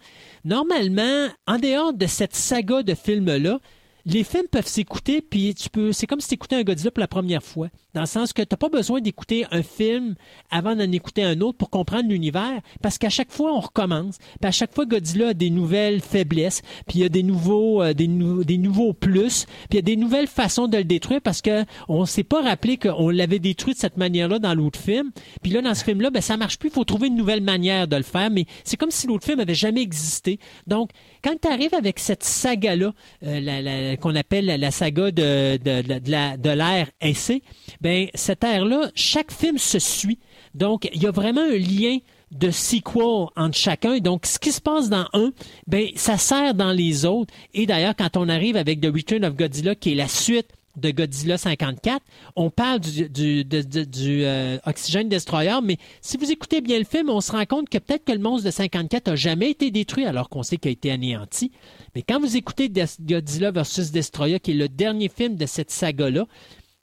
normalement, 0.47 1.29
en 1.47 1.59
dehors 1.59 1.93
de 1.93 2.07
cette 2.07 2.37
saga 2.37 2.83
de 2.83 2.95
films-là, 2.95 3.59
les 4.07 4.23
films 4.23 4.47
peuvent 4.51 4.69
s'écouter, 4.69 5.21
puis 5.21 5.53
tu 5.55 5.69
peux. 5.69 5.93
C'est 5.93 6.07
comme 6.07 6.21
si 6.21 6.39
tu 6.39 6.55
un 6.55 6.63
Godzilla 6.63 6.93
pour 6.93 7.01
la 7.01 7.09
première 7.09 7.43
fois. 7.43 7.69
Dans 7.93 8.03
le 8.03 8.07
sens 8.07 8.33
que 8.33 8.43
tu 8.43 8.49
n'as 8.53 8.57
pas 8.57 8.69
besoin 8.69 9.01
d'écouter 9.01 9.47
un 9.51 9.63
film 9.63 10.15
avant 10.51 10.77
d'en 10.77 10.91
écouter 10.93 11.25
un 11.25 11.41
autre 11.41 11.59
pour 11.59 11.71
comprendre 11.71 12.09
l'univers, 12.09 12.61
parce 12.83 12.99
qu'à 12.99 13.09
chaque 13.09 13.33
fois, 13.33 13.53
on 13.53 13.59
recommence. 13.59 14.19
Puis 14.41 14.49
à 14.49 14.53
chaque 14.53 14.73
fois, 14.73 14.87
Godzilla 14.87 15.29
a 15.29 15.35
des 15.35 15.51
nouvelles 15.51 16.01
faiblesses, 16.01 16.63
puis 16.87 16.99
il 16.99 17.03
y 17.03 17.05
a 17.05 17.09
des 17.09 17.25
nouveaux, 17.25 17.83
euh, 17.83 17.95
des, 17.95 18.07
des, 18.07 18.59
nouveaux 18.59 18.93
plus, 18.93 19.47
puis 19.69 19.71
il 19.73 19.77
y 19.77 19.79
a 19.79 19.83
des 19.83 19.97
nouvelles 19.97 20.29
façons 20.29 20.69
de 20.69 20.77
le 20.77 20.85
détruire 20.85 21.21
parce 21.21 21.43
que 21.43 21.65
on 21.89 22.05
s'est 22.05 22.23
pas 22.23 22.43
rappelé 22.43 22.77
qu'on 22.77 23.09
l'avait 23.09 23.41
détruit 23.41 23.75
de 23.75 23.79
cette 23.79 23.97
manière-là 23.97 24.39
dans 24.39 24.55
l'autre 24.55 24.79
film. 24.79 25.11
Puis 25.43 25.51
là, 25.51 25.63
dans 25.63 25.75
ce 25.75 25.83
film-là, 25.83 26.11
ben 26.11 26.23
ça 26.23 26.37
marche 26.37 26.59
plus. 26.59 26.69
Il 26.69 26.75
faut 26.75 26.85
trouver 26.85 27.09
une 27.09 27.17
nouvelle 27.17 27.43
manière 27.43 27.89
de 27.89 27.97
le 27.97 28.05
faire, 28.05 28.31
mais 28.31 28.47
c'est 28.63 28.77
comme 28.77 28.93
si 28.93 29.09
l'autre 29.09 29.27
film 29.27 29.41
avait 29.41 29.55
jamais 29.55 29.83
existé. 29.83 30.39
Donc, 30.69 30.91
quand 31.27 31.35
tu 31.43 31.49
arrives 31.49 31.75
avec 31.75 31.99
cette 31.99 32.23
saga-là, 32.23 32.93
euh, 33.25 33.97
qu'on 33.97 34.15
appelle 34.15 34.47
la 34.47 34.71
saga 34.71 35.11
de, 35.11 35.57
de, 35.57 36.37
de 36.37 36.51
l'ère 36.51 36.89
essai, 37.01 37.43
ben 37.81 38.07
cette 38.15 38.45
ère-là, 38.45 38.91
chaque 38.95 39.33
film 39.33 39.59
se 39.59 39.81
suit. 39.81 40.21
Donc, 40.55 40.89
il 40.95 41.03
y 41.03 41.07
a 41.07 41.11
vraiment 41.11 41.43
un 41.43 41.59
lien 41.59 41.99
de 42.31 42.53
sequel 42.53 43.27
entre 43.35 43.57
chacun. 43.57 43.99
Donc, 43.99 44.25
ce 44.25 44.39
qui 44.39 44.53
se 44.53 44.61
passe 44.61 44.89
dans 44.89 45.09
un, 45.15 45.33
ben, 45.67 45.89
ça 45.97 46.17
sert 46.17 46.55
dans 46.55 46.73
les 46.73 47.05
autres. 47.05 47.35
Et 47.55 47.67
d'ailleurs, 47.67 47.97
quand 47.97 48.17
on 48.17 48.29
arrive 48.29 48.57
avec 48.57 48.81
The 48.81 48.93
Return 48.95 49.25
of 49.25 49.35
Godzilla, 49.35 49.75
qui 49.75 49.93
est 49.93 49.97
la 49.97 50.09
suite 50.09 50.51
de 50.77 50.91
Godzilla 50.91 51.39
54. 51.39 52.01
On 52.37 52.51
parle 52.51 52.81
du, 52.81 53.45
du, 53.45 54.25
euh, 54.25 54.59
Oxygen 54.67 55.09
Destroyer, 55.09 55.59
mais 55.63 55.79
si 56.01 56.17
vous 56.17 56.31
écoutez 56.31 56.61
bien 56.61 56.79
le 56.79 56.85
film, 56.85 57.11
on 57.11 57.21
se 57.21 57.33
rend 57.33 57.45
compte 57.47 57.69
que 57.69 57.79
peut-être 57.79 58.05
que 58.05 58.13
le 58.13 58.19
monstre 58.19 58.47
de 58.47 58.51
54 58.51 59.09
a 59.09 59.17
jamais 59.17 59.51
été 59.51 59.71
détruit 59.71 60.05
alors 60.05 60.29
qu'on 60.29 60.43
sait 60.43 60.57
qu'il 60.57 60.69
a 60.69 60.73
été 60.73 60.91
anéanti. 60.91 61.53
Mais 61.95 62.03
quand 62.03 62.21
vous 62.21 62.37
écoutez 62.37 62.71
Godzilla 62.71 63.51
vs. 63.51 63.91
Destroyer, 63.93 64.41
qui 64.41 64.53
est 64.53 64.55
le 64.55 64.69
dernier 64.69 65.09
film 65.09 65.37
de 65.37 65.47
cette 65.47 65.71
saga-là, 65.71 66.27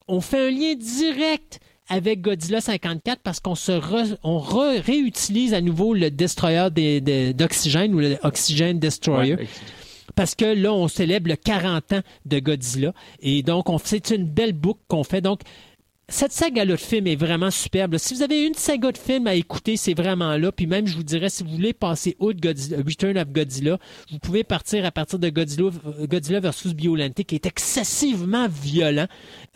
on 0.07 0.21
fait 0.21 0.47
un 0.47 0.51
lien 0.51 0.75
direct 0.75 1.59
avec 1.89 2.21
Godzilla 2.21 2.61
54 2.61 3.21
parce 3.21 3.39
qu'on 3.39 3.55
se 3.55 3.79
on 4.23 4.39
réutilise 4.39 5.53
à 5.53 5.61
nouveau 5.61 5.93
le 5.93 6.09
destroyer 6.09 6.69
d'oxygène 7.33 7.93
ou 7.93 7.99
le 7.99 8.17
Oxygen 8.23 8.79
Destroyer. 8.79 9.35
Parce 10.15 10.35
que 10.35 10.45
là, 10.45 10.73
on 10.73 10.87
célèbre 10.87 11.29
le 11.29 11.35
40 11.35 11.93
ans 11.93 12.01
de 12.25 12.39
Godzilla. 12.39 12.93
Et 13.21 13.43
donc, 13.43 13.65
c'est 13.83 14.11
une 14.11 14.25
belle 14.25 14.53
boucle 14.53 14.81
qu'on 14.87 15.03
fait. 15.03 15.21
Donc, 15.21 15.41
cette 16.09 16.33
saga-là 16.33 16.73
de 16.73 16.77
film 16.77 17.07
est 17.07 17.15
vraiment 17.15 17.49
superbe. 17.49 17.97
Si 17.97 18.13
vous 18.13 18.23
avez 18.23 18.45
une 18.45 18.55
saga 18.55 18.91
de 18.91 18.97
film 18.97 19.25
à 19.25 19.35
écouter, 19.35 19.77
c'est 19.77 19.93
vraiment 19.93 20.35
là. 20.35 20.51
Puis 20.51 20.67
même, 20.67 20.85
je 20.85 20.97
vous 20.97 21.03
dirais, 21.03 21.29
si 21.29 21.43
vous 21.43 21.51
voulez 21.51 21.71
passer 21.71 22.17
au 22.19 22.27
Return 22.27 23.17
of 23.17 23.29
Godzilla, 23.29 23.79
vous 24.11 24.19
pouvez 24.19 24.43
partir 24.43 24.83
à 24.85 24.91
partir 24.91 25.17
de 25.17 25.29
Godzilla, 25.29 25.69
Godzilla 26.01 26.41
versus 26.41 26.73
Biolante, 26.73 27.23
qui 27.23 27.35
est 27.35 27.45
excessivement 27.45 28.47
violent, 28.49 29.07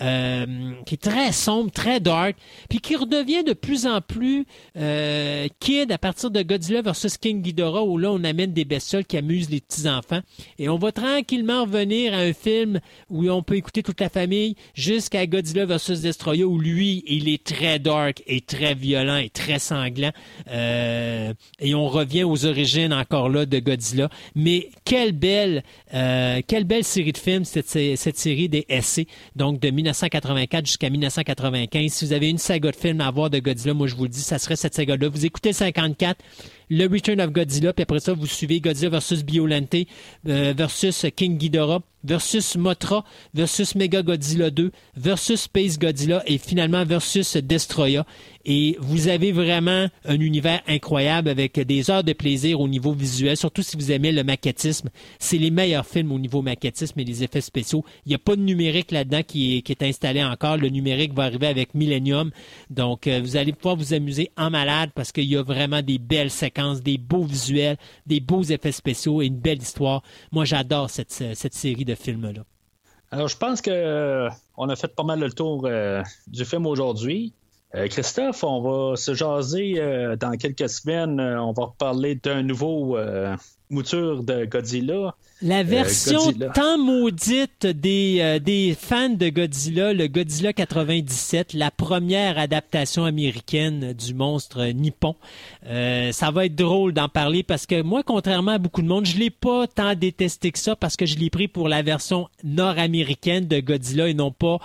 euh, 0.02 0.46
qui 0.86 0.94
est 0.96 1.02
très 1.02 1.34
sombre, 1.34 1.70
très 1.70 2.00
dark, 2.00 2.38
puis 2.70 2.80
qui 2.80 2.96
redevient 2.96 3.44
de 3.44 3.54
plus 3.54 3.86
en 3.86 4.00
plus 4.00 4.46
euh, 4.78 5.48
kid 5.60 5.92
à 5.92 5.98
partir 5.98 6.32
de 6.32 6.42
Godzilla 6.44 6.82
versus 6.82 7.18
King 7.18 7.42
Ghidorah, 7.42 7.84
où 7.84 7.98
là, 7.98 8.10
on 8.10 8.24
amène 8.24 8.54
des 8.54 8.66
bestioles 8.66 9.06
qui 9.06 9.18
amusent 9.18 9.50
les 9.50 9.60
petits-enfants. 9.60 10.22
Et 10.60 10.70
on 10.70 10.78
va 10.78 10.94
tranquillement 10.94 11.64
revenir 11.64 12.14
à 12.14 12.20
un 12.20 12.34
film 12.34 12.80
où 13.10 13.30
on 13.30 13.44
peut 13.44 13.56
écouter 13.56 13.84
toute 13.84 14.00
la 14.00 14.10
famille 14.10 14.56
jusqu'à 14.74 15.28
Godzilla 15.28 15.66
versus 15.66 16.00
Destroyer 16.00 16.37
où 16.44 16.60
lui, 16.60 17.04
il 17.08 17.30
est 17.30 17.44
très 17.44 17.80
dark 17.80 18.24
et 18.28 18.42
très 18.42 18.76
violent 18.76 19.18
et 19.18 19.30
très 19.30 19.60
sanglant. 19.60 20.12
Euh, 20.50 21.34
et 21.60 21.76
on 21.76 21.88
revient 21.88 22.24
aux 22.24 22.46
origines 22.46 22.94
encore 22.94 23.30
là 23.30 23.46
de 23.46 23.60
Godzilla. 23.60 24.10
Mais 24.36 24.70
quelle 24.86 25.12
belle, 25.12 25.64
euh, 25.94 26.42
série 26.82 27.12
de 27.12 27.18
films, 27.18 27.46
cette, 27.46 27.68
cette 27.70 28.18
série 28.18 28.50
des 28.50 28.66
essais, 28.70 29.08
donc 29.36 29.60
de 29.60 29.70
1984 29.70 30.66
jusqu'à 30.66 30.90
1995. 30.90 31.92
Si 31.92 32.06
vous 32.06 32.14
avez 32.14 32.30
une 32.30 32.38
saga 32.38 32.72
de 32.72 32.76
films 32.76 33.02
à 33.02 33.12
voir 33.12 33.30
de 33.30 33.40
Godzilla, 33.40 33.74
moi 33.74 33.88
je 33.88 33.96
vous 33.96 34.04
le 34.04 34.10
dis, 34.10 34.22
ça 34.22 34.40
serait 34.40 34.56
cette 34.56 34.76
saga-là. 34.76 35.10
Vous 35.10 35.26
écoutez 35.26 35.54
54, 35.54 36.20
le 36.70 36.88
Return 36.88 37.22
of 37.22 37.32
Godzilla, 37.32 37.74
puis 37.74 37.84
après 37.84 38.00
ça, 38.00 38.14
vous 38.14 38.28
suivez 38.28 38.60
Godzilla 38.60 38.90
versus 38.90 39.24
Biolante 39.24 39.76
euh, 40.28 40.54
versus 40.56 41.06
King 41.16 41.38
Ghidorah 41.38 41.82
versus 42.04 42.56
Motra 42.56 43.04
versus 43.34 43.76
Mega 43.76 44.02
Godzilla 44.02 44.50
2 44.50 44.72
versus 44.96 45.42
Space 45.42 45.78
Godzilla 45.78 46.24
et 46.26 46.38
finalement 46.38 46.86
versus 46.86 47.38
Destroya. 47.38 48.06
Et 48.50 48.78
vous 48.80 49.10
avez 49.10 49.34
vraiment 49.34 49.88
un 50.06 50.20
univers 50.22 50.62
incroyable 50.68 51.28
avec 51.28 51.60
des 51.60 51.92
heures 51.92 52.06
de 52.06 52.14
plaisir 52.14 52.62
au 52.62 52.70
niveau 52.70 52.94
visuel, 52.94 53.36
surtout 53.36 53.62
si 53.62 53.76
vous 53.76 53.92
aimez 53.92 54.14
le 54.14 54.24
maquettisme. 54.24 54.90
C'est 55.20 55.38
les 55.38 55.52
meilleurs 55.52 55.86
films 55.86 56.14
au 56.14 56.18
niveau 56.18 56.42
maquettisme 56.42 56.98
et 57.02 57.04
les 57.04 57.26
effets 57.26 57.42
spéciaux. 57.42 57.84
Il 58.06 58.10
n'y 58.10 58.16
a 58.16 58.20
pas 58.20 58.38
de 58.38 58.42
numérique 58.42 58.92
là-dedans 58.92 59.22
qui 59.22 59.58
est, 59.58 59.84
installé 59.84 60.24
encore. 60.24 60.56
Le 60.56 60.70
numérique 60.70 61.14
va 61.14 61.24
arriver 61.24 61.48
avec 61.48 61.74
Millennium. 61.74 62.32
Donc, 62.70 63.06
euh, 63.06 63.20
vous 63.22 63.36
allez 63.36 63.52
pouvoir 63.52 63.76
vous 63.76 63.94
amuser 63.94 64.32
en 64.38 64.50
malade 64.50 64.92
parce 64.96 65.12
qu'il 65.12 65.26
y 65.26 65.36
a 65.36 65.44
vraiment 65.44 65.82
des 65.82 65.98
belles 65.98 66.32
séquences, 66.32 66.82
des 66.82 66.98
beaux 66.98 67.26
visuels, 67.26 67.76
des 68.06 68.22
beaux 68.22 68.44
effets 68.44 68.72
spéciaux 68.72 69.22
et 69.22 69.26
une 69.26 69.38
belle 69.38 69.62
histoire. 69.62 70.04
Moi, 70.32 70.46
j'adore 70.46 70.90
cette, 70.90 71.12
cette 71.12 71.54
série 71.54 71.84
de 71.84 71.96
films-là. 71.96 72.44
Alors, 73.12 73.28
je 73.28 73.38
pense 73.38 73.62
qu'on 73.62 73.72
euh, 73.72 74.30
a 74.58 74.76
fait 74.76 74.94
pas 74.94 75.04
mal 75.04 75.20
le 75.20 75.32
tour 75.32 75.66
euh, 75.66 76.02
du 76.28 76.46
film 76.46 76.66
aujourd'hui. 76.66 77.34
Euh, 77.76 77.88
Christophe, 77.88 78.44
on 78.44 78.62
va 78.62 78.96
se 78.96 79.14
jaser 79.14 79.76
euh, 79.80 80.16
dans 80.16 80.32
quelques 80.38 80.70
semaines. 80.70 81.20
Euh, 81.20 81.42
on 81.42 81.52
va 81.52 81.66
reparler 81.66 82.16
d'un 82.16 82.42
nouveau 82.42 82.98
mouture 83.70 84.24
de 84.24 84.46
Godzilla. 84.46 85.16
La 85.44 85.62
version 85.62 86.34
tant 86.56 86.80
maudite 86.80 87.68
des, 87.68 88.40
des 88.40 88.76
fans 88.80 89.10
de 89.10 89.30
Godzilla, 89.30 89.94
le 89.94 90.08
Godzilla 90.08 90.52
97, 90.52 91.54
la 91.54 91.70
première 91.70 92.40
adaptation 92.40 93.06
américaine 93.06 93.94
du 93.94 94.16
monstre 94.16 94.66
nippon. 94.66 95.16
ça 95.64 96.32
va 96.32 96.46
être 96.46 96.56
drôle 96.56 96.94
d'en 96.94 97.08
parler 97.08 97.44
parce 97.44 97.68
que 97.68 97.84
moi, 97.84 98.02
contrairement 98.02 98.54
à 98.54 98.58
beaucoup 98.58 98.82
de 98.82 98.88
monde, 98.88 99.06
je 99.06 99.18
l'ai 99.18 99.30
pas 99.30 99.68
tant 99.68 99.94
détesté 99.94 100.52
que 100.52 100.58
ça 100.58 100.76
parce 100.76 100.96
que 100.96 101.06
je 101.06 101.18
l'ai 101.18 101.30
pris 101.30 101.48
pour 101.48 101.70
la 101.70 101.84
version 101.84 102.30
nord-américaine 102.44 103.46
de 103.46 103.60
Godzilla 103.60 104.08
et 104.08 104.16
non 104.16 104.32
pas 104.32 104.58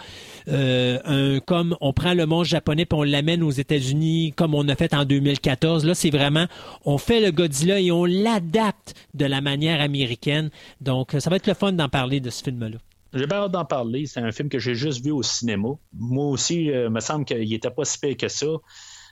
un, 0.46 1.38
comme 1.40 1.76
on 1.82 1.92
prend 1.92 2.14
le 2.14 2.24
monstre 2.24 2.50
japonais 2.50 2.86
on 2.92 3.02
l'amène 3.02 3.42
aux 3.42 3.50
États-Unis 3.50 4.32
comme 4.36 4.54
on 4.54 4.68
a 4.68 4.74
fait 4.74 4.94
en 4.94 5.04
2014. 5.04 5.84
Là, 5.84 5.94
c'est 5.94 6.10
vraiment, 6.10 6.46
on 6.84 6.98
fait 6.98 7.20
le 7.20 7.30
Godzilla 7.30 7.80
et 7.80 7.90
on 7.90 8.04
l'adapte 8.04 8.91
de 9.14 9.26
la 9.26 9.40
manière 9.40 9.80
américaine. 9.80 10.50
Donc, 10.80 11.14
ça 11.18 11.30
va 11.30 11.36
être 11.36 11.46
le 11.46 11.54
fun 11.54 11.72
d'en 11.72 11.88
parler 11.88 12.20
de 12.20 12.30
ce 12.30 12.42
film-là. 12.42 12.78
J'ai 13.14 13.26
pas 13.26 13.42
hâte 13.44 13.52
d'en 13.52 13.64
parler. 13.64 14.06
C'est 14.06 14.20
un 14.20 14.32
film 14.32 14.48
que 14.48 14.58
j'ai 14.58 14.74
juste 14.74 15.04
vu 15.04 15.10
au 15.10 15.22
cinéma. 15.22 15.68
Moi 15.92 16.26
aussi, 16.26 16.64
il 16.64 16.70
euh, 16.72 16.90
me 16.90 17.00
semble 17.00 17.24
qu'il 17.24 17.48
n'était 17.48 17.70
pas 17.70 17.84
si 17.84 17.98
pire 17.98 18.16
que 18.16 18.28
ça. 18.28 18.46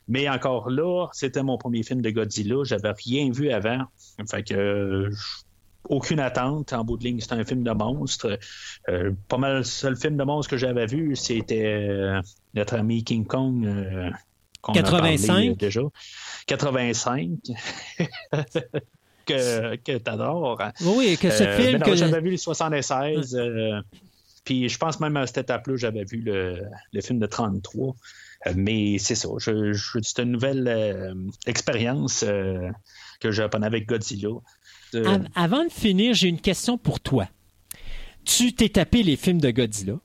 Mais 0.07 0.27
encore 0.27 0.69
là, 0.69 1.07
c'était 1.13 1.43
mon 1.43 1.57
premier 1.57 1.83
film 1.83 2.01
de 2.01 2.09
Godzilla. 2.09 2.63
J'avais 2.63 2.91
rien 2.91 3.31
vu 3.31 3.51
avant. 3.51 3.83
Fait 4.29 4.43
que 4.43 4.55
euh, 4.55 5.11
aucune 5.87 6.19
attente. 6.19 6.73
En 6.73 6.83
bout 6.83 6.97
de 6.97 7.03
ligne, 7.03 7.19
c'était 7.19 7.35
un 7.35 7.45
film 7.45 7.63
de 7.63 7.71
monstre. 7.71 8.39
Euh, 8.89 9.11
pas 9.27 9.37
mal 9.37 9.57
le 9.57 9.63
seul 9.63 9.95
film 9.95 10.17
de 10.17 10.23
monstre 10.23 10.49
que 10.49 10.57
j'avais 10.57 10.87
vu, 10.87 11.15
c'était 11.15 12.19
notre 12.55 12.75
ami 12.75 13.03
King 13.03 13.25
Kong. 13.25 13.67
85 14.61 15.51
euh, 15.51 15.55
déjà. 15.55 15.81
85. 16.47 17.29
que, 19.37 19.75
que 19.75 19.97
t'adores. 19.97 20.61
Oui, 20.81 21.17
que 21.19 21.29
ce 21.29 21.43
euh, 21.43 21.57
film. 21.57 21.81
que 21.81 21.95
j'avais 21.95 22.21
vu 22.21 22.31
le 22.31 22.37
76. 22.37 23.35
Euh, 23.35 23.81
puis 24.43 24.69
je 24.69 24.77
pense 24.77 24.99
même 24.99 25.17
à 25.17 25.27
cette 25.27 25.39
étape-là, 25.39 25.75
j'avais 25.77 26.03
vu 26.03 26.21
le, 26.21 26.61
le, 26.91 27.01
film 27.01 27.19
de 27.19 27.25
33. 27.25 27.95
mais 28.55 28.97
c'est 28.97 29.15
ça. 29.15 29.29
Je, 29.37 29.73
c'est 30.01 30.23
une 30.23 30.31
nouvelle 30.31 31.15
expérience 31.45 32.25
que 33.19 33.31
j'ai 33.31 33.43
avec 33.43 33.87
Godzilla. 33.87 34.29
Avant 35.35 35.63
de 35.63 35.71
finir, 35.71 36.13
j'ai 36.13 36.27
une 36.27 36.41
question 36.41 36.77
pour 36.77 36.99
toi. 36.99 37.27
Tu 38.25 38.53
t'es 38.53 38.69
tapé 38.69 39.03
les 39.03 39.15
films 39.15 39.41
de 39.41 39.51
Godzilla 39.51 39.97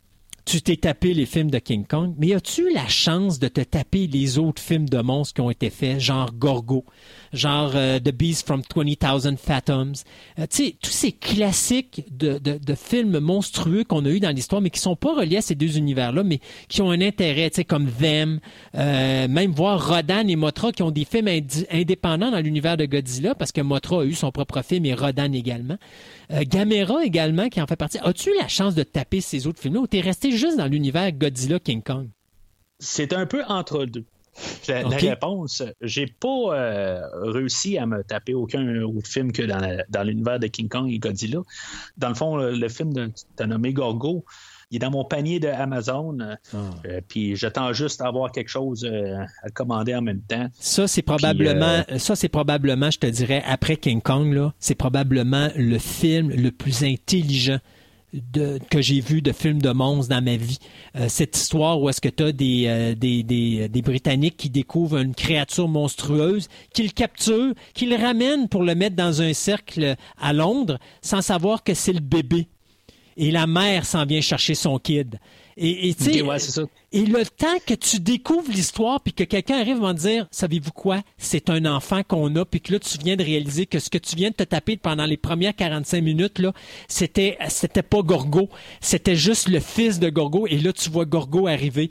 tu 0.46 0.62
t'es 0.62 0.76
tapé 0.76 1.12
les 1.12 1.26
films 1.26 1.50
de 1.50 1.58
King 1.58 1.84
Kong, 1.84 2.14
mais 2.18 2.32
as-tu 2.32 2.70
eu 2.70 2.72
la 2.72 2.86
chance 2.86 3.40
de 3.40 3.48
te 3.48 3.60
taper 3.60 4.06
les 4.06 4.38
autres 4.38 4.62
films 4.62 4.88
de 4.88 5.00
monstres 5.02 5.34
qui 5.34 5.40
ont 5.40 5.50
été 5.50 5.70
faits, 5.70 5.98
genre 5.98 6.32
Gorgo, 6.32 6.84
genre 7.32 7.72
euh, 7.74 7.98
The 7.98 8.12
Beast 8.12 8.46
from 8.46 8.62
20,000 8.62 9.36
Fathoms, 9.36 10.04
euh, 10.38 10.46
tu 10.48 10.72
tous 10.74 10.90
ces 10.90 11.12
classiques 11.12 12.04
de, 12.10 12.38
films 12.74 13.18
monstrueux 13.20 13.84
qu'on 13.84 14.04
a 14.04 14.10
eu 14.10 14.20
dans 14.20 14.34
l'histoire, 14.34 14.60
mais 14.60 14.70
qui 14.70 14.80
sont 14.80 14.96
pas 14.96 15.14
reliés 15.14 15.38
à 15.38 15.42
ces 15.42 15.54
deux 15.54 15.78
univers-là, 15.78 16.22
mais 16.22 16.40
qui 16.68 16.82
ont 16.82 16.90
un 16.90 17.00
intérêt, 17.00 17.50
comme 17.66 17.90
Them, 17.90 18.40
euh, 18.74 19.28
même 19.28 19.52
voir 19.52 19.88
Rodan 19.88 20.26
et 20.28 20.36
Motra 20.36 20.72
qui 20.72 20.82
ont 20.82 20.90
des 20.90 21.04
films 21.04 21.28
indépendants 21.70 22.30
dans 22.30 22.40
l'univers 22.40 22.76
de 22.76 22.84
Godzilla, 22.84 23.34
parce 23.34 23.52
que 23.52 23.60
Motra 23.60 24.02
a 24.02 24.04
eu 24.04 24.14
son 24.14 24.30
propre 24.30 24.62
film 24.62 24.84
et 24.86 24.94
Rodan 24.94 25.32
également. 25.32 25.76
Gamera 26.30 27.04
également, 27.04 27.48
qui 27.48 27.60
en 27.60 27.66
fait 27.66 27.76
partie. 27.76 27.98
As-tu 27.98 28.30
eu 28.30 28.34
la 28.40 28.48
chance 28.48 28.74
de 28.74 28.82
taper 28.82 29.20
ces 29.20 29.46
autres 29.46 29.60
films-là 29.60 29.80
ou 29.80 29.86
t'es 29.86 30.00
resté 30.00 30.32
juste 30.32 30.56
dans 30.56 30.66
l'univers 30.66 31.12
Godzilla 31.12 31.60
King 31.60 31.82
Kong? 31.82 32.08
C'est 32.78 33.12
un 33.12 33.26
peu 33.26 33.42
entre 33.48 33.86
deux. 33.86 34.04
La, 34.68 34.96
réponse, 34.96 35.62
j'ai 35.80 36.06
pas 36.06 36.28
euh, 36.28 37.00
réussi 37.12 37.78
à 37.78 37.86
me 37.86 38.02
taper 38.02 38.34
aucun 38.34 38.82
autre 38.82 39.08
film 39.08 39.32
que 39.32 39.42
dans, 39.42 40.02
l'univers 40.02 40.38
de 40.38 40.46
King 40.46 40.68
Kong 40.68 40.90
et 40.90 40.98
Godzilla. 40.98 41.40
Dans 41.96 42.08
le 42.08 42.14
fond, 42.14 42.36
le, 42.36 42.68
film 42.68 42.92
de, 42.92 43.10
nommé 43.44 43.72
Gorgo, 43.72 44.24
il 44.70 44.76
est 44.76 44.78
dans 44.80 44.90
mon 44.90 45.04
panier 45.04 45.38
de 45.38 45.48
Amazon. 45.48 46.18
Euh, 46.20 46.34
ah. 46.52 46.56
euh, 46.86 47.00
puis 47.06 47.36
j'attends 47.36 47.72
juste 47.72 48.00
à 48.00 48.06
avoir 48.06 48.32
quelque 48.32 48.48
chose 48.48 48.84
à 49.42 49.50
commander 49.50 49.94
en 49.94 50.02
même 50.02 50.22
temps. 50.22 50.48
Ça, 50.58 50.88
c'est 50.88 51.02
probablement, 51.02 51.82
ça, 51.98 52.16
c'est 52.16 52.28
probablement, 52.28 52.90
je 52.90 52.98
te 52.98 53.06
dirais, 53.06 53.42
après 53.46 53.76
King 53.76 54.00
Kong, 54.00 54.32
là, 54.32 54.52
c'est 54.58 54.74
probablement 54.74 55.48
le 55.56 55.78
film 55.78 56.30
le 56.30 56.50
plus 56.50 56.82
intelligent 56.82 57.58
que 58.70 58.80
j'ai 58.80 59.00
vu 59.00 59.22
de 59.22 59.32
films 59.32 59.60
de 59.60 59.70
monstres 59.70 60.14
dans 60.14 60.22
ma 60.22 60.36
vie. 60.36 60.58
Euh, 60.96 61.08
cette 61.08 61.36
histoire 61.36 61.80
où 61.80 61.88
est-ce 61.88 62.00
que 62.00 62.08
tu 62.08 62.22
as 62.22 62.26
euh, 62.26 62.94
des, 62.94 63.22
des, 63.22 63.68
des, 63.68 63.82
Britanniques 63.82 64.36
qui 64.36 64.50
découvrent 64.50 64.98
une 64.98 65.14
créature 65.14 65.68
monstrueuse, 65.68 66.48
qu'ils 66.72 66.92
capturent, 66.92 67.54
qu'ils 67.74 67.94
ramènent 67.94 68.48
pour 68.48 68.62
le 68.62 68.74
mettre 68.74 68.96
dans 68.96 69.22
un 69.22 69.32
cercle 69.32 69.96
à 70.20 70.32
Londres 70.32 70.78
sans 71.02 71.22
savoir 71.22 71.62
que 71.62 71.74
c'est 71.74 71.92
le 71.92 72.00
bébé. 72.00 72.48
Et 73.16 73.30
la 73.30 73.46
mère 73.46 73.86
s'en 73.86 74.04
vient 74.04 74.20
chercher 74.20 74.54
son 74.54 74.78
kid. 74.78 75.18
Et, 75.58 75.88
et, 75.88 75.96
et 76.92 77.06
le 77.06 77.24
temps 77.24 77.58
que 77.66 77.72
tu 77.72 77.98
découvres 77.98 78.50
l'histoire, 78.50 79.00
puis 79.00 79.14
que 79.14 79.24
quelqu'un 79.24 79.58
arrive 79.58 79.82
à 79.82 79.92
me 79.92 79.98
dire, 79.98 80.26
savez-vous 80.30 80.70
quoi, 80.70 81.00
c'est 81.16 81.48
un 81.48 81.64
enfant 81.64 82.02
qu'on 82.06 82.34
a, 82.36 82.44
puis 82.44 82.60
que 82.60 82.74
là, 82.74 82.78
tu 82.78 82.98
viens 82.98 83.16
de 83.16 83.24
réaliser 83.24 83.64
que 83.64 83.78
ce 83.78 83.88
que 83.88 83.96
tu 83.96 84.16
viens 84.16 84.30
de 84.30 84.34
te 84.34 84.42
taper 84.42 84.76
pendant 84.76 85.06
les 85.06 85.16
premières 85.16 85.56
45 85.56 86.02
minutes, 86.02 86.38
là, 86.40 86.52
c'était, 86.88 87.38
c'était 87.48 87.82
pas 87.82 88.02
Gorgo, 88.02 88.50
c'était 88.80 89.16
juste 89.16 89.48
le 89.48 89.60
fils 89.60 89.98
de 89.98 90.10
Gorgo, 90.10 90.46
et 90.46 90.58
là, 90.58 90.74
tu 90.74 90.90
vois 90.90 91.06
Gorgo 91.06 91.46
arriver 91.46 91.90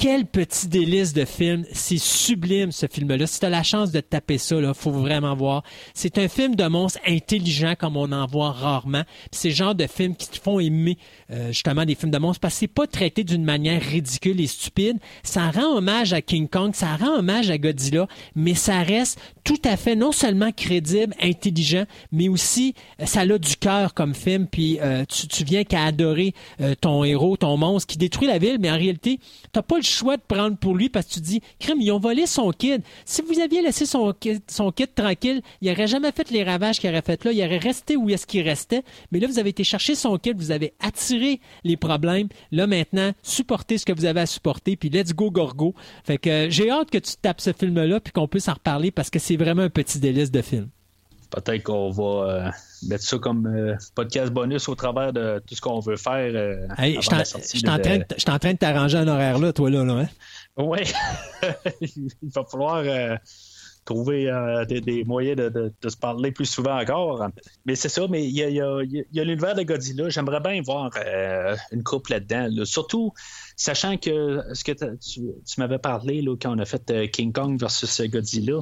quel 0.00 0.24
petit 0.24 0.66
délice 0.66 1.12
de 1.12 1.26
film. 1.26 1.66
C'est 1.72 1.98
sublime, 1.98 2.72
ce 2.72 2.86
film-là. 2.86 3.26
Si 3.26 3.38
tu 3.38 3.44
as 3.44 3.50
la 3.50 3.62
chance 3.62 3.92
de 3.92 4.00
taper 4.00 4.38
ça, 4.38 4.56
il 4.56 4.72
faut 4.72 4.92
vraiment 4.92 5.36
voir. 5.36 5.62
C'est 5.92 6.16
un 6.16 6.26
film 6.26 6.56
de 6.56 6.64
monstre 6.64 6.98
intelligent 7.06 7.74
comme 7.78 7.98
on 7.98 8.10
en 8.10 8.26
voit 8.26 8.52
rarement. 8.52 9.02
C'est 9.30 9.50
le 9.50 9.54
genre 9.54 9.74
de 9.74 9.86
film 9.86 10.16
qui 10.16 10.30
te 10.30 10.40
font 10.40 10.58
aimer 10.58 10.96
euh, 11.30 11.48
justement 11.48 11.84
des 11.84 11.94
films 11.94 12.12
de 12.12 12.16
monstres 12.16 12.40
parce 12.40 12.54
que 12.54 12.60
c'est 12.60 12.66
pas 12.66 12.86
traité 12.86 13.24
d'une 13.24 13.44
manière 13.44 13.82
ridicule 13.82 14.40
et 14.40 14.46
stupide. 14.46 14.96
Ça 15.22 15.50
rend 15.50 15.76
hommage 15.76 16.14
à 16.14 16.22
King 16.22 16.48
Kong, 16.48 16.70
ça 16.74 16.96
rend 16.96 17.18
hommage 17.18 17.50
à 17.50 17.58
Godzilla, 17.58 18.08
mais 18.34 18.54
ça 18.54 18.82
reste 18.82 19.20
tout 19.44 19.60
à 19.64 19.76
fait 19.76 19.96
non 19.96 20.12
seulement 20.12 20.50
crédible, 20.50 21.14
intelligent, 21.20 21.84
mais 22.10 22.30
aussi 22.30 22.74
euh, 23.02 23.04
ça 23.04 23.20
a 23.20 23.38
du 23.38 23.56
cœur 23.56 23.92
comme 23.92 24.14
film. 24.14 24.46
Puis 24.46 24.78
euh, 24.80 25.04
tu, 25.04 25.28
tu, 25.28 25.44
viens 25.44 25.64
qu'à 25.64 25.84
adorer 25.84 26.32
ton 26.80 27.04
héros, 27.04 27.36
ton 27.36 27.58
monstre 27.58 27.92
qui 27.92 27.98
détruit 27.98 28.28
la 28.28 28.38
ville, 28.38 28.56
mais 28.60 28.70
en 28.70 28.78
réalité, 28.78 29.20
t'as 29.52 29.62
pas 29.62 29.76
le 29.76 29.89
choix 29.90 30.16
de 30.16 30.22
prendre 30.26 30.56
pour 30.56 30.74
lui 30.74 30.88
parce 30.88 31.06
que 31.06 31.14
tu 31.14 31.20
dis, 31.20 31.40
crime, 31.58 31.80
ils 31.80 31.92
ont 31.92 31.98
volé 31.98 32.26
son 32.26 32.50
kid. 32.50 32.82
Si 33.04 33.22
vous 33.22 33.40
aviez 33.40 33.62
laissé 33.62 33.86
son 33.86 34.12
kid, 34.12 34.42
tranquille, 34.94 35.42
il 35.60 35.70
aurait 35.70 35.86
jamais 35.86 36.12
fait 36.12 36.30
les 36.30 36.42
ravages 36.42 36.78
qu'il 36.78 36.90
aurait 36.90 37.02
fait 37.02 37.24
là. 37.24 37.32
Il 37.32 37.44
aurait 37.44 37.58
resté 37.58 37.96
où 37.96 38.08
est-ce 38.10 38.26
qu'il 38.26 38.42
restait. 38.42 38.82
Mais 39.12 39.20
là, 39.20 39.26
vous 39.26 39.38
avez 39.38 39.50
été 39.50 39.64
chercher 39.64 39.94
son 39.94 40.16
kid, 40.18 40.36
vous 40.36 40.50
avez 40.50 40.74
attiré 40.80 41.40
les 41.64 41.76
problèmes. 41.76 42.28
Là, 42.52 42.66
maintenant, 42.66 43.12
supportez 43.22 43.78
ce 43.78 43.84
que 43.84 43.92
vous 43.92 44.04
avez 44.04 44.20
à 44.20 44.26
supporter, 44.26 44.76
puis 44.76 44.88
let's 44.88 45.14
go, 45.14 45.30
Gorgo. 45.30 45.74
Fait 46.04 46.18
que 46.18 46.30
euh, 46.30 46.50
j'ai 46.50 46.70
hâte 46.70 46.90
que 46.90 46.98
tu 46.98 47.12
tapes 47.20 47.40
ce 47.40 47.52
film-là, 47.52 48.00
puis 48.00 48.12
qu'on 48.12 48.28
puisse 48.28 48.48
en 48.48 48.54
reparler 48.54 48.90
parce 48.90 49.10
que 49.10 49.18
c'est 49.18 49.36
vraiment 49.36 49.62
un 49.62 49.70
petit 49.70 49.98
délice 49.98 50.30
de 50.30 50.42
film. 50.42 50.68
Peut-être 51.30 51.62
qu'on 51.62 51.90
va 51.90 52.02
euh, 52.02 52.50
mettre 52.88 53.04
ça 53.04 53.18
comme 53.18 53.46
euh, 53.46 53.76
podcast 53.94 54.32
bonus 54.32 54.68
au 54.68 54.74
travers 54.74 55.12
de 55.12 55.42
tout 55.46 55.54
ce 55.54 55.60
qu'on 55.60 55.80
veut 55.80 55.96
faire. 55.96 56.30
je 56.78 57.00
suis 57.42 57.68
en, 57.68 57.78
train 57.78 58.52
de 58.52 58.58
t'arranger 58.58 58.98
un 58.98 59.08
horaire 59.08 59.38
là, 59.38 59.52
toi 59.52 59.70
là. 59.70 59.84
là 59.84 59.92
hein? 59.94 60.08
Oui. 60.56 60.78
Il 61.80 62.30
va 62.34 62.44
falloir 62.44 62.84
trouver 63.84 64.30
euh, 64.30 64.64
des, 64.64 65.04
moyens 65.04 65.36
de, 65.36 65.72
se 65.88 65.96
parler 65.96 66.32
plus 66.32 66.46
souvent 66.46 66.78
encore. 66.78 67.26
Mais 67.64 67.74
c'est 67.74 67.88
ça, 67.88 68.06
mais 68.08 68.26
il 68.26 68.34
y 68.34 68.60
a, 68.60 69.24
l'univers 69.24 69.54
de 69.54 69.62
Godzilla. 69.62 70.08
J'aimerais 70.08 70.40
bien 70.40 70.60
voir 70.62 70.90
euh, 70.96 71.56
une 71.72 71.82
couple 71.82 72.12
là-dedans. 72.12 72.64
Surtout, 72.64 73.12
sachant 73.56 73.96
que 73.96 74.42
ce 74.52 74.64
que 74.64 74.72
tu, 74.72 75.20
m'avais 75.58 75.78
parlé 75.78 76.22
là, 76.22 76.36
quand 76.40 76.54
on 76.54 76.58
a 76.58 76.64
fait 76.64 76.90
euh, 76.90 77.06
King 77.06 77.32
Kong 77.32 77.58
versus 77.58 78.00
Godzilla. 78.02 78.60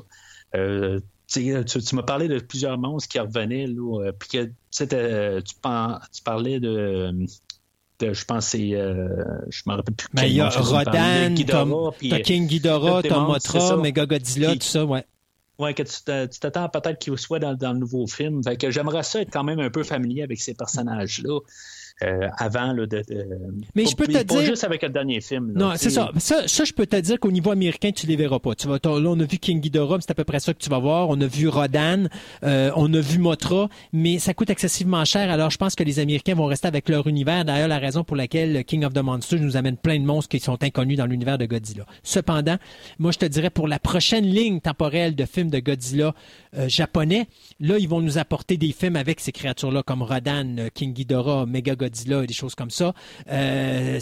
Tu, 1.29 1.95
m'as 1.95 2.03
parlé 2.03 2.29
de 2.29 2.39
plusieurs 2.39 2.79
monstres 2.79 3.09
qui 3.09 3.19
revenaient, 3.19 3.67
là, 3.67 4.13
puis 4.19 4.29
que 4.29 4.45
tu, 4.71 5.55
parlais 6.25 6.61
de, 6.61 7.13
je 8.01 8.25
pense 8.25 8.47
c'est 8.47 8.71
je 8.71 9.63
me 9.67 9.75
rappelle 9.75 9.95
plus 9.95 10.09
mais 10.15 10.23
ben, 10.23 10.29
il 10.29 10.35
y 10.35 10.41
a 10.41 10.49
Rodan, 10.49 11.35
t'as 12.09 12.21
King 12.21 12.47
Ghidorah, 12.47 13.03
t'as 13.03 13.21
Mothra, 13.21 13.77
Mega 13.77 14.07
Godzilla, 14.07 14.55
tout 14.55 14.63
ça, 14.63 14.85
ouais. 14.85 15.05
Ouais, 15.59 15.75
que 15.75 15.83
tu 15.83 16.39
t'attends 16.39 16.69
peut-être 16.69 17.01
qu'il 17.01 17.19
soit 17.19 17.41
dans, 17.41 17.53
dans, 17.55 17.73
le 17.73 17.81
nouveau 17.81 18.07
film. 18.07 18.45
Fait 18.45 18.57
que 18.57 18.71
j'aimerais 18.71 19.03
ça 19.03 19.21
être 19.23 19.33
quand 19.33 19.43
même 19.43 19.59
un 19.59 19.71
peu 19.71 19.83
familier 19.83 20.23
avec 20.23 20.41
ces 20.41 20.55
personnages-là. 20.55 21.41
Euh, 22.05 22.29
avant 22.37 22.73
là, 22.73 22.87
de, 22.87 23.03
Mais 23.75 23.85
je 23.85 23.97
peux 23.97 24.07
te 24.07 24.23
dire. 24.23 24.45
juste 24.45 24.63
avec 24.63 24.83
le 24.83 24.89
dernier 24.89 25.21
film. 25.21 25.53
non, 25.57 25.73
c'est 25.75 25.91
ça. 25.91 26.13
ça. 26.19 26.47
ça. 26.47 26.63
je 26.63 26.73
peux 26.73 26.87
te 26.87 26.95
dire 26.95 27.19
qu'au 27.19 27.33
niveau 27.33 27.51
américain, 27.51 27.91
tu 27.91 28.07
les 28.07 28.15
verras 28.15 28.39
pas. 28.39 28.55
Tu 28.55 28.69
vas, 28.69 28.79
là, 28.85 29.11
on 29.11 29.19
a 29.19 29.25
vu 29.25 29.39
King 29.39 29.61
Ghidorah, 29.61 29.97
c'est 30.01 30.13
à 30.13 30.15
peu 30.15 30.23
près 30.23 30.39
ça 30.39 30.55
que 30.55 30.61
tu 30.61 30.71
vas 30.71 30.79
voir. 30.79 31.09
On 31.09 31.21
a 31.21 31.27
vu 31.27 31.49
Rodan, 31.49 32.05
euh, 32.45 32.71
on 32.77 32.93
a 32.95 33.01
vu 33.01 33.19
Motra, 33.19 33.69
mais 33.93 34.21
ça 34.21 34.33
coûte 34.33 34.49
excessivement 34.49 35.05
cher. 35.05 35.29
Alors, 35.29 35.51
je 35.51 35.59
pense 35.59 35.75
que 35.75 35.83
les 35.83 35.99
Américains 35.99 36.37
vont 36.37 36.47
rester 36.47 36.69
avec 36.69 36.89
leur 36.89 37.09
univers. 37.09 37.45
D'ailleurs, 37.45 37.67
la 37.67 37.79
raison 37.79 38.05
pour 38.05 38.15
laquelle 38.15 38.65
King 38.65 38.85
of 38.85 38.93
the 38.93 39.03
Monsters 39.03 39.41
nous 39.41 39.57
amène 39.57 39.77
plein 39.77 39.99
de 39.99 40.05
monstres 40.05 40.29
qui 40.29 40.39
sont 40.39 40.63
inconnus 40.63 40.99
dans 40.99 41.07
l'univers 41.07 41.37
de 41.37 41.47
Godzilla. 41.47 41.85
Cependant, 42.05 42.59
moi, 43.01 43.11
je 43.11 43.19
te 43.19 43.27
dirais 43.27 43.51
pour 43.51 43.67
la 43.67 43.81
prochaine 43.81 44.25
ligne 44.25 44.61
temporelle 44.61 45.17
de 45.17 45.25
films 45.25 45.51
de 45.51 45.59
Godzilla 45.59 46.15
euh, 46.57 46.69
japonais, 46.69 47.27
là, 47.59 47.77
ils 47.77 47.89
vont 47.89 48.01
nous 48.01 48.19
apporter 48.19 48.57
des 48.57 48.71
films 48.71 48.95
avec 48.95 49.19
ces 49.19 49.33
créatures-là 49.33 49.83
comme 49.83 50.03
Rodan, 50.03 50.69
King 50.75 50.93
Ghidorah, 50.93 51.45
Mega 51.47 51.75
Godzilla 51.89 52.23
et 52.23 52.27
des 52.27 52.35
choses 52.35 52.55
comme 52.55 52.71
ça, 52.71 52.93
euh, 53.31 53.99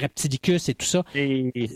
Reptilicus 0.00 0.68
et 0.68 0.74
tout 0.74 0.86
ça, 0.86 1.02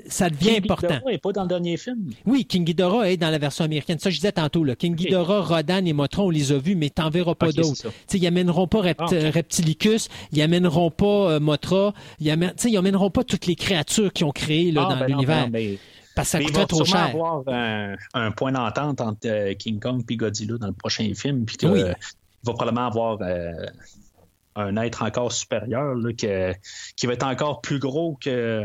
ça 0.08 0.30
devient 0.30 0.46
King 0.46 0.64
important. 0.64 0.88
Ghidorah 0.88 1.10
n'est 1.10 1.18
pas 1.18 1.32
dans 1.32 1.42
le 1.42 1.48
dernier 1.48 1.76
film. 1.76 2.10
Oui, 2.26 2.44
King 2.44 2.64
Ghidorah 2.64 3.10
est 3.10 3.16
dans 3.16 3.30
la 3.30 3.38
version 3.38 3.64
américaine. 3.64 3.98
Ça, 3.98 4.10
je 4.10 4.16
disais 4.16 4.32
tantôt. 4.32 4.64
Là. 4.64 4.76
King 4.76 4.94
Ghidorah, 4.94 5.42
Rodan 5.42 5.84
et 5.84 5.92
Motron, 5.92 6.26
on 6.26 6.30
les 6.30 6.52
a 6.52 6.58
vus, 6.58 6.74
mais 6.74 6.90
t'en 6.90 7.10
verras 7.10 7.34
pas 7.34 7.52
d'autres. 7.52 7.90
Ils 8.12 8.26
amèneront 8.26 8.66
pas 8.66 8.82
ah, 8.98 9.06
Reptilicus, 9.34 10.08
ils 10.32 10.40
amèneront 10.40 10.90
pas 10.90 11.32
euh, 11.32 11.40
Motra, 11.40 11.92
ils, 12.20 12.30
amèneront 12.30 13.10
pas 13.10 13.24
toutes 13.24 13.46
les 13.46 13.54
créatures 13.54 14.12
qu'ils 14.12 14.26
ont 14.26 14.32
créées 14.32 14.72
là, 14.72 14.86
ah, 14.86 14.94
dans 14.94 15.00
ben 15.00 15.06
l'univers. 15.08 15.48
Ben, 15.50 15.76
parce 16.14 16.30
que 16.30 16.38
ça 16.38 16.44
coûterait 16.44 16.66
trop 16.66 16.84
cher. 16.84 17.10
Il 17.12 17.18
va 17.18 17.26
avoir 17.26 17.42
un, 17.48 17.96
un 18.14 18.30
point 18.30 18.52
d'entente 18.52 19.00
entre 19.00 19.26
euh, 19.26 19.54
King 19.54 19.80
Kong 19.80 20.02
et 20.08 20.16
Godzilla 20.16 20.56
dans 20.58 20.68
le 20.68 20.72
prochain 20.72 21.10
film. 21.14 21.44
Puis 21.44 21.56
oui. 21.64 21.80
il 21.80 21.94
va 22.44 22.52
probablement 22.52 22.86
avoir 22.86 23.18
un 24.56 24.76
être 24.76 25.02
encore 25.02 25.32
supérieur 25.32 25.94
là, 25.94 26.12
qui 26.12 27.06
va 27.06 27.12
être 27.12 27.26
encore 27.26 27.60
plus 27.60 27.78
gros 27.78 28.16
que. 28.20 28.64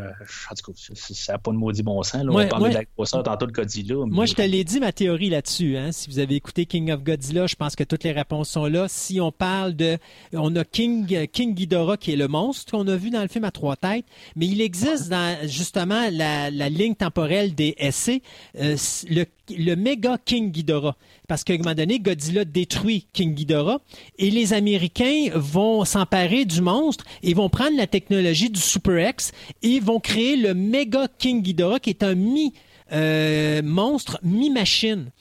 En 0.52 0.56
tout 0.56 0.72
cas, 0.72 0.94
ça 0.96 1.34
n'a 1.34 1.40
pas 1.40 1.52
de 1.52 1.58
maudit 1.58 1.84
bon 1.84 2.02
sens. 2.04 2.24
Là. 2.24 2.32
on 2.32 2.48
parlait 2.48 2.70
de 2.70 2.76
la 2.76 2.84
grosseur 2.96 3.24
tantôt 3.24 3.48
de 3.48 3.52
Godzilla. 3.52 3.96
Moi, 4.06 4.26
je 4.26 4.34
te 4.34 4.42
l'ai 4.42 4.64
dit, 4.64 4.80
ma 4.80 4.92
théorie 4.92 5.30
là-dessus. 5.30 5.78
Hein. 5.78 5.92
Si 5.92 6.10
vous 6.10 6.20
avez 6.20 6.36
écouté 6.36 6.66
King 6.66 6.92
of 6.92 7.04
Godzilla, 7.04 7.48
je 7.48 7.56
pense 7.56 7.76
que 7.76 7.84
toutes 7.84 8.04
les 8.04 8.12
réponses 8.12 8.50
sont 8.50 8.66
là. 8.66 8.88
Si 8.88 9.20
on 9.20 9.32
parle 9.32 9.76
de. 9.76 9.98
On 10.34 10.56
a 10.56 10.64
King, 10.64 11.28
King 11.28 11.56
Ghidorah 11.56 11.98
qui 11.98 12.14
est 12.14 12.18
le 12.18 12.28
monstre 12.28 12.72
qu'on 12.72 12.88
a 12.88 12.96
vu 12.96 13.10
dans 13.10 13.22
le 13.22 13.28
film 13.28 13.44
à 13.46 13.52
trois 13.52 13.76
têtes, 13.76 14.06
mais 14.36 14.48
il 14.48 14.62
existe 14.62 15.10
dans 15.10 15.38
justement 15.48 16.08
la, 16.12 16.52
la 16.52 16.70
ligne 16.70 16.96
temporelle 16.96 17.56
des 17.56 17.76
essais 17.78 18.22
euh, 18.60 18.76
le 19.10 19.26
le 19.58 19.76
méga 19.76 20.18
King 20.24 20.52
Ghidorah. 20.52 20.96
Parce 21.28 21.44
qu'à 21.44 21.54
un 21.54 21.58
moment 21.58 21.76
donné, 21.76 22.00
Godzilla 22.00 22.46
détruit 22.46 23.08
King 23.14 23.34
Ghidorah 23.34 23.80
et 24.18 24.32
les 24.32 24.54
Américains 24.54 25.30
vont 25.36 25.86
s'emparer 25.86 26.46
du 26.46 26.62
monstre 26.62 27.06
et 27.24 27.34
vont 27.34 27.50
prendre 27.50 27.78
la 27.78 27.88
technologie 27.88 28.50
du 28.50 28.60
Super 28.60 29.10
X 29.10 29.32
et 29.62 29.80
vont 29.80 30.00
créer 30.00 30.36
le 30.36 30.54
méga 30.54 31.08
King 31.18 31.42
Ghidorah 31.42 31.80
qui 31.80 31.90
est 31.90 32.04
un 32.04 32.16
mi-monstre, 32.16 34.20
euh, 34.24 34.28
mi-machine. 34.28 35.12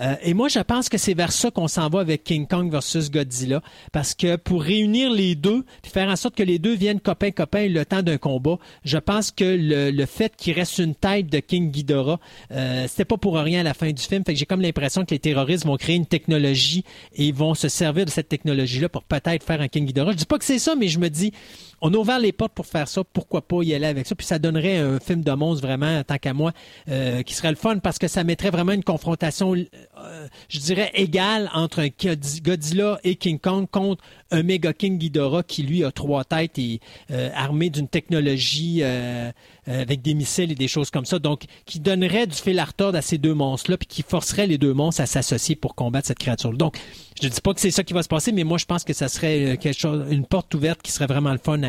Euh, 0.00 0.16
et 0.22 0.34
moi, 0.34 0.48
je 0.48 0.58
pense 0.58 0.88
que 0.88 0.98
c'est 0.98 1.14
vers 1.14 1.32
ça 1.32 1.50
qu'on 1.50 1.68
s'en 1.68 1.88
va 1.88 2.00
avec 2.00 2.24
King 2.24 2.46
Kong 2.46 2.70
versus 2.70 3.10
Godzilla, 3.10 3.62
parce 3.92 4.14
que 4.14 4.36
pour 4.36 4.62
réunir 4.62 5.10
les 5.10 5.34
deux, 5.34 5.64
puis 5.82 5.92
faire 5.92 6.08
en 6.08 6.16
sorte 6.16 6.34
que 6.34 6.42
les 6.42 6.58
deux 6.58 6.74
viennent 6.74 7.00
copain-copain 7.00 7.68
le 7.68 7.84
temps 7.84 8.02
d'un 8.02 8.18
combat, 8.18 8.58
je 8.84 8.98
pense 8.98 9.30
que 9.30 9.44
le, 9.44 10.06
fait 10.06 10.34
qu'il 10.36 10.54
reste 10.54 10.78
une 10.78 10.94
tête 10.94 11.28
de 11.28 11.38
King 11.38 11.70
Ghidorah, 11.70 12.20
euh, 12.52 12.86
c'était 12.88 13.04
pas 13.04 13.16
pour 13.16 13.36
rien 13.36 13.60
à 13.60 13.62
la 13.62 13.74
fin 13.74 13.90
du 13.90 14.02
film. 14.02 14.24
Fait 14.24 14.34
que 14.34 14.38
j'ai 14.38 14.46
comme 14.46 14.60
l'impression 14.60 15.04
que 15.04 15.12
les 15.12 15.18
terroristes 15.18 15.64
vont 15.64 15.76
créer 15.76 15.96
une 15.96 16.06
technologie 16.06 16.84
et 17.14 17.32
vont 17.32 17.54
se 17.54 17.68
servir 17.68 18.04
de 18.04 18.10
cette 18.10 18.28
technologie-là 18.28 18.88
pour 18.88 19.04
peut-être 19.04 19.44
faire 19.44 19.60
un 19.60 19.68
King 19.68 19.86
Ghidorah. 19.86 20.12
Je 20.12 20.16
dis 20.16 20.26
pas 20.26 20.38
que 20.38 20.44
c'est 20.44 20.58
ça, 20.58 20.74
mais 20.74 20.88
je 20.88 20.98
me 20.98 21.08
dis, 21.08 21.32
on 21.80 21.92
a 21.92 21.96
ouvert 21.96 22.18
les 22.18 22.32
portes 22.32 22.54
pour 22.54 22.66
faire 22.66 22.88
ça. 22.88 23.02
Pourquoi 23.04 23.46
pas 23.46 23.62
y 23.62 23.74
aller 23.74 23.86
avec 23.86 24.06
ça? 24.06 24.14
Puis 24.14 24.26
ça 24.26 24.38
donnerait 24.38 24.78
un 24.78 24.98
film 24.98 25.22
de 25.22 25.32
monstre 25.32 25.66
vraiment, 25.66 26.02
tant 26.02 26.18
qu'à 26.18 26.32
moi, 26.32 26.52
euh, 26.88 27.22
qui 27.22 27.34
serait 27.34 27.50
le 27.50 27.56
fun 27.56 27.78
parce 27.78 27.98
que 27.98 28.08
ça 28.08 28.24
mettrait 28.24 28.50
vraiment 28.50 28.72
une 28.72 28.84
confrontation, 28.84 29.54
euh, 29.98 30.28
je 30.48 30.58
dirais, 30.60 30.90
égale 30.94 31.50
entre 31.54 31.80
un 31.80 31.88
Godzilla 32.42 32.98
et 33.04 33.16
King 33.16 33.38
Kong 33.38 33.66
contre 33.70 34.02
un 34.30 34.42
méga 34.42 34.72
King 34.72 34.98
Ghidorah 34.98 35.42
qui, 35.42 35.62
lui, 35.62 35.84
a 35.84 35.92
trois 35.92 36.24
têtes 36.24 36.58
et 36.58 36.80
euh, 37.10 37.30
armé 37.34 37.70
d'une 37.70 37.88
technologie 37.88 38.82
avec 39.66 40.02
des 40.02 40.14
missiles 40.14 40.52
et 40.52 40.54
des 40.54 40.68
choses 40.68 40.90
comme 40.90 41.06
ça. 41.06 41.18
Donc, 41.18 41.44
qui 41.64 41.80
donnerait 41.80 42.26
du 42.26 42.36
fil 42.36 42.58
à 42.58 42.64
retordre 42.64 42.98
à 42.98 43.02
ces 43.02 43.18
deux 43.18 43.34
monstres-là 43.34 43.78
puis 43.78 43.86
qui 43.86 44.02
forcerait 44.02 44.46
les 44.46 44.58
deux 44.58 44.74
monstres 44.74 45.00
à 45.00 45.06
s'associer 45.06 45.56
pour 45.56 45.74
combattre 45.74 46.08
cette 46.08 46.18
créature. 46.18 46.52
-là. 46.52 46.56
Donc, 46.56 46.78
je 47.20 47.26
ne 47.26 47.32
dis 47.32 47.40
pas 47.40 47.54
que 47.54 47.60
c'est 47.60 47.70
ça 47.70 47.84
qui 47.84 47.92
va 47.92 48.02
se 48.02 48.08
passer, 48.08 48.32
mais 48.32 48.44
moi, 48.44 48.58
je 48.58 48.64
pense 48.66 48.84
que 48.84 48.92
ça 48.92 49.08
serait 49.08 49.52
euh, 49.52 49.56
quelque 49.56 49.78
chose, 49.78 50.04
une 50.10 50.26
porte 50.26 50.54
ouverte 50.54 50.82
qui 50.82 50.92
serait 50.92 51.06
vraiment 51.06 51.32
le 51.32 51.38
fun 51.38 51.60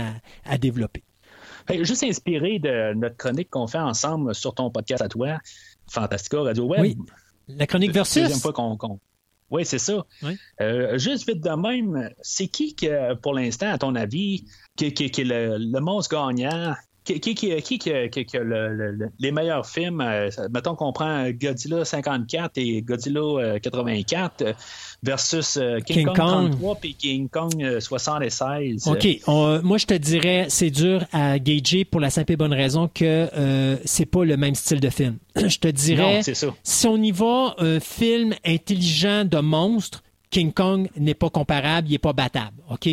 à, 0.46 0.58
développer. 0.58 1.04
juste 1.82 2.04
inspiré 2.04 2.60
de 2.60 2.94
notre 2.94 3.18
chronique 3.18 3.50
qu'on 3.50 3.68
fait 3.68 3.78
ensemble 3.78 4.34
sur 4.34 4.54
ton 4.54 4.70
podcast 4.70 5.02
à 5.02 5.10
toi, 5.10 5.38
Fantastica 5.90 6.42
Radio 6.42 6.66
Web. 6.66 6.82
Oui. 6.82 6.98
La 7.48 7.68
chronique 7.68 7.92
versus. 7.92 8.24
Deuxième 8.24 8.40
fois 8.40 8.54
qu'on. 8.54 9.00
Oui, 9.52 9.66
c'est 9.66 9.80
ça. 9.80 10.06
Euh, 10.60 10.98
juste 10.98 11.28
vite 11.28 11.44
de 11.44 11.50
même, 11.50 12.10
c'est 12.22 12.48
qui 12.48 12.76
que, 12.76 13.14
pour 13.16 13.34
l'instant, 13.34 13.72
à 13.72 13.78
ton 13.78 13.94
avis, 13.96 14.46
qui, 14.76 14.86
est 14.86 15.18
le, 15.20 15.58
le 15.58 15.80
monstre 15.80 16.16
gagnant 16.16 16.74
qui, 17.06 17.20
qui, 17.36 17.62
qui, 17.62 17.80
qui, 18.26 18.38
a 18.38 18.44
les 19.20 19.32
meilleurs 19.32 19.66
films? 19.66 20.02
Euh, 20.02 20.30
mettons 20.52 20.76
qu'on 20.76 20.92
prend 20.92 21.30
Godzilla 21.30 21.86
54 21.86 22.58
et 22.58 22.82
Godzilla 22.82 23.60
84 23.60 24.42
euh, 24.42 24.54
versus 25.04 25.58
euh, 25.58 25.80
King, 25.80 26.08
Kong, 26.08 26.16
33 26.52 26.76
puis 26.76 26.96
King 26.96 27.30
Kong 27.30 27.80
76. 27.80 28.88
OK. 28.88 29.08
moi, 29.64 29.78
je 29.78 29.86
te 29.86 29.94
dirais, 29.94 30.48
c'est 30.50 30.72
dur 30.72 31.06
à 31.12 31.38
gager 31.38 31.86
pour 31.86 32.02
la 32.02 32.10
simple 32.10 32.34
et 32.34 32.38
bonne 32.38 32.54
raison 32.54 32.90
que 32.94 33.28
c'est 33.86 34.08
pas 34.08 34.26
le 34.26 34.38
même 34.38 34.56
style 34.56 34.80
de 34.80 34.90
film. 34.90 35.18
je 35.36 35.60
te 35.60 35.68
dirais, 35.68 36.22
si 36.64 36.88
on 36.88 36.98
y 36.98 37.12
va, 37.12 37.56
un 37.60 37.80
film 37.80 38.34
intelligent 38.46 39.26
de 39.26 39.40
monstre, 39.40 40.02
King 40.36 40.52
Kong 40.52 40.90
n'est 40.98 41.14
pas 41.14 41.30
comparable, 41.30 41.88
il 41.88 41.92
n'est 41.92 41.98
pas 41.98 42.12
battable. 42.12 42.58
OK? 42.70 42.90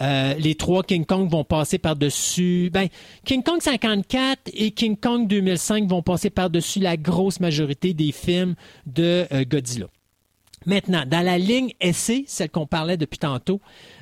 Euh, 0.00 0.34
les 0.34 0.56
trois 0.56 0.82
King 0.82 1.06
Kong 1.06 1.30
vont 1.30 1.44
passer 1.44 1.78
par-dessus. 1.78 2.68
Ben, 2.72 2.88
King 3.24 3.44
Kong 3.44 3.60
54 3.60 4.50
et 4.52 4.72
King 4.72 4.96
Kong 4.96 5.28
2005 5.28 5.88
vont 5.88 6.02
passer 6.02 6.30
par-dessus 6.30 6.80
la 6.80 6.96
grosse 6.96 7.38
majorité 7.38 7.94
des 7.94 8.10
films 8.10 8.56
de 8.86 9.24
euh, 9.32 9.44
Godzilla. 9.48 9.86
Maintenant, 10.66 11.04
dans 11.06 11.24
la 11.24 11.38
ligne 11.38 11.70
essai, 11.80 12.24
celle 12.26 12.50
qu'on 12.50 12.66
parlait 12.66 12.96
depuis 12.96 13.18
tantôt, 13.18 13.60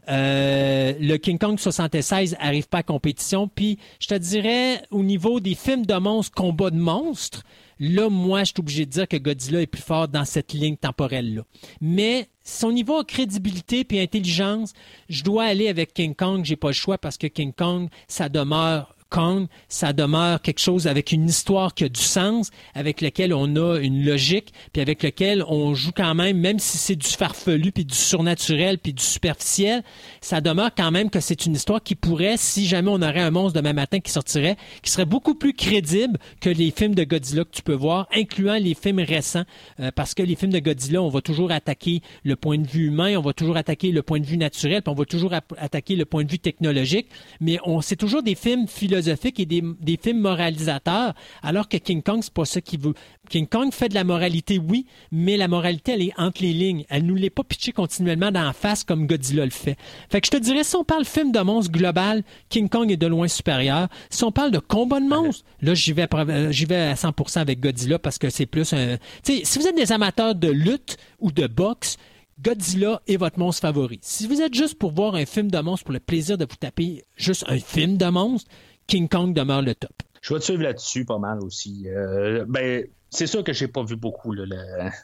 euh, 0.09 0.95
le 0.99 1.17
King 1.19 1.39
Kong 1.39 1.59
76 1.59 2.37
arrive 2.41 2.69
pas 2.69 2.79
à 2.79 2.83
compétition. 2.83 3.49
Puis, 3.55 3.79
je 4.01 4.09
te 4.09 4.15
dirais, 4.15 4.81
au 4.91 5.03
niveau 5.03 5.41
des 5.41 5.55
films 5.55 5.85
de 5.85 5.95
monstres, 5.95 6.35
combat 6.35 6.71
de 6.71 6.79
monstres, 6.79 7.43
là, 7.79 8.09
moi, 8.09 8.41
je 8.41 8.47
suis 8.47 8.55
obligé 8.59 8.87
de 8.87 8.91
dire 8.91 9.09
que 9.09 9.17
Godzilla 9.17 9.63
est 9.63 9.67
plus 9.67 9.83
fort 9.83 10.09
dans 10.09 10.25
cette 10.25 10.53
ligne 10.53 10.77
temporelle-là. 10.77 11.43
Mais 11.81 12.29
son 12.45 12.73
niveau 12.73 13.03
de 13.03 13.07
crédibilité 13.07 13.85
puis 13.85 14.01
intelligence, 14.01 14.73
je 15.09 15.23
dois 15.23 15.45
aller 15.45 15.69
avec 15.69 15.95
King 15.95 16.15
Kong. 16.15 16.45
J'ai 16.45 16.57
pas 16.57 16.69
le 16.69 16.75
choix 16.75 16.99
parce 16.99 17.19
que 17.19 17.27
King 17.27 17.53
Kong, 17.53 17.89
ça 18.09 18.29
demeure 18.29 18.95
Kong, 19.11 19.47
ça 19.69 19.93
demeure 19.93 20.43
quelque 20.43 20.61
chose 20.61 20.87
avec 20.87 21.13
une 21.13 21.29
histoire 21.29 21.75
qui 21.75 21.85
a 21.85 21.89
du 21.89 22.01
sens, 22.01 22.51
avec 22.75 23.01
lequel 23.01 23.33
on 23.33 23.57
a 23.57 23.79
une 23.79 24.05
logique, 24.05 24.53
puis 24.73 24.83
avec 24.83 25.03
lequel 25.03 25.43
on 25.49 25.75
joue 25.75 25.93
quand 25.97 26.15
même, 26.15 26.39
même 26.39 26.59
si 26.59 26.77
c'est 26.77 26.97
du 26.97 27.07
farfelu, 27.07 27.73
puis 27.73 27.87
du 27.87 27.95
surnaturel, 27.95 28.79
puis 28.79 28.93
du 28.93 29.03
superficiel, 29.03 29.83
ça 30.21 30.41
demeure 30.41 30.71
quand 30.77 30.91
même 30.91 31.09
que 31.09 31.21
c'est 31.21 31.47
une 31.47 31.55
histoire 31.55 31.83
qui 31.83 31.95
pourrait, 31.95 32.37
si 32.37 32.67
jamais 32.67 32.91
on 32.91 33.01
aurait 33.01 33.21
un 33.21 33.31
monstre 33.31 33.59
demain 33.59 33.73
matin 33.73 33.99
qui 34.01 34.13
sortirait, 34.13 34.57
qui 34.83 34.91
serait 34.91 35.07
beaucoup 35.07 35.35
plus 35.35 35.55
crédible 35.55 36.19
que 36.41 36.51
les 36.51 36.71
films 36.71 36.95
de 36.95 37.05
Godzilla 37.05 37.45
que 37.45 37.51
tu 37.53 37.63
peux 37.63 37.75
voir, 37.75 38.09
incluant 38.15 38.59
les 38.59 38.75
films 38.75 39.01
récents, 39.01 39.45
euh, 39.81 39.91
parce 39.95 40.13
que 40.13 40.23
les 40.23 40.37
films 40.37 40.53
de 40.53 40.59
Godzilla, 40.59 41.03
on 41.03 41.09
va 41.09 41.23
toujours 41.23 41.51
attaquer 41.51 42.03
le 42.25 42.37
point 42.37 42.59
de 42.59 42.67
vue 42.67 42.89
humain, 42.89 43.17
on 43.17 43.23
va 43.23 43.33
toujours 43.33 43.57
attaquer 43.57 43.91
le 43.91 44.03
point 44.03 44.21
de 44.21 44.27
vue 44.27 44.37
naturel, 44.37 44.83
puis 44.83 44.93
on 44.93 44.97
va 44.97 45.07
toujours 45.07 45.33
attaquer 45.33 45.97
le 45.97 46.05
point 46.05 46.25
de 46.25 46.31
vue 46.31 46.39
technologique, 46.39 47.07
mais 47.41 47.59
on 47.65 47.81
c'est 47.81 47.97
toujours 47.97 48.23
des 48.23 48.35
films 48.35 48.67
philosophiques 48.69 48.98
philosophiques 48.99 49.41
et 49.41 49.47
des, 49.47 49.99
films 50.03 50.21
moralisateurs, 50.21 51.15
alors 51.43 51.69
que 51.69 51.77
King 51.77 52.03
Kong, 52.03 52.21
c'est 52.23 52.33
pas 52.33 52.45
ça 52.45 52.61
qu'il 52.61 52.81
veut. 52.81 52.95
King 53.29 53.47
Kong 53.47 53.73
fait 53.73 53.89
de 53.89 53.95
la 53.95 54.05
moralité, 54.05 54.59
oui, 54.59 54.87
mais 55.13 55.37
la 55.37 55.49
moralité, 55.49 55.93
elle 55.93 56.03
est 56.03 56.13
entre 56.17 56.43
les 56.43 56.53
lignes. 56.53 56.85
Elle 56.89 57.05
nous 57.05 57.15
l'est 57.15 57.31
pas 57.31 57.45
pitchée 57.45 57.73
continuellement 57.73 58.31
d'en 58.31 58.53
face 58.53 58.85
comme 58.85 59.07
Godzilla 59.07 59.45
le 59.45 59.51
fait. 59.51 59.77
Fait 60.11 60.21
que 60.21 60.27
je 60.27 60.31
te 60.31 60.37
dirais, 60.37 60.65
si 60.65 60.77
on 60.77 60.85
parle 60.85 61.05
film 61.05 61.33
de 61.33 61.41
monstre 61.41 61.73
global, 61.73 62.23
King 62.49 62.69
Kong 62.69 62.91
est 62.91 62.97
de 62.97 63.07
loin 63.07 63.29
supérieur. 63.29 63.89
Si 64.11 64.25
on 64.25 64.33
parle 64.33 64.51
de 64.51 64.59
combat 64.59 65.01
de 65.01 65.07
monstres, 65.07 65.45
là, 65.61 65.75
j'y 65.75 65.93
vais, 65.93 66.07
euh, 66.13 66.51
j'y 66.53 66.65
vais 66.65 66.77
à 66.77 66.95
100% 66.95 67.41
avec 67.41 67.61
Godzilla 67.61 67.99
parce 67.99 68.19
que 68.19 68.31
c'est 68.31 68.47
plus 68.47 68.73
un... 68.73 68.97
Tu 69.25 69.39
sais, 69.39 69.45
si 69.45 69.59
vous 69.59 69.67
êtes 69.67 69.77
des 69.77 69.93
amateurs 69.93 70.35
de 70.35 70.49
lutte 70.49 70.97
ou 71.21 71.33
de 71.33 71.47
boxe, 71.47 71.97
Godzilla 72.41 73.03
est 73.09 73.17
votre 73.17 73.39
monstre 73.39 73.63
favori. 73.63 73.99
Si 74.01 74.29
vous 74.29 74.41
êtes 74.41 74.55
juste 74.55 74.77
pour 74.77 74.93
voir 74.93 75.17
un 75.17 75.27
film 75.27 75.51
de 75.51 75.59
monstre 75.59 75.85
pour 75.87 75.93
le 75.93 75.99
plaisir 75.99 76.39
de 76.39 76.47
vous 76.49 76.57
taper 76.57 77.05
juste 77.17 77.45
un 77.49 77.59
film 77.59 77.97
de 77.97 78.07
monstre, 78.07 78.49
King 78.89 79.07
Kong 79.09 79.35
demeure 79.35 79.63
le 79.63 79.75
top. 79.75 79.93
Je 80.21 80.35
vais 80.35 80.41
te 80.41 80.45
suivre 80.47 80.63
là-dessus 80.63 81.05
pas 81.05 81.19
mal 81.19 81.39
aussi. 81.45 81.85
Euh, 81.89 82.45
ben, 82.49 82.85
c'est 83.11 83.27
sûr 83.27 83.45
que 83.45 83.53
j'ai 83.53 83.69
pas 83.69 83.85
vu 83.85 83.97
beaucoup 83.97 84.35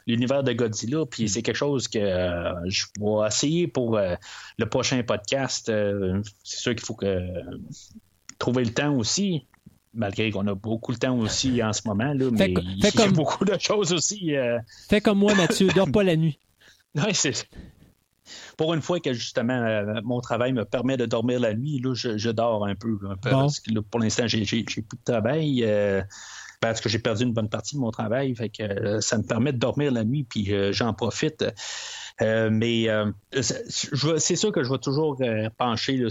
l'univers 0.05 0.43
de 0.43 0.53
Godzilla, 0.53 1.05
puis 1.05 1.29
c'est 1.29 1.41
quelque 1.41 1.55
chose 1.55 1.87
que 1.87 1.99
euh, 1.99 2.53
je 2.67 2.85
vais 2.99 3.27
essayer 3.27 3.67
pour 3.67 3.97
euh, 3.97 4.15
le 4.57 4.65
prochain 4.67 5.01
podcast. 5.03 5.71
c'est 6.43 6.59
sûr 6.59 6.75
qu'il 6.75 6.85
faut 6.85 6.95
que 6.95 7.19
trouver 8.37 8.65
le 8.65 8.73
temps 8.73 8.93
aussi. 8.95 9.47
Malgré 9.93 10.29
qu'on 10.29 10.45
a 10.47 10.55
beaucoup 10.55 10.91
de 10.91 10.97
temps 10.97 11.17
aussi 11.17 11.63
en 11.63 11.71
ce 11.71 11.87
moment, 11.87 12.13
là, 12.13 12.29
mais 12.29 12.53
il 12.53 12.83
y 12.83 13.01
a 13.01 13.07
beaucoup 13.11 13.45
de 13.45 13.57
choses 13.57 13.93
aussi. 13.93 14.33
Fais 14.89 14.99
comme 14.99 15.19
moi, 15.19 15.33
Mathieu, 15.35 15.69
dors 15.73 15.89
pas 15.89 16.03
la 16.03 16.17
nuit. 16.17 16.37
Oui, 16.95 17.13
c'est 17.13 17.45
pour 18.57 18.73
une 18.73 18.81
fois 18.81 18.99
que 18.99 19.13
justement 19.13 19.53
euh, 19.53 20.01
mon 20.03 20.21
travail 20.21 20.53
me 20.53 20.65
permet 20.65 20.97
de 20.97 21.05
dormir 21.05 21.39
la 21.39 21.53
nuit, 21.53 21.79
là, 21.79 21.93
je, 21.93 22.29
dors 22.29 22.65
un 22.65 22.75
peu. 22.75 22.97
parce 23.21 23.59
que 23.59 23.79
pour 23.79 23.99
l'instant, 23.99 24.27
j'ai, 24.27 24.45
plus 24.63 24.81
de 24.81 25.03
travail. 25.03 25.63
Euh, 25.63 26.01
parce 26.61 26.81
que 26.81 26.89
j'ai 26.89 26.99
perdu 26.99 27.23
une 27.23 27.33
bonne 27.33 27.49
partie 27.49 27.75
de 27.75 27.81
mon 27.81 27.91
travail. 27.91 28.33
Fait 28.35 28.49
que 28.49 28.63
euh, 28.63 29.01
ça 29.01 29.17
me 29.17 29.23
permet 29.23 29.53
de 29.53 29.57
dormir 29.57 29.91
la 29.91 30.03
nuit, 30.03 30.23
puis 30.23 30.51
j'en 30.71 30.93
profite. 30.93 31.45
mais 32.19 32.87
c'est 33.41 34.35
sûr 34.35 34.51
que 34.51 34.63
je 34.63 34.71
vais 34.71 34.79
toujours 34.79 35.21
pencher 35.57 36.03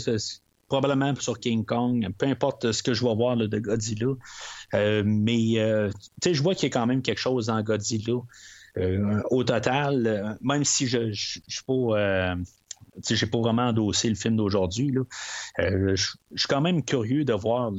probablement 0.69 1.15
sur 1.16 1.39
King 1.39 1.65
Kong, 1.65 2.09
peu 2.16 2.27
importe 2.27 2.73
ce 2.73 2.82
que 2.82 2.95
je 2.95 3.05
vais 3.05 3.15
voir 3.15 3.36
de 3.36 3.59
Godzilla. 3.59 4.12
mais 4.73 5.55
je 6.24 6.43
vois 6.43 6.55
qu'il 6.55 6.69
y 6.69 6.73
a 6.73 6.73
quand 6.73 6.86
même 6.86 7.03
quelque 7.03 7.20
chose 7.20 7.47
dans 7.47 7.61
Godzilla. 7.62 8.20
Euh, 8.77 9.23
au 9.31 9.45
total, 9.45 10.07
euh, 10.07 10.35
même 10.41 10.65
si 10.65 10.89
je 10.89 10.99
ne 10.99 11.13
suis 11.13 11.63
pas 11.65 11.73
euh, 11.73 12.35
j'ai 13.09 13.27
pas 13.27 13.39
vraiment 13.39 13.69
endossé 13.69 14.09
le 14.09 14.15
film 14.15 14.37
d'aujourd'hui. 14.37 14.93
je, 15.59 15.95
suis 15.97 16.49
quand 16.49 16.61
même 16.61 16.85
curieux 16.85 17.25
de 17.25 17.33
voir 17.33 17.73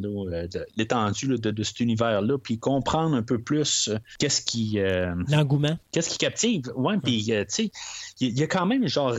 l'étendue 0.75 1.37
de, 1.37 1.63
cet 1.63 1.79
univers-là, 1.79 2.37
puis 2.37 2.59
comprendre 2.59 3.15
un 3.15 3.23
peu 3.23 3.39
plus 3.39 3.89
qu'est-ce 4.19 4.41
qui. 4.41 4.77
L'engouement. 5.29 5.77
Qu'est-ce 5.91 6.09
qui 6.09 6.17
captive. 6.17 6.71
Ouais, 6.75 6.97
puis, 6.97 7.25
tu 7.25 7.45
sais, 7.47 7.71
il 8.21 8.39
y, 8.39 8.43
a 8.43 8.47
quand 8.47 8.65
même 8.65 8.87
genre 8.87 9.13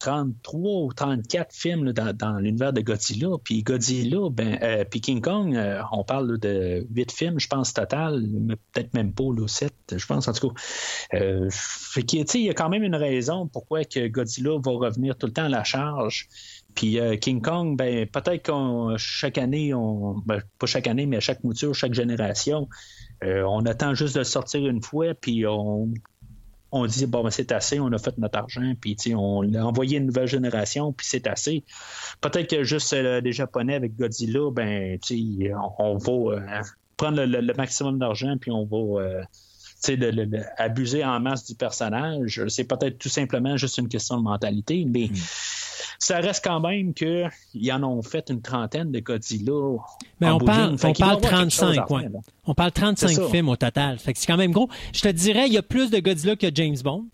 33 0.00 0.60
euh, 0.60 0.84
ou 0.86 0.92
34 0.92 1.54
films 1.54 1.92
dans, 1.92 2.38
l'univers 2.38 2.72
de 2.72 2.80
Godzilla. 2.80 3.36
Puis 3.44 3.62
Godzilla, 3.62 4.28
ben, 4.28 4.58
euh, 4.60 4.84
puis 4.84 5.00
King 5.00 5.20
Kong, 5.20 5.54
euh, 5.54 5.80
on 5.92 6.02
parle 6.02 6.36
de 6.38 6.84
8 6.92 7.12
films, 7.12 7.38
je 7.38 7.46
pense, 7.46 7.72
total, 7.72 8.26
peut-être 8.72 8.92
même 8.92 9.12
pas, 9.12 9.32
là, 9.36 9.46
7, 9.46 9.72
je 9.96 10.04
pense, 10.04 10.26
en 10.26 10.32
tout 10.32 10.48
cas. 10.48 10.54
fait 11.50 12.12
il 12.12 12.40
y 12.42 12.50
a 12.50 12.54
quand 12.54 12.68
même 12.68 12.82
une 12.82 12.96
raison 12.96 13.46
pourquoi 13.46 13.84
que 13.84 14.08
Godzilla 14.08 14.58
va 14.58 14.72
revenir 14.72 15.16
tout 15.16 15.26
le 15.26 15.32
temps 15.32 15.44
à 15.44 15.48
la 15.48 15.62
charge. 15.62 16.28
Puis 16.74 16.98
King 17.20 17.42
Kong, 17.42 17.76
ben, 17.76 18.06
peut-être 18.06 18.46
qu'on 18.46 18.96
chaque 18.96 19.38
année, 19.38 19.74
on, 19.74 20.18
ben, 20.26 20.42
pas 20.58 20.66
chaque 20.66 20.88
année, 20.88 21.06
mais 21.06 21.18
à 21.18 21.20
chaque 21.20 21.44
mouture, 21.44 21.72
chaque 21.72 21.94
génération, 21.94 22.68
on 23.22 23.64
attend 23.64 23.94
juste 23.94 24.16
de 24.16 24.24
sortir 24.24 24.66
une 24.66 24.82
fois, 24.82 25.14
puis 25.14 25.46
on 25.46 25.92
on 26.72 26.86
dit 26.86 27.06
bon 27.06 27.22
ben, 27.22 27.30
c'est 27.30 27.52
assez, 27.52 27.80
on 27.80 27.92
a 27.92 27.98
fait 27.98 28.16
notre 28.18 28.38
argent, 28.38 28.74
puis 28.80 28.96
on 29.14 29.42
l'a 29.42 29.66
envoyé 29.66 29.98
une 29.98 30.06
nouvelle 30.06 30.28
génération, 30.28 30.92
puis 30.92 31.06
c'est 31.06 31.26
assez. 31.26 31.64
Peut-être 32.20 32.48
que 32.48 32.64
juste 32.64 32.92
euh, 32.92 33.20
les 33.20 33.32
Japonais 33.32 33.74
avec 33.74 33.96
Godzilla, 33.96 34.50
ben 34.52 34.98
on, 35.08 35.72
on 35.78 35.96
va 35.96 36.12
euh, 36.12 36.62
prendre 36.96 37.22
le, 37.24 37.54
maximum 37.54 37.98
d'argent, 37.98 38.36
puis 38.40 38.50
on 38.50 38.64
va 38.64 39.22
euh, 39.88 40.42
abuser 40.56 41.04
en 41.04 41.20
masse 41.20 41.46
du 41.46 41.54
personnage. 41.54 42.42
C'est 42.48 42.64
peut-être 42.64 42.98
tout 42.98 43.08
simplement 43.08 43.56
juste 43.56 43.78
une 43.78 43.88
question 43.88 44.18
de 44.18 44.22
mentalité, 44.22 44.84
mais 44.86 45.08
mm. 45.10 45.16
ça 45.98 46.18
reste 46.18 46.44
quand 46.44 46.60
même 46.60 46.92
qu'ils 46.94 47.72
en 47.72 47.82
ont 47.82 48.02
fait 48.02 48.28
une 48.30 48.42
trentaine 48.42 48.92
de 48.92 49.00
Godzilla. 49.00 49.78
Mais 50.20 50.30
on 50.30 50.38
parle, 50.38 50.76
on 50.82 50.92
parle 50.92 51.20
35, 51.20 51.90
ouais. 51.90 52.08
On 52.44 52.54
parle 52.54 52.72
35 52.72 53.30
films 53.30 53.48
au 53.48 53.56
total. 53.56 53.98
Fait 53.98 54.12
que 54.12 54.18
c'est 54.18 54.26
quand 54.26 54.36
même 54.36 54.52
gros. 54.52 54.68
Je 54.92 55.00
te 55.00 55.08
dirais, 55.08 55.46
il 55.46 55.52
y 55.52 55.58
a 55.58 55.62
plus 55.62 55.90
de 55.90 55.98
Godzilla 55.98 56.36
que 56.36 56.48
James 56.54 56.78
Bond. 56.82 57.06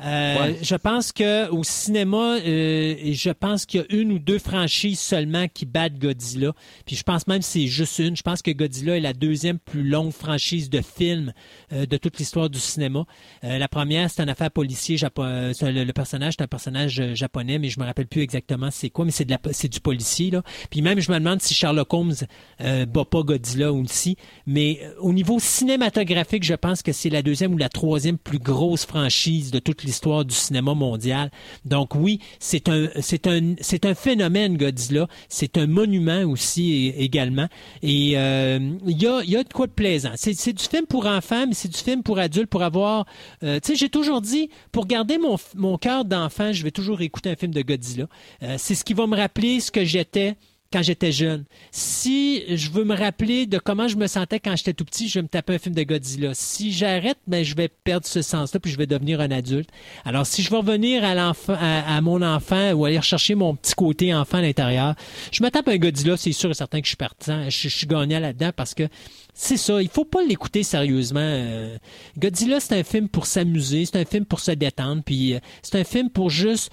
Euh, 0.00 0.54
je 0.60 0.74
pense 0.74 1.12
que 1.12 1.48
au 1.50 1.62
cinéma, 1.62 2.38
euh, 2.38 3.12
je 3.12 3.30
pense 3.30 3.64
qu'il 3.64 3.80
y 3.80 3.82
a 3.84 4.00
une 4.00 4.12
ou 4.12 4.18
deux 4.18 4.38
franchises 4.38 4.98
seulement 4.98 5.46
qui 5.48 5.66
battent 5.66 5.98
Godzilla. 5.98 6.52
Puis 6.84 6.96
je 6.96 7.02
pense 7.02 7.26
même 7.26 7.40
que 7.40 7.44
c'est 7.44 7.66
juste 7.66 7.98
une. 7.98 8.16
Je 8.16 8.22
pense 8.22 8.42
que 8.42 8.50
Godzilla 8.50 8.96
est 8.96 9.00
la 9.00 9.12
deuxième 9.12 9.58
plus 9.58 9.84
longue 9.84 10.12
franchise 10.12 10.68
de 10.68 10.80
films 10.80 11.32
euh, 11.72 11.86
de 11.86 11.96
toute 11.96 12.18
l'histoire 12.18 12.50
du 12.50 12.58
cinéma. 12.58 13.04
la 13.42 13.68
première, 13.68 14.10
c'est 14.10 14.22
un 14.22 14.28
affaire 14.28 14.50
policier. 14.50 14.96
Le, 14.96 15.84
le, 15.84 15.92
personnage, 15.92 16.34
c'est 16.38 16.44
un 16.44 16.48
personnage 16.48 17.14
japonais, 17.14 17.58
mais 17.58 17.68
je 17.68 17.78
me 17.78 17.84
rappelle 17.84 18.06
plus 18.06 18.22
exactement 18.22 18.70
c'est 18.70 18.90
quoi, 18.90 19.04
mais 19.04 19.10
c'est 19.10 19.24
de 19.24 19.30
la, 19.30 19.38
c'est 19.52 19.68
du 19.68 19.80
policier 19.80 20.30
là. 20.30 20.42
Puis 20.70 20.82
même, 20.82 21.00
je 21.00 21.10
me 21.12 21.18
demande 21.18 21.40
si 21.40 21.54
Sherlock 21.54 21.92
Holmes 21.92 22.14
bat 22.58 23.04
pas 23.04 23.22
Godzilla 23.22 23.72
aussi. 23.72 24.16
Mais 24.46 24.80
au 24.98 25.12
niveau 25.12 25.38
cinématographique, 25.38 26.44
je 26.44 26.54
pense 26.54 26.82
que 26.82 26.92
c'est 26.92 27.10
la 27.10 27.22
deuxième 27.22 27.54
ou 27.54 27.58
la 27.58 27.68
troisième 27.68 28.18
plus 28.18 28.38
grosse 28.38 28.84
franchise 28.84 29.50
de 29.50 29.58
toute 29.58 29.83
l'histoire 29.84 30.24
du 30.24 30.34
cinéma 30.34 30.74
mondial. 30.74 31.30
Donc 31.64 31.94
oui, 31.94 32.20
c'est 32.38 32.68
un, 32.68 32.88
c'est 33.00 33.26
un, 33.26 33.54
c'est 33.60 33.84
un 33.84 33.94
phénomène 33.94 34.56
Godzilla. 34.56 35.08
C'est 35.28 35.58
un 35.58 35.66
monument 35.66 36.22
aussi 36.22 36.88
également. 36.96 37.48
Et 37.82 38.12
euh, 38.16 38.58
il 38.86 39.02
y, 39.02 39.06
a, 39.06 39.44
de 39.44 39.52
quoi 39.52 39.66
de 39.66 39.72
plaisant. 39.72 40.12
C'est, 40.16 40.52
du 40.52 40.64
film 40.64 40.86
pour 40.86 41.06
enfants, 41.06 41.46
mais 41.46 41.54
c'est 41.54 41.68
du 41.68 41.78
film 41.78 42.02
pour 42.02 42.18
adultes 42.18 42.48
pour 42.48 42.62
avoir. 42.62 43.06
Euh, 43.42 43.60
tu 43.60 43.72
sais, 43.72 43.76
j'ai 43.76 43.88
toujours 43.88 44.20
dit 44.20 44.50
pour 44.72 44.86
garder 44.86 45.18
mon, 45.18 45.36
mon 45.54 45.78
cœur 45.78 46.04
d'enfant, 46.04 46.52
je 46.52 46.62
vais 46.62 46.70
toujours 46.70 47.00
écouter 47.00 47.30
un 47.30 47.36
film 47.36 47.52
de 47.52 47.62
Godzilla. 47.62 48.06
Euh, 48.42 48.56
c'est 48.58 48.74
ce 48.74 48.84
qui 48.84 48.94
va 48.94 49.06
me 49.06 49.16
rappeler 49.16 49.60
ce 49.60 49.70
que 49.70 49.84
j'étais 49.84 50.36
quand 50.74 50.82
j'étais 50.82 51.12
jeune. 51.12 51.44
Si 51.70 52.42
je 52.48 52.68
veux 52.68 52.82
me 52.82 52.96
rappeler 52.96 53.46
de 53.46 53.58
comment 53.58 53.86
je 53.86 53.94
me 53.94 54.08
sentais 54.08 54.40
quand 54.40 54.56
j'étais 54.56 54.72
tout 54.72 54.84
petit, 54.84 55.08
je 55.08 55.20
vais 55.20 55.22
me 55.22 55.28
taper 55.28 55.54
un 55.54 55.58
film 55.58 55.72
de 55.72 55.84
Godzilla. 55.84 56.34
Si 56.34 56.72
j'arrête, 56.72 57.18
ben, 57.28 57.44
je 57.44 57.54
vais 57.54 57.68
perdre 57.68 58.04
ce 58.06 58.22
sens-là, 58.22 58.58
puis 58.58 58.72
je 58.72 58.76
vais 58.76 58.88
devenir 58.88 59.20
un 59.20 59.30
adulte. 59.30 59.70
Alors, 60.04 60.26
si 60.26 60.42
je 60.42 60.50
veux 60.50 60.58
revenir 60.58 61.04
à, 61.04 61.32
à, 61.48 62.00
mon 62.00 62.22
enfant 62.22 62.72
ou 62.72 62.86
aller 62.86 63.00
chercher 63.02 63.36
mon 63.36 63.54
petit 63.54 63.74
côté 63.74 64.12
enfant 64.12 64.38
à 64.38 64.42
l'intérieur, 64.42 64.96
je 65.30 65.44
me 65.44 65.48
tape 65.48 65.68
un 65.68 65.76
Godzilla, 65.76 66.16
c'est 66.16 66.32
sûr 66.32 66.50
et 66.50 66.54
certain 66.54 66.80
que 66.80 66.86
je 66.86 66.90
suis 66.90 66.96
partant, 66.96 67.48
je, 67.48 67.68
suis 67.68 67.86
gagnant 67.86 68.18
là-dedans 68.18 68.50
parce 68.56 68.74
que 68.74 68.88
c'est 69.32 69.56
ça, 69.56 69.80
il 69.80 69.88
faut 69.88 70.04
pas 70.04 70.24
l'écouter 70.24 70.64
sérieusement. 70.64 71.20
Euh, 71.20 71.78
Godzilla, 72.18 72.58
c'est 72.58 72.76
un 72.76 72.82
film 72.82 73.08
pour 73.08 73.26
s'amuser, 73.26 73.84
c'est 73.84 73.98
un 73.98 74.04
film 74.04 74.24
pour 74.24 74.40
se 74.40 74.50
détendre, 74.50 75.02
puis 75.04 75.34
euh, 75.34 75.38
c'est 75.62 75.78
un 75.78 75.84
film 75.84 76.10
pour 76.10 76.30
juste 76.30 76.72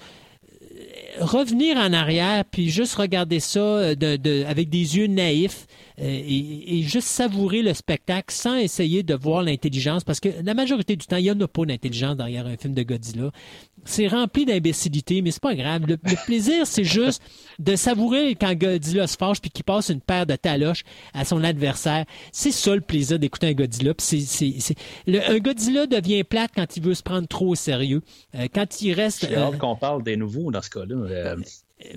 revenir 1.20 1.76
en 1.76 1.92
arrière 1.92 2.44
puis 2.44 2.70
juste 2.70 2.94
regarder 2.94 3.40
ça 3.40 3.60
euh, 3.60 3.94
de, 3.94 4.44
avec 4.44 4.68
des 4.70 4.96
yeux 4.96 5.06
naïfs 5.06 5.66
euh, 6.00 6.04
et, 6.04 6.82
juste 6.82 7.08
savourer 7.08 7.62
le 7.62 7.74
spectacle 7.74 8.34
sans 8.34 8.56
essayer 8.56 9.02
de 9.02 9.14
voir 9.14 9.42
l'intelligence 9.42 10.04
parce 10.04 10.20
que 10.20 10.28
la 10.42 10.54
majorité 10.54 10.96
du 10.96 11.06
temps, 11.06 11.16
il 11.16 11.24
n'y 11.24 11.30
en 11.30 11.40
a 11.40 11.48
pas 11.48 11.64
d'intelligence 11.64 12.16
derrière 12.16 12.46
un 12.46 12.56
film 12.56 12.74
de 12.74 12.82
Godzilla. 12.82 13.30
C'est 13.84 14.06
rempli 14.06 14.44
d'imbécilité, 14.44 15.22
mais 15.22 15.30
c'est 15.30 15.42
pas 15.42 15.54
grave. 15.54 15.86
Le, 15.86 15.96
plaisir, 16.24 16.66
c'est 16.66 16.84
juste 16.84 17.22
de 17.58 17.76
savourer 17.76 18.34
quand 18.34 18.54
Godzilla 18.54 19.06
se 19.06 19.16
fâche 19.16 19.40
puis 19.40 19.50
qu'il 19.50 19.64
passe 19.64 19.88
une 19.88 20.00
paire 20.00 20.26
de 20.26 20.36
taloches 20.36 20.84
à 21.14 21.24
son 21.24 21.42
adversaire. 21.42 22.04
C'est 22.30 22.52
ça 22.52 22.74
le 22.74 22.80
plaisir 22.80 23.18
d'écouter 23.18 23.48
un 23.48 23.52
Godzilla. 23.52 23.94
Puis 23.94 24.22
c'est, 24.22 24.74
un 25.08 25.38
Godzilla 25.38 25.86
devient 25.86 26.24
plate 26.24 26.52
quand 26.54 26.76
il 26.76 26.82
veut 26.82 26.94
se 26.94 27.02
prendre 27.02 27.26
trop 27.26 27.48
au 27.48 27.54
sérieux. 27.54 28.02
Euh, 28.34 28.46
quand 28.52 28.82
il 28.82 28.92
reste... 28.92 29.26
J'ai 29.28 29.36
hâte 29.36 29.58
qu'on 29.58 29.76
parle 29.76 30.02
des 30.02 30.16
nouveaux 30.16 30.50
dans 30.50 30.62
ce 30.62 30.70
cas-là. 30.70 30.94
Euh, 30.94 31.36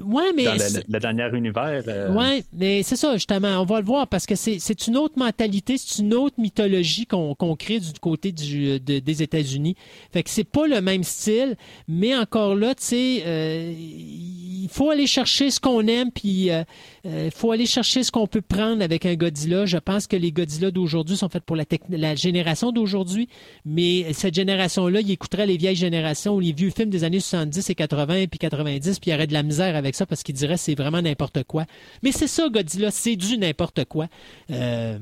Ouais, 0.03 0.32
mais. 0.36 0.45
Dans 0.45 0.53
le, 0.53 0.99
dernier 0.99 1.30
univers. 1.38 1.84
Euh, 1.88 2.14
Oui, 2.14 2.44
mais 2.53 2.84
c'est 2.84 2.95
ça, 2.95 3.14
justement. 3.14 3.62
On 3.62 3.66
va 3.66 3.80
le 3.80 3.86
voir 3.86 4.07
parce 4.07 4.26
que 4.26 4.36
c'est 4.36 4.88
une 4.88 4.98
autre 4.98 5.18
mentalité, 5.18 5.78
c'est 5.78 6.02
une 6.02 6.14
autre 6.14 6.36
mythologie 6.40 7.06
qu'on 7.06 7.56
crée 7.56 7.80
du 7.80 7.91
côté 7.99 8.32
du, 8.32 8.80
des 8.80 9.24
États-Unis. 9.24 9.76
Fait 10.12 10.24
que 10.24 10.30
c'est 10.30 10.44
pas 10.44 10.68
le 10.68 10.82
même 10.82 11.03
style, 11.03 11.56
mais 11.88 12.16
encore 12.16 12.56
là, 12.56 12.76
tu 12.76 12.84
sais, 12.84 13.24
euh, 13.26 13.74
il 13.78 14.70
faut 14.70 14.90
aller 14.90 15.07
chercher 15.07 15.52
ce 15.52 15.60
qu'on 15.60 15.88
aime, 15.88 16.12
puis 16.12 16.49
euh, 16.49 16.64
il 17.06 17.32
faut 17.32 17.52
aller 17.52 17.66
chercher 17.66 18.03
ce 18.03 18.12
qu'on 18.12 18.28
peut 18.28 18.41
prendre 18.41 18.84
avec 18.84 19.06
un 19.06 19.16
Godzilla. 19.16 19.66
Je 19.66 19.77
pense 19.77 20.08
que 20.08 20.16
les 20.16 20.32
Godzilla 20.32 20.72
d'aujourd'hui 20.72 21.18
sont 21.18 21.30
faits 21.30 21.43
pour 21.43 21.56
la, 21.56 21.66
la 21.90 22.16
génération 22.16 22.72
d'aujourd'hui, 22.72 23.30
mais 23.66 24.14
cette 24.14 24.35
génération-là, 24.35 25.01
il 25.01 25.11
écouterait 25.11 25.45
les 25.45 25.58
vieilles 25.58 25.76
générations 25.76 26.35
ou 26.35 26.40
les 26.40 26.53
vieux 26.53 26.72
films 26.72 26.90
des 26.90 27.03
années 27.03 27.19
70 27.19 27.69
et 27.69 27.76
80 27.76 28.26
puis 28.27 28.40
90, 28.40 29.00
puis 29.00 29.11
il 29.11 29.14
y 29.14 29.16
aurait 29.16 29.27
de 29.27 29.34
la 29.34 29.43
misère 29.43 29.75
avec 29.76 29.95
ça 29.95 30.06
parce 30.06 30.24
qu'il 30.24 30.36
dirait 30.36 30.58
c'est 30.58 30.76
vraiment 30.76 31.02
n'importe 31.02 31.44
quoi. 31.44 31.66
Mais 32.04 32.12
c'est 32.12 32.28
ça, 32.28 32.50
Godzilla, 32.50 32.92
c'est 32.92 33.16
du 33.16 33.38
n'importe 33.38 33.86
quoi. 33.86 34.08
Euh, 34.52 34.98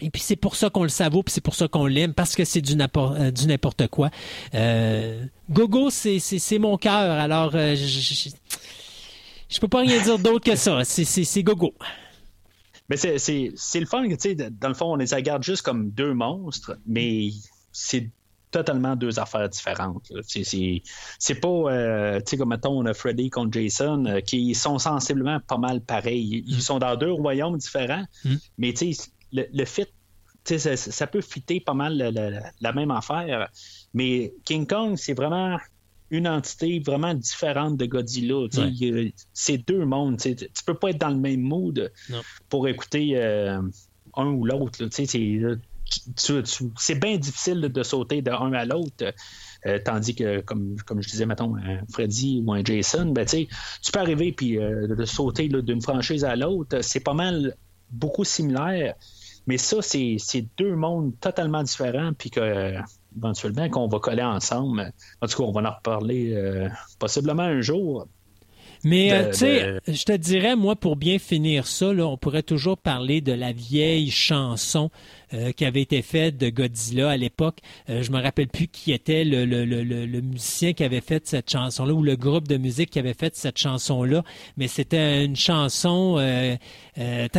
et 0.00 0.10
puis 0.10 0.20
c'est 0.20 0.36
pour 0.36 0.56
ça 0.56 0.68
qu'on 0.70 0.82
le 0.82 0.88
savoure, 0.88 1.24
puis 1.24 1.32
c'est 1.32 1.40
pour 1.40 1.54
ça 1.54 1.68
qu'on 1.68 1.86
l'aime, 1.86 2.12
parce 2.12 2.34
que 2.34 2.44
c'est 2.44 2.60
du 2.60 2.72
euh, 2.72 3.30
n'importe 3.46 3.88
quoi. 3.88 4.10
Euh, 4.54 5.24
Gogo, 5.50 5.90
c'est 5.90 6.58
mon 6.58 6.76
cœur, 6.76 6.92
alors 7.20 7.52
je, 7.52 8.30
je 9.48 9.60
peux 9.60 9.68
pas 9.68 9.80
rien 9.80 10.02
dire 10.02 10.18
d'autre 10.18 10.44
que 10.44 10.56
ça. 10.56 10.84
C'est 10.84 11.42
Gogo. 11.42 11.74
Mais 12.88 12.96
c'est 12.96 13.80
le 13.80 13.86
fun, 13.86 14.06
tu 14.08 14.16
sais, 14.18 14.34
dans 14.34 14.68
le 14.68 14.74
fond, 14.74 14.92
on 14.92 14.96
les 14.96 15.14
regarde 15.14 15.42
juste 15.42 15.62
comme 15.62 15.90
deux 15.90 16.14
monstres, 16.14 16.76
mais 16.86 17.28
c'est 17.70 18.10
totalement 18.52 18.94
deux 18.94 19.18
affaires 19.18 19.48
différentes. 19.48 20.12
C'est 20.24 21.34
pas, 21.40 21.48
euh, 21.48 22.20
tu 22.20 22.30
sais, 22.30 22.36
comme 22.36 22.50
mettons, 22.50 22.78
on 22.78 22.86
a 22.86 22.94
Freddy 22.94 23.30
contre 23.30 23.58
Jason, 23.58 24.04
euh, 24.06 24.20
qui 24.20 24.54
sont 24.54 24.78
sensiblement 24.78 25.40
pas 25.40 25.58
mal 25.58 25.80
pareils. 25.80 26.44
Ils 26.46 26.58
mm. 26.58 26.60
sont 26.60 26.78
dans 26.78 26.94
deux 26.94 27.10
royaumes 27.10 27.56
différents, 27.56 28.04
mm. 28.24 28.34
mais 28.58 28.72
tu 28.72 28.92
sais, 28.92 29.10
le, 29.32 29.46
le, 29.52 29.64
fit, 29.64 29.86
ça, 30.44 30.76
ça, 30.76 31.06
peut 31.06 31.22
fitter 31.22 31.60
pas 31.60 31.74
mal 31.74 31.96
la, 32.60 32.72
même 32.72 32.90
affaire. 32.90 33.48
Mais 33.94 34.32
King 34.44 34.66
Kong, 34.66 34.96
c'est 34.96 35.14
vraiment 35.14 35.58
une 36.10 36.28
entité 36.28 36.78
vraiment 36.78 37.14
différente 37.14 37.78
de 37.78 37.86
Godzilla. 37.86 38.46
C'est 39.32 39.66
deux 39.66 39.86
mondes. 39.86 40.18
Tu 40.18 40.36
peux 40.66 40.74
pas 40.74 40.90
être 40.90 40.98
dans 40.98 41.08
le 41.08 41.16
même 41.16 41.40
mood 41.40 41.90
pour 42.50 42.68
écouter 42.68 43.16
euh, 43.16 43.62
un 44.14 44.26
ou 44.26 44.44
l'autre 44.44 44.84
c'est 46.16 46.94
bien 46.94 47.16
difficile 47.16 47.60
de 47.60 47.82
sauter 47.82 48.22
d'un 48.22 48.52
à 48.52 48.64
l'autre. 48.64 49.12
Euh, 49.64 49.78
tandis 49.84 50.14
que, 50.16 50.40
comme, 50.40 50.76
comme 50.86 51.00
je 51.02 51.08
disais, 51.08 51.24
mettons, 51.24 51.54
un 51.56 51.80
Freddy 51.92 52.42
ou 52.44 52.52
un 52.52 52.64
Jason, 52.64 53.06
ben, 53.06 53.24
tu 53.24 53.46
peux 53.92 54.00
arriver 54.00 54.32
puis 54.32 54.58
euh, 54.58 54.88
de 54.88 55.04
sauter 55.04 55.48
d'une 55.48 55.80
franchise 55.80 56.24
à 56.24 56.34
l'autre. 56.34 56.80
C'est 56.82 57.00
pas 57.00 57.14
mal 57.14 57.54
beaucoup 57.90 58.24
similaire. 58.24 58.94
Mais 59.46 59.58
ça, 59.58 59.82
c'est 59.82 60.46
deux 60.56 60.74
mondes 60.74 61.12
totalement 61.20 61.62
différents, 61.62 62.12
puis 62.12 62.30
que 62.30 62.74
éventuellement 63.16 63.68
qu'on 63.68 63.88
va 63.88 63.98
coller 63.98 64.22
ensemble. 64.22 64.92
En 65.20 65.26
tout 65.26 65.38
cas, 65.38 65.44
on 65.44 65.52
va 65.52 65.68
en 65.68 65.74
reparler 65.74 66.32
euh, 66.32 66.68
possiblement 66.98 67.42
un 67.42 67.60
jour. 67.60 68.06
Mais 68.84 69.12
euh, 69.12 69.30
tu 69.30 69.38
sais, 69.38 69.80
je 69.86 70.04
te 70.04 70.12
dirais, 70.12 70.56
moi, 70.56 70.74
pour 70.74 70.96
bien 70.96 71.18
finir 71.18 71.66
ça, 71.66 71.86
on 71.90 72.16
pourrait 72.16 72.42
toujours 72.42 72.78
parler 72.78 73.20
de 73.20 73.32
la 73.32 73.52
vieille 73.52 74.10
chanson 74.10 74.90
euh, 75.34 75.52
qui 75.52 75.64
avait 75.64 75.80
été 75.80 76.02
faite 76.02 76.36
de 76.36 76.50
Godzilla 76.50 77.10
à 77.10 77.16
l'époque. 77.16 77.58
Euh, 77.88 78.02
je 78.02 78.10
me 78.10 78.20
rappelle 78.20 78.48
plus 78.48 78.68
qui 78.68 78.92
était 78.92 79.24
le, 79.24 79.46
le, 79.46 79.64
le, 79.64 79.82
le, 79.82 80.20
musicien 80.20 80.74
qui 80.74 80.84
avait 80.84 81.00
fait 81.00 81.26
cette 81.26 81.50
chanson-là 81.50 81.94
ou 81.94 82.02
le 82.02 82.16
groupe 82.16 82.48
de 82.48 82.58
musique 82.58 82.90
qui 82.90 82.98
avait 82.98 83.14
fait 83.14 83.34
cette 83.34 83.56
chanson-là, 83.56 84.24
mais 84.58 84.68
c'était 84.68 85.24
une 85.24 85.34
chanson. 85.34 86.16
Euh, 86.18 86.56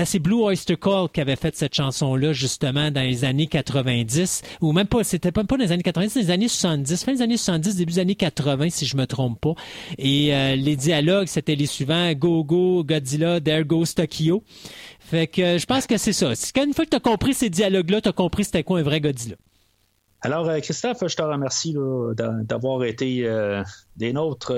c'est 0.06 0.20
Blue 0.20 0.42
Oyster 0.42 0.76
Cult 0.76 1.12
qui 1.14 1.22
avait 1.22 1.36
fait 1.36 1.56
cette 1.56 1.76
chanson-là 1.76 2.34
justement 2.34 2.90
dans 2.90 3.02
les 3.02 3.26
années 3.26 3.48
90 3.48 4.42
ou 4.62 4.72
même 4.72 4.88
pas. 4.88 5.04
C'était 5.04 5.32
pas, 5.32 5.44
pas 5.44 5.58
dans 5.58 5.64
les 5.64 5.72
années 5.72 5.84
90, 5.84 6.10
c'était 6.10 6.26
les 6.26 6.32
années 6.32 6.48
70, 6.48 7.04
fin 7.04 7.14
des 7.14 7.22
années 7.22 7.38
70, 7.38 7.76
début 7.76 7.94
des 7.94 8.00
années 8.00 8.16
80 8.16 8.70
si 8.70 8.88
je 8.88 8.98
me 8.98 9.06
trompe 9.06 9.40
pas. 9.40 9.54
Et 10.00 10.34
les 10.56 10.76
dialogues 10.76 11.28
c'était 11.28 11.56
les 11.56 11.68
suivants 11.68 12.12
Go 12.14 12.44
Go, 12.44 12.84
Godzilla, 12.84 13.40
There 13.40 13.66
Goes 13.66 13.94
Tokyo. 13.96 14.44
Fait 15.14 15.28
que 15.28 15.42
euh, 15.44 15.58
je 15.60 15.68
pense 15.68 15.86
que 15.86 15.96
c'est 15.98 16.12
ça. 16.12 16.34
Une 16.56 16.74
fois 16.74 16.86
que 16.86 16.90
tu 16.90 16.98
as 16.98 17.00
compris 17.00 17.36
ces 17.36 17.52
dialogues-là, 17.52 18.02
tu 18.02 18.10
as 18.10 18.14
compris 18.14 18.46
c'était 18.46 18.64
quoi 18.64 18.80
un 18.80 18.82
vrai 18.82 19.00
Godzilla. 19.00 19.36
Alors, 20.22 20.50
euh, 20.50 20.60
Christophe, 20.60 21.04
je 21.06 21.16
te 21.16 21.22
remercie 21.22 21.76
d'avoir 21.76 22.84
été 22.84 23.28
euh, 23.28 23.62
des 23.96 24.12
nôtres 24.12 24.56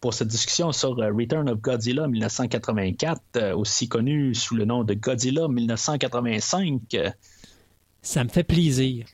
pour 0.00 0.14
cette 0.14 0.28
discussion 0.28 0.72
sur 0.72 0.96
Return 0.96 1.50
of 1.50 1.60
Godzilla 1.60 2.08
1984, 2.08 3.52
aussi 3.56 3.90
connu 3.90 4.34
sous 4.34 4.56
le 4.56 4.64
nom 4.64 4.84
de 4.84 4.94
Godzilla 4.94 5.48
1985. 5.48 6.96
Ça 8.00 8.24
me 8.24 8.30
fait 8.30 8.44
plaisir 8.44 9.04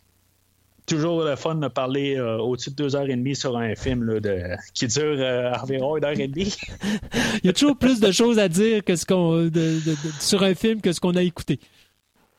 toujours 0.86 1.22
le 1.22 1.36
fun 1.36 1.54
de 1.56 1.68
parler 1.68 2.16
euh, 2.16 2.38
au-dessus 2.38 2.70
de 2.70 2.76
deux 2.76 2.96
heures 2.96 3.08
et 3.08 3.16
demie 3.16 3.36
sur 3.36 3.56
un 3.56 3.74
film 3.74 4.20
de, 4.20 4.56
qui 4.74 4.86
dure 4.86 5.16
euh, 5.18 5.52
environ 5.52 5.96
une 5.96 6.04
heure 6.04 6.18
et 6.18 6.28
demie. 6.28 6.54
Il 7.42 7.46
y 7.46 7.48
a 7.48 7.52
toujours 7.52 7.76
plus 7.76 8.00
de 8.00 8.10
choses 8.12 8.38
à 8.38 8.48
dire 8.48 8.84
que 8.84 8.96
ce 8.96 9.06
qu'on 9.06 9.50
sur 10.20 10.42
un 10.42 10.54
film 10.54 10.80
que 10.80 10.92
ce 10.92 11.00
qu'on 11.00 11.16
a 11.16 11.22
écouté. 11.22 11.58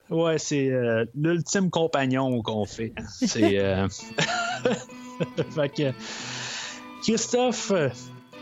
Ouais, 0.10 0.38
c'est 0.38 0.70
euh, 0.70 1.06
l'ultime 1.16 1.70
compagnon 1.72 2.42
qu'on 2.42 2.66
fait. 2.66 2.94
C'est 3.10 3.60
fait 5.56 5.70
que... 5.70 5.92
Christophe, 7.02 7.72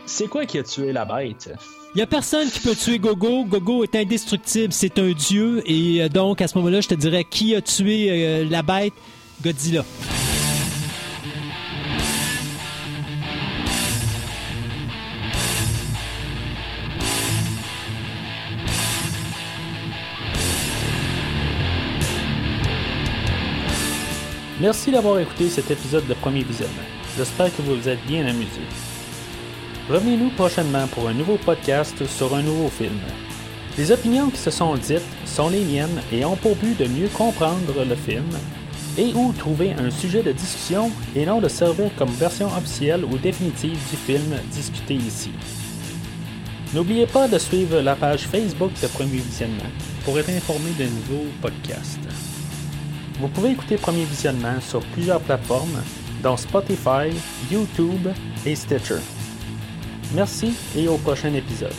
c'est 0.06 0.26
quoi 0.26 0.46
qui 0.46 0.58
a 0.58 0.62
tué 0.62 0.92
la 0.92 1.04
bête? 1.04 1.50
Il 1.94 1.98
n'y 1.98 2.02
a 2.02 2.06
personne 2.06 2.48
qui 2.48 2.60
peut 2.60 2.74
tuer 2.74 2.98
Gogo. 2.98 3.44
Gogo 3.44 3.84
est 3.84 3.94
indestructible, 3.94 4.72
c'est 4.72 4.98
un 4.98 5.12
dieu. 5.12 5.62
Et 5.66 6.08
donc, 6.08 6.40
à 6.40 6.48
ce 6.48 6.58
moment-là, 6.58 6.80
je 6.80 6.88
te 6.88 6.94
dirais 6.94 7.24
qui 7.24 7.54
a 7.54 7.62
tué 7.62 8.44
la 8.44 8.62
bête? 8.62 8.92
Godzilla. 9.42 9.84
Merci 24.60 24.90
d'avoir 24.90 25.18
écouté 25.18 25.48
cet 25.50 25.70
épisode 25.70 26.06
de 26.06 26.14
Premier 26.14 26.42
Visionnement. 26.42 26.74
J'espère 27.18 27.54
que 27.54 27.60
vous 27.62 27.76
vous 27.76 27.88
êtes 27.88 28.04
bien 28.06 28.24
amusé. 28.26 28.62
Revenez-nous 29.90 30.30
prochainement 30.30 30.86
pour 30.86 31.08
un 31.08 31.12
nouveau 31.12 31.36
podcast 31.36 32.06
sur 32.06 32.34
un 32.34 32.42
nouveau 32.42 32.68
film. 32.68 32.98
Les 33.76 33.90
opinions 33.90 34.30
qui 34.30 34.38
se 34.38 34.50
sont 34.50 34.74
dites 34.76 35.02
sont 35.26 35.50
les 35.50 35.64
miennes 35.64 36.00
et 36.12 36.24
ont 36.24 36.36
pour 36.36 36.56
but 36.56 36.78
de 36.78 36.86
mieux 36.86 37.08
comprendre 37.08 37.84
le 37.86 37.94
film 37.94 38.24
et 38.96 39.12
ou 39.14 39.32
trouver 39.32 39.72
un 39.72 39.90
sujet 39.90 40.22
de 40.22 40.32
discussion 40.32 40.90
et 41.16 41.26
non 41.26 41.40
de 41.40 41.48
servir 41.48 41.90
comme 41.96 42.10
version 42.10 42.46
officielle 42.46 43.04
ou 43.04 43.18
définitive 43.18 43.78
du 43.90 43.96
film 43.96 44.34
discuté 44.52 44.94
ici. 44.94 45.30
N'oubliez 46.74 47.06
pas 47.06 47.28
de 47.28 47.38
suivre 47.38 47.80
la 47.80 47.94
page 47.94 48.26
Facebook 48.26 48.72
de 48.82 48.86
Premier 48.88 49.18
Visionnement 49.18 49.70
pour 50.04 50.18
être 50.18 50.30
informé 50.30 50.70
de 50.78 50.84
nouveaux 50.84 51.30
podcasts. 51.40 52.00
Vous 53.20 53.28
pouvez 53.28 53.50
écouter 53.52 53.76
Premier 53.76 54.04
Visionnement 54.04 54.60
sur 54.60 54.80
plusieurs 54.86 55.20
plateformes, 55.20 55.82
dont 56.22 56.36
Spotify, 56.36 57.10
YouTube 57.50 58.08
et 58.44 58.56
Stitcher. 58.56 58.98
Merci 60.14 60.54
et 60.76 60.88
au 60.88 60.96
prochain 60.96 61.32
épisode. 61.34 61.74